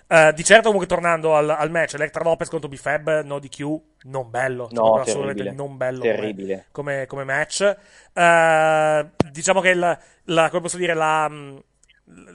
Eh, 0.09 0.33
di 0.35 0.43
certo, 0.43 0.65
comunque, 0.65 0.87
tornando 0.89 1.37
al, 1.37 1.49
al 1.51 1.71
match, 1.71 1.95
Electra 1.95 2.25
Lopez 2.25 2.49
contro 2.49 2.69
BFAB, 2.69 3.23
no 3.25 3.39
DQ, 3.39 3.81
non 4.05 4.29
bello. 4.29 4.69
No, 4.73 4.95
assolutamente 4.97 5.53
non 5.55 5.77
bello 5.77 6.01
come- 6.01 6.15
Terribile. 6.17 6.67
come, 6.73 7.07
come 7.07 7.23
match. 7.25 7.77
Eh, 8.13 9.07
diciamo 9.31 9.61
che 9.61 9.71
il, 9.71 9.99
la, 10.25 10.49
come 10.49 10.63
posso 10.63 10.77
dire, 10.79 10.95
la, 10.95 11.29
mh, 11.29 11.63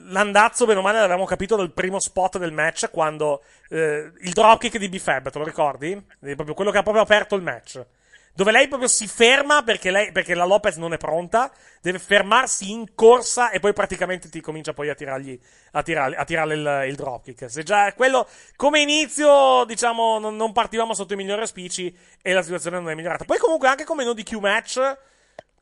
l'andazzo, 0.09 0.65
bene 0.65 0.79
o 0.79 0.81
male, 0.81 0.99
l'avevamo 0.99 1.25
capito 1.25 1.55
dal 1.57 1.71
primo 1.73 1.99
spot 1.99 2.37
del 2.37 2.51
match, 2.53 2.89
quando 2.91 3.43
eh, 3.69 4.11
il 4.21 4.31
dropkick 4.31 4.77
di 4.77 4.87
B-Fab, 4.89 5.29
te 5.29 5.37
lo 5.39 5.43
ricordi? 5.45 5.91
È 6.19 6.35
proprio 6.35 6.53
quello 6.55 6.71
che 6.71 6.77
ha 6.77 6.83
proprio 6.83 7.03
aperto 7.03 7.35
il 7.35 7.41
match. 7.41 7.85
Dove 8.33 8.51
lei 8.51 8.67
proprio 8.69 8.87
si 8.87 9.07
ferma 9.07 9.61
perché, 9.61 9.91
lei, 9.91 10.11
perché 10.11 10.33
la 10.33 10.45
Lopez 10.45 10.77
non 10.77 10.93
è 10.93 10.97
pronta, 10.97 11.51
deve 11.81 11.99
fermarsi 11.99 12.71
in 12.71 12.95
corsa 12.95 13.49
e 13.51 13.59
poi 13.59 13.73
praticamente 13.73 14.29
ti 14.29 14.39
comincia 14.39 14.73
poi 14.73 14.89
a 14.89 14.95
tirargli, 14.95 15.37
a 15.71 15.83
tirarle, 15.83 16.15
a 16.15 16.23
tirarle 16.23 16.53
il, 16.53 16.89
il 16.89 16.95
dropkick. 16.95 17.49
Se 17.49 17.63
già 17.63 17.93
quello, 17.93 18.27
come 18.55 18.79
inizio, 18.79 19.65
diciamo, 19.65 20.17
non, 20.19 20.35
non 20.37 20.53
partivamo 20.53 20.93
sotto 20.93 21.13
i 21.13 21.17
migliori 21.17 21.41
auspici 21.41 21.95
e 22.21 22.33
la 22.33 22.41
situazione 22.41 22.79
non 22.79 22.89
è 22.89 22.95
migliorata. 22.95 23.25
Poi 23.25 23.37
comunque 23.37 23.67
anche 23.67 23.83
come 23.83 24.05
no 24.05 24.13
DQ 24.13 24.33
match, 24.35 24.97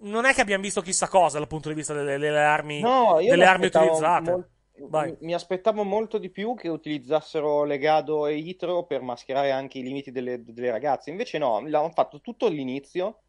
non 0.02 0.26
è 0.26 0.34
che 0.34 0.42
abbiamo 0.42 0.64
visto 0.64 0.82
chissà 0.82 1.08
cosa 1.08 1.40
dal 1.40 1.48
punto 1.48 1.70
di 1.70 1.76
vista 1.76 1.94
delle, 1.94 2.18
delle 2.18 2.40
armi, 2.44 2.82
No, 2.82 3.16
delle 3.18 3.36
mi 3.36 3.44
armi 3.44 3.66
utilizzate. 3.66 4.32
mol- 4.32 4.48
Vai. 4.88 5.16
Mi 5.22 5.34
aspettavo 5.34 5.84
molto 5.84 6.18
di 6.18 6.30
più 6.30 6.56
che 6.56 6.68
utilizzassero 6.70 7.64
Legado 7.64 8.26
e 8.28 8.36
Itro 8.36 8.84
per 8.84 9.02
mascherare 9.02 9.52
anche 9.52 9.80
i 9.80 9.84
limiti 9.84 10.12
delle, 10.12 10.44
delle 10.44 10.72
ragazze. 10.72 11.10
Invece 11.10 11.38
no, 11.38 11.60
l'hanno 11.68 11.90
fatto 11.92 12.22
tutto 12.22 12.46
all'inizio 12.46 13.20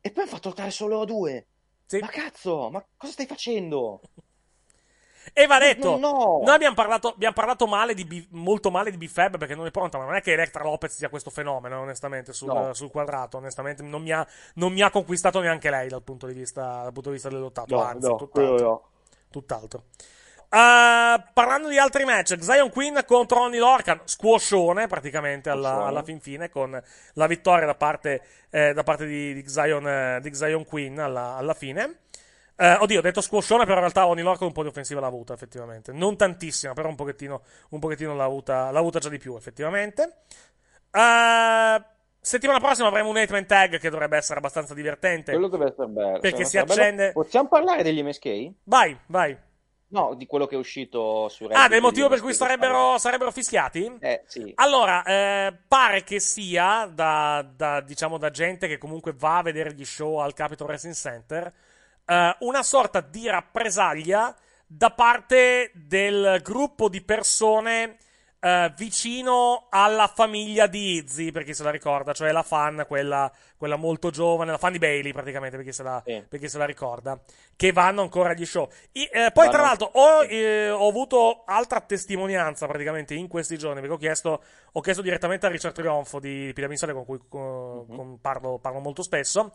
e 0.00 0.10
poi 0.10 0.22
hanno 0.22 0.32
fatto 0.32 0.48
lottare 0.48 0.70
solo 0.70 1.00
a 1.00 1.04
due. 1.04 1.46
Ma 2.00 2.08
cazzo, 2.08 2.70
ma 2.70 2.84
cosa 2.96 3.12
stai 3.12 3.26
facendo? 3.26 4.00
E 5.32 5.46
va 5.46 5.58
detto, 5.58 5.96
No, 5.96 6.10
no. 6.10 6.40
noi 6.44 6.54
abbiamo 6.54 6.74
parlato, 6.74 7.08
abbiamo 7.08 7.32
parlato 7.34 7.66
male 7.66 7.94
B- 7.94 8.26
molto 8.32 8.70
male 8.70 8.90
di 8.90 8.98
B-Fab 8.98 9.38
perché 9.38 9.54
non 9.54 9.66
è 9.66 9.70
pronta, 9.70 9.96
ma 9.96 10.04
non 10.04 10.14
è 10.16 10.20
che 10.20 10.32
Electra 10.32 10.62
Lopez 10.62 10.94
sia 10.94 11.08
questo 11.08 11.30
fenomeno, 11.30 11.80
onestamente, 11.80 12.32
sul, 12.34 12.48
No. 12.48 12.74
sul 12.74 12.90
quadrato. 12.90 13.38
Onestamente, 13.38 13.82
non 13.82 14.02
mi, 14.02 14.12
ha, 14.12 14.24
non 14.56 14.72
mi 14.72 14.82
ha 14.82 14.90
conquistato 14.90 15.40
neanche 15.40 15.70
lei 15.70 15.88
dal 15.88 16.02
punto 16.02 16.26
di 16.26 16.34
vista, 16.34 16.82
dal 16.82 16.92
punto 16.92 17.08
di 17.08 17.14
vista 17.14 17.30
dell'ottato. 17.30 17.74
No, 17.74 17.80
anzi, 17.80 18.06
no, 18.08 18.16
tutt'altro. 18.16 18.88
tutt'altro. 19.30 19.84
Uh, 20.54 21.20
parlando 21.32 21.66
di 21.66 21.78
altri 21.78 22.04
match, 22.04 22.36
Zion 22.40 22.70
Queen 22.70 23.02
contro 23.04 23.40
Oni 23.40 23.58
Lorcan, 23.58 24.02
squoscione 24.04 24.86
praticamente 24.86 25.50
alla, 25.50 25.86
alla 25.86 26.04
fin 26.04 26.20
fine, 26.20 26.48
con 26.48 26.80
la 27.14 27.26
vittoria 27.26 27.66
da 27.66 27.74
parte, 27.74 28.22
eh, 28.50 28.72
da 28.72 28.84
parte 28.84 29.04
di, 29.04 29.34
di, 29.34 29.48
Zion, 29.48 29.88
eh, 29.88 30.20
di 30.22 30.32
Zion 30.32 30.64
Queen 30.64 31.00
alla, 31.00 31.34
alla 31.34 31.54
fine. 31.54 32.02
Eh, 32.54 32.72
oddio, 32.74 33.00
ho 33.00 33.02
detto 33.02 33.20
squoscione, 33.20 33.64
però 33.64 33.74
in 33.74 33.80
realtà 33.80 34.06
Oni 34.06 34.22
Lorcan 34.22 34.46
un 34.46 34.52
po' 34.52 34.62
di 34.62 34.68
offensiva 34.68 35.00
l'ha 35.00 35.08
avuta, 35.08 35.32
effettivamente. 35.32 35.90
Non 35.90 36.16
tantissima, 36.16 36.72
però 36.72 36.88
un 36.88 36.94
pochettino, 36.94 37.42
un 37.70 37.80
pochettino 37.80 38.14
l'ha, 38.14 38.22
avuta, 38.22 38.70
l'ha 38.70 38.78
avuta 38.78 39.00
già 39.00 39.08
di 39.08 39.18
più, 39.18 39.34
effettivamente. 39.34 40.18
Eh, 40.92 41.82
settimana 42.20 42.60
prossima 42.60 42.86
avremo 42.86 43.08
un 43.08 43.16
8-man 43.16 43.46
tag 43.46 43.80
che 43.80 43.90
dovrebbe 43.90 44.18
essere 44.18 44.38
abbastanza 44.38 44.72
divertente. 44.72 45.32
Quello 45.32 45.48
deve 45.48 45.66
essere 45.66 45.88
bello. 45.88 46.20
Perché 46.20 46.44
Secondo 46.44 46.48
si 46.48 46.56
bello. 46.58 46.72
accende- 46.72 47.12
Possiamo 47.12 47.48
parlare 47.48 47.82
degli 47.82 48.04
MSK? 48.04 48.50
Vai, 48.62 48.96
vai. 49.06 49.36
No, 49.94 50.14
di 50.14 50.26
quello 50.26 50.46
che 50.46 50.56
è 50.56 50.58
uscito 50.58 51.28
su 51.28 51.44
Ah, 51.44 51.48
Reddit. 51.48 51.68
del 51.68 51.80
motivo 51.80 52.08
per 52.08 52.20
cui 52.20 52.34
sarebbero, 52.34 52.98
sarebbero 52.98 53.30
fischiati? 53.30 53.96
Eh, 54.00 54.22
sì. 54.26 54.50
Allora, 54.56 55.04
eh, 55.04 55.56
pare 55.68 56.02
che 56.02 56.18
sia 56.18 56.90
da, 56.92 57.46
da, 57.48 57.80
diciamo, 57.80 58.18
da 58.18 58.30
gente 58.30 58.66
che 58.66 58.76
comunque 58.76 59.12
va 59.16 59.38
a 59.38 59.42
vedere 59.42 59.72
gli 59.72 59.84
show 59.84 60.16
al 60.16 60.34
Capitol 60.34 60.66
Wrestling 60.66 60.96
Center 60.96 61.52
eh, 62.06 62.36
una 62.40 62.62
sorta 62.64 63.00
di 63.00 63.28
rappresaglia 63.28 64.34
da 64.66 64.90
parte 64.90 65.70
del 65.74 66.40
gruppo 66.42 66.88
di 66.88 67.00
persone 67.00 67.96
eh, 68.44 68.72
vicino 68.76 69.68
alla 69.70 70.06
famiglia 70.06 70.66
di 70.66 70.96
Izzy, 70.96 71.30
per 71.30 71.44
chi 71.44 71.54
se 71.54 71.62
la 71.62 71.70
ricorda, 71.70 72.12
cioè 72.12 72.30
la 72.30 72.42
fan, 72.42 72.84
quella, 72.86 73.32
quella 73.56 73.76
molto 73.76 74.10
giovane, 74.10 74.50
la 74.50 74.58
fan 74.58 74.72
di 74.72 74.78
Bailey 74.78 75.12
praticamente, 75.12 75.56
per 75.56 75.64
chi 75.64 75.72
se 75.72 75.82
la, 75.82 76.02
per 76.28 76.38
chi 76.38 76.48
se 76.50 76.58
la 76.58 76.66
ricorda, 76.66 77.18
che 77.56 77.72
vanno 77.72 78.02
ancora 78.02 78.30
agli 78.32 78.44
show. 78.44 78.68
I- 78.92 79.08
eh, 79.10 79.30
poi, 79.32 79.48
tra 79.48 79.62
Vanno- 79.62 79.62
l'altro, 79.62 79.90
ho, 79.94 80.22
eh, 80.24 80.68
ho 80.68 80.86
avuto 80.88 81.44
altra 81.46 81.80
testimonianza 81.80 82.66
praticamente 82.66 83.14
in 83.14 83.28
questi 83.28 83.56
giorni, 83.56 83.80
perché 83.80 83.94
ho 83.94 83.98
chiesto, 83.98 84.42
ho 84.72 84.80
chiesto 84.82 85.00
direttamente 85.00 85.46
a 85.46 85.48
Richard 85.48 85.74
Trionfo 85.74 86.20
di 86.20 86.50
Pidamisole, 86.54 86.92
con 86.92 87.06
cui 87.06 87.20
con- 87.26 87.86
con- 87.88 88.20
parlo, 88.20 88.58
parlo 88.58 88.80
molto 88.80 89.02
spesso. 89.02 89.52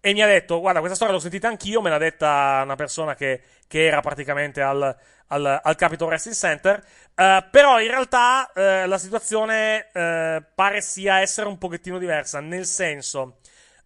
E 0.00 0.12
mi 0.12 0.22
ha 0.22 0.26
detto: 0.26 0.60
Guarda, 0.60 0.78
questa 0.78 0.96
storia 0.96 1.14
l'ho 1.14 1.20
sentita 1.20 1.48
anch'io. 1.48 1.80
Me 1.80 1.90
l'ha 1.90 1.98
detta 1.98 2.60
una 2.62 2.76
persona 2.76 3.14
che, 3.14 3.42
che 3.66 3.86
era 3.86 4.00
praticamente 4.00 4.60
al, 4.60 4.96
al, 5.28 5.60
al 5.62 5.76
Capitol 5.76 6.08
Wrestling 6.08 6.36
Center. 6.36 6.84
Eh, 7.14 7.46
però 7.50 7.80
in 7.80 7.88
realtà 7.88 8.50
eh, 8.52 8.86
la 8.86 8.98
situazione 8.98 9.88
eh, 9.92 10.42
pare 10.54 10.80
sia 10.80 11.20
essere 11.20 11.48
un 11.48 11.58
pochettino 11.58 11.98
diversa. 11.98 12.40
Nel 12.40 12.64
senso, 12.66 13.38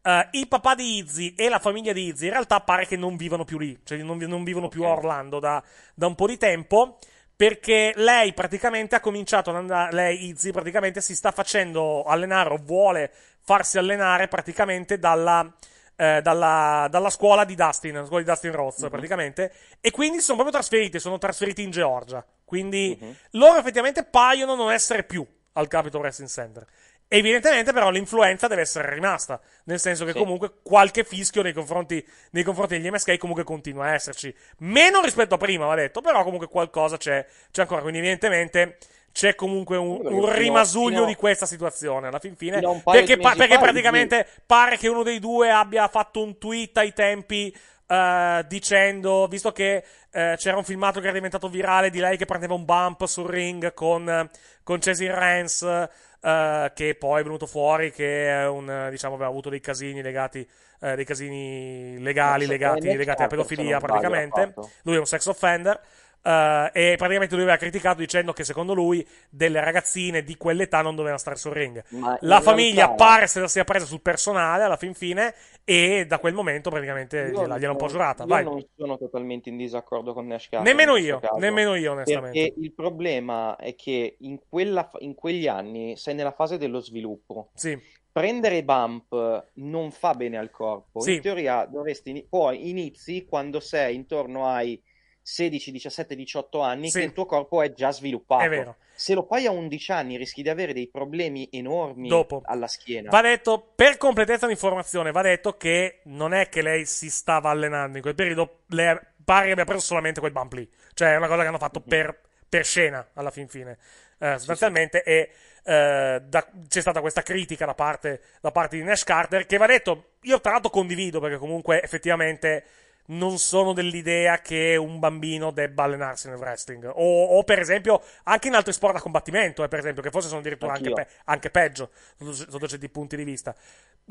eh, 0.03 0.29
il 0.33 0.49
papà 0.49 0.75
di 0.75 0.99
Izzy 0.99 1.35
e 1.35 1.49
la 1.49 1.59
famiglia 1.59 1.93
di 1.93 2.07
Izzy 2.07 2.27
in 2.27 2.33
realtà 2.33 2.61
pare 2.61 2.87
che 2.87 2.97
non 2.97 3.17
vivano 3.17 3.45
più 3.45 3.59
lì, 3.59 3.79
cioè 3.85 3.99
non, 3.99 4.19
non 4.19 4.45
vivono 4.45 4.69
più 4.69 4.85
a 4.85 4.89
Orlando 4.89 5.39
da, 5.39 5.63
da 5.95 6.07
un 6.07 6.15
po' 6.15 6.27
di 6.27 6.37
tempo. 6.37 6.99
Perché 7.35 7.93
lei 7.97 8.35
praticamente 8.35 8.95
ha 8.95 9.01
cominciato 9.01 9.51
ad 9.51 9.57
andare, 9.57 9.93
lei 9.93 10.27
Izzy 10.27 10.53
praticamente 10.53 11.01
si 11.01 11.17
sta 11.17 11.33
facendo 11.33 12.05
allenare 12.05 12.51
o 12.51 12.61
vuole 12.63 13.11
farsi 13.41 13.79
allenare 13.79 14.29
praticamente 14.29 14.99
dalla, 14.99 15.53
eh, 15.97 16.21
dalla, 16.23 16.89
dalla 16.91 17.11
scuola 17.11 17.45
di 17.45 17.55
Dustin, 17.55 17.95
la 17.95 18.05
scuola 18.05 18.23
di 18.23 18.29
Dustin 18.29 18.53
Rhodes 18.53 18.87
praticamente, 18.89 19.53
e 19.81 19.91
quindi 19.91 20.19
si 20.19 20.25
sono 20.25 20.39
proprio 20.39 20.59
trasferiti, 20.61 20.99
sono 20.99 21.19
trasferiti 21.19 21.63
in 21.63 21.71
Georgia. 21.71 22.25
Quindi 22.45 22.99
loro 23.31 23.59
effettivamente 23.59 24.05
paiono 24.05 24.55
non 24.55 24.71
essere 24.71 25.05
più 25.05 25.27
al 25.55 25.69
Capitol 25.69 26.01
Wrestling 26.01 26.31
Center. 26.31 26.67
Evidentemente, 27.09 27.75
però, 27.75 27.91
l'influenza 27.91 28.47
deve 28.47 28.63
essere 28.63 28.93
rimasta. 28.95 29.39
Nel 29.65 29.79
senso 29.79 30.07
che 30.07 30.13
Sì. 30.13 30.19
comunque 30.19 30.61
qualche 30.63 31.05
fischio 31.05 31.43
nei 31.43 31.53
confronti, 31.53 32.03
nei 32.31 32.43
confronti 32.43 32.79
degli 32.79 32.91
MSK 32.91 33.19
comunque 33.19 33.45
continua 33.45 33.85
a 33.85 33.93
esserci. 33.93 34.35
Meno 34.61 35.03
rispetto 35.03 35.35
a 35.35 35.39
prima, 35.39 35.67
va 35.67 35.75
detto, 35.75 36.01
però 36.01 36.25
comunque 36.25 36.49
qualcosa 36.49 36.97
c'è, 36.97 37.27
c'è 37.51 37.61
ancora. 37.63 37.83
Quindi, 37.83 37.99
evidentemente, 37.99 38.79
c'è 39.13 39.35
comunque 39.35 39.77
un, 39.77 40.01
un 40.05 40.33
rimasuglio 40.33 40.97
fino- 40.97 41.07
di 41.07 41.15
questa 41.15 41.47
situazione 41.47 42.09
alla 42.09 42.19
fin 42.19 42.35
fine. 42.35 42.61
Perché, 42.83 43.17
pa- 43.19 43.35
perché 43.37 43.55
fa, 43.55 43.61
praticamente 43.61 44.27
pare 44.45 44.77
che 44.77 44.89
uno 44.89 45.03
dei 45.03 45.19
due 45.19 45.51
abbia 45.51 45.87
fatto 45.89 46.23
un 46.23 46.39
tweet 46.39 46.77
ai 46.79 46.93
tempi. 46.93 47.55
eh, 47.87 48.45
dicendo, 48.49 49.27
visto 49.29 49.53
che 49.53 49.85
eh, 50.11 50.35
c'era 50.39 50.57
un 50.57 50.65
filmato 50.65 50.99
che 50.99 51.07
era 51.07 51.15
diventato 51.15 51.49
virale 51.49 51.91
di 51.91 51.99
lei 51.99 52.17
che 52.17 52.25
prendeva 52.25 52.55
un 52.55 52.65
bump 52.65 53.05
sul 53.05 53.29
ring 53.29 53.75
con, 53.75 54.31
con 54.63 54.81
Cesar 54.81 55.15
Rance, 55.15 55.91
eh, 56.23 56.73
che 56.75 56.95
poi 56.95 57.21
è 57.21 57.23
venuto 57.23 57.47
fuori 57.47 57.93
che 57.93 58.47
un, 58.49 58.89
diciamo, 58.91 59.15
aveva 59.15 59.29
avuto 59.29 59.51
dei 59.51 59.61
casini 59.61 60.01
legati, 60.01 60.49
eh, 60.81 60.97
dei 60.97 61.05
casini 61.05 61.99
legali 61.99 62.47
legati, 62.47 62.87
legati 62.97 63.23
alla 63.23 63.29
certo, 63.29 63.37
pedofilia 63.37 63.79
praticamente. 63.79 64.55
Lui 64.85 64.97
è 64.97 64.99
un 64.99 65.07
sex 65.07 65.27
offender. 65.27 65.79
Eh, 66.23 66.71
e 66.73 66.95
praticamente 66.97 67.35
lui 67.35 67.43
aveva 67.45 67.57
criticato 67.59 67.99
dicendo 67.99 68.33
che 68.33 68.45
secondo 68.45 68.75
lui 68.75 69.07
delle 69.29 69.61
ragazzine 69.61 70.23
di 70.23 70.37
quell'età 70.37 70.81
non 70.81 70.95
dovevano 70.95 71.19
stare 71.19 71.37
sul 71.37 71.53
ring. 71.53 71.83
Ma 71.91 72.17
La 72.21 72.41
famiglia 72.41 72.87
realtà- 72.87 73.05
pare 73.05 73.27
se 73.27 73.41
la 73.41 73.49
sia 73.49 73.65
presa 73.65 73.85
sul 73.85 74.01
personale 74.01 74.63
alla 74.65 74.77
fin 74.77 74.95
fine 74.95 75.35
e 75.65 76.07
da 76.07 76.19
quel 76.19 76.35
momento 76.35 76.71
praticamente 76.71 77.31
gliela, 77.31 77.59
gliel'ha 77.59 77.71
un 77.73 77.77
po' 77.77 77.89
giurata. 77.89 78.23
Io 78.23 78.29
Vai. 78.29 78.45
non 78.45 78.65
sono 78.77 78.99
totalmente 78.99 79.49
in 79.49 79.57
disaccordo 79.57 80.13
con 80.13 80.27
Nash 80.27 80.49
Cassidy 80.49 80.69
Nemmeno 80.69 80.97
io, 80.97 81.19
caso. 81.21 81.39
nemmeno 81.39 81.75
io, 81.75 81.93
onestamente. 81.93 82.39
Perché 82.39 82.61
il 82.61 82.73
problema 82.73 83.57
è 83.57 83.75
che 83.75 84.17
in, 84.21 84.39
quella 84.49 84.91
in 84.99 85.15
quegli 85.15 85.47
anni 85.47 85.97
sei 85.97 86.15
nella 86.15 86.33
fase 86.33 86.59
dello 86.59 86.81
sviluppo. 86.81 87.51
Sì. 87.55 87.79
Prendere 88.13 88.63
bump 88.63 89.51
non 89.55 89.91
fa 89.91 90.15
bene 90.15 90.37
al 90.37 90.51
corpo. 90.51 91.01
Sì. 91.01 91.15
In 91.15 91.21
teoria 91.23 91.65
dovresti 91.65 92.27
poi 92.29 92.69
inizi 92.69 93.25
quando 93.25 93.59
sei 93.59 93.95
intorno 93.95 94.47
ai 94.47 94.81
16, 95.23 95.71
17, 95.71 96.17
18 96.17 96.61
anni 96.61 96.91
Sì. 96.91 96.99
che 96.99 97.05
il 97.05 97.13
tuo 97.13 97.27
corpo 97.27 97.63
è 97.63 97.73
già 97.73 97.93
sviluppato. 97.93 98.45
È 98.45 98.49
vero. 98.49 98.77
Se 98.95 99.15
lo 99.15 99.23
fai 99.23 99.47
a 99.47 99.51
11 99.51 99.93
anni 99.93 100.17
rischi 100.17 100.43
di 100.43 100.49
avere 100.49 100.73
dei 100.73 100.89
problemi 100.89 101.49
enormi 101.53 102.09
Dopo. 102.09 102.43
alla 102.45 102.67
schiena. 102.67 103.11
Va 103.11 103.21
detto, 103.23 103.73
per 103.75 103.97
completezza 103.97 104.47
di 104.47 104.53
informazione, 104.53 105.13
va 105.13 105.23
detto 105.23 105.57
che 105.57 106.01
non 106.05 106.35
è 106.35 106.49
che 106.49 106.63
lei 106.63 106.85
si 106.87 107.11
stava 107.11 107.51
allenando 107.51 107.97
in 107.97 108.03
quel 108.03 108.15
periodo, 108.15 108.61
lei 108.69 108.99
pare 109.25 109.53
abbia 109.53 109.65
preso 109.65 109.81
solamente 109.81 110.21
quel 110.21 110.33
bump 110.33 110.53
lì. 110.55 110.69
Cioè, 110.95 111.13
è 111.13 111.17
una 111.17 111.29
cosa 111.29 111.43
che 111.43 111.49
hanno 111.49 111.59
fatto 111.59 111.81
per, 111.81 112.21
per 112.49 112.65
scena, 112.65 113.09
alla 113.15 113.31
fin 113.31 113.49
fine. 113.49 113.79
Eh, 114.19 114.35
sostanzialmente, 114.39 115.03
e 115.03 115.31
eh, 115.65 116.23
da- 116.25 116.49
c'è 116.69 116.81
stata 116.81 117.01
questa 117.01 117.23
critica 117.23 117.65
da 117.67 117.75
parte, 117.75 118.21
da 118.41 118.51
parte 118.51 118.77
di 118.77 118.83
Nash 118.83 119.05
Carter, 119.05 119.47
che 119.47 119.57
va 119.57 119.67
detto, 119.67 120.11
io 120.23 120.41
tra 120.41 120.53
l'altro 120.53 120.71
condivido, 120.71 121.19
perché 121.21 121.39
comunque 121.39 121.83
effettivamente 121.83 122.65
non 123.07 123.39
sono 123.39 123.73
dell'idea 123.73 124.41
che 124.41 124.77
un 124.77 124.99
bambino 124.99 125.51
debba 125.51 125.85
allenarsi 125.85 126.29
nel 126.29 126.39
wrestling. 126.39 126.85
O, 126.85 127.25
o, 127.25 127.43
per 127.45 127.59
esempio, 127.59 128.03
anche 128.25 128.49
in 128.49 128.55
altri 128.55 128.73
sport 128.73 128.95
da 128.95 129.01
combattimento, 129.01 129.65
eh, 129.65 129.69
per 129.69 129.81
esempio, 129.81 130.03
che 130.03 130.11
forse 130.11 130.29
sono 130.29 130.41
addirittura 130.41 130.73
anche, 130.73 130.91
pe- 130.91 131.09
anche 131.25 131.51
peggio 131.51 131.91
sotto, 132.31 132.69
certi 132.69 132.89
punti 132.89 133.17
di 133.17 133.25
vista. 133.25 133.55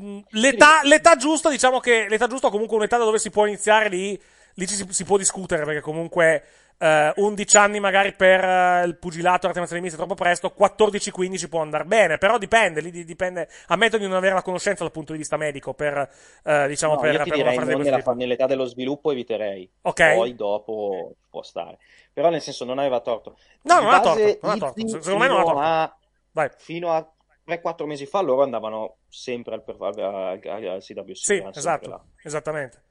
Mm, 0.01 0.19
L'età, 0.31 0.81
l'età 0.83 1.15
giusta, 1.15 1.49
diciamo 1.49 1.79
che 1.79 2.07
l'età 2.09 2.27
giusta 2.27 2.49
comunque 2.49 2.77
un'età 2.77 2.97
dove 2.97 3.19
si 3.19 3.29
può 3.29 3.45
iniziare 3.45 3.89
lì, 3.89 4.21
lì 4.55 4.67
ci 4.67 4.75
si, 4.75 4.85
si 4.89 5.03
può 5.03 5.17
discutere, 5.17 5.63
perché 5.63 5.81
comunque 5.81 6.43
eh, 6.81 7.13
11 7.15 7.57
anni 7.57 7.79
magari 7.79 8.13
per 8.13 8.43
eh, 8.43 8.83
il 8.85 8.97
pugilato, 8.97 9.45
l'arte 9.45 9.59
marziale 9.59 9.81
mista 9.83 9.97
è 9.97 9.99
troppo 9.99 10.15
presto, 10.21 10.53
14-15 10.57 11.47
può 11.47 11.61
andare 11.61 11.85
bene, 11.85 12.17
però 12.17 12.39
dipende, 12.39 12.81
lì 12.81 12.89
di- 12.89 13.05
dipende, 13.05 13.47
ammetto 13.67 13.97
di 13.97 14.05
non 14.07 14.15
avere 14.15 14.33
la 14.33 14.41
conoscenza 14.41 14.83
dal 14.83 14.91
punto 14.91 15.11
di 15.11 15.19
vista 15.19 15.37
medico 15.37 15.73
per, 15.75 16.09
eh, 16.43 16.67
diciamo, 16.67 16.95
No, 16.95 16.99
per, 16.99 17.13
io 17.13 17.23
ti 17.23 17.29
per 17.29 17.39
una 17.39 17.49
direi 17.51 17.65
di 17.65 17.71
non 17.71 17.81
nella, 17.83 18.13
nell'età 18.15 18.47
dello 18.47 18.65
sviluppo 18.65 19.11
eviterei. 19.11 19.69
Ok. 19.83 20.15
Poi 20.15 20.35
dopo 20.35 21.13
può 21.29 21.43
stare. 21.43 21.77
Però 22.11 22.29
nel 22.29 22.41
senso 22.41 22.65
non 22.65 22.79
aveva 22.79 22.99
torto. 22.99 23.37
No, 23.61 23.77
Di 23.79 23.85
non 23.85 23.93
ha 23.93 23.99
torto, 24.01 24.37
non 24.41 24.51
ha 24.51 24.57
torto. 24.57 24.87
Secondo 24.87 25.17
me 25.17 25.27
non 25.27 25.39
ha 25.39 25.43
torto. 25.43 25.59
a- 25.59 25.95
Vai. 26.33 26.49
Fino 26.57 26.91
a 26.91 27.07
3-4 27.45 27.85
mesi 27.85 28.05
fa 28.05 28.21
loro 28.21 28.43
andavano 28.43 28.97
sempre 29.09 29.53
al, 29.55 29.63
al, 29.67 29.99
al, 30.43 30.67
al 30.67 30.81
CWC. 30.81 31.15
Sì, 31.15 31.43
esatto, 31.53 32.05
esattamente. 32.23 32.83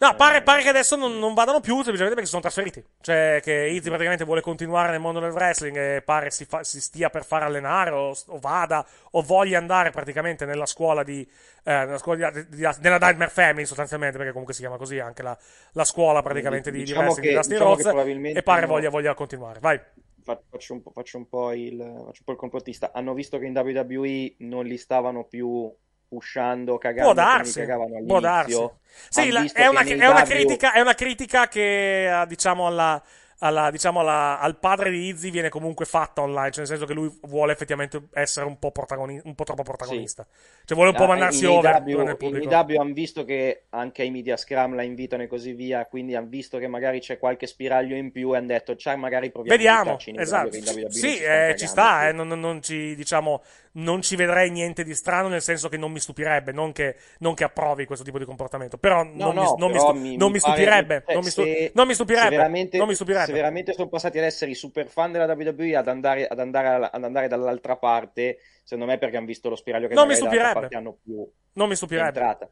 No, 0.00 0.14
pare, 0.14 0.42
pare 0.42 0.62
che 0.62 0.68
adesso 0.68 0.94
non, 0.94 1.18
non 1.18 1.34
vadano 1.34 1.58
più 1.58 1.74
semplicemente 1.82 2.10
perché 2.14 2.24
si 2.26 2.30
sono 2.30 2.42
trasferiti. 2.42 2.84
Cioè, 3.00 3.40
che 3.42 3.52
Izzy 3.66 3.88
praticamente 3.88 4.24
vuole 4.24 4.40
continuare 4.40 4.92
nel 4.92 5.00
mondo 5.00 5.18
del 5.18 5.32
wrestling 5.32 5.76
e 5.76 6.02
pare 6.02 6.30
si, 6.30 6.44
fa- 6.44 6.62
si 6.62 6.80
stia 6.80 7.10
per 7.10 7.24
far 7.24 7.42
allenare 7.42 7.90
o, 7.90 8.14
o 8.26 8.38
vada 8.38 8.86
o 9.12 9.22
voglia 9.22 9.58
andare 9.58 9.90
praticamente 9.90 10.44
nella 10.44 10.66
scuola 10.66 11.02
di. 11.02 11.20
eh, 11.64 11.72
nella 11.72 11.98
scuola 11.98 12.30
di, 12.30 12.46
di- 12.48 12.60
nella 12.80 12.98
Nightmare 12.98 13.28
Family 13.30 13.66
sostanzialmente, 13.66 14.16
perché 14.16 14.30
comunque 14.30 14.54
si 14.54 14.60
chiama 14.60 14.76
così 14.76 15.00
anche 15.00 15.22
la, 15.22 15.36
la 15.72 15.84
scuola 15.84 16.22
praticamente 16.22 16.70
di, 16.70 16.78
di 16.78 16.84
Diciamo 16.84 17.02
wrestling 17.10 17.24
che- 17.26 17.30
di 17.32 17.36
Dusty 17.36 17.52
diciamo 17.54 17.70
Rhodes. 18.04 18.36
E 18.36 18.42
pare 18.44 18.58
hanno- 18.62 18.72
voglia, 18.72 18.90
voglia 18.90 19.14
continuare. 19.14 19.58
Vai. 19.58 19.80
Fa- 20.22 20.40
Faccio 20.48 20.74
un, 20.74 20.82
po', 20.82 20.90
faccio 20.92 21.16
un 21.16 21.28
po' 21.28 21.52
il, 21.52 21.76
faccio 21.78 22.18
un 22.20 22.24
po' 22.24 22.32
il 22.32 22.38
complottista. 22.38 22.92
Hanno 22.94 23.14
visto 23.14 23.36
che 23.38 23.46
in 23.46 23.56
WWE 23.56 24.34
non 24.46 24.64
li 24.64 24.76
stavano 24.76 25.24
più 25.24 25.74
pushando, 26.08 26.78
cagando 26.78 27.12
Può 27.12 27.14
darsi, 27.14 27.60
cagavano 27.60 28.02
può 28.06 28.20
darsi. 28.20 28.68
Sì, 29.08 29.30
la- 29.30 29.44
è, 29.52 29.66
una, 29.66 29.82
è 29.82 30.06
una 30.08 30.22
W- 30.22 30.26
critica, 30.26 30.72
è 30.72 30.80
una 30.80 30.94
critica 30.94 31.48
che, 31.48 32.22
eh, 32.22 32.26
diciamo, 32.26 32.66
alla, 32.66 33.00
alla- 33.38 33.70
diciamo, 33.70 34.00
alla- 34.00 34.38
al 34.40 34.58
padre 34.58 34.90
di 34.90 35.06
Izzy 35.06 35.30
viene 35.30 35.48
comunque 35.48 35.84
fatta 35.84 36.22
online, 36.22 36.50
cioè 36.50 36.58
nel 36.60 36.66
senso 36.68 36.86
che 36.86 36.94
lui 36.94 37.10
vuole 37.22 37.52
effettivamente 37.52 38.08
essere 38.12 38.46
un 38.46 38.58
po', 38.58 38.72
protagoni- 38.72 39.20
un 39.22 39.34
po' 39.34 39.44
troppo 39.44 39.62
protagonista. 39.62 40.26
Cioè 40.64 40.76
vuole 40.76 40.90
un 40.90 40.96
po' 40.96 41.04
Ah, 41.04 41.06
mandarsi 41.06 41.44
in 41.44 41.50
over. 41.50 41.82
In 41.86 42.00
AEW 42.00 42.80
hanno 42.80 42.92
visto 42.92 43.24
che 43.24 43.64
anche 43.70 44.02
ai 44.02 44.10
media 44.10 44.36
scrum 44.36 44.74
la 44.74 44.82
invitano 44.82 45.22
e 45.22 45.26
così 45.28 45.52
via, 45.52 45.86
quindi 45.86 46.14
hanno 46.14 46.28
visto 46.28 46.58
che 46.58 46.66
magari 46.66 47.00
c'è 47.00 47.18
qualche 47.18 47.46
spiraglio 47.46 47.94
in 47.94 48.10
più 48.10 48.34
e 48.34 48.38
hanno 48.38 48.46
detto, 48.48 48.74
ciao, 48.76 48.96
magari 48.96 49.30
proviamo 49.30 49.56
a 49.56 49.58
Vediamo, 49.58 49.96
esatto. 50.14 50.56
in 50.56 50.64
WWE 50.64 50.90
Sì, 50.90 51.16
eh, 51.18 51.54
ci 51.56 51.66
sta, 51.66 52.08
eh, 52.08 52.12
non- 52.12 52.28
non 52.28 52.60
ci, 52.62 52.94
diciamo, 52.96 53.42
non 53.78 54.02
ci 54.02 54.16
vedrei 54.16 54.50
niente 54.50 54.82
di 54.84 54.94
strano, 54.94 55.28
nel 55.28 55.42
senso 55.42 55.68
che 55.68 55.76
non 55.76 55.92
mi 55.92 56.00
stupirebbe, 56.00 56.52
non 56.52 56.72
che, 56.72 56.96
non 57.18 57.34
che 57.34 57.44
approvi 57.44 57.84
questo 57.86 58.04
tipo 58.04 58.18
di 58.18 58.24
comportamento. 58.24 58.76
Però 58.78 59.02
non, 59.02 59.16
No, 59.16 59.28
mi, 59.32 59.34
no, 59.42 59.54
non 59.58 59.70
mi 59.70 59.76
però 59.76 59.88
stu- 59.90 59.98
mi- 60.00 60.16
non 60.16 60.28
mi 60.28 60.34
mi 60.34 60.40
pare- 60.40 60.54
stupirebbe, 60.56 61.02
cioè, 61.04 61.14
non 61.14 61.24
mi, 61.24 61.30
stu- 61.30 61.42
se- 61.44 61.70
non 61.74 61.86
mi 61.86 61.94
stupirebbe, 61.94 62.28
se 62.28 62.36
veramente, 62.36 62.76
non 62.78 62.86
mi 62.88 62.94
stupirebbe. 62.94 63.26
se 63.26 63.32
veramente 63.32 63.72
sono 63.72 63.88
passati 63.88 64.18
ad 64.18 64.24
essere 64.24 64.50
i 64.50 64.54
super 64.54 64.88
fan 64.88 65.12
della 65.12 65.32
WWE 65.32 65.76
ad 65.76 65.88
andare, 65.88 66.26
ad 66.26 66.38
andare, 66.40 66.88
ad 66.92 67.04
andare 67.04 67.28
dall'altra 67.28 67.76
parte, 67.76 68.38
secondo 68.64 68.90
me 68.90 68.98
perché 68.98 69.16
hanno 69.16 69.26
visto 69.26 69.48
lo 69.48 69.56
spiraglio 69.56 69.88
che 69.88 69.94
Non 69.94 70.06
mi 70.08 70.14
stupirebbe. 70.14 70.68
hanno 70.76 70.98
più 71.02 71.30
Non 71.52 71.68
mi 71.68 71.76
stupirebbe. 71.76 72.06
entrata. 72.08 72.48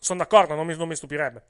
Sono 0.00 0.20
d'accordo, 0.20 0.54
non 0.54 0.66
mi, 0.66 0.76
non 0.76 0.88
mi 0.88 0.94
stupirebbe. 0.96 1.42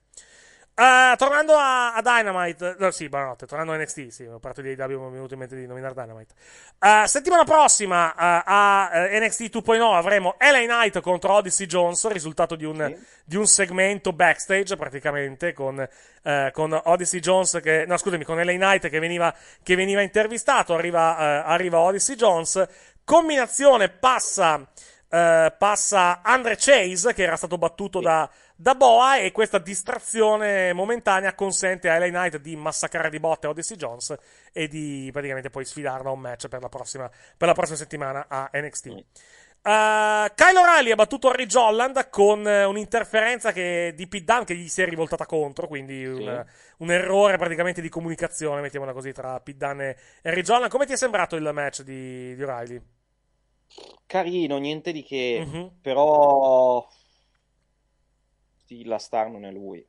Eh, 0.80 1.16
tornando 1.16 1.56
a, 1.56 1.92
a 1.92 2.00
Dynamite, 2.00 2.76
no, 2.78 2.92
sì, 2.92 3.08
buonanotte, 3.08 3.46
tornando 3.46 3.72
a 3.72 3.76
NXT, 3.78 4.06
sì, 4.10 4.24
ho 4.26 4.38
parlato 4.38 4.60
di 4.60 4.68
AEW, 4.68 5.00
mi 5.00 5.08
è 5.08 5.10
venuto 5.10 5.32
in 5.32 5.40
mente 5.40 5.56
di 5.56 5.66
nominare 5.66 5.92
Dynamite. 5.92 6.34
Eh, 6.78 7.02
settimana 7.08 7.42
prossima 7.42 8.12
eh, 8.12 8.42
a 8.46 8.90
eh, 8.92 9.18
NXT 9.18 9.56
2.0 9.56 9.94
avremo 9.94 10.36
LA 10.38 10.66
Knight 10.66 11.00
contro 11.00 11.32
Odyssey 11.32 11.66
Jones, 11.66 12.06
risultato 12.06 12.54
di 12.54 12.64
un, 12.64 12.96
di 13.24 13.34
un 13.34 13.48
segmento 13.48 14.12
backstage 14.12 14.76
praticamente 14.76 15.52
con, 15.52 15.84
eh, 16.22 16.50
con 16.52 16.80
Odyssey 16.84 17.18
Jones, 17.18 17.58
che, 17.60 17.84
no 17.84 17.96
scusami, 17.96 18.22
con 18.22 18.36
LA 18.36 18.52
Knight 18.52 18.88
che 18.88 19.00
veniva, 19.00 19.34
che 19.64 19.74
veniva 19.74 20.00
intervistato, 20.00 20.74
arriva, 20.74 21.18
eh, 21.18 21.42
arriva 21.44 21.80
Odyssey 21.80 22.14
Jones, 22.14 22.64
combinazione 23.02 23.88
passa 23.88 24.64
eh, 25.10 25.54
passa 25.56 26.20
Andre 26.22 26.56
Chase 26.56 27.14
che 27.14 27.22
era 27.22 27.36
stato 27.36 27.56
battuto 27.58 28.00
da, 28.00 28.28
da 28.54 28.74
Boa 28.74 29.18
e 29.18 29.32
questa 29.32 29.58
distrazione 29.58 30.72
momentanea 30.72 31.34
consente 31.34 31.88
a 31.88 31.98
LA 31.98 32.08
Knight 32.08 32.36
di 32.38 32.56
massacrare 32.56 33.10
di 33.10 33.20
botte 33.20 33.46
Odyssey 33.46 33.76
Jones 33.76 34.14
e 34.52 34.68
di 34.68 35.08
praticamente 35.12 35.50
poi 35.50 35.64
sfidarlo 35.64 36.10
a 36.10 36.12
un 36.12 36.20
match 36.20 36.48
per 36.48 36.60
la 36.60 36.68
prossima, 36.68 37.10
per 37.36 37.48
la 37.48 37.54
prossima 37.54 37.76
settimana 37.76 38.26
a 38.28 38.50
NXT. 38.52 39.04
Uh, 39.60 40.32
Kyle 40.34 40.56
O'Reilly 40.56 40.92
ha 40.92 40.94
battuto 40.94 41.32
Ridge 41.32 41.58
Holland 41.58 42.08
con 42.10 42.46
eh, 42.46 42.64
un'interferenza 42.64 43.52
che, 43.52 43.92
di 43.94 44.06
Pete 44.06 44.24
Dunne 44.24 44.44
che 44.44 44.54
gli 44.54 44.68
si 44.68 44.82
è 44.82 44.86
rivoltata 44.86 45.26
contro, 45.26 45.66
quindi 45.66 46.06
un, 46.06 46.44
un 46.78 46.90
errore 46.90 47.36
praticamente 47.38 47.82
di 47.82 47.88
comunicazione, 47.88 48.60
mettiamola 48.60 48.92
così, 48.92 49.12
tra 49.12 49.40
Pete 49.40 49.58
Dunne 49.58 49.96
e 50.22 50.32
Ridge 50.32 50.52
Holland. 50.52 50.70
Come 50.70 50.86
ti 50.86 50.92
è 50.92 50.96
sembrato 50.96 51.34
il 51.34 51.50
match 51.52 51.82
di, 51.82 52.34
di 52.36 52.42
O'Reilly? 52.42 52.80
Carino, 54.06 54.58
niente 54.58 54.92
di 54.92 55.02
che, 55.02 55.44
Mhm. 55.46 55.78
però 55.80 56.86
sì, 58.66 58.84
la 58.84 58.98
star 58.98 59.30
non 59.30 59.44
è 59.44 59.50
lui. 59.50 59.84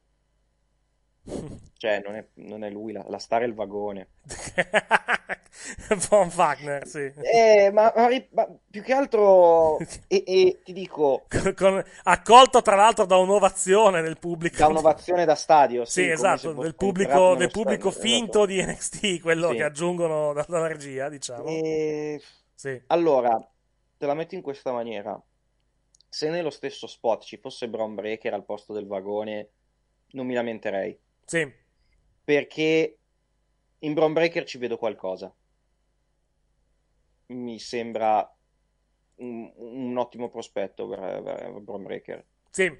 Cioè, 1.79 2.01
non 2.05 2.15
è, 2.15 2.27
non 2.35 2.63
è 2.65 2.69
lui, 2.69 2.91
la, 2.91 3.05
la 3.07 3.19
star 3.19 3.41
è 3.41 3.45
il 3.45 3.53
vagone. 3.53 4.09
Von 6.09 6.31
Wagner, 6.35 6.85
sì. 6.87 7.11
Eh, 7.21 7.71
ma, 7.71 7.91
ma 7.95 8.07
ma 8.31 8.47
più 8.69 8.81
che 8.83 8.93
altro, 8.93 9.77
e, 10.07 10.23
e 10.25 10.61
ti 10.63 10.73
dico, 10.73 11.25
Con- 11.55 11.83
accolto 12.03 12.61
tra 12.61 12.75
l'altro 12.75 13.05
da 13.05 13.15
un'ovazione 13.17 14.01
del 14.01 14.17
pubblico. 14.19 14.57
da 14.57 14.67
un'ovazione 14.67 15.23
da 15.25 15.35
stadio, 15.35 15.85
Sì, 15.85 16.03
sì, 16.03 16.09
esatto, 16.09 16.53
del 16.53 16.75
pubblico, 16.75 17.35
del 17.35 17.49
pubblico 17.49 17.91
stadio, 17.91 18.09
finto 18.09 18.43
esatto. 18.43 18.45
di 18.45 18.61
NXT, 18.61 19.21
quello 19.21 19.49
Sì. 19.51 19.55
che 19.55 19.63
aggiungono 19.63 20.33
da- 20.33 20.45
dalla 20.47 20.67
regia, 20.67 21.07
diciamo. 21.09 21.45
E- 21.47 22.21
Sì. 22.53 22.81
Allora, 22.87 23.39
te 23.99 24.05
la 24.05 24.13
metto 24.13 24.33
in 24.33 24.41
questa 24.41 24.71
maniera. 24.71 25.21
Se 26.07 26.29
nello 26.29 26.49
stesso 26.49 26.87
spot 26.87 27.23
ci 27.23 27.35
fosse 27.35 27.67
Braun 27.67 27.95
Breaker 27.95 28.33
al 28.33 28.45
posto 28.45 28.71
del 28.71 28.87
vagone, 28.87 29.49
non 30.11 30.25
mi 30.25 30.33
lamenterei. 30.33 30.97
Sì. 31.25 31.53
Perché 32.23 32.97
in 33.79 33.93
Braun 33.93 34.13
Breaker 34.13 34.45
ci 34.45 34.57
vedo 34.57 34.77
qualcosa. 34.77 35.35
Mi 37.27 37.59
sembra 37.59 38.33
un, 39.15 39.51
un 39.57 39.97
ottimo 39.97 40.29
prospetto 40.29 40.87
per, 40.87 41.21
per 41.21 41.59
Braun 41.59 41.83
Breaker. 41.83 42.25
Sì. 42.49 42.73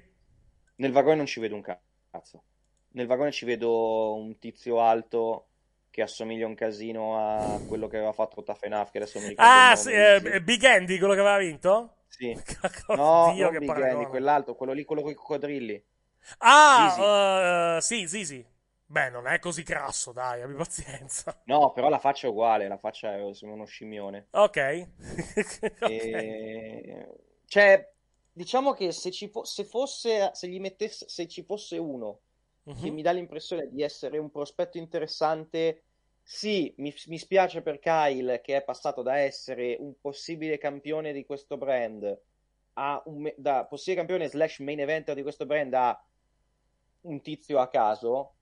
Nel 0.76 0.92
vagone 0.92 1.16
non 1.16 1.26
ci 1.26 1.38
vedo 1.38 1.54
un 1.54 1.60
cazzo. 1.60 2.44
Nel 2.92 3.06
vagone 3.06 3.30
ci 3.30 3.44
vedo 3.44 4.14
un 4.14 4.38
tizio 4.38 4.80
alto 4.80 5.49
che 5.90 6.02
assomiglia 6.02 6.46
un 6.46 6.54
casino 6.54 7.18
a 7.18 7.58
quello 7.66 7.88
che 7.88 7.96
aveva 7.96 8.12
fatto 8.12 8.42
Tafenaf, 8.42 8.90
che 8.90 8.98
adesso 8.98 9.18
mi 9.20 9.28
ricordo 9.28 9.50
Ah, 9.52 9.76
sì, 9.76 9.90
eh, 9.92 10.42
Big 10.42 10.64
Andy, 10.64 10.98
quello 10.98 11.14
che 11.14 11.20
aveva 11.20 11.38
vinto? 11.38 11.94
Sì. 12.08 12.34
No, 12.88 13.32
non 13.34 13.50
che 13.52 13.58
Big 13.58 13.66
paragone. 13.68 13.92
Andy, 13.92 14.06
quell'altro, 14.06 14.54
quello 14.54 14.72
lì, 14.72 14.84
quello 14.84 15.02
con 15.02 15.10
i 15.10 15.14
coccodrilli. 15.14 15.84
Ah, 16.38 17.76
eh, 17.78 17.80
sì, 17.80 18.06
sì, 18.08 18.24
sì. 18.24 18.44
Beh, 18.86 19.10
non 19.10 19.26
è 19.26 19.38
così 19.38 19.62
grasso, 19.62 20.12
dai, 20.12 20.42
abbi 20.42 20.54
pazienza. 20.54 21.36
No, 21.44 21.72
però 21.72 21.88
la 21.88 21.98
faccia 21.98 22.26
è 22.26 22.30
uguale, 22.30 22.68
la 22.68 22.76
faccia 22.78 23.14
è 23.14 23.22
uno 23.42 23.64
scimmione. 23.64 24.28
Ok. 24.32 24.56
E- 25.80 27.06
Cioè, 27.46 27.92
diciamo 28.32 28.72
che 28.72 28.92
se 28.92 29.10
ci 29.10 29.28
fo- 29.28 29.44
se 29.44 29.64
fosse, 29.64 30.30
se 30.34 30.48
gli 30.48 30.60
mettesse, 30.60 31.08
se 31.08 31.26
ci 31.26 31.42
fosse 31.42 31.78
uno 31.78 32.20
che 32.76 32.90
Mhm. 32.90 32.90
mi 32.90 33.02
dà 33.02 33.12
l'impressione 33.12 33.68
di 33.70 33.82
essere 33.82 34.18
un 34.18 34.30
prospetto 34.30 34.78
interessante, 34.78 35.84
sì, 36.22 36.72
mi, 36.78 36.94
mi 37.06 37.18
spiace 37.18 37.62
per 37.62 37.78
Kyle 37.78 38.40
che 38.40 38.56
è 38.56 38.62
passato 38.64 39.02
da 39.02 39.18
essere 39.18 39.76
un 39.78 39.94
possibile 40.00 40.58
campione 40.58 41.12
di 41.12 41.24
questo 41.24 41.56
brand 41.56 42.20
a 42.74 43.02
un, 43.06 43.32
da 43.36 43.64
possibile 43.66 43.96
campione 44.04 44.28
slash 44.28 44.60
main 44.60 44.80
eventer 44.80 45.14
di 45.14 45.22
questo 45.22 45.46
brand 45.46 45.74
a 45.74 46.04
un 47.02 47.20
tizio 47.22 47.58
a 47.60 47.68
caso. 47.68 48.36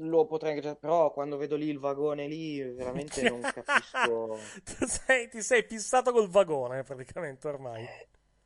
lo 0.00 0.26
potrei 0.26 0.54
anche 0.54 0.76
però 0.76 1.12
quando 1.12 1.36
vedo 1.36 1.54
lì 1.56 1.68
il 1.68 1.78
vagone 1.78 2.26
lì, 2.26 2.62
veramente 2.62 3.22
non 3.24 3.44
capisco. 3.50 4.54
Sei- 4.86 5.28
ti 5.28 5.42
sei 5.42 5.62
fissato 5.62 6.12
col 6.12 6.28
vagone, 6.28 6.82
praticamente, 6.82 7.48
ormai. 7.48 7.88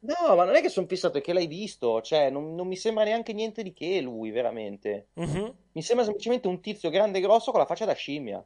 No, 0.03 0.35
ma 0.37 0.45
non 0.45 0.55
è 0.57 0.61
che 0.61 0.69
sono 0.69 0.87
fissato, 0.87 1.19
è 1.19 1.21
che 1.21 1.33
l'hai 1.33 1.47
visto, 1.47 2.01
cioè 2.03 2.29
non, 2.31 2.55
non 2.55 2.67
mi 2.67 2.77
sembra 2.77 3.05
neanche 3.05 3.33
niente 3.33 3.63
di 3.63 3.73
che 3.73 4.01
lui, 4.01 4.31
veramente. 4.31 5.09
Mhm. 5.15 5.55
Mi 5.73 5.83
sembra 5.83 6.05
semplicemente 6.05 6.49
un 6.49 6.61
tizio 6.61 6.91
grande 6.91 7.19
e 7.19 7.21
grosso 7.23 7.51
con 7.51 7.61
la 7.61 7.67
faccia 7.67 7.85
da 7.85 7.95
scimmia. 7.95 8.45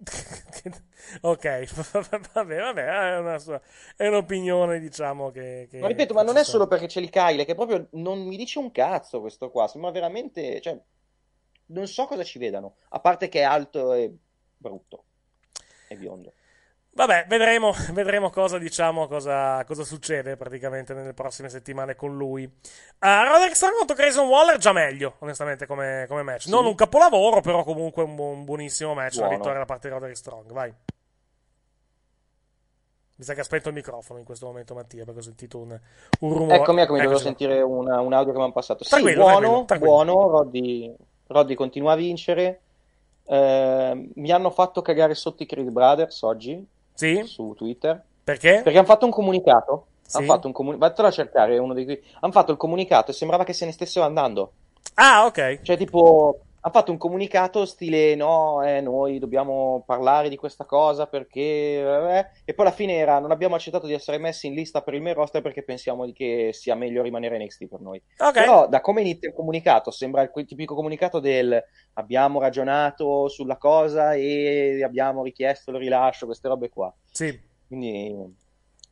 Ok, 1.22 1.44
vabbè, 2.34 2.58
vabbè, 2.60 2.84
è, 2.84 3.18
una 3.18 3.38
sua- 3.38 3.60
è 3.96 4.06
un'opinione, 4.06 4.78
diciamo, 4.78 5.30
che... 5.30 5.66
che- 5.70 5.78
Ma 5.78 5.86
ripeto, 5.88 6.14
ma 6.14 6.22
non 6.22 6.36
è 6.36 6.44
solo 6.44 6.66
perché 6.66 6.86
c'è 6.86 7.00
il 7.00 7.10
Kyle, 7.10 7.44
che 7.44 7.54
proprio 7.54 7.88
non 7.92 8.20
mi 8.26 8.36
dice 8.36 8.58
un 8.58 8.70
cazzo 8.70 9.20
questo 9.20 9.50
qua, 9.50 9.66
sembra 9.68 9.90
veramente, 9.90 10.60
cioè, 10.60 10.78
non 11.66 11.86
so 11.86 12.06
cosa 12.06 12.24
ci 12.24 12.38
vedano, 12.38 12.76
a 12.90 13.00
parte 13.00 13.28
che 13.28 13.40
è 13.40 13.42
alto 13.44 13.92
e 13.94 14.12
brutto, 14.56 15.04
e 15.88 15.96
biondo. 15.96 16.34
Vabbè, 16.98 17.26
vedremo, 17.28 17.72
vedremo 17.94 18.28
cosa, 18.28 18.58
diciamo, 18.58 19.06
cosa, 19.06 19.64
cosa 19.64 19.84
succede 19.84 20.36
praticamente 20.36 20.94
nelle 20.94 21.14
prossime 21.14 21.48
settimane 21.48 21.94
con 21.94 22.16
lui. 22.16 22.42
Uh, 22.42 23.06
Roderick 23.24 23.54
Strong 23.54 23.76
contro 23.76 23.94
Grayson 23.94 24.26
Waller, 24.26 24.56
già 24.58 24.72
meglio, 24.72 25.14
onestamente, 25.20 25.64
come, 25.66 26.06
come 26.08 26.22
match. 26.22 26.46
Non 26.48 26.66
un 26.66 26.74
capolavoro, 26.74 27.40
però 27.40 27.62
comunque 27.62 28.02
un, 28.02 28.18
un 28.18 28.44
buonissimo 28.44 28.94
match, 28.94 29.18
una 29.18 29.26
Buono. 29.26 29.36
vittoria 29.36 29.58
da 29.60 29.64
parte 29.64 29.86
di 29.86 29.94
Roderick 29.94 30.18
Strong, 30.18 30.50
vai. 30.50 30.74
Mi 33.14 33.24
sa 33.24 33.34
che 33.34 33.40
ha 33.40 33.44
spento 33.44 33.68
il 33.68 33.74
microfono 33.76 34.18
in 34.18 34.24
questo 34.24 34.46
momento, 34.46 34.74
Mattia, 34.74 35.04
perché 35.04 35.20
ho 35.20 35.22
sentito 35.22 35.58
un, 35.58 35.78
un 36.20 36.32
rumore. 36.32 36.56
Eccomi, 36.56 36.80
eccomi, 36.80 36.98
dovevo 37.00 37.20
sentire 37.20 37.60
una- 37.62 38.00
un 38.00 38.12
audio 38.12 38.32
che 38.32 38.38
mi 38.38 38.44
hanno 38.44 38.52
passato. 38.52 38.82
Sì, 38.82 38.90
Tranquillo, 38.90 39.20
buono, 39.20 39.38
tranquillo, 39.38 39.64
tranquillo. 39.66 39.92
buono, 39.92 40.28
Roddy, 40.30 40.96
Roddy 41.28 41.54
continua 41.54 41.92
a 41.92 41.96
vincere. 41.96 42.60
Eh, 43.24 44.10
mi 44.16 44.30
hanno 44.32 44.50
fatto 44.50 44.82
cagare 44.82 45.14
sotto 45.14 45.44
i 45.44 45.46
Creed 45.46 45.68
Brothers 45.68 46.22
oggi 46.22 46.76
Sì? 46.98 47.22
su 47.26 47.54
Twitter. 47.56 48.02
Perché? 48.24 48.60
Perché 48.64 48.76
hanno 48.78 48.86
fatto 48.88 49.04
un 49.04 49.12
comunicato. 49.12 49.86
Sì. 50.02 50.16
Hanno 50.16 50.26
fatto 50.26 50.46
un 50.48 50.52
comunicato. 50.52 50.88
Vattelo 50.88 51.08
a 51.08 51.10
cercare, 51.12 51.58
uno 51.58 51.74
dei 51.74 51.84
cui- 51.84 52.02
Hanno 52.20 52.32
fatto 52.32 52.50
il 52.50 52.58
comunicato 52.58 53.12
e 53.12 53.14
sembrava 53.14 53.44
che 53.44 53.52
se 53.52 53.64
ne 53.66 53.72
stessero 53.72 54.04
andando. 54.04 54.52
Ah, 54.94 55.26
ok. 55.26 55.60
Cioè, 55.62 55.76
tipo, 55.76 56.40
hanno 56.68 56.70
fatto 56.70 56.92
un 56.92 56.98
comunicato 56.98 57.64
stile: 57.64 58.14
no, 58.14 58.62
eh, 58.62 58.80
noi 58.80 59.18
dobbiamo 59.18 59.82
parlare 59.86 60.28
di 60.28 60.36
questa 60.36 60.64
cosa 60.64 61.06
perché. 61.06 61.40
eh", 61.40 62.30
e 62.44 62.54
poi 62.54 62.66
alla 62.66 62.74
fine 62.74 62.94
era: 62.94 63.18
non 63.18 63.30
abbiamo 63.30 63.54
accettato 63.54 63.86
di 63.86 63.94
essere 63.94 64.18
messi 64.18 64.46
in 64.46 64.54
lista 64.54 64.82
per 64.82 64.94
il 64.94 65.02
main 65.02 65.14
roster 65.14 65.42
perché 65.42 65.64
pensiamo 65.64 66.04
di 66.04 66.12
che 66.12 66.50
sia 66.52 66.74
meglio 66.74 67.02
rimanere 67.02 67.38
NXT 67.38 67.66
per 67.66 67.80
noi. 67.80 68.00
Ok. 68.18 68.32
Però, 68.32 68.68
da 68.68 68.80
come 68.80 69.00
inizia 69.00 69.28
il 69.28 69.34
comunicato, 69.34 69.90
sembra 69.90 70.22
il 70.22 70.46
tipico 70.46 70.74
comunicato 70.74 71.18
del 71.18 71.60
abbiamo 71.94 72.38
ragionato 72.38 73.28
sulla 73.28 73.56
cosa 73.56 74.14
e 74.14 74.82
abbiamo 74.84 75.22
richiesto 75.22 75.70
il 75.70 75.78
rilascio, 75.78 76.26
queste 76.26 76.48
robe 76.48 76.68
qua. 76.68 76.94
Sì. 77.10 77.46
Quindi 77.66 78.14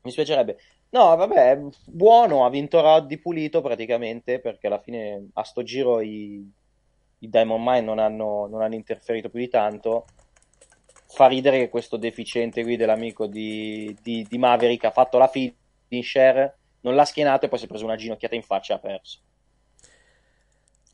mi 0.02 0.10
spiacerebbe. 0.10 0.56
No, 0.88 1.16
vabbè, 1.16 1.60
buono, 1.86 2.44
ha 2.44 2.50
vinto 2.50 2.80
Roddy 2.80 3.18
pulito 3.18 3.60
praticamente 3.60 4.38
perché 4.40 4.68
alla 4.68 4.80
fine 4.80 5.28
a 5.34 5.42
sto 5.42 5.62
giro 5.62 6.00
i, 6.00 6.48
i 7.20 7.28
Diamond 7.28 7.62
Mine 7.64 7.80
non 7.80 7.98
hanno, 7.98 8.46
non 8.46 8.62
hanno 8.62 8.74
interferito 8.74 9.28
più 9.28 9.40
di 9.40 9.48
tanto. 9.48 10.06
Fa 11.08 11.26
ridere 11.26 11.58
che 11.58 11.68
questo 11.68 11.96
deficiente 11.96 12.62
qui 12.62 12.76
dell'amico 12.76 13.26
di, 13.26 13.96
di, 14.02 14.26
di 14.28 14.38
Maverick 14.38 14.84
ha 14.84 14.90
fatto 14.90 15.18
la 15.18 15.28
finisher, 15.28 16.56
non 16.80 16.94
l'ha 16.94 17.04
schienato 17.04 17.46
e 17.46 17.48
poi 17.48 17.58
si 17.58 17.64
è 17.64 17.68
preso 17.68 17.84
una 17.84 17.96
ginocchiata 17.96 18.34
in 18.34 18.42
faccia 18.42 18.74
e 18.74 18.76
ha 18.76 18.80
perso. 18.80 19.18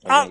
Ah. 0.04 0.28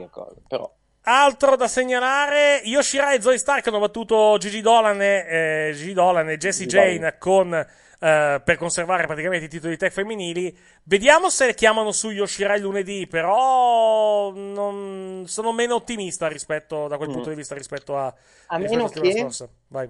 Però 0.48 0.72
Altro 1.04 1.56
da 1.56 1.68
segnalare, 1.68 2.62
Yoshirai 2.64 3.18
e 3.18 3.22
Zoe 3.22 3.40
Stark 3.40 3.66
hanno 3.66 3.80
battuto 3.80 4.38
Gigi 4.38 4.62
Dolan 4.62 5.02
e, 5.02 5.70
eh, 5.70 5.74
Gigi 5.74 5.94
Dolan 5.94 6.30
e 6.30 6.38
Jessie 6.38 6.68
Gigi 6.68 6.78
Jane 6.78 7.18
con, 7.18 7.68
eh, 8.04 8.42
per 8.44 8.58
conservare 8.58 9.06
praticamente 9.06 9.46
i 9.46 9.50
titoli 9.50 9.74
di 9.74 9.78
tag 9.78 9.92
femminili. 9.92 10.58
Vediamo 10.84 11.30
se 11.30 11.54
chiamano 11.54 11.92
su 11.92 12.10
Yoshirai 12.10 12.60
lunedì, 12.60 13.06
però 13.06 14.32
non- 14.34 15.24
sono 15.28 15.52
meno 15.54 15.76
ottimista 15.76 16.28
rispetto, 16.28 16.88
da 16.88 16.98
quel 16.98 17.10
Mm. 17.10 17.14
punto 17.14 17.30
di 17.30 17.36
vista 17.36 17.54
rispetto 17.54 17.96
a, 17.98 18.08
A 18.48 18.58
rispetto 18.58 18.76
meno 18.76 18.90
che-. 18.90 19.50
Vai. 19.68 19.90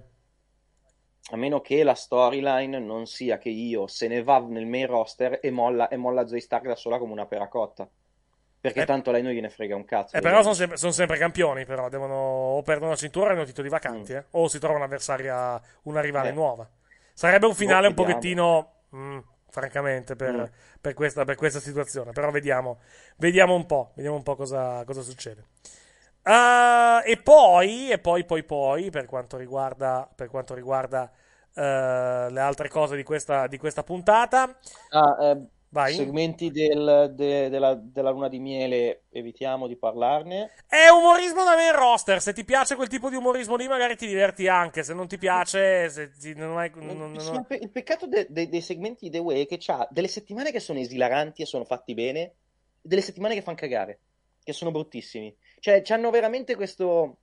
a 1.33 1.37
meno 1.37 1.61
che 1.61 1.83
la 1.83 1.93
storyline 1.95 2.77
non 2.79 3.05
sia 3.05 3.37
che 3.37 3.47
io 3.49 3.87
se 3.87 4.09
ne 4.09 4.21
va 4.23 4.39
nel 4.39 4.65
main 4.65 4.87
roster 4.87 5.39
e 5.41 5.49
molla, 5.49 5.87
e 5.87 5.95
molla 5.95 6.27
Zoe 6.27 6.41
Stark 6.41 6.65
da 6.65 6.75
sola 6.75 6.97
come 6.97 7.13
una 7.13 7.25
peracotta. 7.25 7.87
Perché 8.59 8.81
Eh. 8.81 8.85
tanto 8.85 9.11
lei 9.11 9.21
non 9.23 9.31
gliene 9.31 9.49
frega 9.49 9.75
un 9.75 9.85
cazzo. 9.85 10.17
Eh, 10.17 10.19
però 10.19 10.41
sono 10.41 10.53
sempre, 10.53 10.75
sono 10.77 10.91
sempre 10.91 11.17
campioni, 11.17 11.65
però 11.65 11.87
devono 11.89 12.13
o 12.15 12.61
perdono 12.63 12.91
la 12.91 12.97
cintura 12.97 13.29
o 13.29 13.33
hanno 13.33 13.45
titoli 13.45 13.69
vacanti, 13.69 14.11
eh, 14.13 14.25
o 14.31 14.47
si 14.49 14.59
trova 14.59 14.75
un'avversaria, 14.75 15.59
una 15.83 16.01
rivale 16.01 16.29
Mm. 16.29 16.31
Eh. 16.31 16.35
nuova. 16.35 16.69
Sarebbe 17.21 17.45
un 17.45 17.53
finale 17.53 17.85
un 17.87 17.93
pochettino, 17.93 18.85
mm, 18.95 19.19
francamente, 19.47 20.15
per, 20.15 20.33
Mm. 20.33 20.43
per 20.81 20.95
questa, 20.95 21.23
per 21.23 21.35
questa 21.35 21.59
situazione. 21.59 22.13
Però 22.13 22.31
vediamo, 22.31 22.79
vediamo 23.17 23.53
un 23.53 23.67
po', 23.67 23.91
vediamo 23.93 24.15
un 24.17 24.23
po' 24.23 24.35
cosa, 24.35 24.83
cosa 24.85 25.01
succede. 25.03 25.45
Ah, 26.23 27.03
e 27.05 27.17
poi, 27.17 27.91
e 27.91 27.99
poi, 27.99 28.25
poi, 28.25 28.43
poi, 28.43 28.89
per 28.89 29.05
quanto 29.05 29.37
riguarda, 29.37 30.09
per 30.15 30.29
quanto 30.29 30.55
riguarda 30.55 31.11
eh, 31.53 32.27
le 32.31 32.39
altre 32.39 32.69
cose 32.69 32.95
di 32.95 33.03
questa, 33.03 33.45
di 33.45 33.57
questa 33.59 33.83
puntata, 33.83 34.57
Ah, 34.89 35.17
eh, 35.21 35.47
Vai. 35.73 35.93
segmenti 35.93 36.51
del- 36.51 37.13
de- 37.15 37.47
della, 37.47 37.75
della 37.75 38.09
luna 38.09 38.27
di 38.27 38.39
miele, 38.39 39.03
evitiamo 39.09 39.67
di 39.67 39.77
parlarne. 39.77 40.51
È 40.67 40.89
umorismo 40.89 41.45
da 41.45 41.55
main 41.55 41.73
roster. 41.73 42.21
Se 42.21 42.33
ti 42.33 42.43
piace 42.43 42.75
quel 42.75 42.89
tipo 42.89 43.09
di 43.09 43.15
umorismo 43.15 43.55
lì, 43.55 43.69
magari 43.69 43.95
ti 43.95 44.05
diverti 44.05 44.49
anche. 44.49 44.83
Se 44.83 44.93
non 44.93 45.07
ti 45.07 45.17
piace, 45.17 45.89
se 45.89 46.11
ti- 46.11 46.33
non 46.35 46.57
hai. 46.57 46.69
non- 46.75 47.17
Sì, 47.17 47.31
non- 47.31 47.45
il 47.49 47.69
peccato 47.71 48.05
de- 48.05 48.27
de- 48.29 48.49
dei 48.49 48.59
segmenti 48.61 49.05
di 49.05 49.11
The 49.11 49.19
Way 49.19 49.43
è 49.43 49.47
che 49.47 49.57
c'ha 49.59 49.87
delle 49.89 50.09
settimane 50.09 50.51
che 50.51 50.59
sono 50.59 50.77
esilaranti 50.79 51.41
e 51.41 51.45
sono 51.45 51.63
fatti 51.63 51.93
bene, 51.93 52.19
e 52.21 52.33
delle 52.81 53.01
settimane 53.01 53.33
che 53.33 53.41
fanno 53.41 53.55
cagare, 53.57 53.99
che 54.43 54.51
sono 54.51 54.71
bruttissimi. 54.71 55.33
Cioè, 55.59 55.83
hanno 55.87 56.09
veramente 56.09 56.55
questo, 56.55 57.19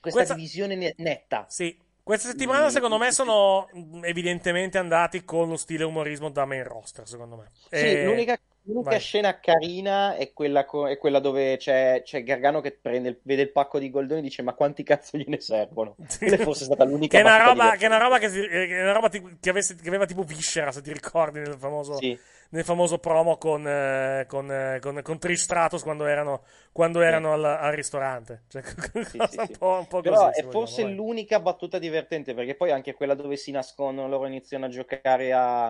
questa 0.00 0.18
Questa- 0.20 0.34
divisione 0.34 0.76
ne- 0.76 0.94
netta. 0.98 1.44
Sì. 1.48 1.76
Questa 2.08 2.28
settimana, 2.28 2.64
Mm, 2.64 2.68
secondo 2.70 2.96
me, 2.96 3.12
sono 3.12 3.68
evidentemente 4.02 4.78
andati 4.78 5.24
con 5.26 5.50
lo 5.50 5.58
stile 5.58 5.84
umorismo 5.84 6.30
da 6.30 6.46
main 6.46 6.64
roster. 6.64 7.06
Secondo 7.06 7.36
me. 7.36 7.50
Sì, 7.68 7.76
E- 7.76 8.04
l'unica, 8.06 8.40
l'unica 8.68 8.98
vai. 8.98 8.98
scena 8.98 9.38
carina 9.40 10.14
è 10.16 10.32
quella, 10.32 10.64
co- 10.64 10.88
è 10.88 10.96
quella 10.98 11.18
dove 11.20 11.56
c'è, 11.56 12.02
c'è 12.04 12.22
Gargano 12.22 12.60
che 12.60 12.72
prende 12.72 13.08
il- 13.10 13.20
vede 13.22 13.42
il 13.42 13.52
pacco 13.52 13.78
di 13.78 13.90
goldoni 13.90 14.20
e 14.20 14.22
dice 14.22 14.42
ma 14.42 14.54
quanti 14.54 14.82
cazzo 14.82 15.16
gliene 15.18 15.40
servono? 15.40 15.98
Quella 16.22 16.36
è 16.36 16.38
forse 16.40 16.64
stata 16.64 16.84
l'unica 16.84 17.10
Che 17.10 17.18
è 17.18 17.22
una 17.22 17.38
roba, 17.38 17.76
che 17.76 17.84
è 17.84 17.88
una 17.88 17.96
roba 17.98 18.18
che, 18.18 18.28
si- 18.28 18.40
eh, 18.40 18.66
che 18.66 18.76
è 18.78 18.82
una 18.82 18.92
roba 18.92 19.08
ti- 19.08 19.38
che 19.40 19.50
avesse- 19.50 19.74
che 19.76 19.88
aveva 19.88 20.04
tipo 20.06 20.22
viscera, 20.22 20.70
se 20.72 20.82
ti 20.82 20.92
ricordi, 20.92 21.40
nel 21.40 21.56
famoso, 21.58 22.00
Sì. 22.00 22.22
nel 22.50 22.64
famoso 22.64 22.98
promo 22.98 23.38
con, 23.38 23.66
eh, 23.66 24.24
con, 24.28 24.50
eh, 24.52 24.78
con, 24.80 25.00
con 25.02 25.18
Trish 25.18 25.42
Stratus 25.42 25.82
quando 25.82 26.04
erano, 26.06 26.42
quando 26.72 27.00
erano 27.00 27.32
al, 27.32 27.44
al 27.44 27.72
ristorante. 27.72 28.42
Cioè, 28.48 28.62
Sì, 29.00 29.22
sì, 29.22 29.38
un 29.38 29.46
sì. 29.46 29.58
po', 29.58 29.78
un 29.80 29.86
po' 29.86 30.02
Però 30.02 30.28
così, 30.28 30.30
è 30.30 30.32
se 30.32 30.46
vogliamo, 30.46 30.68
forse 30.68 30.82
vai. 30.82 30.94
l'unica 30.94 31.40
battuta 31.40 31.78
divertente 31.78 32.34
perché 32.34 32.54
poi 32.54 32.70
anche 32.70 32.94
quella 32.94 33.14
dove 33.14 33.36
si 33.36 33.50
nascondono, 33.50 34.08
loro 34.08 34.26
iniziano 34.26 34.66
a 34.66 34.68
giocare 34.68 35.32
a, 35.32 35.68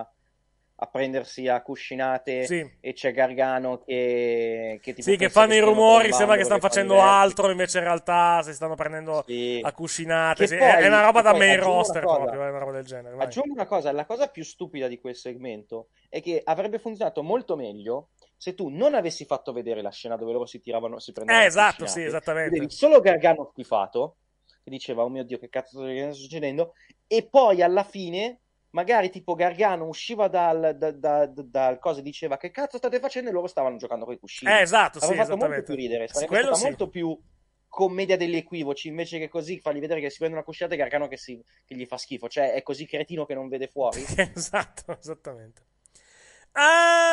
a 0.81 0.87
prendersi 0.87 1.47
a 1.47 1.61
cuscinate 1.61 2.45
Sì. 2.45 2.77
e 2.79 2.93
c'è 2.93 3.11
Gargano 3.11 3.81
che, 3.83 4.79
che 4.81 4.95
Sì, 4.97 5.17
che 5.17 5.29
fanno 5.29 5.51
i 5.51 5.57
stiano 5.57 5.71
rumori, 5.73 6.13
sembra 6.13 6.37
che 6.37 6.43
stanno 6.45 6.59
i 6.59 6.61
facendo 6.61 6.93
versi. 6.93 7.09
altro, 7.09 7.49
invece 7.51 7.77
in 7.79 7.83
realtà 7.83 8.41
si 8.43 8.53
stanno 8.53 8.75
prendendo 8.75 9.23
Sì. 9.27 9.59
a 9.61 9.71
cuscinate. 9.73 10.43
Che 10.43 10.47
sì, 10.47 10.55
poi- 10.57 10.67
è 10.67 10.87
una 10.87 11.01
roba 11.01 11.21
che 11.21 11.31
da 11.31 11.37
main 11.37 11.59
roster 11.59 12.03
cosa. 12.03 12.17
proprio, 12.17 12.43
è 12.45 12.49
una 12.49 12.57
roba 12.59 12.71
del 12.71 12.85
genere. 12.85 13.15
vai. 13.15 13.25
Aggiungo 13.25 13.53
una 13.53 13.65
cosa, 13.65 13.91
la 13.91 14.05
cosa 14.05 14.27
più 14.27 14.43
stupida 14.43 14.87
di 14.87 14.99
quel 14.99 15.15
segmento 15.15 15.89
è 16.07 16.21
che 16.21 16.41
avrebbe 16.43 16.79
funzionato 16.79 17.23
molto 17.23 17.55
meglio 17.57 18.09
se 18.37 18.53
tu 18.53 18.69
non 18.69 18.93
avessi 18.95 19.25
fatto 19.25 19.51
vedere 19.51 19.81
la 19.81 19.91
scena 19.91 20.15
dove 20.15 20.31
loro 20.31 20.45
si 20.45 20.61
tiravano, 20.61 20.97
si 20.99 21.11
prendevano 21.11 21.43
Eh, 21.43 21.47
esatto, 21.47 21.87
sì, 21.87 22.03
esattamente. 22.03 22.51
Vedevi 22.51 22.71
solo 22.71 23.01
Gargano 23.01 23.49
schifato, 23.51 24.15
che 24.63 24.69
diceva, 24.69 25.03
oh 25.03 25.09
mio 25.09 25.25
Dio, 25.25 25.37
che 25.39 25.49
cazzo 25.49 25.85
sta 25.85 26.11
succedendo? 26.13 26.73
E 27.05 27.27
poi 27.29 27.61
alla 27.61 27.83
fine, 27.83 28.39
magari 28.71 29.09
tipo 29.09 29.33
Gargano 29.35 29.87
usciva 29.87 30.27
dal, 30.27 30.75
da, 30.77 30.91
da, 30.91 31.25
da- 31.25 31.43
dal 31.43 31.79
coso 31.79 31.99
e 31.99 32.03
diceva, 32.03 32.37
che 32.37 32.51
cazzo 32.51 32.77
state 32.77 32.99
facendo? 32.99 33.29
E 33.29 33.33
loro 33.33 33.47
stavano 33.47 33.77
giocando 33.77 34.05
con 34.05 34.13
i 34.13 34.19
cuscini. 34.19 34.51
Eh, 34.51 34.61
esatto, 34.61 34.99
sì, 34.99 35.05
Avrebbe 35.05 35.23
fatto 35.23 35.37
molto 35.37 35.53
esattamente. 35.53 35.73
più 35.73 35.75
ridere, 35.81 36.07
Sì, 36.07 36.13
sarebbe 36.13 36.27
quello 36.39 36.55
sì. 36.55 36.63
molto 36.63 36.89
più 36.89 37.19
commedia 37.67 38.17
degli 38.17 38.35
equivoci, 38.35 38.87
invece 38.87 39.19
che 39.19 39.29
così 39.29 39.59
fargli 39.59 39.79
vedere 39.79 40.01
che 40.01 40.09
si 40.09 40.17
prende 40.17 40.35
una 40.35 40.45
cuscinata 40.45 40.75
e 40.75 40.77
Gargano 40.77 41.07
che, 41.07 41.17
si- 41.17 41.41
che 41.65 41.75
gli 41.75 41.85
fa 41.85 41.97
schifo. 41.97 42.27
Cioè, 42.27 42.53
è 42.53 42.61
così 42.63 42.85
cretino 42.85 43.25
che 43.25 43.33
non 43.35 43.47
vede 43.47 43.67
fuori. 43.67 44.03
esatto, 44.35 44.97
esattamente. 44.99 45.63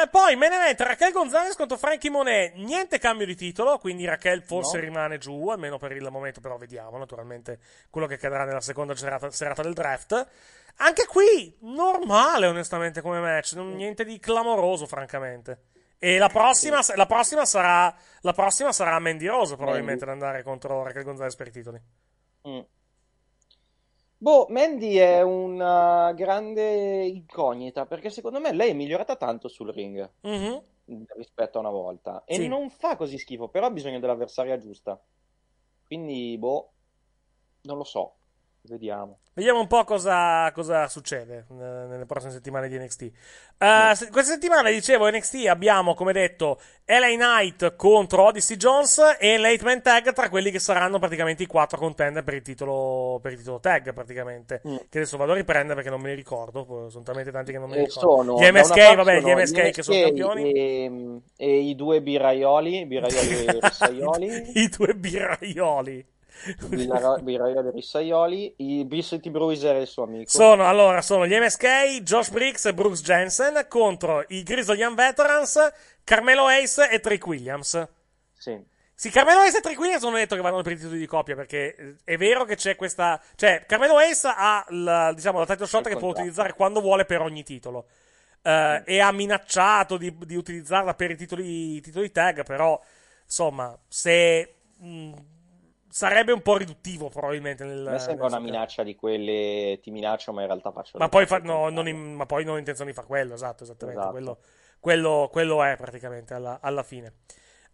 Eh, 0.07 0.09
poi 0.09 0.37
main 0.37 0.53
event 0.53 0.81
Raquel 0.81 1.13
Gonzalez 1.13 1.57
contro 1.57 1.77
Frankie 1.77 2.11
Monet. 2.11 2.55
Niente 2.55 2.99
cambio 2.99 3.27
di 3.27 3.35
titolo, 3.35 3.79
quindi 3.79 4.05
Raquel 4.05 4.43
forse 4.43 4.77
No. 4.79 4.85
rimane 4.85 5.19
giù, 5.19 5.49
almeno 5.49 5.79
per 5.79 5.93
il 5.93 6.09
momento, 6.11 6.41
però 6.41 6.57
vediamo 6.57 6.97
naturalmente 6.99 7.59
quello 7.91 8.07
che 8.07 8.15
accadrà 8.15 8.45
nella 8.45 8.61
seconda 8.61 8.95
serata, 8.95 9.31
serata 9.31 9.63
del 9.63 9.75
draft. 9.75 10.27
Anche 10.77 11.07
qui, 11.07 11.57
normale 11.61 12.47
onestamente 12.47 13.01
come 13.01 13.21
match, 13.21 13.53
non- 13.55 13.75
niente 13.75 14.05
di 14.05 14.19
clamoroso 14.19 14.87
francamente. 14.87 15.63
E 15.99 16.19
la 16.19 16.29
prossima, 16.29 16.81
la 16.95 17.07
prossima 17.07 17.47
sarà, 17.47 17.95
la 18.21 18.33
prossima 18.35 18.71
sarà 18.73 18.99
Mandy 18.99 19.27
Rose, 19.27 19.57
probabilmente, 19.57 20.05
ad 20.05 20.11
andare 20.11 20.43
contro 20.43 20.83
Raquel 20.83 21.05
Gonzalez 21.05 21.35
per 21.35 21.47
i 21.47 21.51
titoli. 21.51 21.81
Mm. 22.49 22.61
Boh, 24.21 24.47
Mandy 24.49 24.95
è 24.95 25.21
una 25.21 26.11
grande 26.15 27.05
incognita 27.05 27.85
perché 27.85 28.09
secondo 28.09 28.41
me 28.41 28.51
lei 28.55 28.71
è 28.71 28.73
migliorata 28.73 29.15
tanto 29.17 29.47
sul 29.49 29.71
ring 29.75 30.11
Mhm. 30.25 30.67
rispetto 31.17 31.59
a 31.59 31.61
una 31.61 31.71
volta 31.71 32.25
e 32.25 32.39
Sì. 32.39 32.47
non 32.49 32.71
fa 32.71 32.97
così 32.97 33.19
schifo, 33.19 33.49
però 33.51 33.67
ha 33.67 33.71
bisogno 33.71 33.99
dell'avversaria 34.01 34.57
giusta. 34.59 34.99
Quindi, 35.85 36.39
boh, 36.39 36.75
non 37.63 37.77
lo 37.79 37.85
so, 37.85 38.16
vediamo. 38.69 39.19
Vediamo 39.35 39.61
un 39.61 39.67
po' 39.67 39.85
cosa, 39.85 40.51
cosa 40.53 40.89
succede 40.89 41.45
eh, 41.51 41.55
nelle 41.55 42.07
prossime 42.07 42.33
settimane 42.33 42.69
di 42.69 42.79
NXT. 42.79 43.03
Eh, 43.59 43.93
se- 43.95 44.09
questa 44.11 44.33
settimana, 44.33 44.71
dicevo, 44.71 45.11
NXT 45.11 45.47
abbiamo, 45.49 45.93
come 45.95 46.13
detto, 46.15 46.59
LA 46.87 47.09
Knight 47.17 47.77
contro 47.77 48.25
Odyssey 48.25 48.57
Jones 48.57 49.17
e 49.19 49.37
Late 49.37 49.63
Man 49.63 49.83
Tag 49.83 50.13
tra 50.15 50.31
quelli 50.31 50.51
che 50.51 50.59
saranno 50.59 50.99
praticamente 50.99 51.43
i 51.43 51.47
quattro 51.47 51.77
contender 51.77 52.25
per 52.25 52.33
il 52.35 52.41
titolo, 52.43 53.19
per 53.21 53.33
il 53.33 53.39
titolo 53.39 53.61
tag, 53.61 53.93
praticamente. 53.93 54.61
Che 54.63 54.99
adesso 54.99 55.19
vado 55.19 55.33
a 55.33 55.35
riprendere 55.35 55.75
perché 55.75 55.91
non 55.91 56.01
me 56.01 56.09
li 56.11 56.15
ricordo, 56.15 56.89
sono 56.89 57.05
talmente 57.05 57.31
tanti 57.31 57.53
che 57.53 57.59
non 57.59 57.69
me 57.69 57.77
li 57.77 57.83
E 57.83 57.87
ricordo. 57.87 58.37
sono, 58.37 58.39
gli 58.41 58.51
MSK, 58.51 58.95
vabbè, 58.95 59.17
gli 59.19 59.21
sono 59.21 59.35
MSK 59.35 59.71
che 59.71 59.83
sono 59.83 59.97
MSK 59.99 60.07
campioni. 60.07 60.53
E, 60.53 61.21
e 61.37 61.59
i 61.59 61.75
due 61.75 62.01
birraioli, 62.01 62.87
birraioli 62.87 63.45
e 63.45 63.59
rissaioli. 63.61 64.51
I 64.55 64.69
due 64.69 64.95
birraioli. 64.95 66.07
Birra- 66.69 67.19
birraioli 67.19 67.69
e 67.69 67.71
rissaioli. 67.71 68.55
I 68.59 68.85
Bissity 68.85 69.31
Bruiser 69.31 69.77
e 69.77 69.81
il 69.83 69.87
suo 69.87 70.05
amico. 70.05 70.31
Sono, 70.31 70.67
allora, 70.69 71.03
sono 71.03 71.27
gli 71.27 71.35
MSK, 71.35 72.03
Josh 72.03 72.31
Briggs 72.31 72.65
e 72.67 72.75
Brooks 72.75 73.01
Jensen 73.03 73.67
contro 73.69 74.25
i 74.29 74.43
Grizzly 74.43 74.77
Young 74.79 74.97
Veterans, 74.97 75.73
Carmelo 76.05 76.47
Ace 76.47 76.91
e 76.91 77.01
Trick 77.01 77.27
Williams. 77.27 77.89
Sì. 78.33 78.75
Sì, 78.99 79.11
Carmelo 79.11 79.41
Ace 79.41 79.59
e 79.59 79.61
Trick 79.61 79.79
Williams 79.79 80.05
hanno 80.05 80.17
detto 80.17 80.35
che 80.37 80.41
vanno 80.41 80.63
per 80.63 80.73
i 80.73 80.77
titoli 80.77 80.99
di 80.99 81.07
coppia 81.07 81.35
perché 81.35 81.75
eh, 81.77 81.95
è 82.05 82.17
vero 82.17 82.45
che 82.45 82.57
c'è 82.57 82.77
questa. 82.77 83.21
Cioè, 83.35 83.65
Carmelo 83.67 83.99
Ace 83.99 84.27
ha 84.35 84.65
la, 84.71 85.13
diciamo, 85.13 85.39
la 85.39 85.47
title 85.47 85.67
shot 85.67 85.83
che 85.85 85.97
può 85.97 86.13
contratto. 86.13 86.21
utilizzare 86.21 86.55
quando 86.55 86.81
vuole 86.81 87.05
per 87.05 87.21
ogni 87.21 87.43
titolo. 87.43 87.87
Eh, 88.43 88.83
E 88.87 89.01
ha 89.01 89.13
minacciato 89.13 89.97
di, 89.99 90.15
di 90.25 90.37
utilizzarla 90.37 90.95
per 90.95 91.11
i 91.11 91.17
titoli, 91.17 91.77
i 91.77 91.81
titoli 91.83 92.11
tag, 92.11 92.45
però, 92.45 92.81
insomma, 93.25 93.77
se. 93.89 94.55
mh, 94.79 95.13
sarebbe 95.89 96.33
un 96.33 96.43
po' 96.43 96.57
riduttivo 96.57 97.09
probabilmente 97.09 97.65
nel. 97.65 97.83
Me 97.83 97.99
sembra 97.99 98.27
una 98.27 98.39
minaccia 98.39 98.83
di 98.83 98.95
quelle 98.95 99.79
ti 99.83 99.91
minaccio, 99.91 100.33
ma 100.33 100.41
in 100.43 100.47
realtà 100.49 100.71
faccio 100.73 100.99
ma 100.99 101.09
poi, 101.09 101.27
fa- 101.27 101.39
no, 101.39 101.69
non 101.71 101.89
in- 101.89 102.15
ma 102.15 102.27
poi 102.27 102.45
non 102.45 102.55
ho 102.55 102.59
intenzione 102.59 102.91
di 102.91 102.97
fare 102.97 103.09
quello, 103.09 103.35
esatto, 103.35 103.65
esattamente. 103.65 104.01
Esatto. 104.01 104.15
Quello, 104.17 104.39
quello- 104.81 105.29
quello 105.31 105.63
è 105.65 105.77
praticamente 105.77 106.35
alla, 106.35 106.59
alla 106.61 106.83
fine. 106.83 107.15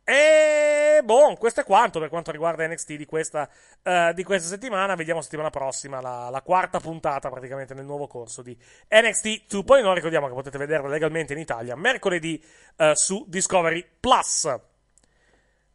E 0.05 1.01
boh, 1.05 1.35
questo 1.37 1.61
è 1.61 1.65
quanto 1.65 2.01
per 2.01 2.09
quanto 2.09 2.33
riguarda 2.33 2.67
NXT 2.67 2.95
di 2.95 3.05
questa, 3.05 3.49
eh, 3.83 4.13
di 4.15 4.25
questa 4.25 4.49
settimana. 4.49 4.97
Vediamo 4.97 5.21
settimana 5.21 5.51
prossima 5.51 6.01
la, 6.01 6.29
la 6.29 6.43
quarta 6.43 6.81
puntata 6.81 7.31
praticamente 7.31 7.73
nel 7.75 7.85
nuovo 7.85 8.09
corso 8.09 8.43
di 8.43 8.57
NXT 8.89 9.27
2.0. 9.49 9.93
Ricordiamo 9.95 10.27
che 10.27 10.35
potete 10.35 10.59
vederla 10.59 10.89
legalmente 10.89 11.35
in 11.35 11.39
Italia 11.39 11.77
mercoledì 11.77 12.43
eh, 12.79 12.97
su 12.97 13.25
Discovery 13.29 13.87
Plus. 14.01 14.59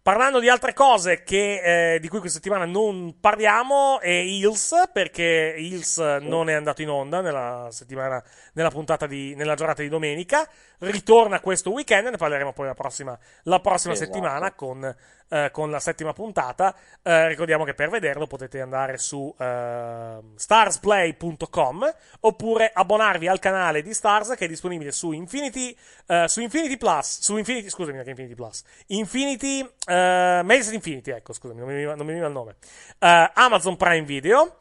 Parlando 0.07 0.39
di 0.39 0.47
altre 0.47 0.71
cose 0.71 1.23
che, 1.23 1.95
eh, 1.95 1.99
di 1.99 2.07
cui 2.07 2.19
questa 2.19 2.37
settimana 2.37 2.63
non 2.63 3.17
parliamo, 3.19 3.99
è 3.99 4.07
Hills, 4.07 4.89
perché 4.93 5.53
Hills 5.57 5.97
non 5.97 6.47
è 6.49 6.53
andato 6.53 6.81
in 6.81 6.87
onda 6.87 7.19
nella 7.19 7.67
settimana, 7.71 8.23
nella 8.53 8.69
puntata 8.69 9.05
di, 9.05 9.35
nella 9.35 9.55
giornata 9.55 9.81
di 9.81 9.89
domenica. 9.89 10.47
Ritorna 10.77 11.41
questo 11.41 11.71
weekend, 11.71 12.07
ne 12.07 12.15
parleremo 12.15 12.53
poi 12.53 12.67
la 12.67 12.73
prossima, 12.73 13.19
la 13.43 13.59
prossima 13.59 13.95
Esatto. 13.95 14.13
settimana 14.13 14.53
con, 14.53 14.95
eh, 15.29 15.49
con 15.51 15.71
la 15.71 15.79
settima 15.79 16.13
puntata. 16.13 16.75
Eh, 17.01 17.27
ricordiamo 17.27 17.63
che 17.63 17.73
per 17.73 17.89
vederlo 17.89 18.27
potete 18.27 18.61
andare 18.61 18.97
su 18.97 19.33
eh, 19.37 20.19
starsplay.com 20.35 21.95
oppure 22.21 22.71
abbonarvi 22.73 23.27
al 23.27 23.39
canale 23.39 23.81
di 23.81 23.93
Stars 23.93 24.35
che 24.35 24.45
è 24.45 24.47
disponibile 24.47 24.91
su 24.91 25.11
Infinity, 25.11 25.75
eh, 26.07 26.27
su 26.27 26.41
Infinity 26.41 26.77
Plus, 26.77 27.19
su 27.21 27.37
Infinity, 27.37 27.69
scusami, 27.69 28.03
che 28.03 28.09
Infinity 28.09 28.35
Plus, 28.35 28.63
Infinity, 28.87 29.61
eh, 29.87 30.41
Mediaset 30.43 30.73
Infinity, 30.73 31.11
ecco, 31.11 31.33
scusami, 31.33 31.59
non 31.59 31.67
mi 31.67 31.83
non 31.83 32.05
veniva 32.05 32.27
il 32.27 32.33
nome, 32.33 32.55
Eh, 32.99 33.31
Amazon 33.33 33.77
Prime 33.77 34.05
Video, 34.05 34.57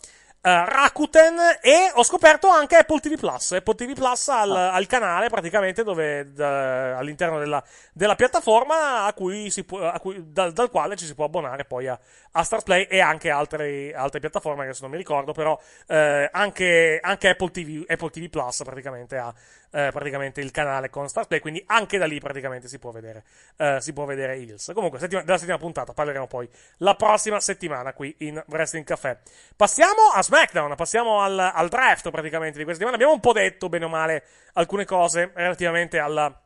Rakuten 0.48 1.59
e 1.60 1.90
ho 1.94 2.05
scoperto 2.05 2.48
anche 2.48 2.77
Apple 2.77 3.01
TV 3.01 3.18
Plus. 3.18 3.51
Apple 3.51 3.74
TV 3.74 3.94
Plus 3.94 4.28
al, 4.28 4.55
al 4.55 4.86
canale 4.86 5.28
praticamente 5.28 5.82
dove 5.82 6.32
da- 6.32 6.97
all'interno 6.97 7.40
della, 7.40 7.60
della 7.93 8.14
piattaforma 8.14 9.06
a 9.06 9.12
cui 9.12 9.51
si 9.51 9.64
può, 9.64 9.89
a 9.89 9.98
cui- 9.98 10.23
dal, 10.32 10.52
dal 10.52 10.70
quale 10.70 10.94
ci 10.94 11.05
si 11.05 11.16
può 11.16 11.24
abbonare 11.24 11.64
poi 11.64 11.89
a, 11.89 11.98
a 12.31 12.43
Stars 12.44 12.62
Play 12.62 12.85
e 12.85 13.01
anche 13.01 13.28
altre, 13.28 13.93
altre 13.93 14.20
piattaforme 14.20 14.60
che 14.60 14.68
adesso 14.68 14.82
non 14.82 14.93
mi 14.93 14.98
ricordo, 14.98 15.32
però 15.32 15.59
eh, 15.89 16.28
anche, 16.31 17.01
anche 17.02 17.28
Apple 17.28 17.51
TV, 17.51 17.85
Apple 17.89 18.10
TV 18.10 18.28
Plus 18.28 18.62
praticamente 18.62 19.16
ha 19.16 19.35
eh, 19.73 19.90
praticamente 19.93 20.40
il 20.40 20.51
canale 20.52 20.90
con 20.90 21.09
Stars 21.09 21.27
Play, 21.27 21.40
quindi 21.40 21.62
anche 21.66 21.98
da 21.98 22.06
lì 22.06 22.20
praticamente 22.20 22.68
si 22.68 22.78
può 22.78 22.93
vedere, 22.93 23.24
eh, 23.56 23.78
si 23.81 23.93
può 23.93 24.05
vedere 24.05 24.36
Hills. 24.39 24.70
Comunque, 24.73 24.98
settima- 24.98 25.23
della 25.23 25.39
settimana 25.39 25.60
puntata 25.60 25.93
parleremo 25.93 26.27
poi 26.27 26.48
la 26.78 26.94
prossima 26.94 27.40
settimana 27.40 27.93
qui 27.93 28.14
in 28.18 28.43
Wrestling 28.48 28.85
Café. 28.86 29.18
Passiamo 29.56 30.10
a 30.14 30.23
SmackDown, 30.36 30.74
passiamo 30.76 31.20
al, 31.22 31.38
al 31.38 31.68
draft 31.68 32.10
praticamente 32.10 32.58
di 32.58 32.64
questa 32.64 32.84
settimana. 32.84 32.96
Abbiamo 32.96 33.12
un 33.14 33.20
po' 33.20 33.32
detto, 33.32 33.68
bene 33.68 33.86
o 33.86 33.88
male, 33.88 34.24
alcune 34.54 34.84
cose 34.84 35.30
relativamente 35.34 35.98
alla 35.98 36.40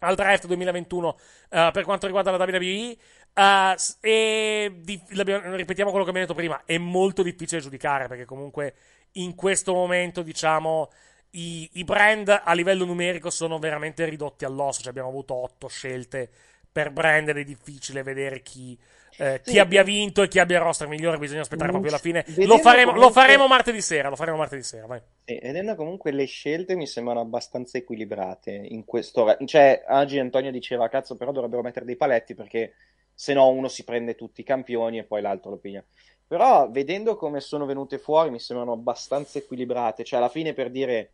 al 0.00 0.14
draft 0.16 0.46
2021 0.46 1.16
eh, 1.50 1.70
per 1.72 1.84
quanto 1.84 2.06
riguarda 2.06 2.30
la 2.30 2.36
WWE. 2.44 2.96
eh, 3.34 3.74
s- 3.76 3.98
e 4.00 4.72
di- 4.82 5.02
ripetiamo 5.08 5.90
quello 5.90 6.04
che 6.04 6.10
abbiamo 6.10 6.26
detto 6.26 6.34
prima: 6.34 6.62
è 6.64 6.78
molto 6.78 7.22
difficile 7.22 7.60
giudicare 7.60 8.06
perché, 8.06 8.24
comunque, 8.24 8.74
in 9.12 9.34
questo 9.34 9.72
momento, 9.74 10.22
diciamo. 10.22 10.90
I, 11.36 11.68
i 11.74 11.84
brand 11.84 12.28
a 12.44 12.52
livello 12.52 12.84
numerico 12.84 13.28
sono 13.28 13.58
veramente 13.58 14.04
ridotti 14.04 14.44
all'osso. 14.44 14.80
Cioè 14.82 14.90
abbiamo 14.90 15.08
avuto 15.08 15.34
otto 15.34 15.66
scelte 15.66 16.30
per 16.70 16.90
brand 16.92 17.28
ed 17.28 17.38
è 17.38 17.42
difficile 17.44 18.04
vedere 18.04 18.40
chi, 18.42 18.78
eh, 19.16 19.40
chi 19.42 19.52
Sì. 19.52 19.58
abbia 19.58 19.82
vinto 19.82 20.22
e 20.22 20.28
chi 20.28 20.38
abbia 20.38 20.56
il 20.58 20.62
roster 20.62 20.88
migliore. 20.88 21.18
Bisogna 21.18 21.40
aspettare 21.42 21.68
Mm, 21.68 21.72
proprio 21.72 21.90
alla 21.92 22.00
fine. 22.00 22.24
Lo 22.46 22.58
faremo, 22.58 22.90
lo 22.92 22.96
comunque- 22.98 23.22
faremo 23.22 23.46
martedì 23.46 23.80
sera. 23.80 24.08
Lo 24.08 24.16
faremo 24.16 24.36
martedì 24.36 24.62
sera. 24.62 24.86
Vai. 24.86 25.00
Sì, 25.24 25.38
vedendo 25.42 25.74
comunque 25.76 26.10
le 26.12 26.24
scelte 26.26 26.74
mi 26.76 26.86
sembrano 26.86 27.20
abbastanza 27.20 27.78
equilibrate 27.78 28.50
in 28.52 28.84
questo. 28.84 29.36
Cioè, 29.44 29.84
Agi 29.86 30.18
Antonio 30.18 30.50
diceva, 30.50 30.88
cazzo, 30.88 31.16
però 31.16 31.32
dovrebbero 31.32 31.62
mettere 31.62 31.84
dei 31.84 31.96
paletti 31.96 32.34
perché 32.34 32.74
se 33.14 33.32
no 33.32 33.48
uno 33.48 33.68
si 33.68 33.84
prende 33.84 34.14
tutti 34.14 34.40
i 34.40 34.44
campioni 34.44 34.98
e 34.98 35.04
poi 35.04 35.22
l'altro 35.22 35.50
lo 35.50 35.56
piglia. 35.56 35.84
Però 36.26 36.68
vedendo 36.70 37.16
come 37.16 37.40
sono 37.40 37.66
venute 37.66 37.98
fuori 37.98 38.30
mi 38.30 38.40
sembrano 38.40 38.72
abbastanza 38.72 39.38
equilibrate. 39.38 40.02
Cioè, 40.04 40.18
alla 40.18 40.28
fine 40.30 40.52
per 40.54 40.70
dire 40.70 41.10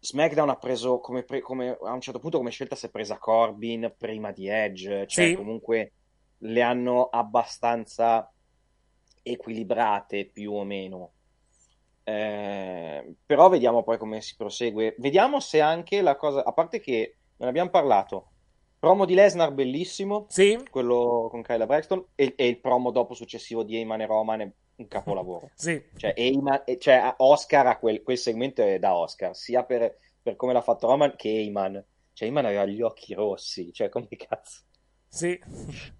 SmackDown 0.00 0.50
ha 0.50 0.56
preso 0.56 1.00
come, 1.00 1.22
pre- 1.24 1.40
come- 1.40 1.76
a 1.82 1.92
un 1.92 2.00
certo 2.00 2.20
punto 2.20 2.36
come 2.38 2.50
scelta 2.50 2.76
si 2.76 2.86
è 2.86 2.90
presa 2.90 3.16
Corbin 3.18 3.92
prima 3.98 4.30
di 4.30 4.46
Edge. 4.46 5.06
Cioè, 5.08 5.28
Sì. 5.30 5.34
comunque 5.34 5.92
le 6.38 6.62
hanno 6.62 7.08
abbastanza 7.08 8.32
equilibrate 9.22 10.26
più 10.26 10.52
o 10.52 10.64
meno. 10.64 11.12
Eh, 12.04 13.14
però 13.26 13.48
vediamo 13.48 13.82
poi 13.82 13.98
come 13.98 14.20
si 14.20 14.34
prosegue. 14.36 14.94
Vediamo 14.98 15.40
se 15.40 15.60
anche 15.60 16.00
la 16.00 16.16
cosa, 16.16 16.44
a 16.44 16.52
parte 16.52 16.80
che 16.80 17.16
non 17.36 17.48
abbiamo 17.48 17.70
parlato, 17.70 18.30
promo 18.78 19.04
di 19.04 19.14
Lesnar 19.14 19.52
bellissimo, 19.52 20.26
sì. 20.28 20.58
quello 20.70 21.28
con 21.30 21.42
Kyla 21.42 21.66
Braxton, 21.66 22.04
e, 22.14 22.34
e 22.36 22.46
il 22.46 22.60
promo 22.60 22.90
dopo 22.90 23.14
successivo 23.14 23.62
di 23.62 23.76
Heyman 23.76 24.00
e 24.00 24.06
Roman 24.06 24.40
è 24.40 24.52
un 24.76 24.88
capolavoro. 24.88 25.50
Sì. 25.56 25.82
Cioè, 25.96 26.14
Heyman, 26.16 26.62
eh, 26.64 26.78
cioè 26.78 27.14
Oscar 27.18 27.66
a 27.66 27.78
quel, 27.78 28.02
quel 28.02 28.18
segmento 28.18 28.62
è 28.62 28.78
da 28.78 28.96
Oscar, 28.96 29.34
sia 29.34 29.64
per, 29.64 29.96
per 30.22 30.36
come 30.36 30.52
l'ha 30.52 30.62
fatto 30.62 30.86
Roman 30.86 31.14
che 31.16 31.28
Heyman. 31.28 31.84
Cioè, 32.12 32.26
Heyman 32.26 32.46
aveva 32.46 32.64
gli 32.64 32.80
occhi 32.80 33.14
rossi, 33.14 33.72
cioè 33.72 33.88
come 33.88 34.08
cazzo. 34.08 34.62
Sì. 35.08 35.38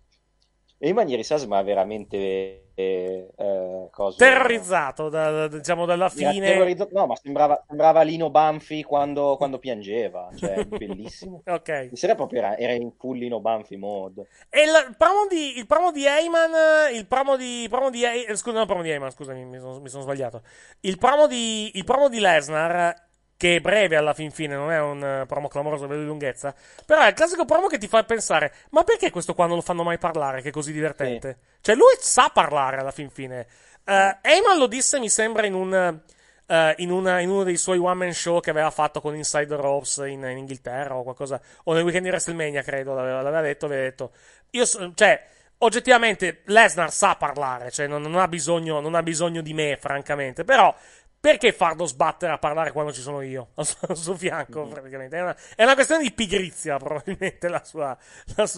Heyman 0.80 1.08
ieri 1.08 1.24
sera 1.24 1.40
sembrava 1.40 1.64
veramente 1.64 2.70
eh, 2.74 3.28
eh, 3.36 3.88
cosa- 3.90 4.16
Terrorizzato 4.16 5.08
da- 5.08 5.48
diciamo 5.48 5.84
dalla 5.84 6.08
fine. 6.08 6.46
terrorizzato- 6.46 6.94
No, 6.94 7.06
ma 7.06 7.16
sembrava, 7.16 7.64
sembrava 7.66 8.02
Lino 8.02 8.30
Banfi 8.30 8.84
quando, 8.84 9.34
quando 9.36 9.58
piangeva, 9.58 10.30
cioè 10.36 10.64
bellissimo. 10.70 11.42
Ok. 11.46 11.90
Sera 11.94 12.14
proprio 12.14 12.38
era, 12.38 12.56
era 12.56 12.72
in 12.74 12.92
full 12.96 13.18
Lino 13.18 13.40
Banfi 13.40 13.76
mode. 13.76 14.28
E 14.48 14.60
il 14.62 14.94
promo 14.96 15.26
di, 15.28 15.58
il 15.58 15.66
promo 15.66 15.90
di 15.90 16.06
Heyman, 16.06 16.94
il 16.94 17.06
promo 17.08 17.36
di, 17.36 17.66
promo 17.68 17.90
di, 17.90 18.04
eh, 18.04 18.36
scusa, 18.36 18.52
non 18.52 18.60
il 18.62 18.66
promo 18.68 18.82
di 18.82 18.90
Heyman, 18.90 19.10
scusami, 19.10 19.44
mi 19.44 19.58
sono, 19.58 19.80
mi 19.80 19.88
sono 19.88 20.04
sbagliato. 20.04 20.42
Il 20.80 20.96
promo 20.98 21.26
di, 21.26 21.72
il 21.76 21.82
promo 21.84 22.08
di 22.08 22.20
Lesnar, 22.20 23.06
che 23.38 23.56
è 23.56 23.60
breve 23.60 23.94
alla 23.94 24.14
fin 24.14 24.32
fine, 24.32 24.56
non 24.56 24.72
è 24.72 24.80
un 24.80 25.02
eh, 25.02 25.24
promo 25.26 25.46
clamoroso 25.46 25.84
a 25.84 25.86
livello 25.86 26.02
di 26.02 26.08
lunghezza, 26.08 26.52
però 26.84 27.02
è 27.02 27.06
il 27.06 27.14
classico 27.14 27.44
promo 27.44 27.68
che 27.68 27.78
ti 27.78 27.86
fa 27.86 28.02
pensare, 28.02 28.52
ma 28.70 28.82
perché 28.82 29.10
questo 29.10 29.32
qua 29.32 29.46
non 29.46 29.54
lo 29.54 29.62
fanno 29.62 29.84
mai 29.84 29.96
parlare, 29.96 30.42
che 30.42 30.48
è 30.48 30.52
così 30.52 30.72
divertente? 30.72 31.38
Cioè 31.60 31.76
lui 31.76 31.94
sa 32.00 32.30
parlare 32.34 32.78
alla 32.78 32.90
fin 32.90 33.08
fine. 33.10 33.46
Eh, 33.84 34.18
Heyman 34.20 34.58
lo 34.58 34.66
disse, 34.66 34.98
mi 34.98 35.08
sembra, 35.08 35.46
in 35.46 35.54
un, 35.54 36.00
eh, 36.46 36.74
in, 36.78 36.90
una- 36.90 37.20
in 37.20 37.30
uno 37.30 37.44
dei 37.44 37.56
suoi 37.56 37.78
one 37.78 37.94
man 37.94 38.12
show 38.12 38.40
che 38.40 38.50
aveva 38.50 38.72
fatto 38.72 39.00
con 39.00 39.14
Inside 39.14 39.46
the 39.46 39.54
Ropes 39.56 39.98
in, 39.98 40.24
in 40.24 40.38
Inghilterra 40.38 40.96
o 40.96 41.04
qualcosa, 41.04 41.40
o 41.62 41.72
nel 41.74 41.84
weekend 41.84 42.04
di 42.04 42.10
WrestleMania, 42.10 42.62
credo, 42.62 42.92
l'aveva, 42.92 43.22
l'aveva 43.22 43.42
detto, 43.42 43.66
aveva 43.66 43.82
detto, 43.82 44.10
io, 44.50 44.66
cioè, 44.66 45.24
oggettivamente 45.58 46.40
Lesnar 46.46 46.90
sa 46.90 47.14
parlare, 47.14 47.70
cioè 47.70 47.86
non, 47.86 48.02
non 48.02 48.16
ha 48.16 48.26
bisogno, 48.26 48.80
non 48.80 48.96
ha 48.96 49.02
bisogno 49.04 49.42
di 49.42 49.54
me, 49.54 49.76
francamente, 49.80 50.42
però 50.42 50.74
perché 51.20 51.52
farlo 51.52 51.84
sbattere 51.84 52.32
a 52.32 52.38
parlare 52.38 52.70
quando 52.72 52.92
ci 52.92 53.00
sono 53.00 53.20
io 53.22 53.48
al 53.56 53.96
suo, 53.96 54.14
fianco, 54.16 54.66
praticamente? 54.66 55.16
È 55.16 55.22
una, 55.22 55.36
è 55.56 55.62
una 55.64 55.74
questione 55.74 56.02
di 56.02 56.12
pigrizia, 56.12 56.76
probabilmente, 56.78 57.48
la 57.48 57.62
sua, 57.64 57.96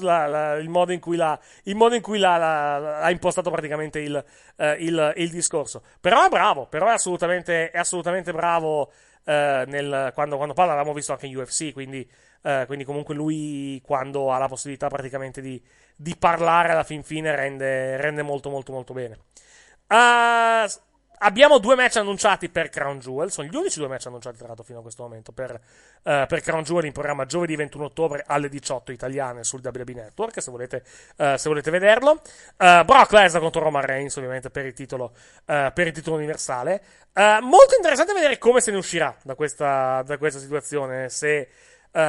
la 0.00 0.26
la- 0.26 0.54
il 0.56 0.68
modo 0.68 0.92
in 0.92 1.00
cui 1.00 1.16
l'ha, 1.16 1.38
il 1.64 1.74
modo 1.76 1.94
in 1.94 2.02
cui 2.02 2.18
l'ha, 2.18 2.36
l'ha- 2.36 2.98
ha 3.00 3.10
impostato 3.10 3.50
praticamente 3.50 3.98
il, 4.00 4.22
eh, 4.56 4.72
il- 4.80 5.12
il 5.16 5.30
discorso. 5.30 5.82
Però 6.00 6.24
è 6.24 6.28
bravo, 6.28 6.66
però 6.66 6.86
è 6.88 6.92
assolutamente, 6.92 7.70
è 7.70 7.78
assolutamente 7.78 8.32
bravo 8.32 8.92
eh, 9.24 9.64
nel- 9.66 10.10
quando, 10.14 10.36
quando 10.36 10.54
parla, 10.54 10.72
l'abbiamo 10.74 10.94
visto 10.96 11.12
anche 11.12 11.26
in 11.26 11.36
UFC, 11.36 11.72
quindi, 11.72 12.08
eh, 12.42 12.64
quindi 12.66 12.84
comunque 12.84 13.14
lui 13.14 13.80
quando 13.84 14.32
ha 14.32 14.38
la 14.38 14.48
possibilità 14.48 14.88
praticamente 14.88 15.40
di, 15.40 15.62
di 15.96 16.16
parlare 16.16 16.72
alla 16.72 16.84
fin 16.84 17.02
fine 17.02 17.34
rende, 17.34 17.96
rende 17.96 18.22
molto 18.22 18.48
molto 18.50 18.72
molto 18.72 18.92
bene. 18.92 19.18
S- 20.66 20.80
abbiamo 21.22 21.58
due 21.58 21.74
match 21.74 21.96
annunciati 21.96 22.48
per 22.48 22.68
Crown 22.68 22.98
Jewel. 22.98 23.30
Sono 23.30 23.48
gli 23.48 23.54
unici 23.54 23.78
due 23.78 23.88
match 23.88 24.06
annunciati, 24.06 24.36
tra 24.36 24.46
l'altro, 24.46 24.64
fino 24.64 24.78
a 24.78 24.82
questo 24.82 25.02
momento. 25.02 25.32
Per, 25.32 25.50
eh, 26.02 26.24
per 26.28 26.40
Crown 26.40 26.62
Jewel 26.62 26.84
in 26.84 26.92
programma 26.92 27.24
giovedì 27.24 27.56
21 27.56 27.84
ottobre 27.84 28.24
alle 28.26 28.48
18 28.48 28.92
italiane 28.92 29.44
sul 29.44 29.60
WWE 29.62 29.92
Network. 29.94 30.40
Se 30.40 30.50
volete, 30.50 30.84
eh, 31.16 31.36
se 31.38 31.48
volete 31.48 31.70
vederlo. 31.70 32.20
Eh, 32.56 32.82
Brock 32.84 33.12
Lesnar 33.12 33.40
contro 33.40 33.62
Roman 33.62 33.84
Reigns, 33.84 34.16
ovviamente, 34.16 34.50
per 34.50 34.66
il 34.66 34.72
titolo, 34.72 35.12
per 35.44 35.86
il 35.86 35.92
titolo 35.92 36.16
universale. 36.16 36.82
Molto 37.12 37.74
interessante 37.76 38.12
vedere 38.12 38.38
come 38.38 38.60
se 38.60 38.70
ne 38.70 38.76
uscirà 38.78 39.14
da 39.22 39.34
questa, 39.34 40.02
da 40.02 40.16
questa 40.18 40.38
situazione. 40.38 41.08
Se. 41.08 41.48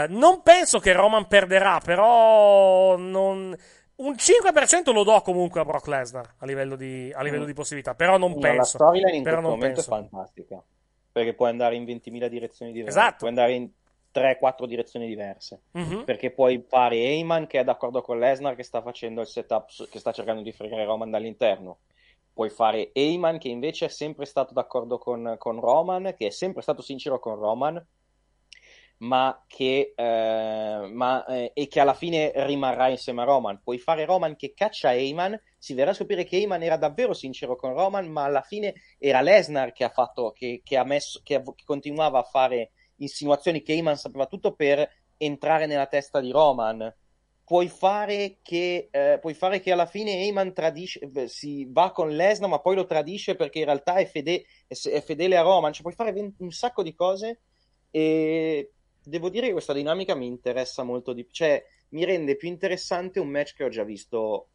non 0.10 0.42
penso 0.44 0.80
che 0.80 0.94
Roman 0.94 1.28
perderà, 1.28 1.80
però 1.84 2.98
non, 2.98 3.56
un 4.04 4.14
5% 4.14 4.92
lo 4.94 5.04
do 5.04 5.22
comunque 5.22 5.60
a 5.62 5.66
Brock 5.66 5.88
Lesnar 5.88 6.36
a 6.40 6.46
livello 6.46 6.76
di, 6.76 7.12
a 7.14 7.22
livello 7.24 7.44
Mm. 7.44 7.48
di 7.48 7.54
possibilità, 7.54 7.96
però 7.96 8.18
non 8.18 8.32
No, 8.32 8.38
penso. 8.40 8.58
La 8.58 8.64
storyline 8.64 9.16
in 9.18 9.24
però 9.24 9.36
questo 9.38 9.52
momento 9.56 9.76
penso. 9.82 9.90
è 9.90 9.94
fantastica. 10.10 10.64
Perché 11.12 11.34
puoi 11.34 11.50
andare 11.50 11.76
in 11.76 11.84
20.000 11.84 12.28
direzioni 12.28 12.72
diverse. 12.72 12.98
Esatto. 12.98 13.18
Puoi 13.18 13.30
andare 13.30 13.54
in 13.54 13.70
3-4 14.14 14.66
direzioni 14.66 15.08
diverse. 15.08 15.62
Mhm. 15.72 16.04
Perché 16.06 16.32
puoi 16.32 16.64
fare 16.68 16.96
Heyman 16.98 17.48
che 17.48 17.60
è 17.60 17.64
d'accordo 17.64 18.02
con 18.02 18.20
Lesnar 18.20 18.56
che 18.56 18.64
sta 18.64 18.82
facendo 18.82 19.22
il 19.22 19.28
setup, 19.28 19.70
che 19.90 20.00
sta 20.00 20.12
cercando 20.12 20.42
di 20.42 20.52
fregare 20.52 20.86
Roman 20.86 21.10
dall'interno. 21.10 21.80
Puoi 22.34 22.50
fare 22.50 22.92
Heyman 22.94 23.38
che 23.40 23.50
invece 23.50 23.86
è 23.86 23.90
sempre 23.90 24.26
stato 24.26 24.54
d'accordo 24.54 24.98
con, 24.98 25.36
con 25.38 25.60
Roman, 25.60 26.14
che 26.18 26.28
è 26.28 26.30
sempre 26.30 26.62
stato 26.62 26.82
sincero 26.82 27.20
con 27.20 27.36
Roman, 27.36 27.86
ma 29.02 29.44
che, 29.48 29.94
eh, 29.96 30.90
ma, 30.94 31.26
eh, 31.26 31.52
e 31.56 31.68
che 31.68 31.80
alla 31.80 31.94
fine 31.96 32.32
rimarrà 32.46 32.90
insieme 32.90 33.22
a 33.22 33.26
Roman. 33.26 33.60
Puoi 33.64 33.80
fare 33.80 34.06
Roman 34.06 34.36
che 34.36 34.54
caccia 34.54 34.94
Heyman, 34.94 35.40
si 35.58 35.74
verrà 35.74 35.92
a 35.92 35.94
scoprire 35.94 36.24
che 36.24 36.38
Heyman 36.38 36.62
era 36.62 36.78
davvero 36.78 37.14
sincero 37.14 37.56
con 37.56 37.74
Roman, 37.74 38.08
ma 38.08 38.26
alla 38.26 38.42
fine 38.42 38.74
era 39.00 39.22
Lesnar 39.22 39.72
che 39.72 39.84
ha 39.84 39.90
fatto, 39.90 40.32
che, 40.32 40.62
che 40.64 40.78
ha 40.78 40.84
messo, 40.84 41.20
che, 41.24 41.42
che 41.42 41.64
continuava 41.66 42.20
a 42.20 42.24
fare 42.24 42.72
insinuazioni 42.98 43.64
che 43.64 43.74
Heyman 43.74 43.98
sapeva 43.98 44.28
tutto 44.28 44.54
per 44.54 44.88
entrare 45.18 45.66
nella 45.66 45.88
testa 45.88 46.20
di 46.20 46.30
Roman. 46.32 46.94
Puoi 47.44 47.68
fare 47.70 48.38
che, 48.44 48.90
eh, 48.92 49.18
puoi 49.20 49.34
fare 49.34 49.60
che 49.62 49.72
alla 49.72 49.88
fine 49.88 50.12
Heyman 50.12 50.54
tradisce, 50.54 51.00
beh, 51.08 51.28
si 51.28 51.68
va 51.70 51.92
con 51.92 52.10
Lesnar, 52.10 52.50
ma 52.50 52.60
poi 52.60 52.76
lo 52.76 52.86
tradisce 52.86 53.36
perché 53.36 53.60
in 53.60 53.66
realtà 53.66 53.96
è, 53.96 54.06
fede- 54.06 54.46
è 54.68 54.76
è 54.90 55.02
fedele 55.02 55.38
a 55.38 55.42
Roman. 55.42 55.74
Cioè, 55.74 55.82
puoi 55.82 55.96
fare 55.96 56.34
un 56.38 56.52
sacco 56.52 56.84
di 56.84 56.94
cose 56.94 57.42
e 57.90 58.72
devo 59.04 59.30
dire 59.30 59.48
che 59.48 59.54
questa 59.54 59.74
dinamica 59.74 60.16
mi 60.16 60.28
interessa 60.28 60.84
molto 60.84 61.14
di 61.14 61.24
più. 61.24 61.34
Cioè, 61.34 61.64
mi 61.90 62.06
rende 62.06 62.36
più 62.36 62.48
interessante 62.48 63.20
un 63.20 63.28
match 63.30 63.56
che 63.56 63.64
ho 63.64 63.70
già 63.70 63.84
visto 63.84 64.50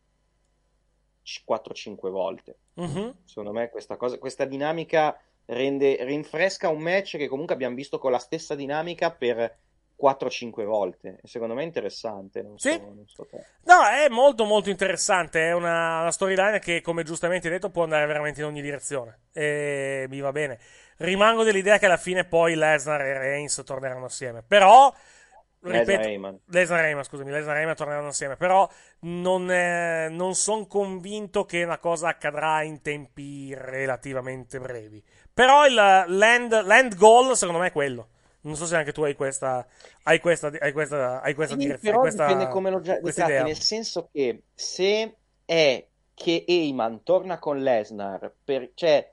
c- 1.23 1.43
4-5 1.45 2.11
volte. 2.11 2.59
Mhm. 2.75 3.23
Secondo 3.25 3.53
me 3.53 3.69
questa 3.71 3.97
cosa, 3.97 4.19
questa 4.19 4.45
dinamica 4.45 5.19
rende, 5.47 6.03
rinfresca 6.05 6.69
un 6.69 6.81
match 6.83 7.17
che 7.17 7.29
comunque 7.29 7.55
abbiamo 7.55 7.75
visto 7.75 7.99
con 7.99 8.11
la 8.11 8.19
stessa 8.19 8.55
dinamica 8.55 9.11
per 9.13 9.59
4-5 9.95 10.65
volte. 10.65 11.19
Secondo 11.25 11.55
me 11.55 11.63
è 11.63 11.67
interessante. 11.67 12.43
Non 12.43 12.59
so, 12.59 12.69
Sì. 12.71 12.79
non 12.79 13.05
so. 13.07 13.27
No, 13.65 13.85
è 13.87 14.09
molto 14.09 14.45
molto 14.45 14.69
interessante. 14.71 15.41
È 15.49 15.53
una, 15.53 16.01
una 16.03 16.11
storyline 16.13 16.59
che, 16.59 16.81
come 16.83 17.03
giustamente 17.03 17.47
hai 17.49 17.55
detto, 17.55 17.71
può 17.71 17.85
andare 17.85 18.07
veramente 18.07 18.41
in 18.41 18.47
ogni 18.47 18.61
direzione. 18.61 19.23
E 19.33 20.07
mi 20.09 20.21
va 20.21 20.33
bene. 20.33 20.59
Rimango 20.99 21.43
dell'idea 21.45 21.79
che 21.79 21.87
alla 21.87 21.97
fine 21.97 22.25
poi 22.25 22.55
Lesnar 22.55 23.01
e 23.03 23.19
Reigns 23.19 23.63
torneranno 23.65 24.07
assieme. 24.07 24.43
Però, 24.47 24.93
Lesnar 25.61 25.81
ripeto, 25.81 26.09
e. 26.09 26.41
Lesnar 26.47 26.81
e 26.85 26.87
Heyman, 26.87 27.05
scusami, 27.05 27.31
Lesnar 27.31 27.57
e 27.57 27.59
Heyman 27.59 27.77
torneranno 27.77 28.09
assieme. 28.09 28.37
Però 28.37 28.69
non, 29.01 29.51
è- 29.51 30.09
non 30.09 30.35
sono 30.35 30.67
convinto 30.67 31.45
che 31.45 31.65
una 31.65 31.79
cosa 31.79 32.09
accadrà 32.09 32.63
in 32.63 32.81
tempi 32.83 33.55
relativamente 33.55 34.59
brevi. 34.59 35.03
Però 35.33 35.67
il 35.67 35.75
land, 35.75 36.63
land 36.65 36.97
goal, 36.97 37.37
secondo 37.37 37.61
me, 37.61 37.69
è 37.69 37.73
quello. 37.73 38.09
Non 38.43 38.55
so 38.55 38.65
se 38.65 38.77
anche 38.77 38.93
tu 38.93 39.03
hai 39.03 39.15
questa, 39.17 39.67
hai 40.05 40.21
questa, 40.21 40.53
hai 40.61 40.73
questa, 40.73 41.21
hai 41.21 41.35
questa 41.35 41.59
Sì, 41.59 41.67
questa, 41.99 42.27
dipende 42.27 42.49
come 42.49 42.71
lo 42.71 42.81
già- 42.81 43.01
questa 43.01 43.23
tratti, 43.25 43.33
idea. 43.33 43.45
nel 43.45 43.61
senso 43.61 44.09
che 44.13 44.45
se 44.55 45.17
è 45.45 45.85
che 46.15 46.45
Heyman 46.47 47.03
torna 47.03 47.39
con 47.41 47.59
Lesnar, 47.59 48.33
per, 48.45 48.71
cioè 48.75 49.13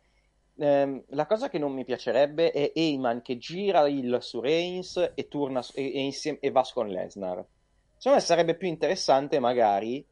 ehm, 0.57 1.03
la 1.09 1.25
cosa 1.25 1.49
che 1.49 1.59
non 1.59 1.73
mi 1.73 1.84
piacerebbe 1.84 2.51
è 2.51 2.71
Heyman 2.73 3.21
che 3.21 3.38
gira 3.38 3.88
il 3.88 4.17
su 4.21 4.39
Reigns 4.39 5.11
e, 5.15 5.27
torna, 5.27 5.63
e, 5.73 5.93
e 5.93 5.99
insieme, 6.01 6.39
e 6.39 6.51
va 6.51 6.67
con 6.73 6.88
Lesnar. 6.88 7.45
Secondo 7.97 8.17
me 8.17 8.23
sarebbe 8.23 8.55
più 8.55 8.67
interessante 8.67 9.39
magari 9.39 10.05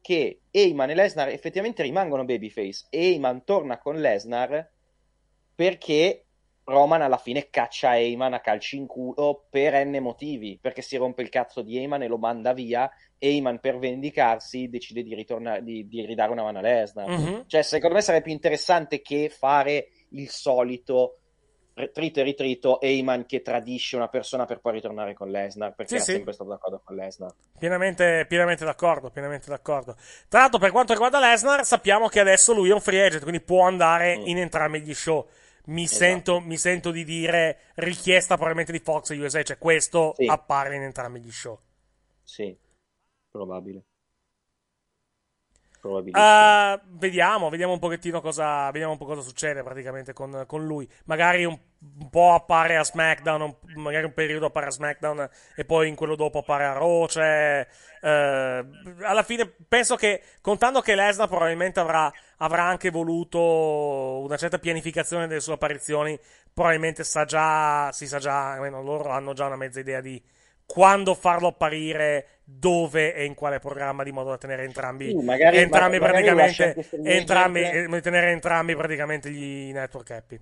che 0.00 0.40
Heyman 0.50 0.90
e 0.90 0.94
Lesnar 0.94 1.28
effettivamente 1.28 1.82
rimangono 1.82 2.24
babyface 2.24 2.86
e 2.90 2.98
Heyman 2.98 3.44
torna 3.44 3.78
con 3.78 3.96
Lesnar 3.96 4.70
perché 5.54 6.24
Roman 6.70 7.02
alla 7.02 7.16
fine 7.16 7.48
caccia 7.50 7.96
Heyman 7.96 8.32
a 8.32 8.40
calci 8.40 8.76
in 8.76 8.86
culo 8.86 9.46
per 9.50 9.84
n 9.84 9.98
motivi, 9.98 10.58
perché 10.60 10.82
si 10.82 10.96
rompe 10.96 11.22
il 11.22 11.28
cazzo 11.28 11.62
di 11.62 11.76
Heyman 11.76 12.02
e 12.02 12.06
lo 12.06 12.16
manda 12.16 12.52
via. 12.52 12.90
Heyman 13.18 13.58
per 13.58 13.78
vendicarsi 13.78 14.68
decide 14.68 15.02
di, 15.02 15.14
ritornare, 15.14 15.62
di, 15.62 15.86
di 15.88 16.06
ridare 16.06 16.30
una 16.30 16.44
mano 16.44 16.58
a 16.58 16.62
Lesnar. 16.62 17.08
Mhm. 17.08 17.44
Cioè, 17.46 17.62
secondo 17.62 17.96
me 17.96 18.02
sarebbe 18.02 18.24
più 18.24 18.32
interessante 18.32 19.02
che 19.02 19.28
fare 19.28 19.88
il 20.10 20.28
solito 20.28 21.16
trito 21.92 22.20
e 22.20 22.22
ritrito 22.22 22.80
Heyman 22.80 23.24
che 23.26 23.40
tradisce 23.42 23.96
una 23.96 24.08
persona 24.08 24.44
per 24.44 24.60
poi 24.60 24.72
ritornare 24.72 25.14
con 25.14 25.30
Lesnar, 25.30 25.74
perché 25.74 25.92
Sì, 25.92 25.94
era 25.96 26.04
sì. 26.04 26.12
sempre 26.12 26.32
stato 26.32 26.50
d'accordo 26.50 26.82
con 26.84 26.96
Lesnar. 26.96 27.34
Pienamente, 27.58 28.26
pienamente 28.28 28.64
d'accordo, 28.64 29.10
pienamente 29.10 29.48
d'accordo. 29.48 29.96
Tra 30.28 30.40
l'altro, 30.40 30.58
per 30.58 30.70
quanto 30.70 30.92
riguarda 30.92 31.18
Lesnar, 31.18 31.64
sappiamo 31.64 32.08
che 32.08 32.20
adesso 32.20 32.52
lui 32.52 32.70
è 32.70 32.72
un 32.72 32.80
free 32.80 33.04
agent, 33.04 33.22
quindi 33.22 33.40
può 33.40 33.62
andare 33.62 34.12
in 34.12 34.38
entrambi 34.38 34.80
gli 34.80 34.94
show. 34.94 35.26
Mi, 35.70 35.84
Esatto. 35.84 35.96
sento, 35.96 36.40
mi 36.40 36.56
sento 36.56 36.90
di 36.90 37.04
dire 37.04 37.58
richiesta 37.76 38.34
probabilmente 38.34 38.72
di 38.72 38.80
Fox 38.80 39.10
USA, 39.16 39.42
cioè 39.42 39.58
questo 39.58 40.14
Sì. 40.16 40.26
appare 40.26 40.76
in 40.76 40.82
entrambi 40.82 41.20
gli 41.20 41.30
show. 41.30 41.58
Sì, 42.24 42.56
probabile. 43.30 43.84
Ah, 46.12 46.80
vediamo, 46.88 47.48
vediamo 47.48 47.72
un 47.72 47.78
pochettino 47.78 48.20
cosa, 48.20 48.70
vediamo 48.70 48.92
un 48.92 48.98
po' 48.98 49.06
cosa 49.06 49.22
succede 49.22 49.62
praticamente 49.62 50.12
con, 50.12 50.44
con 50.46 50.64
lui. 50.66 50.88
Magari 51.04 51.44
un, 51.44 51.58
un 51.82 52.10
po' 52.10 52.34
appare 52.34 52.76
a 52.76 52.84
SmackDown, 52.84 53.56
magari 53.76 54.04
un 54.04 54.12
periodo 54.12 54.46
appare 54.46 54.66
a 54.66 54.70
SmackDown 54.70 55.28
e 55.56 55.64
poi 55.64 55.88
in 55.88 55.94
quello 55.94 56.14
dopo 56.14 56.38
appare 56.38 56.64
a 56.64 56.72
Raw. 56.72 57.06
Cioè, 57.06 57.66
eh, 58.02 58.64
alla 59.02 59.22
fine 59.22 59.50
penso 59.66 59.96
che, 59.96 60.22
contando 60.42 60.80
che 60.80 60.94
Lesnar 60.94 61.28
probabilmente 61.28 61.80
avrà, 61.80 62.12
avrà 62.38 62.64
anche 62.64 62.90
voluto 62.90 63.40
una 63.40 64.36
certa 64.36 64.58
pianificazione 64.58 65.26
delle 65.26 65.40
sue 65.40 65.54
apparizioni, 65.54 66.18
probabilmente 66.52 67.02
sa 67.02 67.24
già, 67.24 67.90
si 67.92 68.06
sa 68.06 68.18
già, 68.18 68.52
almeno 68.52 68.82
loro 68.82 69.10
hanno 69.10 69.32
già 69.32 69.46
una 69.46 69.56
mezza 69.56 69.80
idea 69.80 70.00
di 70.02 70.22
quando 70.66 71.14
farlo 71.14 71.48
apparire, 71.48 72.40
dove 72.44 73.14
e 73.14 73.24
in 73.24 73.34
quale 73.34 73.58
programma, 73.58 74.02
di 74.04 74.12
modo 74.12 74.30
da 74.30 74.38
tenere 74.38 74.64
entrambi, 74.64 75.08
Sì, 75.08 75.14
magari- 75.16 75.56
entrambi 75.56 75.98
magari 75.98 76.24
praticamente, 76.24 76.82
free 76.82 77.16
entrambi, 77.16 77.60
eh, 77.60 78.00
tenere 78.00 78.30
entrambi 78.30 78.76
praticamente 78.76 79.30
gli 79.30 79.72
network 79.72 80.10
happy. 80.10 80.40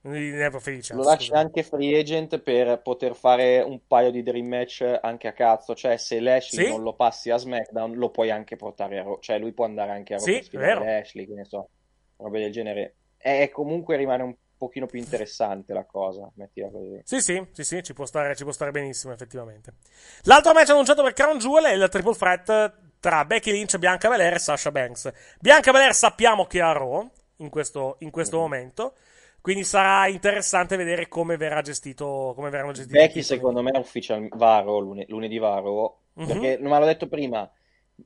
Lo 0.00 1.02
lasci 1.02 1.32
anche 1.32 1.62
free 1.62 1.98
agent 1.98 2.38
per 2.38 2.80
poter 2.82 3.14
fare 3.14 3.60
un 3.60 3.80
paio 3.86 4.10
di 4.10 4.22
dream 4.22 4.46
match 4.46 4.98
anche 5.00 5.28
a 5.28 5.32
cazzo. 5.32 5.74
Cioè, 5.74 5.96
se 5.96 6.20
Lashley 6.20 6.66
Sì. 6.66 6.70
non 6.70 6.82
lo 6.82 6.94
passi 6.94 7.30
a 7.30 7.36
SmackDown, 7.36 7.94
lo 7.94 8.10
puoi 8.10 8.30
anche 8.30 8.56
portare 8.56 8.98
a 8.98 9.02
Raw. 9.02 9.18
Cioè, 9.18 9.38
lui 9.38 9.52
può 9.52 9.64
andare 9.64 9.90
anche 9.90 10.14
a 10.14 10.18
Raw 10.18 10.26
Sì, 10.26 10.48
per. 10.50 10.78
Lashley, 10.78 11.26
che 11.26 11.34
ne 11.34 11.44
so, 11.44 11.68
robe 12.16 12.40
del 12.40 12.52
genere. 12.52 12.94
E 13.18 13.50
comunque 13.52 13.96
rimane 13.96 14.22
un 14.22 14.34
pochino 14.56 14.86
più 14.86 14.98
interessante 14.98 15.72
la 15.72 15.84
cosa, 15.84 16.30
mettila 16.34 16.68
così. 16.70 17.00
Sì, 17.04 17.20
sì, 17.20 17.46
sì, 17.52 17.64
sì, 17.64 17.82
ci 17.82 17.92
può 17.92 18.06
stare, 18.06 18.34
ci 18.36 18.44
può 18.44 18.52
stare 18.52 18.70
benissimo, 18.70 19.12
effettivamente. 19.12 19.74
L'altro 20.22 20.52
match 20.52 20.70
annunciato 20.70 21.02
per 21.02 21.12
Crown 21.12 21.38
Jewel 21.38 21.64
è 21.64 21.72
il 21.72 21.88
triple 21.88 22.14
threat 22.14 22.72
tra 23.00 23.24
Becky 23.24 23.52
Lynch, 23.52 23.76
Bianca 23.78 24.08
Belair 24.08 24.34
e 24.34 24.38
Sasha 24.38 24.70
Banks. 24.70 25.12
Bianca 25.40 25.72
Belair 25.72 25.94
sappiamo 25.94 26.46
che 26.46 26.58
è 26.58 26.62
a 26.62 26.72
Raw 26.72 27.08
in 27.36 27.50
questo, 27.50 27.96
in 28.00 28.10
questo 28.10 28.38
momento. 28.38 28.94
Quindi 29.40 29.64
sarà 29.64 30.08
interessante 30.08 30.76
vedere 30.76 31.08
come 31.08 31.36
verrà 31.36 31.60
gestito, 31.62 32.32
come 32.34 32.50
verranno 32.50 32.72
gestiti 32.72 32.98
Becky, 32.98 33.22
secondo 33.22 33.62
me, 33.62 33.70
è 33.70 33.78
ufficial 33.78 34.26
varo 34.32 34.78
lune- 34.78 35.06
lunedì 35.08 35.38
varo. 35.38 36.00
Mhm. 36.14 36.26
Perché, 36.26 36.58
ma 36.60 36.78
l'ho 36.78 36.86
detto 36.86 37.08
prima, 37.08 37.50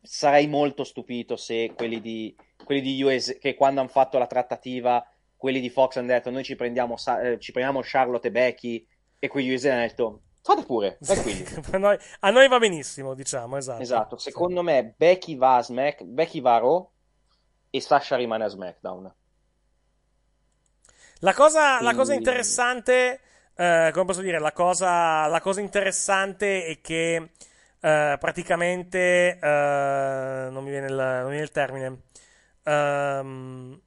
sarei 0.00 0.46
molto 0.46 0.84
stupito 0.84 1.36
se 1.36 1.72
quelli 1.74 2.00
di, 2.00 2.34
quelli 2.64 2.80
di 2.80 3.02
US, 3.02 3.38
che 3.40 3.54
quando 3.54 3.80
hanno 3.80 3.88
fatto 3.88 4.18
la 4.18 4.26
trattativa, 4.26 5.04
quelli 5.36 5.60
di 5.60 5.70
Fox 5.70 5.96
hanno 5.96 6.08
detto 6.08 6.30
noi 6.30 6.44
ci 6.44 6.54
prendiamo, 6.54 6.96
eh, 7.22 7.38
ci 7.38 7.52
prendiamo 7.52 7.80
Charlotte 7.82 8.28
e 8.28 8.30
Becky, 8.30 8.86
e 9.18 9.28
quelli 9.28 9.52
USA 9.52 9.72
hanno 9.72 9.82
detto 9.82 10.22
fate 10.42 10.64
pure, 10.64 10.98
tranquilli. 11.00 11.44
a, 11.72 11.78
noi, 11.78 11.98
a 12.20 12.30
noi 12.30 12.48
va 12.48 12.58
benissimo, 12.58 13.14
diciamo, 13.14 13.56
esatto. 13.56 13.82
Esatto, 13.82 14.16
secondo 14.18 14.62
me 14.62 14.94
Becky 14.96 15.36
va 15.36 15.56
a 15.56 15.62
Smack, 15.62 16.04
Becky 16.04 16.40
va 16.40 16.56
a 16.56 16.58
Raw 16.58 16.90
e 17.70 17.80
Sasha 17.80 18.16
rimane 18.16 18.44
a 18.44 18.48
SmackDown. 18.48 19.14
La 21.24 21.34
cosa, 21.34 21.80
la 21.80 21.94
cosa 21.94 22.14
interessante, 22.14 23.20
eh, 23.54 23.90
come 23.92 24.04
posso 24.04 24.22
dire, 24.22 24.40
la 24.40 24.50
cosa, 24.52 25.26
la 25.28 25.40
cosa 25.40 25.60
interessante 25.60 26.64
è 26.66 26.80
che 26.80 27.30
eh, 27.80 28.16
praticamente, 28.18 29.38
eh, 29.40 30.48
non 30.50 30.64
mi 30.64 30.70
viene 30.70 30.86
il, 30.88 30.94
non 30.94 31.24
mi 31.24 31.30
viene 31.30 31.44
il 31.44 31.50
termine, 31.50 32.00
Ehm, 32.64 33.80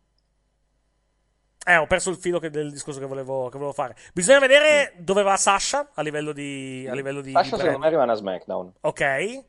eh, 1.65 1.77
ho 1.77 1.87
perso 1.87 2.09
il 2.09 2.17
filo 2.17 2.39
che- 2.39 2.49
del 2.49 2.71
discorso 2.71 2.99
che 2.99 3.05
volevo, 3.05 3.45
che 3.45 3.57
volevo 3.57 3.71
fare. 3.73 3.95
Bisogna 4.13 4.39
vedere 4.39 4.93
dove 4.97 5.23
va 5.23 5.35
Sasha 5.37 5.89
a 5.93 6.01
livello 6.01 6.31
di, 6.33 6.85
a 6.89 6.93
livello 6.93 7.21
di, 7.21 7.31
Sasha 7.31 7.55
di 7.55 7.61
secondo 7.61 7.79
me 7.79 7.89
rimane 7.89 8.11
a 8.11 8.15
SmackDown. 8.15 8.73
Ok. 8.81 9.43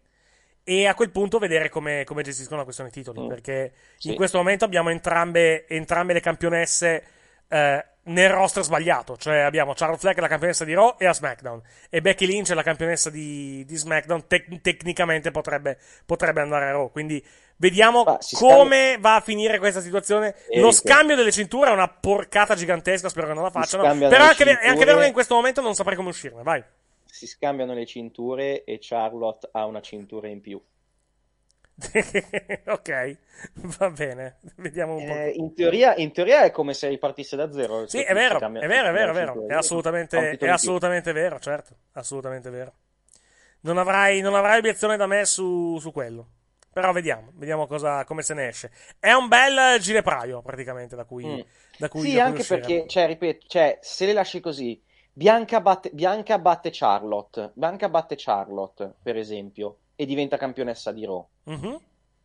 E 0.68 0.86
a 0.86 0.94
quel 0.94 1.10
punto 1.10 1.38
vedere 1.38 1.68
come, 1.68 2.04
come 2.04 2.22
gestiscono 2.22 2.58
la 2.58 2.64
questione 2.64 2.90
titoli. 2.90 3.20
Mm. 3.20 3.28
Perché 3.28 3.72
Sì. 3.96 4.10
in 4.10 4.14
questo 4.16 4.38
momento 4.38 4.64
abbiamo 4.64 4.90
entrambe, 4.90 5.66
entrambe 5.68 6.12
le 6.12 6.20
campionesse 6.20 7.04
eh, 7.48 7.84
nel 8.04 8.30
roster 8.30 8.62
sbagliato. 8.62 9.16
Cioè 9.16 9.38
abbiamo 9.38 9.72
Charlotte 9.74 10.08
è 10.08 10.20
la 10.20 10.28
campionessa 10.28 10.64
di 10.64 10.74
Raw 10.74 10.96
e 10.98 11.06
a 11.06 11.12
SmackDown. 11.12 11.60
E 11.90 12.00
Becky 12.00 12.26
Lynch 12.26 12.50
è 12.50 12.54
la 12.54 12.62
campionessa 12.62 13.10
di, 13.10 13.64
di 13.64 13.76
SmackDown. 13.76 14.26
Tec- 14.26 14.60
tecnicamente 14.60 15.30
potrebbe, 15.30 15.78
potrebbe 16.04 16.40
andare 16.40 16.66
a 16.66 16.72
Raw. 16.72 16.90
Quindi 16.90 17.24
vediamo 17.56 18.04
come 18.32 18.96
va 18.98 19.16
a 19.16 19.20
finire 19.20 19.58
questa 19.58 19.80
situazione. 19.80 20.34
Eric. 20.48 20.62
Lo 20.62 20.70
scambio 20.70 21.16
delle 21.16 21.32
cinture 21.32 21.70
è 21.70 21.72
una 21.72 21.88
porcata 21.88 22.54
gigantesca. 22.54 23.08
Spero 23.08 23.28
che 23.28 23.34
non 23.34 23.42
la 23.42 23.50
facciano. 23.50 23.82
Però 23.82 24.24
anche, 24.24 24.44
è 24.44 24.50
anche 24.50 24.66
cinture. 24.66 24.84
vero 24.84 24.98
che 24.98 25.06
in 25.06 25.12
questo 25.12 25.34
momento 25.34 25.60
non 25.60 25.74
saprei 25.74 25.96
come 25.96 26.10
uscirne. 26.10 26.42
Vai. 26.42 26.62
Si 27.04 27.26
scambiano 27.26 27.72
le 27.72 27.86
cinture 27.86 28.64
e 28.64 28.78
Charlotte 28.80 29.48
ha 29.52 29.64
una 29.64 29.80
cintura 29.80 30.28
in 30.28 30.40
più. 30.42 30.60
ok, 32.66 33.16
va 33.78 33.90
bene. 33.90 34.38
Vediamo 34.56 34.96
un 34.96 35.04
po'. 35.04 35.12
Eh, 35.12 35.32
in, 35.36 35.54
teoria, 35.54 35.94
in 35.96 36.12
teoria 36.12 36.42
è 36.44 36.50
come 36.50 36.72
se 36.72 36.88
ripartisse 36.88 37.36
da 37.36 37.52
zero. 37.52 37.86
Sì, 37.86 38.00
è 38.02 38.14
vero, 38.14 38.38
cambia- 38.38 38.62
è 38.62 38.66
vero, 38.66 38.88
è 38.88 38.92
vero, 38.92 39.10
è 39.10 39.14
vero. 39.14 39.46
È 39.46 39.52
assolutamente, 39.54 40.38
è 40.38 40.48
assolutamente 40.48 41.12
vero, 41.12 41.38
certo. 41.38 41.76
Assolutamente 41.92 42.48
vero. 42.50 42.72
Non 43.60 43.78
avrai, 43.78 44.20
non 44.20 44.34
avrai 44.34 44.58
obiezione 44.58 44.96
da 44.96 45.06
me 45.06 45.24
su, 45.24 45.78
su 45.78 45.92
quello. 45.92 46.28
Però 46.72 46.92
vediamo, 46.92 47.30
vediamo 47.34 47.66
cosa, 47.66 48.04
come 48.04 48.22
se 48.22 48.34
ne 48.34 48.48
esce. 48.48 48.70
È 48.98 49.12
un 49.12 49.28
bel 49.28 49.78
gilepraio, 49.80 50.42
praticamente, 50.42 50.94
da 50.94 51.04
cui, 51.04 51.24
Mm. 51.24 51.40
da 51.76 51.88
cui 51.88 52.06
Sì, 52.08 52.12
da 52.12 52.20
cui 52.20 52.20
anche 52.20 52.40
uscire. 52.40 52.60
perché, 52.60 52.86
cioè, 52.86 53.06
ripeto, 53.06 53.46
cioè, 53.48 53.78
se 53.80 54.06
le 54.06 54.12
lasci 54.12 54.40
così, 54.40 54.80
Bianca 55.12 55.60
batte, 55.60 55.90
Bianca 55.92 56.38
batte 56.38 56.70
Charlotte, 56.72 57.50
Bianca 57.54 57.88
batte 57.88 58.14
Charlotte, 58.16 58.94
per 59.02 59.16
esempio, 59.16 59.78
e 59.96 60.06
diventa 60.06 60.36
campionessa 60.36 60.92
di 60.92 61.04
Raw. 61.04 61.26
Mhm. 61.44 61.80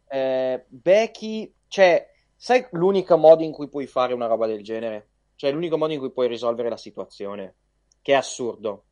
Eh, 0.07 0.65
Becky, 0.67 1.53
cioè, 1.67 2.11
sai 2.35 2.67
l'unico 2.71 3.17
modo 3.17 3.43
in 3.43 3.53
cui 3.53 3.69
puoi 3.69 3.87
fare 3.87 4.13
una 4.13 4.27
roba 4.27 4.45
del 4.45 4.61
genere? 4.61 5.07
Cioè, 5.35 5.51
l'unico 5.51 5.77
modo 5.77 5.93
in 5.93 5.99
cui 5.99 6.11
puoi 6.11 6.27
risolvere 6.27 6.69
la 6.69 6.77
situazione, 6.77 7.55
che 8.01 8.11
è 8.11 8.15
assurdo. 8.15 8.85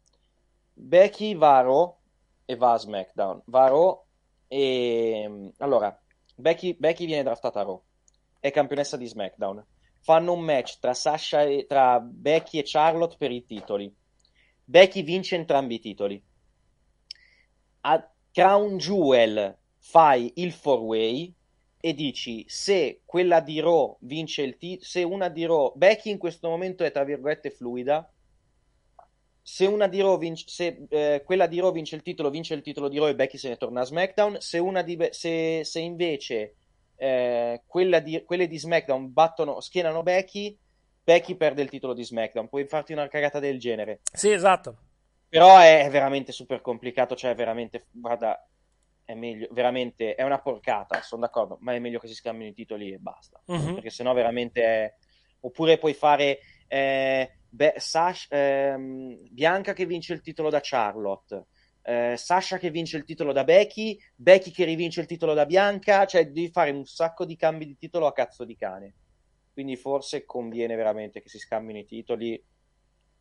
Becky 0.73 1.35
va 1.35 1.57
a 1.57 1.61
Raw 1.61 1.97
e 2.45 2.55
va 2.55 2.71
a 2.71 2.77
SmackDown. 2.77 3.43
Va 3.45 3.65
a 3.65 3.67
Raw 3.67 4.03
e... 4.47 5.51
Allora, 5.57 6.01
Becky, 6.35 6.75
Becky 6.79 7.05
viene 7.05 7.23
draftata 7.23 7.59
a 7.59 7.63
Raw. 7.63 7.83
È 8.39 8.49
campionessa 8.49 8.95
di 8.95 9.05
SmackDown. 9.05 9.63
Fanno 9.99 10.31
un 10.31 10.39
match 10.39 10.79
tra, 10.79 10.93
Sasha 10.93 11.43
e, 11.43 11.65
tra 11.67 11.99
Becky 11.99 12.59
e 12.59 12.63
Charlotte 12.65 13.17
per 13.17 13.31
i 13.31 13.45
titoli. 13.45 13.93
Becky 14.63 15.03
vince 15.03 15.35
entrambi 15.35 15.75
i 15.75 15.79
titoli. 15.79 16.23
A 17.81 18.11
Crown 18.31 18.77
Jewel 18.77 19.57
fai 19.77 20.31
il 20.35 20.51
four 20.51 20.79
way 20.81 21.33
e 21.81 21.93
dici 21.93 22.43
se 22.47 23.01
quella 23.05 23.39
di 23.39 23.59
Raw 23.59 23.97
vince 24.01 24.41
il 24.41 24.57
titolo, 24.57 24.85
se 24.85 25.03
una 25.03 25.29
di 25.29 25.45
Raw, 25.45 25.73
Becky 25.75 26.11
in 26.11 26.17
questo 26.17 26.49
momento 26.49 26.83
è 26.83 26.91
tra 26.91 27.03
virgolette 27.03 27.51
fluida, 27.51 28.11
se 29.41 29.65
una 29.65 29.87
di 29.87 30.01
Raw 30.01 30.17
vince, 30.17 30.45
se 30.47 30.85
eh, 30.89 31.23
quella 31.25 31.47
di 31.47 31.59
Raw 31.59 31.71
vince 31.71 31.95
il 31.95 32.01
titolo, 32.01 32.29
vince 32.29 32.53
il 32.53 32.61
titolo 32.61 32.89
di 32.89 32.97
Raw 32.97 33.07
e 33.07 33.15
Becky 33.15 33.37
se 33.37 33.49
ne 33.49 33.57
torna 33.57 33.81
a 33.81 33.85
SmackDown, 33.85 34.39
se, 34.39 34.59
una 34.59 34.81
di, 34.81 34.97
se, 35.11 35.61
se 35.63 35.79
invece 35.79 36.55
eh, 36.97 37.61
di, 38.03 38.23
quelle 38.25 38.47
di 38.47 38.59
SmackDown 38.59 39.13
battono, 39.13 39.61
schienano 39.61 40.03
Becky, 40.03 40.57
Becky 41.01 41.35
perde 41.35 41.61
il 41.61 41.69
titolo 41.69 41.93
di 41.93 42.03
SmackDown, 42.03 42.49
puoi 42.49 42.67
farti 42.67 42.93
una 42.93 43.07
cagata 43.07 43.39
del 43.39 43.57
genere. 43.57 44.01
Sì, 44.13 44.29
esatto. 44.29 44.88
Però 45.29 45.59
è 45.59 45.87
veramente 45.91 46.31
super 46.31 46.59
complicato, 46.61 47.15
cioè 47.15 47.35
veramente, 47.35 47.85
guarda, 47.91 48.43
è 49.05 49.13
meglio, 49.13 49.47
veramente, 49.51 50.15
è 50.15 50.23
una 50.23 50.41
porcata, 50.41 51.01
sono 51.01 51.21
d'accordo, 51.21 51.57
ma 51.61 51.73
è 51.73 51.79
meglio 51.79 51.99
che 51.99 52.07
si 52.07 52.15
scambino 52.15 52.49
i 52.49 52.53
titoli 52.53 52.91
e 52.91 52.97
basta, 52.97 53.41
Mhm. 53.45 53.75
perché 53.75 53.89
sennò 53.89 54.13
veramente 54.13 54.63
è... 54.63 54.93
Oppure 55.41 55.77
puoi 55.77 55.93
fare 55.93 56.39
eh, 56.67 57.37
Be- 57.47 57.75
Sash- 57.77 58.27
ehm, 58.31 59.27
Bianca 59.31 59.73
che 59.73 59.85
vince 59.85 60.13
il 60.13 60.21
titolo 60.21 60.49
da 60.49 60.59
Charlotte, 60.61 61.45
eh, 61.83 62.15
Sasha 62.17 62.57
che 62.57 62.69
vince 62.71 62.97
il 62.97 63.05
titolo 63.05 63.31
da 63.31 63.43
Becky, 63.43 63.97
Becky 64.15 64.51
che 64.51 64.65
rivince 64.65 64.99
il 64.99 65.07
titolo 65.07 65.33
da 65.33 65.45
Bianca, 65.45 66.05
cioè 66.05 66.29
devi 66.29 66.49
fare 66.51 66.71
un 66.71 66.85
sacco 66.85 67.23
di 67.25 67.35
cambi 67.37 67.65
di 67.65 67.77
titolo 67.77 68.05
a 68.05 68.13
cazzo 68.13 68.43
di 68.43 68.55
cane. 68.55 68.95
Quindi 69.53 69.77
forse 69.77 70.25
conviene 70.25 70.75
veramente 70.75 71.21
che 71.21 71.29
si 71.29 71.39
scambino 71.39 71.79
i 71.79 71.85
titoli 71.85 72.41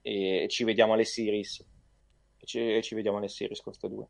e 0.02 0.46
ci 0.48 0.64
vediamo 0.64 0.94
alle 0.94 1.04
series. 1.04 1.64
E 2.40 2.46
ci, 2.46 2.76
e 2.76 2.82
ci 2.82 2.94
vediamo 2.94 3.18
alle 3.18 3.28
series 3.28 3.60
queste 3.60 3.88
due. 3.88 4.06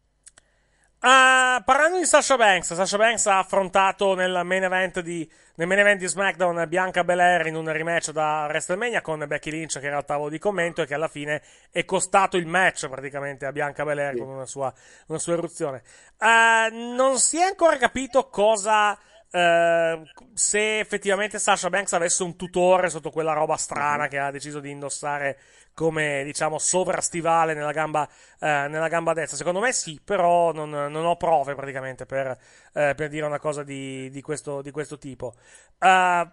Ah, 1.00 1.62
parlando 1.64 1.98
di 1.98 2.04
Sasha 2.04 2.36
Banks, 2.36 2.74
Sasha 2.74 2.96
Banks 2.96 3.26
ha 3.26 3.38
affrontato 3.38 4.16
nel 4.16 4.40
main 4.42 4.64
event 4.64 4.98
di, 4.98 5.30
nel 5.54 5.68
main 5.68 5.78
event 5.78 6.00
di 6.00 6.08
SmackDown 6.08 6.64
Bianca 6.66 7.04
Belair 7.04 7.46
in 7.46 7.54
un 7.54 7.70
rematch 7.70 8.10
da 8.10 8.46
WrestleMania 8.48 9.00
con 9.00 9.24
Becky 9.28 9.52
Lynch 9.52 9.78
che 9.78 9.86
era 9.86 9.98
al 9.98 10.04
tavolo 10.04 10.28
di 10.28 10.40
commento 10.40 10.82
e 10.82 10.86
che 10.86 10.94
alla 10.94 11.06
fine 11.06 11.40
è 11.70 11.84
costato 11.84 12.36
il 12.36 12.46
match 12.46 12.88
praticamente 12.88 13.46
a 13.46 13.52
Bianca 13.52 13.84
Belair 13.84 14.16
con 14.16 14.26
una 14.26 14.46
sua, 14.46 14.74
una 15.06 15.20
sua 15.20 15.34
eruzione. 15.34 15.82
Ah, 16.16 16.66
non 16.68 17.20
si 17.20 17.38
è 17.38 17.42
ancora 17.42 17.76
capito 17.76 18.28
cosa 18.28 18.98
eh, 19.30 20.02
se 20.32 20.78
effettivamente 20.78 21.38
Sasha 21.38 21.68
Banks 21.68 21.92
avesse 21.92 22.22
un 22.22 22.36
tutore 22.36 22.88
sotto 22.88 23.10
quella 23.10 23.32
roba 23.32 23.56
strana 23.56 24.08
che 24.08 24.18
ha 24.18 24.30
deciso 24.30 24.60
di 24.60 24.70
indossare 24.70 25.38
come 25.74 26.24
diciamo 26.24 26.58
sovrastivale 26.58 27.54
nella 27.54 27.72
gamba, 27.72 28.08
eh, 28.40 28.66
nella 28.68 28.88
gamba 28.88 29.12
destra. 29.12 29.36
Secondo 29.36 29.60
me 29.60 29.72
sì, 29.72 30.00
però 30.02 30.52
non, 30.52 30.70
non 30.70 31.04
ho 31.04 31.16
prove 31.16 31.54
praticamente 31.54 32.06
per, 32.06 32.36
eh, 32.72 32.94
per 32.96 33.08
dire 33.08 33.26
una 33.26 33.38
cosa 33.38 33.62
di, 33.62 34.10
di 34.10 34.22
questo, 34.22 34.62
di 34.62 34.70
questo 34.70 34.98
tipo. 34.98 35.34
Eh, 35.78 36.28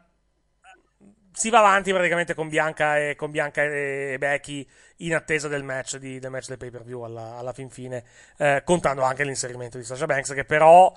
si 1.32 1.50
va 1.50 1.60
avanti 1.60 1.92
praticamente 1.92 2.34
con 2.34 2.48
Bianca 2.48 2.98
e, 2.98 3.16
con 3.16 3.30
Bianca 3.30 3.62
e 3.62 4.16
Becky 4.18 4.66
in 5.00 5.14
attesa 5.14 5.50
del 5.50 5.64
match, 5.64 5.98
di, 5.98 6.18
del, 6.18 6.32
match 6.32 6.48
del 6.48 6.58
pay 6.58 6.70
per 6.70 6.84
view 6.84 7.02
alla, 7.02 7.36
alla 7.36 7.52
fin 7.52 7.70
fine, 7.70 8.06
contando 8.64 9.02
anche 9.02 9.26
l'inserimento 9.26 9.78
di 9.78 9.84
Sasha 9.84 10.06
Banks, 10.06 10.32
che 10.32 10.46
però 10.46 10.94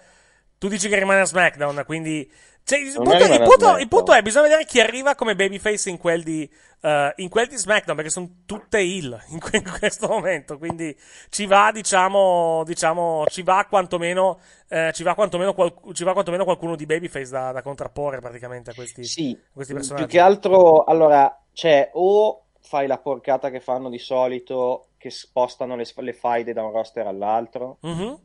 tu 0.59 0.69
dici 0.69 0.89
che 0.89 0.99
rimane 0.99 1.20
a 1.20 1.25
SmackDown, 1.25 1.83
quindi 1.87 2.31
cioè, 2.65 2.81
il, 2.81 2.93
punto, 2.93 3.25
il 3.25 3.43
punto- 3.43 3.77
il 3.78 3.89
punto 3.89 4.12
è 4.12 4.20
bisogna 4.20 4.45
vedere 4.49 4.67
chi 4.67 4.78
arriva 4.78 5.15
come 5.15 5.35
babyface 5.35 5.89
in 5.89 5.97
quel 5.97 6.23
di, 6.23 6.47
eh, 6.83 7.15
in 7.17 7.31
quel 7.31 7.47
di 7.49 7.57
SmackDown, 7.57 7.97
perché 7.97 8.11
sono 8.11 8.28
tutte 8.45 8.77
heel 8.78 9.19
in, 9.31 9.39
que- 9.41 9.57
in 9.57 9.65
questo 9.78 10.07
momento, 10.07 10.59
quindi 10.59 10.95
ci 11.31 11.47
va, 11.47 11.70
diciamo, 11.73 12.62
diciamo 12.67 13.25
ci 13.28 13.43
va 13.43 13.65
quantomeno, 13.67 14.39
eh, 14.69 14.91
ci 14.93 15.03
va 15.03 15.15
quantomeno, 15.15 15.55
qual- 15.55 15.75
ci 15.95 16.05
va 16.05 16.12
quantomeno 16.12 16.45
qualcuno 16.45 16.77
di 16.77 16.85
babyface 16.85 17.31
da, 17.31 17.53
da 17.53 17.62
contrapporre 17.62 18.20
praticamente 18.20 18.70
a 18.73 18.75
questi, 18.75 19.03
Sì, 19.03 19.31
a 19.41 19.51
questi 19.55 19.73
più 19.73 19.81
personaggi. 19.83 20.12
che 20.12 20.20
altro, 20.20 20.85
allora, 20.85 21.43
cioè, 21.55 21.89
o 21.95 22.49
fai 22.61 22.87
la 22.87 22.99
porcata 22.99 23.49
che 23.49 23.61
fanno 23.61 23.89
di 23.89 23.99
solito, 23.99 24.89
che 24.99 25.09
spostano 25.09 25.75
le, 25.75 25.87
le 25.97 26.12
faide 26.12 26.53
da 26.53 26.62
un 26.65 26.73
roster 26.73 27.07
all'altro, 27.07 27.78
Mhm. 27.81 28.19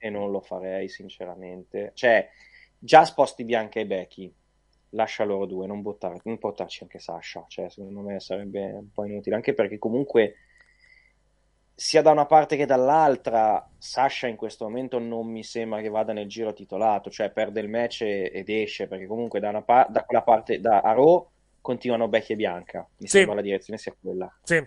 E 0.00 0.10
non 0.10 0.30
lo 0.30 0.40
farei, 0.40 0.88
sinceramente. 0.88 1.92
Cioè, 1.94 2.28
già 2.78 3.04
sposti 3.04 3.44
Bianca 3.44 3.78
e 3.78 3.86
Becky, 3.86 4.32
lascia 4.90 5.24
loro 5.24 5.46
due, 5.46 5.66
non, 5.66 5.82
buttare, 5.82 6.18
non 6.24 6.38
portarci 6.38 6.82
anche 6.82 6.98
Sasha, 6.98 7.44
cioè, 7.46 7.68
secondo 7.68 8.00
me 8.00 8.18
sarebbe 8.18 8.64
un 8.72 8.90
po' 8.90 9.04
inutile, 9.04 9.36
anche 9.36 9.54
perché 9.54 9.78
comunque 9.78 10.34
sia 11.74 12.02
da 12.02 12.10
una 12.10 12.26
parte 12.26 12.56
che 12.56 12.66
dall'altra, 12.66 13.66
Sasha 13.78 14.26
in 14.26 14.36
questo 14.36 14.64
momento 14.64 14.98
non 14.98 15.26
mi 15.26 15.42
sembra 15.42 15.80
che 15.80 15.88
vada 15.88 16.12
nel 16.12 16.26
giro 16.28 16.52
titolato, 16.52 17.10
cioè 17.10 17.30
perde 17.30 17.60
il 17.60 17.68
match 17.68 18.02
ed 18.02 18.48
esce, 18.48 18.86
perché 18.86 19.06
comunque 19.06 19.40
da, 19.40 19.50
una 19.50 19.62
pa- 19.62 19.86
da 19.88 20.04
quella 20.04 20.22
parte, 20.22 20.60
da 20.60 20.80
a 20.80 20.92
Raw 20.92 21.26
continuano 21.60 22.08
Becky 22.08 22.32
e 22.32 22.36
Bianca. 22.36 22.86
Mi 22.98 23.06
Sì. 23.06 23.18
sembra 23.18 23.36
la 23.36 23.42
direzione 23.42 23.78
sia 23.78 23.94
quella. 23.98 24.30
Sì. 24.42 24.62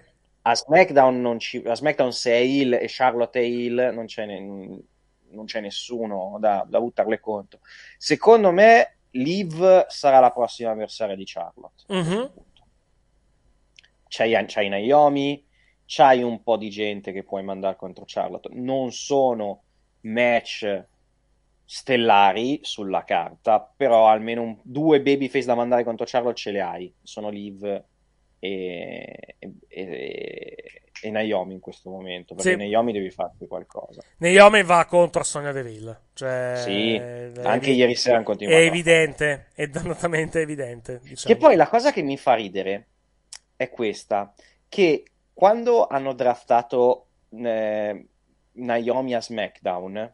A 0.46 0.56
SmackDown, 0.56 1.22
non 1.22 1.40
ci... 1.40 1.62
a 1.66 1.76
SmackDown 1.76 2.12
se 2.12 2.32
è 2.32 2.38
Hill 2.38 2.74
e 2.74 2.86
Charlotte 2.88 3.40
è 3.40 3.44
Hill, 3.44 3.92
non 3.94 4.06
c'è, 4.06 4.26
ne- 4.26 4.80
non 5.34 5.46
c'è 5.46 5.60
nessuno 5.62 6.38
da, 6.40 6.66
da 6.68 6.80
buttarle 6.80 7.20
contro. 7.20 7.60
Secondo 7.98 8.52
me, 8.52 8.98
Liv 9.12 9.86
sarà 9.88 10.20
la 10.20 10.32
prossima 10.32 10.72
avversaria 10.72 11.16
di 11.16 11.24
Charlotte. 11.26 11.84
Mhm. 11.88 12.32
C'hai, 14.08 14.46
c'hai 14.48 14.70
Naomi, 14.70 15.44
c'hai 15.86 16.22
un 16.22 16.44
po' 16.44 16.58
di 16.58 16.70
gente 16.70 17.12
che 17.12 17.24
puoi 17.24 17.44
mandare 17.44 17.76
contro 17.76 18.04
Charlotte. 18.06 18.50
Non 18.54 18.92
sono 18.92 19.64
match 20.02 20.86
stellari 21.66 22.60
sulla 22.62 23.04
carta, 23.04 23.60
però 23.76 24.08
almeno 24.08 24.42
un- 24.44 24.60
due 24.62 25.02
babyface 25.02 25.46
da 25.46 25.56
mandare 25.56 25.84
contro 25.84 26.06
Charlotte 26.08 26.36
ce 26.36 26.52
le 26.52 26.62
hai. 26.62 26.94
Sono 27.02 27.30
Liv 27.30 27.64
e, 27.64 29.36
e, 29.40 29.54
e- 29.68 30.83
e 31.04 31.12
Naomi 31.12 31.54
in 31.54 31.60
questo 31.60 31.90
momento, 31.90 32.34
perché 32.34 32.58
Sì. 32.58 32.70
Naomi 32.70 32.94
devi 32.94 33.10
farti 33.12 33.46
qualcosa. 33.46 34.02
Naomi 34.18 34.64
va 34.64 34.86
contro 34.86 35.22
Sonia 35.24 35.52
Deville. 35.52 36.00
Cioè, 36.14 36.54
Sì, 36.56 36.96
è 36.96 37.32
anche 37.44 37.70
evi- 37.70 37.76
ieri 37.76 37.96
sera 37.96 38.16
hanno 38.16 38.26
continuato. 38.26 38.58
È 38.60 38.66
evidente, 38.66 39.48
è 39.54 39.68
dannatamente 39.68 40.40
evidente. 40.40 41.00
Diciamo. 41.04 41.34
Che 41.34 41.40
poi 41.40 41.56
la 41.56 41.68
cosa 41.68 41.92
che 41.92 42.02
mi 42.02 42.18
fa 42.18 42.36
ridere 42.36 42.88
è 43.56 43.70
questa, 43.70 44.34
che 44.70 45.04
quando 45.34 45.86
hanno 45.88 46.14
draftato 46.14 47.08
eh, 47.32 48.08
Naomi 48.54 49.14
a 49.16 49.22
SmackDown, 49.22 50.14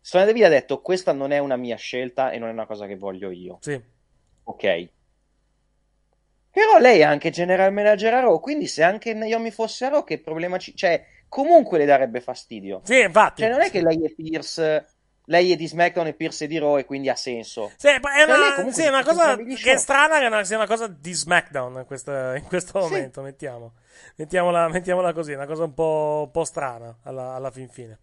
Sonia 0.00 0.26
Deville 0.26 0.46
ha 0.46 0.50
detto 0.50 0.80
questa 0.80 1.12
non 1.12 1.30
è 1.30 1.38
una 1.38 1.56
mia 1.56 1.76
scelta 1.76 2.32
e 2.32 2.38
non 2.38 2.48
è 2.48 2.52
una 2.52 2.66
cosa 2.66 2.86
che 2.86 2.96
voglio 2.96 3.30
io. 3.30 3.58
Sì. 3.60 3.80
Ok. 4.44 4.88
Però 6.52 6.78
lei 6.78 7.00
è 7.00 7.04
anche 7.04 7.30
general 7.30 7.72
manager 7.72 8.14
a 8.14 8.20
Raw, 8.20 8.38
quindi 8.38 8.66
se 8.66 8.82
anche 8.82 9.14
Naomi 9.14 9.50
fosse 9.50 9.86
a 9.86 9.88
Raw, 9.88 10.04
che 10.04 10.20
problema 10.20 10.58
ci... 10.58 10.76
Cioè, 10.76 11.02
comunque 11.28 11.78
le 11.78 11.86
darebbe 11.86 12.20
fastidio. 12.20 12.82
Sì, 12.84 13.00
infatti. 13.00 13.40
Cioè, 13.40 13.50
non 13.50 13.62
è 13.62 13.70
che 13.70 13.82
lei 13.82 14.04
è 14.04 14.10
Pierce... 14.14 14.86
Lei 15.26 15.52
è 15.52 15.56
di 15.56 15.68
SmackDown 15.68 16.08
e 16.08 16.14
Pierce 16.14 16.44
è 16.44 16.48
di 16.48 16.58
Raw 16.58 16.78
e 16.78 16.84
quindi 16.84 17.08
ha 17.08 17.14
senso. 17.14 17.70
Sì, 17.76 17.86
è 17.86 18.00
Cioè, 18.00 18.24
una, 18.24 18.72
sì, 18.72 18.86
una 18.88 19.04
cosa 19.04 19.36
che 19.36 19.72
è 19.72 19.76
strana 19.76 20.18
che 20.18 20.26
una- 20.26 20.42
sia 20.42 20.56
una 20.56 20.66
cosa 20.66 20.88
di 20.88 21.12
SmackDown 21.12 21.76
in, 21.78 21.86
questa- 21.86 22.34
in 22.34 22.44
questo 22.48 22.80
momento, 22.80 23.22
mettiamo. 23.22 23.74
Mettiamola, 24.16 24.68
mettiamola 24.68 25.12
così, 25.12 25.32
una 25.32 25.46
cosa 25.46 25.62
un 25.62 25.74
po', 25.74 26.24
un 26.26 26.30
po' 26.32 26.44
strana 26.44 26.98
alla, 27.04 27.34
alla 27.34 27.52
fin 27.52 27.68
fine. 27.68 28.00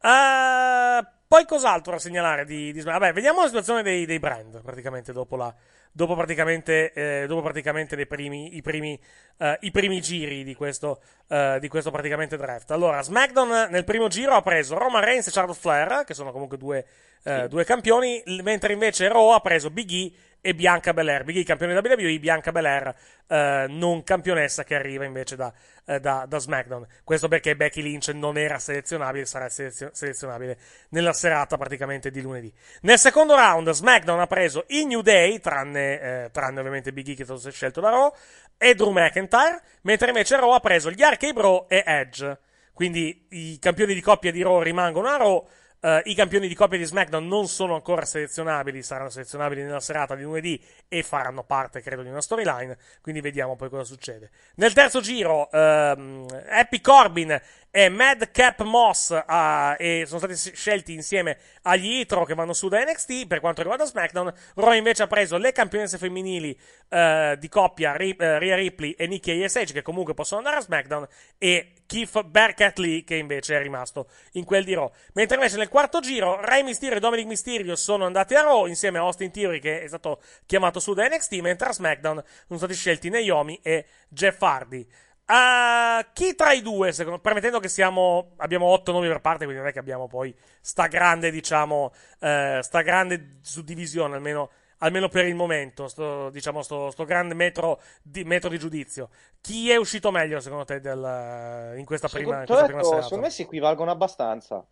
Eh, 0.00 1.06
poi 1.28 1.44
cos'altro 1.44 1.92
da 1.92 1.98
segnalare 1.98 2.46
di, 2.46 2.72
di 2.72 2.80
SmackDown? 2.80 2.98
Vabbè, 3.00 3.12
vediamo 3.12 3.40
la 3.40 3.46
situazione 3.46 3.82
dei, 3.82 4.06
dei 4.06 4.18
brand, 4.18 4.62
praticamente, 4.62 5.12
dopo 5.12 5.36
la... 5.36 5.54
Dopo 5.98 6.14
praticamente, 6.14 6.92
eh, 6.92 7.26
dopo 7.26 7.42
praticamente 7.42 7.96
primi, 8.06 8.54
i, 8.54 8.62
primi, 8.62 8.96
eh, 9.36 9.58
i 9.62 9.72
primi 9.72 10.00
giri 10.00 10.44
di 10.44 10.54
questo, 10.54 11.00
eh, 11.26 11.58
di 11.60 11.66
questo 11.66 11.90
praticamente 11.90 12.36
draft. 12.36 12.70
Allora, 12.70 13.02
SmackDown 13.02 13.66
nel 13.68 13.82
primo 13.82 14.06
giro 14.06 14.34
ha 14.34 14.40
preso 14.40 14.78
Roman 14.78 15.02
Reigns 15.02 15.26
e 15.26 15.32
Charlotte 15.32 15.58
Flair, 15.58 16.04
che 16.04 16.14
sono 16.14 16.30
comunque 16.30 16.56
due, 16.56 16.86
eh, 17.24 17.48
due 17.48 17.64
campioni, 17.64 18.22
mentre 18.42 18.72
invece 18.72 19.08
Raw 19.08 19.30
ha 19.30 19.40
preso 19.40 19.70
Big 19.70 19.90
E 19.90 20.12
e 20.40 20.54
Bianca 20.54 20.92
Belair. 20.92 21.24
Big 21.24 21.36
E 21.36 21.44
campione 21.44 21.74
da 21.74 21.80
WWE, 21.80 22.18
Bianca 22.18 22.52
Belair 22.52 22.94
eh, 23.26 23.66
non 23.68 24.02
campionessa 24.04 24.64
che 24.64 24.74
arriva 24.74 25.04
invece 25.04 25.36
da, 25.36 25.52
eh, 25.84 26.00
da, 26.00 26.26
da 26.28 26.38
SmackDown. 26.38 26.86
Questo 27.04 27.28
perché 27.28 27.56
Becky 27.56 27.82
Lynch 27.82 28.08
non 28.08 28.38
era 28.38 28.58
selezionabile, 28.58 29.24
sarà 29.26 29.48
selezio- 29.48 29.90
selezionabile 29.92 30.58
nella 30.90 31.12
serata 31.12 31.56
praticamente 31.56 32.10
di 32.10 32.20
lunedì. 32.20 32.52
Nel 32.82 32.98
secondo 32.98 33.34
round 33.34 33.70
SmackDown 33.70 34.20
ha 34.20 34.26
preso 34.26 34.64
i 34.68 34.86
New 34.86 35.00
Day, 35.00 35.40
tranne, 35.40 36.00
eh, 36.00 36.30
tranne 36.30 36.60
ovviamente 36.60 36.92
Big 36.92 37.08
E 37.08 37.14
che 37.14 37.22
è 37.22 37.24
stato 37.24 37.50
scelto 37.50 37.80
da 37.80 37.90
Raw, 37.90 38.14
e 38.56 38.74
Drew 38.74 38.90
McIntyre, 38.90 39.60
mentre 39.82 40.08
invece 40.08 40.36
Raw 40.36 40.50
ha 40.52 40.60
preso 40.60 40.90
gli 40.90 41.02
Arcade 41.02 41.32
Bro 41.32 41.68
e 41.68 41.82
Edge. 41.84 42.38
Quindi 42.72 43.26
i 43.30 43.58
campioni 43.58 43.92
di 43.92 44.00
coppia 44.00 44.30
di 44.30 44.42
Raw 44.42 44.62
rimangono 44.62 45.08
a 45.08 45.16
Raw. 45.16 45.48
Eh, 45.80 46.02
I 46.04 46.14
campioni 46.14 46.48
di 46.48 46.54
coppia 46.54 46.78
di 46.78 46.84
SmackDown 46.84 47.26
non 47.26 47.46
sono 47.46 47.74
ancora 47.74 48.04
selezionabili, 48.04 48.82
saranno 48.82 49.10
selezionabili 49.10 49.62
nella 49.62 49.80
serata 49.80 50.14
di 50.14 50.22
lunedì 50.22 50.60
e 50.88 51.02
faranno 51.02 51.44
parte, 51.44 51.80
credo, 51.80 52.02
di 52.02 52.08
una 52.08 52.20
storyline. 52.20 52.76
Quindi 53.00 53.20
vediamo 53.20 53.56
poi 53.56 53.68
cosa 53.68 53.84
succede. 53.84 54.30
Nel 54.56 54.72
terzo 54.72 55.00
giro, 55.00 55.50
ehm, 55.50 56.26
Happy 56.48 56.80
Corbin 56.80 57.40
e 57.70 57.88
Madcap 57.90 58.62
Moss 58.62 59.10
ah, 59.26 59.76
e 59.78 60.04
sono 60.06 60.18
stati 60.18 60.34
scelti 60.54 60.94
insieme 60.94 61.36
agli 61.62 62.00
Itro 62.00 62.24
che 62.24 62.34
vanno 62.34 62.52
su 62.52 62.68
da 62.68 62.82
NXT. 62.82 63.26
Per 63.26 63.40
quanto 63.40 63.60
riguarda 63.60 63.84
SmackDown, 63.84 64.32
Raw 64.54 64.72
invece 64.72 65.02
ha 65.02 65.06
preso 65.06 65.36
le 65.36 65.52
campionesse 65.52 65.98
femminili 65.98 66.58
eh, 66.88 67.36
di 67.38 67.48
coppia 67.48 67.94
Ri- 67.94 68.16
eh, 68.18 68.38
Rhea 68.38 68.56
Ripley 68.56 68.92
e 68.92 69.06
Nikki 69.06 69.42
ASH 69.44 69.72
che 69.72 69.82
comunque 69.82 70.14
possono 70.14 70.38
andare 70.40 70.56
a 70.56 70.60
SmackDown 70.60 71.06
e 71.36 71.72
Keith 71.86 72.22
Bearcat 72.22 72.78
Lee 72.78 73.04
che 73.04 73.16
invece 73.16 73.56
è 73.56 73.62
rimasto 73.62 74.08
in 74.32 74.44
quel 74.44 74.64
di 74.64 74.74
Raw. 74.74 74.90
Mentre 75.12 75.36
invece 75.36 75.56
nel 75.56 75.67
quarto 75.68 76.00
giro 76.00 76.40
Rey 76.40 76.62
Mysterio 76.62 76.96
e 76.96 77.00
Dominic 77.00 77.26
Mysterio 77.26 77.76
sono 77.76 78.04
andati 78.04 78.34
a 78.34 78.42
Raw 78.42 78.66
insieme 78.66 78.98
a 78.98 79.02
Austin 79.02 79.30
Theory 79.30 79.58
che 79.60 79.82
è 79.82 79.88
stato 79.88 80.20
chiamato 80.46 80.80
su 80.80 80.94
da 80.94 81.06
NXT, 81.06 81.32
mentre 81.40 81.68
a 81.68 81.72
SmackDown 81.72 82.22
sono 82.46 82.58
stati 82.58 82.74
scelti 82.74 83.10
Naomi 83.10 83.58
e 83.62 83.86
Jeff 84.08 84.40
Hardy. 84.42 84.86
Ah, 85.30 86.08
chi 86.14 86.34
tra 86.34 86.52
i 86.52 86.62
due, 86.62 86.90
secondo, 86.92 87.18
permettendo 87.18 87.60
che 87.60 87.68
siamo, 87.68 88.32
abbiamo 88.38 88.64
otto 88.64 88.92
nomi 88.92 89.08
per 89.08 89.20
parte, 89.20 89.44
quindi 89.44 89.58
non 89.58 89.68
è 89.68 89.72
che 89.72 89.78
abbiamo 89.78 90.06
poi 90.06 90.34
sta 90.62 90.86
grande, 90.86 91.30
diciamo, 91.30 91.92
eh, 92.20 92.60
sta 92.62 92.80
grande 92.80 93.36
suddivisione, 93.42 94.14
almeno, 94.14 94.50
almeno 94.78 95.08
per 95.08 95.26
il 95.26 95.34
momento, 95.34 95.86
sto, 95.86 96.30
diciamo, 96.30 96.62
sto, 96.62 96.90
sto 96.90 97.04
grande 97.04 97.34
metro 97.34 97.78
di, 98.02 98.24
metro 98.24 98.48
di 98.48 98.58
giudizio. 98.58 99.10
Chi 99.42 99.70
è 99.70 99.76
uscito 99.76 100.10
meglio, 100.10 100.40
secondo 100.40 100.64
te, 100.64 100.80
del, 100.80 101.74
in 101.76 101.84
questa 101.84 102.08
prima, 102.08 102.40
in 102.40 102.46
Secondo, 102.46 102.46
questa 102.46 102.64
prima 102.64 102.78
detto, 102.78 102.88
serata? 102.88 103.02
secondo 103.02 103.24
me 103.26 103.30
si 103.30 103.42
equivalgono 103.42 103.90
abbastanza. 103.90 104.66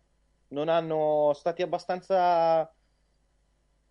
Non 0.49 0.69
hanno 0.69 1.33
stati 1.33 1.61
abbastanza 1.61 2.69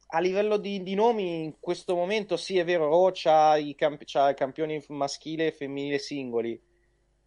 a 0.08 0.20
livello 0.20 0.56
di, 0.56 0.82
di 0.82 0.94
nomi 0.94 1.44
in 1.44 1.58
questo 1.60 1.94
momento. 1.96 2.36
Sì, 2.36 2.58
è 2.58 2.64
vero, 2.64 2.88
Raw 2.88 3.10
c'ha 3.12 3.56
i, 3.56 3.74
camp- 3.74 4.02
c'ha 4.04 4.34
campioni 4.34 4.82
maschile 4.88 5.46
e 5.48 5.52
femminile 5.52 5.98
singoli. 5.98 6.60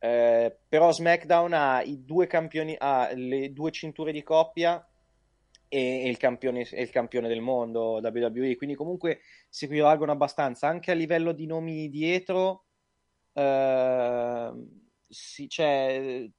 Eh, 0.01 0.57
però 0.67 0.91
SmackDown 0.91 1.53
ha 1.53 1.81
i 1.81 2.05
due 2.05 2.27
campioni, 2.27 2.75
ha 2.79 3.11
le 3.13 3.51
due 3.51 3.71
cinture 3.71 4.11
di 4.13 4.23
coppia 4.23 4.85
e, 5.67 6.03
e 6.05 6.09
il 6.09 6.17
campione, 6.17 6.61
e 6.69 6.81
il 6.81 6.89
campione 6.89 7.27
del 7.27 7.41
mondo 7.41 7.99
WWE. 8.01 8.55
Quindi 8.55 8.75
comunque 8.75 9.21
si 9.49 9.65
equivalgono 9.65 10.11
abbastanza 10.13 10.67
anche 10.67 10.91
a 10.91 10.95
livello 10.95 11.33
di 11.33 11.45
nomi 11.45 11.89
dietro. 11.89 12.65
eh, 13.33 14.51
sì, 15.07 15.49
cioè, 15.49 16.29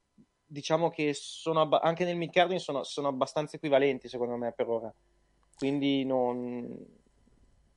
diciamo 0.50 0.90
che 0.90 1.14
sono 1.14 1.60
abba- 1.60 1.80
anche 1.80 2.04
nel 2.04 2.16
mid 2.16 2.30
carding 2.32 2.58
sono, 2.58 2.82
sono 2.82 3.08
abbastanza 3.08 3.56
equivalenti 3.56 4.08
secondo 4.08 4.36
me 4.36 4.52
per 4.52 4.68
ora. 4.68 4.92
Quindi 5.56 6.04
non, 6.04 6.76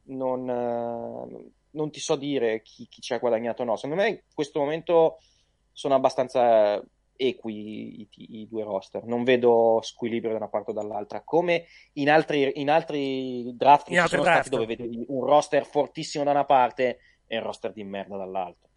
non, 0.05 0.49
eh, 0.49 1.51
non 1.71 1.91
ti 1.91 1.99
so 1.99 2.15
dire 2.15 2.61
chi, 2.61 2.87
chi 2.87 3.01
ci 3.01 3.13
ha 3.13 3.19
guadagnato 3.19 3.61
o 3.61 3.65
no. 3.65 3.75
Secondo 3.75 4.01
me 4.01 4.09
in 4.09 4.19
questo 4.33 4.59
momento 4.59 5.17
sono 5.71 5.93
abbastanza 5.93 6.81
equi 7.15 8.01
i, 8.01 8.07
i 8.39 8.47
due 8.47 8.63
roster. 8.63 9.05
Non 9.05 9.23
vedo 9.23 9.79
squilibrio 9.83 10.31
da 10.31 10.37
una 10.37 10.49
parte 10.49 10.71
o 10.71 10.73
dall'altra. 10.73 11.21
Come 11.23 11.65
in 11.93 12.09
altri, 12.09 12.53
in 12.55 12.69
altri 12.69 13.55
draft 13.55 13.89
In 13.89 13.99
altri 13.99 14.17
sono 14.17 14.23
stati 14.23 14.49
draft. 14.49 14.49
dove 14.49 14.65
vedevi 14.65 15.05
un 15.09 15.25
roster 15.25 15.65
fortissimo 15.65 16.23
da 16.23 16.31
una 16.31 16.45
parte 16.45 16.99
e 17.27 17.37
un 17.37 17.43
roster 17.43 17.71
di 17.71 17.83
merda 17.83 18.17
dall'altra. 18.17 18.67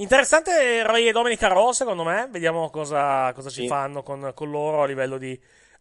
Interessante 0.00 0.84
Ray 0.84 1.08
e 1.08 1.12
Dominica 1.12 1.48
Raw, 1.48 1.72
secondo 1.72 2.04
me. 2.04 2.28
Vediamo 2.30 2.70
cosa, 2.70 3.32
cosa 3.32 3.50
ci 3.50 3.62
Sì. 3.62 3.66
fanno 3.66 4.04
con, 4.04 4.30
con 4.32 4.48
loro 4.48 4.82
a 4.82 4.86
livello 4.86 5.18
di, 5.18 5.32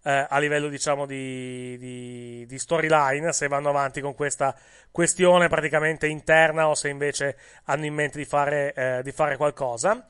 eh, 0.03 0.25
a 0.27 0.39
livello, 0.39 0.69
diciamo, 0.69 1.05
di, 1.05 1.77
di, 1.77 2.43
di 2.47 2.57
storyline, 2.57 3.31
se 3.31 3.47
vanno 3.47 3.69
avanti 3.69 4.01
con 4.01 4.15
questa 4.15 4.55
questione 4.89 5.49
praticamente 5.49 6.07
interna 6.07 6.67
o 6.67 6.73
se 6.73 6.89
invece 6.89 7.37
hanno 7.65 7.85
in 7.85 7.93
mente 7.93 8.17
di 8.17 8.25
fare, 8.25 8.73
eh, 8.73 9.01
di 9.03 9.11
fare 9.11 9.37
qualcosa. 9.37 10.03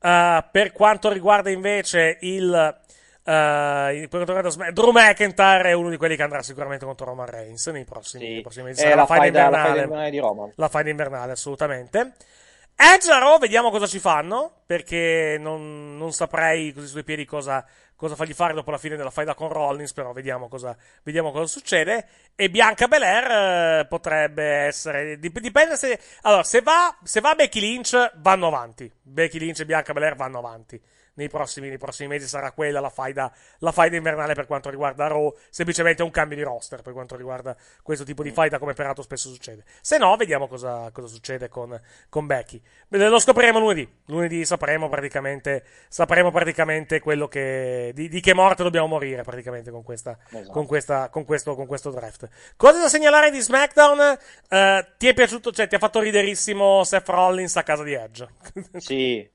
Eh, 0.00 0.44
per 0.50 0.72
quanto 0.72 1.10
riguarda 1.12 1.50
invece 1.50 2.16
il, 2.20 2.54
eh, 3.24 4.08
Smack- 4.10 4.70
Drew 4.70 4.90
McIntyre 4.90 5.68
è 5.68 5.72
uno 5.72 5.90
di 5.90 5.98
quelli 5.98 6.16
che 6.16 6.22
andrà 6.22 6.40
sicuramente 6.40 6.86
contro 6.86 7.04
Roman 7.04 7.26
Reigns 7.26 7.66
nei 7.66 7.84
prossimi, 7.84 8.26
nei 8.26 8.40
prossimi 8.40 8.68
mesi. 8.68 8.80
Sarà 8.80 8.94
la 8.94 9.04
fight 9.04 9.20
la 9.20 9.26
invernale. 9.26 9.68
invernale 9.82 10.10
di 10.10 10.18
Roma. 10.18 10.48
La 10.54 10.68
fight 10.70 10.86
invernale, 10.86 11.32
assolutamente. 11.32 12.12
Edge 12.82 13.12
a 13.12 13.18
Raw, 13.18 13.38
vediamo 13.38 13.68
cosa 13.68 13.86
ci 13.86 13.98
fanno, 13.98 14.62
perché 14.64 15.36
non, 15.38 15.98
non 15.98 16.14
saprei 16.14 16.72
così 16.72 16.86
sui 16.86 17.04
piedi 17.04 17.26
cosa, 17.26 17.62
cosa 17.94 18.14
fargli 18.14 18.32
fare 18.32 18.54
dopo 18.54 18.70
la 18.70 18.78
fine 18.78 18.96
della 18.96 19.10
faida 19.10 19.34
con 19.34 19.50
Rollins, 19.50 19.92
però 19.92 20.12
vediamo 20.12 20.48
cosa, 20.48 20.74
vediamo 21.02 21.30
cosa 21.30 21.46
succede. 21.46 22.08
E 22.34 22.48
Bianca 22.48 22.88
Belair 22.88 23.80
eh, 23.80 23.86
potrebbe 23.86 24.44
essere, 24.44 25.18
dip- 25.18 25.40
dipende 25.40 25.76
se, 25.76 26.00
allora, 26.22 26.42
se 26.42 26.62
va, 26.62 26.96
se 27.02 27.20
va 27.20 27.34
Becky 27.34 27.60
Lynch, 27.60 28.12
vanno 28.16 28.46
avanti. 28.46 28.90
Becky 29.02 29.38
Lynch 29.38 29.60
e 29.60 29.66
Bianca 29.66 29.92
Belair 29.92 30.16
vanno 30.16 30.38
avanti. 30.38 30.80
Nei 31.20 31.28
prossimi, 31.28 31.68
nei 31.68 31.76
prossimi 31.78 32.08
mesi 32.08 32.26
sarà 32.26 32.50
quella 32.52 32.80
la 32.80 32.88
faida, 32.88 33.30
la 33.58 33.72
faida 33.72 33.96
invernale 33.96 34.34
per 34.34 34.46
quanto 34.46 34.70
riguarda 34.70 35.06
Raw, 35.06 35.34
semplicemente 35.50 36.02
un 36.02 36.10
cambio 36.10 36.36
di 36.36 36.42
roster 36.42 36.80
per 36.80 36.94
quanto 36.94 37.14
riguarda 37.14 37.54
questo 37.82 38.04
tipo 38.04 38.22
di 38.22 38.30
faida 38.30 38.58
come 38.58 38.72
peraltro 38.72 39.02
spesso 39.02 39.28
succede. 39.28 39.64
Se 39.82 39.98
no, 39.98 40.16
vediamo 40.16 40.48
cosa, 40.48 40.90
cosa 40.92 41.06
succede 41.08 41.48
con, 41.48 41.78
con 42.08 42.26
Becky. 42.26 42.60
Lo 42.88 43.18
scopriremo 43.18 43.58
lunedì, 43.58 43.88
lunedì 44.06 44.44
sapremo 44.44 44.88
praticamente, 44.88 45.64
sapremo 45.88 46.30
praticamente 46.30 47.00
quello 47.00 47.28
che, 47.28 47.92
di, 47.94 48.08
di 48.08 48.20
che 48.20 48.34
morte 48.34 48.62
dobbiamo 48.62 48.86
morire 48.86 49.22
praticamente 49.22 49.70
con 49.70 49.82
questa, 49.82 50.18
Esatto. 50.30 50.50
con 50.50 50.66
questa, 50.66 51.08
con 51.10 51.24
questo, 51.24 51.54
con 51.54 51.66
questo 51.66 51.90
draft. 51.90 52.28
Cosa 52.56 52.80
da 52.80 52.88
segnalare 52.88 53.30
di 53.30 53.40
SmackDown? 53.40 54.18
Eh, 54.48 54.86
ti 54.96 55.06
è 55.06 55.14
piaciuto, 55.14 55.52
cioè 55.52 55.68
ti 55.68 55.74
ha 55.74 55.78
fatto 55.78 56.00
riderissimo 56.00 56.82
Seth 56.84 57.08
Rollins 57.08 57.56
a 57.56 57.62
casa 57.62 57.82
di 57.82 57.92
Edge? 57.92 58.26
Sì, 58.76 59.30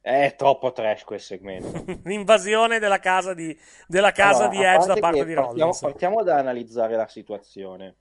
è 0.00 0.34
troppo 0.36 0.72
trash 0.72 1.04
quel 1.04 1.20
segmento. 1.20 1.84
L'invasione 2.04 2.78
della 2.78 2.98
casa 2.98 3.34
di, 3.34 3.56
della 3.86 4.12
casa 4.12 4.48
Allora, 4.48 4.56
di 4.58 4.62
Edge 4.62 4.86
da 4.86 4.96
parte 4.96 5.24
di 5.24 5.34
partiamo, 5.34 5.48
Rollins. 5.50 5.80
partiamo 5.80 6.22
da 6.22 6.36
analizzare 6.36 6.96
la 6.96 7.06
situazione. 7.08 7.96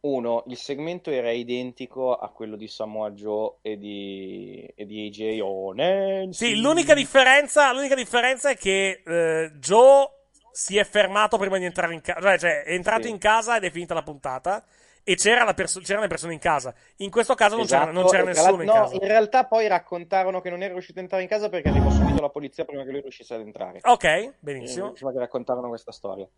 Uno, 0.00 0.44
il 0.46 0.56
segmento 0.56 1.10
era 1.10 1.32
identico 1.32 2.14
a 2.14 2.30
quello 2.30 2.54
di 2.54 2.68
Samoa 2.68 3.10
Joe 3.10 3.56
e 3.62 3.76
di, 3.76 4.64
e 4.76 4.86
di 4.86 5.06
AJ 5.06 5.40
Owens. 5.40 6.36
Sì, 6.36 6.60
l'unica 6.60 6.94
differenza, 6.94 7.72
l'unica 7.72 7.96
differenza 7.96 8.50
è 8.50 8.56
che 8.56 9.02
eh, 9.04 9.50
Joe 9.58 10.08
si 10.52 10.76
è 10.78 10.84
fermato 10.84 11.38
prima 11.38 11.58
di 11.58 11.64
entrare 11.64 11.92
in 11.92 12.02
casa, 12.02 12.20
cioè, 12.20 12.38
cioè, 12.38 12.62
è 12.62 12.72
entrato 12.72 13.02
Sì. 13.04 13.10
in 13.10 13.18
casa 13.18 13.56
ed 13.56 13.64
è 13.64 13.70
finita 13.70 13.94
la 13.94 14.02
puntata 14.02 14.64
e 15.08 15.14
c'era 15.14 15.44
la 15.44 15.54
perso- 15.54 15.78
c'erano 15.78 16.02
le 16.02 16.08
persone 16.08 16.32
in 16.32 16.40
casa. 16.40 16.74
In 16.96 17.10
questo 17.10 17.34
caso 17.34 17.54
non 17.56 17.64
c'era, 17.64 17.82
Esatto, 17.82 17.92
non 18.00 18.06
c'era 18.10 18.28
e 18.28 18.32
tra 18.34 18.42
nessuno 18.42 18.60
in 18.62 18.66
l'altro- 18.66 18.82
casa. 18.86 18.94
No, 18.96 19.00
in 19.02 19.08
realtà 19.08 19.44
poi 19.46 19.68
raccontarono 19.68 20.40
che 20.40 20.50
non 20.50 20.62
era 20.62 20.72
riuscito 20.72 20.98
ad 20.98 21.04
entrare 21.04 21.22
in 21.22 21.28
casa 21.28 21.48
perché 21.48 21.68
arrivò 21.68 21.90
subito 21.90 22.20
la 22.20 22.28
polizia 22.28 22.64
prima 22.64 22.82
che 22.82 22.90
lui 22.90 23.02
riuscisse 23.02 23.34
ad 23.34 23.40
entrare. 23.42 23.78
Ok, 23.82 24.34
benissimo. 24.40 24.88
Eh, 24.88 24.92
Prima 24.94 25.12
che 25.12 25.18
raccontarono 25.20 25.68
questa 25.68 25.92
storia. 25.92 26.28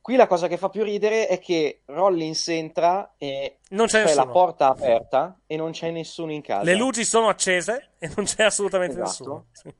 Qui 0.00 0.14
la 0.16 0.28
cosa 0.28 0.46
che 0.46 0.56
fa 0.56 0.68
più 0.70 0.84
ridere 0.84 1.26
è 1.26 1.38
che 1.40 1.82
Rollins 1.86 2.46
entra 2.48 3.14
e 3.18 3.58
Non 3.70 3.86
c'è 3.86 4.04
c'è 4.04 4.14
la 4.14 4.26
porta 4.28 4.68
aperta 4.68 5.40
e 5.44 5.56
non 5.56 5.72
c'è 5.72 5.90
nessuno 5.90 6.30
in 6.32 6.40
casa. 6.42 6.62
Le 6.62 6.76
luci 6.76 7.04
sono 7.04 7.28
accese 7.28 7.90
e 7.98 8.10
non 8.16 8.24
c'è 8.24 8.44
assolutamente 8.44 8.94
Esatto. 9.00 9.08
nessuno. 9.08 9.46
Sì. 9.52 9.74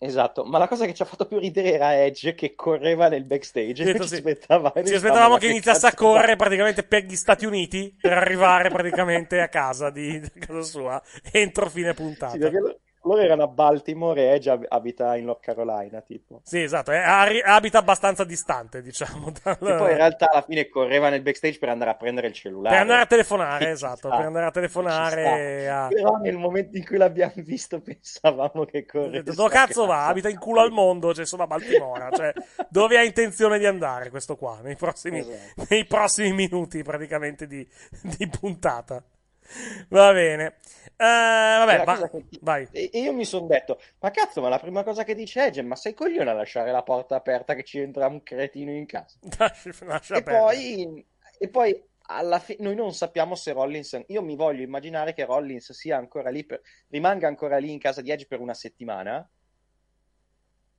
Esatto, 0.00 0.44
ma 0.44 0.58
la 0.58 0.68
cosa 0.68 0.86
che 0.86 0.94
ci 0.94 1.02
ha 1.02 1.04
fatto 1.04 1.26
più 1.26 1.38
ridere 1.38 1.72
era 1.72 2.04
Edge 2.04 2.34
che 2.36 2.54
correva 2.54 3.08
nel 3.08 3.24
backstage. 3.24 3.82
Detto 3.82 3.98
Noi 3.98 4.06
ci 4.06 4.08
sì. 4.08 4.14
aspettavamo, 4.14 4.72
Ci 4.84 4.94
aspettavamo 4.94 5.36
che 5.38 5.48
iniziasse 5.48 5.88
a 5.88 5.94
correre 5.94 6.36
praticamente 6.36 6.84
per 6.84 7.02
gli 7.02 7.16
Stati 7.16 7.46
Uniti 7.46 7.96
per 8.00 8.12
arrivare 8.12 8.68
praticamente 8.68 9.40
a 9.40 9.48
casa 9.48 9.90
di 9.90 10.14
a 10.22 10.38
casa 10.38 10.62
sua 10.62 11.02
entro 11.32 11.68
fine 11.68 11.94
puntata. 11.94 12.32
Sì, 12.32 12.38
perché 12.38 12.78
loro 13.08 13.20
erano 13.22 13.42
a 13.42 13.48
Baltimore 13.48 14.20
e 14.20 14.34
Edge 14.34 14.50
ab- 14.50 14.66
abita 14.68 15.16
in 15.16 15.24
North 15.24 15.40
Carolina, 15.42 16.00
tipo. 16.00 16.40
Sì, 16.44 16.62
esatto, 16.62 16.92
eh, 16.92 17.02
abita 17.44 17.78
abbastanza 17.78 18.24
distante, 18.24 18.80
diciamo. 18.82 19.32
dal- 19.42 19.56
E 19.60 19.76
poi 19.76 19.90
in 19.90 19.96
realtà 19.96 20.30
alla 20.30 20.42
fine 20.42 20.68
correva 20.68 21.08
nel 21.08 21.22
backstage 21.22 21.58
per 21.58 21.70
andare 21.70 21.90
a 21.90 21.94
prendere 21.94 22.28
il 22.28 22.32
cellulare. 22.34 22.74
Per 22.74 22.82
andare 22.82 23.02
a 23.02 23.06
telefonare, 23.06 23.64
Ci 23.66 23.70
esatto, 23.70 24.08
per 24.08 24.20
andare 24.20 24.46
a 24.46 24.50
telefonare 24.50 25.68
a... 25.68 25.88
Però 25.88 26.16
nel 26.16 26.36
momento 26.36 26.76
in 26.76 26.84
cui 26.84 26.96
l'abbiamo 26.98 27.32
visto 27.36 27.80
pensavamo 27.82 28.64
che 28.64 28.86
detto, 29.10 29.34
dove 29.34 29.48
cazzo 29.50 29.86
va? 29.86 30.06
Abita 30.06 30.28
in 30.28 30.38
culo 30.38 30.60
al 30.60 30.70
mondo, 30.70 31.10
cioè 31.12 31.20
insomma 31.22 31.44
a 31.44 31.46
Baltimora, 31.46 32.10
cioè 32.12 32.32
dove 32.68 32.98
ha 32.98 33.02
intenzione 33.02 33.58
di 33.58 33.66
andare 33.66 34.10
questo 34.10 34.36
qua, 34.36 34.58
nei 34.62 34.76
prossimi, 34.76 35.18
Esatto. 35.20 35.66
nei 35.70 35.86
prossimi 35.86 36.32
minuti 36.32 36.82
praticamente 36.82 37.46
di, 37.46 37.66
di 38.02 38.28
puntata. 38.28 39.02
Va 39.90 40.12
bene. 40.12 40.56
Eh, 40.96 41.04
vabbè, 41.04 41.82
va- 41.84 42.04
che- 42.10 42.26
vai. 42.40 42.68
Io 42.92 43.12
mi 43.14 43.24
sono 43.24 43.46
detto, 43.46 43.80
ma 44.00 44.10
cazzo, 44.10 44.40
ma 44.42 44.48
la 44.48 44.58
prima 44.58 44.82
cosa 44.82 45.02
che 45.04 45.14
dice 45.14 45.44
Edge, 45.46 45.60
è, 45.60 45.62
ma 45.62 45.74
sei 45.76 45.94
coglione 45.94 46.30
a 46.30 46.34
lasciare 46.34 46.70
la 46.70 46.82
porta 46.82 47.16
aperta 47.16 47.54
che 47.54 47.64
ci 47.64 47.78
entra 47.78 48.06
un 48.06 48.22
cretino 48.22 48.70
in 48.72 48.86
casa? 48.86 49.18
Lascia- 49.38 49.84
lascia 49.86 50.18
E 50.18 50.24
poi, 50.26 51.04
e 51.38 51.48
poi 51.48 51.82
alla 52.10 52.38
fine 52.38 52.62
noi 52.64 52.74
non 52.74 52.92
sappiamo 52.94 53.34
se 53.34 53.52
Rollins, 53.52 54.02
io 54.08 54.22
mi 54.22 54.36
voglio 54.36 54.62
immaginare 54.62 55.12
che 55.14 55.24
Rollins 55.24 55.72
sia 55.72 55.96
ancora 55.96 56.30
lì, 56.30 56.44
per- 56.44 56.62
rimanga 56.88 57.26
ancora 57.28 57.58
lì 57.58 57.70
in 57.72 57.78
casa 57.78 58.00
di 58.02 58.10
Edge 58.10 58.26
per 58.26 58.40
una 58.40 58.54
settimana. 58.54 59.28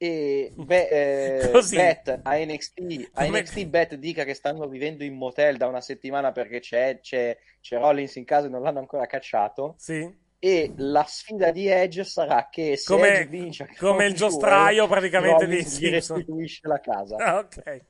E 0.01 0.53
beh, 0.55 0.87
eh. 0.87 1.51
Beth 1.51 2.21
a 2.23 2.37
NXT, 2.37 3.09
a 3.15 3.25
NXT 3.25 3.65
Beth 3.67 3.95
dica 3.95 4.23
che 4.23 4.33
stanno 4.33 4.65
vivendo 4.69 5.03
in 5.03 5.15
motel 5.15 5.57
da 5.57 5.67
una 5.67 5.81
settimana 5.81 6.31
perché 6.31 6.61
c'è, 6.61 6.99
c'è, 7.01 7.37
c'è 7.59 7.77
Rollins 7.77 8.15
in 8.15 8.23
casa 8.23 8.47
e 8.47 8.49
non 8.49 8.61
l'hanno 8.61 8.79
ancora 8.79 9.05
cacciato. 9.05 9.75
Sì. 9.77 10.27
E 10.41 10.73
la 10.77 11.03
sfida 11.03 11.51
di 11.51 11.67
Edge 11.67 12.05
sarà 12.05 12.47
che 12.49 12.77
se 12.77 12.93
Come- 12.93 13.09
Edge 13.09 13.27
vince 13.27 13.69
come 13.77 14.05
il 14.05 14.13
giostraio 14.13 14.87
praticamente 14.87 15.45
di 15.45 15.61
gli 15.65 15.89
restituisce 15.89 16.65
la 16.65 16.79
casa. 16.79 17.17
Ah, 17.17 17.39
ok, 17.39 17.81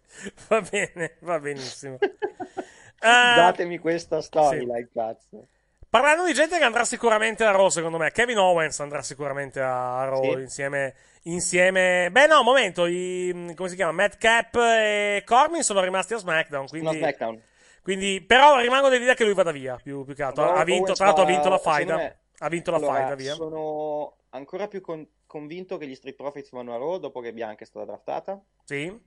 va 0.48 0.62
bene, 0.62 1.18
va 1.20 1.40
benissimo. 1.40 2.00
Eh, 2.02 3.36
Datemi 3.36 3.78
questa 3.78 4.20
storyline, 4.20 4.90
cazzo. 4.92 5.48
Parlando 5.90 6.26
di 6.26 6.34
gente 6.34 6.58
che 6.60 6.64
andrà 6.64 6.84
sicuramente 6.86 7.44
a 7.44 7.52
Raw, 7.52 7.70
secondo 7.70 7.98
me, 7.98 8.12
Kevin 8.12 8.38
Owens 8.38 8.80
andrà 8.80 9.02
sicuramente 9.02 9.60
a 9.60 10.06
Raw 10.06 10.22
Sì. 10.22 10.42
insieme, 10.42 10.94
insieme. 11.24 12.10
Beh, 12.12 12.28
no, 12.28 12.40
un 12.40 12.46
momento, 12.46 12.86
i, 12.86 13.54
come 13.56 13.70
si 13.70 13.76
chiama? 13.76 13.92
Matt 13.92 14.18
Cap 14.18 14.54
e 14.56 15.24
Corbin 15.26 15.64
sono 15.64 15.82
rimasti 15.82 16.14
a 16.14 16.18
SmackDown. 16.18 16.68
Quindi, 16.68 16.88
Sono 16.88 17.00
a 17.00 17.02
SmackDown. 17.02 17.42
quindi- 17.82 18.22
però 18.22 18.60
rimango 18.60 18.90
dell'idea 18.90 19.16
che 19.16 19.24
lui 19.24 19.34
vada 19.34 19.52
via. 19.52 19.78
Più, 19.82 20.06
più 20.06 20.14
che 20.14 20.22
altro. 20.22 20.44
No, 20.46 20.52
ha 20.52 20.64
vinto, 20.64 20.94
tra 20.94 21.06
l'altro, 21.06 21.24
ha 21.24 21.28
vinto 21.28 21.50
la 21.50 21.58
faida. 21.58 21.96
me- 21.96 22.18
Ha 22.42 22.48
vinto 22.50 22.72
la 22.72 22.78
Allora, 22.78 22.94
faida, 22.94 23.16
via. 23.16 23.34
Sono 23.34 24.18
ancora 24.30 24.68
più 24.68 24.80
con- 24.82 25.06
convinto 25.26 25.78
che 25.78 25.88
gli 25.88 25.96
Street 25.96 26.16
Profits 26.16 26.52
vanno 26.52 26.74
a 26.74 26.78
Raw 26.78 26.98
dopo 27.00 27.20
che 27.20 27.34
Bianca 27.34 27.64
è 27.64 27.68
stata 27.68 27.86
draftata. 27.86 28.40
Sì. 28.64 28.98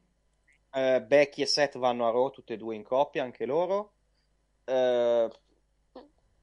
Eh, 0.74 1.02
Becky 1.02 1.42
e 1.42 1.46
Seth 1.46 1.78
vanno 1.78 2.06
a 2.06 2.10
Raw, 2.10 2.28
tutte 2.30 2.54
e 2.54 2.56
due 2.56 2.74
in 2.74 2.82
coppia, 2.82 3.22
anche 3.22 3.46
loro. 3.46 3.92
Eh, 4.64 5.28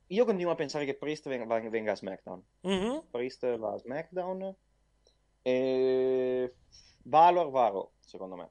io 0.10 0.26
continuo 0.26 0.52
a 0.52 0.56
pensare 0.56 0.86
che 0.86 0.96
Priest 0.96 1.28
venga, 1.28 1.92
a 1.92 1.96
SmackDown. 1.96 2.44
Mhm. 2.62 3.04
Priest 3.12 3.58
va 3.58 3.74
a 3.74 3.78
SmackDown. 3.78 4.56
E 5.42 6.54
Valor 7.04 7.50
va 7.50 7.66
a 7.66 7.70
Raw, 7.70 7.92
secondo 8.00 8.36
me. 8.36 8.50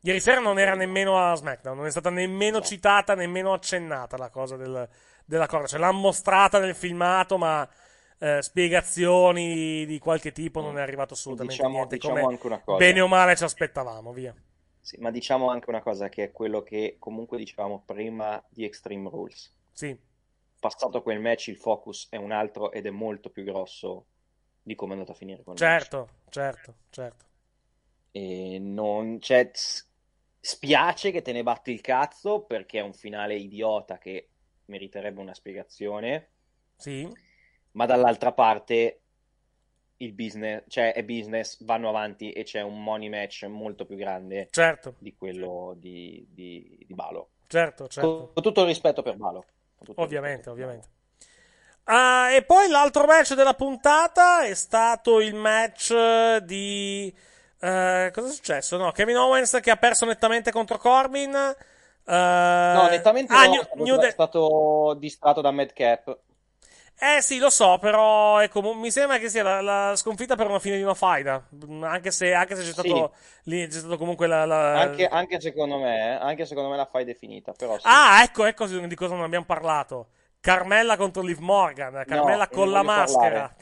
Ieri 0.00 0.20
sera 0.20 0.40
non 0.40 0.58
era 0.58 0.74
nemmeno 0.74 1.18
a 1.18 1.34
SmackDown, 1.34 1.76
non 1.76 1.86
è 1.86 1.90
stata 1.90 2.10
nemmeno 2.10 2.60
citata, 2.60 3.14
nemmeno 3.14 3.52
accennata 3.52 4.16
la 4.16 4.30
cosa 4.30 4.56
del- 4.56 4.88
della 5.24 5.46
corda. 5.46 5.66
Cioè, 5.66 5.80
l'hanno 5.80 5.98
mostrata 5.98 6.58
nel 6.60 6.74
filmato, 6.74 7.38
ma 7.38 7.68
eh, 8.18 8.40
spiegazioni 8.40 9.84
di 9.84 9.98
qualche 9.98 10.32
tipo 10.32 10.60
non 10.62 10.78
è 10.78 10.80
arrivato 10.80 11.12
assolutamente 11.14 11.56
Diciamo- 11.56 11.76
niente. 11.76 11.96
diciamo 11.96 12.14
come 12.20 12.32
anche 12.32 12.46
una 12.46 12.60
cosa. 12.62 12.78
bene 12.78 13.00
o 13.02 13.08
male 13.08 13.36
ci 13.36 13.44
aspettavamo, 13.44 14.12
via. 14.12 14.34
Sì, 14.80 14.96
ma 15.00 15.10
diciamo 15.10 15.50
anche 15.50 15.68
una 15.68 15.82
cosa 15.82 16.08
che 16.08 16.24
è 16.24 16.32
quello 16.32 16.62
che 16.62 16.96
comunque 16.98 17.36
dicevamo 17.36 17.82
prima 17.84 18.42
di 18.48 18.64
Extreme 18.64 19.10
Rules. 19.10 19.52
Sì. 19.72 19.94
Passato 20.66 21.00
quel 21.00 21.20
match 21.20 21.46
il 21.46 21.56
focus 21.56 22.08
è 22.10 22.16
un 22.16 22.32
altro 22.32 22.72
ed 22.72 22.86
è 22.86 22.90
molto 22.90 23.30
più 23.30 23.44
grosso 23.44 24.06
di 24.62 24.74
come 24.74 24.90
è 24.90 24.94
andato 24.94 25.12
a 25.12 25.14
finire 25.14 25.42
match. 25.46 25.58
Certo, 25.58 26.08
certo, 26.28 26.74
certo. 26.90 27.24
E 28.10 28.58
non 28.58 29.20
cioè, 29.20 29.48
s- 29.52 29.86
spiace 30.40 31.12
che 31.12 31.22
te 31.22 31.30
ne 31.30 31.44
batti 31.44 31.70
il 31.70 31.80
cazzo 31.80 32.42
perché 32.42 32.80
è 32.80 32.82
un 32.82 32.94
finale 32.94 33.36
idiota 33.36 33.98
che 33.98 34.28
meriterebbe 34.64 35.20
una 35.20 35.34
spiegazione, 35.34 36.30
Sì. 36.76 37.08
ma 37.72 37.86
dall'altra 37.86 38.32
parte 38.32 39.02
il 39.98 40.12
business, 40.12 40.64
cioè 40.66 40.92
è 40.94 41.04
business, 41.04 41.62
vanno 41.64 41.88
avanti 41.88 42.32
e 42.32 42.42
c'è 42.42 42.60
un 42.60 42.82
money 42.82 43.08
match 43.08 43.44
molto 43.44 43.86
più 43.86 43.96
grande 43.96 44.48
Certo. 44.50 44.96
di 44.98 45.14
quello 45.14 45.74
di, 45.76 46.26
di, 46.28 46.82
di 46.84 46.94
Balor. 46.94 47.26
Certo, 47.46 47.86
certo. 47.86 48.16
Con, 48.16 48.32
con 48.34 48.42
tutto 48.42 48.62
il 48.62 48.66
rispetto 48.66 49.02
per 49.02 49.16
Balor. 49.16 49.44
Ovviamente, 49.96 50.50
ovviamente. 50.50 50.88
Ah, 51.84 52.30
e 52.32 52.42
poi 52.42 52.68
l'altro 52.68 53.04
match 53.06 53.34
della 53.34 53.54
puntata 53.54 54.42
è 54.44 54.54
stato 54.54 55.20
il 55.20 55.34
match 55.34 56.38
di. 56.38 57.14
eh, 57.60 58.10
cosa 58.12 58.28
è 58.28 58.32
successo? 58.32 58.76
No, 58.76 58.90
Kevin 58.90 59.16
Owens 59.16 59.58
che 59.62 59.70
ha 59.70 59.76
perso 59.76 60.04
nettamente 60.04 60.50
contro 60.50 60.78
Corbin. 60.78 61.32
eh, 61.34 61.54
No, 62.04 62.88
nettamente 62.88 63.32
ah, 63.32 63.44
no, 63.44 63.50
New- 63.50 63.60
è 63.60 63.64
stato, 63.64 63.82
New 63.84 63.98
è 64.00 64.10
stato 64.10 64.96
distratto 64.98 65.40
da 65.40 65.50
Madcap. 65.52 66.18
Eh 66.98 67.20
sì, 67.20 67.38
lo 67.38 67.50
so, 67.50 67.76
però 67.78 68.38
è 68.38 68.48
comu- 68.48 68.74
mi 68.76 68.90
sembra 68.90 69.18
che 69.18 69.28
sia 69.28 69.42
la, 69.42 69.60
la 69.60 69.96
sconfitta 69.96 70.34
per 70.34 70.46
una 70.48 70.58
fine 70.58 70.76
di 70.76 70.82
una 70.82 70.94
faida. 70.94 71.46
Mm, 71.66 71.84
Anche 71.84 72.10
se, 72.10 72.32
anche 72.32 72.56
se 72.56 72.62
c'è 72.62 72.72
stato, 72.72 73.12
lì, 73.44 73.66
c'è 73.66 73.78
stato 73.78 73.98
comunque 73.98 74.26
la. 74.26 74.46
la- 74.46 74.80
Anche, 74.80 75.06
anche 75.06 75.38
secondo 75.40 75.78
me, 75.78 75.94
eh, 75.94 76.10
anche 76.12 76.46
secondo 76.46 76.70
me 76.70 76.76
la 76.76 76.86
fai 76.86 77.04
definita, 77.04 77.52
però 77.52 77.76
sì. 77.78 77.84
Ah, 77.84 78.22
ecco, 78.22 78.46
ecco 78.46 78.66
di 78.66 78.94
cosa 78.94 79.14
non 79.14 79.24
abbiamo 79.24 79.44
parlato. 79.44 80.08
Carmella 80.40 80.96
contro 80.96 81.22
Liv 81.22 81.38
Morgan. 81.38 82.02
Carmella 82.06 82.46
non 82.46 82.48
con 82.48 82.70
la 82.70 82.82
maschera. 82.82 83.48
parlare. 83.48 83.56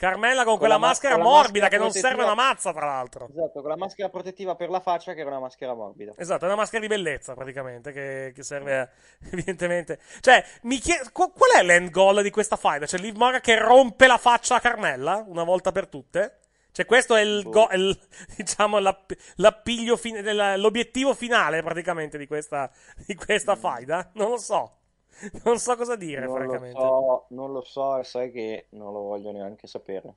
Carmella 0.00 0.44
con 0.44 0.56
quella 0.56 0.74
la 0.74 0.80
ma- 0.80 0.86
maschera 0.86 1.14
con 1.16 1.22
la 1.24 1.28
morbida 1.28 1.64
maschera 1.64 1.68
che 1.68 1.76
non 1.76 1.90
serve 1.92 2.22
una 2.22 2.34
mazza, 2.34 2.72
tra 2.72 2.86
l'altro. 2.86 3.28
Esatto, 3.30 3.60
con 3.60 3.68
la 3.68 3.76
maschera 3.76 4.08
protettiva 4.08 4.54
per 4.54 4.70
la 4.70 4.80
faccia 4.80 5.12
che 5.12 5.20
era 5.20 5.28
una 5.28 5.40
maschera 5.40 5.74
morbida. 5.74 6.14
Esatto, 6.16 6.44
è 6.44 6.46
una 6.46 6.56
maschera 6.56 6.80
di 6.80 6.86
bellezza 6.88 7.34
praticamente 7.34 7.92
che, 7.92 8.32
che 8.34 8.42
serve 8.42 8.78
a- 8.78 8.88
evidentemente. 9.30 9.98
Cioè, 10.20 10.42
mi 10.62 10.78
chiedo 10.78 11.10
qu- 11.12 11.32
qual 11.34 11.50
è 11.60 11.62
l'end 11.62 11.90
goal 11.90 12.22
di 12.22 12.30
questa 12.30 12.56
fight? 12.56 12.86
Cioè, 12.86 12.98
Liv 12.98 13.14
Morgan 13.16 13.42
che 13.42 13.58
rompe 13.58 14.06
la 14.06 14.16
faccia 14.16 14.54
a 14.54 14.60
Carmella 14.60 15.22
una 15.26 15.44
volta 15.44 15.70
per 15.70 15.86
tutte? 15.88 16.38
Cioè, 16.72 16.86
questo 16.86 17.14
è 17.16 17.20
il, 17.20 17.42
go- 17.42 17.68
è 17.68 17.74
il- 17.76 17.98
diciamo, 18.38 18.78
l'app- 18.78 19.12
l'appiglio 19.36 19.98
fin- 19.98 20.22
l'obiettivo 20.56 21.12
finale 21.14 21.62
praticamente 21.62 22.16
di 22.16 22.26
questa, 22.26 22.70
di 23.06 23.14
questa 23.14 23.54
fight? 23.54 23.90
eh? 23.90 24.06
Non 24.14 24.30
lo 24.30 24.38
so. 24.38 24.76
Non 25.44 25.58
so 25.58 25.76
cosa 25.76 25.96
dire, 25.96 26.26
Non 26.26 26.44
lo, 26.44 26.46
francamente. 26.46 26.70
so, 26.70 27.26
non 27.30 27.52
lo 27.52 27.62
so 27.62 27.98
e 27.98 28.04
sai 28.04 28.30
che 28.30 28.66
non 28.70 28.92
lo 28.92 29.00
voglio 29.00 29.32
neanche 29.32 29.66
sapere. 29.66 30.14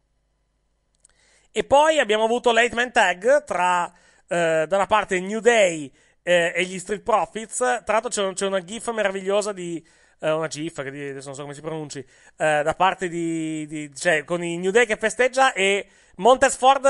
E 1.52 1.64
poi 1.64 2.00
abbiamo 2.00 2.24
avuto 2.24 2.52
late 2.52 2.74
man 2.74 2.92
tag 2.92 3.44
tra 3.44 3.92
eh, 4.28 4.66
da 4.68 4.76
una 4.76 4.88
parte 4.88 5.20
New 5.20 5.40
Day 5.40 5.92
eh, 6.24 6.52
e 6.56 6.64
gli 6.66 6.80
Street 6.80 7.02
Profits. 7.04 7.58
Tra 7.58 7.84
l'altro 8.00 8.10
c'è, 8.10 8.34
c'è 8.34 8.48
una 8.48 8.64
gif 8.64 8.90
meravigliosa 8.92 9.52
di 9.54 9.84
eh, 10.20 10.32
una 10.32 10.48
gif 10.48 10.82
che 10.82 10.90
di- 10.92 11.10
adesso 11.10 11.28
non 11.28 11.36
so 11.36 11.42
come 11.44 11.54
si 11.54 11.62
pronunci 11.62 12.00
eh, 12.00 12.62
da 12.64 12.74
parte 12.76 13.08
di, 13.08 13.66
di- 13.68 13.94
cioè 13.96 14.24
con 14.24 14.44
i 14.44 14.58
New 14.58 14.72
Day 14.72 14.86
che 14.88 14.96
festeggia 14.98 15.54
e 15.54 15.88
Montez 16.18 16.56
Ford 16.56 16.88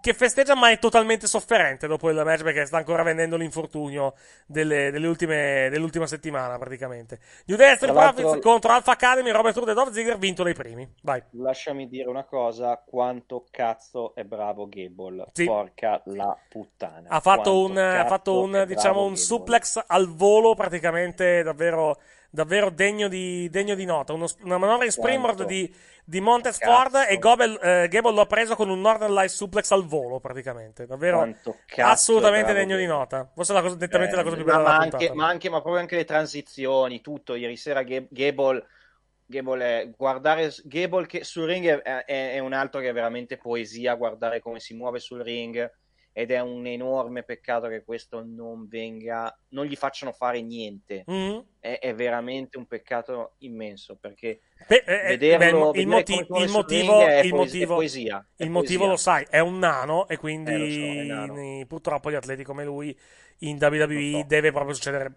che 0.00 0.14
festeggia 0.14 0.54
ma 0.54 0.70
è 0.70 0.78
totalmente 0.78 1.26
sofferente 1.26 1.86
dopo 1.86 2.08
il 2.10 2.22
match 2.24 2.42
perché 2.42 2.64
sta 2.64 2.78
ancora 2.78 3.02
vendendo 3.02 3.36
l'infortunio 3.36 4.14
delle, 4.46 4.90
delle 4.90 5.06
ultime, 5.06 5.68
dell'ultima 5.70 6.06
settimana 6.06 6.56
praticamente. 6.58 7.18
New 7.46 7.56
Day 7.56 7.76
Street 7.76 7.92
Profits 7.92 8.40
contro 8.40 8.72
Alpha 8.72 8.92
Academy, 8.92 9.30
Robert 9.30 9.56
Roode 9.56 9.72
e 9.72 9.74
Dolph 9.74 9.92
Ziggler 9.92 10.18
vinto 10.18 10.42
dai 10.42 10.54
primi. 10.54 10.88
Vai. 11.02 11.22
Lasciami 11.32 11.88
dire 11.88 12.08
una 12.08 12.24
cosa, 12.24 12.82
quanto 12.84 13.46
cazzo 13.50 14.14
è 14.14 14.24
bravo 14.24 14.68
Gable. 14.68 15.26
Sì. 15.32 15.44
Porca 15.44 16.00
la 16.06 16.36
puttana. 16.48 17.08
Ha 17.08 17.20
fatto 17.20 17.38
Quanto 17.40 17.64
un, 17.64 17.76
ha 17.78 18.06
fatto 18.06 18.42
un, 18.42 18.64
diciamo, 18.66 19.04
un 19.04 19.16
suplex 19.16 19.82
al 19.86 20.08
volo 20.08 20.54
praticamente 20.54 21.42
davvero, 21.42 21.98
davvero 22.30 22.70
degno, 22.70 23.08
di, 23.08 23.48
degno 23.50 23.74
di 23.74 23.84
nota. 23.84 24.12
Uno- 24.12 24.28
una 24.44 24.58
manovra 24.58 24.84
in 24.84 24.90
springboard 24.92 25.44
di, 25.44 25.72
di 26.04 26.20
Montez 26.20 26.58
cazzo. 26.58 26.72
Ford 26.72 27.06
e 27.08 27.18
Gobel, 27.18 27.58
eh, 27.60 27.88
Gable 27.88 28.12
lo 28.14 28.20
ha 28.22 28.26
preso 28.26 28.54
con 28.56 28.68
un 28.70 28.80
Northern 28.80 29.12
Light 29.12 29.30
suplex 29.30 29.70
al 29.72 29.84
volo 29.84 30.20
praticamente. 30.20 30.86
Davvero 30.86 31.34
assolutamente 31.76 32.52
è 32.52 32.54
degno 32.54 32.76
di 32.76 32.86
nota. 32.86 33.30
Forse 33.34 33.52
la 33.52 33.60
cosa, 33.62 33.76
nettamente 33.76 34.14
Eh, 34.14 34.16
la 34.16 34.22
cosa 34.22 34.36
più 34.36 34.44
bella 34.44 34.58
ma 34.58 34.62
della 34.64 34.74
anche, 34.76 34.96
puntata. 34.96 35.14
ma 35.14 35.26
anche- 35.26 35.50
ma 35.50 35.60
proprio 35.60 35.80
anche 35.82 35.96
le 35.96 36.04
transizioni, 36.04 37.00
tutto. 37.00 37.34
Ieri 37.34 37.56
sera 37.56 37.82
Ga- 37.82 38.06
Gable, 38.08 38.66
Gable 39.26 39.64
è- 39.64 39.90
guardare 39.96 40.52
Gable 40.64 41.06
che 41.06 41.24
sul 41.24 41.46
ring 41.46 41.66
è, 41.66 42.04
è- 42.04 42.32
è 42.34 42.38
un 42.38 42.52
altro 42.52 42.80
che 42.80 42.88
è 42.88 42.92
veramente 42.92 43.36
poesia, 43.36 43.94
guardare 43.94 44.40
come 44.40 44.60
si 44.60 44.74
muove 44.74 44.98
sul 45.00 45.20
ring. 45.22 45.70
Ed 46.12 46.30
è 46.30 46.40
un 46.40 46.66
enorme 46.66 47.22
peccato 47.22 47.68
che 47.68 47.84
questo 47.84 48.22
non 48.24 48.66
venga, 48.68 49.36
non 49.50 49.64
gli 49.66 49.76
facciano 49.76 50.12
fare 50.12 50.42
niente. 50.42 51.04
Mhm. 51.06 51.44
È, 51.58 51.78
è 51.78 51.94
veramente 51.94 52.56
un 52.58 52.66
peccato 52.66 53.34
immenso 53.38 53.96
perché 53.96 54.40
Beh, 54.66 54.84
eh, 54.86 55.02
vederlo, 55.06 55.72
beh, 55.72 55.80
il, 55.80 55.86
vedere 55.86 55.86
moti- 55.86 56.12
come 56.24 56.24
si 56.24 56.28
muove 56.28 56.44
il 56.44 56.48
motivo, 56.50 57.06
è 57.06 57.22
il 57.22 57.34
motivo, 57.34 57.74
poesia, 57.74 58.26
il 58.36 58.50
motivo 58.50 58.86
poesia. 58.86 58.86
lo 58.86 58.96
sai, 58.96 59.26
è 59.28 59.38
un 59.40 59.58
nano 59.58 60.08
e 60.08 60.16
quindi 60.16 60.52
Eh, 60.52 60.70
so, 60.70 61.02
nano. 61.02 61.66
purtroppo 61.66 62.10
gli 62.10 62.14
atleti 62.14 62.44
come 62.44 62.64
lui 62.64 62.96
in 63.38 63.58
WWE 63.60 64.24
deve 64.26 64.52
proprio 64.52 64.74
succedere 64.74 65.12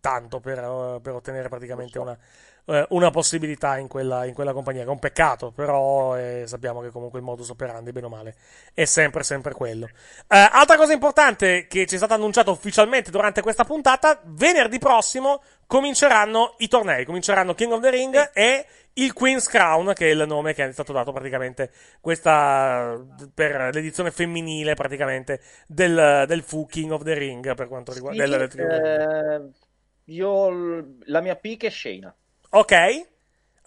tanto 0.00 0.40
per, 0.40 0.58
eh, 0.58 1.00
per 1.02 1.14
ottenere 1.14 1.48
praticamente 1.48 1.98
una, 1.98 2.18
eh, 2.66 2.86
una 2.90 3.10
possibilità 3.10 3.78
in 3.78 3.88
quella, 3.88 4.24
in 4.24 4.34
quella 4.34 4.52
compagnia, 4.52 4.82
che 4.82 4.88
è 4.88 4.92
un 4.92 4.98
peccato, 4.98 5.52
però 5.52 6.16
eh, 6.16 6.44
sappiamo 6.46 6.80
che 6.80 6.90
comunque 6.90 7.18
il 7.18 7.24
modus 7.24 7.48
operandi, 7.50 7.92
bene 7.92 8.06
o 8.06 8.10
male, 8.10 8.34
è 8.74 8.84
sempre, 8.84 9.22
sempre 9.22 9.52
quello. 9.52 9.86
Eh, 9.86 10.48
altra 10.50 10.76
cosa 10.76 10.92
importante 10.92 11.66
che 11.66 11.86
ci 11.86 11.94
è 11.94 11.98
stata 11.98 12.14
annunciata 12.14 12.50
ufficialmente 12.50 13.10
durante 13.10 13.42
questa 13.42 13.64
puntata, 13.64 14.20
venerdì 14.24 14.78
prossimo 14.78 15.42
cominceranno 15.66 16.54
i 16.58 16.68
tornei, 16.68 17.04
cominceranno 17.04 17.54
King 17.54 17.72
of 17.72 17.80
the 17.80 17.90
Ring 17.90 18.30
e 18.32 18.66
il 18.94 19.12
Queen's 19.12 19.46
Crown, 19.48 19.92
che 19.94 20.06
è 20.08 20.12
il 20.12 20.24
nome 20.26 20.54
che 20.54 20.64
è 20.64 20.72
stato 20.72 20.92
dato 20.92 21.12
praticamente 21.12 21.70
questa 22.00 22.98
per 23.34 23.74
l'edizione 23.74 24.10
femminile 24.10 24.74
praticamente 24.74 25.40
del, 25.66 26.24
del 26.26 26.42
Fu 26.42 26.66
King 26.66 26.92
of 26.92 27.02
the 27.02 27.14
Ring 27.14 27.54
per 27.54 27.68
quanto 27.68 27.92
riguarda 27.92 28.24
Sì, 28.24 28.30
del- 28.30 28.48
del- 28.48 28.70
eh, 28.70 29.50
io 30.04 30.84
la 31.04 31.20
mia 31.20 31.36
pick 31.36 31.64
è 31.64 31.70
Shayna. 31.70 32.14
Ok. 32.50 32.74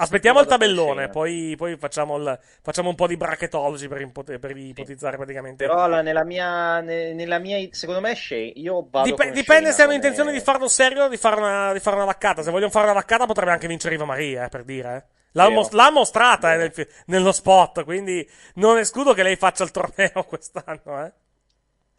Aspettiamo 0.02 0.40
il 0.40 0.46
tabellone, 0.48 1.10
poi, 1.10 1.56
poi 1.58 1.76
facciamo, 1.76 2.16
il- 2.16 2.40
facciamo 2.62 2.88
un 2.88 2.96
po' 2.96 3.06
di 3.06 3.18
bracketology 3.18 3.90
per, 3.90 4.00
impote- 4.00 4.40
per 4.40 4.56
ipotizzare 4.56 5.18
praticamente. 5.18 5.66
Però 5.68 5.88
la- 5.88 6.02
nella 6.02 6.24
mia, 6.24 6.80
ne- 6.80 7.12
nella 7.14 7.38
mia, 7.38 7.58
secondo 7.72 8.00
me 8.00 8.12
è 8.12 8.16
Shayna. 8.16 8.54
Io 8.56 8.88
vado 8.90 9.10
Dip- 9.10 9.32
dipende 9.32 9.72
se 9.74 9.82
hanno 9.82 9.92
come- 9.92 9.96
intenzione 9.96 10.32
di 10.32 10.40
farlo 10.40 10.70
serio 10.70 11.04
o 11.04 11.08
di 11.10 11.18
fare 11.18 11.36
una, 11.36 11.74
di 11.74 11.82
fare 11.82 11.98
una 11.98 12.06
vaccata. 12.06 12.42
Se 12.44 12.50
vogliono 12.50 12.72
fare 12.72 12.86
una 12.86 12.94
vaccata 12.94 13.26
potrebbe 13.26 13.52
anche 13.52 13.68
vincere 13.68 13.96
Riva 13.96 14.06
Maria, 14.06 14.46
eh, 14.46 14.48
per 14.48 14.64
dire. 14.64 14.96
eh. 14.96 15.04
L'ha, 15.34 15.44
Vero. 15.44 15.56
mos- 15.56 15.72
l'ha 15.72 15.92
mostrata 15.92 16.54
eh, 16.54 16.58
nel 16.58 16.88
nello 17.08 17.32
spot, 17.34 17.84
quindi 17.84 18.26
non 18.56 18.78
escludo 18.78 19.14
che 19.14 19.22
lei 19.22 19.36
faccia 19.36 19.66
il 19.66 19.72
torneo 19.72 20.24
quest'anno. 20.26 21.06
Eh. 21.06 21.12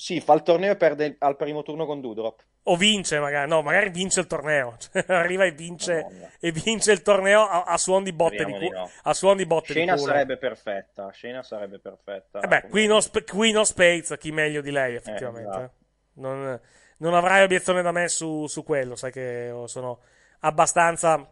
Sì, 0.00 0.18
fa 0.22 0.32
il 0.32 0.42
torneo 0.42 0.72
e 0.72 0.76
perde 0.76 1.16
al 1.18 1.36
primo 1.36 1.62
turno 1.62 1.84
con 1.84 2.00
Dudrop. 2.00 2.42
O 2.62 2.76
vince, 2.76 3.18
magari. 3.18 3.46
No, 3.50 3.60
magari 3.60 3.90
vince 3.90 4.20
il 4.20 4.26
torneo. 4.26 4.76
Cioè, 4.80 5.04
arriva 5.08 5.44
e 5.44 5.52
vince, 5.52 6.38
e 6.40 6.52
vince 6.52 6.92
il 6.92 7.02
torneo 7.02 7.42
a, 7.42 7.64
a 7.64 7.76
suon 7.76 8.02
di 8.02 8.12
botte 8.14 8.42
di 8.46 8.50
Speriamo 8.50 8.58
di 8.60 8.66
culo. 8.68 8.78
no. 8.78 8.90
A 9.02 9.12
suon 9.12 9.36
di 9.36 9.44
botte 9.44 9.72
Shayna 9.74 9.92
di 9.92 10.00
culo. 10.00 10.10
sarebbe 10.12 10.38
perfetta. 10.38 11.12
Shayna 11.12 11.42
sarebbe 11.42 11.80
perfetta. 11.80 12.40
Eh 12.40 12.48
beh, 12.48 12.68
Queen 12.70 12.90
of, 12.92 13.04
Sp- 13.04 13.30
Queen 13.30 13.58
of 13.58 13.66
Spades, 13.66 14.16
chi 14.18 14.32
meglio 14.32 14.62
di 14.62 14.70
lei, 14.70 14.94
effettivamente. 14.94 15.50
esatto. 15.50 15.72
non, 16.14 16.58
non 16.96 17.12
avrai 17.14 17.42
obiezione 17.42 17.82
da 17.82 17.92
me 17.92 18.08
su, 18.08 18.46
su 18.46 18.64
quello, 18.64 18.96
sai 18.96 19.12
che 19.12 19.52
sono 19.66 20.00
abbastanza. 20.40 21.30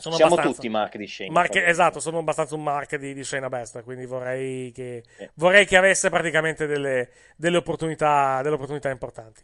Sono 0.00 0.16
Siamo 0.16 0.36
tutti 0.36 0.68
mark 0.68 0.96
di. 0.96 1.06
Marche- 1.06 1.30
praticamente. 1.30 1.70
esatto, 1.70 2.00
sono 2.00 2.18
abbastanza 2.18 2.54
un 2.54 2.62
mark 2.62 2.96
di, 2.96 3.12
di 3.12 3.22
Shayna 3.22 3.48
Baszler, 3.48 3.84
quindi 3.84 4.06
vorrei 4.06 4.72
che, 4.72 5.04
vorrei 5.34 5.66
che 5.66 5.76
avesse 5.76 6.08
praticamente 6.08 6.66
delle, 6.66 7.10
delle 7.36 7.58
opportunità, 7.58 8.40
delle 8.42 8.54
opportunità 8.54 8.88
importanti. 8.88 9.42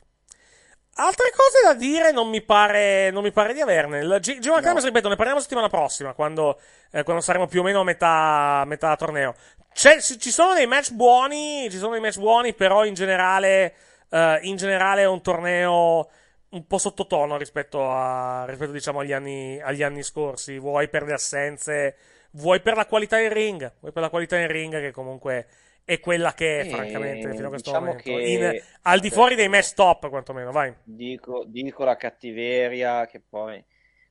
Altre 0.99 1.31
cose 1.31 1.63
da 1.63 1.75
dire 1.75 2.11
non 2.11 2.29
mi 2.31 2.41
pare, 2.41 3.11
non 3.11 3.23
mi 3.23 3.31
pare 3.31 3.53
di 3.53 3.61
averne. 3.61 4.01
G- 4.19 4.39
G1 4.39 4.63
Climax, 4.63 4.85
ripeto, 4.85 5.11
ne 5.11 5.17
parliamo 5.17 5.41
settimana 5.41 5.69
prossima, 5.69 6.15
quando, 6.15 6.59
eh, 6.91 7.03
quando 7.03 7.21
saremo 7.21 7.47
più 7.47 7.61
o 7.61 7.63
meno 7.63 7.81
a 7.81 7.85
metà, 7.85 8.63
metà 8.67 8.97
torneo. 8.97 9.35
C'è- 9.75 10.01
ci 10.01 10.19
ci 10.19 10.31
sono 10.31 10.55
dei 10.55 10.67
match 10.67 10.93
buoni, 10.93 11.69
ci 11.71 11.77
sono 11.77 11.93
dei 11.93 12.01
match 12.01 12.19
buoni, 12.19 12.55
però 12.55 12.87
in 12.87 12.95
generale, 12.95 13.75
eh, 14.09 14.39
in 14.45 14.57
generale 14.57 15.03
è 15.03 15.07
un 15.07 15.21
torneo 15.21 16.09
un 16.51 16.67
po' 16.67 16.79
sottotono 16.79 17.37
rispetto 17.37 17.91
a, 17.91 18.45
rispetto 18.47 18.73
diciamo 18.73 19.01
agli 19.01 19.13
anni, 19.13 19.61
agli 19.61 19.83
anni 19.83 20.03
scorsi. 20.03 20.59
Vuoi 20.59 20.89
per 20.89 21.05
le 21.05 21.13
assenze, 21.15 21.97
vuoi 22.33 22.61
per 22.61 22.77
la 22.77 22.87
qualità 22.87 23.19
in 23.21 23.33
ring, 23.33 23.73
vuoi 23.81 23.93
per 23.93 24.03
la 24.03 24.11
qualità 24.11 24.39
in 24.39 24.49
ring 24.49 24.73
che 24.81 24.91
comunque 24.93 25.47
è 25.85 26.01
quella 26.01 26.35
che 26.35 26.61
è, 26.61 26.65
Eh, 26.65 26.65
francamente, 26.65 27.35
fino 27.35 27.49
a 27.49 27.51
questo 27.51 27.71
diciamo 27.71 27.73
momento. 27.73 28.19
che- 28.19 28.21
In- 28.21 28.55
al 28.83 29.01
di 29.01 29.11
fuori 29.11 29.35
dei 29.35 29.49
match 29.49 29.75
top, 29.75 30.09
quantomeno, 30.09 30.53
vai. 30.53 30.75
Dico, 30.83 31.45
dico 31.47 31.85
la 31.85 31.97
cattiveria 31.97 33.07
che 33.07 33.21
poi 33.21 33.63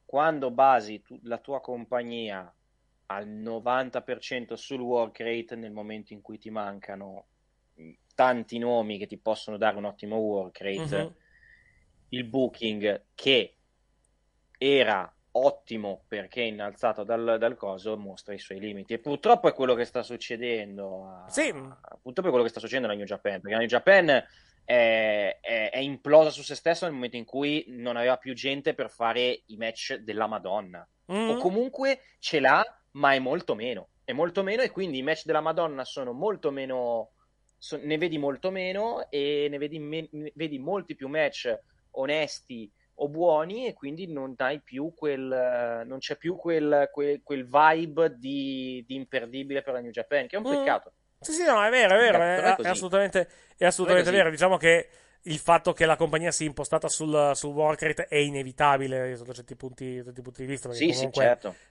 quando 0.03 0.51
basi 0.51 1.01
tu- 1.01 1.19
la 1.23 1.37
tua 1.39 1.61
compagnia 1.61 2.53
al 3.07 3.27
90% 3.27 4.55
sul 4.55 4.81
work 4.81 5.19
rate 5.21 5.55
nel 5.55 5.71
momento 5.71 6.13
in 6.13 6.21
cui 6.21 6.37
ti 6.37 6.49
mancano 6.49 7.27
tanti 8.13 8.57
nomi 8.57 8.97
che 8.97 9.07
ti 9.07 9.17
possono 9.17 9.57
dare 9.57 9.77
un 9.77 9.85
ottimo 9.85 10.17
work 10.17 10.59
rate, 10.61 10.83
Mhm. 10.83 11.13
Il 12.09 12.23
booking 12.25 13.03
che 13.15 13.55
era 14.57 15.11
ottimo 15.37 16.03
perché 16.07 16.41
innalzato 16.41 17.03
dal, 17.03 17.35
dal 17.37 17.55
coso 17.57 17.97
mostra 17.97 18.33
i 18.33 18.39
suoi 18.39 18.59
limiti 18.59 18.93
e 18.93 18.99
purtroppo 18.99 19.49
è 19.49 19.53
quello 19.53 19.73
che 19.75 19.83
sta 19.83 20.01
succedendo 20.01 21.05
a, 21.07 21.29
Sì. 21.29 21.51
purtroppo 22.01 22.27
è 22.27 22.29
quello 22.29 22.43
che 22.43 22.49
sta 22.49 22.61
succedendo 22.61 22.87
alla 22.87 22.97
New 22.97 23.05
Japan 23.05 23.33
perché 23.41 23.51
la 23.51 23.57
New 23.57 23.67
Japan 23.67 24.09
è, 24.63 25.37
è- 25.41 25.69
è 25.71 25.77
implosa 25.77 26.29
su 26.29 26.41
se 26.41 26.55
stessa 26.55 26.85
nel 26.85 26.95
momento 26.95 27.17
in 27.17 27.25
cui 27.25 27.65
non 27.67 27.97
aveva 27.97 28.15
più 28.17 28.33
gente 28.33 28.73
per 28.73 28.89
fare 28.89 29.43
i 29.47 29.57
match 29.57 29.95
della 29.95 30.27
Madonna 30.27 30.87
Mhm. 31.07 31.29
o 31.31 31.37
comunque 31.37 31.99
ce 32.19 32.39
l'ha 32.39 32.63
ma 32.91 33.13
è 33.13 33.19
molto 33.19 33.53
meno 33.55 33.89
è 34.05 34.13
molto 34.13 34.41
meno 34.41 34.61
e 34.63 34.71
quindi 34.71 34.99
i 34.99 35.03
match 35.03 35.25
della 35.25 35.41
Madonna 35.41 35.83
sono 35.83 36.13
molto 36.13 36.49
meno 36.49 37.11
so- 37.57 37.79
ne 37.83 37.97
vedi 37.97 38.17
molto 38.17 38.51
meno 38.51 39.05
e 39.11 39.47
ne 39.49 39.57
vedi, 39.57 39.79
me- 39.79 40.07
ne 40.11 40.31
vedi 40.33 40.57
molti 40.59 40.95
più 40.95 41.07
match 41.09 41.55
onesti 41.95 42.71
o 42.95 43.09
buoni 43.09 43.67
e 43.67 43.73
quindi 43.73 44.07
non 44.11 44.33
dai 44.35 44.61
più 44.61 44.93
quel 44.95 45.83
non 45.85 45.97
c'è 45.99 46.15
più 46.17 46.35
quel, 46.35 46.89
quel- 46.91 47.21
quel 47.23 47.45
vibe 47.47 48.15
di, 48.17 48.83
di 48.87 48.95
imperdibile 48.95 49.61
per 49.61 49.73
la 49.73 49.81
New 49.81 49.91
Japan 49.91 50.27
che 50.27 50.35
è 50.35 50.39
un 50.39 50.45
Mm. 50.45 50.47
peccato 50.47 50.93
Sì, 51.21 51.31
sì, 51.33 51.43
no, 51.43 51.63
è 51.63 51.69
vero, 51.71 51.95
è 51.95 51.97
vero, 51.97 52.21
è, 52.21 52.41
è 52.41 52.59
è 52.61 52.67
assolutamente, 52.69 53.27
è 53.57 53.65
assolutamente 53.65 54.11
vero. 54.11 54.29
Diciamo 54.29 54.57
che 54.57 54.89
il 55.23 55.39
fatto 55.39 55.73
che 55.73 55.85
la 55.87 55.95
compagnia 55.95 56.31
sia 56.31 56.45
impostata 56.45 56.87
sul, 56.87 57.31
sul 57.33 57.51
work 57.53 57.81
rate 57.81 58.05
è 58.07 58.17
inevitabile 58.17 59.15
sotto 59.15 59.33
certi 59.33 59.55
punti, 59.55 60.03
certi 60.03 60.21
punti 60.21 60.41
di 60.41 60.47
vista. 60.47 60.69
Sì, 60.69 60.93
sì, 60.93 61.09
comunque 61.09 61.11
certo. 61.11 61.61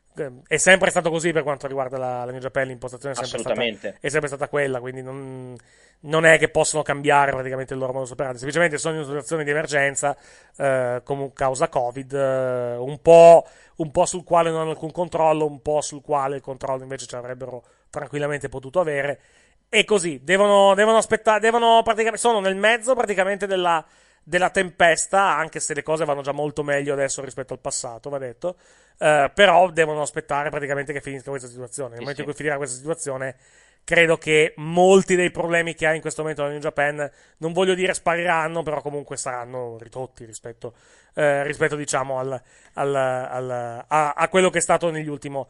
È 0.46 0.56
sempre 0.58 0.90
stato 0.90 1.10
così 1.10 1.32
per 1.32 1.42
quanto 1.42 1.66
riguarda 1.66 1.98
la, 1.98 2.24
la 2.24 2.30
New 2.30 2.40
Japan, 2.40 2.68
l'impostazione 2.68 3.14
è 3.14 3.24
sempre, 3.24 3.40
stata, 3.40 3.98
è 4.00 4.08
sempre 4.08 4.28
stata 4.28 4.48
quella, 4.48 4.78
quindi 4.78 5.02
non, 5.02 5.56
non 6.00 6.24
è 6.24 6.38
che 6.38 6.50
possono 6.50 6.82
cambiare 6.82 7.32
praticamente 7.32 7.74
il 7.74 7.80
loro 7.80 7.92
modo 7.92 8.04
di 8.04 8.12
operare, 8.12 8.36
semplicemente 8.36 8.78
sono 8.78 8.94
in 8.94 9.00
una 9.00 9.08
situazione 9.08 9.42
di 9.42 9.50
emergenza, 9.50 10.16
eh, 10.56 11.00
come 11.02 11.32
causa 11.32 11.68
Covid, 11.68 12.12
eh, 12.12 12.76
un, 12.76 13.00
po', 13.02 13.44
un 13.76 13.90
po' 13.90 14.06
sul 14.06 14.22
quale 14.22 14.50
non 14.50 14.60
hanno 14.60 14.70
alcun 14.70 14.92
controllo, 14.92 15.46
un 15.46 15.60
po' 15.60 15.80
sul 15.80 16.00
quale 16.00 16.36
il 16.36 16.42
controllo 16.42 16.82
invece 16.82 17.06
ci 17.06 17.16
avrebbero 17.16 17.64
tranquillamente 17.90 18.48
potuto 18.48 18.78
avere. 18.78 19.20
E 19.68 19.84
così, 19.84 20.20
devono, 20.22 20.74
devono 20.74 20.98
aspettare, 20.98 21.40
devono 21.40 21.80
praticamente, 21.82 22.20
sono 22.20 22.38
nel 22.38 22.54
mezzo 22.54 22.94
praticamente 22.94 23.48
della, 23.48 23.84
della 24.24 24.50
tempesta, 24.50 25.36
anche 25.36 25.60
se 25.60 25.74
le 25.74 25.82
cose 25.82 26.04
vanno 26.04 26.22
già 26.22 26.32
molto 26.32 26.62
meglio 26.62 26.92
adesso 26.94 27.22
rispetto 27.22 27.52
al 27.52 27.60
passato, 27.60 28.10
va 28.10 28.18
detto. 28.18 28.56
Eh, 28.98 29.30
però 29.34 29.70
devono 29.70 30.02
aspettare 30.02 30.50
praticamente 30.50 30.92
che 30.92 31.00
finisca 31.00 31.30
questa 31.30 31.48
situazione. 31.48 31.90
Nel 31.90 32.00
Sì, 32.00 32.02
momento 32.02 32.20
in 32.22 32.26
cui 32.26 32.36
finirà 32.36 32.56
questa 32.56 32.76
situazione, 32.76 33.36
credo 33.84 34.16
che 34.16 34.54
molti 34.56 35.14
dei 35.14 35.30
problemi 35.30 35.74
che 35.74 35.86
ha 35.86 35.94
in 35.94 36.00
questo 36.00 36.22
momento 36.22 36.42
la 36.42 36.48
New 36.48 36.58
Japan, 36.58 37.10
non 37.38 37.52
voglio 37.52 37.74
dire 37.74 37.92
spariranno, 37.94 38.62
però 38.62 38.80
comunque 38.80 39.16
saranno 39.16 39.76
ridotti 39.78 40.24
rispetto, 40.24 40.74
eh, 41.14 41.42
rispetto 41.44 41.76
diciamo, 41.76 42.18
al, 42.18 42.40
al- 42.74 42.94
al- 42.94 43.84
a, 43.86 44.12
a 44.12 44.28
quello 44.28 44.48
che 44.50 44.58
è 44.58 44.62
stato 44.62 44.90
nell'ultimo 44.90 45.48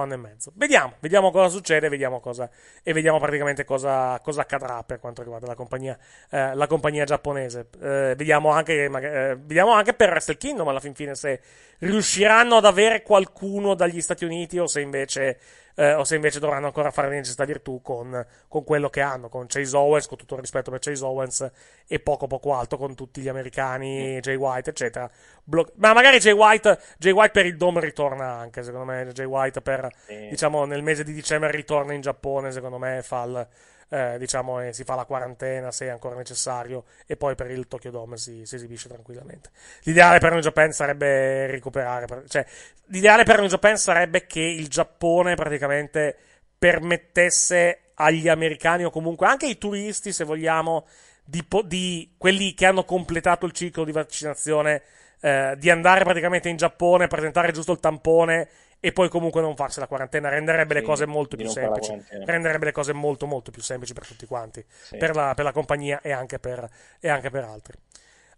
anno 0.00 0.14
e 0.14 0.16
mezzo. 0.16 0.52
Vediamo, 0.56 0.94
vediamo 0.98 1.30
cosa 1.30 1.48
succede, 1.48 1.88
vediamo 1.88 2.18
cosa, 2.20 2.50
e 2.82 2.92
vediamo 2.92 3.18
praticamente 3.20 3.64
cosa, 3.64 4.18
cosa 4.22 4.40
accadrà 4.42 4.82
per 4.82 4.98
quanto 4.98 5.22
riguarda 5.22 5.46
la 5.46 5.54
compagnia, 5.54 5.96
eh, 6.30 6.54
la 6.54 6.66
compagnia 6.66 7.04
giapponese. 7.04 7.68
Eh, 7.80 8.14
vediamo, 8.16 8.50
anche, 8.50 8.84
eh, 8.84 9.36
vediamo 9.36 9.72
anche 9.72 9.94
per 9.94 10.08
Wrestle 10.10 10.36
Kingdom 10.36 10.66
alla 10.68 10.80
fin 10.80 10.94
fine 10.94 11.14
se 11.14 11.40
riusciranno 11.78 12.56
ad 12.56 12.64
avere 12.64 13.02
qualcuno 13.02 13.74
dagli 13.74 14.00
Stati 14.00 14.24
Uniti 14.24 14.58
o 14.58 14.66
se 14.66 14.80
invece, 14.80 15.38
eh, 15.74 15.94
o 15.94 16.04
se 16.04 16.14
invece 16.16 16.38
dovranno 16.38 16.66
ancora 16.66 16.90
fare 16.90 17.08
la 17.08 17.14
necessità 17.14 17.44
virtù 17.44 17.80
con, 17.82 18.24
con 18.48 18.64
quello 18.64 18.88
che 18.90 19.00
hanno, 19.00 19.28
con 19.28 19.46
Chase 19.48 19.76
Owens, 19.76 20.06
con 20.06 20.18
tutto 20.18 20.34
il 20.34 20.40
rispetto 20.40 20.70
per 20.70 20.80
Chase 20.80 21.04
Owens 21.04 21.50
e 21.86 22.00
poco 22.00 22.26
poco 22.26 22.54
altro 22.54 22.78
con 22.78 22.94
tutti 22.94 23.20
gli 23.20 23.28
americani, 23.28 24.18
Jay 24.20 24.36
White, 24.36 24.70
eccetera. 24.70 25.10
Blo- 25.44 25.70
ma 25.76 25.92
magari 25.92 26.18
Jay 26.18 26.32
White, 26.32 26.78
Jay 26.98 27.12
White 27.12 27.32
per 27.32 27.46
il 27.46 27.56
Dome 27.56 27.80
ritorna 27.80 28.32
anche, 28.32 28.62
secondo 28.62 28.84
me. 28.86 29.06
Jay 29.12 29.26
White 29.26 29.60
per, 29.60 29.88
Sì. 30.06 30.28
diciamo, 30.28 30.64
nel 30.64 30.82
mese 30.82 31.04
di 31.04 31.12
dicembre 31.12 31.50
ritorna 31.50 31.92
in 31.92 32.00
Giappone, 32.00 32.52
secondo 32.52 32.78
me 32.78 33.02
fa 33.02 33.22
il, 33.24 33.48
eh, 33.92 34.16
diciamo, 34.18 34.58
e 34.62 34.72
si 34.72 34.84
fa 34.84 34.94
la 34.94 35.04
quarantena 35.04 35.70
se 35.70 35.84
è 35.84 35.88
ancora 35.90 36.16
necessario 36.16 36.84
e 37.06 37.14
poi 37.14 37.34
per 37.34 37.50
il 37.50 37.68
Tokyo 37.68 37.90
Dome 37.90 38.16
si, 38.16 38.46
si 38.46 38.54
esibisce 38.54 38.88
tranquillamente. 38.88 39.50
L'ideale 39.82 40.18
per 40.18 40.32
New 40.32 40.40
Japan 40.40 40.72
sarebbe 40.72 41.46
recuperare, 41.46 42.06
per- 42.06 42.24
cioè, 42.26 42.46
l'ideale 42.86 43.24
per 43.24 43.40
New 43.40 43.48
Japan 43.48 43.76
sarebbe 43.76 44.24
che 44.24 44.40
il 44.40 44.68
Giappone 44.68 45.34
praticamente 45.34 46.16
permettesse 46.58 47.92
agli 47.96 48.28
americani 48.28 48.84
o 48.84 48.90
comunque 48.90 49.26
anche 49.26 49.44
ai 49.44 49.58
turisti, 49.58 50.10
se 50.10 50.24
vogliamo, 50.24 50.86
di, 51.22 51.46
di 51.66 52.14
quelli 52.16 52.54
che 52.54 52.64
hanno 52.64 52.84
completato 52.84 53.44
il 53.44 53.52
ciclo 53.52 53.84
di 53.84 53.92
vaccinazione, 53.92 54.80
eh, 55.20 55.54
di 55.58 55.68
andare 55.68 56.02
praticamente 56.04 56.48
in 56.48 56.56
Giappone, 56.56 57.08
presentare 57.08 57.52
giusto 57.52 57.72
il 57.72 57.80
tampone 57.80 58.48
e 58.84 58.90
poi 58.90 59.08
comunque 59.08 59.40
non 59.40 59.54
farsi 59.54 59.78
la 59.78 59.86
quarantena, 59.86 60.28
renderebbe 60.28 60.74
le 60.74 60.80
Sì, 60.80 60.86
cose 60.86 61.06
molto 61.06 61.36
più 61.36 61.46
semplici. 61.46 62.02
Renderebbe 62.24 62.64
le 62.64 62.72
cose 62.72 62.92
molto 62.92 63.26
molto 63.28 63.52
più 63.52 63.62
semplici 63.62 63.92
per 63.92 64.04
tutti 64.04 64.26
quanti, 64.26 64.64
Sì. 64.82 64.96
per, 64.96 65.14
la, 65.14 65.34
per 65.34 65.44
la 65.44 65.52
compagnia 65.52 66.00
e 66.02 66.10
anche 66.10 66.40
per, 66.40 66.68
e 66.98 67.08
anche 67.08 67.30
per 67.30 67.44
altri. 67.44 67.78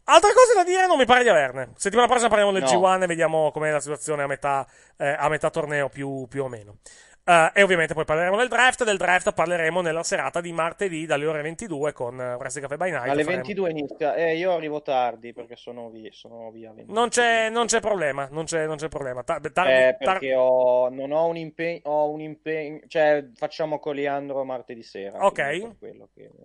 Altre 0.07 0.35
cose 0.35 0.53
da 0.55 0.65
dire 0.65 0.87
non 0.87 0.99
mi 0.99 1.07
pare 1.07 1.23
di 1.23 1.31
averne. 1.31 1.71
Settimana 1.77 2.07
prossima 2.07 2.29
parliamo 2.29 2.53
del 2.53 2.63
No. 2.65 2.69
G1 2.69 3.05
e 3.05 3.07
vediamo 3.07 3.51
com'è 3.53 3.71
la 3.71 3.81
situazione 3.81 4.23
a 4.23 4.27
metà, 4.27 4.67
eh, 4.99 5.17
a 5.19 5.31
metà 5.31 5.49
torneo 5.49 5.89
più, 5.89 6.27
più 6.29 6.45
o 6.45 6.49
meno. 6.49 6.77
Eh, 7.27 7.51
e 7.55 7.63
ovviamente 7.63 7.95
poi 7.95 8.05
parleremo 8.05 8.37
del 8.37 8.49
draft. 8.49 8.85
Del 8.85 8.99
draft 8.99 9.33
parleremo 9.33 9.81
nella 9.81 10.03
serata 10.03 10.43
di 10.43 10.53
martedì 10.53 11.07
dalle 11.07 11.25
ore 11.25 11.41
22 11.41 11.93
con 11.95 12.15
uh, 12.19 12.37
Wrestling 12.37 12.67
Cafe 12.69 12.77
by 12.77 12.91
Night. 12.91 13.09
Alle 13.09 13.25
Faremo- 13.25 13.43
22 13.43 13.71
inizia. 13.71 14.15
Eh, 14.15 14.37
io 14.37 14.53
arrivo 14.53 14.83
tardi 14.83 15.33
perché 15.33 15.57
sono 15.57 15.89
via. 15.89 16.11
Sono 16.13 16.51
via 16.51 16.73
Non 16.89 17.09
c'è, 17.09 17.49
non 17.49 17.65
c'è 17.65 17.81
problema, 17.81 18.29
non 18.31 18.45
c'è, 18.45 18.67
non 18.67 18.77
c'è 18.77 18.89
problema. 18.89 19.21
Eh, 19.21 19.53
tar- 19.53 19.97
perché 19.97 20.35
ho, 20.35 20.91
non 20.91 21.13
ho 21.13 21.27
un 21.27 21.37
impegno, 21.39 21.81
ho 21.85 22.11
un 22.11 22.21
impegno, 22.21 22.81
cioè 22.89 23.25
facciamo 23.35 23.79
coliandro 23.79 24.45
martedì 24.45 24.83
sera. 24.83 25.25
Ok. 25.25 25.35
che- 25.35 25.73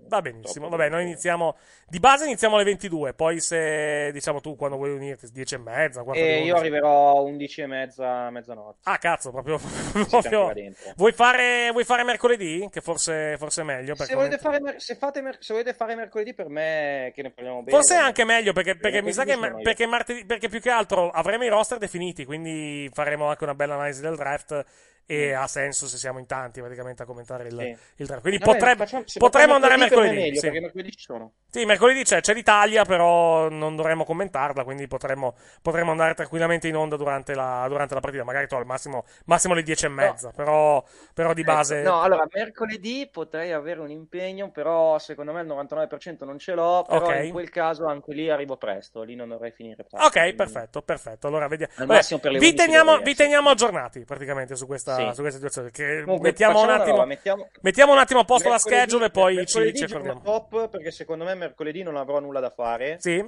Va 0.07 0.21
benissimo. 0.21 0.69
Vabbè, 0.69 0.87
noi 0.87 1.03
iniziamo. 1.03 1.57
Di 1.87 1.99
base 1.99 2.23
iniziamo 2.25 2.55
alle 2.55 2.63
22. 2.63 3.13
Poi, 3.13 3.41
se 3.41 4.11
diciamo 4.13 4.39
tu 4.39 4.55
quando 4.55 4.77
vuoi 4.77 4.91
unirti, 4.91 5.29
10 5.31 5.55
e 5.55 5.57
mezza. 5.57 6.03
quarto 6.03 6.21
di 6.21 6.27
E 6.27 6.35
io 6.35 6.53
11. 6.53 6.59
arriverò 6.59 7.09
a 7.09 7.21
11 7.21 7.61
e 7.61 7.67
mezza, 7.67 8.29
mezzanotte. 8.29 8.79
Ah, 8.83 8.97
cazzo, 8.97 9.31
proprio. 9.31 9.57
Proprio- 10.09 10.53
Vuoi, 10.95 11.11
fare, 11.11 11.69
vuoi 11.71 11.83
fare 11.83 12.03
mercoledì? 12.03 12.67
Che 12.71 12.81
forse, 12.81 13.35
forse 13.37 13.61
è 13.61 13.63
meglio. 13.63 13.95
Se 13.95 14.15
volete, 14.15 14.37
fare, 14.37 14.79
se, 14.79 14.95
fate 14.95 15.21
mer- 15.21 15.37
se 15.39 15.53
volete 15.53 15.73
fare 15.73 15.95
mercoledì 15.95 16.33
per 16.33 16.49
me, 16.49 17.11
che 17.13 17.21
ne 17.21 17.31
parliamo 17.31 17.61
bene. 17.63 17.71
Forse 17.71 17.95
è 17.95 17.99
anche 17.99 18.25
meglio 18.25 18.53
perché, 18.53 18.75
perché 18.75 19.01
mi 19.01 19.13
sa 19.13 19.23
che 19.23 19.37
perché, 19.61 19.85
martedì, 19.85 20.25
perché 20.25 20.49
più 20.49 20.59
che 20.59 20.69
altro 20.69 21.09
avremo 21.09 21.43
i 21.43 21.49
roster 21.49 21.77
definiti, 21.77 22.25
quindi 22.25 22.89
faremo 22.93 23.27
anche 23.27 23.43
una 23.43 23.55
bella 23.55 23.75
analisi 23.75 24.01
del 24.01 24.15
draft 24.15 24.65
e 25.11 25.33
ha 25.33 25.47
senso 25.47 25.87
se 25.87 25.97
siamo 25.97 26.19
in 26.19 26.27
tanti 26.27 26.59
praticamente 26.61 27.01
a 27.01 27.05
commentare 27.05 27.47
il, 27.47 27.55
Mm. 27.55 27.57
Sì. 27.59 27.77
il 27.97 28.05
draft. 28.05 28.21
Quindi 28.21 28.37
Vabbè, 28.39 28.51
potrebbe- 28.51 28.85
facciamo- 28.85 29.03
potremmo 29.17 29.53
andare 29.55 29.75
mercoledì. 29.77 30.15
meglio, 30.15 30.39
sì. 30.39 30.49
mercoledì 30.51 30.91
ci 30.91 30.99
sono. 30.99 31.31
Sì, 31.49 31.65
mercoledì 31.65 32.03
c'è, 32.03 32.21
c'è 32.21 32.33
l'Italia, 32.35 32.85
però 32.85 33.49
non 33.49 33.75
dovremmo 33.75 34.03
commentarla, 34.05 34.63
quindi 34.63 34.85
potremmo, 34.87 35.35
potremmo 35.63 35.89
andare 35.89 36.13
tranquillamente 36.13 36.67
in 36.67 36.75
onda 36.75 36.95
durante 36.95 37.33
la, 37.33 37.65
durante 37.67 37.95
la 37.95 37.99
partita. 38.01 38.23
Magari 38.23 38.47
tu 38.47 38.53
al 38.53 38.67
massimo, 38.67 39.03
massimo 39.25 39.55
le 39.55 39.63
10 39.63 39.85
e 39.85 39.89
mezza, 39.89 40.31
però, 40.31 40.83
però 41.13 41.33
di 41.33 41.43
base... 41.43 41.79
Ecco, 41.79 41.89
no, 41.89 42.01
allora 42.03 42.27
mercoledì 42.31 43.09
potrei 43.11 43.51
avere 43.51 43.79
un 43.79 43.89
impegno, 43.89 44.51
però 44.51 44.99
secondo 44.99 45.33
me 45.33 45.41
il 45.41 45.47
99% 45.47 46.23
non 46.25 46.37
ce 46.37 46.53
l'ho. 46.53 46.85
Però 46.87 47.05
Ok. 47.07 47.23
in 47.23 47.31
quel 47.31 47.49
caso 47.49 47.87
anche 47.87 48.13
lì 48.13 48.29
arrivo 48.29 48.57
presto, 48.57 49.01
lì 49.01 49.15
non 49.15 49.29
dovrei 49.29 49.51
finire 49.51 49.83
presto. 49.83 50.05
Ok, 50.05 50.11
quindi- 50.13 50.35
perfetto, 50.35 50.81
perfetto. 50.83 51.25
Allora 51.27 51.47
vediamo. 51.47 51.71
Al 51.77 51.87
Vabbè, 51.87 52.01
vi, 52.03 52.27
11 52.35 52.53
teniamo, 52.53 52.97
vi 52.99 53.15
teniamo 53.15 53.49
aggiornati 53.49 54.05
praticamente 54.05 54.55
su 54.55 54.67
questa, 54.67 54.97
Sì. 55.07 55.13
su 55.15 55.21
questa 55.21 55.37
situazione. 55.39 55.71
Che 55.71 56.01
Comunque, 56.03 56.29
mettiamo, 56.29 56.61
un 56.61 56.69
attimo, 56.69 56.91
roba, 56.95 57.05
mettiamo- 57.05 57.47
mettiamo 57.61 57.91
un 57.93 57.97
attimo 57.99 58.19
a 58.19 58.25
posto 58.25 58.49
la 58.49 58.57
schedule 58.57 59.05
e 59.05 59.09
poi 59.09 59.45
ci, 59.45 59.73
ci 59.73 59.83
accordiamo. 59.85 60.21
top 60.21 60.69
perché 60.69 60.91
secondo 60.91 61.23
me 61.23 61.33
mercoledì 61.35 61.83
non 61.83 61.95
avrò 61.97 62.19
nulla 62.19 62.39
da 62.39 62.49
fare. 62.49 62.97
Sì? 62.99 63.23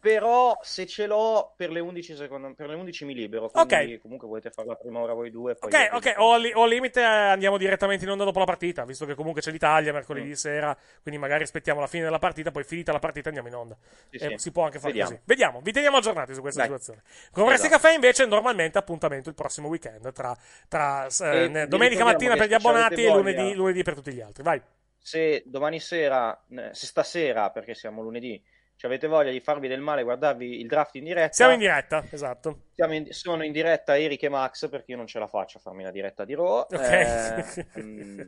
Però 0.00 0.56
se 0.62 0.86
ce 0.86 1.06
l'ho 1.06 1.52
per 1.56 1.70
le 1.70 1.80
11, 1.80 2.14
secondo... 2.14 2.54
per 2.54 2.68
le 2.68 2.76
11 2.76 3.04
mi 3.04 3.14
libero. 3.14 3.48
Quindi 3.50 3.98
comunque 3.98 4.28
volete 4.28 4.50
fare 4.50 4.68
la 4.68 4.76
prima 4.76 5.00
ora 5.00 5.12
voi 5.12 5.30
due. 5.30 5.56
Ok, 5.58 5.88
ok, 5.92 6.14
o 6.18 6.32
al, 6.34 6.50
o 6.54 6.62
al 6.62 6.68
limite 6.68 7.02
andiamo 7.02 7.56
direttamente 7.58 8.04
in 8.04 8.10
onda 8.10 8.22
dopo 8.22 8.38
la 8.38 8.44
partita, 8.44 8.84
visto 8.84 9.06
che 9.06 9.14
comunque 9.14 9.40
c'è 9.42 9.50
l'Italia 9.50 9.90
Mm. 9.90 9.94
mercoledì 9.94 10.36
sera, 10.36 10.76
quindi 11.02 11.20
magari 11.20 11.42
aspettiamo 11.42 11.80
la 11.80 11.88
fine 11.88 12.04
della 12.04 12.18
partita, 12.20 12.50
poi 12.52 12.62
finita 12.62 12.92
la 12.92 13.00
partita 13.00 13.28
andiamo 13.28 13.48
in 13.48 13.54
onda. 13.54 13.76
Sì, 14.10 14.16
Eh, 14.16 14.28
sì. 14.30 14.34
Si 14.38 14.52
può 14.52 14.64
anche 14.64 14.78
fare 14.78 14.92
Vediamo. 14.92 15.10
così. 15.10 15.22
Vediamo, 15.24 15.60
vi 15.62 15.72
teniamo 15.72 15.96
aggiornati 15.96 16.32
su 16.34 16.40
questa 16.40 16.60
Dai. 16.66 16.68
situazione. 16.70 17.02
Con 17.32 17.50
Esatto. 17.52 17.68
Caffè 17.68 17.92
invece 17.94 18.24
normalmente 18.26 18.78
appuntamento 18.78 19.28
il 19.28 19.34
prossimo 19.34 19.66
weekend, 19.68 20.12
tra, 20.12 20.36
tra, 20.68 21.06
eh, 21.06 21.66
domenica 21.66 22.04
mattina 22.04 22.36
per 22.36 22.48
gli 22.48 22.54
abbonati 22.54 23.04
e 23.04 23.12
lunedì, 23.12 23.54
lunedì 23.54 23.82
per 23.82 23.94
tutti 23.94 24.12
gli 24.12 24.20
altri. 24.20 24.42
Vai. 24.44 24.62
se 25.00 25.42
domani 25.46 25.80
sera, 25.80 26.38
se 26.72 26.86
stasera, 26.86 27.50
perché 27.50 27.74
siamo 27.74 28.02
lunedì, 28.02 28.40
ci 28.78 28.86
avete 28.86 29.08
voglia 29.08 29.32
di 29.32 29.40
farvi 29.40 29.66
del 29.66 29.80
male, 29.80 30.04
guardarvi 30.04 30.60
il 30.60 30.68
draft 30.68 30.94
in 30.94 31.02
diretta. 31.02 31.32
Siamo 31.32 31.54
in 31.54 31.58
diretta, 31.58 32.04
esatto. 32.12 32.66
siamo 32.76 32.94
in- 32.94 33.10
sono 33.10 33.42
in 33.42 33.50
diretta 33.50 33.98
Eric 33.98 34.22
e 34.22 34.28
Max 34.28 34.68
perché 34.68 34.92
io 34.92 34.96
non 34.96 35.08
ce 35.08 35.18
la 35.18 35.26
faccio 35.26 35.58
a 35.58 35.60
farmi 35.60 35.82
la 35.82 35.90
diretta 35.90 36.24
di 36.24 36.34
Raw. 36.34 36.58
Ok. 36.60 36.78
Eh, 36.78 37.66
mm, 37.82 38.20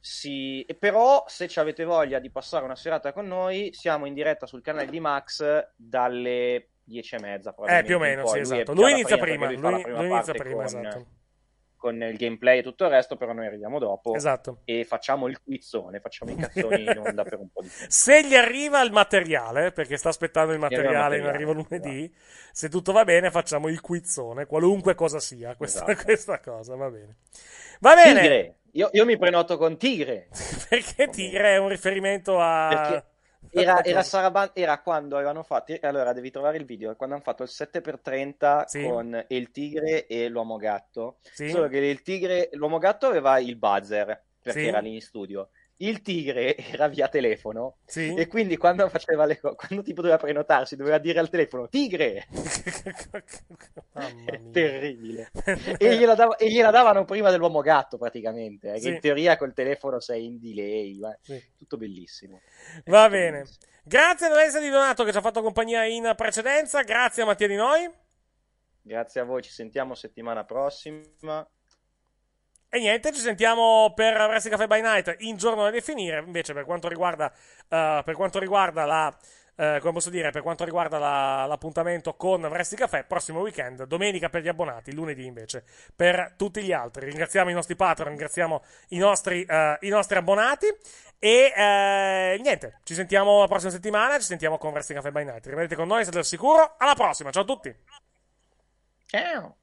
sì, 0.00 0.66
però 0.78 1.24
se 1.26 1.46
ci 1.46 1.58
avete 1.58 1.84
voglia 1.84 2.20
di 2.20 2.30
passare 2.30 2.64
una 2.64 2.74
serata 2.74 3.12
con 3.12 3.26
noi, 3.26 3.68
siamo 3.74 4.06
in 4.06 4.14
diretta 4.14 4.46
sul 4.46 4.62
canale 4.62 4.88
di 4.88 4.98
Max 4.98 5.44
dalle 5.76 6.68
10 6.82 7.14
e 7.14 7.20
mezza. 7.20 7.54
Eh, 7.66 7.82
più 7.82 7.96
o 7.96 7.98
meno, 7.98 8.26
sì, 8.26 8.38
esatto. 8.38 8.72
Lui 8.72 8.92
inizia 8.92 9.18
prima, 9.18 9.46
prima, 9.46 9.68
lui 9.68 9.72
lui, 9.74 9.82
prima 9.82 9.98
lui 9.98 10.10
inizia 10.10 10.32
prima, 10.32 10.54
con- 10.54 10.64
esatto. 10.64 11.06
Con 11.84 12.02
il 12.02 12.16
gameplay 12.16 12.60
e 12.60 12.62
tutto 12.62 12.84
il 12.84 12.90
resto, 12.90 13.14
però 13.14 13.34
noi 13.34 13.44
arriviamo 13.44 13.78
dopo 13.78 14.14
Esatto. 14.14 14.62
e 14.64 14.86
facciamo 14.86 15.26
il 15.26 15.42
quizzone, 15.42 16.00
facciamo 16.00 16.30
i 16.30 16.36
cazzoni 16.36 16.84
in 16.84 16.98
onda 16.98 17.24
per 17.24 17.38
un 17.38 17.50
po' 17.50 17.60
di 17.60 17.68
tempo. 17.68 17.84
Se 17.92 18.26
gli 18.26 18.34
arriva 18.34 18.80
il 18.80 18.90
materiale, 18.90 19.70
perché 19.70 19.98
sta 19.98 20.08
aspettando 20.08 20.54
il 20.54 20.58
materiale, 20.58 21.18
in 21.18 21.26
arrivo 21.26 21.52
lunedì, 21.52 22.10
se 22.52 22.70
tutto 22.70 22.92
va 22.92 23.04
bene 23.04 23.30
facciamo 23.30 23.68
il 23.68 23.82
quizzone, 23.82 24.46
qualunque 24.46 24.94
cosa 24.94 25.20
sia 25.20 25.54
questa, 25.56 25.84
Esatto. 25.84 26.00
questa 26.04 26.40
cosa, 26.40 26.74
va 26.74 26.88
bene. 26.88 27.16
Va 27.80 27.94
bene, 27.94 28.20
Tigre, 28.20 28.54
io, 28.72 28.88
io 28.92 29.04
mi 29.04 29.18
prenoto 29.18 29.58
con 29.58 29.76
Tigre. 29.76 30.28
perché 30.70 31.08
Tigre 31.08 31.50
è 31.50 31.58
un 31.58 31.68
riferimento 31.68 32.40
a... 32.40 32.68
Perché 32.68 33.04
era, 33.54 33.82
era, 33.84 34.02
Saraban- 34.02 34.50
era 34.52 34.80
quando 34.80 35.16
avevano 35.16 35.42
fatto. 35.42 35.74
Allora, 35.82 36.12
devi 36.12 36.30
trovare 36.30 36.56
il 36.58 36.64
video. 36.64 36.94
Quando 36.96 37.14
hanno 37.14 37.24
fatto 37.24 37.42
il 37.42 37.48
7x30 37.50 38.64
Sì. 38.66 38.82
con 38.82 39.24
il 39.28 39.50
tigre 39.50 40.06
e 40.06 40.28
l'uomo 40.28 40.56
gatto. 40.56 41.18
Sì. 41.32 41.48
Solo 41.50 41.68
che 41.68 41.78
il 41.78 42.02
tigre, 42.02 42.48
l'uomo 42.52 42.78
gatto 42.78 43.06
aveva 43.06 43.38
il 43.38 43.56
buzzer 43.56 44.22
perché 44.42 44.60
Sì. 44.60 44.66
era 44.66 44.80
lì 44.80 44.94
in 44.94 45.00
studio. 45.00 45.48
Il 45.78 46.00
tigre 46.02 46.56
era 46.56 46.86
via 46.88 47.08
telefono 47.08 47.78
Sì. 47.84 48.14
e 48.14 48.26
quindi 48.28 48.56
quando 48.56 48.88
faceva 48.88 49.24
le 49.24 49.40
cose, 49.40 49.56
quando 49.56 49.82
tipo 49.82 50.00
doveva 50.02 50.18
prenotarsi, 50.20 50.76
doveva 50.76 50.98
dire 50.98 51.18
al 51.18 51.28
telefono 51.28 51.68
tigre. 51.68 52.26
Terribile. 54.52 55.30
e, 55.78 55.96
gliela 55.96 56.14
dava- 56.14 56.36
e 56.36 56.50
gliela 56.50 56.70
davano 56.70 57.04
prima 57.04 57.30
dell'uomo 57.30 57.60
gatto 57.60 57.98
praticamente, 57.98 58.70
eh, 58.70 58.74
che 58.74 58.80
Sì. 58.80 58.88
in 58.88 59.00
teoria 59.00 59.36
col 59.36 59.52
telefono 59.52 60.00
sei 60.00 60.26
in 60.26 60.38
delay, 60.38 60.98
ma- 60.98 61.16
Sì. 61.20 61.42
tutto 61.56 61.76
bellissimo. 61.76 62.40
Va 62.86 63.08
bene. 63.08 63.44
Grazie 63.84 64.26
ad 64.26 64.32
Alessia 64.32 64.60
Di 64.60 64.70
Donato 64.70 65.04
che 65.04 65.12
ci 65.12 65.18
ha 65.18 65.20
fatto 65.20 65.42
compagnia 65.42 65.84
in 65.84 66.12
precedenza. 66.16 66.82
Grazie 66.82 67.22
a 67.22 67.26
Mattia 67.26 67.46
Di 67.48 67.56
Noi. 67.56 67.90
Grazie 68.80 69.20
a 69.20 69.24
voi, 69.24 69.42
ci 69.42 69.50
sentiamo 69.50 69.94
settimana 69.94 70.44
prossima. 70.44 71.46
E 72.74 72.80
niente, 72.80 73.12
ci 73.12 73.20
sentiamo 73.20 73.92
per 73.94 74.14
Wrestling 74.16 74.56
Cafe 74.56 74.66
by 74.66 74.80
Night 74.80 75.14
in 75.20 75.36
giorno 75.36 75.62
da 75.62 75.70
definire. 75.70 76.18
Invece, 76.18 76.52
per 76.54 76.64
quanto 76.64 76.88
riguarda, 76.88 77.32
eh, 77.68 78.02
per 78.04 78.14
quanto 78.16 78.40
riguarda 78.40 78.84
la. 78.84 79.16
eh, 79.56 79.78
come 79.80 79.92
posso 79.92 80.10
dire, 80.10 80.32
per 80.32 80.42
quanto 80.42 80.64
riguarda 80.64 80.98
la- 80.98 81.46
l'appuntamento 81.46 82.14
con 82.16 82.42
Wrestling 82.44 82.80
Cafe, 82.82 83.04
prossimo 83.04 83.38
weekend, 83.38 83.84
domenica 83.84 84.28
per 84.28 84.42
gli 84.42 84.48
abbonati, 84.48 84.92
lunedì 84.92 85.24
invece 85.26 85.62
per 85.94 86.34
tutti 86.36 86.60
gli 86.62 86.72
altri. 86.72 87.04
Ringraziamo 87.06 87.48
i 87.50 87.52
nostri 87.52 87.76
patron, 87.76 88.08
ringraziamo 88.08 88.64
i 88.88 88.98
nostri, 88.98 89.44
eh, 89.44 89.76
i 89.82 89.88
nostri 89.90 90.16
abbonati. 90.18 90.66
E 91.20 91.52
niente, 92.40 92.80
ci 92.82 92.94
sentiamo 92.94 93.38
la 93.38 93.46
prossima 93.46 93.70
settimana. 93.70 94.18
Ci 94.18 94.24
sentiamo 94.26 94.58
con 94.58 94.72
Wrestling 94.72 95.00
Cafe 95.00 95.12
by 95.12 95.24
Night. 95.24 95.46
Rimanete 95.46 95.76
con 95.76 95.86
noi, 95.86 96.02
siete 96.02 96.18
al 96.18 96.24
sicuro. 96.24 96.74
Alla 96.78 96.94
prossima, 96.94 97.30
ciao 97.30 97.42
a 97.42 97.46
tutti. 97.46 97.72
Ciao. 99.06 99.56